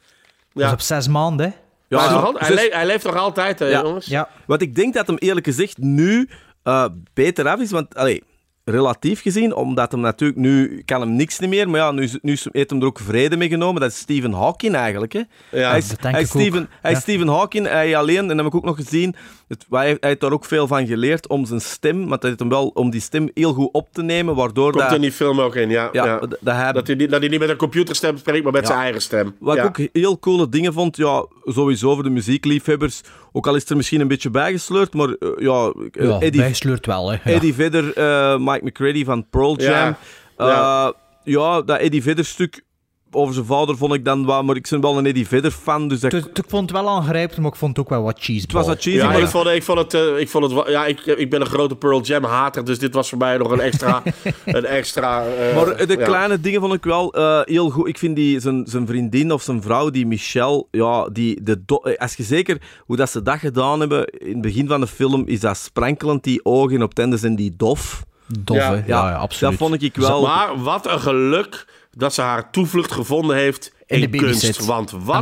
Dat 0.53 0.67
is 0.67 0.73
op 0.73 0.81
zes 0.81 1.09
maanden, 1.09 1.47
hè? 1.47 1.53
hij, 1.97 2.07
ja, 2.09 2.15
al- 2.15 2.35
hij, 2.39 2.51
dus- 2.51 2.69
hij 2.71 2.87
leeft 2.87 3.05
nog 3.05 3.17
altijd, 3.17 3.59
hè, 3.59 3.67
Ja. 3.67 3.83
jongens? 3.83 4.07
Ja. 4.07 4.29
Wat 4.47 4.63
ik 4.63 4.75
denk 4.75 4.95
dat 4.95 5.07
hem 5.07 5.17
eerlijk 5.17 5.47
gezegd 5.47 5.79
nu 5.79 6.29
eh, 6.63 6.85
beter 7.15 7.49
af 7.49 7.61
is, 7.61 7.71
want 7.71 7.95
allee, 7.95 8.23
relatief 8.71 9.23
gezien, 9.23 9.55
omdat 9.55 9.93
hem 9.93 10.01
natuurlijk 10.01 10.39
nu 10.39 10.83
kan 10.85 11.01
hem 11.01 11.17
niks 11.17 11.39
niet 11.39 11.51
meer, 11.51 11.71
maar 11.71 11.81
ja, 11.81 11.91
nu, 11.91 12.09
nu 12.23 12.37
heeft 12.53 12.71
hem 12.71 12.81
er 12.81 12.87
ook 12.87 12.99
vrede 12.99 13.37
mee 13.37 13.49
genomen. 13.49 13.81
Dat 13.81 13.91
is 13.91 13.99
Stephen 13.99 14.33
Hawking 14.33 14.75
eigenlijk. 14.75 15.13
Hè? 15.13 15.23
Ja, 15.51 15.69
hij 15.69 15.79
is, 15.79 15.93
hij. 16.01 16.25
Stephen, 16.25 16.69
hij 16.81 16.91
is 16.91 16.97
Ja. 16.97 17.03
Stephen 17.03 17.29
Hawking, 17.29 17.67
hij 17.67 17.97
alleen, 17.97 18.19
en 18.19 18.27
dat 18.29 18.37
heb 18.37 18.47
ik 18.47 18.55
ook 18.55 18.65
nog 18.65 18.77
gezien, 18.77 19.15
het, 19.49 19.67
hij, 19.71 19.87
hij 19.87 19.97
heeft 20.01 20.21
daar 20.21 20.33
ook 20.33 20.45
veel 20.45 20.67
van 20.67 20.87
geleerd 20.87 21.29
om 21.29 21.47
zijn 21.47 21.61
stem, 21.61 22.09
want 22.09 22.21
hij 22.21 22.31
heeft 22.31 22.39
hem 22.39 22.49
wel 22.49 22.67
om 22.69 22.91
die 22.91 23.01
stem 23.01 23.31
heel 23.35 23.53
goed 23.53 23.69
op 23.73 23.89
te 23.93 24.03
nemen, 24.03 24.35
waardoor 24.35 24.71
Komt 24.71 24.85
dat, 24.85 24.93
in 24.93 25.01
die 25.01 25.13
film 25.13 25.41
ook 25.41 25.55
in, 25.55 25.71
ja. 25.71 25.89
ja, 25.93 26.05
ja. 26.05 26.19
dat 26.19 26.55
hij 26.57 26.73
Dat, 26.73 26.87
hij 26.87 26.97
niet, 26.97 27.11
dat 27.11 27.21
hij 27.21 27.29
niet 27.29 27.41
met 27.41 27.49
een 27.49 27.57
computerstem 27.57 28.17
spreekt, 28.17 28.45
maar 28.45 28.53
met 28.53 28.63
Ja. 28.63 28.69
zijn 28.69 28.81
eigen 28.81 29.03
stem. 29.03 29.37
Wat 29.39 29.57
ja. 29.57 29.63
ik 29.63 29.69
ook 29.69 29.89
heel 29.93 30.19
coole 30.19 30.49
dingen 30.49 30.73
vond, 30.73 30.97
ja, 30.97 31.27
sowieso 31.45 31.95
voor 31.95 32.03
de 32.03 32.11
muziekliefhebbers, 32.11 33.03
ook 33.33 33.47
al 33.47 33.55
is 33.55 33.61
het 33.61 33.71
er 33.71 33.77
misschien 33.77 34.01
een 34.01 34.09
beetje 34.09 34.31
bijgesleurd, 34.31 34.95
maar 34.95 35.09
eh, 35.09 35.29
ja, 35.39 35.73
eh, 35.93 36.07
Ja, 36.09 36.21
Eddie, 36.21 36.41
bijgesleurd 36.41 36.87
wel, 36.87 37.11
hè. 37.11 37.31
Ja. 37.31 37.37
Eddie 37.37 37.55
Vedder, 37.55 37.93
eh, 37.93 38.39
Mike 38.39 38.65
McCready 38.65 39.05
van 39.05 39.29
Pearl 39.31 39.57
Jam. 39.61 39.71
Ja. 39.73 39.97
Ja, 40.39 40.93
ja 41.25 41.63
dat 41.63 41.79
Eddie 41.79 42.03
Vedder 42.03 42.25
stuk 42.25 42.63
over 43.11 43.35
zijn 43.35 43.47
vader 43.47 43.77
vond 43.77 43.95
ik 43.95 44.05
dan 44.05 44.27
wel, 44.27 44.43
maar 44.45 44.57
ik 44.57 44.67
ben 44.71 44.81
wel 44.81 44.99
een 44.99 45.07
Eddie 45.07 45.29
Vedder 45.29 45.51
fan, 45.51 45.89
dus 45.89 46.01
dat, 46.01 46.13
ik 46.13 46.29
vond 46.49 46.71
het 46.71 46.81
wel 46.81 46.89
aangrijpend, 46.89 47.39
maar 47.41 47.51
ik 47.51 47.57
vond 47.57 47.77
het 47.77 47.85
ook 47.87 47.91
wel 47.91 48.03
wat 48.03 48.17
cheese. 48.21 48.41
het 48.43 48.53
was 48.53 48.67
wat 48.67 48.83
cheesy, 48.83 48.97
Ja, 48.97 49.07
maar 49.07 49.19
ik 49.21 49.27
vond, 49.27 49.47
ik 49.47 49.63
vond 49.63 49.79
het, 49.79 49.95
eh, 49.95 50.19
ik 50.19 50.29
vond 50.29 50.51
het, 50.53 50.69
ja, 50.69 50.87
ik, 50.87 51.01
ik 51.01 51.31
ben 51.31 51.41
een 51.41 51.47
grote 51.47 51.77
Pearl 51.77 52.01
Jam 52.01 52.25
hater, 52.25 52.65
dus 52.65 52.79
dit 52.79 52.95
was 52.95 53.09
voor 53.09 53.19
mij 53.19 53.37
nog 53.37 53.51
een 53.51 53.61
extra, 53.61 54.03
een 54.45 54.65
extra. 54.65 55.25
eh, 55.27 55.55
Maar 55.57 55.87
de 55.87 55.97
ja. 55.99 56.05
kleine 56.05 56.41
dingen 56.41 56.61
vond 56.61 56.75
ik 56.75 56.85
wel 56.85 57.13
eh, 57.15 57.41
heel 57.45 57.71
goed. 57.71 57.89
Ik 57.89 57.99
vind 57.99 58.17
die, 58.17 58.41
zijn, 58.41 58.67
zijn 58.67 58.87
vriendin 58.87 59.33
of 59.33 59.43
zijn 59.43 59.63
vrouw, 59.63 59.91
die 59.91 60.07
Michelle, 60.07 60.67
ja, 60.71 61.09
die, 61.13 61.43
de 61.43 61.63
do- 61.67 61.77
eh, 61.83 61.97
als 61.99 62.15
je 62.15 62.23
zeker 62.23 62.61
hoe 62.87 62.97
dat 62.97 63.11
ze 63.11 63.23
dat 63.23 63.39
gedaan 63.39 63.81
hebben, 63.81 64.05
in 64.07 64.33
het 64.33 64.41
begin 64.41 64.69
van 64.69 64.81
de 64.81 64.87
film 64.87 65.23
is 65.27 65.41
dat 65.41 65.57
sprankelend, 65.57 66.25
die 66.25 66.45
ogen, 66.45 66.77
en 66.77 66.83
op 66.83 66.99
einde 66.99 67.17
zijn 67.17 67.37
die 67.37 67.55
dof. 67.57 68.07
Dof, 68.41 68.57
Ja. 68.57 68.73
Ja, 68.73 68.83
ja, 68.87 69.15
absoluut. 69.15 69.59
Dat 69.59 69.69
vond 69.69 69.83
ik 69.83 69.97
wel... 69.97 70.23
Maar 70.23 70.63
wat 70.63 70.87
een 70.87 71.01
geluk 71.01 71.67
dat 71.99 72.15
ze 72.15 72.21
haar 72.21 72.51
toevlucht 72.51 72.93
gevonden 72.93 73.37
heeft 73.37 73.73
In 73.87 74.01
in, 74.03 74.11
kunst. 74.11 74.65
Want 74.65 74.91
wat, 74.91 75.15
Ah, 75.15 75.21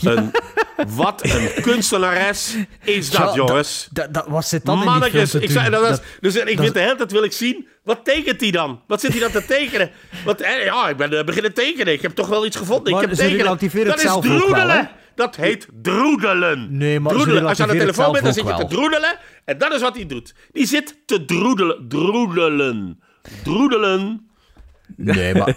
nee. 0.00 0.14
een, 0.16 0.30
wat 0.88 1.24
een 1.24 1.62
kunstenares 1.62 2.56
is 2.84 3.10
dat, 3.10 3.34
jongens. 3.34 3.88
Dat, 3.92 4.14
dat, 4.14 4.26
wat 4.26 4.46
zit 4.46 4.64
dan 4.64 4.74
in 4.74 4.80
die 4.80 4.90
Mannetjes, 4.90 5.30
film 5.30 5.42
te 5.42 5.46
ik 5.48 5.52
zei, 5.52 5.70
dat 5.70 6.02
dus 6.20 6.34
ik 6.36 6.46
dat- 6.46 6.58
weet 6.64 6.74
de 6.74 6.80
hele 6.80 6.96
tijd 6.96 7.12
wil 7.12 7.22
ik 7.24 7.32
zien, 7.32 7.66
wat 7.84 8.04
tekent 8.04 8.40
hij 8.40 8.50
dan? 8.50 8.82
Wat 8.86 9.00
zit 9.00 9.10
hij 9.10 9.20
dan 9.20 9.30
te 9.30 9.44
tekenen? 9.44 9.90
Wat, 10.24 10.40
eh, 10.40 10.64
ja, 10.64 10.88
ik 10.88 10.96
ben 10.96 11.18
eh, 11.18 11.24
beginnen 11.24 11.54
tekenen. 11.54 11.92
Ik 11.92 12.02
heb 12.02 12.14
toch 12.14 12.28
wel 12.28 12.46
iets 12.46 12.56
gevonden. 12.56 12.92
Maar 12.92 13.02
ik 13.02 13.08
heb 13.08 13.18
tekenen. 13.18 13.86
Dat 13.86 13.96
is 13.98 14.02
wel, 14.04 14.20
droedelen. 14.20 14.90
dat 15.14 15.36
heet 15.36 15.68
droedelen. 15.82 16.76
Nee, 16.76 17.00
maar 17.00 17.12
droedelen. 17.12 17.46
Als 17.46 17.56
je 17.56 17.62
aan 17.62 17.68
de 17.68 17.76
telefoon 17.78 18.12
bent, 18.12 18.24
dan 18.24 18.32
zit 18.34 18.46
je 18.48 18.54
te 18.54 18.66
droedelen. 18.66 19.18
En 19.44 19.58
dat 19.58 19.72
is 19.72 19.80
wat 19.80 19.94
hij 19.94 20.06
doet. 20.06 20.34
Die 20.52 20.66
zit 20.66 20.96
te 21.06 21.24
droedelen. 21.24 21.88
Droedelen. 21.88 23.00
Droedelen. 23.44 24.22
Nee, 24.96 25.34
maar 25.34 25.56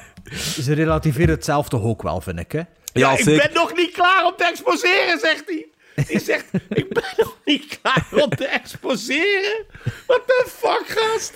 ze 0.61 0.73
relativeren 0.73 1.35
het 1.35 1.45
zelf 1.45 1.69
toch 1.69 1.83
ook 1.83 2.01
wel, 2.01 2.21
vind 2.21 2.39
ik, 2.39 2.51
hè? 2.51 2.61
Ja, 2.93 3.17
ik 3.17 3.25
ben 3.25 3.49
nog 3.53 3.75
niet 3.75 3.91
klaar 3.91 4.25
om 4.25 4.33
te 4.37 4.43
exposeren, 4.43 5.19
zegt 5.19 5.43
hij. 5.45 5.67
Hij 5.95 6.19
zegt, 6.19 6.45
ik 6.69 6.89
ben 6.89 7.13
nog 7.17 7.37
niet 7.45 7.79
klaar 7.81 8.23
om 8.23 8.29
te 8.29 8.45
exposeren. 8.45 9.65
What 10.05 10.21
the 10.25 10.45
fuck, 10.47 10.83
gast? 10.87 11.33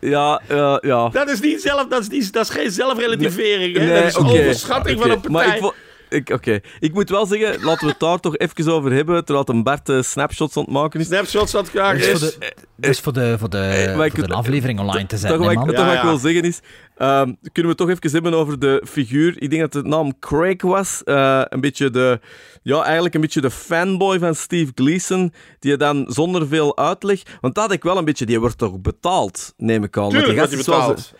Ja, 0.00 0.40
ja, 0.48 0.78
ja. 0.82 1.08
Dat 1.08 1.28
is, 1.28 1.40
niet 1.40 1.62
zelf, 1.62 1.86
dat 1.86 2.00
is, 2.00 2.08
niet, 2.08 2.32
dat 2.32 2.44
is 2.44 2.50
geen 2.50 2.70
zelfrelativering, 2.70 3.76
hè? 3.76 3.84
Nee, 3.84 3.94
dat 3.94 4.04
is 4.04 4.16
oké. 4.16 4.30
overschatting 4.30 5.00
van 5.00 5.10
een 5.10 5.20
partij. 5.20 5.56
ik, 5.56 5.72
oké. 6.32 6.60
ik 6.80 6.94
moet 6.94 7.10
wel 7.10 7.26
zeggen, 7.26 7.62
laten 7.64 7.84
we 7.86 7.90
het 7.90 8.00
daar 8.00 8.20
toch 8.20 8.36
even 8.36 8.72
over 8.72 8.92
hebben, 8.92 9.24
terwijl 9.24 9.48
een 9.48 9.62
Bart 9.62 9.88
eh, 9.88 10.02
snapshots 10.02 10.56
aan 10.56 10.62
het 10.62 10.72
maken 10.72 11.00
is. 11.00 11.06
Snapshots 11.06 11.54
aan 11.54 11.62
het 11.64 11.72
Dat 11.72 11.82
maken 11.82 11.98
is 12.00 12.06
is. 12.08 12.20
voor 12.20 12.32
de, 12.80 12.98
voor 13.02 13.12
de, 13.12 13.36
voor 13.38 13.50
de, 13.50 13.58
Eh, 13.58 14.04
ik- 14.04 14.14
voor 14.14 14.26
de 14.28 14.34
aflevering 14.34 14.80
online 14.80 15.00
te 15.06 15.06
Toch 15.08 15.18
zetten, 15.18 15.38
wat 15.38 15.46
hè, 15.48 15.52
ik, 15.52 15.76
toch 15.76 15.84
wat 15.86 15.94
ik 15.94 16.02
wil 16.02 16.16
zeggen 16.18 16.42
is, 16.42 16.60
ehm, 16.96 17.32
kunnen 17.52 17.62
we 17.62 17.68
het 17.68 17.76
toch 17.76 17.88
even 17.90 18.10
hebben 18.12 18.34
over 18.34 18.58
de 18.58 18.82
figuur. 18.88 19.34
Ik 19.42 19.50
denk 19.50 19.62
dat 19.62 19.72
de 19.72 19.88
naam 19.88 20.18
Craig 20.18 20.62
was. 20.62 21.02
eh, 21.04 21.42
een 21.48 21.60
beetje 21.60 21.90
de, 21.90 22.20
ja, 22.62 22.82
eigenlijk 22.82 23.14
een 23.14 23.20
beetje 23.20 23.40
de 23.40 23.50
fanboy 23.50 24.18
van 24.18 24.34
Steve 24.34 24.72
Gleason, 24.74 25.32
die 25.58 25.70
je 25.70 25.76
dan 25.76 26.04
zonder 26.08 26.46
veel 26.48 26.76
uitleg, 26.78 27.22
want 27.40 27.54
dat 27.54 27.64
had 27.64 27.72
ik 27.72 27.82
wel 27.82 27.96
een 27.96 28.04
beetje, 28.04 28.26
die 28.26 28.40
wordt 28.40 28.58
toch 28.58 28.80
betaald, 28.80 29.52
neem 29.56 29.84
ik 29.84 29.96
aan. 29.98 30.08
Tuurlijk 30.08 30.26
die 30.30 30.36
wordt 30.40 30.66
wel 30.66 30.78
betaald. 30.78 31.12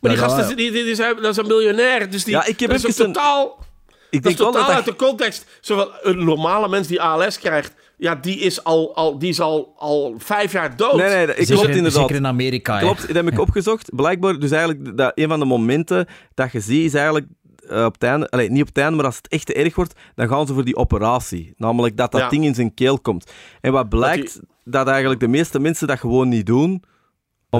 Maar 0.00 0.10
die 0.10 0.20
Ja, 0.20 0.26
gast 0.26 0.36
ja. 0.40 0.48
is, 0.48 0.56
die, 0.56 0.70
die, 0.72 0.84
die 0.84 0.94
zijn, 0.94 1.16
dat 1.16 1.24
is 1.30 1.36
een 1.36 1.46
miljonair. 1.46 2.10
Dus 2.10 2.24
die, 2.24 2.34
Ja, 2.34 2.44
ik 2.46 2.60
heb 2.60 2.70
dat 2.70 2.84
is 2.84 2.98
een 2.98 3.06
totaal, 3.12 3.64
Ik 4.10 4.22
dat 4.22 4.22
denk 4.22 4.34
is 4.34 4.40
wel 4.40 4.52
totaal 4.52 4.66
dat 4.66 4.76
uit 4.76 4.84
dat... 4.84 4.98
de 4.98 5.04
context. 5.06 5.46
Zowel 5.60 5.90
een 6.02 6.24
normale 6.24 6.68
mens 6.68 6.86
die 6.88 7.00
ALS 7.02 7.38
krijgt, 7.38 7.74
ja, 7.98 8.14
die 8.14 8.38
is 8.38 8.64
al, 8.64 8.94
al, 8.96 9.18
die 9.18 9.28
is 9.28 9.40
al, 9.40 9.74
al 9.76 10.14
vijf 10.18 10.52
jaar 10.52 10.76
dood. 10.76 10.96
Nee, 10.96 11.08
nee, 11.08 11.26
ik 11.26 11.34
Zeker 11.46 11.54
klopt 11.54 11.68
inderdaad. 11.76 12.00
zeker 12.00 12.16
in 12.16 12.26
Amerika. 12.26 12.78
Klopt, 12.78 13.06
dat 13.06 13.16
heb 13.16 13.30
ik 13.32 13.38
opgezocht. 13.40 13.94
Blijkbaar, 13.94 14.38
dus 14.38 14.50
eigenlijk, 14.50 14.96
dat 14.96 15.12
een 15.14 15.28
van 15.28 15.38
de 15.38 15.44
momenten 15.44 16.06
dat 16.34 16.52
je 16.52 16.60
ziet, 16.60 16.84
is 16.84 16.94
eigenlijk 16.94 17.26
eh, 17.68 17.84
op 17.84 17.92
het 17.92 18.02
einde, 18.02 18.30
allee, 18.30 18.50
niet 18.50 18.60
op 18.60 18.66
het 18.68 18.78
einde, 18.78 18.96
maar 18.96 19.04
als 19.04 19.16
het 19.16 19.28
echt 19.28 19.46
te 19.46 19.54
erg 19.54 19.74
wordt, 19.74 19.94
dan 20.14 20.28
gaan 20.28 20.46
ze 20.46 20.54
voor 20.54 20.64
die 20.64 20.76
operatie. 20.76 21.54
Namelijk 21.56 21.96
dat 21.96 22.12
dat 22.12 22.20
Ja. 22.20 22.28
ding 22.28 22.44
in 22.44 22.54
zijn 22.54 22.74
keel 22.74 22.98
komt. 23.00 23.30
En 23.60 23.72
wat 23.72 23.88
blijkt, 23.88 24.40
dat, 24.64 24.86
eigenlijk 24.88 25.20
de 25.20 25.28
meeste 25.28 25.58
mensen 25.58 25.86
dat 25.86 25.98
gewoon 25.98 26.28
niet 26.28 26.46
doen, 26.46 26.70
Dat 26.70 26.82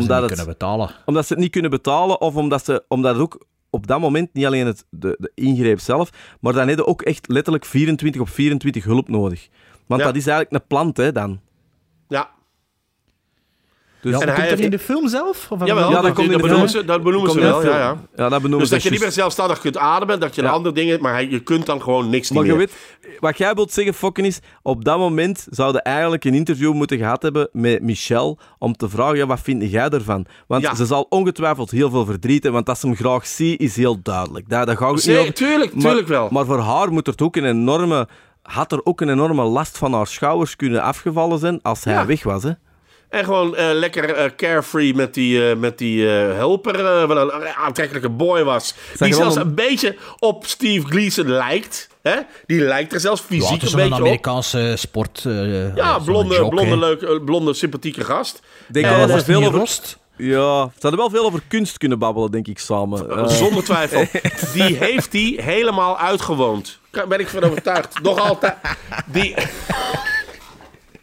ze 0.02 0.06
omdat, 0.06 0.20
niet 0.20 0.28
het, 0.30 0.38
kunnen 0.38 0.46
betalen. 0.58 0.90
omdat 1.04 1.26
ze 1.26 1.32
het 1.32 1.42
niet 1.42 1.52
kunnen 1.52 1.70
betalen, 1.70 2.20
of 2.20 2.34
omdat, 2.34 2.64
ze, 2.64 2.84
omdat 2.88 3.12
het 3.12 3.22
ook 3.22 3.46
op 3.76 3.86
dat 3.86 4.00
moment 4.00 4.32
niet 4.32 4.46
alleen 4.46 4.66
het, 4.66 4.84
de, 4.90 5.16
de 5.18 5.30
ingreep 5.34 5.80
zelf, 5.80 6.10
maar 6.40 6.52
dan 6.52 6.68
heb 6.68 6.76
je 6.76 6.86
ook 6.86 7.02
echt 7.02 7.28
letterlijk 7.28 7.64
24 7.64 8.20
op 8.20 8.28
24 8.28 8.84
hulp 8.84 9.08
nodig. 9.08 9.48
Want 9.86 10.00
Ja. 10.00 10.06
dat 10.06 10.16
is 10.16 10.26
eigenlijk 10.26 10.62
een 10.62 10.68
plant, 10.68 10.96
hè, 10.96 11.12
dan. 11.12 11.40
Ja. 12.08 12.30
Dus, 14.00 14.12
Ja, 14.14 14.20
En 14.20 14.26
komt 14.26 14.36
hij 14.38 14.48
dat 14.48 14.58
heeft- 14.58 14.72
in 14.72 14.76
de 14.78 14.84
film 14.84 15.08
zelf? 15.08 15.46
Of 15.50 15.66
Jawel, 15.66 15.88
Ja, 15.88 15.94
dat, 15.94 16.02
dat 16.02 16.12
komt 16.12 16.26
in 16.26 16.32
dat 16.32 16.40
de 16.40 16.46
benoemen 16.46 16.68
ze, 16.70 16.84
dat 16.84 17.02
benoemen 17.02 17.30
ze 17.30 17.40
wel, 17.40 17.64
ja, 17.64 17.78
ja. 17.78 17.96
Ja, 18.16 18.28
dat 18.28 18.30
benoemen 18.30 18.58
Dus 18.58 18.68
ze 18.68 18.74
dat 18.74 18.82
je 18.82 18.90
niet 18.90 19.00
juist. 19.00 19.00
meer 19.00 19.10
zelfstandig 19.12 19.60
kunt 19.60 19.76
ademen, 19.76 20.20
dat 20.20 20.34
je 20.34 20.42
Ja. 20.42 20.48
een 20.48 20.54
andere 20.54 20.74
dingen... 20.74 21.00
Maar 21.00 21.24
je 21.24 21.40
kunt 21.40 21.66
dan 21.66 21.82
gewoon 21.82 22.10
niks 22.10 22.30
niet 22.30 22.38
Maar 22.38 22.48
je 22.48 22.56
meer. 22.56 22.66
weet, 23.00 23.18
wat 23.20 23.38
jij 23.38 23.54
wilt 23.54 23.72
zeggen, 23.72 23.94
Fokken, 23.94 24.24
is... 24.24 24.38
Op 24.62 24.84
dat 24.84 24.98
moment 24.98 25.46
zouden 25.50 25.82
eigenlijk 25.82 26.24
een 26.24 26.34
interview 26.34 26.72
moeten 26.72 26.98
gehad 26.98 27.22
hebben 27.22 27.48
met 27.52 27.82
Michel 27.82 28.38
om 28.58 28.76
te 28.76 28.88
vragen, 28.88 29.16
ja, 29.16 29.26
wat 29.26 29.40
vind 29.40 29.70
jij 29.70 29.88
ervan? 29.88 30.26
Want 30.46 30.62
Ja. 30.62 30.74
ze 30.74 30.86
zal 30.86 31.06
ongetwijfeld 31.08 31.70
heel 31.70 31.90
veel 31.90 32.04
verdriet 32.04 32.32
hebben, 32.42 32.52
want 32.52 32.66
dat 32.66 32.78
ze 32.78 32.86
hem 32.86 32.96
graag 32.96 33.26
ziet, 33.26 33.60
is 33.60 33.76
heel 33.76 33.98
duidelijk. 34.02 34.48
Daar, 34.48 34.66
daar 34.66 34.76
gaat 34.76 34.86
het 34.86 34.94
niet 34.96 35.04
Zeker, 35.04 35.20
over. 35.20 35.34
tuurlijk, 35.34 35.72
Maar- 35.74 35.82
tuurlijk 35.82 36.08
wel. 36.08 36.28
Maar 36.30 36.44
voor 36.44 36.58
haar 36.60 36.92
moet 36.92 37.06
er 37.06 37.14
ook 37.22 37.36
een 37.36 37.44
enorme... 37.44 38.08
Had 38.42 38.72
er 38.72 38.80
ook 38.84 39.00
een 39.00 39.08
enorme 39.08 39.42
last 39.42 39.78
van 39.78 39.92
haar 39.92 40.06
schouders 40.06 40.56
kunnen 40.56 40.82
afgevallen 40.82 41.38
zijn 41.38 41.58
als 41.62 41.84
hij 41.84 41.94
Ja. 41.94 42.06
weg 42.06 42.22
was, 42.22 42.42
hè? 42.42 42.50
En 43.08 43.24
gewoon 43.24 43.56
eh, 43.56 43.66
lekker 43.72 44.14
eh, 44.14 44.30
carefree 44.36 44.94
met 44.94 45.14
die, 45.14 45.50
eh, 45.50 45.56
met 45.56 45.78
die 45.78 46.06
helper, 46.06 47.06
wat 47.06 47.16
een 47.32 47.46
aantrekkelijke 47.48 48.08
boy 48.08 48.42
was. 48.44 48.74
die 48.98 49.14
zelfs 49.14 49.34
een- 49.36 49.40
een 49.42 49.54
beetje 49.54 49.96
op 50.18 50.46
Steve 50.46 50.86
Gleason 50.86 51.28
lijkt. 51.30 51.88
Hè? 52.02 52.16
Die 52.46 52.60
lijkt 52.60 52.92
er 52.92 53.00
zelfs 53.00 53.20
Ja, 53.20 53.26
fysiek 53.26 53.50
het 53.50 53.62
is 53.62 53.72
een 53.72 53.78
een 53.78 53.84
beetje 53.84 53.94
op. 54.00 54.06
Amerikaanse 54.06 54.74
sport. 54.76 55.22
Ja, 55.74 55.98
blonde, 55.98 56.34
jock, 56.34 56.50
blonde, 56.50 56.98
eh, 57.00 57.24
blonde, 57.24 57.54
sympathieke 57.54 58.04
gast. 58.04 58.40
Ik 58.68 58.74
denk 58.74 58.86
En, 58.86 58.96
wel 58.96 59.06
dat 59.06 59.24
veel 59.24 59.44
over... 59.44 59.58
rost? 59.58 59.98
Ja, 60.18 60.64
ze 60.64 60.70
hadden 60.80 61.00
wel 61.00 61.10
veel 61.10 61.24
over 61.24 61.40
kunst 61.48 61.78
kunnen 61.78 61.98
babbelen, 61.98 62.30
denk 62.30 62.46
ik, 62.46 62.58
samen. 62.58 63.30
Zonder 63.30 63.64
twijfel. 63.64 64.04
Die 64.54 64.76
heeft 64.76 65.12
hij 65.12 65.38
helemaal 65.40 65.98
uitgewoond. 65.98 66.78
Daar 66.90 67.06
ben 67.08 67.20
ik 67.20 67.28
van 67.28 67.42
overtuigd. 67.44 68.02
Nog 68.02 68.18
altijd. 68.20 68.54
Die, 69.06 69.34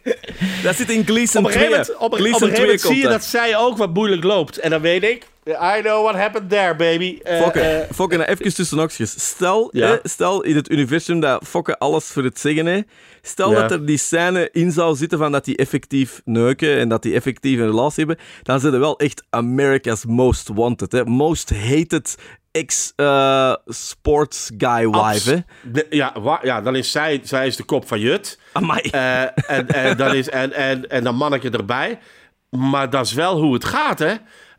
dat 0.64 0.76
zit 0.76 0.90
in 0.90 1.04
Gleason 1.06 1.44
op 1.44 1.50
een 1.50 1.56
2. 1.56 1.66
gegeven 1.66 1.70
moment, 1.70 1.94
op, 1.94 1.98
een- 1.98 2.04
op 2.04 2.12
een 2.12 2.18
Gleason 2.18 2.48
gegeven 2.48 2.54
2 2.54 2.66
moment 2.66 2.80
zie 2.80 2.96
je 2.96 3.08
dat. 3.08 3.24
zij 3.24 3.56
ook 3.56 3.76
wat 3.76 3.94
moeilijk 3.94 4.24
loopt. 4.24 4.58
En 4.58 4.70
dan 4.70 4.80
weet 4.80 5.02
ik, 5.02 5.26
I 5.46 5.80
know 5.80 6.02
what 6.04 6.14
happened 6.14 6.50
there, 6.50 6.76
baby. 6.76 7.18
Eh, 7.22 7.40
Fokke, 7.42 7.60
eh, 7.60 7.90
Fokke, 7.94 8.16
nou, 8.16 8.28
even 8.28 8.54
tussen 8.54 8.76
nokjes. 8.76 9.14
Stel, 9.26 9.68
Ja. 9.72 9.88
hè, 9.88 9.96
stel 10.02 10.42
in 10.42 10.56
het 10.56 10.70
universum 10.70 11.20
dat 11.20 11.42
Fokke 11.46 11.78
alles 11.78 12.04
voor 12.04 12.24
het 12.24 12.40
zeggen 12.40 12.66
heeft. 12.66 12.84
Stel 13.22 13.50
Ja. 13.52 13.60
dat 13.60 13.70
er 13.70 13.86
die 13.86 13.96
scène 13.98 14.48
in 14.52 14.72
zou 14.72 14.96
zitten 14.96 15.18
van 15.18 15.32
dat 15.32 15.44
die 15.44 15.56
effectief 15.56 16.20
neuken 16.24 16.78
en 16.78 16.88
dat 16.88 17.02
die 17.02 17.14
effectief 17.14 17.58
een 17.58 17.66
relatie 17.66 18.04
hebben. 18.06 18.24
Dan 18.42 18.60
zijn 18.60 18.72
er 18.74 18.80
wel 18.80 18.98
echt 18.98 19.22
America's 19.30 20.04
Most 20.06 20.48
Wanted. 20.54 20.92
Hè. 20.92 21.04
Most 21.04 21.50
Hated 21.50 22.14
ex-sports 23.64 24.50
guy 24.58 24.88
wife. 24.90 25.44
De- 25.62 25.86
ja, 25.90 26.20
wa- 26.20 26.40
ja, 26.42 26.60
dan 26.60 26.76
is 26.76 26.90
zij, 26.90 27.20
zij 27.22 27.46
is 27.46 27.56
de 27.56 27.62
kop 27.64 27.86
van 27.88 28.00
Jut. 28.00 28.38
Amai. 28.52 28.80
Eh, 28.80 29.22
en, 29.22 29.68
en, 29.68 29.96
dan 29.96 30.14
is, 30.14 30.28
en, 30.28 30.52
en, 30.52 30.90
en 30.90 31.04
dan 31.04 31.14
manneke 31.14 31.50
erbij. 31.50 31.98
Maar 32.50 32.90
dat 32.90 33.06
is 33.06 33.12
wel 33.12 33.40
hoe 33.40 33.54
het 33.54 33.64
gaat, 33.64 33.98
hè? 33.98 34.14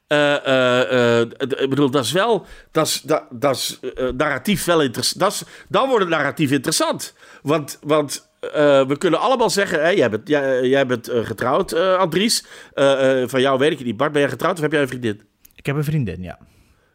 Eh, 0.07 0.45
eh, 0.45 1.19
eh, 1.21 1.27
d- 1.29 1.61
ik 1.61 1.69
bedoel, 1.69 1.89
dat 1.89 2.03
is 2.03 2.11
wel. 2.11 2.45
Dat 2.71 2.87
is, 2.87 3.01
dat, 3.01 3.23
dat 3.29 3.55
is 3.55 3.79
eh, 3.95 4.09
narratief 4.09 4.65
wel 4.65 4.81
interessant. 4.81 5.19
Dat 5.19 5.31
is, 5.31 5.43
dan 5.69 5.87
wordt 5.87 6.03
het 6.05 6.13
narratief 6.13 6.51
interessant. 6.51 7.13
Want, 7.41 7.79
want 7.81 8.29
eh, 8.39 8.85
we 8.87 8.97
kunnen 8.97 9.19
allemaal 9.19 9.49
zeggen: 9.49 9.81
hè, 9.83 9.89
jij 9.89 10.09
bent, 10.09 10.27
jij, 10.27 10.67
jij 10.67 10.85
bent 10.85 11.07
eh, 11.07 11.25
getrouwd, 11.25 11.71
eh 11.71 11.95
Andries. 11.97 12.45
Eh, 12.73 13.21
eh, 13.21 13.29
van 13.29 13.41
jou 13.41 13.57
weet 13.59 13.71
ik 13.71 13.77
het 13.77 13.87
niet. 13.87 13.97
Bart, 13.97 14.11
ben 14.11 14.21
jij 14.21 14.29
getrouwd 14.29 14.55
of 14.55 14.61
heb 14.61 14.71
jij 14.71 14.81
een 14.81 14.87
vriendin? 14.87 15.21
Ik 15.55 15.65
heb 15.65 15.75
een 15.75 15.83
vriendin, 15.83 16.21
ja. 16.21 16.37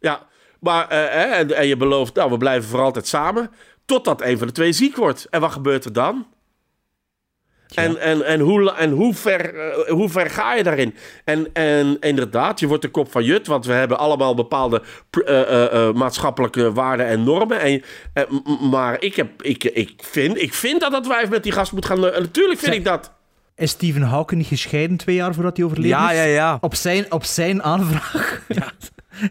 Ja, 0.00 0.26
maar 0.60 0.88
eh, 0.88 1.38
en, 1.38 1.56
en 1.56 1.66
je 1.66 1.76
belooft, 1.76 2.14
nou, 2.14 2.30
we 2.30 2.36
blijven 2.36 2.68
voor 2.70 2.80
altijd 2.80 3.06
samen. 3.06 3.50
Totdat 3.84 4.22
een 4.22 4.38
van 4.38 4.46
de 4.46 4.52
twee 4.52 4.72
ziek 4.72 4.96
wordt. 4.96 5.26
En 5.30 5.40
wat 5.40 5.52
gebeurt 5.52 5.84
er 5.84 5.92
dan? 5.92 6.26
En, 7.74 8.00
en, 8.00 8.26
en, 8.26 8.40
hoe, 8.40 8.72
en 8.72 8.90
hoe, 8.90 9.14
ver, 9.14 9.54
eh, 9.54 9.92
hoe 9.92 10.08
ver 10.08 10.30
ga 10.30 10.54
je 10.54 10.62
daarin? 10.62 10.94
En, 11.24 11.52
en 11.52 11.96
inderdaad, 12.00 12.60
je 12.60 12.66
wordt 12.66 12.82
de 12.82 12.88
kop 12.88 13.10
van 13.10 13.24
Jut, 13.24 13.46
want 13.46 13.66
we 13.66 13.72
hebben 13.72 13.98
allemaal 13.98 14.34
bepaalde 14.34 14.82
eh, 15.24 15.40
eh, 15.40 15.88
eh, 15.88 15.94
maatschappelijke 15.94 16.72
waarden 16.72 17.06
en 17.06 17.24
normen. 17.24 17.60
En, 17.60 17.82
maar 18.70 19.02
ik, 19.02 19.16
heb, 19.16 19.42
ik, 19.42 19.64
ik, 19.64 19.92
vind, 19.96 20.42
ik 20.42 20.54
vind 20.54 20.80
dat 20.80 20.90
dat 20.90 21.06
wijf 21.06 21.28
met 21.28 21.42
die 21.42 21.52
gast 21.52 21.72
moet 21.72 21.86
gaan. 21.86 22.00
natuurlijk 22.00 22.58
vind 22.58 22.60
Zeg- 22.60 22.74
ik 22.74 22.84
dat. 22.84 23.12
Is 23.56 23.70
Stephen 23.70 24.02
Hawking 24.02 24.46
gescheiden 24.46 24.96
twee 24.96 25.16
jaar 25.16 25.34
voordat 25.34 25.56
hij 25.56 25.66
overleden 25.66 25.98
Ja, 25.98 26.10
ja, 26.10 26.22
ja. 26.22 26.58
Op 26.60 26.74
zijn, 26.74 27.12
op 27.12 27.24
zijn 27.24 27.62
aanvraag. 27.62 28.42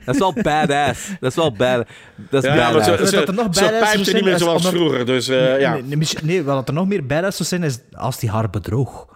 Dat 0.06 0.14
is 0.16 0.20
wel 0.20 0.34
badass. 0.41 1.07
Dat 1.20 1.30
is 1.30 1.36
wel 1.36 1.52
bad. 1.52 1.88
Dat 2.30 2.44
is 2.44 2.49
Ja, 2.49 2.56
maar 2.56 2.72
badass. 2.74 2.86
zo, 2.88 2.98
Dat 2.98 3.10
zo, 3.10 3.20
er 3.22 3.34
nog 3.34 3.48
zo 3.56 3.61
badass 3.61 3.80
pijpt 3.91 4.03
zijn 4.06 4.16
niet 4.16 4.26
meer 4.26 4.38
zoals 4.38 4.68
vroeger. 4.68 5.06
Dus 5.06 5.28
eh, 5.28 5.60
ja. 5.60 5.74
Nee, 5.74 5.84
nee, 5.98 6.07
nee, 6.24 6.44
wat 6.44 6.68
er 6.68 6.74
nog 6.74 6.88
meer 6.88 7.06
badass 7.06 7.38
zou 7.38 7.49
zijn, 7.49 7.64
is 7.64 7.80
als 7.91 8.22
hij 8.22 8.30
haar 8.30 8.49
bedroog. 8.49 9.07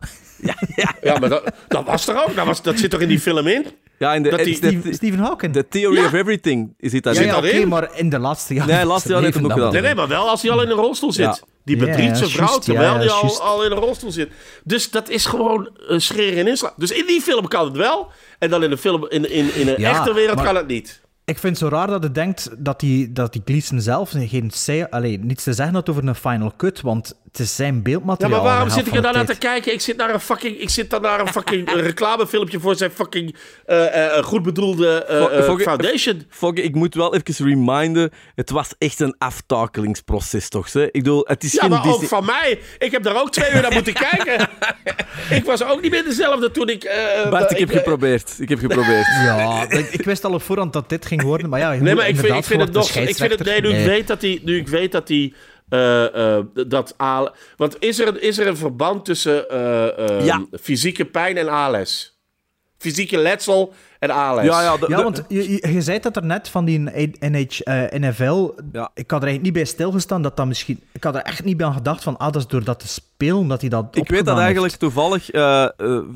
ja, 1.02 1.18
maar 1.20 1.30
dat, 1.30 1.52
dat 1.68 1.86
was 1.86 2.08
er 2.08 2.24
ook. 2.24 2.36
Dat, 2.36 2.46
was, 2.46 2.62
dat 2.62 2.80
zit 2.80 2.92
toch 2.92 3.00
in 3.02 3.08
die 3.08 3.20
film 3.20 3.48
in? 3.48 3.66
Ja, 3.98 4.14
in 4.14 4.24
de, 4.24 4.30
Dat 4.30 4.40
die- 4.44 4.94
Stephen 4.94 5.20
Hawking. 5.20 5.54
The 5.54 5.68
Theory 5.68 5.98
Ja. 5.98 6.06
of 6.06 6.14
Everything 6.14 6.74
is 6.80 6.94
het 6.94 7.04
daar. 7.04 7.14
ja, 7.14 7.20
zit 7.22 7.30
ja, 7.30 7.38
oké, 7.38 7.48
in? 7.48 7.68
maar 7.68 7.90
in 7.98 8.10
de 8.10 8.20
laatste 8.20 8.54
jaren. 8.54 8.76
Nee, 8.76 8.86
laatste 8.86 9.10
jaar 9.10 9.22
heeft 9.22 9.36
leven 9.36 9.50
hem 9.50 9.58
ook 9.58 9.58
dan 9.58 9.68
gedaan. 9.68 9.84
Nee, 9.84 9.96
nee, 9.96 10.08
maar 10.08 10.18
wel 10.20 10.30
als 10.30 10.42
hij 10.42 10.52
al 10.52 10.62
in 10.62 10.70
een 10.70 10.76
rolstoel 10.76 11.12
zit. 11.12 11.26
Ja. 11.26 11.38
Die 11.66 11.78
Ja, 11.78 11.86
bedriegt 11.86 12.10
ja, 12.10 12.16
zijn 12.16 12.30
vrouw 12.30 12.54
ja, 12.54 12.60
terwijl 12.60 12.94
ja, 12.94 13.00
hij 13.20 13.30
al, 13.40 13.64
in 13.66 13.72
een 13.72 13.78
rolstoel 13.78 14.12
zit. 14.12 14.30
Dus 14.64 14.92
dat 14.92 15.10
is 15.10 15.26
gewoon 15.26 15.70
uh, 15.90 16.00
scheren 16.00 16.38
en 16.40 16.48
inslaan. 16.48 16.74
Dus 16.78 16.92
in 16.92 17.06
die 17.08 17.22
film 17.22 17.48
kan 17.48 17.66
het 17.66 17.78
wel. 17.78 18.12
En 18.40 18.50
dan 18.50 18.64
in, 18.64 18.70
de 18.70 18.78
film, 18.78 19.06
in, 19.10 19.32
in, 19.32 19.56
in 19.56 19.68
een 19.68 19.76
Ja, 19.78 19.90
echte 19.92 20.14
wereld 20.14 20.36
maar- 20.36 20.46
kan 20.46 20.56
het 20.56 20.68
niet. 20.68 21.02
Ik 21.26 21.38
vind 21.40 21.60
het 21.60 21.70
zo 21.70 21.76
raar 21.76 21.88
dat 21.88 22.04
je 22.04 22.12
denkt 22.12 22.50
dat 22.58 22.80
die, 22.80 23.12
dat 23.12 23.34
die 23.34 23.42
Gleason 23.46 23.82
zelf 23.82 24.10
geen 24.14 24.52
say, 24.52 24.84
allee, 24.90 25.20
niets 25.20 25.44
te 25.44 25.54
zeggen 25.54 25.76
had 25.76 25.90
over 25.90 26.08
een 26.08 26.16
final 26.16 26.54
cut, 26.58 26.82
want 26.82 27.22
het 27.32 27.40
is 27.42 27.56
zijn 27.56 27.76
Ja, 27.76 27.82
beeldmateriaal. 27.82 28.42
maar 28.44 28.52
waarom 28.52 28.70
zit 28.70 28.88
ik 28.88 28.94
er 28.96 29.02
dan 29.02 29.14
naar 29.14 29.26
te 29.26 29.38
kijken? 29.38 29.74
Ik 29.74 29.82
zit, 29.82 29.98
naar 29.98 30.14
een 30.14 30.20
fucking, 30.20 30.58
ik 30.58 30.70
zit 30.70 30.90
dan 30.90 31.02
naar 31.02 31.20
een 31.20 31.28
fucking 31.28 31.72
reclamefilmpje 31.90 32.60
voor 32.60 32.76
zijn 32.76 32.92
fucking 32.92 33.36
eh, 33.66 34.18
eh, 34.18 34.24
goed 34.24 34.44
bedoelde 34.44 35.04
eh, 35.04 35.38
eh, 35.40 35.44
Fok- 35.46 35.62
foundation. 35.62 36.24
Fok, 36.30 36.58
ik 36.58 36.76
moet 36.76 36.96
wel 36.96 37.16
even 37.16 37.46
reminden, 37.48 38.12
het 38.36 38.50
was 38.50 38.70
echt 38.78 39.00
een 39.00 39.16
aftakelingsproces, 39.18 40.50
toch? 40.50 40.74
Hè? 40.74 40.84
Ik 40.86 40.92
bedoel, 40.92 41.26
het 41.28 41.44
is 41.44 41.52
Ja, 41.54 41.62
geen 41.62 41.70
maar 41.70 41.88
ook 41.88 42.04
van 42.04 42.26
mij. 42.26 42.60
Ik 42.80 42.92
heb 42.92 43.04
daar 43.04 43.22
ook 43.22 43.32
twee 43.32 43.52
uur 43.54 43.62
naar 43.62 43.74
moeten 43.74 43.94
kijken. 44.10 44.50
ik 45.30 45.44
was 45.46 45.64
ook 45.64 45.82
niet 45.82 45.92
meer 45.92 46.04
dezelfde 46.04 46.52
toen 46.52 46.70
ik... 46.70 46.84
eh, 46.84 47.30
Bart, 47.30 47.52
ik 47.52 47.58
ik, 47.58 47.68
heb 47.68 47.78
geprobeerd. 47.78 48.36
Ik 48.40 48.50
heb 48.50 48.60
geprobeerd. 48.60 49.06
Ja, 49.08 49.66
ik, 49.70 49.90
ik 49.92 50.06
wist 50.06 50.26
al 50.26 50.34
op 50.34 50.42
voorhand 50.44 50.74
dat 50.74 50.90
dit 50.90 51.06
ging 51.18 51.30
worden, 51.30 51.50
maar 51.50 51.60
ja, 51.60 51.70
Nee, 51.74 51.96
maar 51.96 52.08
ik 52.08 52.16
vind, 52.16 52.28
inderdaad 52.28 52.38
ik 52.40 52.46
vind 52.46 52.62
het 52.62 52.72
nog... 52.72 52.90
Ik 53.10 53.16
vind 53.16 53.32
het, 53.32 53.44
nee, 53.44 53.62
nu 53.62 53.70
ik 53.70 53.86
weet 53.86 54.08
dat 54.08 54.22
hij... 54.22 54.40
Nu 54.44 54.58
ik 54.58 54.68
weet 54.68 54.92
dat 54.92 55.08
hij... 55.08 55.34
eh, 55.70 56.36
eh, 56.38 56.46
dat 56.68 56.94
Ale- 56.98 57.34
want 57.58 57.76
is 57.80 58.00
er, 58.00 58.08
een, 58.08 58.22
is 58.22 58.38
er 58.38 58.48
een 58.48 58.58
verband 58.58 59.06
tussen 59.06 59.50
eh, 59.50 59.98
eh, 60.20 60.26
Ja. 60.26 60.46
fysieke 60.62 61.06
pijn 61.06 61.38
en 61.38 61.48
ALS? 61.50 62.20
Fysieke 62.78 63.18
letsel 63.18 63.74
en. 64.10 64.46
Ja, 64.46 64.62
ja, 64.62 64.78
de- 64.78 64.86
Ja, 64.90 64.98
de- 64.98 65.04
want 65.04 65.24
je, 65.28 65.52
je, 65.52 65.74
je 65.74 65.82
zei 65.82 66.00
dat 66.00 66.16
er 66.16 66.26
net 66.26 66.50
van 66.50 66.66
die 66.66 66.80
NH, 67.20 67.60
eh, 67.64 68.00
NFL. 68.00 68.52
Ja. 68.72 68.90
Ik 68.94 69.12
had 69.12 69.22
er 69.22 69.28
eigenlijk 69.28 69.42
niet 69.42 69.54
bij 69.54 69.66
stilgestaan 69.66 70.22
dat 70.22 70.38
dat 70.38 70.48
misschien. 70.48 70.80
Ik 70.92 71.04
had 71.04 71.16
er 71.16 71.22
echt 71.22 71.44
niet 71.44 71.58
bij 71.58 71.66
aan 71.66 71.74
gedacht 71.74 72.04
van, 72.04 72.18
ah, 72.18 72.32
dat 72.32 72.36
is 72.42 72.48
door 72.48 72.64
dat 72.64 72.80
te 72.80 72.88
spelen 72.88 73.48
dat 73.48 73.62
hij 73.62 73.70
dat. 73.70 73.86
Ik 73.92 74.10
weet 74.10 74.26
dat 74.26 74.38
eigenlijk 74.38 74.66
heeft. 74.68 74.80
toevallig, 74.80 75.32
eh, 75.32 75.64
eh, 75.64 75.70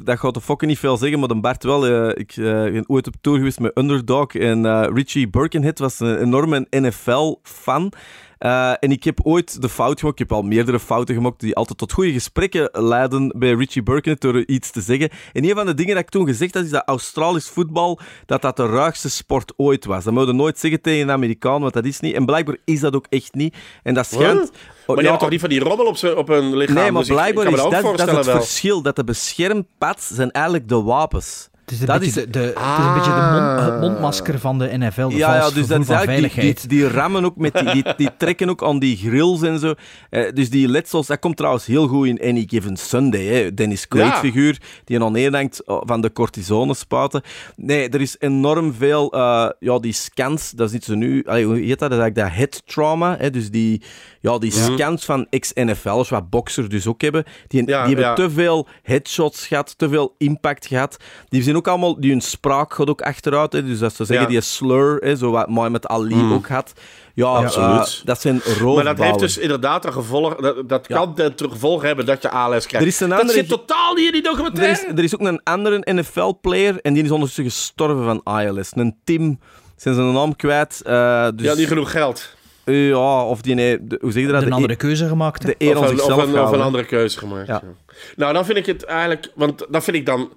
dat 0.04 0.20
gaat 0.20 0.34
de 0.34 0.42
fokken 0.42 0.68
niet 0.68 0.80
veel 0.80 0.98
zeggen, 0.98 1.20
maar 1.20 1.28
de 1.28 1.40
Bart 1.40 1.64
wel. 1.64 1.86
eh, 1.88 2.10
ik 2.16 2.32
eh, 2.32 2.44
ben 2.46 2.84
ooit 2.90 3.08
op 3.08 3.14
tour 3.22 3.38
geweest 3.38 3.60
met 3.60 3.78
Underdog 3.78 4.36
en 4.36 4.66
eh, 4.66 4.88
Richie 4.94 5.30
Birkenhead 5.30 5.80
was 5.80 6.00
een 6.00 6.18
enorme 6.20 6.68
NFL-fan. 6.70 7.92
Eh, 8.38 8.72
en 8.80 8.92
ik 8.92 9.04
heb 9.04 9.20
ooit 9.24 9.62
de 9.62 9.70
fout 9.70 10.00
gemaakt, 10.00 10.20
ik 10.20 10.28
heb 10.28 10.38
al 10.38 10.44
meerdere 10.44 10.80
fouten 10.80 11.16
gemaakt 11.16 11.40
die 11.40 11.56
altijd 11.56 11.78
tot 11.78 11.92
goede 11.92 12.12
gesprekken 12.12 12.70
leiden 12.72 13.34
bij 13.38 13.54
Richie 13.54 13.84
Birkenhead 13.84 14.22
door 14.22 14.44
iets 14.46 14.72
te 14.72 14.82
zeggen. 14.82 15.10
En 15.34 15.44
een 15.44 15.56
van 15.56 15.66
de 15.66 15.74
dingen 15.74 15.96
dat 15.96 16.04
ik 16.04 16.10
toen 16.10 16.26
gezegd 16.28 16.54
had, 16.54 16.64
is 16.64 16.70
dat 16.70 16.84
Australisch 16.86 17.50
voetbal 17.50 18.00
dat 18.26 18.42
dat 18.42 18.56
de 18.58 18.66
ruigste 18.68 19.10
sport 19.10 19.54
ooit 19.56 19.86
was. 19.86 20.04
Dat 20.04 20.14
moet 20.14 20.28
je 20.28 20.34
nooit 20.34 20.60
zeggen 20.60 20.82
tegen 20.82 21.02
een 21.02 21.12
Amerikaan, 21.12 21.62
want 21.62 21.74
dat 21.74 21.86
is 21.86 22.00
niet. 22.00 22.16
En 22.16 22.26
blijkbaar 22.26 22.58
is 22.66 22.80
dat 22.80 22.96
ook 22.96 23.06
echt 23.10 23.34
niet. 23.34 23.56
En 23.84 23.94
dat 23.94 24.06
schijnt... 24.08 24.52
Maar 24.88 24.96
die 24.96 25.06
Ja, 25.06 25.18
toch 25.18 25.30
niet 25.30 25.40
van 25.40 25.50
die 25.50 25.60
rommel 25.60 25.86
op, 25.86 26.04
op 26.18 26.28
hun 26.28 26.58
lichaam? 26.58 26.76
Nee, 26.76 26.92
maar 26.92 27.02
Dus 27.02 27.10
ik- 27.12 27.18
ik 27.18 27.34
blijkbaar 27.34 27.54
is 27.54 27.62
dat 27.84 28.00
is 28.00 28.16
het 28.16 28.26
wel. 28.26 28.36
verschil. 28.36 28.82
Dat 28.82 28.96
de 28.96 29.04
beschermpads 29.04 30.08
zijn 30.08 30.32
eigenlijk 30.32 30.68
de 30.70 30.82
wapens. 30.82 31.50
Het 31.68 31.76
is 31.76 31.82
een, 31.82 31.88
dat 31.88 32.00
beetje, 32.00 32.20
is- 32.20 32.26
de, 32.26 32.32
de, 32.32 32.40
het 32.40 32.80
is 32.80 32.86
een 32.86 32.94
beetje 32.94 33.12
de 33.14 33.30
mond- 33.40 33.60
het 33.72 33.80
mondmasker 33.80 34.40
van 34.40 34.60
de 34.60 34.78
NFL. 34.78 35.08
De 35.08 35.16
Ja, 35.16 35.36
ja, 35.36 35.50
dus 35.50 35.68
dat 35.68 35.80
is 35.82 35.90
eigenlijk 35.90 35.90
die, 35.90 36.06
veiligheid. 36.06 36.70
die, 36.70 36.80
die 36.80 36.88
rammen 36.88 37.26
ook 37.26 37.36
met 37.38 37.54
die, 37.54 37.72
die, 37.72 37.84
die 37.98 38.10
trekken 38.18 38.50
ook 38.50 38.64
aan 38.64 38.80
die 38.80 38.98
grills 38.98 39.42
en 39.42 39.60
zo. 39.60 39.74
Eh, 40.10 40.32
dus 40.34 40.50
die 40.50 40.68
letsels, 40.68 41.08
dat 41.08 41.20
komt 41.20 41.38
trouwens 41.38 41.66
heel 41.66 41.88
goed 41.88 42.08
in 42.08 42.20
Any 42.22 42.44
Given 42.48 42.78
Sunday. 42.78 43.24
Hè. 43.26 43.54
Dennis 43.54 43.88
Quaid 43.88 44.08
Ja. 44.12 44.18
figuur 44.20 44.58
die 44.84 45.02
aan 45.04 45.12
neerdenkt 45.12 45.62
van 45.66 46.02
de 46.02 46.12
cortisone 46.12 46.74
spuiten. 46.76 47.22
Nee, 47.56 47.90
er 47.90 48.02
is 48.02 48.16
enorm 48.20 48.74
veel, 48.74 49.12
eh, 49.14 49.50
ja, 49.60 49.80
die 49.80 49.94
scans, 49.94 50.52
dat 50.52 50.68
is 50.68 50.74
niet 50.74 50.84
zo 50.84 50.96
nu, 50.96 51.24
allee, 51.26 51.46
hoe 51.46 51.56
heet 51.58 51.80
dat? 51.80 51.90
Dat 51.90 51.92
is 51.92 51.98
eigenlijk 51.98 52.16
dat 52.16 52.38
head 52.38 52.62
trauma, 52.66 53.16
hè. 53.18 53.30
dus 53.30 53.52
die, 53.52 53.82
ja, 54.22 54.38
die 54.38 54.52
scans 54.52 55.06
van 55.06 55.28
ex-NFL'ers, 55.30 56.10
wat 56.10 56.30
boxers 56.30 56.70
dus 56.70 56.88
ook 56.88 57.02
hebben, 57.02 57.24
die, 57.48 57.60
Ja, 57.60 57.66
die 57.66 57.96
hebben 57.96 58.06
ja. 58.06 58.14
te 58.14 58.30
veel 58.30 58.68
headshots 58.84 59.48
gehad, 59.48 59.78
te 59.78 59.90
veel 59.90 60.16
impact 60.18 60.66
gehad. 60.68 60.98
Die 61.30 61.44
zijn 61.44 61.56
ook 61.58 61.68
allemaal, 61.68 62.00
die 62.00 62.12
hun 62.12 62.22
spraak 62.22 62.74
gaat 62.74 62.90
ook 62.90 63.02
achteruit. 63.02 63.54
Hè. 63.54 63.64
Dus 63.66 63.80
dat 63.80 63.94
ze 63.96 64.06
zeggen, 64.06 64.26
Ja. 64.26 64.32
die 64.32 64.42
slur, 64.42 64.96
hè, 65.04 65.16
zo 65.16 65.32
wat 65.32 65.48
Mohamed 65.50 65.88
Ali 65.88 66.16
Mm. 66.16 66.34
ook 66.34 66.48
had. 66.48 66.74
Ja, 67.14 67.26
Absoluut. 67.26 67.98
eh, 68.00 68.06
dat 68.06 68.22
zijn 68.22 68.42
roofbouwen. 68.46 68.84
Maar 68.84 68.96
dat 68.96 69.06
heeft 69.06 69.20
dus 69.20 69.38
inderdaad 69.38 69.86
een 69.86 69.94
gevolg. 69.94 70.36
Dat, 70.36 70.70
dat 70.70 70.88
kan 70.88 71.14
ten 71.16 71.34
gevolg 71.38 71.82
hebben 71.82 72.06
dat 72.06 72.22
je 72.22 72.30
ALS 72.30 72.66
krijgt. 72.66 72.86
Er 72.88 72.92
is 72.94 73.00
een 73.00 73.10
dat 73.10 73.20
andere- 73.20 73.38
zit 73.40 73.48
totaal 73.50 73.94
niet 73.94 74.06
in 74.06 74.12
die 74.12 74.22
er, 74.24 74.30
documentaire. 74.30 74.72
is, 74.72 74.84
er 74.98 75.04
is 75.04 75.14
ook 75.16 75.22
een 75.28 75.42
andere 75.44 75.82
NFL-player 75.94 76.80
en 76.82 76.94
die 76.94 77.04
is 77.04 77.12
ondertussen 77.12 77.44
gestorven 77.44 78.04
van 78.04 78.22
ALS. 78.24 78.72
Een 78.74 78.96
Tim, 79.04 79.40
zijn 79.76 79.96
zijn 79.96 80.12
naam 80.14 80.36
kwijt. 80.36 80.82
eh, 80.86 81.28
dus, 81.36 81.46
Ja, 81.48 81.54
niet 81.54 81.68
genoeg 81.68 81.92
geld. 81.92 82.36
Ja, 82.66 83.24
of 83.26 83.42
die, 83.42 83.56
nee, 83.56 83.78
de- 83.88 83.98
hoe 84.02 84.12
zeg 84.12 84.22
je 84.24 84.28
dat? 84.32 84.42
een 84.42 84.48
De 84.50 84.56
andere 84.56 84.74
e- 84.74 84.78
keuze 84.78 85.08
gemaakt. 85.08 85.46
De 85.46 85.56
eer 85.58 85.78
Of 85.78 85.90
een, 85.90 86.02
of, 86.02 86.08
een, 86.08 86.14
of 86.14 86.24
een 86.28 86.34
houden. 86.36 86.62
andere 86.62 86.86
keuze 86.86 87.18
gemaakt. 87.18 87.48
Ja. 87.48 87.62
ja. 87.64 87.94
Nou, 88.16 88.34
dan 88.34 88.46
vind 88.46 88.58
ik 88.58 88.66
het 88.66 88.84
eigenlijk. 88.84 89.32
Want 89.36 89.66
dan 89.70 89.82
vind 89.84 89.98
ik 89.98 90.06
dan. 90.06 90.30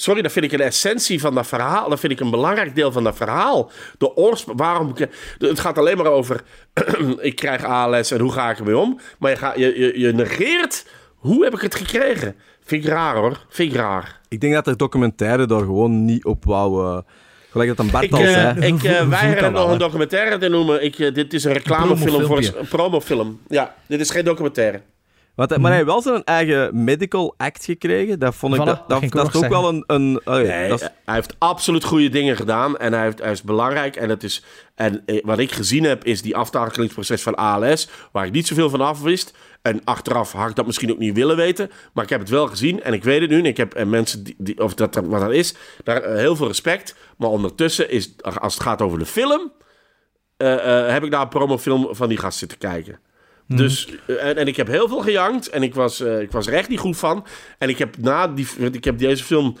Sorry, 0.00 0.22
dat 0.22 0.32
vind 0.32 0.44
ik 0.44 0.52
een 0.52 0.60
essentie 0.60 1.20
van 1.20 1.34
dat 1.34 1.46
verhaal. 1.46 1.88
Dat 1.88 2.00
vind 2.00 2.12
ik 2.12 2.20
een 2.20 2.30
belangrijk 2.30 2.74
deel 2.74 2.92
van 2.92 3.04
dat 3.04 3.16
verhaal. 3.16 3.70
De 3.98 4.16
oorsprong. 4.16 4.58
Waarom. 4.58 4.94
Het 5.38 5.60
gaat 5.60 5.78
alleen 5.78 5.96
maar 5.96 6.06
over. 6.06 6.40
ik 7.20 7.36
krijg 7.36 7.64
ALS 7.64 8.10
en 8.10 8.20
hoe 8.20 8.32
ga 8.32 8.50
ik 8.50 8.58
ermee 8.58 8.76
om? 8.76 9.00
Maar 9.18 9.30
je, 9.30 9.36
gaat, 9.36 9.56
je, 9.56 9.78
je, 9.78 9.98
je 9.98 10.12
negeert. 10.12 10.86
Hoe 11.14 11.44
heb 11.44 11.54
ik 11.54 11.60
het 11.60 11.74
gekregen? 11.74 12.34
Vind 12.64 12.84
ik 12.84 12.90
raar 12.90 13.16
hoor. 13.16 13.46
Vind 13.48 13.72
ik 13.72 13.78
raar. 13.78 14.20
Ik 14.28 14.40
denk 14.40 14.54
dat 14.54 14.64
de 14.64 14.76
documentaire 14.76 15.46
daar 15.46 15.60
gewoon 15.60 16.04
niet 16.04 16.24
op 16.24 16.44
wou... 16.44 16.86
eh, 16.86 16.98
gelijk 17.50 17.68
dat 17.68 17.78
een 17.78 17.90
Bart 17.90 18.04
Ik, 18.04 18.12
al 18.12 18.18
eh, 18.20 18.32
zei. 18.32 18.66
ik 18.66 18.82
eh, 18.82 19.08
weiger 19.18 19.44
het 19.44 19.52
nog 19.52 19.70
een 19.70 19.78
documentaire 19.78 20.38
te 20.38 20.48
noemen. 20.48 20.84
Ik, 20.84 21.14
dit 21.14 21.32
is 21.32 21.44
een 21.44 21.52
reclamefilm 21.52 22.24
voor 22.24 22.38
een 22.38 22.68
promofilm. 22.68 23.40
Ja, 23.48 23.74
dit 23.86 24.00
is 24.00 24.10
geen 24.10 24.24
documentaire. 24.24 24.80
Want, 25.48 25.56
maar 25.56 25.70
hij 25.70 25.80
heeft 25.80 25.90
wel 25.90 26.02
zijn 26.02 26.24
eigen 26.24 26.84
medical 26.84 27.34
act 27.36 27.64
gekregen. 27.64 28.18
Dat 28.18 28.34
vond 28.34 28.54
ik... 28.54 28.60
Voilà, 28.60 28.64
dat, 28.64 28.76
dat 28.76 28.88
dat, 28.88 28.98
ging 28.98 29.10
ik 29.10 29.16
dat 29.16 29.26
ook 29.26 29.30
is 29.30 29.36
ook 29.36 29.42
zeggen. 29.42 29.60
wel 29.62 29.68
een... 29.68 29.84
een 29.86 30.20
oh 30.24 30.46
ja, 30.46 30.56
Nee, 30.56 30.68
dat 30.68 30.80
is- 30.80 30.88
hij 31.04 31.14
heeft 31.14 31.34
absoluut 31.38 31.84
goede 31.84 32.08
dingen 32.08 32.36
gedaan 32.36 32.76
en 32.78 32.92
hij, 32.92 33.02
heeft, 33.02 33.18
hij 33.18 33.30
is 33.30 33.42
belangrijk. 33.42 33.96
En, 33.96 34.08
het 34.08 34.22
is, 34.22 34.44
en 34.74 35.02
eh, 35.06 35.24
wat 35.24 35.38
ik 35.38 35.52
gezien 35.52 35.84
heb, 35.84 36.04
is 36.04 36.22
die 36.22 36.36
aftakelingsproces 36.36 37.22
van 37.22 37.34
ALS, 37.34 37.88
waar 38.12 38.26
ik 38.26 38.32
niet 38.32 38.46
zoveel 38.46 38.70
van 38.70 38.80
af 38.80 39.02
wist. 39.02 39.34
En 39.62 39.80
achteraf 39.84 40.32
had 40.32 40.48
ik 40.48 40.56
dat 40.56 40.66
misschien 40.66 40.90
ook 40.90 40.98
niet 40.98 41.14
willen 41.14 41.36
weten, 41.36 41.70
maar 41.92 42.04
ik 42.04 42.10
heb 42.10 42.20
het 42.20 42.28
wel 42.28 42.46
gezien 42.46 42.82
en 42.82 42.92
ik 42.92 43.04
weet 43.04 43.20
het 43.20 43.30
nu. 43.30 43.38
En 43.38 43.44
ik 43.44 43.56
heb 43.56 43.74
en 43.74 43.90
mensen 43.90 44.24
die, 44.24 44.34
die 44.38 44.58
of 44.62 44.74
dat 44.74 44.94
wat 44.94 45.20
dat 45.20 45.32
is, 45.32 45.54
daar 45.84 46.02
eh, 46.02 46.16
heel 46.16 46.36
veel 46.36 46.46
respect. 46.46 46.94
Maar 47.16 47.28
ondertussen 47.28 47.90
is, 47.90 48.14
als 48.22 48.54
het 48.54 48.62
gaat 48.62 48.82
over 48.82 48.98
de 48.98 49.06
film, 49.06 49.52
eh, 50.36 50.84
eh, 50.84 50.92
heb 50.92 51.04
ik 51.04 51.10
daar 51.10 51.22
een 51.22 51.28
promofilm 51.28 51.88
van 51.90 52.08
die 52.08 52.18
gast 52.18 52.38
zitten 52.38 52.58
kijken. 52.58 52.98
Dus, 53.56 53.88
eh, 54.06 54.24
en, 54.24 54.36
en 54.36 54.46
ik 54.46 54.56
heb 54.56 54.66
heel 54.66 54.88
veel 54.88 55.00
gejankt 55.00 55.48
en 55.48 55.62
ik 55.62 55.74
was, 55.74 56.00
eh, 56.00 56.20
ik 56.20 56.30
was 56.30 56.46
er 56.46 56.52
echt 56.52 56.68
niet 56.68 56.78
goed 56.78 56.96
van. 56.96 57.26
En 57.58 57.68
ik 57.68 57.78
heb 57.78 57.96
na 57.98 58.28
die, 58.28 58.46
ik 58.72 58.84
heb 58.84 58.98
deze 58.98 59.24
film 59.24 59.56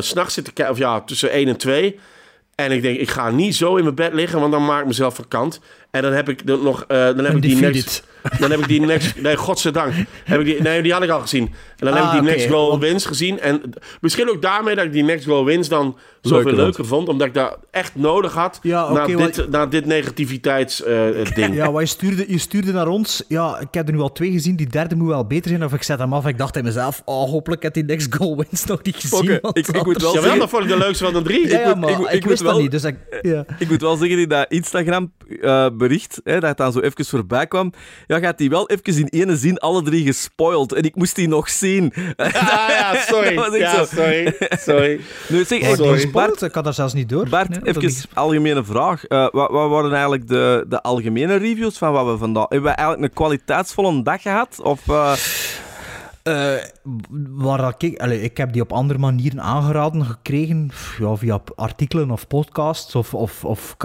s 0.00 0.08
s'nachts 0.08 0.34
zitten 0.34 0.52
kijken, 0.52 0.74
of 0.74 0.80
ja, 0.80 1.00
tussen 1.00 1.30
1 1.30 1.48
en 1.48 1.56
2. 1.56 1.98
En 2.54 2.72
ik 2.72 2.82
denk, 2.82 2.98
ik 2.98 3.10
ga 3.10 3.30
niet 3.30 3.56
zo 3.56 3.76
in 3.76 3.82
mijn 3.82 3.94
bed 3.94 4.12
liggen, 4.12 4.40
want 4.40 4.52
dan 4.52 4.64
maak 4.64 4.80
ik 4.80 4.86
mezelf 4.86 5.14
vakant. 5.14 5.60
En 5.90 6.02
dan 6.02 6.12
heb 6.12 6.28
ik 6.28 6.44
nog, 6.44 6.86
dan 6.86 7.24
heb 7.24 7.34
ik 7.34 7.42
die 7.42 7.56
next, 7.56 8.04
dan 8.40 8.50
heb 8.50 8.60
ik 8.60 8.68
die 8.68 8.80
next, 8.80 9.20
nee, 9.20 9.36
godzijdank. 9.36 9.92
Heb 10.24 10.40
ik 10.40 10.46
die, 10.46 10.62
nee, 10.62 10.82
die 10.82 10.92
had 10.92 11.02
ik 11.02 11.10
al 11.10 11.20
gezien. 11.20 11.46
En 11.46 11.86
dan 11.86 11.94
heb 11.94 12.04
Ah, 12.04 12.14
ik 12.14 12.20
die 12.20 12.28
oké, 12.28 12.38
Next 12.38 12.50
Goal 12.50 12.78
Wins 12.78 13.06
gezien. 13.06 13.40
En 13.40 13.62
misschien 14.00 14.30
ook 14.30 14.42
daarmee 14.42 14.74
dat 14.74 14.84
ik 14.84 14.92
die 14.92 15.02
Next 15.02 15.24
Goal 15.26 15.44
Wins 15.44 15.68
dan 15.68 15.98
zoveel 16.26 16.44
Leuker 16.44 16.62
leuker, 16.64 16.86
vond. 16.86 17.08
Omdat 17.08 17.26
ik 17.26 17.34
dat 17.34 17.58
echt 17.70 17.94
nodig 17.94 18.34
had 18.34 18.58
Ja, 18.62 18.92
na, 18.92 19.02
oké, 19.02 19.16
dit, 19.16 19.50
na 19.50 19.66
dit 19.66 19.86
negativiteitsding. 19.86 21.54
Ja, 21.60 21.72
wat 21.72 21.80
je 21.82 21.88
stuurde, 21.88 22.24
je 22.28 22.38
stuurde 22.38 22.72
naar 22.72 22.88
ons. 22.88 23.22
Ja, 23.28 23.58
ik 23.60 23.66
heb 23.70 23.88
er 23.88 23.94
nu 23.94 24.00
al 24.00 24.12
twee 24.12 24.30
gezien. 24.32 24.56
Die 24.56 24.66
derde 24.66 24.96
moet 24.96 25.08
wel 25.08 25.26
beter 25.26 25.50
zijn. 25.50 25.64
Of 25.64 25.72
ik 25.72 25.82
zet 25.82 25.98
hem 25.98 26.12
af. 26.12 26.26
Ik 26.26 26.38
dacht 26.38 26.56
in 26.56 26.64
mezelf, 26.64 27.02
oh, 27.04 27.30
hopelijk 27.30 27.62
heb 27.62 27.74
die 27.74 27.84
next 27.84 28.14
goal 28.14 28.36
wins 28.36 28.64
nog 28.64 28.82
niet 28.82 28.96
gezien. 28.96 29.38
Want 29.42 29.58
ik- 29.58 29.66
ik 29.68 29.84
moet 29.84 30.02
wel 30.02 30.14
Jawel, 30.14 30.38
dat 30.38 30.48
vond 30.48 30.62
ik 30.62 30.68
de 30.68 30.76
leukste 30.78 31.04
van 31.04 31.12
de 31.12 31.22
drie. 31.22 31.48
Ja, 31.48 31.60
ja, 31.60 31.74
moet- 31.74 31.78
maar 31.80 31.90
ik 31.90 31.96
ik, 31.96 31.98
moet- 32.00 32.12
ik 32.12 32.24
wist 32.24 32.28
moet 32.28 32.38
dat 32.38 32.52
wel- 32.52 32.62
niet. 32.62 32.70
Dus 32.70 32.84
ik, 32.84 32.96
ja. 33.22 33.44
Ik 33.58 33.68
moet 33.68 33.80
wel 33.80 33.96
zeggen, 33.96 34.18
in 34.18 34.28
dat 34.28 34.46
Instagram-bericht, 34.48 36.20
dat 36.24 36.42
het 36.42 36.56
dan 36.56 36.72
zo 36.72 36.80
even 36.80 37.04
voorbij 37.04 37.46
kwam, 37.46 37.72
ja, 38.06 38.18
gaat 38.18 38.38
hij 38.38 38.48
wel 38.48 38.68
even 38.68 39.08
in 39.08 39.20
ene 39.20 39.36
zin 39.36 39.58
alle 39.58 39.82
drie 39.82 40.04
gespoild. 40.06 40.72
En 40.72 40.82
ik 40.82 40.94
moest 40.96 41.14
die 41.16 41.28
nog 41.28 41.48
zien. 41.50 41.92
Ah, 42.16 42.68
ja, 42.68 42.94
sorry. 43.06 43.58
Ja, 43.58 43.84
zo. 43.84 43.84
sorry. 43.96 44.34
Sorry. 44.58 45.00
Nu, 45.28 45.44
zeg, 45.44 45.62
Sorry. 45.76 45.92
Bart, 46.16 46.42
ik 46.42 46.54
had 46.54 46.64
daar 46.64 46.74
zelfs 46.74 46.92
niet 46.94 47.08
door. 47.08 47.28
Bart 47.28 47.48
Nee, 47.48 47.60
even 47.62 47.82
is- 47.82 48.06
algemene 48.14 48.64
vraag. 48.64 49.04
Eh, 49.04 49.28
wat, 49.30 49.50
wat 49.50 49.70
waren 49.70 49.92
eigenlijk 49.92 50.28
de, 50.28 50.64
de 50.68 50.82
algemene 50.82 51.36
reviews 51.36 51.78
van 51.78 51.92
wat 51.92 52.06
we 52.06 52.16
vandaag... 52.18 52.48
Hebben 52.48 52.70
we 52.70 52.76
eigenlijk 52.76 53.08
een 53.08 53.14
kwaliteitsvolle 53.14 54.02
dag 54.02 54.22
gehad? 54.22 54.60
Of... 54.62 54.88
Eh, 54.88 56.54
waar 57.30 57.58
dat 57.58 57.82
ik, 57.82 58.02
ik 58.02 58.36
heb 58.36 58.52
die 58.52 58.62
op 58.62 58.72
andere 58.72 58.98
manieren 58.98 59.40
aangeraden 59.42 60.04
gekregen, 60.04 60.70
ja, 60.98 61.16
via 61.16 61.40
artikelen 61.54 62.10
of 62.10 62.26
podcasts 62.26 62.94
of, 62.94 63.14
of, 63.14 63.44
of, 63.44 63.76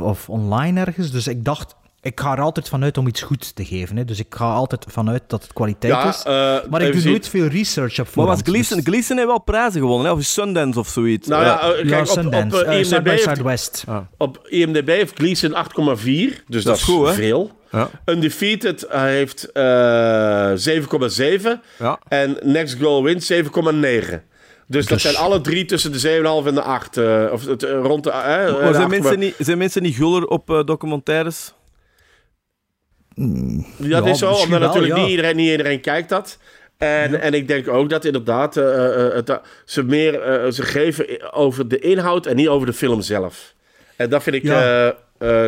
of 0.00 0.28
online 0.28 0.80
ergens. 0.80 1.10
Dus 1.10 1.26
ik 1.26 1.44
dacht, 1.44 1.76
ik 2.08 2.20
ga 2.20 2.32
er 2.36 2.40
altijd 2.42 2.68
vanuit 2.68 2.98
om 2.98 3.06
iets 3.06 3.22
goeds 3.22 3.52
te 3.52 3.64
geven. 3.64 3.96
Hè. 3.96 4.04
Dus 4.04 4.18
ik 4.18 4.26
ga 4.34 4.44
altijd 4.52 4.84
vanuit 4.88 5.22
dat 5.26 5.42
het 5.42 5.52
kwaliteit 5.52 5.92
Ja, 5.92 6.08
is. 6.08 6.22
eh, 6.22 6.70
maar 6.70 6.82
ik 6.82 6.92
doe 6.92 7.04
nooit 7.10 7.28
veel 7.28 7.46
research 7.46 7.92
op 7.92 7.96
maar 8.04 8.06
voorhand. 8.06 8.40
was 8.40 8.48
Gleason, 8.54 8.76
Dus- 8.76 8.86
Gleason 8.86 9.16
heeft 9.16 9.28
wel 9.28 9.40
prijzen 9.40 9.80
gewonnen, 9.80 10.06
hè? 10.06 10.12
of 10.12 10.22
Sundance 10.22 10.78
of 10.78 10.88
zoiets. 10.88 11.28
Nou 11.28 11.44
ja, 11.44 11.60
Eh, 11.60 11.68
kijk, 11.74 11.88
ja, 11.88 11.96
op, 11.96 12.02
op, 12.02 12.08
Sundance. 12.08 12.64
eh, 12.64 12.68
Eh, 12.72 12.74
IMDb 12.78 12.84
Side 12.86 13.02
by 13.02 13.10
heeft- 13.10 13.22
Southwest. 13.22 13.84
op 14.16 14.46
IMDb 14.48 14.88
heeft 14.88 15.18
Gleason 15.18 15.54
8,4. 15.54 16.42
Dus 16.46 16.64
dat, 16.64 16.76
is 16.76 16.82
goed, 16.82 17.06
hè? 17.06 17.12
veel. 17.12 17.50
Ja. 17.70 17.90
Undefeated 18.04 18.86
heeft 18.88 19.52
eh 19.52 20.50
7,7. 20.54 21.60
Ja. 21.78 21.98
En 22.08 22.36
Next 22.42 22.76
Goal 22.80 23.02
Wins 23.02 23.26
7,9. 23.26 24.22
Dus, 24.66 24.86
dat 24.86 24.92
Dus- 25.00 25.02
zijn 25.02 25.16
alle 25.24 25.40
drie 25.40 25.64
tussen 25.64 25.92
de 25.92 25.98
7,5 25.98 26.46
en 26.46 26.54
de 26.54 26.62
8. 26.62 26.96
eh, 26.96 27.24
of 27.32 27.46
het, 27.46 27.62
rond 27.62 28.04
de. 28.04 28.10
eh, 28.10 28.16
Maar 28.16 28.46
de 28.68 28.74
zijn, 28.74 28.88
mensen 28.88 29.18
niet, 29.18 29.34
zijn 29.38 29.58
mensen 29.58 29.82
niet 29.82 29.94
guller 29.96 30.26
op 30.26 30.62
documentaires? 30.64 31.52
Dat 33.76 34.06
is 34.06 34.18
zo, 34.18 34.32
omdat 34.32 34.60
natuurlijk 34.60 34.94
niet, 34.94 35.08
iedereen, 35.08 35.36
niet 35.36 35.50
iedereen 35.50 35.80
kijkt 35.80 36.08
dat. 36.08 36.38
En, 36.78 37.20
en 37.20 37.34
ik 37.34 37.48
denk 37.48 37.68
ook 37.68 37.90
dat 37.90 38.04
inderdaad 38.04 38.56
eh, 38.56 39.16
eh, 39.16 39.28
eh, 39.28 39.36
ze 39.64 39.82
meer 39.82 40.12
ze 40.52 40.62
geven 40.62 41.32
over 41.32 41.68
de 41.68 41.78
inhoud 41.78 42.26
en 42.26 42.36
niet 42.36 42.48
over 42.48 42.66
de 42.66 42.72
film 42.72 43.00
zelf. 43.00 43.54
En 43.96 44.10
dat 44.10 44.22
vind 44.22 44.36
ik 44.36 44.42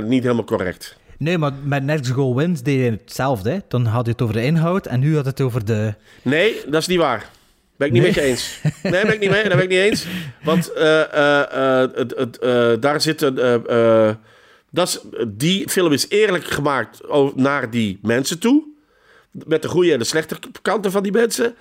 niet 0.05 0.23
helemaal 0.23 0.45
correct. 0.45 0.97
Nee, 1.19 1.39
maar 1.39 1.53
met 1.65 1.85
Next 1.85 2.11
Goal 2.11 2.37
Wins 2.37 2.63
deed 2.63 2.85
je 2.85 2.91
hetzelfde. 2.91 3.51
Hè? 3.51 3.59
Dan 3.69 3.85
had 3.87 4.05
je 4.07 4.13
het 4.13 4.23
over 4.23 4.35
de 4.35 4.43
inhoud 4.43 4.87
en 4.87 5.01
nu 5.01 5.17
had 5.17 5.25
het 5.25 5.41
over 5.41 5.65
de... 5.65 5.95
Nee, 6.23 6.55
dat 6.67 6.81
is 6.81 6.87
niet 6.87 6.99
waar. 6.99 7.31
Ben 7.77 7.87
ik 7.87 7.93
niet 7.93 8.03
Nee? 8.03 8.13
met 8.13 8.23
je 8.23 8.29
eens. 8.29 8.61
Nee, 8.83 9.03
ben 9.03 9.13
ik 9.13 9.21
niet 9.21 9.31
mee. 9.31 9.43
Dat 9.43 9.53
ben 9.53 9.63
ik 9.63 9.69
niet 9.69 9.79
eens. 9.79 10.07
Want 10.43 10.73
daar 12.81 13.01
zitten. 13.01 13.39
eh, 13.39 14.09
eh, 14.09 14.15
dat 14.71 14.89
is, 14.89 15.01
die 15.29 15.69
film 15.69 15.93
is 15.93 16.09
eerlijk 16.09 16.45
gemaakt 16.45 17.01
naar 17.35 17.71
die 17.71 17.99
mensen 18.03 18.39
toe. 18.39 18.69
Met 19.47 19.63
de 19.63 19.69
goede 19.69 19.93
en 19.93 19.99
de 19.99 20.05
slechte 20.05 20.37
kanten 20.63 20.91
van 20.91 21.03
die 21.03 21.13
mensen. 21.13 21.55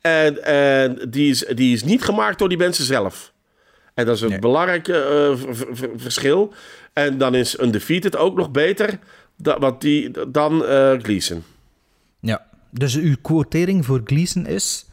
En, 0.00 0.44
en 0.44 1.10
die, 1.10 1.30
is, 1.30 1.44
die 1.54 1.74
is 1.74 1.84
niet 1.84 2.02
gemaakt 2.02 2.38
door 2.38 2.48
die 2.48 2.58
mensen 2.58 2.84
zelf. 2.84 3.32
En 3.94 4.06
dat 4.06 4.16
is 4.16 4.20
een 4.20 4.40
belangrijk 4.40 4.88
eh, 4.88 5.32
verschil. 5.96 6.52
En 6.92 7.18
dan 7.18 7.34
is 7.34 7.58
Undefeated 7.58 8.16
ook 8.16 8.36
nog 8.36 8.50
beter 8.50 8.98
da, 9.36 9.58
want 9.58 9.80
die, 9.80 10.10
dan 10.30 10.64
eh 10.64 10.92
Gleason. 11.02 11.44
Ja. 12.20 12.46
Dus 12.70 12.96
uw 12.96 13.16
quotering 13.22 13.84
voor 13.84 14.00
Gleason 14.04 14.46
is... 14.46 14.86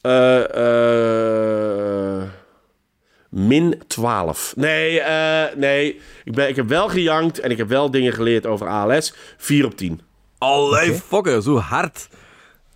Eh, 0.00 0.44
eh, 2.20 2.28
min 3.34 3.82
12. 3.86 4.52
Nee, 4.56 5.00
eh, 5.00 5.56
nee. 5.56 6.00
Ik, 6.24 6.32
ben, 6.32 6.48
ik 6.48 6.56
heb 6.56 6.68
wel 6.68 6.88
gejankt 6.88 7.40
en 7.40 7.50
ik 7.50 7.56
heb 7.56 7.68
wel 7.68 7.90
dingen 7.90 8.12
geleerd 8.12 8.46
over 8.46 8.68
ALS. 8.68 9.14
4 9.36 9.64
op 9.64 9.76
10. 9.76 10.00
Allee, 10.38 10.94
fokken, 10.94 11.42
zo 11.42 11.56
hard. 11.56 12.08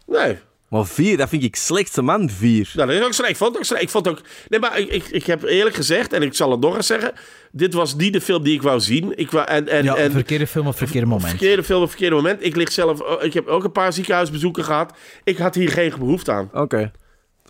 Nee. 0.06 0.39
Maar 0.68 0.86
vier, 0.86 1.16
dat 1.16 1.28
vind 1.28 1.43
ik 1.43 1.56
slechtste 1.56 2.02
man, 2.02 2.30
vier. 2.30 2.70
Nou, 2.74 2.89
dat 2.89 2.98
is 3.01 3.05
ook 3.05 3.12
slecht. 3.12 3.30
Ik 3.30 3.36
vond 3.36 3.51
het 3.51 3.59
ook 3.59 3.64
slecht. 3.64 3.82
Ik 3.82 3.89
vond 3.89 4.09
ook... 4.09 4.20
Nee, 4.48 4.60
maar 4.60 4.78
ik, 4.78 4.89
ik, 4.89 5.09
ik 5.09 5.26
heb 5.26 5.43
eerlijk 5.43 5.76
gezegd, 5.76 6.12
en 6.12 6.22
ik 6.22 6.35
zal 6.35 6.51
het 6.51 6.60
nog 6.60 6.76
eens 6.76 6.86
zeggen... 6.86 7.12
Dit 7.52 7.74
was 7.74 7.94
niet 7.94 8.12
de 8.12 8.20
film 8.20 8.43
die 8.43 8.55
ik 8.55 8.62
wou 8.62 8.80
zien. 8.80 9.12
Ik 9.16 9.30
wou, 9.30 9.47
en, 9.47 9.68
en, 9.68 9.85
Ja, 9.85 9.97
en, 9.97 10.12
verkeerde 10.12 10.47
film 10.47 10.66
op 10.66 10.76
verkeerde 10.76 11.06
moment. 11.06 11.28
Verkeerde 11.28 11.64
film 11.64 11.82
op 11.82 11.89
verkeerde 11.89 12.14
moment. 12.14 12.44
Ik 12.44 12.56
lig 12.56 12.72
zelf... 12.72 13.01
oh, 13.01 13.24
Ik 13.24 13.35
heb 13.35 13.47
ook 13.47 13.64
een 13.64 13.72
paar 13.72 13.93
ziekenhuisbezoeken 13.93 14.64
gehad. 14.64 14.93
Ik 15.24 15.36
had 15.36 15.55
hier 15.55 15.70
geen 15.70 15.93
behoefte 15.98 16.32
aan. 16.32 16.51
Oké. 16.52 16.93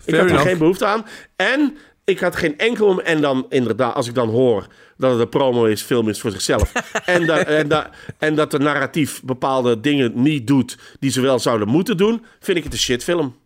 Ik 0.05 0.15
had 0.15 0.25
er 0.25 0.31
enough. 0.31 0.49
geen 0.49 0.59
behoefte 0.59 0.87
aan. 0.87 1.07
En 1.37 1.77
ik 2.09 2.19
had 2.19 2.37
geen 2.37 2.59
enkel... 2.59 3.03
En 3.03 3.21
dan 3.21 3.47
inderdaad, 3.49 3.95
als 3.95 4.09
ik 4.09 4.15
dan 4.15 4.29
hoor 4.29 4.67
dat 4.97 5.11
het 5.11 5.21
een 5.21 5.29
promo 5.29 5.65
is, 5.65 5.83
film 5.83 6.09
is 6.09 6.21
voor 6.21 6.31
zichzelf. 6.31 6.73
en, 7.05 7.27
dat, 7.27 7.39
en, 7.47 7.69
dat, 7.69 7.89
en 8.19 8.35
dat 8.35 8.51
de 8.51 8.59
narratief 8.59 9.23
bepaalde 9.23 9.81
dingen 9.81 10.13
niet 10.15 10.47
doet 10.47 10.79
die 11.01 11.11
ze 11.11 11.21
wel 11.21 11.39
zouden 11.39 11.69
moeten 11.69 11.97
doen, 11.97 12.25
vind 12.41 12.59
ik 12.59 12.65
het 12.65 12.73
een 12.73 12.79
shitfilm. 12.79 13.37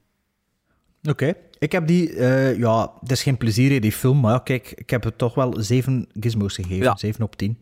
Oké. 1.09 1.34
Ik 1.59 1.72
heb 1.72 1.86
die... 1.86 2.14
eh, 2.14 2.59
ja, 2.59 2.93
het 3.01 3.10
is 3.10 3.22
geen 3.22 3.36
plezier 3.36 3.72
in 3.72 3.80
die 3.80 3.93
film, 3.93 4.20
maar 4.20 4.43
kijk, 4.43 4.72
ik 4.76 4.90
heb 4.90 5.05
het 5.05 5.18
toch 5.18 5.34
wel 5.34 5.55
7 5.59 6.09
gizmos 6.20 6.55
gegeven. 6.55 6.84
Ja. 6.84 6.97
7 6.97 7.24
op 7.24 7.36
10. 7.36 7.59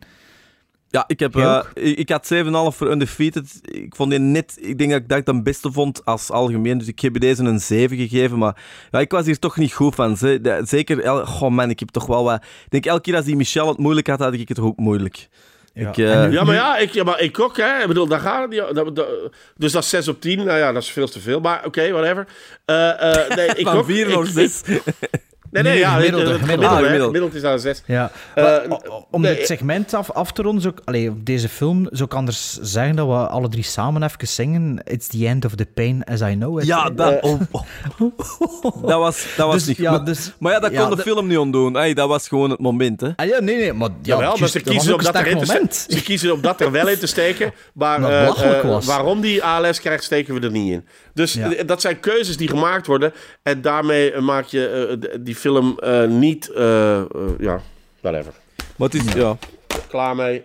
Ja, 0.91 1.03
ik, 1.07 1.19
heb, 1.19 1.35
eh, 1.35 1.59
ik, 1.73 2.09
had 2.09 2.29
7,5 2.33 2.49
voor 2.77 2.91
Undefeated. 2.91 3.59
Ik 3.61 3.95
vond 3.95 4.09
die 4.09 4.19
net... 4.19 4.57
Ik 4.61 4.77
denk 4.77 4.91
dat 4.91 4.99
ik 5.01 5.07
dat 5.09 5.17
ik 5.17 5.27
het 5.27 5.43
beste 5.43 5.71
vond 5.71 6.05
als 6.05 6.29
algemeen. 6.31 6.77
Dus 6.77 6.87
ik 6.87 6.99
heb 6.99 7.19
deze 7.19 7.43
een 7.43 7.59
7 7.59 7.97
gegeven. 7.97 8.37
Maar 8.37 8.57
ja, 8.91 8.99
ik 8.99 9.11
was 9.11 9.25
hier 9.25 9.39
toch 9.39 9.57
niet 9.57 9.73
goed 9.73 9.95
van. 9.95 10.17
Zeker... 10.63 11.25
Goh 11.27 11.49
man, 11.51 11.69
ik 11.69 11.79
heb 11.79 11.89
toch 11.89 12.05
wel 12.05 12.23
wat... 12.23 12.43
Ik 12.43 12.69
denk 12.69 12.85
elke 12.85 13.01
keer 13.01 13.15
als 13.15 13.25
die 13.25 13.35
Michel 13.35 13.67
het 13.67 13.77
moeilijk 13.77 14.07
had, 14.07 14.19
had 14.19 14.33
ik 14.33 14.47
het 14.49 14.59
ook 14.59 14.77
moeilijk. 14.77 15.27
Ik, 15.73 15.97
eh, 15.97 16.31
ja, 16.31 16.43
maar 16.43 16.55
ja, 16.55 16.77
ik, 16.77 16.91
ja, 16.93 17.03
maar 17.03 17.19
ik 17.19 17.39
ook, 17.39 17.57
hè. 17.57 17.81
Ik 17.81 17.87
bedoel, 17.87 18.07
daar 18.07 18.19
gaat 18.19 18.41
het 18.41 18.49
niet 18.49 18.61
o- 18.61 18.73
dat- 18.73 18.95
dat- 18.95 19.07
Dus 19.57 19.71
dat 19.71 19.83
is 19.83 19.89
6 19.89 20.07
op 20.07 20.21
10. 20.21 20.37
Nou 20.37 20.57
ja, 20.57 20.71
dat 20.71 20.81
is 20.83 20.89
veel 20.91 21.07
te 21.07 21.19
veel. 21.19 21.39
Maar 21.39 21.65
oké, 21.65 21.91
whatever. 21.91 22.27
Eh, 22.65 22.89
eh, 23.29 23.35
nee, 23.35 23.47
ik 23.61 23.65
Van 23.65 23.77
ook. 23.77 23.85
vier 23.85 24.07
Ik- 24.09 24.15
naar 24.15 24.43
ik- 24.43 24.83
zes. 25.51 25.61
Nee, 25.63 25.71
nee, 25.71 25.77
ja, 25.81 25.93
gemiddelde, 25.93 26.25
het- 26.25 26.31
het 26.31 26.39
gemiddelde. 26.39 26.39
gemiddelde, 26.39 26.65
Ah, 26.67 26.71
hè. 26.77 26.83
gemiddeld. 26.83 27.05
Gemiddeld 27.15 27.33
is 27.35 27.41
daar 27.41 27.59
6. 27.59 27.83
Ja. 27.85 28.11
Eh, 28.35 28.43
Maar 28.43 28.79
o- 28.89 29.07
om 29.11 29.21
nee, 29.21 29.35
het 29.37 29.47
segment 29.47 29.93
af, 29.93 30.11
af 30.11 30.31
te 30.31 30.41
ronden, 30.41 30.61
zou 30.61 30.73
ik, 30.77 30.81
allee, 30.85 31.09
op 31.09 31.25
deze 31.25 31.49
film, 31.49 31.87
zou 31.91 32.03
ik 32.03 32.13
anders 32.13 32.57
zeggen 32.61 32.95
dat 32.95 33.07
we 33.07 33.13
alle 33.13 33.49
drie 33.49 33.63
samen 33.63 34.03
even 34.03 34.27
zingen 34.27 34.81
It's 34.85 35.07
the 35.07 35.27
end 35.27 35.45
of 35.45 35.55
the 35.55 35.65
pain 35.65 36.03
as 36.03 36.21
I 36.21 36.33
know 36.35 36.59
it. 36.59 36.65
Ja, 36.65 36.89
dat, 36.89 37.21
oh, 37.23 37.41
oh. 37.99 38.81
dat 38.87 38.99
was, 38.99 39.25
dat 39.37 39.45
was 39.47 39.55
Dus, 39.55 39.65
niet 39.65 39.77
ja, 39.77 39.99
dus- 39.99 40.31
maar 40.39 40.51
ja, 40.51 40.59
dat 40.59 40.71
ja, 40.71 40.81
kon 40.81 40.89
de 40.89 40.95
de- 40.95 41.01
film 41.01 41.27
niet 41.27 41.37
ontdoen. 41.37 41.73
Hey, 41.73 41.93
dat 41.93 42.07
was 42.07 42.27
gewoon 42.27 42.49
het 42.49 42.59
moment, 42.59 43.01
hè. 43.01 43.09
Ah, 43.15 43.27
ja, 43.27 43.39
nee, 43.39 43.55
nee, 43.55 43.73
maar... 43.73 43.89
Ja, 43.89 43.95
Jawel, 44.01 44.37
maar 44.37 44.47
ze 44.49 44.59
kiezen, 44.59 44.93
een 44.93 45.03
dat 45.03 45.15
erin 45.15 45.37
te 45.37 45.45
moment. 45.45 45.73
ste- 45.75 45.93
ze 45.93 46.03
kiezen 46.03 46.33
om 46.33 46.41
dat 46.41 46.61
er 46.61 46.71
wel 46.71 46.87
in 46.87 46.99
te 46.99 47.07
steken. 47.07 47.53
Maar 47.73 48.03
eh, 48.03 48.27
eh, 48.59 48.63
was. 48.65 48.85
waarom 48.85 49.21
die 49.21 49.43
ALS 49.43 49.79
krijgt, 49.79 50.03
steken 50.03 50.33
we 50.33 50.39
er 50.39 50.51
niet 50.51 50.71
in. 50.71 50.85
Dus 51.13 51.33
Ja. 51.33 51.53
eh, 51.53 51.67
dat 51.67 51.81
zijn 51.81 51.99
keuzes 51.99 52.37
die 52.37 52.47
gemaakt 52.47 52.87
worden. 52.87 53.13
En 53.43 53.61
daarmee 53.61 54.11
eh, 54.11 54.21
maak 54.21 54.45
je 54.45 54.67
eh, 55.01 55.11
die 55.21 55.37
film 55.41 55.79
eh, 55.79 56.05
niet... 56.05 56.49
eh, 56.49 56.99
eh, 56.99 57.05
ja, 57.39 57.61
whatever. 58.01 58.33
Het 58.77 58.93
is... 58.93 59.13
Ja. 59.13 59.37
Klaar 59.87 60.15
mee. 60.15 60.43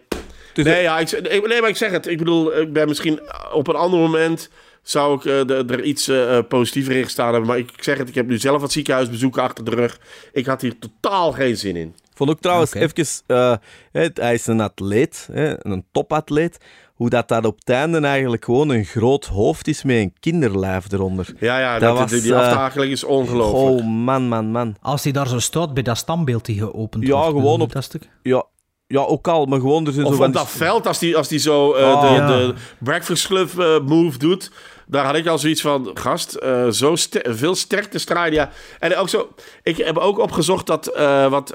Dus 0.52 0.64
nee, 0.64 0.82
ja, 0.82 0.98
ik, 0.98 1.10
ik- 1.10 1.46
nee, 1.46 1.60
maar 1.60 1.70
ik 1.70 1.76
zeg 1.76 1.90
het. 1.90 2.06
Ik 2.06 2.18
bedoel, 2.18 2.58
ik 2.60 2.72
ben 2.72 2.88
misschien 2.88 3.20
op 3.52 3.68
een 3.68 3.74
ander 3.74 4.00
moment... 4.00 4.50
zou 4.82 5.16
ik 5.18 5.24
eh, 5.24 5.46
de- 5.46 5.64
er 5.74 5.82
iets 5.82 6.08
eh, 6.08 6.38
positiever 6.48 6.96
in 6.96 7.04
gestaan 7.04 7.30
hebben. 7.30 7.46
Maar 7.48 7.58
ik 7.58 7.70
zeg 7.80 7.98
het, 7.98 8.08
ik 8.08 8.14
heb 8.14 8.26
nu 8.26 8.38
zelf 8.38 8.60
wat 8.60 8.72
ziekenhuisbezoeken 8.72 9.42
achter 9.42 9.64
de 9.64 9.70
rug. 9.70 10.00
Ik 10.32 10.46
had 10.46 10.60
hier 10.60 10.74
totaal 10.78 11.32
geen 11.32 11.56
zin 11.56 11.76
in. 11.76 11.88
Ik 11.88 12.16
vond 12.22 12.30
ook 12.30 12.40
trouwens 12.40 12.74
even... 12.74 13.04
eh, 13.26 13.54
hè, 13.92 14.08
hij 14.14 14.34
is 14.34 14.46
een 14.46 14.60
atleet, 14.60 15.28
hè, 15.32 15.66
een 15.66 15.84
topatleet. 15.92 16.58
Hoe 16.96 17.10
dat, 17.10 17.28
dat 17.28 17.44
op 17.44 17.56
het 17.58 17.68
einde 17.70 18.00
eigenlijk 18.00 18.44
gewoon 18.44 18.68
een 18.68 18.84
groot 18.84 19.24
hoofd 19.26 19.68
is 19.68 19.82
met 19.82 19.96
een 19.96 20.12
kinderlijf 20.20 20.92
eronder. 20.92 21.34
Ja, 21.40 21.58
ja, 21.58 21.78
dat, 21.78 22.08
die, 22.08 22.20
die 22.20 22.34
eh, 22.34 22.38
aftakeling 22.40 22.92
is 22.92 23.04
ongelooflijk. 23.04 23.80
Oh, 23.80 23.86
man, 23.86 24.28
man, 24.28 24.50
man. 24.50 24.76
Als 24.82 25.02
hij 25.02 25.12
daar 25.12 25.28
zo 25.28 25.38
staat 25.38 25.74
bij 25.74 25.82
dat 25.82 25.96
standbeeld 25.96 26.44
die 26.44 26.58
geopend 26.58 27.06
Ja, 27.06 27.12
wordt, 27.12 27.26
gewoon 27.28 27.60
op- 27.60 27.72
dat 27.72 27.84
stuk. 27.84 28.08
Ja, 28.22 28.44
ja, 28.86 29.00
ook 29.00 29.28
al, 29.28 29.46
maar 29.46 29.60
gewoon... 29.60 29.86
Er 29.86 29.92
zijn 29.92 30.04
Of 30.06 30.10
zo 30.12 30.16
van 30.18 30.26
op 30.26 30.32
die- 30.32 30.42
dat 30.42 30.50
veld, 30.50 30.86
als 30.86 30.98
die, 30.98 31.16
als 31.16 31.28
die 31.28 31.38
zo 31.38 31.72
eh, 31.72 31.92
Ah, 31.92 32.00
de, 32.00 32.14
ja. 32.14 32.26
de 32.26 32.54
Breakfast 32.78 33.26
Club 33.26 33.58
eh, 33.58 33.80
move 33.80 34.18
doet. 34.18 34.50
Daar 34.86 35.04
had 35.04 35.14
ik 35.14 35.26
al 35.26 35.38
zoiets 35.38 35.60
van, 35.60 35.90
gast, 35.94 36.34
eh, 36.34 36.68
zo 36.68 36.94
veel 37.12 37.54
sterkte 37.54 37.98
strijden. 37.98 38.38
Ja. 38.38 38.50
En 38.78 38.96
ook 38.96 39.08
zo, 39.08 39.28
ik 39.62 39.76
heb 39.76 39.96
ook 39.96 40.18
opgezocht 40.18 40.66
dat 40.66 40.86
eh, 40.86 41.26
wat 41.28 41.54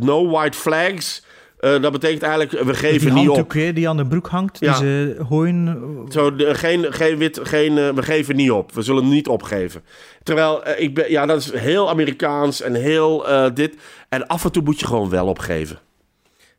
no 0.00 0.28
white 0.30 0.58
flags, 0.58 1.22
eh, 1.60 1.82
dat 1.82 1.92
betekent 1.92 2.22
eigenlijk, 2.22 2.64
we 2.64 2.74
geven 2.74 3.00
die 3.14 3.18
niet 3.20 3.28
op. 3.28 3.52
hè, 3.52 3.72
die 3.72 3.88
aan 3.88 3.96
de 3.96 4.06
broek 4.06 4.26
hangt, 4.28 4.58
Ja. 4.60 4.66
die 4.78 4.86
ze 4.86 5.16
gooien. 5.28 6.06
Zo, 6.08 6.36
de- 6.36 6.54
geen, 6.54 6.92
geen 6.92 7.16
wit, 7.18 7.40
geen, 7.42 7.78
eh, 7.78 7.88
we 7.88 8.02
geven 8.02 8.36
niet 8.36 8.50
op. 8.50 8.72
We 8.72 8.82
zullen 8.82 9.08
niet 9.08 9.28
opgeven. 9.28 9.82
Terwijl, 10.22 10.64
eh, 10.64 10.82
ik 10.82 10.94
ben, 10.94 11.10
ja, 11.10 11.26
dat 11.26 11.38
is 11.40 11.52
heel 11.52 11.88
Amerikaans 11.88 12.60
en 12.62 12.74
heel 12.74 13.28
eh, 13.28 13.50
dit. 13.54 13.74
En 14.08 14.26
af 14.26 14.44
en 14.44 14.52
toe 14.52 14.62
moet 14.62 14.80
je 14.80 14.86
gewoon 14.86 15.08
wel 15.10 15.26
opgeven. 15.26 15.78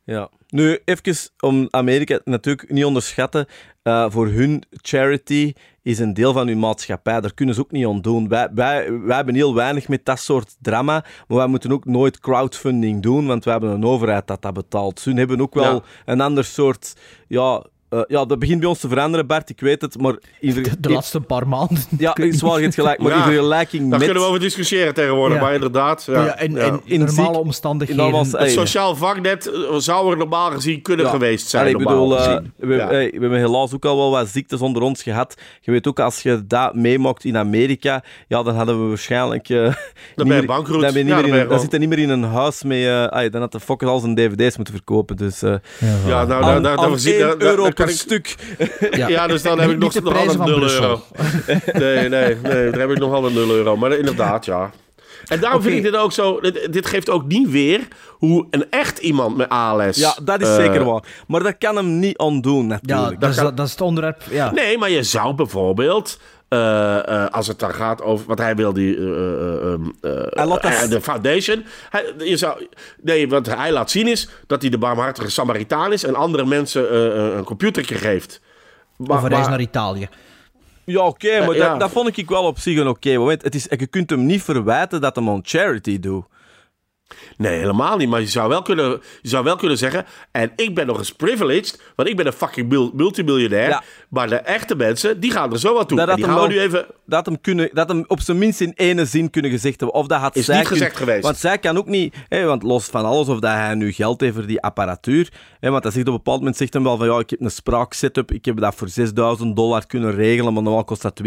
Ja. 0.03 0.29
Nu, 0.49 0.79
even 0.85 1.15
om 1.39 1.67
Amerika 1.69 2.19
natuurlijk 2.23 2.71
niet 2.71 2.85
onderschatten. 2.85 3.45
eh, 3.83 4.05
voor 4.09 4.27
hun 4.27 4.63
charity 4.71 5.53
is 5.83 5.99
een 5.99 6.13
deel 6.13 6.33
van 6.33 6.47
hun 6.47 6.59
maatschappij. 6.59 7.21
Daar 7.21 7.33
kunnen 7.33 7.55
ze 7.55 7.61
ook 7.61 7.71
niet 7.71 7.85
aan 7.85 8.01
doen. 8.01 8.27
Wij, 8.27 8.49
wij, 8.53 8.99
wij 8.99 9.15
hebben 9.15 9.35
heel 9.35 9.53
weinig 9.55 9.87
met 9.87 10.05
dat 10.05 10.19
soort 10.19 10.55
drama. 10.61 11.05
Maar 11.27 11.37
wij 11.37 11.47
moeten 11.47 11.71
ook 11.71 11.85
nooit 11.85 12.19
crowdfunding 12.19 13.01
doen, 13.01 13.27
want 13.27 13.43
wij 13.43 13.53
hebben 13.53 13.71
een 13.71 13.85
overheid 13.85 14.27
dat 14.27 14.41
dat 14.41 14.53
betaalt. 14.53 15.03
Hun 15.03 15.17
hebben 15.17 15.41
ook 15.41 15.53
wel 15.53 15.73
Ja. 15.73 15.81
een 16.05 16.21
ander 16.21 16.43
soort. 16.43 16.95
Ja, 17.27 17.63
eh, 17.91 17.99
ja, 18.07 18.25
dat 18.25 18.39
begint 18.39 18.59
bij 18.59 18.69
ons 18.69 18.79
te 18.79 18.87
veranderen, 18.87 19.27
Bart. 19.27 19.49
Ik 19.49 19.59
weet 19.59 19.81
het. 19.81 20.01
Maar 20.01 20.15
in 20.39 20.53
ver- 20.53 20.63
De, 20.63 20.79
de 20.79 20.89
laatste 20.89 21.19
paar 21.21 21.47
maanden. 21.47 21.77
Ja, 21.97 22.15
is 22.15 22.41
waar, 22.41 22.55
je 22.57 22.61
hebt 22.63 22.73
gelijk. 22.75 22.99
Maar 22.99 23.11
Ja, 23.11 23.17
in 23.17 23.23
vergelijking 23.23 23.81
Daar 23.89 23.89
met. 23.99 24.03
kunnen 24.07 24.23
we 24.23 24.29
over 24.29 24.39
discussiëren 24.41 24.93
tegenwoordig. 24.93 25.37
Ja. 25.37 25.43
Maar 25.43 25.53
inderdaad. 25.53 26.03
Ja, 26.07 26.25
Ja, 26.25 26.39
in, 26.39 26.51
ja. 26.53 26.65
in, 26.65 26.81
In 26.83 26.99
normale 26.99 27.27
ziek- 27.33 27.37
omstandigheden. 27.43 28.05
in 28.13 28.25
Het 28.37 28.51
sociaal 28.51 28.95
vaknet 28.95 29.51
zou 29.77 30.11
er 30.11 30.17
normaal 30.17 30.51
gezien 30.51 30.81
kunnen 30.81 31.05
Ja. 31.05 31.11
geweest 31.11 31.47
zijn. 31.47 31.61
Allee, 31.63 31.75
ik 31.75 31.81
normaal 31.83 32.07
bedoel, 32.07 32.19
eh, 32.19 32.25
gezien. 32.25 32.53
we, 32.57 32.75
Ja. 32.75 32.87
hey, 32.87 33.11
we 33.13 33.19
hebben 33.19 33.39
helaas 33.39 33.73
ook 33.73 33.85
al 33.85 33.97
wel 33.97 34.11
wat 34.11 34.27
ziektes 34.27 34.59
onder 34.59 34.81
ons 34.81 35.03
gehad. 35.03 35.35
Je 35.61 35.71
weet 35.71 35.87
ook, 35.87 35.99
als 35.99 36.21
je 36.21 36.47
dat 36.47 36.75
meemaakt 36.75 37.23
in 37.25 37.37
Amerika, 37.37 38.03
ja, 38.27 38.43
dan 38.43 38.55
hadden 38.55 38.81
we 38.83 38.87
waarschijnlijk... 38.87 39.49
eh, 39.49 39.57
niet 39.63 39.73
ben 40.15 40.25
je 40.25 40.33
meer- 40.33 40.45
bankroet. 40.45 40.81
Dan, 40.81 40.93
ben 40.93 40.97
je 40.97 41.03
niet 41.03 41.07
Ja, 41.13 41.21
meer 41.21 41.31
dan 41.31 41.39
in, 41.39 41.47
dan 41.47 41.59
zit 41.59 41.71
je 41.71 41.77
niet 41.77 41.89
meer 41.89 41.99
in 41.99 42.09
een 42.09 42.23
huis 42.23 42.63
met... 42.63 42.77
eh, 42.77 43.05
ay, 43.05 43.29
dan 43.29 43.41
had 43.41 43.51
de 43.51 43.59
fokker 43.59 43.87
al 43.87 43.99
zijn 43.99 44.15
dvd's 44.15 44.55
moeten 44.55 44.73
verkopen. 44.73 45.15
Dus, 45.15 45.41
eh 45.41 45.49
Ja, 46.07 46.25
nou, 46.25 46.27
daar, 46.27 46.61
daar, 46.61 46.61
daar, 46.61 47.73
per 47.85 47.93
ik- 47.93 47.99
stuk. 47.99 48.35
Ja, 49.07 49.27
dus 49.27 49.41
dan 49.41 49.59
heb 49.59 49.69
ik 49.69 49.77
nog, 49.77 49.93
nog 49.93 50.03
prijzen 50.03 50.39
altijd 50.39 50.49
van 50.49 50.59
0 50.59 50.71
euro. 50.71 51.01
Nee, 51.73 52.09
nee, 52.09 52.35
nee, 52.35 52.69
daar 52.71 52.79
heb 52.79 52.89
ik 52.91 52.97
nog 52.97 53.13
altijd 53.13 53.33
0 53.33 53.49
euro. 53.49 53.77
Maar 53.77 53.91
inderdaad, 53.97 54.45
ja. 54.45 54.71
En 55.27 55.39
daarom 55.39 55.61
vind 55.61 55.75
ik 55.75 55.83
dit 55.83 55.95
ook 55.95 56.11
zo... 56.11 56.39
Dit, 56.39 56.73
dit 56.73 56.85
geeft 56.85 57.09
ook 57.09 57.25
niet 57.27 57.49
weer 57.49 57.87
hoe 58.09 58.47
een 58.49 58.65
echt 58.69 58.99
iemand 58.99 59.37
met 59.37 59.49
ALS... 59.49 59.97
Ja, 59.97 60.15
dat 60.23 60.41
is 60.41 60.47
eh, 60.47 60.55
zeker 60.55 60.83
waar. 60.83 61.03
Maar 61.27 61.43
dat 61.43 61.55
kan 61.57 61.75
hem 61.75 61.99
niet 61.99 62.17
ontdoen, 62.17 62.63
Ja, 62.69 62.79
natuurlijk. 62.81 63.19
dat, 63.21 63.29
is, 63.29 63.35
kan- 63.35 63.45
dat, 63.45 63.57
dat 63.57 63.65
is 63.65 63.71
het 63.71 63.81
onderwerp. 63.81 64.21
Ja. 64.29 64.51
Nee, 64.51 64.77
maar 64.77 64.89
je 64.89 65.03
zou 65.03 65.33
bijvoorbeeld 65.35 66.19
eh, 66.19 66.23
eh, 66.23 66.40
als 67.31 67.47
het 67.47 67.59
dan 67.59 67.73
gaat 67.73 68.01
over. 68.01 68.25
Want 68.27 68.39
hij 68.39 68.55
wil 68.55 68.73
die. 68.73 68.97
eh, 68.97 69.03
eh, 69.03 69.73
ehm, 69.73 69.81
eh, 70.01 70.83
eh, 70.83 70.89
de 70.89 71.01
foundation. 71.01 71.65
Hij, 71.89 72.13
je 72.17 72.37
zou, 72.37 72.67
nee, 73.01 73.29
wat 73.29 73.45
hij 73.45 73.71
laat 73.71 73.91
zien 73.91 74.07
is 74.07 74.29
dat 74.47 74.61
hij 74.61 74.71
de 74.71 74.77
barmhartige 74.77 75.29
Samaritaan 75.29 75.93
is. 75.93 76.03
en 76.03 76.15
andere 76.15 76.45
mensen 76.45 76.89
eh, 76.89 77.35
een 77.37 77.43
computer 77.43 77.85
geeft. 77.85 78.41
Maar- 78.97 79.17
Of 79.17 79.23
een 79.23 79.29
reis 79.29 79.47
naar 79.47 79.61
Italië. 79.61 80.09
Ja, 80.85 81.01
oké, 81.05 81.39
maar 81.39 81.49
Eh, 81.49 81.55
ja. 81.55 81.69
Dat, 81.69 81.79
dat 81.79 81.91
vond 81.91 82.17
ik 82.17 82.29
wel 82.29 82.43
op 82.43 82.59
zich 82.59 82.77
een 82.77 82.87
oké 82.87 83.17
moment. 83.17 83.41
Het 83.41 83.55
is, 83.55 83.65
je 83.69 83.87
kunt 83.87 84.09
hem 84.09 84.25
niet 84.25 84.41
verwijten 84.43 85.01
dat 85.01 85.15
hem 85.15 85.29
on 85.29 85.39
charity 85.43 85.99
doet. 85.99 86.25
Nee, 87.37 87.57
helemaal 87.59 87.97
niet. 87.97 88.09
Maar 88.09 88.19
je 88.19 88.27
zou 88.27 88.49
wel 88.49 88.61
kunnen, 88.61 89.01
je 89.21 89.29
zou 89.29 89.43
wel 89.43 89.55
kunnen 89.55 89.77
zeggen... 89.77 90.05
en 90.31 90.51
ik 90.55 90.75
ben 90.75 90.87
nog 90.87 90.97
eens 90.97 91.11
privileged... 91.13 91.81
want 91.95 92.09
ik 92.09 92.15
ben 92.17 92.25
een 92.25 92.33
fucking 92.33 92.69
mul- 92.69 92.91
multimiljonair... 92.93 93.69
Ja. 93.69 93.83
Maar 94.11 94.29
de 94.29 94.35
echte 94.35 94.75
mensen, 94.75 95.19
die 95.19 95.31
gaan 95.31 95.51
er 95.51 95.59
zo 95.59 95.79
aan 95.79 95.85
toe. 95.85 95.97
Dat 96.05 96.15
die 96.15 96.25
gaan 96.25 96.41
we 96.41 96.47
nu 96.47 96.59
even... 96.59 96.85
Dat 97.05 97.25
hem, 97.25 97.41
kunnen, 97.41 97.69
dat 97.73 97.89
hem 97.89 98.03
op 98.07 98.21
zijn 98.21 98.37
minst 98.37 98.61
in 98.61 98.71
ene 98.75 99.05
zin 99.05 99.29
kunnen 99.29 99.51
gezegd 99.51 99.79
hebben. 99.79 99.99
Of 99.99 100.07
dat 100.07 100.19
had 100.19 100.35
Is 100.35 100.45
zij 100.45 100.57
niet 100.57 100.67
gezegd 100.67 100.89
kunnen- 100.91 101.07
geweest. 101.07 101.25
Want 101.25 101.37
zij 101.37 101.57
kan 101.57 101.77
ook 101.77 101.87
niet... 101.87 102.15
Hè, 102.27 102.43
want 102.43 102.63
los 102.63 102.85
van 102.85 103.05
alles 103.05 103.27
of 103.27 103.39
dat 103.39 103.51
hij 103.51 103.75
nu 103.75 103.91
geld 103.91 104.21
heeft 104.21 104.33
voor 104.35 104.45
die 104.45 104.61
apparatuur... 104.61 105.31
Hè, 105.59 105.69
want 105.69 105.83
hij 105.83 105.91
zegt 105.91 106.05
op 106.07 106.11
een 106.11 106.17
bepaald 106.17 106.39
moment 106.39 106.57
zegt 106.57 106.73
hem 106.73 106.83
wel 106.83 106.97
van... 106.97 107.07
Ja, 107.07 107.19
ik 107.19 107.29
heb 107.29 107.41
een 107.41 107.51
spraaksetup. 107.51 108.31
Ik 108.31 108.45
heb 108.45 108.57
dat 108.57 108.75
voor 108.75 108.89
6000 108.89 109.55
dollar 109.55 109.85
kunnen 109.87 110.13
regelen. 110.15 110.53
Maar 110.53 110.63
normaal 110.63 110.83
kost 110.83 111.01
dat 111.01 111.21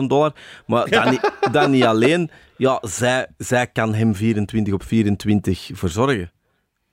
dollar. 0.06 0.32
Maar 0.66 0.90
dat, 0.90 1.10
niet, 1.10 1.30
dat 1.52 1.68
niet 1.68 1.84
alleen. 1.84 2.30
Ja, 2.56 2.78
zij, 2.82 3.26
zij 3.38 3.66
kan 3.66 3.94
hem 3.94 4.14
24 4.14 4.74
op 4.74 4.82
24 4.82 5.70
verzorgen. 5.72 6.32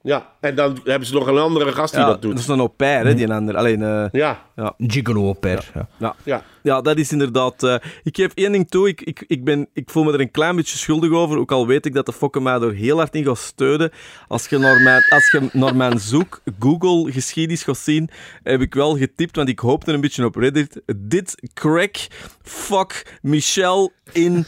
Ja, 0.04 0.26
en 0.40 0.56
dan 0.56 0.80
hebben 0.84 1.08
ze 1.08 1.14
nog 1.14 1.28
een 1.28 1.38
andere 1.38 1.72
gast 1.72 1.94
die 1.94 2.02
Ja, 2.02 2.08
dat 2.08 2.22
doet. 2.22 2.32
Dat 2.32 2.40
is 2.42 2.48
een 2.48 2.60
au 2.60 2.68
pair, 2.68 3.06
hè, 3.06 3.16
die 3.16 3.34
ander. 3.34 3.58
Alleen, 3.58 3.84
eh, 3.84 4.06
Ja. 4.12 4.40
ja. 4.56 4.74
Gigolo 4.78 5.22
au 5.24 5.34
pair. 5.34 5.72
Ja. 5.98 6.16
Ja. 6.24 6.42
Ja. 6.64 6.82
Dat 6.82 6.98
is 6.98 7.12
inderdaad... 7.12 7.64
eh, 7.64 7.76
ik 8.04 8.16
geef 8.16 8.32
één 8.34 8.52
ding 8.52 8.70
toe. 8.70 8.88
Ik, 8.88 9.02
ik, 9.02 9.24
ik, 9.28 9.44
ben, 9.44 9.68
ik 9.74 9.90
voel 9.90 10.04
me 10.04 10.14
er 10.14 10.20
een 10.20 10.32
klein 10.32 10.56
beetje 10.56 10.78
schuldig 10.78 11.12
over. 11.12 11.38
Ook 11.38 11.52
al 11.52 11.68
weet 11.68 11.86
ik 11.86 11.94
dat 11.94 12.06
de 12.06 12.14
fokken 12.14 12.44
mij 12.44 12.54
er 12.62 12.74
heel 12.74 12.98
hard 12.98 13.16
in 13.16 13.24
gaat 13.24 13.38
steunen. 13.38 13.92
Als 14.28 14.48
je 14.48 14.58
naar 14.58 14.82
mijn, 14.82 15.04
als 15.10 15.32
je 15.32 15.50
naar 15.54 15.76
mijn 15.76 16.00
zoek 16.00 16.42
Google-geschiedenis 16.60 17.64
gaat 17.64 17.78
zien, 17.78 18.10
heb 18.44 18.62
ik 18.62 18.74
wel 18.74 18.98
getipt, 18.98 19.36
want 19.36 19.50
ik 19.50 19.60
hoopte 19.60 19.92
een 19.94 20.02
beetje 20.02 20.26
op 20.26 20.36
Reddit. 20.36 20.82
Dit 20.96 21.36
crack 21.54 21.96
fuck 22.44 23.18
Michelle 23.22 23.92
in... 24.12 24.46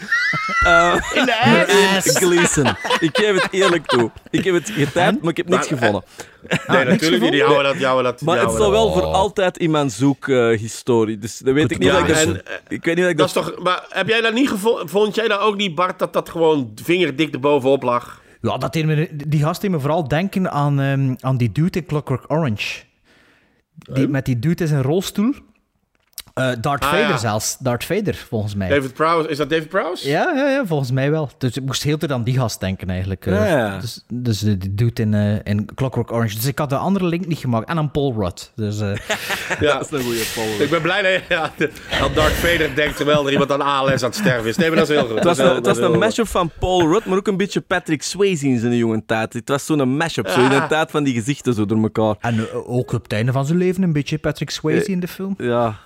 eh, 0.64 0.96
In 1.16 1.26
de 1.26 1.96
ass. 1.98 2.06
in 2.08 2.16
Gleason. 2.16 2.68
Ik 3.00 3.18
geef 3.18 3.42
het 3.42 3.48
eerlijk 3.52 3.86
toe. 3.88 4.12
Ik 4.30 4.44
heb 4.44 4.54
het 4.54 4.70
getypt, 4.70 4.94
maar 5.22 5.30
ik 5.32 5.38
heb 5.38 5.48
niks 5.50 5.70
Maar, 5.70 5.80
gevonden. 5.80 6.04
Nee, 6.68 6.86
natuurlijk 6.86 7.22
niet. 7.22 7.32
Die 7.32 7.44
houden 7.44 7.64
dat... 7.64 7.74
Die 7.74 7.86
houden 7.86 8.12
dat 8.12 8.22
Maar 8.22 8.36
die 8.40 8.48
het 8.48 8.58
dat- 8.58 8.70
wel 8.70 8.92
voor 8.94 9.02
altijd 9.04 9.58
in 9.58 9.72
mijn 9.72 9.90
zoekhistorie. 9.92 11.18
dus 11.18 11.38
dat 11.38 11.54
weet 11.54 11.72
ik 11.72 11.78
niet. 11.80 11.88
Ja, 11.88 11.94
dat 12.00 12.02
ik, 12.10 12.16
dat- 12.16 12.18
en, 12.26 12.46
eh, 12.46 12.54
ik 12.68 12.84
weet 12.86 12.96
niet 12.96 13.04
dat 13.04 13.12
ik 13.12 13.18
Dat 13.18 13.34
dat... 13.34 13.46
is 13.48 13.52
toch, 13.54 13.64
maar 13.64 13.86
heb 13.90 14.08
jij 14.08 14.22
dat 14.22 14.34
niet 14.34 14.50
gevonden? 14.50 14.90
Vond 14.90 15.16
jij 15.16 15.28
dat 15.28 15.40
ook 15.40 15.56
niet, 15.56 15.76
Bart, 15.76 16.00
dat 16.00 16.14
dat 16.14 16.30
gewoon 16.30 16.72
vingerdik 16.84 17.34
erbovenop 17.34 17.84
lag? 17.84 18.22
Ja, 18.42 18.58
dat 18.58 18.74
deed 18.74 18.86
me, 18.86 19.10
die 19.28 19.40
gast 19.40 19.62
deed 19.62 19.72
me 19.72 19.80
vooral 19.80 20.08
denken 20.08 20.52
aan, 20.52 20.80
ehm, 20.80 21.14
aan 21.20 21.38
die 21.38 21.52
dude 21.52 21.80
in 21.80 21.86
Clockwork 21.86 22.24
Orange. 22.32 22.82
Die, 23.76 24.08
met 24.08 24.26
die 24.26 24.40
dude 24.40 24.64
in 24.64 24.70
zijn 24.70 24.82
rolstoel. 24.82 25.34
Eh 26.34 26.50
Darth 26.62 26.84
Ah, 26.84 26.90
Vader 26.90 27.08
ja. 27.08 27.18
zelfs. 27.18 27.58
Darth 27.60 27.84
Vader, 27.86 28.16
volgens 28.16 28.56
mij. 28.56 28.70
David 28.70 28.94
Prowse, 28.94 29.30
is 29.30 29.38
dat 29.38 29.50
David 29.50 29.70
Prowse? 29.70 30.10
Ja, 30.10 30.32
ja, 30.36 30.50
ja, 30.50 30.66
volgens 30.66 30.92
mij 30.92 31.12
wel. 31.12 31.30
Dus 31.38 31.58
ik 31.58 31.64
moest 31.64 31.84
heel 31.84 31.98
tijd 31.98 32.12
aan 32.12 32.24
die 32.24 32.38
gast 32.40 32.60
denken, 32.60 32.90
eigenlijk. 32.90 33.26
eh. 33.26 33.34
Ja, 33.34 33.46
ja. 33.48 33.80
Dus, 33.80 34.04
dus 34.14 34.40
de 34.40 34.58
die 34.58 34.76
dude 34.76 35.02
in, 35.02 35.14
eh, 35.14 35.36
in 35.44 35.70
Clockwork 35.76 36.12
Orange. 36.12 36.36
Dus 36.36 36.46
ik 36.46 36.58
had 36.60 36.70
de 36.70 36.76
andere 36.78 37.06
link 37.06 37.28
niet 37.28 37.38
gemaakt. 37.38 37.70
En 37.70 37.78
aan 37.78 37.92
Paul 37.92 38.14
Rudd. 38.18 38.52
Dus, 38.56 38.80
eh, 38.80 38.90
Ja. 39.60 39.74
Dat 39.78 39.92
is 39.92 40.00
een 40.00 40.04
goede 40.04 40.24
Paul. 40.36 40.48
Ik 40.62 40.70
ben 40.70 40.82
blij 40.82 41.02
dat, 41.02 41.22
ja, 41.30 41.52
dat 41.58 41.70
Darth 42.16 42.34
Vader 42.34 42.76
denkt 42.76 42.96
terwijl 42.98 43.26
er 43.26 43.32
iemand 43.32 43.52
aan 43.52 43.62
ALS 43.62 43.90
aan 44.04 44.10
het 44.10 44.16
sterven 44.16 44.50
is. 44.50 44.58
Nee, 44.58 44.68
maar 44.70 44.78
dat 44.78 44.90
is 44.90 44.96
heel 44.96 45.06
goed. 45.06 45.16
Het 45.16 45.24
was, 45.24 45.38
een, 45.38 45.46
heel- 45.46 45.56
het 45.56 45.66
was 45.66 45.78
dat 45.78 45.88
is 45.90 45.94
een 45.94 46.00
mashup 46.00 46.28
van 46.28 46.52
Paul 46.60 46.92
Rudd, 46.92 47.06
maar 47.06 47.18
ook 47.18 47.28
een 47.28 47.38
beetje 47.38 47.62
Patrick 47.62 48.04
Swayze 48.04 48.48
in 48.48 48.60
zijn 48.60 48.76
jonge 48.76 49.04
tijd. 49.06 49.34
Het 49.34 49.50
was 49.50 49.66
zo'n 49.66 49.96
mashup, 49.98 50.28
zo 50.28 50.44
in 50.44 50.50
de 50.50 50.66
tijd 50.70 50.92
van 50.92 51.04
die 51.04 51.14
gezichten 51.14 51.54
zo 51.54 51.66
door 51.66 51.82
elkaar. 51.82 52.16
en 52.20 52.38
eh, 52.40 52.70
ook 52.70 52.92
op 52.94 53.04
het 53.04 53.14
einde 53.14 53.32
van 53.32 53.46
zijn 53.46 53.58
leven 53.58 53.84
een 53.84 53.94
beetje 53.94 54.18
Patrick 54.18 54.50
Swayze 54.50 54.92
in 54.92 55.00
de 55.00 55.08
film. 55.08 55.34
Ja, 55.38 55.80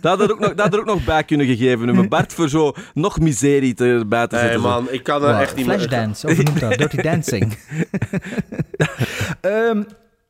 dat 0.00 0.18
had 0.18 0.20
er 0.20 0.32
ook 0.32 0.38
nog, 0.40 0.48
dat 0.48 0.60
had 0.60 0.72
er 0.74 0.80
ook 0.80 0.86
nog 0.86 1.04
bij 1.04 1.24
kunnen 1.24 1.46
gegeven 1.46 1.86
hebben. 1.86 2.08
Bart 2.08 2.32
voor 2.32 2.48
zo 2.48 2.72
nog 2.94 3.18
miserie 3.20 3.74
te, 3.74 3.84
erbij 3.84 4.26
te 4.26 4.38
zetten. 4.38 4.60
man, 4.60 4.86
ik 4.90 5.02
kan 5.02 5.22
er 5.24 5.32
Wow, 5.32 5.40
echt 5.40 5.56
niet 5.56 5.66
meer... 5.66 5.78
Flashdance, 5.78 6.26
of 6.26 6.34
hoe 6.34 6.44
noemt 6.44 6.60
dat? 6.60 6.78
Dirty 6.78 6.96
Dancing. 7.02 7.58
Ehm 9.40 9.82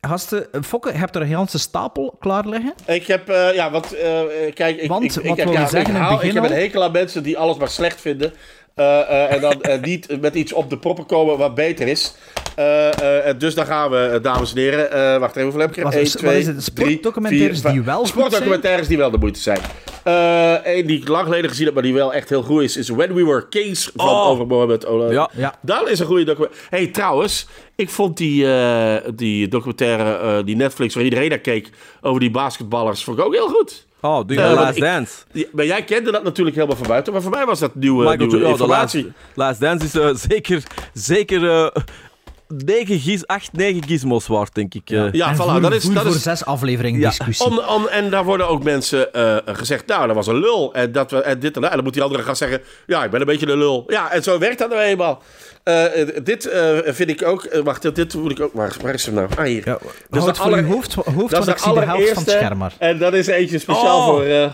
gasten, 0.07 0.47
Fokke, 0.61 0.91
je 0.91 0.97
hebt 0.97 1.15
er 1.15 1.21
een 1.21 1.27
hele 1.27 1.45
stapel 1.47 2.15
klaar 2.19 2.47
liggen. 2.47 2.73
Ik 2.85 3.07
heb, 3.07 3.29
eh, 3.29 3.53
ja, 3.53 3.71
wat, 3.71 3.91
eh, 3.91 4.19
kijk, 4.53 4.77
ik, 4.81 4.89
Want, 4.89 5.03
ik, 5.03 5.15
ik, 5.23 5.27
wat 5.27 5.37
heb- 5.37 5.45
wil 5.47 5.55
ja, 5.55 5.61
je 5.61 5.67
zeggen 5.67 5.79
ik, 5.79 5.87
in 5.87 5.93
het 5.93 6.03
hou- 6.03 6.15
begin 6.15 6.29
ik 6.35 6.41
heb 6.41 6.51
een 6.51 6.57
hekel 6.57 6.83
aan 6.83 6.91
mensen 6.91 7.23
die 7.23 7.37
alles 7.37 7.57
maar 7.57 7.67
slecht 7.69 8.01
vinden. 8.01 8.33
Eh, 8.75 8.99
eh, 8.99 9.33
en 9.33 9.41
dan 9.41 9.61
eh, 9.61 9.81
niet 9.81 10.21
met 10.21 10.35
iets 10.35 10.53
op 10.53 10.69
de 10.69 10.77
proppen 10.77 11.05
komen 11.05 11.37
wat 11.37 11.55
beter 11.55 11.87
is. 11.87 12.15
Eh, 12.55 13.27
eh, 13.29 13.37
dus 13.39 13.55
dan 13.55 13.65
gaan 13.65 13.89
we, 13.91 14.19
dames 14.21 14.51
en 14.53 14.57
heren. 14.57 14.91
eh, 14.91 15.17
wacht 15.19 15.31
even, 15.31 15.41
hoeveel 15.41 15.61
heb 15.61 15.69
ik 15.69 15.77
er? 15.77 15.83
Wat- 15.83 15.93
1, 15.93 16.03
wat 16.03 16.17
2, 16.17 16.39
is 16.39 16.47
het? 16.47 16.63
Sportdocumentaires 16.63 17.61
die 17.61 17.81
wel 17.81 17.97
goed 17.97 18.07
Sportdocumentaires 18.07 18.87
die 18.87 18.97
wel 18.97 19.11
de 19.11 19.17
moeite 19.17 19.39
zijn. 19.39 19.59
Eén 20.63 20.85
die 20.87 20.99
ik 21.01 21.07
lang 21.07 21.23
geleden 21.23 21.49
gezien 21.49 21.65
heb, 21.65 21.73
maar 21.73 21.83
die 21.83 21.93
wel 21.93 22.13
echt 22.13 22.29
heel 22.29 22.41
goed 22.43 22.61
is, 22.61 22.77
is 22.77 22.89
When 22.89 23.13
We 23.13 23.25
Were 23.25 23.47
Kings 23.47 23.91
van 23.95 24.09
Oh. 24.09 24.27
over 24.27 24.47
Mohammed 24.47 24.85
Ola. 24.85 25.11
Ja. 25.11 25.29
Ja. 25.35 25.55
Dat 25.61 25.89
is 25.89 25.99
een 25.99 26.05
goede 26.05 26.23
documentaire. 26.23 26.67
hey, 26.69 26.87
trouwens, 26.87 27.47
ik 27.75 27.89
vond 27.89 28.17
die, 28.17 28.53
eh, 28.53 28.95
die 29.15 29.47
documentaire, 29.47 30.17
eh, 30.37 30.45
die 30.45 30.55
Netflix, 30.55 30.95
waar 30.95 31.03
iedereen 31.03 31.29
naar 31.29 31.37
keek, 31.39 31.69
over 32.01 32.19
die 32.19 32.31
basketballers, 32.31 33.03
vond 33.03 33.17
ik 33.19 33.25
ook 33.25 33.33
heel 33.33 33.47
goed. 33.47 33.85
Oh, 34.01 34.13
want 34.13 34.29
Last 34.37 34.75
ik- 34.75 34.83
Dance. 34.83 35.13
Ja, 35.31 35.45
maar 35.51 35.65
jij 35.65 35.83
kende 35.83 36.11
dat 36.11 36.23
natuurlijk 36.23 36.55
helemaal 36.55 36.77
van 36.77 36.87
buiten, 36.87 37.13
maar 37.13 37.21
voor 37.21 37.31
mij 37.31 37.45
was 37.45 37.59
dat 37.59 37.75
nieuwe, 37.75 38.03
Michael 38.03 38.17
nieuwe 38.27 38.43
de 38.43 38.49
informatie. 38.49 39.03
Last, 39.33 39.59
Last 39.59 39.59
Dance 39.59 39.85
is 39.85 39.95
eh, 39.95 40.29
zeker, 40.29 40.63
zeker 40.93 41.49
eh 41.49 41.67
9 42.65 42.99
giz, 42.99 43.23
8, 43.25 43.53
9 43.53 43.83
gizmos 43.87 44.27
waard, 44.27 44.55
denk 44.55 44.73
ik. 44.73 44.89
eh. 44.89 45.11
Ja, 45.11 45.27
En 45.29 45.35
voilà, 45.35 45.61
dat 45.61 45.73
is... 45.73 45.83
Dat 45.83 46.03
voor 46.03 46.15
is 46.15 46.21
zes 46.21 46.45
afleveringen 46.45 46.99
Ja. 46.99 47.07
discussie. 47.09 47.45
om, 47.45 47.59
om, 47.59 47.87
en 47.87 48.09
daar 48.09 48.23
worden 48.23 48.47
ook 48.47 48.63
mensen 48.63 49.13
eh, 49.13 49.37
gezegd, 49.45 49.85
nou, 49.87 50.07
dat 50.07 50.15
was 50.15 50.27
een 50.27 50.39
lul. 50.39 50.73
En, 50.73 50.91
dat 50.91 51.11
we, 51.11 51.21
en 51.21 51.39
dit 51.39 51.55
en 51.55 51.61
dat. 51.61 51.69
En 51.69 51.75
dan 51.75 51.85
moet 51.85 51.93
die 51.93 52.03
andere 52.03 52.23
gaan 52.23 52.35
zeggen, 52.35 52.61
ja, 52.87 53.03
ik 53.03 53.11
ben 53.11 53.19
een 53.19 53.25
beetje 53.25 53.47
een 53.47 53.57
lul. 53.57 53.83
Ja, 53.87 54.11
en 54.11 54.23
zo 54.23 54.37
werkt 54.39 54.59
dat 54.59 54.69
nou 54.69 54.81
eenmaal. 54.81 55.21
Eh, 55.63 55.83
dit 56.23 56.45
eh, 56.45 56.77
vind 56.85 57.09
ik 57.09 57.23
ook... 57.23 57.59
wacht, 57.63 57.95
dit- 57.95 58.13
moet 58.13 58.31
ik 58.31 58.39
ook... 58.39 58.53
Waar, 58.53 58.75
waar 58.81 58.93
is 58.93 59.05
hem 59.05 59.15
nou? 59.15 59.27
Ah, 59.37 59.45
hier. 59.45 59.61
Ja, 59.65 59.77
Dat 60.09 60.19
is 60.19 60.25
de 60.25 60.33
voor 60.35 60.45
aller- 60.45 60.57
je 60.59 60.73
hoofd, 60.73 60.93
hoofd 60.93 61.05
dat 61.31 61.39
is 61.39 61.45
want 61.45 61.47
ik 61.47 61.57
zie 61.57 61.73
de 61.73 61.79
helft 61.79 61.87
van 61.87 61.89
het 61.89 61.89
allereerste. 61.89 62.29
scherm. 62.31 62.63
En 62.77 62.97
dat 62.97 63.13
is 63.13 63.27
eentje 63.27 63.59
speciaal 63.59 63.97
Oh. 63.99 64.05
voor... 64.05 64.23
eh, 64.23 64.49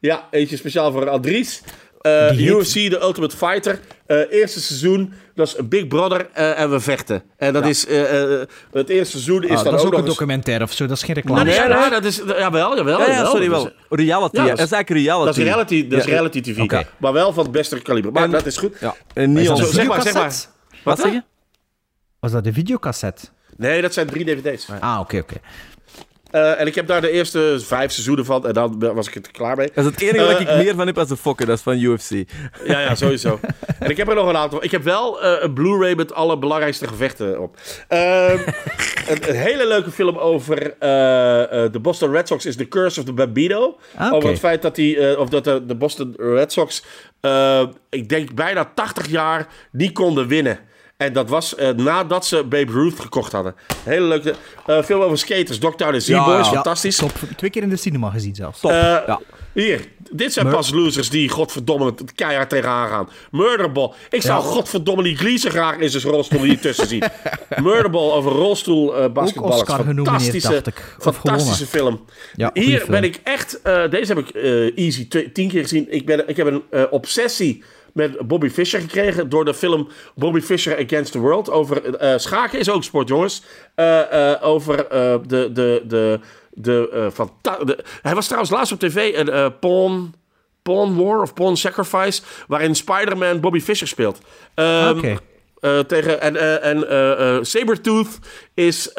ja, 0.00 0.26
eentje 0.30 0.56
speciaal 0.56 0.92
voor. 0.92 1.06
Eh, 1.06 2.28
heet- 2.28 2.38
UFC, 2.38 2.72
The 2.72 2.98
Ultimate 3.02 3.36
Fighter. 3.36 3.80
Eh, 4.06 4.18
eerste 4.30 4.60
seizoen, 4.60 5.12
dat 5.38 5.46
is 5.58 5.68
Big 5.68 5.86
Brother 5.88 6.28
eh, 6.32 6.60
en 6.60 6.70
we 6.70 6.80
vechten. 6.80 7.22
En 7.36 7.52
dat 7.52 7.66
is... 7.66 7.86
eh, 7.86 8.22
eh, 8.40 8.46
het 8.72 8.88
eerste 8.88 9.10
seizoen 9.10 9.42
is 9.42 9.50
Ah, 9.50 9.56
dan 9.56 9.64
dat 9.72 9.80
is 9.80 9.86
ook 9.86 9.92
een 9.92 9.98
eens... 9.98 10.08
documentaire 10.08 10.64
of 10.64 10.72
zo, 10.72 10.86
dat 10.86 10.96
is 10.96 11.02
geen 11.02 11.14
reclame. 11.14 11.44
Nee, 11.44 11.58
nee, 11.60 11.90
dat 11.90 12.04
is... 12.04 12.16
Jawel, 12.26 12.76
jawel. 12.76 12.98
Ja, 12.98 13.06
ja, 13.06 13.12
jawel. 13.12 13.30
sorry 13.30 13.50
wel. 13.50 13.70
Reality, 13.88 14.36
Ja, 14.36 14.46
dat 14.46 14.56
dat 14.56 14.66
is- 14.66 14.72
eigenlijk 14.72 14.88
reality. 14.88 15.24
dat 15.26 15.36
is 15.36 15.42
reality, 15.44 15.88
dat 15.88 15.98
is 15.98 16.04
Ja, 16.04 16.10
reality 16.10 16.40
TV. 16.40 16.82
Maar 16.96 17.12
wel 17.12 17.32
van 17.32 17.42
het 17.42 17.52
beste 17.52 17.82
kaliber. 17.82 18.12
Maar 18.12 18.22
En- 18.22 18.30
dat 18.30 18.46
is 18.46 18.56
goed. 18.56 18.76
Ja, 18.80 18.94
en 19.14 19.32
niet 19.32 19.46
Zeg 19.46 19.86
maar, 19.86 20.02
zeg 20.02 20.14
maar. 20.14 20.34
Wat 20.84 20.98
zeg 21.00 21.12
je? 21.12 21.22
Was 22.20 22.32
dat 22.32 22.44
de 22.44 22.52
videocassette? 22.52 23.26
Nee, 23.56 23.82
dat 23.82 23.92
zijn 23.92 24.06
drie 24.06 24.24
dvd's. 24.24 24.66
Ah, 24.80 25.00
oké, 25.00 25.18
oké. 25.18 25.34
Eh, 26.30 26.60
en 26.60 26.66
ik 26.66 26.74
heb 26.74 26.86
daar 26.86 27.00
de 27.00 27.10
eerste 27.10 27.56
vijf 27.64 27.92
seizoenen 27.92 28.24
van. 28.24 28.46
En 28.46 28.52
dan 28.52 28.94
was 28.94 29.08
ik 29.08 29.14
er 29.14 29.30
klaar 29.32 29.56
mee. 29.56 29.70
Dat 29.74 29.84
is 29.84 29.90
het 29.90 30.00
enige 30.00 30.24
wat 30.24 30.34
Eh, 30.34 30.40
ik 30.40 30.48
eh, 30.48 30.58
meer 30.58 30.74
van 30.74 30.86
heb 30.86 30.98
als 30.98 31.08
de 31.08 31.16
fokken, 31.16 31.46
dat 31.46 31.56
is 31.56 31.62
van 31.62 31.78
UFC. 31.78 32.10
Ja, 32.64 32.80
ja, 32.80 32.94
sowieso. 32.94 33.40
en 33.80 33.90
ik 33.90 33.96
heb 33.96 34.08
er 34.08 34.14
nog 34.14 34.28
een 34.28 34.36
aantal. 34.36 34.64
Ik 34.64 34.70
heb 34.70 34.82
wel 34.82 35.22
eh, 35.22 35.42
een 35.42 35.52
Blu-ray 35.52 35.94
met 35.94 36.12
alle 36.14 36.38
belangrijkste 36.38 36.88
gevechten 36.88 37.40
op. 37.40 37.56
Ehm, 37.88 38.38
een, 39.10 39.28
een 39.28 39.34
hele 39.34 39.66
leuke 39.66 39.90
film 39.90 40.16
over 40.16 40.74
eh, 40.78 41.64
eh, 41.64 41.72
de 41.72 41.78
Boston 41.80 42.10
Red 42.12 42.28
Sox 42.28 42.46
is 42.46 42.56
The 42.56 42.68
Curse 42.68 43.00
of 43.00 43.06
the 43.06 43.12
Bambino. 43.12 43.78
Ah. 43.96 44.12
Over 44.12 44.28
het 44.28 44.38
feit 44.38 44.62
dat, 44.62 44.74
die, 44.74 44.98
eh, 45.08 45.18
of 45.18 45.28
dat 45.28 45.44
de, 45.44 45.66
de 45.66 45.74
Boston 45.74 46.14
Red 46.16 46.52
Sox, 46.52 46.84
eh, 47.20 47.62
ik 47.90 48.08
denk 48.08 48.34
bijna 48.34 48.70
80 48.74 49.06
jaar, 49.08 49.46
niet 49.72 49.92
konden 49.92 50.26
winnen. 50.26 50.58
En 50.98 51.12
dat 51.12 51.28
was 51.28 51.54
eh, 51.54 51.70
nadat 51.70 52.26
ze 52.26 52.44
Babe 52.44 52.72
Ruth 52.72 53.00
gekocht 53.00 53.32
hadden. 53.32 53.54
Hele 53.84 54.06
leuke 54.06 54.34
eh, 54.66 54.82
film 54.82 55.00
over 55.00 55.18
skaters. 55.18 55.58
Dr. 55.58 55.90
de 55.90 56.00
Z-Boys, 56.00 56.06
ja. 56.08 56.44
fantastisch. 56.44 56.96
Top. 56.96 57.12
Twee 57.36 57.50
keer 57.50 57.62
in 57.62 57.68
de 57.68 57.76
cinema 57.76 58.10
gezien 58.10 58.34
zelfs. 58.34 58.60
Top. 58.60 58.70
Eh, 58.70 58.76
ja. 59.06 59.20
Hier, 59.52 59.88
dit 60.10 60.32
zijn 60.32 60.46
Mur- 60.46 60.54
pas 60.54 60.70
losers 60.70 61.10
die 61.10 61.28
godverdomme 61.28 61.84
het 61.84 62.12
keihard 62.14 62.48
tegenaan 62.48 62.88
gaan. 62.88 63.08
Murderball. 63.30 63.92
Ik 64.10 64.22
zou 64.22 64.42
Ja. 64.42 64.48
godverdomme 64.50 65.02
die 65.02 65.16
Gleason 65.16 65.50
graag 65.50 65.76
in 65.76 65.90
zijn 65.90 66.02
rolstoel 66.02 66.42
hier 66.42 66.58
tussen 66.60 66.86
zien. 66.86 67.02
Murderball 67.62 68.10
over 68.12 68.32
rolstoel 68.32 69.12
basketballers. 69.12 69.60
Oscar 69.60 69.76
genomineerd, 69.76 70.08
Fantastische, 70.08 70.62
fantastische 70.98 71.66
film. 71.66 72.04
Ja, 72.34 72.50
hier 72.52 72.78
film. 72.78 72.90
ben 72.90 73.04
ik 73.04 73.20
echt... 73.24 73.60
deze 73.90 74.14
heb 74.14 74.18
ik 74.18 74.34
easy 74.76 75.08
tien 75.08 75.48
keer 75.48 75.62
gezien. 75.62 75.86
Ik, 75.90 76.06
ben, 76.06 76.28
ik 76.28 76.36
heb 76.36 76.46
een 76.46 76.90
obsessie 76.90 77.64
met 77.98 78.26
Bobby 78.28 78.48
Fischer 78.48 78.80
gekregen 78.80 79.28
door 79.28 79.44
de 79.44 79.54
film 79.54 79.88
Bobby 80.14 80.40
Fischer 80.40 80.78
Against 80.84 81.12
the 81.12 81.18
World. 81.18 81.50
Over 81.50 81.94
eh, 81.94 82.18
schaken 82.18 82.58
is 82.58 82.70
ook 82.70 82.84
sport, 82.84 83.08
jongens. 83.08 83.42
Eh, 83.74 84.32
eh, 84.32 84.42
over 84.42 84.76
de... 85.26 85.50
de, 85.52 85.82
de 85.86 86.20
de, 86.60 87.84
hij 88.02 88.14
was 88.14 88.24
trouwens 88.26 88.52
laatst 88.52 88.72
op 88.72 88.78
tv 88.78 89.12
een 89.16 89.58
Pawn, 89.58 90.14
Pawn 90.62 90.96
War 90.96 91.22
of 91.22 91.34
Pawn 91.34 91.54
Sacrifice, 91.54 92.22
waarin 92.48 92.74
Spider-Man 92.74 93.40
Bobby 93.40 93.60
Fischer 93.60 93.88
speelt. 93.88 94.18
Ehm, 94.54 94.96
Oké. 94.98 95.18
tegen, 95.86 96.20
en 96.20 96.36
en, 96.36 96.62
en 96.62 96.88
eh, 96.88 97.38
Sabretooth 97.42 98.18
is 98.54 98.90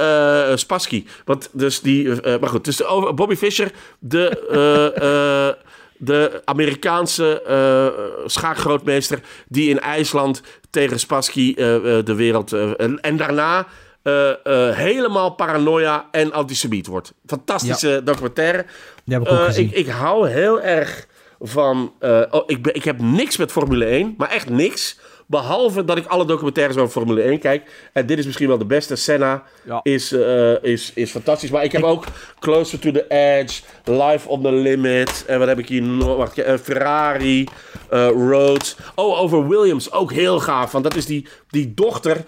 Spassky. 0.55 1.05
Want 1.25 1.49
dus 1.51 1.81
die, 1.81 2.09
maar 2.39 2.49
goed, 2.49 2.65
dus 2.65 2.75
de, 2.77 2.85
over- 2.85 3.13
Bobby 3.13 3.35
Fischer, 3.35 3.71
de, 3.99 5.57
de 5.99 6.41
Amerikaanse 6.45 7.41
eh, 7.41 8.25
schaakgrootmeester 8.25 9.19
die 9.47 9.69
in 9.69 9.79
IJsland 9.79 10.41
tegen 10.69 10.99
Spassky 10.99 11.53
eh, 11.57 11.75
eh, 11.75 12.05
de 12.05 12.15
wereld. 12.15 12.53
en, 12.53 12.99
en 13.01 13.17
daarna 13.17 13.67
helemaal 14.73 15.29
paranoia 15.29 16.07
en 16.11 16.33
antisemiet 16.33 16.87
wordt. 16.87 17.13
Fantastische 17.25 18.01
documentaire. 18.03 18.65
Die 19.03 19.13
heb 19.13 19.27
ik 19.27 19.31
ook 19.31 19.45
gezien. 19.45 19.67
Ik, 19.67 19.75
ik 19.75 19.87
hou 19.87 20.29
heel 20.29 20.61
erg 20.61 21.07
van. 21.39 21.93
oh, 22.31 22.43
ik, 22.45 22.61
ben, 22.61 22.75
ik 22.75 22.83
heb 22.83 23.01
niks 23.01 23.37
met 23.37 23.51
Formule 23.51 23.85
1, 23.85 24.13
maar 24.17 24.29
echt 24.29 24.49
niks. 24.49 24.99
Behalve 25.29 25.85
dat 25.85 25.97
ik 25.97 26.05
alle 26.05 26.25
documentaires 26.25 26.77
over 26.77 26.91
Formule 26.91 27.21
1 27.21 27.39
kijk. 27.39 27.89
En 27.93 28.05
dit 28.05 28.17
is 28.17 28.25
misschien 28.25 28.47
wel 28.47 28.57
de 28.57 28.65
beste. 28.65 28.95
Senna 28.95 29.43
is, 29.83 30.11
eh, 30.11 30.63
is, 30.63 30.91
is 30.95 31.11
fantastisch. 31.11 31.49
Maar 31.49 31.63
ik 31.63 31.71
heb 31.71 31.83
ook 31.83 32.05
Closer 32.39 32.79
to 32.79 32.91
the 32.91 33.05
Edge, 33.07 33.61
Life 33.83 34.29
on 34.29 34.41
the 34.41 34.51
Limit. 34.51 35.23
En 35.27 35.39
wat 35.39 35.47
heb 35.47 35.59
ik 35.59 35.67
hier 35.67 35.81
nog? 35.81 36.17
Wacht, 36.17 36.37
eh, 36.37 36.57
Ferrari, 36.57 37.47
eh 37.89 38.07
Rhodes. 38.07 38.75
Oh, 38.95 39.19
over 39.19 39.47
Williams. 39.47 39.91
Ook 39.91 40.11
heel 40.11 40.39
gaaf. 40.39 40.71
Want 40.71 40.83
dat 40.83 40.95
is 40.95 41.05
die, 41.05 41.27
die 41.49 41.73
dochter. 41.73 42.23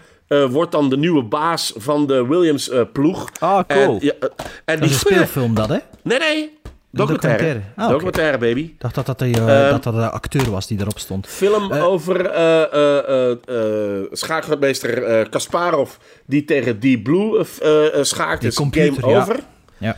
wordt 0.50 0.72
dan 0.72 0.90
de 0.90 0.98
nieuwe 0.98 1.24
baas 1.24 1.74
van 1.76 2.08
de 2.08 2.28
Williams-ploeg. 2.28 3.30
Ah, 3.40 3.60
cool. 3.68 3.98
En, 4.00 4.06
ja, 4.06 4.14
en 4.20 4.30
Dat 4.30 4.30
is 4.68 4.76
een 4.76 4.80
die 4.80 4.98
speelfilm, 4.98 5.54
dat, 5.54 5.70
hè? 5.70 5.78
Nee, 6.04 6.20
nee. 6.20 6.61
Documentaire. 6.92 7.38
documentaire. 7.38 7.74
Ah, 7.76 7.90
documentaire, 7.90 8.38
baby. 8.38 8.60
Ik 8.62 8.80
dacht 8.80 8.96
dat 8.96 9.06
dat, 9.06 9.20
de, 9.20 9.26
eh, 9.26 9.62
Ehm, 9.64 9.70
dat 9.72 9.84
dat 9.84 9.94
de 9.94 10.10
acteur 10.10 10.52
was 10.52 10.68
die 10.68 10.80
erop 10.80 11.00
stond. 11.00 11.28
Film 11.28 11.72
over 11.74 12.26
eh 12.26 12.74
eh 12.74 13.32
eh 13.32 14.06
schaakgrootmeester 14.12 15.30
Kasparov 15.30 15.92
die 16.26 16.46
tegen 16.46 16.80
Deep 16.80 17.04
Blue 17.04 17.46
eh, 17.62 17.86
eh, 18.00 18.04
schaakt. 18.04 18.40
Die 18.42 18.50
Dus 18.50 18.58
computer, 18.58 19.04
game 19.04 19.16
over. 19.22 19.40
Ja. 19.78 19.98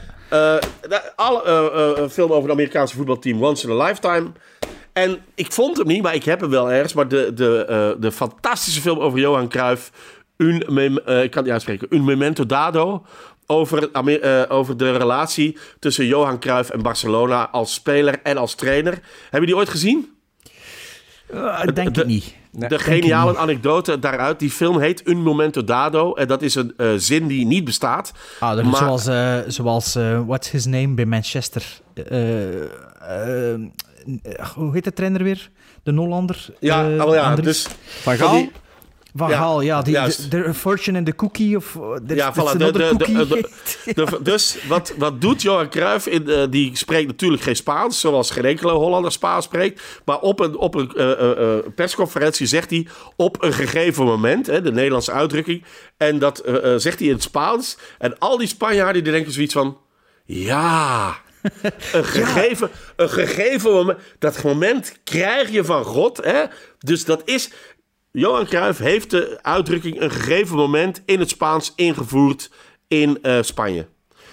Alle, 1.15 1.44
een 1.98 2.10
film 2.10 2.30
over 2.32 2.44
het 2.44 2.52
Amerikaanse 2.52 2.95
voetbalteam 2.95 3.44
Once 3.44 3.68
in 3.70 3.82
a 3.82 3.84
Lifetime. 3.86 4.32
En 4.94 5.18
ik 5.36 5.52
vond 5.52 5.78
hem 5.78 5.88
niet, 5.88 6.02
maar 6.02 6.15
ik 6.15 6.24
heb 6.24 6.40
hem 6.41 6.49
wel 6.49 6.72
ergens. 6.72 6.94
Maar 6.94 7.07
de, 7.07 7.32
de, 7.34 7.95
de 7.99 8.11
fantastische 8.11 8.82
film 8.82 8.99
over 8.99 9.20
Johan 9.20 9.48
Cruijff. 9.49 9.91
Un, 10.38 10.64
mem- 10.68 10.98
eh, 10.98 11.24
ik 11.24 11.32
kan 11.32 11.44
het 11.44 11.44
niet 11.44 11.52
uitspreken. 11.52 11.88
Un 11.90 12.03
Memento 12.03 12.45
Dado. 12.45 13.06
Over, 13.54 13.90
Amer- 13.92 14.22
eh, 14.22 14.44
over 14.58 14.78
de 14.78 14.98
relatie 14.98 15.58
tussen 15.80 16.06
Johan 16.06 16.40
Cruijff 16.40 16.70
en 16.70 16.82
Barcelona 16.82 17.50
als 17.50 17.74
speler 17.74 18.20
en 18.24 18.38
als 18.38 18.56
trainer. 18.56 19.00
Heb 19.30 19.40
je 19.40 19.46
die 19.46 19.56
ooit 19.56 19.70
gezien? 19.70 20.12
ik 21.64 21.76
denk 21.76 21.96
het 21.96 22.06
niet. 22.06 22.36
De 22.52 22.80
geniale 22.80 23.26
ik 23.32 23.36
niet. 23.38 23.42
anekdote 23.44 24.00
daaruit. 24.00 24.40
Die 24.40 24.50
film 24.52 24.80
heet 24.80 25.08
Un 25.08 25.22
Momento 25.22 25.64
Dado. 25.64 26.14
En 26.14 26.28
dat 26.28 26.42
is 26.42 26.56
een 26.56 26.74
eh, 26.78 26.90
zin 26.98 27.28
die 27.28 27.46
niet 27.46 27.64
bestaat. 27.64 28.12
Ah, 28.40 28.56
dat- 28.56 28.66
Maar- 28.66 28.76
zoals, 28.76 29.06
eh, 29.06 29.38
zoals 29.48 29.96
eh, 29.96 30.22
what's 30.26 30.50
his 30.52 30.66
name 30.66 30.94
bij 30.94 31.06
Manchester? 31.06 31.64
Eh, 31.94 32.62
eh, 32.62 33.54
eh, 33.54 33.60
hoe 34.56 34.74
heet 34.74 34.84
de 34.84 34.94
trainer 34.94 35.24
weer? 35.24 35.50
De 35.84 35.94
Hollander? 35.94 36.46
Ja, 36.60 36.90
Eh, 36.90 37.06
oh 37.06 37.14
ja, 37.14 37.30
Andries? 37.30 37.46
dus... 37.64 37.74
Van 38.02 38.16
van 38.18 38.28
Gaal? 38.28 38.48
Van 39.15 39.30
Ja, 39.30 39.38
Gaal, 39.38 39.61
ja. 39.61 39.81
Die, 39.81 39.94
de, 39.94 40.27
de 40.30 40.53
Fortune 40.53 40.98
and 40.98 41.06
the 41.06 41.15
Cookie. 41.15 41.57
Of, 41.57 41.77
there's- 42.07 42.19
Ja, 42.19 42.34
voilà. 42.34 42.57
De, 43.94 44.19
dus 44.22 44.57
wat, 44.68 44.94
wat 44.98 45.22
doet 45.22 45.41
Johan 45.41 45.69
Cruijff? 45.69 46.07
In, 46.07 46.30
eh, 46.30 46.44
die 46.49 46.77
spreekt 46.77 47.07
natuurlijk 47.07 47.41
geen 47.41 47.56
Spaans, 47.56 47.99
zoals 47.99 48.31
geen 48.31 48.45
enkele 48.45 48.72
Hollander 48.72 49.11
Spaans 49.11 49.45
spreekt. 49.45 49.81
Maar 50.06 50.19
op 50.19 50.40
een, 50.40 50.57
op 50.57 50.76
een 50.76 50.91
eh, 50.95 51.11
eh, 51.11 51.57
eh, 51.57 51.64
persconferentie 51.76 52.45
zegt 52.48 52.69
hij 52.69 52.88
op 53.15 53.44
een 53.44 53.53
gegeven 53.53 54.06
moment, 54.06 54.48
hè, 54.48 54.61
de 54.61 54.72
Nederlandse 54.72 55.11
uitdrukking, 55.11 55.64
en 55.98 56.19
dat 56.19 56.40
eh, 56.40 56.73
eh, 56.73 56.80
zegt 56.80 56.99
hij 56.99 57.07
in 57.07 57.14
het 57.14 57.23
Spaans. 57.23 57.77
En 57.98 58.19
al 58.19 58.38
die 58.38 58.48
Spanjaarden 58.48 59.03
die 59.03 59.11
denken 59.14 59.31
zoiets 59.31 59.53
van, 59.53 59.77
ja... 60.26 61.15
Een 61.94 62.06
gegeven, 62.06 62.69
een 62.95 63.10
gegeven 63.10 63.72
moment. 63.72 63.99
Dat 64.19 64.44
moment 64.44 64.99
krijg 65.03 65.49
je 65.49 65.64
van 65.64 65.84
God. 65.84 66.18
Hè? 66.23 66.44
Dus 66.80 67.06
dat 67.06 67.22
is. 67.26 67.49
Johan 68.15 68.45
Cruijff 68.45 68.80
heeft 68.80 69.11
de 69.11 69.40
uitdrukking 69.41 70.02
een 70.02 70.11
gegeven 70.11 70.56
moment 70.56 71.02
in 71.06 71.19
het 71.19 71.30
Spaans 71.30 71.73
ingevoerd 71.76 72.52
in 72.88 73.19
eh, 73.22 73.38
Spanje. 73.41 73.85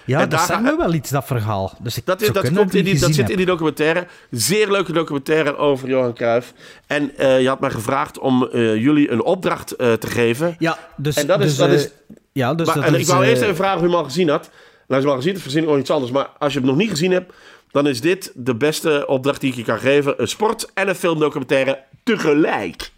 Ja, 0.04 0.20
En 0.20 0.28
dat 0.28 0.38
daar- 0.38 0.46
zegt 0.48 0.60
me 0.62 0.76
wel 0.76 0.92
iets, 0.94 1.10
dat 1.10 1.24
verhaal. 1.26 1.76
Dus 1.82 1.96
ik, 1.96 2.06
Dat, 2.06 2.20
is, 2.20 2.26
zou 2.26 2.32
dat, 2.32 2.42
kunnen 2.42 2.60
komt 2.60 2.74
in 2.74 2.80
ik 2.80 2.84
die, 2.92 3.00
dat 3.00 3.14
zit 3.14 3.30
in 3.30 3.36
die 3.36 3.46
documentaire. 3.46 4.06
Zeer 4.30 4.70
leuke 4.70 4.92
documentaire 4.92 5.56
over 5.56 5.88
Johan 5.88 6.14
Cruijff. 6.14 6.52
En 6.86 7.16
eh, 7.16 7.40
je 7.40 7.48
had 7.48 7.60
mij 7.60 7.70
gevraagd 7.70 8.18
om 8.18 8.46
eh, 8.46 8.76
jullie 8.76 9.10
een 9.10 9.22
opdracht 9.22 9.68
te 9.78 10.06
geven. 10.06 10.56
Ja, 10.58 10.78
dus... 10.96 11.16
En 11.16 11.26
dat 11.26 11.40
is... 11.40 11.46
dus, 11.46 11.56
dat 11.56 11.70
is 11.70 11.90
ja, 12.32 12.54
dus 12.54 12.66
maar, 12.66 12.74
dat 12.74 12.84
en 12.84 12.94
is, 12.94 13.00
ik 13.00 13.06
wou 13.06 13.24
eerst 13.24 13.42
even 13.42 13.56
vragen 13.56 13.76
of 13.76 13.82
je 13.82 13.88
hem 13.88 13.96
al 13.98 14.04
gezien 14.04 14.28
had. 14.28 14.40
Nou, 14.42 14.52
als 14.86 14.98
je 14.98 15.00
hem 15.00 15.08
al 15.10 15.16
gezien 15.16 15.30
hebt, 15.32 15.42
verzin 15.42 15.62
ik 15.62 15.68
nog 15.68 15.78
iets 15.78 15.90
anders. 15.90 16.12
Maar 16.12 16.28
als 16.38 16.52
je 16.52 16.58
hem 16.58 16.68
nog 16.68 16.76
niet 16.76 16.90
gezien 16.90 17.10
hebt, 17.12 17.32
dan 17.70 17.86
is 17.86 18.00
dit 18.00 18.32
de 18.34 18.54
beste 18.54 19.04
opdracht 19.06 19.40
die 19.40 19.50
ik 19.50 19.56
je 19.56 19.64
kan 19.64 19.78
geven. 19.78 20.14
Een 20.20 20.28
sport- 20.28 20.70
en 20.74 20.88
een 20.88 20.94
filmdocumentaire 20.94 21.78
tegelijk. 22.02 22.90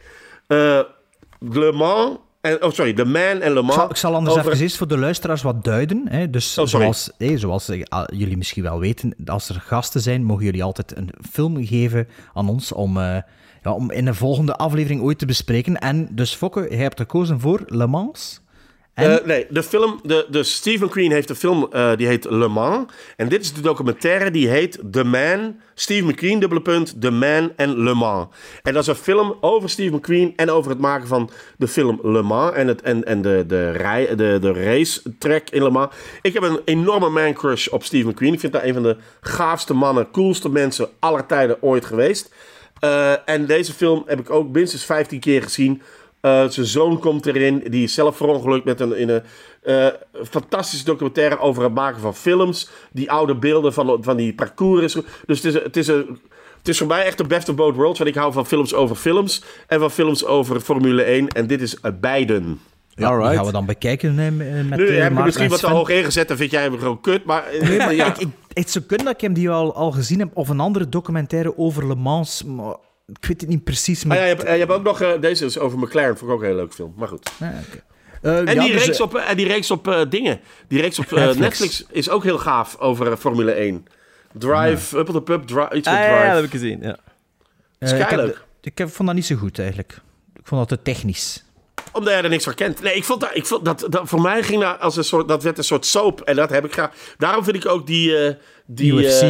Le 1.39 1.73
Mans... 1.75 2.17
En, 2.41 2.63
oh, 2.65 2.71
sorry, 2.73 2.93
The 2.93 3.05
Man 3.05 3.41
en 3.41 3.53
Le 3.53 3.59
Ik 3.59 3.65
Mans. 3.65 3.75
zal, 3.75 3.91
ik 3.91 3.97
zal 3.97 4.15
anders 4.15 4.37
over- 4.37 4.51
even 4.53 4.63
eens 4.63 4.77
voor 4.77 4.89
de 4.89 4.99
luisteraars 4.99 5.43
wat 5.43 5.65
duiden. 5.65 6.03
Hè. 6.09 6.31
Dus 6.31 6.59
Oh, 6.59 6.67
zoals, 6.67 7.11
hè, 7.19 7.39
zoals 7.39 7.69
eh, 7.69 7.83
jullie 8.07 8.37
misschien 8.37 8.63
wel 8.63 8.79
weten, 8.79 9.15
als 9.27 9.49
er 9.49 9.61
gasten 9.61 10.01
zijn, 10.01 10.25
mogen 10.25 10.45
jullie 10.45 10.63
altijd 10.63 10.97
een 10.97 11.11
film 11.31 11.67
geven 11.67 12.09
aan 12.35 12.49
ons 12.49 12.73
om, 12.73 12.97
eh, 12.99 13.17
ja, 13.63 13.73
om 13.73 13.91
in 13.91 14.07
een 14.07 14.15
volgende 14.15 14.57
aflevering 14.57 15.03
ooit 15.03 15.19
te 15.19 15.27
bespreken. 15.27 15.79
En 15.79 16.09
dus 16.11 16.35
Fokke, 16.35 16.67
jij 16.71 16.79
hebt 16.79 17.01
gekozen 17.01 17.41
voor 17.41 17.63
Le 17.67 17.87
Mans. 17.87 18.41
Eh, 18.95 19.17
nee, 19.25 19.47
de 19.49 19.63
film, 19.63 20.01
de, 20.03 20.27
de 20.31 20.43
Steve 20.43 20.85
McQueen 20.85 21.13
heeft 21.13 21.31
een 21.31 21.37
film 21.37 21.67
eh, 21.71 21.97
die 21.97 22.07
heet 22.07 22.25
Le 22.31 22.49
Mans. 22.49 22.93
En 23.17 23.29
dit 23.29 23.41
is 23.41 23.53
de 23.53 23.61
documentaire 23.61 24.31
die 24.31 24.49
heet 24.49 24.79
The 24.91 25.05
Man, 25.05 25.61
Steve 25.75 26.07
McQueen, 26.07 26.39
dubbele 26.39 26.63
punt, 26.63 27.01
The 27.01 27.11
Man 27.11 27.53
en 27.57 27.83
Le 27.83 27.95
Mans. 27.95 28.27
En 28.63 28.73
dat 28.73 28.83
is 28.83 28.89
een 28.89 28.95
film 28.95 29.37
over 29.41 29.71
Steve 29.71 29.95
McQueen 29.95 30.33
en 30.37 30.51
over 30.51 30.71
het 30.71 30.81
maken 30.81 31.09
van 31.09 31.31
de 31.57 31.69
film 31.69 31.99
Le 32.03 32.23
Mans 32.23 32.55
en, 32.55 32.69
het, 32.69 32.83
en, 32.83 33.05
en 33.05 33.23
de, 33.23 33.45
de, 33.47 33.71
rij, 33.71 34.17
de, 34.17 34.39
de 34.41 34.53
race 34.53 35.01
in 35.51 35.63
Le 35.63 35.71
Mans. 35.71 35.95
Ik 36.23 36.33
heb 36.33 36.43
een 36.43 36.61
enorme 36.65 37.09
man 37.09 37.33
crush 37.33 37.67
op 37.67 37.85
Steve 37.85 38.09
McQueen. 38.09 38.33
Ik 38.33 38.41
vind 38.41 38.53
dat 38.53 38.63
een 38.63 38.75
van 38.75 38.83
de 38.83 38.97
gaafste 39.21 39.75
mannen, 39.75 40.11
coolste 40.11 40.49
mensen 40.49 40.89
aller 40.99 41.27
tijden 41.27 41.63
ooit 41.63 41.85
geweest. 41.85 42.35
Eh, 42.83 43.29
en 43.29 43.47
deze 43.47 43.73
film 43.73 44.03
heb 44.07 44.21
ik 44.21 44.31
ook 44.31 44.53
minstens 44.53 44.85
15 44.85 45.21
keer 45.21 45.43
gezien. 45.43 45.83
Eh, 46.23 46.49
zijn 46.49 46.67
zoon 46.67 46.99
komt 46.99 47.27
erin, 47.27 47.65
die 47.71 47.83
is 47.83 47.95
zelf 47.95 48.17
verongelukt 48.17 48.65
met 48.65 48.81
een, 48.81 48.97
in 48.97 49.09
een 49.09 49.23
eh, 49.63 49.87
fantastische 50.31 50.85
documentaire 50.85 51.39
over 51.39 51.63
het 51.63 51.75
maken 51.75 52.01
van 52.01 52.15
films. 52.15 52.71
Die 52.93 53.11
oude 53.11 53.35
beelden 53.35 53.73
van, 53.73 53.99
van 54.01 54.17
die 54.17 54.35
parcours. 54.35 54.97
Dus 55.27 55.43
het 55.43 55.55
is, 55.55 55.55
het, 55.63 55.77
is 55.77 55.87
een, 55.87 56.21
het 56.59 56.69
is 56.69 56.79
voor 56.79 56.87
mij 56.87 57.05
echt 57.05 57.19
de 57.19 57.25
best 57.25 57.49
of 57.49 57.55
both 57.55 57.75
worlds. 57.75 57.99
Want 57.99 58.11
ik 58.11 58.17
hou 58.17 58.33
van 58.33 58.47
films 58.47 58.75
over 58.75 58.97
films 58.97 59.43
en 59.67 59.81
van 59.81 59.91
films 59.91 60.25
over 60.25 60.61
Formule 60.61 61.03
1. 61.03 61.29
En 61.29 61.47
dit 61.47 61.61
is 61.61 61.81
eh, 61.81 61.91
beiden. 62.01 62.61
ja, 62.95 63.17
die 63.17 63.37
gaan 63.37 63.47
we 63.47 63.53
dan 63.53 63.67
bekijken 63.67 64.19
hè, 64.19 64.31
met 64.31 64.79
nu 64.79 64.91
heb 64.91 64.97
ik 64.97 65.01
Maarten 65.01 65.25
misschien 65.25 65.45
en 65.45 65.51
wat 65.51 65.61
te 65.61 65.71
hoog 65.71 65.89
ingezet 65.89 66.31
en 66.31 66.37
vind 66.37 66.51
jij 66.51 66.63
hem 66.63 66.79
gewoon 66.79 67.01
kut. 67.01 67.25
Maar, 67.25 67.45
Nee, 67.61 67.79
maar 67.79 67.95
ja. 67.95 68.07
ik, 68.07 68.19
ik, 68.19 68.29
het 68.53 68.71
zou 68.71 68.85
kunnen 68.85 69.07
dat 69.07 69.15
ik 69.15 69.21
hem 69.21 69.33
die 69.33 69.51
al, 69.51 69.75
al 69.75 69.91
gezien 69.91 70.19
heb, 70.19 70.31
of 70.35 70.49
een 70.49 70.61
andere 70.61 70.89
documentaire 70.89 71.59
over 71.59 71.87
Le 71.87 71.95
Mans, 71.95 72.45
maar 72.45 72.77
ik 73.07 73.27
weet 73.27 73.41
het 73.41 73.51
niet 73.51 73.65
precies. 73.65 74.03
Ah, 74.03 74.07
Maar... 74.09 74.17
ja, 74.17 74.23
je, 74.23 74.29
hebt, 74.29 74.43
eh, 74.43 74.53
je 74.53 74.59
hebt 74.59 74.73
ook 74.73 74.83
nog, 74.83 75.01
eh, 75.01 75.21
deze 75.21 75.45
is 75.45 75.59
over 75.59 75.79
McLaren, 75.79 76.17
vond 76.19 76.31
ik 76.31 76.37
ook 76.37 76.41
een 76.41 76.47
hele 76.47 76.59
leuke 76.59 76.75
film. 76.75 76.93
Maar 76.97 77.09
goed. 77.09 77.31
Ja, 77.39 77.53
oké. 77.69 77.83
Eh, 78.23 78.39
En, 78.39 78.55
ja, 78.55 78.63
die 78.63 78.73
dus, 78.73 78.85
reeks 78.85 78.99
eh, 78.99 79.05
op, 79.05 79.17
eh, 79.17 79.31
en 79.31 79.37
die 79.37 79.47
reeks 79.47 79.71
op 79.71 79.89
eh, 79.89 80.01
dingen. 80.09 80.41
Die 80.69 80.81
reeks 80.81 80.99
op 80.99 81.05
eh, 81.13 81.13
Netflix. 81.13 81.39
Netflix. 81.41 81.85
is 81.91 82.09
ook 82.09 82.23
heel 82.25 82.39
gaaf 82.39 82.79
over 82.79 83.17
Formule 83.17 83.53
1. 83.53 83.87
Drive, 84.33 84.99
Up 84.99 85.09
on 85.09 85.15
the 85.15 85.23
Pub, 85.23 85.47
dri 85.47 85.61
iets 85.63 85.71
met 85.73 85.87
Ah, 85.87 85.93
Drive. 86.05 86.13
ja, 86.15 86.27
dat 86.27 86.35
heb 86.35 86.45
ik 86.45 86.51
gezien. 86.51 86.79
Ja. 86.83 86.97
is 87.79 87.93
ik, 87.93 87.99
heb, 88.09 88.45
ik 88.61 88.79
heb, 88.79 88.91
vond 88.91 89.09
dat 89.09 89.17
niet 89.17 89.27
zo 89.27 89.37
goed 89.37 89.59
eigenlijk. 89.59 89.93
Ik 90.35 90.47
vond 90.47 90.69
dat 90.69 90.79
te 90.79 90.91
technisch. 90.93 91.45
Omdat 91.93 92.13
jij 92.13 92.23
er 92.23 92.29
niks 92.29 92.45
van 92.45 92.55
kent. 92.55 92.83
Nee, 92.83 92.95
ik 92.95 93.05
vond 93.05 93.21
dat, 93.21 93.31
ik 93.35 93.47
vond 93.47 93.65
dat, 93.65 93.87
dat 93.89 94.09
voor 94.09 94.21
mij 94.21 94.43
ging 94.43 94.63
dat 94.63 94.81
als 94.81 94.97
een 94.97 95.05
soort, 95.05 95.29
dat 95.29 95.43
werd 95.43 95.59
een 95.59 95.65
soort 95.65 95.87
soap. 95.87 96.21
En 96.21 96.37
dat 96.37 96.51
heb 96.51 96.65
ik 96.65 96.73
graag. 96.73 96.91
Daarom 97.19 97.45
vind 97.45 97.57
ik 97.57 97.67
ook 97.67 97.87
die, 97.87 98.17
eh, 98.17 98.35
die 98.67 98.93
UFC. 98.93 99.23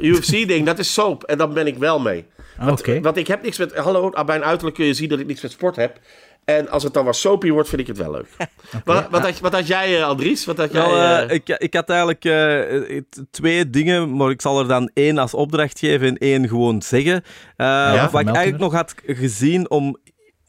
UFC-ding, 0.00 0.66
dat 0.66 0.78
is 0.78 0.92
soap. 0.92 1.24
En 1.24 1.38
daar 1.38 1.48
ben 1.48 1.66
ik 1.66 1.76
wel 1.76 2.00
mee. 2.00 2.26
Want, 2.58 2.80
Oké. 2.80 3.00
want 3.00 3.16
ik 3.16 3.26
heb 3.26 3.42
niks 3.42 3.58
met, 3.58 3.74
hallo, 3.74 4.12
aan 4.12 4.26
mijn 4.26 4.44
uiterlijk 4.44 4.76
kun 4.76 4.86
je 4.86 4.94
zien 4.94 5.08
dat 5.08 5.18
ik 5.18 5.26
niks 5.26 5.40
met 5.40 5.50
sport 5.50 5.76
heb. 5.76 6.00
En 6.44 6.68
als 6.68 6.82
het 6.82 6.94
dan 6.94 7.04
wat 7.04 7.16
soapy 7.16 7.50
wordt, 7.50 7.68
vind 7.68 7.80
ik 7.80 7.86
het 7.86 7.96
wel 7.96 8.10
leuk. 8.10 8.26
Wat, 8.84 9.08
wat, 9.10 9.22
had, 9.22 9.40
wat 9.40 9.52
had 9.52 9.66
jij, 9.66 9.98
eh, 9.98 10.06
Andries? 10.06 10.44
Wat 10.44 10.56
had 10.56 10.72
jij? 10.72 10.86
Wel, 10.86 10.96
eh, 10.96 11.22
eh, 11.22 11.30
ik, 11.30 11.48
ik 11.48 11.74
had 11.74 11.88
eigenlijk 11.88 12.24
eh, 12.24 13.00
twee 13.30 13.70
dingen, 13.70 14.16
maar 14.16 14.30
ik 14.30 14.40
zal 14.40 14.60
er 14.60 14.68
dan 14.68 14.90
één 14.94 15.18
als 15.18 15.34
opdracht 15.34 15.78
geven 15.78 16.08
en 16.08 16.16
één 16.16 16.48
gewoon 16.48 16.82
zeggen. 16.82 17.24
Eh, 17.56 18.12
wat 18.12 18.20
ik 18.20 18.26
eigenlijk 18.26 18.58
nog 18.58 18.72
had 18.72 18.94
gezien 19.06 19.70
om 19.70 19.96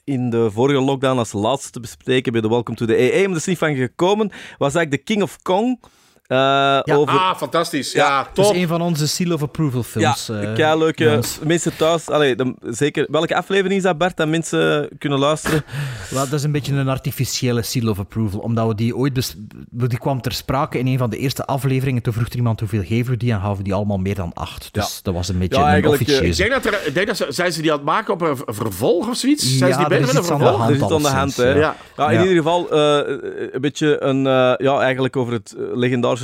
in 0.03 0.29
de 0.29 0.51
vorige 0.51 0.81
lockdown 0.81 1.17
als 1.17 1.31
laatste 1.31 1.71
te 1.71 1.79
bespreken 1.79 2.31
bij 2.31 2.41
de 2.41 2.47
Welcome 2.49 2.77
to 2.77 2.85
the 2.85 3.11
AA, 3.13 3.19
maar 3.19 3.27
dat 3.27 3.37
is 3.37 3.45
niet 3.45 3.57
van 3.57 3.75
gekomen, 3.75 4.29
was 4.57 4.75
eigenlijk 4.75 4.91
de 4.91 5.13
King 5.13 5.23
of 5.23 5.41
Kong. 5.41 5.79
Eh, 6.27 6.79
over... 6.85 7.17
Ah, 7.19 7.35
fantastisch. 7.37 7.91
Ja, 7.91 8.23
Dat 8.23 8.35
top. 8.45 8.53
is 8.55 8.61
een 8.61 8.67
van 8.67 8.81
onze 8.81 9.07
seal 9.07 9.33
of 9.33 9.41
approval 9.41 9.83
films. 9.83 10.25
Ja, 10.55 10.71
eh, 10.71 10.77
leuke 10.77 11.19
mensen 11.45 11.75
thuis. 11.77 12.09
Allee, 12.09 12.35
de- 12.35 12.55
zeker. 12.61 13.07
Welke 13.11 13.35
aflevering 13.35 13.73
is 13.77 13.83
dat, 13.83 13.97
Bart, 13.97 14.17
dat 14.17 14.27
mensen 14.27 14.89
kunnen 14.99 15.19
luisteren? 15.19 15.63
Wel, 16.09 16.23
dat 16.23 16.33
is 16.33 16.43
een 16.43 16.51
beetje 16.51 16.73
een 16.73 16.89
artificiële 16.89 17.61
seal 17.61 17.89
of 17.89 17.99
approval, 17.99 18.39
omdat 18.39 18.67
we 18.67 18.75
die 18.75 18.95
ooit... 18.95 19.13
bes- 19.13 19.35
Die 19.71 19.97
kwam 19.99 20.21
ter 20.21 20.31
sprake 20.31 20.79
in 20.79 20.87
een 20.87 20.97
van 20.97 21.09
de 21.09 21.17
eerste 21.17 21.45
afleveringen. 21.45 22.01
Toen 22.01 22.13
vroeg 22.13 22.27
er 22.29 22.35
iemand 22.35 22.59
hoeveel 22.59 22.83
geven 22.83 23.11
we 23.11 23.17
die 23.17 23.31
en 23.31 23.41
gaven 23.41 23.63
die 23.63 23.73
allemaal 23.73 23.97
meer 23.97 24.15
dan 24.15 24.31
acht. 24.33 24.69
Dus 24.71 24.99
dat 25.03 25.13
was 25.13 25.27
een 25.29 25.37
beetje 25.37 25.59
Ja, 25.59 25.77
een 25.77 25.83
eh, 25.83 26.21
Ik 26.21 26.35
denk 26.37 26.51
dat 26.51 26.65
er, 26.65 26.79
ik 26.87 26.93
denk 26.93 27.07
dat 27.07 27.17
ze, 27.17 27.25
zijn 27.29 27.51
ze 27.51 27.61
die 27.61 27.71
aan 27.71 27.77
het 27.77 27.85
maken 27.85 28.13
op 28.13 28.21
een 28.21 28.37
vervolg 28.45 29.07
of 29.09 29.15
zoiets? 29.15 29.51
Ja, 29.51 29.57
zijn 29.57 29.73
ze 29.73 29.77
die 29.79 29.87
bezig 29.87 30.07
is 30.07 30.13
met 30.13 30.15
een 30.15 30.21
iets 30.21 30.31
aan 30.31 30.37
de 30.37 30.43
vervolg? 30.43 30.79
hand. 30.79 30.91
Aan 30.91 31.01
de 31.11 31.17
hand, 31.17 31.35
hè. 31.37 31.49
Ja. 31.53 31.75
Ja, 31.97 32.07
in 32.09 32.13
Ja. 32.15 32.21
ieder 32.21 32.35
geval 32.37 32.69
eh, 32.71 33.17
een 33.51 33.61
beetje 33.61 34.01
een... 34.03 34.27
eh, 34.27 34.53
ja, 34.57 34.79
eigenlijk 34.79 35.15
over 35.15 35.33
het 35.33 35.55
eh, 35.57 35.63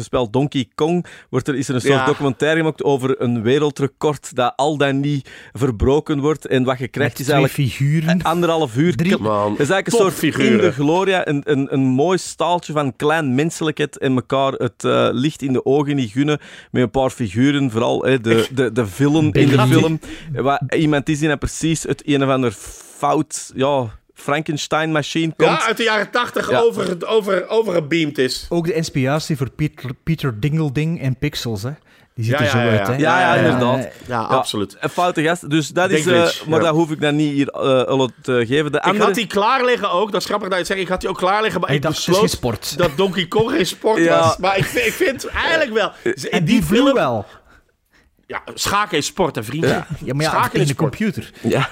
spel 0.02 0.30
Donkey 0.30 0.68
Kong 0.76 1.06
wordt 1.30 1.48
er, 1.48 1.56
is 1.56 1.68
er 1.70 1.76
een 1.76 1.82
soort 1.82 1.94
Ja. 1.94 2.06
documentaire 2.06 2.58
gemaakt 2.58 2.84
over 2.84 3.22
een 3.22 3.42
wereldrecord 3.42 4.36
dat 4.36 4.54
al 4.56 4.78
dan 4.78 5.00
niet 5.00 5.30
verbroken 5.52 6.20
wordt. 6.20 6.48
En 6.48 6.64
wat 6.64 6.80
je 6.80 6.88
krijgt 6.88 7.12
Met 7.18 7.28
is 7.28 7.34
eigenlijk 7.34 7.70
figuren. 7.70 8.22
anderhalf 8.22 8.76
uur. 8.78 8.96
Drie. 8.96 9.18
Man, 9.18 9.52
Het 9.52 9.60
is 9.60 9.70
eigenlijk 9.70 9.88
een 9.88 9.94
soort 9.94 10.10
topfiguren. 10.10 10.52
in 10.52 10.58
de 10.58 10.72
gloria, 10.72 11.28
een, 11.28 11.42
een, 11.46 11.74
een 11.74 11.82
mooi 11.86 12.18
staaltje 12.18 12.74
van 12.74 12.96
klein 12.96 13.36
menselijkheid 13.36 13.98
en 13.98 14.14
elkaar 14.16 14.52
het 14.52 14.84
eh, 14.84 15.08
licht 15.12 15.42
in 15.42 15.54
de 15.54 15.66
ogen 15.66 15.96
niet 15.96 16.12
gunnen 16.12 16.40
met 16.72 16.84
een 16.84 16.92
paar 16.92 17.10
figuren, 17.10 17.72
vooral 17.72 18.04
hè, 18.04 18.22
de, 18.22 18.48
de, 18.54 18.72
de 18.72 18.88
film 18.88 19.26
in 19.34 19.48
de 19.48 19.68
film. 19.68 20.00
Wat 20.34 20.62
iemand 20.76 21.10
is 21.10 21.20
die 21.20 21.28
dan 21.28 21.38
precies 21.38 21.84
het 21.84 22.02
een 22.06 22.24
of 22.24 22.30
ander 22.30 22.52
fout, 22.98 23.52
ja, 23.56 23.90
Frankenstein-machine 24.14 25.34
komt. 25.38 25.50
Ja, 25.50 25.66
uit 25.66 25.78
de 25.78 25.84
jaren 25.84 26.10
tachtig 26.12 26.50
Ja. 26.50 26.60
over, 26.60 27.08
over, 27.08 27.48
overgebeamd 27.50 28.18
is. 28.18 28.46
Ook 28.50 28.66
de 28.66 28.74
inspiratie 28.74 29.38
voor 29.38 29.50
Peter, 29.50 29.94
Peter 30.04 30.40
Dingleding 30.40 31.02
in 31.02 31.18
Pixels, 31.18 31.64
hè. 31.64 31.72
Die 32.16 32.26
ziet 32.26 32.34
Ja, 32.34 32.40
er 32.40 32.50
zo 32.50 32.58
ja, 32.58 32.64
ja, 32.64 32.70
uit, 32.78 32.88
hè. 32.88 32.94
Ja, 32.94 33.00
ja, 33.00 33.20
Ja, 33.20 33.34
ja, 33.36 33.42
inderdaad. 33.42 33.78
Ja, 33.84 33.90
Ja, 34.08 34.22
absoluut. 34.22 34.78
Een 34.80 34.90
foute 34.90 35.24
gast. 35.24 35.50
Dus 35.50 35.68
dat 35.70 35.90
is... 35.90 36.00
eh, 36.00 36.06
Dinklage, 36.06 36.50
maar 36.50 36.60
ja. 36.60 36.66
dat 36.66 36.76
hoef 36.76 36.92
ik 36.92 37.02
dan 37.02 37.16
niet 37.16 37.32
hier 37.32 37.48
eh 37.48 37.84
al 37.84 38.10
te 38.22 38.44
geven. 38.48 38.72
De 38.72 38.78
Ik 38.78 38.84
andere... 38.84 39.06
had 39.06 39.16
die 39.16 39.28
klaar 39.28 39.66
liggen 39.66 39.92
ook, 39.92 40.12
dat 40.12 40.22
is 40.22 40.28
grappig 40.28 40.48
dat 40.50 40.58
je 40.58 40.64
het 40.64 40.68
zegt. 40.74 40.80
Ik 40.82 40.88
had 40.88 41.00
die 41.02 41.10
ook 41.10 41.18
klaar 41.18 41.42
liggen, 41.42 41.60
maar 41.60 41.70
Hij 41.70 41.78
ik 41.78 41.84
dacht, 41.84 41.96
het 41.96 42.04
is 42.08 42.10
besloot 42.10 42.30
geen 42.30 42.38
sport. 42.38 42.78
dat 42.78 42.98
Donkey 42.98 43.28
Kong 43.28 43.50
geen 43.52 43.66
sport 43.66 43.98
Ja. 44.00 44.20
was. 44.20 44.38
Maar 44.38 44.58
ik 44.58 44.66
vind, 44.66 44.86
ik 44.86 44.94
vind 44.94 45.26
eigenlijk 45.28 45.74
wel... 45.74 45.92
En 46.32 46.46
die 46.46 46.60
die 46.60 46.64
film... 46.64 46.94
wel. 46.94 47.26
Ja, 48.28 48.42
schaken 48.54 48.98
is 48.98 49.06
sport, 49.06 49.36
hè, 49.36 49.44
vriendje. 49.44 49.70
Ja. 49.70 49.88
Ja, 50.04 50.14
maar 50.14 50.24
ja, 50.26 50.30
Schaken 50.32 50.54
in 50.56 50.62
is 50.62 50.68
de 50.68 50.74
sport. 50.74 50.96
computer. 50.96 51.32
Ja. 51.42 51.70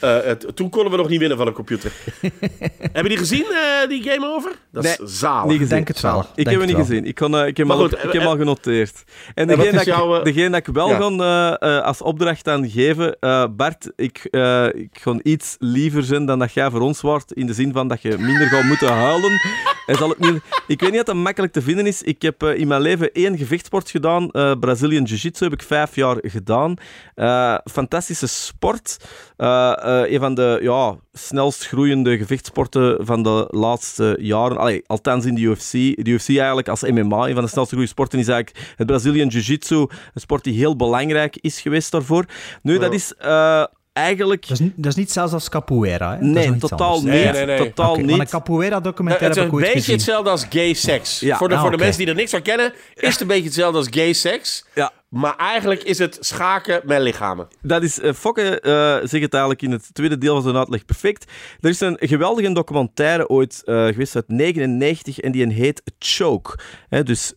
Eh, 0.00 0.16
het- 0.22 0.46
toen 0.56 0.70
konden 0.70 0.90
we 0.90 0.96
nog 0.96 1.08
niet 1.08 1.18
winnen 1.18 1.36
van 1.38 1.46
een 1.46 1.52
computer. 1.52 1.92
Hebben 2.80 3.02
jullie 3.02 3.16
gezien, 3.16 3.44
eh, 3.44 3.88
die 3.88 4.02
Game 4.02 4.26
Over? 4.26 4.52
Dat 4.72 4.84
is 4.84 4.98
Nee, 4.98 5.08
zalig. 5.08 5.44
Niet 5.50 5.52
gezien. 5.58 5.74
Denk 5.74 5.88
het 5.88 6.00
wel. 6.00 6.20
Ik 6.20 6.26
Denk 6.34 6.36
heb 6.36 6.46
hem 6.46 6.58
het 6.58 6.66
niet 6.68 6.76
wel. 6.76 6.86
gezien. 6.86 7.04
Ik, 7.04 7.14
kon, 7.14 7.34
ik 7.46 7.56
heb, 7.56 7.68
hem 7.68 7.70
al, 7.70 7.84
ik 7.84 7.98
heb 8.00 8.14
eh, 8.14 8.26
al 8.26 8.36
genoteerd. 8.36 9.04
En 9.34 9.46
degene, 9.46 9.70
dat, 9.70 9.80
ik- 9.80 9.86
jouw, 9.86 10.22
degene 10.22 10.50
dat 10.50 10.66
ik 10.66 10.74
wel 10.74 10.88
ja. 10.88 11.58
eh, 11.60 11.76
eh, 11.78 11.84
als 11.84 12.02
opdracht 12.02 12.48
aan 12.48 12.70
geven, 12.70 13.16
eh, 13.20 13.44
Bart, 13.50 13.90
ik, 13.96 14.18
eh 14.30 14.66
ik 14.74 14.98
ga 15.00 15.14
iets 15.22 15.56
liever 15.58 16.02
zijn 16.02 16.26
dan 16.26 16.38
dat 16.38 16.52
jij 16.52 16.70
voor 16.70 16.80
ons 16.80 17.00
wordt, 17.00 17.32
in 17.32 17.46
de 17.46 17.54
zin 17.54 17.72
van 17.72 17.88
dat 17.88 18.02
je 18.02 18.16
minder 18.18 18.46
gaat 18.46 18.64
moeten 18.64 18.88
huilen. 18.92 19.40
En 19.86 19.96
zal 19.96 20.08
het 20.08 20.18
niet, 20.18 20.40
ik 20.66 20.80
weet 20.80 20.90
niet 20.90 21.00
of 21.00 21.06
dat 21.06 21.14
makkelijk 21.14 21.52
te 21.52 21.62
vinden 21.62 21.86
is. 21.86 22.02
Ik 22.02 22.22
heb 22.22 22.42
eh, 22.42 22.58
in 22.58 22.68
mijn 22.68 22.80
leven 22.80 23.12
één 23.12 23.38
gevechtsport 23.38 23.90
gedaan. 23.90 24.30
eh 24.30 24.52
Brazilian 24.60 25.04
Jiu-Jitsu 25.04 25.44
heb 25.44 25.52
ik 25.52 25.62
vijf 25.62 25.94
jaar 25.94 26.16
gedaan. 26.22 26.74
Eh, 27.14 27.54
fantastische 27.70 28.26
sport. 28.26 28.96
Eh, 29.36 29.72
eh, 30.02 30.12
een 30.12 30.20
van 30.20 30.34
de 30.34 30.58
ja, 30.62 30.96
snelst 31.12 31.66
groeiende 31.66 32.16
gevechtsporten 32.16 33.06
van 33.06 33.22
de 33.22 33.46
laatste 33.50 34.16
jaren. 34.20 34.56
Allee, 34.56 34.82
althans 34.86 35.24
in 35.24 35.34
de 35.34 35.40
UFC. 35.40 35.72
De 35.72 36.10
UFC 36.10 36.28
eigenlijk 36.28 36.68
als 36.68 36.82
MMA, 36.82 37.28
een 37.28 37.34
van 37.34 37.42
de 37.42 37.48
snelst 37.50 37.68
groeiende 37.70 37.86
sporten, 37.86 38.18
is 38.18 38.28
eigenlijk 38.28 38.66
het 38.76 38.86
Brazilian 38.86 39.28
Jiu-Jitsu. 39.28 39.76
Een 39.76 39.88
sport 40.14 40.44
die 40.44 40.58
heel 40.58 40.76
belangrijk 40.76 41.36
is 41.40 41.60
geweest 41.60 41.90
daarvoor. 41.90 42.24
Nu, 42.62 42.78
dat 42.78 42.94
is 42.94 43.14
eh, 43.18 43.64
eigenlijk... 43.92 44.42
Dat 44.42 44.50
is, 44.50 44.60
niet, 44.60 44.72
dat 44.76 44.86
is 44.86 44.94
niet 44.94 45.12
zelfs 45.12 45.32
als 45.32 45.48
capoeira, 45.48 46.10
hè. 46.12 46.18
Dat 46.18 46.42
is 46.42 46.48
Nee, 46.48 46.58
totaal 46.58 46.94
anders. 46.94 47.14
niet. 47.14 47.24
Nee, 47.24 47.32
nee, 47.32 47.44
nee. 47.46 47.58
Totaal 47.58 47.96
niet. 47.96 48.06
Want 48.10 48.20
een 48.20 48.28
capoeira 48.28 48.76
Eh, 48.76 48.82
documentaire 48.82 49.26
het 49.28 49.36
is 49.36 49.42
heb 49.42 49.52
een 49.52 49.72
beetje 49.74 49.92
hetzelfde 49.92 50.30
als 50.30 50.46
gay 50.50 50.74
seks. 50.74 51.20
Ja. 51.20 51.36
voor 51.36 51.48
de, 51.48 51.54
Ah, 51.54 51.60
voor 51.60 51.70
de 51.70 51.76
mensen 51.76 51.98
die 51.98 52.08
er 52.08 52.14
niks 52.14 52.30
van 52.30 52.42
kennen, 52.42 52.72
is 52.94 53.12
het 53.12 53.20
een 53.20 53.26
beetje 53.26 53.44
hetzelfde 53.44 53.78
als 53.78 53.88
gay 53.90 54.12
seks. 54.12 54.64
Ja. 54.74 54.92
Maar 55.08 55.36
eigenlijk 55.36 55.82
is 55.82 55.98
het 55.98 56.16
schaken 56.20 56.80
met 56.84 57.00
lichamen. 57.00 57.48
Dat 57.62 57.82
is, 57.82 58.00
eh 58.00 58.12
Fokke 58.12 58.60
eh 58.60 58.72
zegt 59.08 59.22
het 59.22 59.32
eigenlijk 59.32 59.62
in 59.62 59.70
het 59.70 59.94
tweede 59.94 60.18
deel 60.18 60.34
van 60.34 60.42
zijn 60.42 60.56
uitleg 60.56 60.84
perfect. 60.84 61.32
Er 61.60 61.68
is 61.68 61.80
een 61.80 61.96
geweldige 62.00 62.52
documentaire 62.52 63.28
ooit 63.28 63.62
eh, 63.64 63.86
geweest 63.86 64.14
uit 64.14 64.28
99 64.28 65.20
en 65.20 65.32
die 65.32 65.52
heet 65.52 65.82
Choke. 65.98 66.58
Dus, 67.04 67.34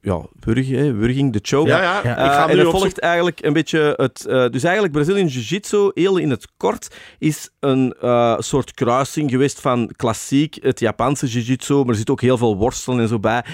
ja, 0.00 0.22
wurging, 0.40 1.32
de 1.32 1.38
choke. 1.42 1.68
Ja, 1.68 1.82
ja. 1.82 1.98
Ik 1.98 2.32
ga 2.32 2.48
en 2.48 2.56
nu 2.56 2.62
dat 2.62 2.70
volgt 2.72 2.98
eigenlijk 2.98 3.44
een 3.44 3.52
beetje 3.52 3.94
het... 3.96 4.22
dus 4.52 4.62
eigenlijk 4.62 4.92
Brazilian 4.92 5.26
Jiu-Jitsu, 5.26 5.90
heel 5.94 6.16
in 6.16 6.30
het 6.30 6.48
kort, 6.56 6.96
is 7.18 7.50
een 7.60 7.94
soort 8.38 8.72
kruising 8.74 9.30
geweest 9.30 9.60
van 9.60 9.92
klassiek, 9.96 10.56
het 10.60 10.80
Japanse 10.80 11.26
Jiu-Jitsu, 11.26 11.74
maar 11.74 11.88
er 11.88 11.94
zit 11.94 12.10
ook 12.10 12.20
heel 12.20 12.38
veel 12.38 12.56
worstelen 12.56 13.00
en 13.00 13.08
zo 13.08 13.18
bij. 13.18 13.44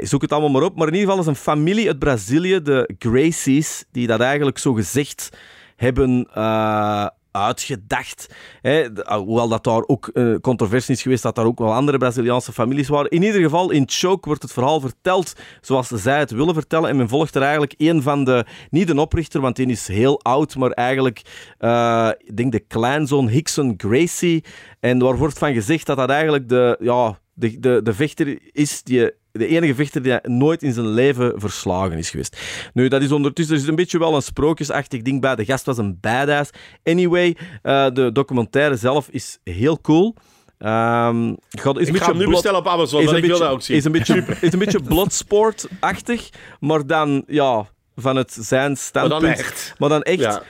Zoek 0.00 0.22
het 0.22 0.32
allemaal 0.32 0.50
maar 0.50 0.62
op. 0.62 0.76
Maar 0.76 0.88
in 0.88 0.94
ieder 0.94 1.08
geval 1.08 1.22
is 1.22 1.28
een 1.28 1.42
familie 1.42 1.86
uit 1.86 1.98
Brazilië, 1.98 2.62
de 2.62 2.94
Gracies, 3.10 3.84
die 3.92 4.06
dat 4.06 4.20
eigenlijk 4.20 4.58
zo 4.58 4.72
gezegd 4.72 5.28
hebben 5.76 6.28
eh, 6.34 7.06
uitgedacht. 7.30 8.34
Hè, 8.60 9.04
ah, 9.04 9.18
hoewel 9.18 9.48
dat 9.48 9.64
daar 9.64 9.82
ook 9.86 10.08
eh, 10.08 10.34
controversie 10.40 10.94
is 10.94 11.02
geweest, 11.02 11.22
dat 11.22 11.34
daar 11.34 11.44
ook 11.44 11.58
wel 11.58 11.74
andere 11.74 11.98
Braziliaanse 11.98 12.52
families 12.52 12.88
waren. 12.88 13.10
In 13.10 13.22
ieder 13.22 13.40
geval, 13.40 13.70
in 13.70 13.84
Choke 13.86 14.26
wordt 14.26 14.42
het 14.42 14.52
verhaal 14.52 14.80
verteld 14.80 15.32
zoals 15.60 15.88
zij 15.88 16.18
het 16.18 16.30
willen 16.30 16.54
vertellen. 16.54 16.88
En 16.88 16.96
men 16.96 17.08
volgt 17.08 17.34
er 17.34 17.42
eigenlijk 17.42 17.74
een 17.76 18.02
van 18.02 18.24
de, 18.24 18.44
niet 18.70 18.86
de 18.86 19.00
oprichter, 19.00 19.40
want 19.40 19.56
die 19.56 19.66
is 19.66 19.88
heel 19.88 20.22
oud, 20.22 20.56
maar 20.56 20.70
eigenlijk, 20.70 21.22
eh, 21.58 22.10
ik 22.18 22.36
denk 22.36 22.52
de 22.52 22.60
kleinzoon 22.60 23.28
Hickson 23.28 23.74
Gracie. 23.76 24.44
En 24.80 24.98
daar 24.98 25.16
wordt 25.16 25.38
van 25.38 25.52
gezegd 25.52 25.86
dat 25.86 25.96
dat 25.96 26.10
eigenlijk 26.10 26.48
de, 26.48 26.76
ja, 26.80 27.18
de, 27.32 27.60
de, 27.60 27.82
de 27.82 27.94
vechter 27.94 28.38
is 28.52 28.82
die 28.82 29.12
de 29.38 29.46
enige 29.46 29.74
vechter 29.74 30.02
die 30.02 30.18
nooit 30.22 30.62
in 30.62 30.72
zijn 30.72 30.88
leven 30.88 31.32
verslagen 31.36 31.98
is 31.98 32.10
geweest. 32.10 32.36
Nu, 32.72 32.88
dat 32.88 33.02
is 33.02 33.12
ondertussen 33.12 33.54
er 33.54 33.60
zit 33.60 33.68
een 33.70 33.76
beetje 33.76 33.98
wel 33.98 34.14
een 34.14 34.22
sprookjesachtig 34.22 35.02
ding 35.02 35.20
bij. 35.20 35.34
De 35.34 35.44
gast 35.44 35.64
was 35.66 35.78
een 35.78 35.98
badass. 36.00 36.50
Anyway, 36.84 37.36
eh, 37.62 37.86
de 37.92 38.12
documentaire 38.12 38.76
zelf 38.76 39.08
is 39.10 39.38
heel 39.44 39.80
cool. 39.80 40.14
Ehm, 40.58 41.32
gaat- 41.50 41.78
is 41.78 41.88
een 41.88 41.94
Ik 41.94 42.00
ga 42.00 42.06
hem 42.06 42.14
nu 42.16 42.20
blood- 42.20 42.30
bestellen 42.30 42.58
op 42.58 42.66
Amazon, 42.66 43.02
is 43.02 43.10
een 43.10 43.16
ik 43.16 43.20
wil 43.20 43.30
beetje- 43.30 43.44
dat 43.44 43.52
ook 43.54 43.62
zien. 43.62 43.76
Is 43.76 43.84
een 43.84 43.92
beetje, 43.92 44.24
is 44.40 44.52
een 44.52 44.58
beetje 44.58 44.82
bloodsport-achtig, 44.82 46.28
maar 46.60 46.86
dan, 46.86 47.24
ja, 47.26 47.66
van 47.96 48.16
het 48.16 48.36
zijn 48.40 48.76
standpunt. 48.76 49.38
echt. 49.38 49.74
Maar 49.78 49.88
dan 49.88 50.02
echt. 50.02 50.18
Ja. 50.20 50.42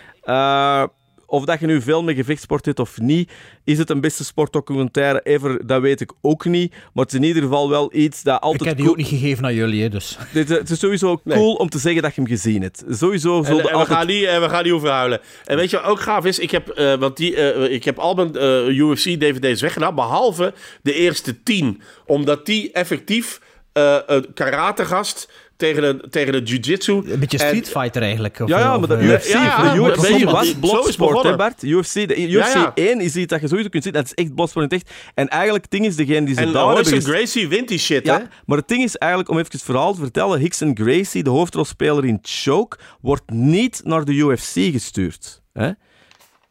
Eh, 0.82 0.89
of 1.35 1.44
dat 1.44 1.61
je 1.61 1.66
nu 1.66 1.82
veel 1.82 2.02
met 2.02 2.16
gevechtsport 2.16 2.65
hebt 2.65 2.78
of 2.78 2.98
niet, 3.01 3.32
is 3.65 3.78
het 3.78 3.90
een 3.90 4.01
beste 4.01 4.24
sportdocumentaire 4.24 5.20
ever? 5.23 5.66
Dat 5.66 5.81
weet 5.81 6.01
ik 6.01 6.12
ook 6.20 6.44
niet. 6.44 6.70
Maar 6.70 7.05
het 7.05 7.12
is 7.12 7.19
in 7.20 7.24
ieder 7.27 7.43
geval 7.43 7.69
wel 7.70 7.90
iets 7.94 8.23
dat 8.23 8.40
altijd. 8.40 8.61
Ik 8.61 8.66
heb 8.66 8.77
die 8.77 8.85
cool- 8.86 8.97
ook 8.98 9.02
niet 9.11 9.20
gegeven 9.20 9.44
aan 9.44 9.55
jullie, 9.55 9.82
hè, 9.82 9.89
dus. 9.89 10.19
Dit, 10.32 10.51
eh, 10.51 10.56
het 10.59 10.70
is 10.70 10.78
sowieso 10.78 11.20
Nee. 11.24 11.36
cool 11.39 11.55
om 11.55 11.69
te 11.69 11.78
zeggen 11.78 12.02
dat 12.02 12.15
je 12.15 12.20
hem 12.20 12.31
gezien 12.31 12.62
hebt. 12.62 12.85
Sowieso 12.89 13.43
En, 13.43 13.51
en 13.51 13.56
we 13.56 13.62
altijd... 13.73 13.98
gaan 13.98 14.06
niet, 14.06 14.24
en 14.24 14.40
we 14.40 14.48
gaan 14.48 14.65
niet 14.65 14.73
over 14.73 14.89
huilen. 14.90 15.20
En 15.44 15.56
weet 15.56 15.70
je 15.70 15.77
wat 15.77 15.86
ook 15.86 16.01
gaaf 16.01 16.24
is? 16.24 16.39
Ik 16.39 16.51
heb, 16.51 16.69
eh, 16.69 16.94
want 16.94 17.16
die, 17.16 17.36
eh, 17.36 17.73
ik 17.73 17.85
heb 17.85 17.98
al 17.98 18.15
mijn 18.15 18.36
eh, 18.36 18.66
UFC-dvd's 18.69 19.61
weggedaan, 19.61 19.94
behalve 19.94 20.55
de 20.82 20.94
eerste 20.94 21.43
tien. 21.43 21.82
Omdat 22.06 22.47
die 22.47 22.73
effectief 22.73 23.40
eh, 23.73 23.97
een 24.06 24.27
karategast 24.35 25.28
tegen 25.57 25.83
de, 25.83 26.09
tegen 26.09 26.33
de 26.33 26.43
jiu-jitsu... 26.43 26.93
Een 26.93 27.19
beetje 27.19 27.39
en- 27.39 27.47
Street 27.47 27.69
Fighter 27.69 28.03
eigenlijk. 28.03 28.41
Of, 28.41 28.49
Ja, 28.49 28.59
ja, 28.59 28.79
maar 28.79 28.89
de 28.89 29.05
UFC, 29.05 29.25
eh, 29.27 29.33
ja, 29.33 29.73
de 29.73 29.79
UFC 29.81 29.97
weet 29.97 30.19
je 30.19 30.25
wat, 30.25 30.35
was 30.35 30.55
bloodsport, 30.55 31.23
hè. 31.23 31.37
Bart? 31.37 31.63
UFC, 31.63 31.93
de, 31.93 32.31
UFC 32.31 32.55
Ja, 32.55 32.61
ja. 32.61 32.73
1 32.75 33.01
is 33.01 33.17
iets 33.17 33.31
dat 33.31 33.41
je 33.41 33.49
sowieso 33.49 33.69
kunt 33.69 33.83
zien. 33.83 33.93
Dat 33.93 34.05
is 34.05 34.15
echt 34.15 34.55
het 34.55 34.73
echt. 34.73 34.91
En 35.15 35.29
eigenlijk, 35.29 35.63
het 35.63 35.73
ding 35.73 35.87
is, 35.87 35.97
degene 35.97 36.27
die 36.27 36.35
ze 36.35 36.41
En 36.41 36.53
daar 36.53 36.75
hebben... 36.75 37.03
Gracie 37.03 37.49
wint 37.49 37.69
die 37.69 37.79
shit, 37.79 38.07
hè? 38.07 38.19
Maar 38.47 38.59
het 38.59 38.69
ding 38.69 38.83
is 38.83 38.97
eigenlijk, 38.97 39.31
om 39.31 39.39
even 39.39 39.53
het 39.53 39.63
verhaal 39.63 39.95
te 39.95 40.01
vertellen, 40.01 40.39
Hickson 40.39 40.77
Gracie, 40.81 41.23
de 41.23 41.31
hoofdrolspeler 41.31 42.05
in 42.05 42.19
Choke, 42.23 42.77
wordt 43.01 43.31
niet 43.31 43.81
naar 43.85 44.05
de 44.05 44.13
UFC 44.13 44.53
gestuurd. 44.53 45.43
Hè? 45.53 45.71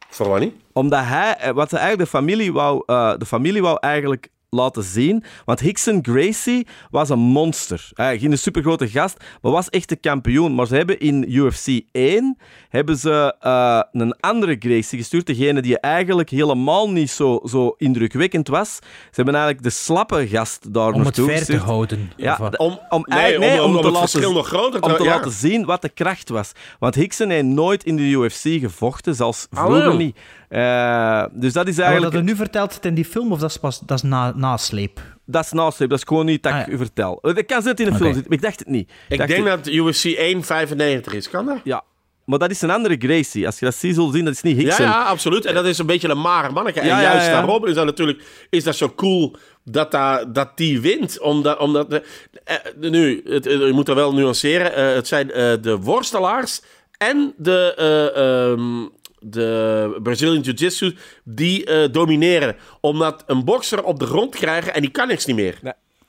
Voor 0.10 0.28
wat 0.28 0.40
niet? 0.40 0.54
Omdat 0.74 1.04
hij, 1.04 1.36
eh, 1.40 1.52
wat 1.52 1.74
eigenlijk 1.74 2.04
de 2.12 2.18
familie 2.18 2.54
wou, 2.54 2.84
eh, 2.86 3.14
de 3.18 3.26
familie 3.26 3.62
wou 3.62 3.78
eigenlijk 3.80 4.28
laten 4.54 4.84
zien. 4.84 5.24
Want 5.46 5.60
Hickson 5.60 6.00
Gracie 6.02 6.68
was 6.92 7.10
een 7.10 7.20
monster. 7.20 7.90
Hij 7.94 8.20
geen 8.20 8.38
supergrote 8.38 8.88
gast, 8.88 9.18
maar 9.42 9.52
was 9.52 9.70
echt 9.70 9.90
de 9.90 9.96
kampioen. 9.96 10.56
Maar 10.56 10.68
ze 10.68 10.76
hebben 10.76 11.00
in 11.00 11.26
UFC 11.34 11.68
1 11.92 12.38
hebben 12.70 12.98
ze 12.98 13.36
eh, 13.40 13.82
een 13.92 14.16
andere 14.20 14.56
Gracie 14.60 14.98
gestuurd. 15.00 15.26
Degene 15.26 15.62
die 15.62 15.80
eigenlijk 15.80 16.30
helemaal 16.30 16.92
niet 16.92 17.10
zo, 17.10 17.40
zo 17.46 17.74
indrukwekkend 17.78 18.48
was. 18.48 18.76
Ze 18.76 18.82
hebben 19.12 19.34
eigenlijk 19.34 19.64
de 19.64 19.70
slappe 19.70 20.28
gast 20.28 20.74
daar 20.74 20.88
Om 20.88 20.94
het 20.94 21.04
naartoe 21.04 21.26
fair 21.26 21.38
te 21.38 21.44
gestuurd. 21.46 21.62
houden. 21.62 22.12
Ja, 22.18 22.38
Of 22.42 22.58
Om- 22.58 22.80
om, 22.90 23.04
nee, 23.08 23.20
eigenlijk- 23.20 23.52
nee, 23.52 23.62
om- 23.64 23.66
om 23.76 23.82
te 23.82 23.88
het 23.88 23.94
laten, 23.96 24.10
verschil 24.10 24.34
nog 24.34 24.48
groter 24.48 24.82
te- 24.82 24.88
Om 24.92 24.96
te 24.98 25.04
ja. 25.04 25.10
laten 25.10 25.32
zien 25.32 25.66
wat 25.66 25.82
de 25.82 25.90
kracht 25.90 26.30
was. 26.30 26.52
Want 26.80 26.96
Hickson 26.96 27.30
heeft 27.30 27.44
nooit 27.46 27.84
in 27.84 27.96
de 27.96 28.04
UFC 28.04 28.42
gevochten, 28.60 29.16
zelfs 29.16 29.48
Ah, 29.52 29.66
vroeger 29.66 29.96
niet. 29.96 30.18
Eh, 30.58 31.24
dus 31.32 31.54
dat 31.54 31.68
is 31.68 31.76
Maar 31.76 31.86
eigenlijk... 31.86 32.14
wat 32.16 32.26
dat 32.26 32.32
nu 32.34 32.36
vertelt 32.36 32.74
het 32.76 32.86
in 32.86 32.94
die 32.94 33.06
film, 33.06 33.32
of 33.32 33.40
dat 33.40 33.50
is 33.50 33.58
pas 33.58 33.80
dat 33.80 33.98
is 33.98 34.04
na, 34.10 34.34
nasleep? 34.36 35.00
dat 35.26 35.44
is 35.46 35.52
nasleep. 35.52 35.90
Dat 35.90 35.98
is 35.98 36.04
gewoon 36.08 36.26
niet 36.26 36.44
dat 36.44 36.54
ik 36.54 36.68
u 36.68 36.78
vertel. 36.78 37.20
Eh, 37.22 37.36
Dat 37.36 37.46
kan 37.46 37.62
zitten 37.62 37.86
in 37.86 37.92
een 37.92 37.98
film 37.98 38.14
zitten, 38.14 38.30
maar 38.30 38.38
ik 38.38 38.44
dacht 38.44 38.60
het 38.60 38.68
niet. 38.68 38.92
Ik 39.10 39.18
denk 39.28 39.30
het- 39.48 39.64
dat 39.64 39.68
UFC 39.68 40.04
1,95 40.04 41.14
is. 41.14 41.30
Kan 41.30 41.46
dat? 41.46 41.58
Ja, 41.64 41.84
maar 42.26 42.40
dat 42.40 42.50
is 42.52 42.62
een 42.62 42.72
andere 42.72 42.96
Gracie. 43.00 43.46
Als 43.46 43.60
je 43.60 43.66
dat 43.66 43.76
ziet, 43.76 43.96
zult 43.96 44.14
zien, 44.14 44.26
dat 44.26 44.34
is 44.34 44.42
niet 44.42 44.56
Ja, 44.58 44.62
Hickson. 44.64 44.86
ja, 44.86 45.04
absoluut. 45.04 45.46
En 45.46 45.54
dat 45.54 45.66
is 45.66 45.78
een 45.78 45.86
beetje 45.86 46.10
een 46.10 46.20
mager 46.22 46.54
manneke. 46.54 46.80
En 46.80 46.88
Ja, 46.88 46.98
ja, 47.02 47.12
juist 47.12 47.26
ja. 47.26 47.32
daarom 47.34 47.66
is 47.66 47.74
dat 47.76 47.86
natuurlijk 47.86 48.24
is 48.50 48.64
dat 48.64 48.76
zo 48.76 48.94
cool 48.96 49.36
dat, 49.64 49.92
dat, 49.92 50.36
dat 50.36 50.58
die 50.58 50.82
wint. 50.82 51.20
Omdat, 51.20 51.58
omdat 51.60 51.90
de, 51.90 52.04
eh, 52.44 52.56
de- 52.80 52.90
nu, 52.90 53.22
het, 53.26 53.46
eh, 53.46 53.54
je 53.60 53.72
moet 53.74 53.90
er 53.90 53.96
wel 53.96 54.14
nuanceren. 54.14 54.76
eh, 54.76 54.94
het 54.96 55.08
zijn 55.08 55.32
eh, 55.32 55.54
de 55.62 55.78
worstelaars 55.78 56.62
en 56.98 57.34
de, 57.38 57.74
eh, 57.78 58.52
ehm, 58.52 58.88
de 59.24 60.00
Brazilian 60.04 60.41
Jiu-Jitsu 60.41 60.95
die 61.24 61.66
eh, 61.66 61.91
domineren. 61.91 62.56
Omdat 62.82 63.24
een 63.28 63.45
bokser 63.45 63.84
op 63.84 64.00
de 64.00 64.06
grond 64.06 64.36
krijgen 64.36 64.74
en 64.74 64.82
die 64.82 64.90
kan 64.90 65.08
niks 65.08 65.26
niet 65.26 65.36
meer. 65.36 65.58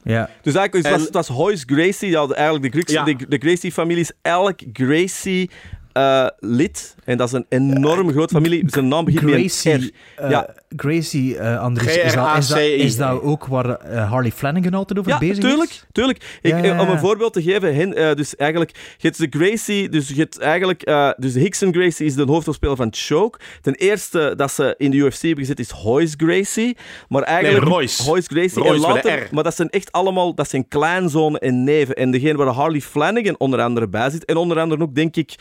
Ja. 0.04 0.30
Dus 0.42 0.54
eigenlijk 0.54 0.72
het 0.72 0.82
was, 0.82 0.92
En- 0.92 1.04
het 1.04 1.14
was 1.14 1.28
Hoyce 1.28 1.64
Gracie. 1.66 2.08
Die 2.08 2.16
hadden 2.16 2.36
eigenlijk 2.36 2.72
de, 2.74 2.80
Gracie- 2.82 3.16
de, 3.16 3.28
de 3.28 3.38
Gracie-familie 3.38 4.00
is 4.02 4.12
elk 4.22 4.60
Gracie... 4.72 5.50
eh, 5.94 6.26
lid. 6.38 6.94
En 7.04 7.16
dat 7.16 7.26
is 7.28 7.32
een 7.34 7.46
enorm 7.48 8.10
groot 8.10 8.30
familie. 8.30 8.62
Zijn 8.66 8.88
naam 8.88 9.04
begint 9.04 9.22
met 9.24 9.32
een 9.34 9.38
Gracie, 9.48 9.72
R. 10.16 10.22
eh, 10.22 10.30
ja, 10.30 10.54
Gracie 10.76 11.38
eh, 11.38 11.60
Andries, 11.60 11.96
is 11.96 12.14
dat, 12.14 12.36
is, 12.38 12.46
dat, 12.48 12.58
is 12.58 12.96
dat 12.96 13.20
ook 13.22 13.46
waar 13.46 13.70
eh, 13.76 14.10
Harley 14.10 14.30
Flanagan 14.32 14.74
altijd 14.74 14.98
over 14.98 15.10
Ja, 15.12 15.18
bezig 15.18 15.38
tuurlijk, 15.38 15.70
is? 15.70 15.84
tuurlijk. 15.92 16.38
Ik, 16.42 16.50
Ja, 16.50 16.58
eh, 16.58 16.64
ja, 16.64 16.80
Om 16.80 16.88
een 16.88 16.98
voorbeeld 16.98 17.32
te 17.32 17.42
geven, 17.42 17.74
hen, 17.74 17.94
eh, 17.94 18.14
dus 18.14 18.36
eigenlijk, 18.36 18.70
je 18.98 19.06
hebt 19.06 19.18
de 19.18 19.38
Gracie, 19.38 19.88
dus 19.88 20.08
je 20.08 20.14
hebt 20.14 20.38
eigenlijk, 20.38 20.82
eh, 20.82 21.10
dus 21.16 21.32
de 21.32 21.40
Hickson 21.40 21.72
Gracie 21.72 22.06
is 22.06 22.14
de 22.14 22.22
hoofdrolspeler 22.24 22.76
van 22.76 22.88
Choke. 22.90 23.38
Ten 23.62 23.74
eerste 23.74 24.32
dat 24.36 24.52
ze 24.52 24.74
in 24.78 24.90
de 24.90 24.96
UFC 24.96 25.20
hebben 25.22 25.38
gezet 25.44 25.58
is 25.58 25.70
Hoyce 25.70 26.14
Gracie, 26.16 26.76
maar 27.08 27.22
eigenlijk... 27.22 27.64
Royce. 27.64 28.02
Hoyce 28.02 28.28
Gracie. 28.30 28.62
Royce 28.62 28.86
en 28.86 28.92
met 28.94 29.04
later, 29.04 29.28
maar 29.32 29.44
dat 29.44 29.54
zijn 29.56 29.70
echt 29.70 29.92
allemaal, 29.92 30.34
dat 30.34 30.48
zijn 30.50 30.68
kleinzonen 30.68 31.40
en 31.40 31.64
neven. 31.64 31.94
En 31.94 32.10
degene 32.10 32.36
waar 32.36 32.46
Harley 32.46 32.80
Flanagan 32.80 33.34
onder 33.38 33.60
andere 33.60 33.88
bij 33.88 34.10
zit, 34.10 34.24
en 34.24 34.36
onder 34.36 34.60
andere 34.60 34.82
ook, 34.82 34.94
denk 34.94 35.16
ik, 35.16 35.34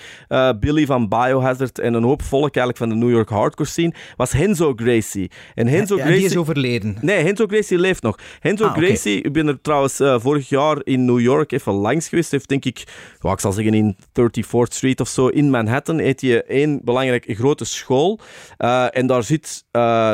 eh, 0.50 0.60
Billy 0.60 0.86
van 0.86 1.08
Biohazard 1.08 1.80
en 1.80 1.94
een 1.94 2.04
hoop 2.04 2.22
volk 2.22 2.56
eigenlijk 2.56 2.78
van 2.78 2.90
de 2.90 2.96
New 2.96 3.10
York 3.10 3.30
hardcore 3.30 3.70
scene, 3.70 3.94
was 4.18 4.32
Henzo 4.32 4.74
Gracie. 4.76 5.32
En 5.56 5.68
Henzo 5.68 5.96
Ja, 5.96 6.02
Gracie... 6.02 6.20
die 6.20 6.30
is 6.30 6.38
overleden. 6.38 6.98
Nee, 7.02 7.24
Henzo 7.24 7.46
Gracie 7.48 7.80
leeft 7.80 8.02
nog. 8.02 8.20
Henzo 8.40 8.66
Ah. 8.66 8.74
Gracie, 8.78 9.22
ik 9.22 9.34
ben 9.34 9.48
er 9.48 9.62
trouwens 9.62 10.00
eh, 10.00 10.20
vorig 10.20 10.50
jaar 10.50 10.78
in 10.84 11.06
New 11.06 11.20
York 11.20 11.52
even 11.52 11.74
langs 11.74 12.08
geweest. 12.08 12.32
Heeft 12.32 12.50
denk 12.50 12.66
ik, 12.66 12.84
ja, 13.20 13.32
ik 13.32 13.40
zal 13.40 13.52
zeggen 13.52 13.74
in 13.74 13.96
34th 13.98 14.74
Street 14.74 15.00
of 15.00 15.08
zo, 15.08 15.28
in 15.28 15.50
Manhattan, 15.50 16.00
heeft 16.00 16.22
hij 16.22 16.44
één 16.44 16.80
belangrijke 16.84 17.36
grote 17.36 17.66
school. 17.66 18.20
Eh, 18.58 18.86
en 18.98 19.08
daar 19.08 19.24
zit, 19.24 19.66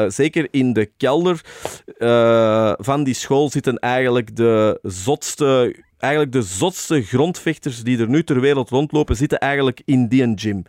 zeker 0.08 0.48
in 0.52 0.74
de 0.74 0.92
kelder 0.98 1.42
van 2.78 3.04
die 3.04 3.14
school, 3.14 3.50
zitten 3.50 3.78
eigenlijk 3.78 4.36
de 4.36 4.80
zotste... 4.82 5.76
Eigenlijk 6.00 6.34
de 6.34 6.42
zotste 6.42 7.02
grondvechters 7.02 7.84
die 7.84 8.00
er 8.00 8.10
nu 8.10 8.24
ter 8.24 8.40
wereld 8.42 8.70
rondlopen, 8.70 9.16
zitten 9.16 9.40
eigenlijk 9.40 9.82
in 9.86 10.08
die 10.08 10.34
gym. 10.36 10.64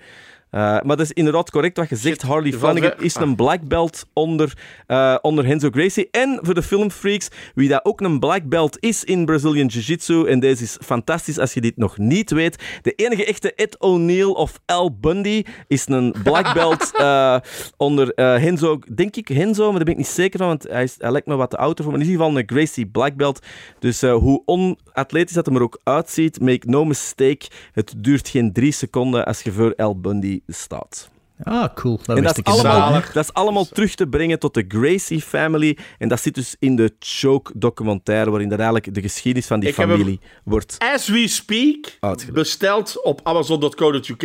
Eh, 0.50 0.60
maar 0.60 0.96
dat 0.96 1.00
is 1.00 1.12
inderdaad 1.12 1.50
correct 1.50 1.76
wat 1.76 1.88
je 1.88 1.96
zegt. 1.96 2.22
Harley 2.22 2.52
Flanagan 2.52 2.92
is 2.98 3.14
een 3.14 3.36
black 3.36 3.62
belt 3.62 4.06
onder, 4.12 4.58
eh, 4.86 5.16
onder 5.22 5.46
Henzo 5.46 5.68
Gracie. 5.70 6.08
En 6.10 6.38
voor 6.42 6.54
de 6.54 6.62
filmfreaks, 6.62 7.28
wie 7.54 7.68
dat 7.68 7.84
ook 7.84 8.00
een 8.00 8.18
black 8.18 8.48
belt 8.48 8.76
is 8.80 9.04
in 9.04 9.24
Brazilian 9.24 9.66
Jiu-Jitsu, 9.66 10.26
en 10.26 10.40
deze 10.40 10.62
is 10.62 10.78
fantastisch 10.80 11.38
als 11.38 11.54
je 11.54 11.60
dit 11.60 11.76
nog 11.76 11.98
niet 11.98 12.30
weet, 12.30 12.62
de 12.82 12.92
enige 12.92 13.24
echte 13.24 13.54
Ed 13.54 13.78
O'Neill 13.78 14.30
of 14.30 14.60
Al 14.66 14.98
Bundy 15.00 15.42
is 15.66 15.88
een 15.88 16.14
black 16.22 16.54
belt 16.60 16.90
eh, 16.94 17.36
onder 17.76 18.12
Henzo, 18.14 18.78
denk 18.94 19.16
ik 19.16 19.28
Henzo, 19.28 19.62
maar 19.62 19.74
daar 19.74 19.84
ben 19.84 19.92
ik 19.92 19.98
niet 19.98 20.06
zeker 20.06 20.38
van, 20.38 20.48
want 20.48 20.62
hij, 20.62 20.82
is, 20.82 20.94
hij 20.98 21.10
lijkt 21.10 21.26
me 21.26 21.36
wat 21.36 21.50
te 21.50 21.56
ouder 21.56 21.84
voor, 21.84 21.92
maar 21.92 22.02
in 22.02 22.08
ieder 22.08 22.24
geval 22.24 22.38
een 22.38 22.48
Gracie 22.48 22.86
black 22.86 23.16
belt. 23.16 23.46
Dus 23.78 24.00
hoe 24.00 24.42
onatletisch 24.44 25.34
dat 25.34 25.46
hem 25.46 25.56
er 25.56 25.62
ook 25.62 25.80
uitziet, 25.84 26.40
make 26.40 26.70
no 26.70 26.84
mistake, 26.84 27.46
het 27.72 27.94
duurt 27.96 28.28
geen 28.28 28.52
drie 28.52 28.72
seconden 28.72 29.24
als 29.26 29.42
je 29.42 29.52
voor 29.52 29.74
Al 29.74 30.00
Bundy 30.00 30.39
staat. 30.46 31.10
Ah, 31.42 31.74
cool. 31.74 32.00
Dat 32.04 32.16
en 32.16 32.24
is, 32.24 32.42
allemaal, 32.42 32.92
dat 33.12 33.24
is 33.24 33.32
allemaal 33.32 33.64
terug 33.64 33.94
te 33.94 34.06
brengen 34.06 34.38
tot 34.38 34.54
de 34.54 34.64
Gracie 34.68 35.20
family. 35.22 35.78
En 35.98 36.08
dat 36.08 36.20
zit 36.20 36.34
dus 36.34 36.56
in 36.58 36.76
de 36.76 36.94
Choke 36.98 37.52
documentaire, 37.56 38.30
waarin 38.30 38.48
dat 38.48 38.58
eigenlijk 38.58 38.94
de 38.94 39.00
geschiedenis 39.00 39.46
van 39.46 39.60
die 39.60 39.68
Ik 39.68 39.76
heb 39.76 39.88
hem- 39.88 39.96
familie 39.96 40.20
wordt 40.44 40.76
As 40.78 41.08
we 41.08 41.28
speak, 41.28 41.98
besteld 42.32 43.02
op 43.02 43.20
Amazon.co.uk 43.22 44.22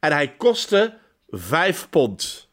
en 0.00 0.12
hij 0.12 0.34
kostte 0.36 0.98
5 1.28 1.86
pond. 1.90 2.48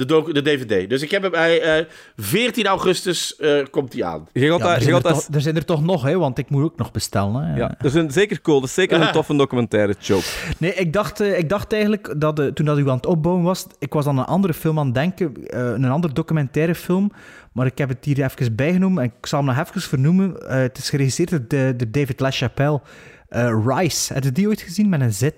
De, 0.00 0.06
docu- 0.06 0.32
de 0.32 0.42
DVD. 0.42 0.88
Dus 0.88 1.02
ik 1.02 1.10
heb 1.10 1.22
hem, 1.22 1.34
hij, 1.34 1.60
eh, 1.60 1.84
14 2.16 2.66
augustus 2.66 3.36
eh, 3.36 3.64
komt 3.70 3.92
hij 3.92 4.04
aan. 4.04 4.28
Ja, 4.32 4.58
er, 4.58 4.82
zijn 4.82 4.94
er 4.94 5.02
toch, 5.02 5.26
er 5.32 5.40
zijn 5.40 5.56
er 5.56 5.64
toch 5.64 5.82
nog, 5.82 6.02
hè, 6.02 6.18
want 6.18 6.38
ik 6.38 6.50
moet 6.50 6.62
ook 6.64 6.76
nog 6.76 6.90
bestellen. 6.90 7.44
Hè. 7.44 7.56
Ja, 7.56 7.74
dat 7.78 7.90
is 7.90 7.94
een, 7.94 8.10
zeker 8.10 8.40
cool. 8.40 8.60
Dat 8.60 8.68
is 8.68 8.74
zeker 8.74 9.00
een 9.00 9.12
toffe 9.18 9.36
documentaire, 9.36 9.94
Choke. 10.00 10.24
Nee, 10.58 10.74
ik 10.74 10.92
dacht, 10.92 11.20
eh, 11.20 11.38
ik 11.38 11.48
dacht 11.48 11.72
eigenlijk 11.72 12.14
dat 12.16 12.38
eh, 12.38 12.46
toen 12.46 12.66
dat 12.66 12.78
u 12.78 12.88
aan 12.88 12.96
het 12.96 13.06
opbouwen 13.06 13.44
was, 13.44 13.66
ik 13.78 13.92
was 13.92 14.06
aan 14.06 14.18
een 14.18 14.24
andere 14.24 14.54
film 14.54 14.78
aan 14.78 14.86
het 14.86 14.94
denken, 14.94 15.46
eh, 15.46 15.60
een 15.60 15.84
andere 15.90 16.12
documentaire 16.12 16.74
film, 16.74 17.12
maar 17.52 17.66
ik 17.66 17.78
heb 17.78 17.88
het 17.88 18.04
hier 18.04 18.24
even 18.24 18.54
bijgenomen 18.54 19.02
en 19.02 19.12
ik 19.18 19.26
zal 19.26 19.38
hem 19.44 19.54
nog 19.54 19.66
even 19.68 19.80
vernoemen. 19.80 20.48
Eh, 20.48 20.58
het 20.58 20.78
is 20.78 20.90
geregisseerd 20.90 21.50
door, 21.50 21.74
David 21.90 22.20
LaChapelle. 22.20 22.80
Eh, 23.28 23.62
Rice, 23.66 24.12
heb 24.12 24.24
je 24.24 24.32
die 24.32 24.48
ooit 24.48 24.60
gezien 24.60 24.88
met 24.88 25.00
een 25.00 25.12
Z? 25.12 25.28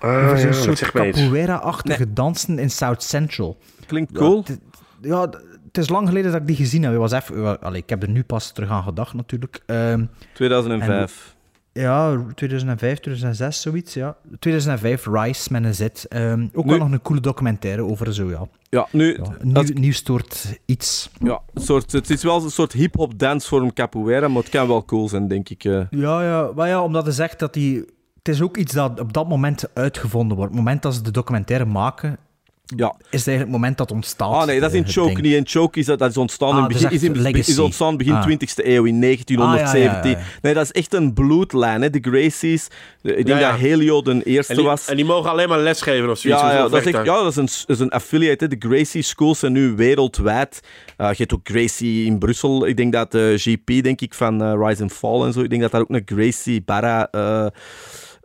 Ah, 0.00 0.36
zo'n 0.36 0.52
soort 0.54 0.90
capoeira-achtige 0.90 2.12
dansen 2.12 2.58
in 2.58 2.70
South 2.70 3.02
Central. 3.02 3.56
Klinkt 3.86 4.12
cool. 4.12 4.42
Ja, 4.46 4.52
het- 4.52 4.60
ja, 5.02 5.28
d- 5.28 5.42
het 5.66 5.78
is 5.78 5.88
lang 5.88 6.08
geleden 6.08 6.32
dat 6.32 6.40
ik 6.40 6.46
die 6.46 6.56
gezien 6.56 6.82
heb. 6.82 6.92
Ik 6.92 6.98
Was 6.98 7.12
even, 7.12 7.60
allee, 7.60 7.82
ik 7.82 7.88
heb 7.88 8.02
er 8.02 8.08
nu 8.10 8.22
pas 8.24 8.52
terug 8.52 8.70
aan 8.70 8.82
gedacht, 8.82 9.14
natuurlijk. 9.14 9.62
Ehm, 9.66 10.04
2005. 10.34 11.34
en- 11.72 11.80
ja, 11.82 12.24
2005, 12.34 12.98
2006, 12.98 13.60
zoiets, 13.60 13.94
ja. 13.94 14.16
2005, 14.38 15.06
Rice 15.06 15.52
met 15.52 15.64
een 15.64 15.74
Z. 15.74 15.80
Ehm, 16.08 16.46
ook 16.52 16.64
Nu- 16.64 16.70
wel 16.70 16.78
nog 16.80 16.90
een 16.92 17.02
coole 17.02 17.20
documentaire 17.20 17.82
over 17.84 18.14
zo, 18.14 18.28
ja. 18.30 18.46
Ja, 18.70 18.86
nu... 18.92 19.16
Ja, 19.16 19.22
een 19.38 19.52
nieuw, 19.52 19.62
nieuw 19.74 19.92
soort 19.92 20.58
iets. 20.66 21.10
Ja, 21.22 21.40
een 21.54 21.62
soort, 21.62 21.92
het 21.92 22.10
is 22.10 22.22
wel 22.22 22.42
een 22.44 22.50
soort 22.50 22.72
hip-hop 22.72 23.18
dancevorm 23.18 23.72
capoeira, 23.72 24.28
maar 24.28 24.42
het 24.42 24.50
kan 24.50 24.68
wel 24.68 24.84
cool 24.84 25.08
zijn, 25.08 25.28
denk 25.28 25.48
ik. 25.48 25.64
eh. 25.64 25.80
Ja, 25.90 26.22
ja, 26.22 26.50
maar 26.54 26.68
ja, 26.68 26.82
omdat 26.82 27.04
hij 27.04 27.12
zegt 27.14 27.38
dat 27.38 27.54
die... 27.54 27.84
Het 28.22 28.28
is 28.34 28.42
ook 28.42 28.56
iets 28.56 28.72
dat 28.72 29.00
op 29.00 29.12
dat 29.12 29.28
moment 29.28 29.64
uitgevonden 29.74 30.36
wordt. 30.36 30.50
Op 30.52 30.56
het 30.56 30.64
moment 30.66 30.82
dat 30.82 30.94
ze 30.94 31.02
de 31.02 31.10
documentaire 31.10 31.64
maken, 31.64 32.16
ja. 32.76 32.86
is 32.96 32.96
het 33.00 33.12
eigenlijk 33.12 33.40
het 33.40 33.50
moment 33.50 33.78
dat 33.78 33.90
ontstaat. 33.90 34.32
Ah 34.32 34.46
nee, 34.46 34.60
dat 34.60 34.70
is 34.70 34.76
in 34.78 34.84
eh, 34.84 34.90
Choke 34.90 35.08
ding. 35.08 35.20
niet. 35.22 35.34
In 35.34 35.46
Choke 35.46 35.78
is 35.78 35.86
dat, 35.86 35.98
dat 35.98 36.10
is 36.10 36.16
ontstaan, 36.16 36.50
Ah, 36.50 36.56
in, 36.62 36.68
begin, 36.68 36.90
is 36.90 37.02
in, 37.02 37.34
is 37.34 37.58
ontstaan 37.58 37.96
begin 37.96 38.12
Ah. 38.14 38.26
20e 38.28 38.64
eeuw, 38.64 38.84
in 38.84 39.00
1917. 39.00 39.40
Ah, 39.40 40.02
ja, 40.04 40.10
ja, 40.10 40.18
ja. 40.18 40.38
Nee, 40.42 40.54
dat 40.54 40.64
is 40.64 40.70
echt 40.72 40.94
een 40.94 41.12
bloedlijn, 41.14 41.82
hè, 41.82 41.90
de 41.90 41.98
Gracies. 42.02 42.68
De- 43.02 43.16
Ik 43.16 43.26
denk 43.26 43.40
dat 43.40 43.58
Helio 43.58 44.02
de 44.02 44.22
eerste 44.22 44.52
En 44.52 44.58
die, 44.58 44.68
was. 44.68 44.86
en 44.88 44.96
die 44.96 45.04
mogen 45.04 45.30
alleen 45.30 45.48
maar 45.48 45.58
lesgeven 45.58 46.10
of 46.10 46.18
zoiets. 46.18 46.40
Ja, 46.42 46.68
dat 46.68 46.86
is, 46.86 46.92
echt, 46.92 47.04
ja, 47.06 47.22
dat 47.22 47.26
is 47.30 47.36
een, 47.36 47.48
dat 47.66 47.76
is 47.76 47.80
een 47.80 47.90
affiliate. 47.90 48.44
Hè. 48.44 48.56
De 48.56 48.68
Gracie 48.68 49.02
Schools 49.02 49.38
zijn 49.38 49.52
nu 49.52 49.74
wereldwijd. 49.76 50.60
Eh, 50.96 51.08
je 51.10 51.16
hebt 51.16 51.34
ook 51.34 51.40
Gracie 51.48 52.04
in 52.06 52.18
Brussel. 52.18 52.66
Ik 52.66 52.76
denk 52.76 52.92
dat 52.92 53.12
de 53.12 53.34
GP 53.38 53.82
denk 53.82 54.00
ik, 54.00 54.14
van 54.14 54.42
eh, 54.42 54.66
Rise 54.66 54.82
and 54.82 54.92
Fall 54.92 55.22
en 55.22 55.32
zo. 55.32 55.40
Ik 55.40 55.50
denk 55.50 55.62
dat 55.62 55.70
daar 55.70 55.80
ook 55.80 55.90
een 55.90 56.02
Gracie 56.04 56.62
Barra 56.62 57.08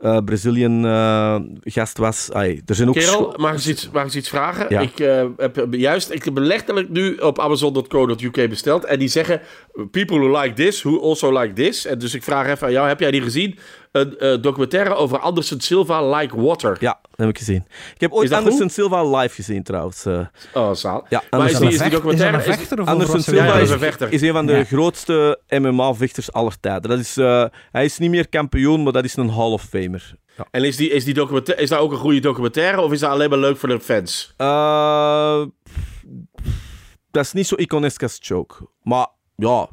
eh, 0.06 0.18
Brazilian 0.26 0.86
eh, 0.86 1.36
gast 1.64 1.98
was. 1.98 2.32
Ai, 2.32 2.62
er 2.66 2.76
zijn 2.76 2.88
ook 2.88 2.96
Kerel, 2.96 3.34
mag 3.38 3.50
ik 3.50 3.56
eens 3.56 3.68
iets, 3.68 3.90
mag 3.90 4.02
ik 4.02 4.08
eens 4.08 4.16
iets 4.16 4.30
vragen? 4.30 4.66
Ja. 4.70 4.80
Ik, 4.82 5.00
eh, 5.00 5.26
heb 5.38 5.68
juist, 5.72 6.12
ik 6.12 6.24
heb 6.24 6.38
letterlijk 6.38 6.90
nu 6.90 7.16
op 7.16 7.40
Amazon.co.uk 7.40 8.50
besteld. 8.50 8.84
En 8.84 9.00
die 9.00 9.08
zeggen, 9.08 9.42
people 9.92 10.20
who 10.20 10.42
like 10.42 10.54
this, 10.54 10.82
who 10.82 11.02
also 11.02 11.40
like 11.40 11.54
this. 11.54 11.86
En 11.86 12.00
dus 12.00 12.14
ik 12.14 12.24
vraag 12.24 12.48
even 12.48 12.68
aan 12.68 12.74
jou, 12.74 12.88
heb 12.88 13.00
jij 13.00 13.12
die 13.12 13.22
gezien? 13.22 13.58
Een 13.96 14.18
eh, 14.18 14.42
documentaire 14.42 14.94
over 14.96 15.20
Anderson 15.20 15.60
Silva, 15.60 16.16
Like 16.16 16.42
Water. 16.42 16.78
Ja, 16.80 17.00
dat 17.02 17.18
heb 17.20 17.30
ik 17.30 17.38
gezien. 17.38 17.66
Ik 17.94 18.02
heb 18.02 18.12
ooit 18.12 18.32
Anderson 18.32 18.62
goed? 18.62 18.72
Silva 18.72 19.04
live 19.18 19.36
gezien 19.36 19.64
trouwens. 19.64 20.06
eh. 20.06 20.20
Oh, 20.54 20.74
zaal. 20.74 21.06
Ja, 21.10 21.24
maar 21.30 21.40
is 21.50 21.56
Anderson- 21.56 21.66
die, 21.66 21.76
is 21.76 21.82
die 21.82 21.90
documentaire... 21.90 22.38
Is 22.38 22.44
dat 22.44 22.54
een 22.54 22.60
vechter 22.60 22.82
of 22.82 22.88
Anderson 22.88 23.22
Silva 23.22 23.46
Ja, 23.46 23.54
is, 23.54 23.70
een 23.70 23.80
vechter. 23.80 24.14
is 24.14 24.22
een 24.22 24.32
van 24.34 24.46
de 24.46 24.54
Ja. 24.54 24.64
grootste 24.64 25.40
MMA-vechters 25.48 26.32
aller 26.32 26.60
tijden. 26.60 26.90
Dat 26.90 27.00
is, 27.00 27.18
eh, 27.18 27.46
hij 27.72 27.86
is 27.86 27.98
niet 27.98 28.10
meer 28.10 28.30
kampioen, 28.30 28.84
maar 28.84 28.94
dat 28.94 29.04
is 29.04 29.16
een 29.16 29.30
Hall 29.30 29.52
of 29.52 29.64
Famer. 29.64 30.14
Ja. 30.38 30.46
En 30.52 30.64
is, 30.64 30.76
die, 30.76 30.90
is, 30.90 31.04
die 31.04 31.14
documentaire, 31.14 31.64
is 31.64 31.70
dat 31.70 31.80
ook 31.80 31.92
een 31.92 31.98
goede 31.98 32.20
documentaire? 32.20 32.82
Of 32.82 32.92
is 32.92 33.00
dat 33.00 33.10
alleen 33.10 33.30
maar 33.30 33.40
leuk 33.40 33.58
voor 33.58 33.70
de 33.70 33.80
fans? 33.80 34.34
Eh, 34.38 35.42
dat 37.12 37.24
is 37.26 37.34
niet 37.34 37.48
zo 37.48 37.56
iconisch 37.56 38.00
als 38.00 38.18
Choke. 38.22 38.56
Maar 38.84 39.08
ja, 39.36 39.68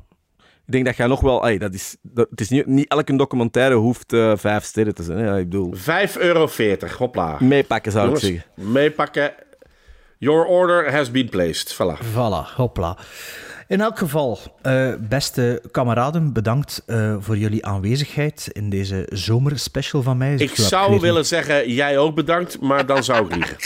ik 0.66 0.72
denk 0.72 0.84
dat 0.84 0.96
jij 0.96 1.06
nog 1.06 1.20
wel... 1.20 1.46
ey, 1.46 1.58
dat 1.58 1.74
is, 1.74 1.96
dat, 2.02 2.26
het 2.30 2.40
is 2.40 2.48
niet, 2.48 2.66
niet 2.66 2.88
elke 2.88 3.16
documentaire 3.16 3.74
hoeft 3.74 4.12
eh, 4.12 4.32
vijf 4.36 4.64
sterren 4.64 4.94
te 4.94 5.02
zijn. 5.02 5.18
Hè. 5.18 5.38
Ik 5.38 5.48
bedoel, 5.48 5.74
5,40 5.76 5.82
euro, 6.18 6.48
hopla. 6.98 7.36
meepakken 7.40 7.92
zou 7.92 8.04
Jongens, 8.04 8.24
ik 8.24 8.42
zeggen. 8.54 8.72
meepakken. 8.72 9.32
Your 10.18 10.46
order 10.46 10.92
has 10.92 11.10
been 11.10 11.28
placed. 11.28 11.74
Voilà. 11.74 12.04
Voilà, 12.14 12.54
hopla. 12.56 12.96
In 13.72 13.80
elk 13.80 13.98
geval, 13.98 14.38
eh, 14.62 14.88
beste 15.00 15.62
kameraden, 15.70 16.32
bedankt 16.32 16.82
eh, 16.86 17.16
voor 17.18 17.36
jullie 17.36 17.66
aanwezigheid 17.66 18.48
in 18.52 18.70
deze 18.70 19.06
zomerspecial 19.12 20.02
van 20.02 20.16
mij. 20.16 20.34
Ik 20.34 20.54
zou 20.54 21.00
willen 21.00 21.26
zeggen, 21.26 21.72
jij 21.72 21.98
ook 21.98 22.14
bedankt, 22.14 22.60
maar 22.60 22.86
dan 22.86 23.04
zou 23.04 23.26
ik 23.26 23.34
liegen. 23.34 23.56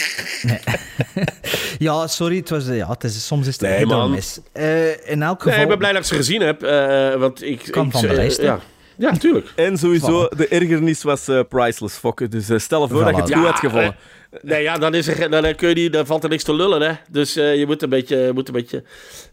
Ja, 1.87 2.07
sorry, 2.07 2.35
het 2.37 2.49
was, 2.49 2.67
eh, 2.67 2.77
ja, 2.77 2.89
het 2.89 3.03
is, 3.03 3.25
soms 3.25 3.47
is 3.47 3.59
het 3.59 3.87
Nee, 3.87 4.07
miss. 4.07 4.39
Eh, 4.51 5.09
in 5.09 5.21
elk 5.21 5.41
geval... 5.41 5.53
Nee, 5.53 5.61
ik 5.61 5.67
ben 5.67 5.77
blij 5.77 5.91
dat 5.91 6.01
ik 6.01 6.07
ze 6.07 6.15
gezien 6.15 6.41
heb, 6.41 6.63
eh, 6.63 7.13
want 7.15 7.43
ik... 7.43 7.67
Kan 7.71 7.85
ik, 7.85 7.91
van 7.91 8.01
de 8.01 8.13
lijst? 8.13 8.41
Ja, 8.41 8.59
ja 8.95 9.11
tuurlijk. 9.11 9.53
En 9.55 9.77
sowieso, 9.77 10.29
de 10.35 10.47
ergernis 10.47 11.03
was 11.03 11.27
eh, 11.27 11.39
priceless, 11.49 11.97
fokken. 11.97 12.29
Dus 12.29 12.63
stel 12.63 12.87
voor 12.87 13.03
dat 13.03 13.15
je 13.15 13.21
het 13.21 13.33
goed 13.33 13.45
had 13.45 13.59
gevonden. 13.59 13.89
eh, 13.89 13.95
Nee, 14.41 14.61
ja, 14.61 14.77
dan, 14.77 14.93
is 14.93 15.07
er, 15.07 15.29
dan, 15.29 15.45
eh, 15.45 15.55
kun 15.55 15.69
je 15.69 15.75
die, 15.75 15.89
dan 15.89 16.05
valt 16.05 16.23
er 16.23 16.29
niks 16.29 16.43
te 16.43 16.53
lullen, 16.53 16.81
hè. 16.81 16.93
Dus 17.09 17.35
eh, 17.35 17.55
je 17.57 17.65
moet 17.65 17.81
een 17.81 17.89
beetje... 17.89 18.17
je 18.17 18.33
Moet 18.33 18.47
een 18.47 18.53
beetje... 18.53 18.83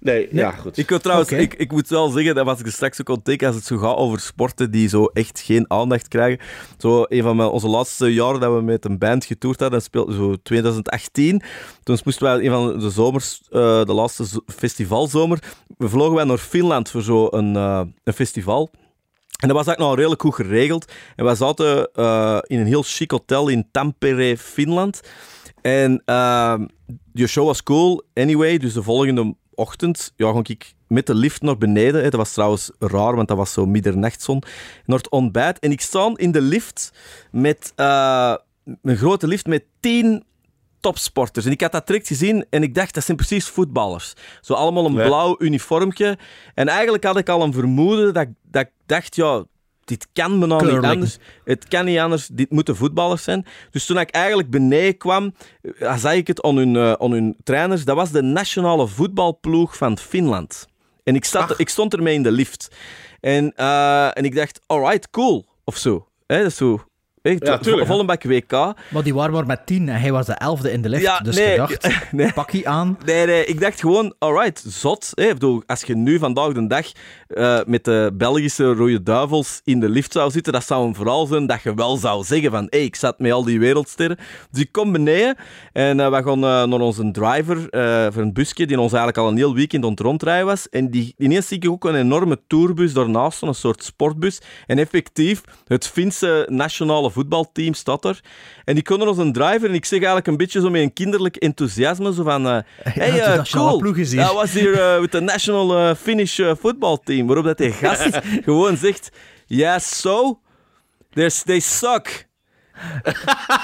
Nee, 0.01 0.28
ja, 0.32 0.51
goed. 0.51 0.76
Ik, 0.76 0.89
wil 0.89 0.98
trouwens, 0.98 1.31
ik, 1.31 1.55
ik 1.55 1.72
moet 1.72 1.89
wel 1.89 2.09
zeggen, 2.09 2.35
dat 2.35 2.44
was 2.44 2.60
ik 2.60 2.66
er 2.66 2.72
straks 2.72 3.01
ook 3.01 3.09
ontdekt, 3.09 3.43
als 3.43 3.55
het 3.55 3.64
zo 3.64 3.76
gaat 3.76 3.97
over 3.97 4.20
sporten 4.20 4.70
die 4.70 4.89
zo 4.89 5.05
echt 5.05 5.40
geen 5.40 5.64
aandacht 5.70 6.09
krijgen. 6.09 6.39
Zo, 6.78 7.05
een 7.09 7.22
van 7.22 7.36
mijn, 7.36 7.48
onze 7.48 7.68
laatste 7.68 8.14
jaren 8.14 8.40
dat 8.40 8.55
we 8.55 8.62
met 8.62 8.85
een 8.85 8.98
band 8.98 9.24
getoerd 9.24 9.60
hadden, 9.60 9.78
dat 9.78 9.89
speelde 9.89 10.14
zo 10.14 10.36
2018. 10.43 11.43
Toen 11.82 11.98
moesten 12.05 12.24
wij 12.26 12.44
een 12.44 12.51
van 12.51 12.78
de 12.78 12.90
zomers, 12.90 13.40
eh, 13.51 13.85
de 13.85 13.93
laatste 13.93 14.26
zo- 14.26 14.40
festivalzomer, 14.47 15.39
we 15.78 15.89
vlogen 15.89 16.14
wij 16.14 16.24
naar 16.24 16.39
Finland 16.39 16.90
voor 16.90 17.02
zo 17.02 17.28
een, 17.31 17.56
eh, 17.56 17.81
een 18.05 18.12
festival. 18.12 18.70
En 19.40 19.48
dat 19.48 19.56
was 19.56 19.66
eigenlijk 19.66 19.78
nog 19.78 19.94
redelijk 19.97 20.20
goed 20.20 20.35
geregeld. 20.35 20.93
En 21.16 21.24
wij 21.24 21.35
zaten 21.35 21.93
eh, 21.93 22.39
in 22.43 22.59
een 22.59 22.66
heel 22.66 22.82
chic 22.82 23.11
hotel 23.11 23.48
in 23.48 23.69
Tampere, 23.70 24.39
Finland. 24.39 25.01
En 25.61 26.02
uh, 26.06 26.55
die 27.12 27.27
show 27.27 27.47
was 27.47 27.62
cool, 27.62 28.02
anyway. 28.15 28.59
Dus 28.59 28.73
de 28.73 28.82
volgende 28.82 29.35
ochtend 29.55 30.12
ja, 30.16 30.32
ging 30.32 30.48
ik 30.48 30.74
met 30.86 31.06
de 31.06 31.15
lift 31.15 31.43
naar 31.43 31.59
beneden. 31.59 32.02
Dat 32.02 32.15
was 32.15 32.32
trouwens 32.32 32.70
raar, 32.78 33.16
want 33.16 33.28
dat 33.28 33.36
was 33.36 33.52
zo 33.52 33.66
middernachtzon. 33.66 34.43
Naar 34.85 34.98
het 34.98 35.09
ontbijt. 35.09 35.59
En 35.59 35.70
ik 35.70 35.81
sta 35.81 36.12
in 36.15 36.32
de 36.32 36.40
lift 36.40 36.93
met 37.31 37.73
eh, 37.77 38.35
een 38.82 38.97
grote 38.97 39.27
lift 39.27 39.47
met 39.47 39.65
tien 39.81 40.24
topsporters. 40.85 41.44
En 41.47 41.52
ik 41.52 41.61
had 41.61 41.73
dat 41.73 41.86
direct 41.86 42.06
gezien 42.06 42.47
en 42.51 42.62
ik 42.62 42.74
dacht, 42.74 42.94
dat 42.94 43.05
zijn 43.05 43.16
precies 43.16 43.48
voetballers. 43.48 44.12
Zo 44.40 44.52
allemaal 44.55 44.86
een 44.86 44.94
Ja. 44.94 45.05
blauw 45.06 45.35
uniformje. 45.39 46.19
En 46.55 46.69
eigenlijk 46.69 47.05
had 47.05 47.16
ik 47.16 47.28
al 47.28 47.43
een 47.43 47.52
vermoeden 47.52 48.15
dat, 48.15 48.23
ik- 48.23 48.35
dat 48.51 48.62
ik 48.62 48.70
dacht, 48.86 49.15
ja, 49.16 49.44
dit 49.85 50.09
kan 50.12 50.39
me 50.39 50.47
nou 50.47 50.74
niet 50.74 50.85
anders. 50.85 51.16
Het 51.44 51.69
kan 51.69 51.85
niet 51.85 51.98
anders, 51.98 52.27
dit 52.32 52.51
moeten 52.51 52.77
voetballers 52.77 53.23
zijn. 53.23 53.47
Dus 53.70 53.86
toen 53.86 53.98
ik 53.98 54.11
eigenlijk 54.11 54.51
beneden 54.51 54.97
kwam, 54.97 55.35
eh, 55.78 55.97
zag 55.98 56.12
ik 56.12 56.27
het 56.27 56.43
aan 56.43 56.56
hun, 56.56 56.77
eh, 56.77 56.93
aan 56.93 57.11
hun 57.11 57.36
trainers. 57.44 57.85
Dat 57.85 57.97
was 57.97 58.11
de 58.11 58.23
nationale 58.23 58.86
voetbalploeg 58.86 59.77
van 59.77 59.98
Finland. 59.98 60.66
En 61.05 61.15
ik, 61.15 61.24
zat, 61.24 61.59
ik 61.59 61.69
stond 61.69 61.93
ermee 61.94 62.15
in 62.15 62.23
de 62.23 62.31
lift. 62.32 62.69
En, 63.20 63.52
eh, 63.56 64.16
en 64.19 64.24
ik 64.24 64.35
dacht, 64.35 64.61
alright, 64.66 65.11
cool. 65.11 65.44
Of 65.65 65.77
zo. 65.77 66.09
Hè, 66.27 66.39
dat 66.39 66.47
is 66.47 66.56
zo... 66.56 66.85
Echt, 67.24 67.46
Ja, 67.46 67.59
tuurlijk, 67.59 68.22
WK. 68.24 68.52
Maar 68.88 69.02
die 69.02 69.14
waren 69.14 69.32
maar 69.32 69.46
met 69.46 69.66
tien 69.66 69.88
en 69.88 70.01
hij 70.01 70.12
was 70.12 70.26
de 70.26 70.32
elfde 70.32 70.72
in 70.72 70.82
de 70.82 70.88
lift. 70.88 71.02
Ja, 71.02 71.18
dus 71.18 71.36
nee, 71.36 71.51
je 71.51 71.56
dacht, 71.56 71.88
nee. 72.12 72.32
pakkie 72.32 72.68
aan. 72.68 72.98
Nee, 73.05 73.26
nee, 73.26 73.44
ik 73.44 73.60
dacht 73.60 73.80
gewoon, 73.80 74.14
alright, 74.18 74.64
zot. 74.68 75.10
Hè? 75.14 75.24
Ik 75.24 75.32
bedoel, 75.32 75.62
als 75.66 75.82
je 75.82 75.96
nu 75.96 76.18
vandaag 76.18 76.52
de 76.52 76.66
dag 76.66 76.92
eh, 77.26 77.60
met 77.66 77.84
de 77.84 78.10
Belgische 78.14 78.72
Rode 78.72 79.02
Duivels 79.02 79.60
in 79.64 79.80
de 79.80 79.88
lift 79.88 80.12
zou 80.12 80.30
zitten, 80.30 80.52
dat 80.52 80.64
zou 80.64 80.86
een 80.86 80.94
verhaal 80.94 81.26
zijn 81.26 81.46
dat 81.46 81.62
je 81.62 81.74
wel 81.74 81.96
zou 81.96 82.24
zeggen 82.24 82.51
van, 82.51 82.66
hé, 82.70 82.78
ik 82.78 82.96
zat 82.96 83.18
met 83.18 83.32
al 83.32 83.44
die 83.44 83.59
wereldsterren. 83.59 84.16
Dus 84.51 84.62
ik 84.62 84.72
kom 84.72 84.92
beneden 84.92 85.36
en 85.72 86.01
eh, 86.01 86.09
we 86.09 86.22
gaan 86.22 86.44
eh, 86.44 86.64
naar 86.64 86.80
onze 86.80 87.10
driver 87.10 87.68
eh, 87.70 88.06
voor 88.12 88.22
een 88.22 88.32
busje 88.32 88.66
die 88.66 88.80
ons 88.80 88.92
eigenlijk 88.92 89.18
al 89.18 89.28
een 89.28 89.36
heel 89.36 89.55
weekend 89.55 89.84
aan 89.84 89.90
het 89.90 90.01
rondrijden 90.01 90.46
was. 90.46 90.68
En 90.68 90.90
die, 90.90 91.14
ineens 91.18 91.48
zie 91.48 91.56
ik 91.56 91.70
ook 91.70 91.84
een 91.84 91.94
enorme 91.94 92.40
tourbus 92.46 92.92
daarnaast, 92.92 93.42
een 93.42 93.55
soort 93.55 93.84
sportbus. 93.84 94.40
En 94.66 94.78
effectief, 94.78 95.42
het 95.64 95.86
Finse 95.86 96.46
nationale 96.51 97.10
voetbalteam 97.15 97.74
staat 97.74 98.05
er. 98.05 98.20
En 98.65 98.74
die 98.74 98.82
kon 98.85 99.01
er 99.01 99.07
als 99.07 99.19
een 99.19 99.32
driver 99.32 99.69
en 99.69 99.74
ik 99.74 99.85
zeg 99.85 99.99
eigenlijk 99.99 100.27
een 100.27 100.36
beetje 100.36 100.61
zo 100.61 100.70
met 100.70 100.82
een 100.82 100.93
kinderlijk 100.93 101.36
enthousiasme, 101.36 102.15
zo 102.15 102.23
van, 102.23 102.47
eh, 102.49 102.59
hey, 102.99 103.11
de 103.11 103.36
nationale 103.36 103.69
cool, 103.69 103.81
ploeg 103.81 103.97
is 103.97 104.12
hier. 104.12 104.32
Was 104.32 104.53
here 104.53 104.81
eh, 104.95 105.01
with 105.01 105.11
the 105.11 105.20
national 105.20 105.95
Finnish 105.95 106.39
eh, 106.39 106.53
football 106.61 106.99
team. 107.05 107.27
Waarop 107.27 107.45
dat 107.45 107.59
die 107.59 107.73
gast 107.82 108.19
gewoon 108.45 108.77
zegt, 108.77 109.11
yes, 109.47 110.01
so, 110.01 110.41
they 111.45 111.61
suck. 111.61 112.27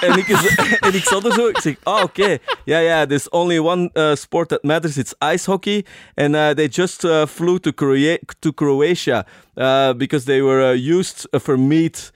en, 0.00 0.18
ik, 0.18 0.28
is- 0.28 0.56
en 0.86 0.94
ik 0.94 1.04
zat 1.04 1.24
er 1.24 1.32
zo, 1.32 1.46
ik 1.48 1.58
zeg, 1.58 1.76
ah, 1.82 2.02
oké. 2.02 2.38
Ja, 2.64 2.78
ja, 2.78 3.06
there's 3.06 3.28
only 3.28 3.58
one 3.58 3.90
uh, 3.94 4.14
sport 4.14 4.48
that 4.48 4.62
matters, 4.62 4.96
it's 4.96 5.14
ice 5.34 5.50
hockey. 5.50 5.84
And 6.14 6.34
uh, 6.34 6.50
they 6.50 6.68
just 6.68 7.04
uh, 7.04 7.26
flew 7.26 7.58
to, 7.58 7.72
Croa- 7.72 8.18
to 8.38 8.52
Croatia 8.52 9.26
uh, 9.56 9.92
because 9.92 10.24
they 10.24 10.40
were 10.42 10.72
uh, 10.72 10.96
used 10.98 11.26
for 11.42 11.58
meat. 11.58 12.12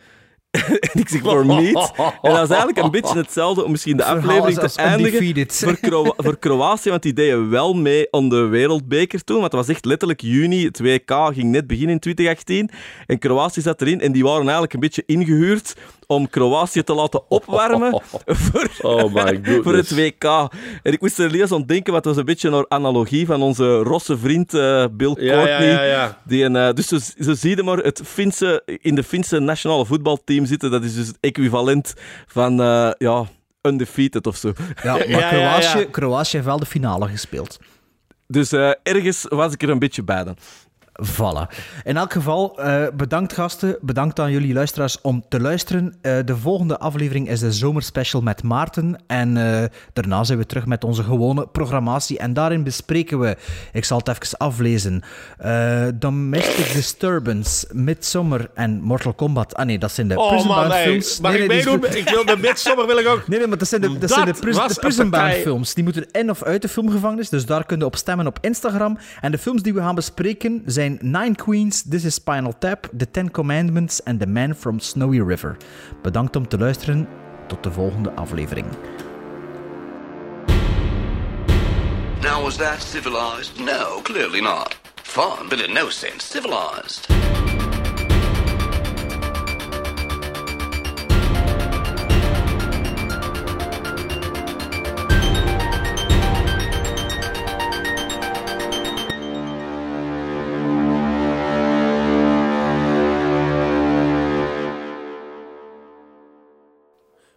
en 0.92 1.00
ik 1.00 1.08
zeg, 1.08 1.20
for 1.20 1.46
meat? 1.46 1.92
En 2.22 2.32
dat 2.32 2.42
is 2.42 2.48
eigenlijk 2.48 2.78
een 2.78 2.90
beetje 2.90 3.16
hetzelfde 3.16 3.64
om 3.64 3.70
misschien 3.70 3.96
de 3.96 4.04
aflevering 4.04 4.58
te 4.58 4.82
eindigen 4.82 5.46
voor, 5.50 5.76
Kro- 5.80 6.14
voor 6.24 6.38
Kroatië, 6.38 6.90
want 6.90 7.02
die 7.02 7.12
deden 7.12 7.50
wel 7.50 7.74
mee 7.74 8.06
aan 8.10 8.28
de 8.28 8.36
wereldbeker 8.36 9.24
toen. 9.24 9.40
Want 9.40 9.52
het 9.52 9.60
was 9.60 9.68
echt 9.68 9.84
letterlijk 9.84 10.20
juni, 10.20 10.64
het 10.64 10.80
WK 10.80 11.10
ging 11.32 11.50
net 11.50 11.66
beginnen 11.66 11.94
in 11.94 12.00
2018. 12.00 12.70
En 13.06 13.18
Kroatië 13.18 13.60
zat 13.60 13.80
erin 13.80 14.00
en 14.00 14.12
die 14.12 14.22
waren 14.22 14.42
eigenlijk 14.42 14.72
een 14.74 14.80
beetje 14.80 15.02
ingehuurd 15.06 15.74
om 16.06 16.28
Kroatië 16.30 16.82
te 16.82 16.94
laten 16.94 17.22
opwarmen 17.30 18.02
voor, 18.26 18.68
Oh 18.82 19.12
voor 19.62 19.74
het 19.74 19.94
WK. 19.94 20.24
En 20.82 20.92
ik 20.92 21.00
moest 21.00 21.18
er 21.18 21.34
eens 21.40 21.52
aan 21.52 21.66
denken, 21.66 21.92
want 21.92 22.04
het 22.04 22.14
was 22.14 22.16
een 22.16 22.24
beetje 22.24 22.48
een 22.48 22.66
analogie 22.68 23.26
van 23.26 23.42
onze 23.42 23.76
rosse 23.78 24.18
vriend 24.18 24.54
eh, 24.54 24.84
Bill 24.92 25.14
Ja, 25.18 25.24
ja, 25.24 25.32
Courtney. 25.44 25.68
ja, 25.70 25.82
ja. 25.82 26.18
Die 26.24 26.44
een, 26.44 26.56
eh, 26.56 26.72
dus 26.72 26.88
zo, 26.88 26.98
zo 27.18 27.34
zie 27.34 27.56
je 27.56 27.62
maar 27.62 27.78
het 27.78 28.00
Finse, 28.04 28.62
in 28.80 28.94
de 28.94 29.04
Finse 29.04 29.38
nationale 29.38 29.86
voetbalteam 29.86 30.46
zitten. 30.46 30.70
Dat 30.70 30.84
is 30.84 30.94
dus 30.94 31.06
het 31.06 31.18
equivalent 31.20 31.94
van 32.26 32.60
eh, 32.60 32.90
ja, 32.98 33.26
undefeated 33.62 34.26
of 34.26 34.36
zo. 34.36 34.52
Ja, 34.82 34.92
maar 34.96 35.08
ja, 35.08 35.18
ja. 35.18 35.28
Kroatië, 35.28 35.90
Kroatië 35.90 36.30
heeft 36.36 36.44
wel 36.48 36.58
de 36.58 36.66
finale 36.66 37.08
gespeeld. 37.08 37.58
Dus 38.26 38.52
eh, 38.52 38.70
ergens 38.82 39.26
was 39.28 39.52
ik 39.52 39.62
er 39.62 39.68
een 39.70 39.78
beetje 39.78 40.02
bij 40.02 40.24
dan. 40.24 40.36
In 41.84 41.96
elk 41.96 42.12
geval, 42.12 42.58
eh, 42.58 42.86
bedankt 42.96 43.32
gasten. 43.32 43.76
Bedankt 43.80 44.20
aan 44.20 44.30
jullie 44.30 44.54
luisteraars 44.54 45.00
om 45.00 45.24
te 45.28 45.40
luisteren. 45.40 45.94
Eh, 46.00 46.16
de 46.24 46.36
volgende 46.36 46.78
aflevering 46.78 47.28
is 47.28 47.40
de 47.40 47.52
zomerspecial 47.52 48.22
met 48.22 48.42
Maarten. 48.42 49.02
En 49.06 49.36
eh, 49.36 49.64
daarna 49.92 50.24
zijn 50.24 50.38
we 50.38 50.46
terug 50.46 50.66
met 50.66 50.84
onze 50.84 51.02
gewone 51.02 51.46
programmatie. 51.46 52.18
En 52.18 52.32
daarin 52.32 52.62
bespreken 52.62 53.18
we, 53.18 53.36
ik 53.72 53.84
zal 53.84 53.98
het 53.98 54.08
even 54.08 54.38
aflezen, 54.38 55.02
Domestic 55.94 56.72
Disturbance, 56.72 57.66
Midsommar 57.72 58.48
en 58.54 58.80
Mortal 58.80 59.12
Kombat. 59.12 59.54
Ah 59.54 59.66
nee, 59.66 59.78
dat 59.78 59.92
zijn 59.92 60.08
de 60.08 60.18
Oh 60.18 60.28
Prison 60.28 60.72
films. 60.72 61.20
Mag 61.20 61.32
nee, 61.32 61.42
ik 61.42 61.48
nee, 61.48 61.56
meedoen? 61.56 61.84
Ik 61.96 62.08
wil 62.08 62.24
de 62.24 62.36
Midsommar 62.36 62.86
wil 62.86 62.98
ik 62.98 63.06
ook. 63.06 63.28
Nee, 63.28 63.38
nee, 63.38 63.48
maar 63.48 63.58
dat 63.58 63.68
zijn 63.68 63.80
de, 63.80 63.88
dat 63.88 64.00
Dat 64.00 64.10
zijn 64.10 64.26
de, 64.26 64.32
pris- 64.40 64.56
de 64.56 64.80
Prison 64.80 65.14
films. 65.42 65.74
Die 65.74 65.84
moeten 65.84 66.06
in 66.10 66.30
of 66.30 66.42
uit 66.42 66.62
de 66.62 66.68
filmgevangenis. 66.68 67.28
Dus 67.28 67.46
daar 67.46 67.66
kun 67.66 67.78
je 67.78 67.84
op 67.84 67.96
stemmen 67.96 68.26
op 68.26 68.38
Instagram. 68.40 68.98
En 69.20 69.30
de 69.30 69.38
films 69.38 69.62
die 69.62 69.74
we 69.74 69.80
gaan 69.80 69.94
bespreken 69.94 70.62
zijn 70.66 70.83
Nine 70.88 71.34
Queens, 71.34 71.82
This 71.82 72.04
is 72.04 72.14
Spinal 72.14 72.52
Tap, 72.52 72.86
The 72.96 73.10
Ten 73.10 73.30
Commandments 73.30 74.02
en 74.02 74.18
The 74.18 74.26
Man 74.26 74.54
from 74.54 74.80
Snowy 74.80 75.22
River. 75.22 75.56
Bedankt 76.02 76.36
om 76.36 76.48
te 76.48 76.58
luisteren. 76.58 77.08
Tot 77.46 77.62
de 77.62 77.70
volgende 77.70 78.12
aflevering. 78.12 78.66
Now, 82.20 82.42
was 82.42 82.56
that 82.56 82.82
civilized? 82.82 83.60
No, 83.60 84.00
clearly 84.02 84.40
not. 84.40 84.76
Fun, 85.02 85.48
but 85.48 85.60
in 85.60 85.74
no 85.74 85.88
sense 85.90 86.24
civilized. 86.24 87.06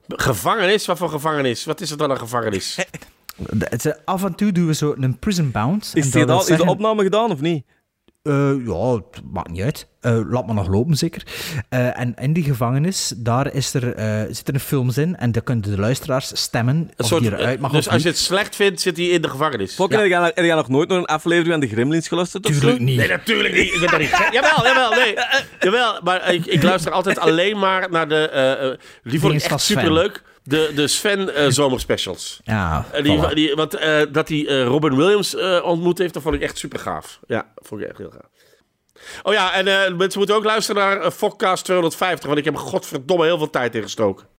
Gevangenis? 0.08 0.86
Wat 0.86 0.98
voor 0.98 1.10
gevangenis? 1.10 1.66
Wat 1.66 1.82
is 1.82 1.90
het 1.90 2.00
dan 2.00 2.12
een 2.12 2.18
gevangenis? 2.18 2.76
De- 3.36 3.68
het 3.70 3.86
is- 3.86 3.94
Af 4.06 4.24
en 4.24 4.36
toe 4.36 4.52
doen 4.52 4.68
we 4.68 4.74
zo 4.74 4.96
een 5.00 5.20
Prison 5.20 5.52
Bound. 5.52 5.92
En 5.94 6.00
Is, 6.00 6.04
dat 6.04 6.14
die 6.14 6.26
wil 6.26 6.36
al, 6.36 6.48
is 6.48 6.58
de 6.58 6.66
opname 6.66 7.04
gedaan 7.04 7.32
of 7.32 7.40
niet? 7.42 7.66
Eh, 8.28 8.66
ja, 8.66 8.94
het 8.94 9.22
maakt 9.32 9.50
niet 9.50 9.62
uit. 9.62 9.88
Eh, 10.02 10.20
laat 10.30 10.46
maar 10.46 10.56
nog 10.56 10.68
lopen, 10.68 10.96
zeker. 10.96 11.24
Eh, 11.70 12.00
en 12.00 12.16
in 12.16 12.34
die 12.34 12.44
gevangenis, 12.44 13.14
daar 13.18 13.54
is 13.54 13.74
er, 13.74 13.94
eh, 13.96 14.22
zitten 14.32 14.54
er 14.54 14.60
films 14.60 14.98
in 14.98 15.16
en 15.16 15.32
daar 15.32 15.42
kunnen 15.44 15.72
de 15.72 15.78
luisteraars 15.80 16.32
stemmen 16.42 16.90
of 16.98 17.06
soort, 17.08 17.22
die 17.22 17.32
eruit 17.32 17.60
mag 17.60 17.72
dus 17.72 17.90
als 17.90 18.02
je 18.02 18.08
het 18.08 18.18
slecht 18.18 18.56
vindt, 18.56 18.82
zit 18.82 18.98
hij 18.98 19.06
in 19.06 19.22
de 19.22 19.30
gevangenis. 19.30 19.74
Fokker, 19.74 20.00
heb, 20.00 20.08
jij, 20.08 20.22
heb 20.24 20.46
jij 20.46 20.56
nog 20.56 20.70
nooit 20.70 20.90
naar 20.90 20.98
een 20.98 21.06
aflevering 21.06 21.52
van 21.52 21.60
de 21.60 21.68
Gremlins 21.68 22.08
geluisterd? 22.08 22.44
Tuurlijk 22.44 22.80
niet. 22.80 22.98
Nee, 22.98 23.08
natuurlijk 23.08 23.54
niet. 23.54 23.74
Ik 23.74 23.80
ben 23.80 23.90
daar 23.90 24.00
niet. 24.00 24.30
Jawel, 24.32 24.64
jawel, 24.64 24.90
nee. 24.92 25.16
Jawel, 25.60 26.00
maar 26.04 26.34
ik, 26.34 26.46
ik 26.46 26.64
luister 26.64 26.92
altijd 26.92 27.20
alleen 27.20 27.60
maar 27.60 27.90
naar 27.92 28.08
de... 28.08 28.30
eh, 28.30 28.70
eh, 28.72 28.78
die 29.04 29.20
vond 29.20 29.34
ik 29.34 29.40
echt 29.40 29.50
van 29.50 29.60
Sven. 29.60 30.12
De, 30.48 30.72
de 30.76 30.88
Sven 30.88 31.36
eh, 31.36 31.46
zomerspecials. 31.50 32.40
Ja, 32.44 32.86
die, 33.02 33.56
wat, 33.56 33.74
eh, 33.74 34.02
dat 34.12 34.28
hij 34.28 34.48
eh, 34.48 34.66
Robin 34.66 34.96
Williams 34.96 35.36
ontmoet 35.62 35.98
heeft, 35.98 36.14
dat 36.14 36.24
vond 36.24 36.36
ik 36.36 36.42
echt 36.42 36.58
super 36.58 36.80
gaaf. 36.80 37.20
Ja, 37.28 37.52
vond 37.56 37.82
ik 37.82 37.88
echt 37.88 37.98
heel 37.98 38.12
gaaf. 38.12 38.30
Oh 39.24 39.34
ja, 39.34 39.54
en 39.54 39.96
mensen 39.98 40.18
moeten 40.18 40.36
ook 40.36 40.44
luisteren 40.44 40.82
naar 40.82 41.06
uh, 41.06 41.10
Fokcast 41.12 41.66
250, 41.66 42.26
want 42.26 42.40
ik 42.40 42.46
heb 42.46 42.54
er 42.54 42.60
godverdomme 42.60 43.26
heel 43.26 43.38
veel 43.38 43.50
tijd 43.50 43.76
in 43.76 43.82
gestoken. 43.82 44.28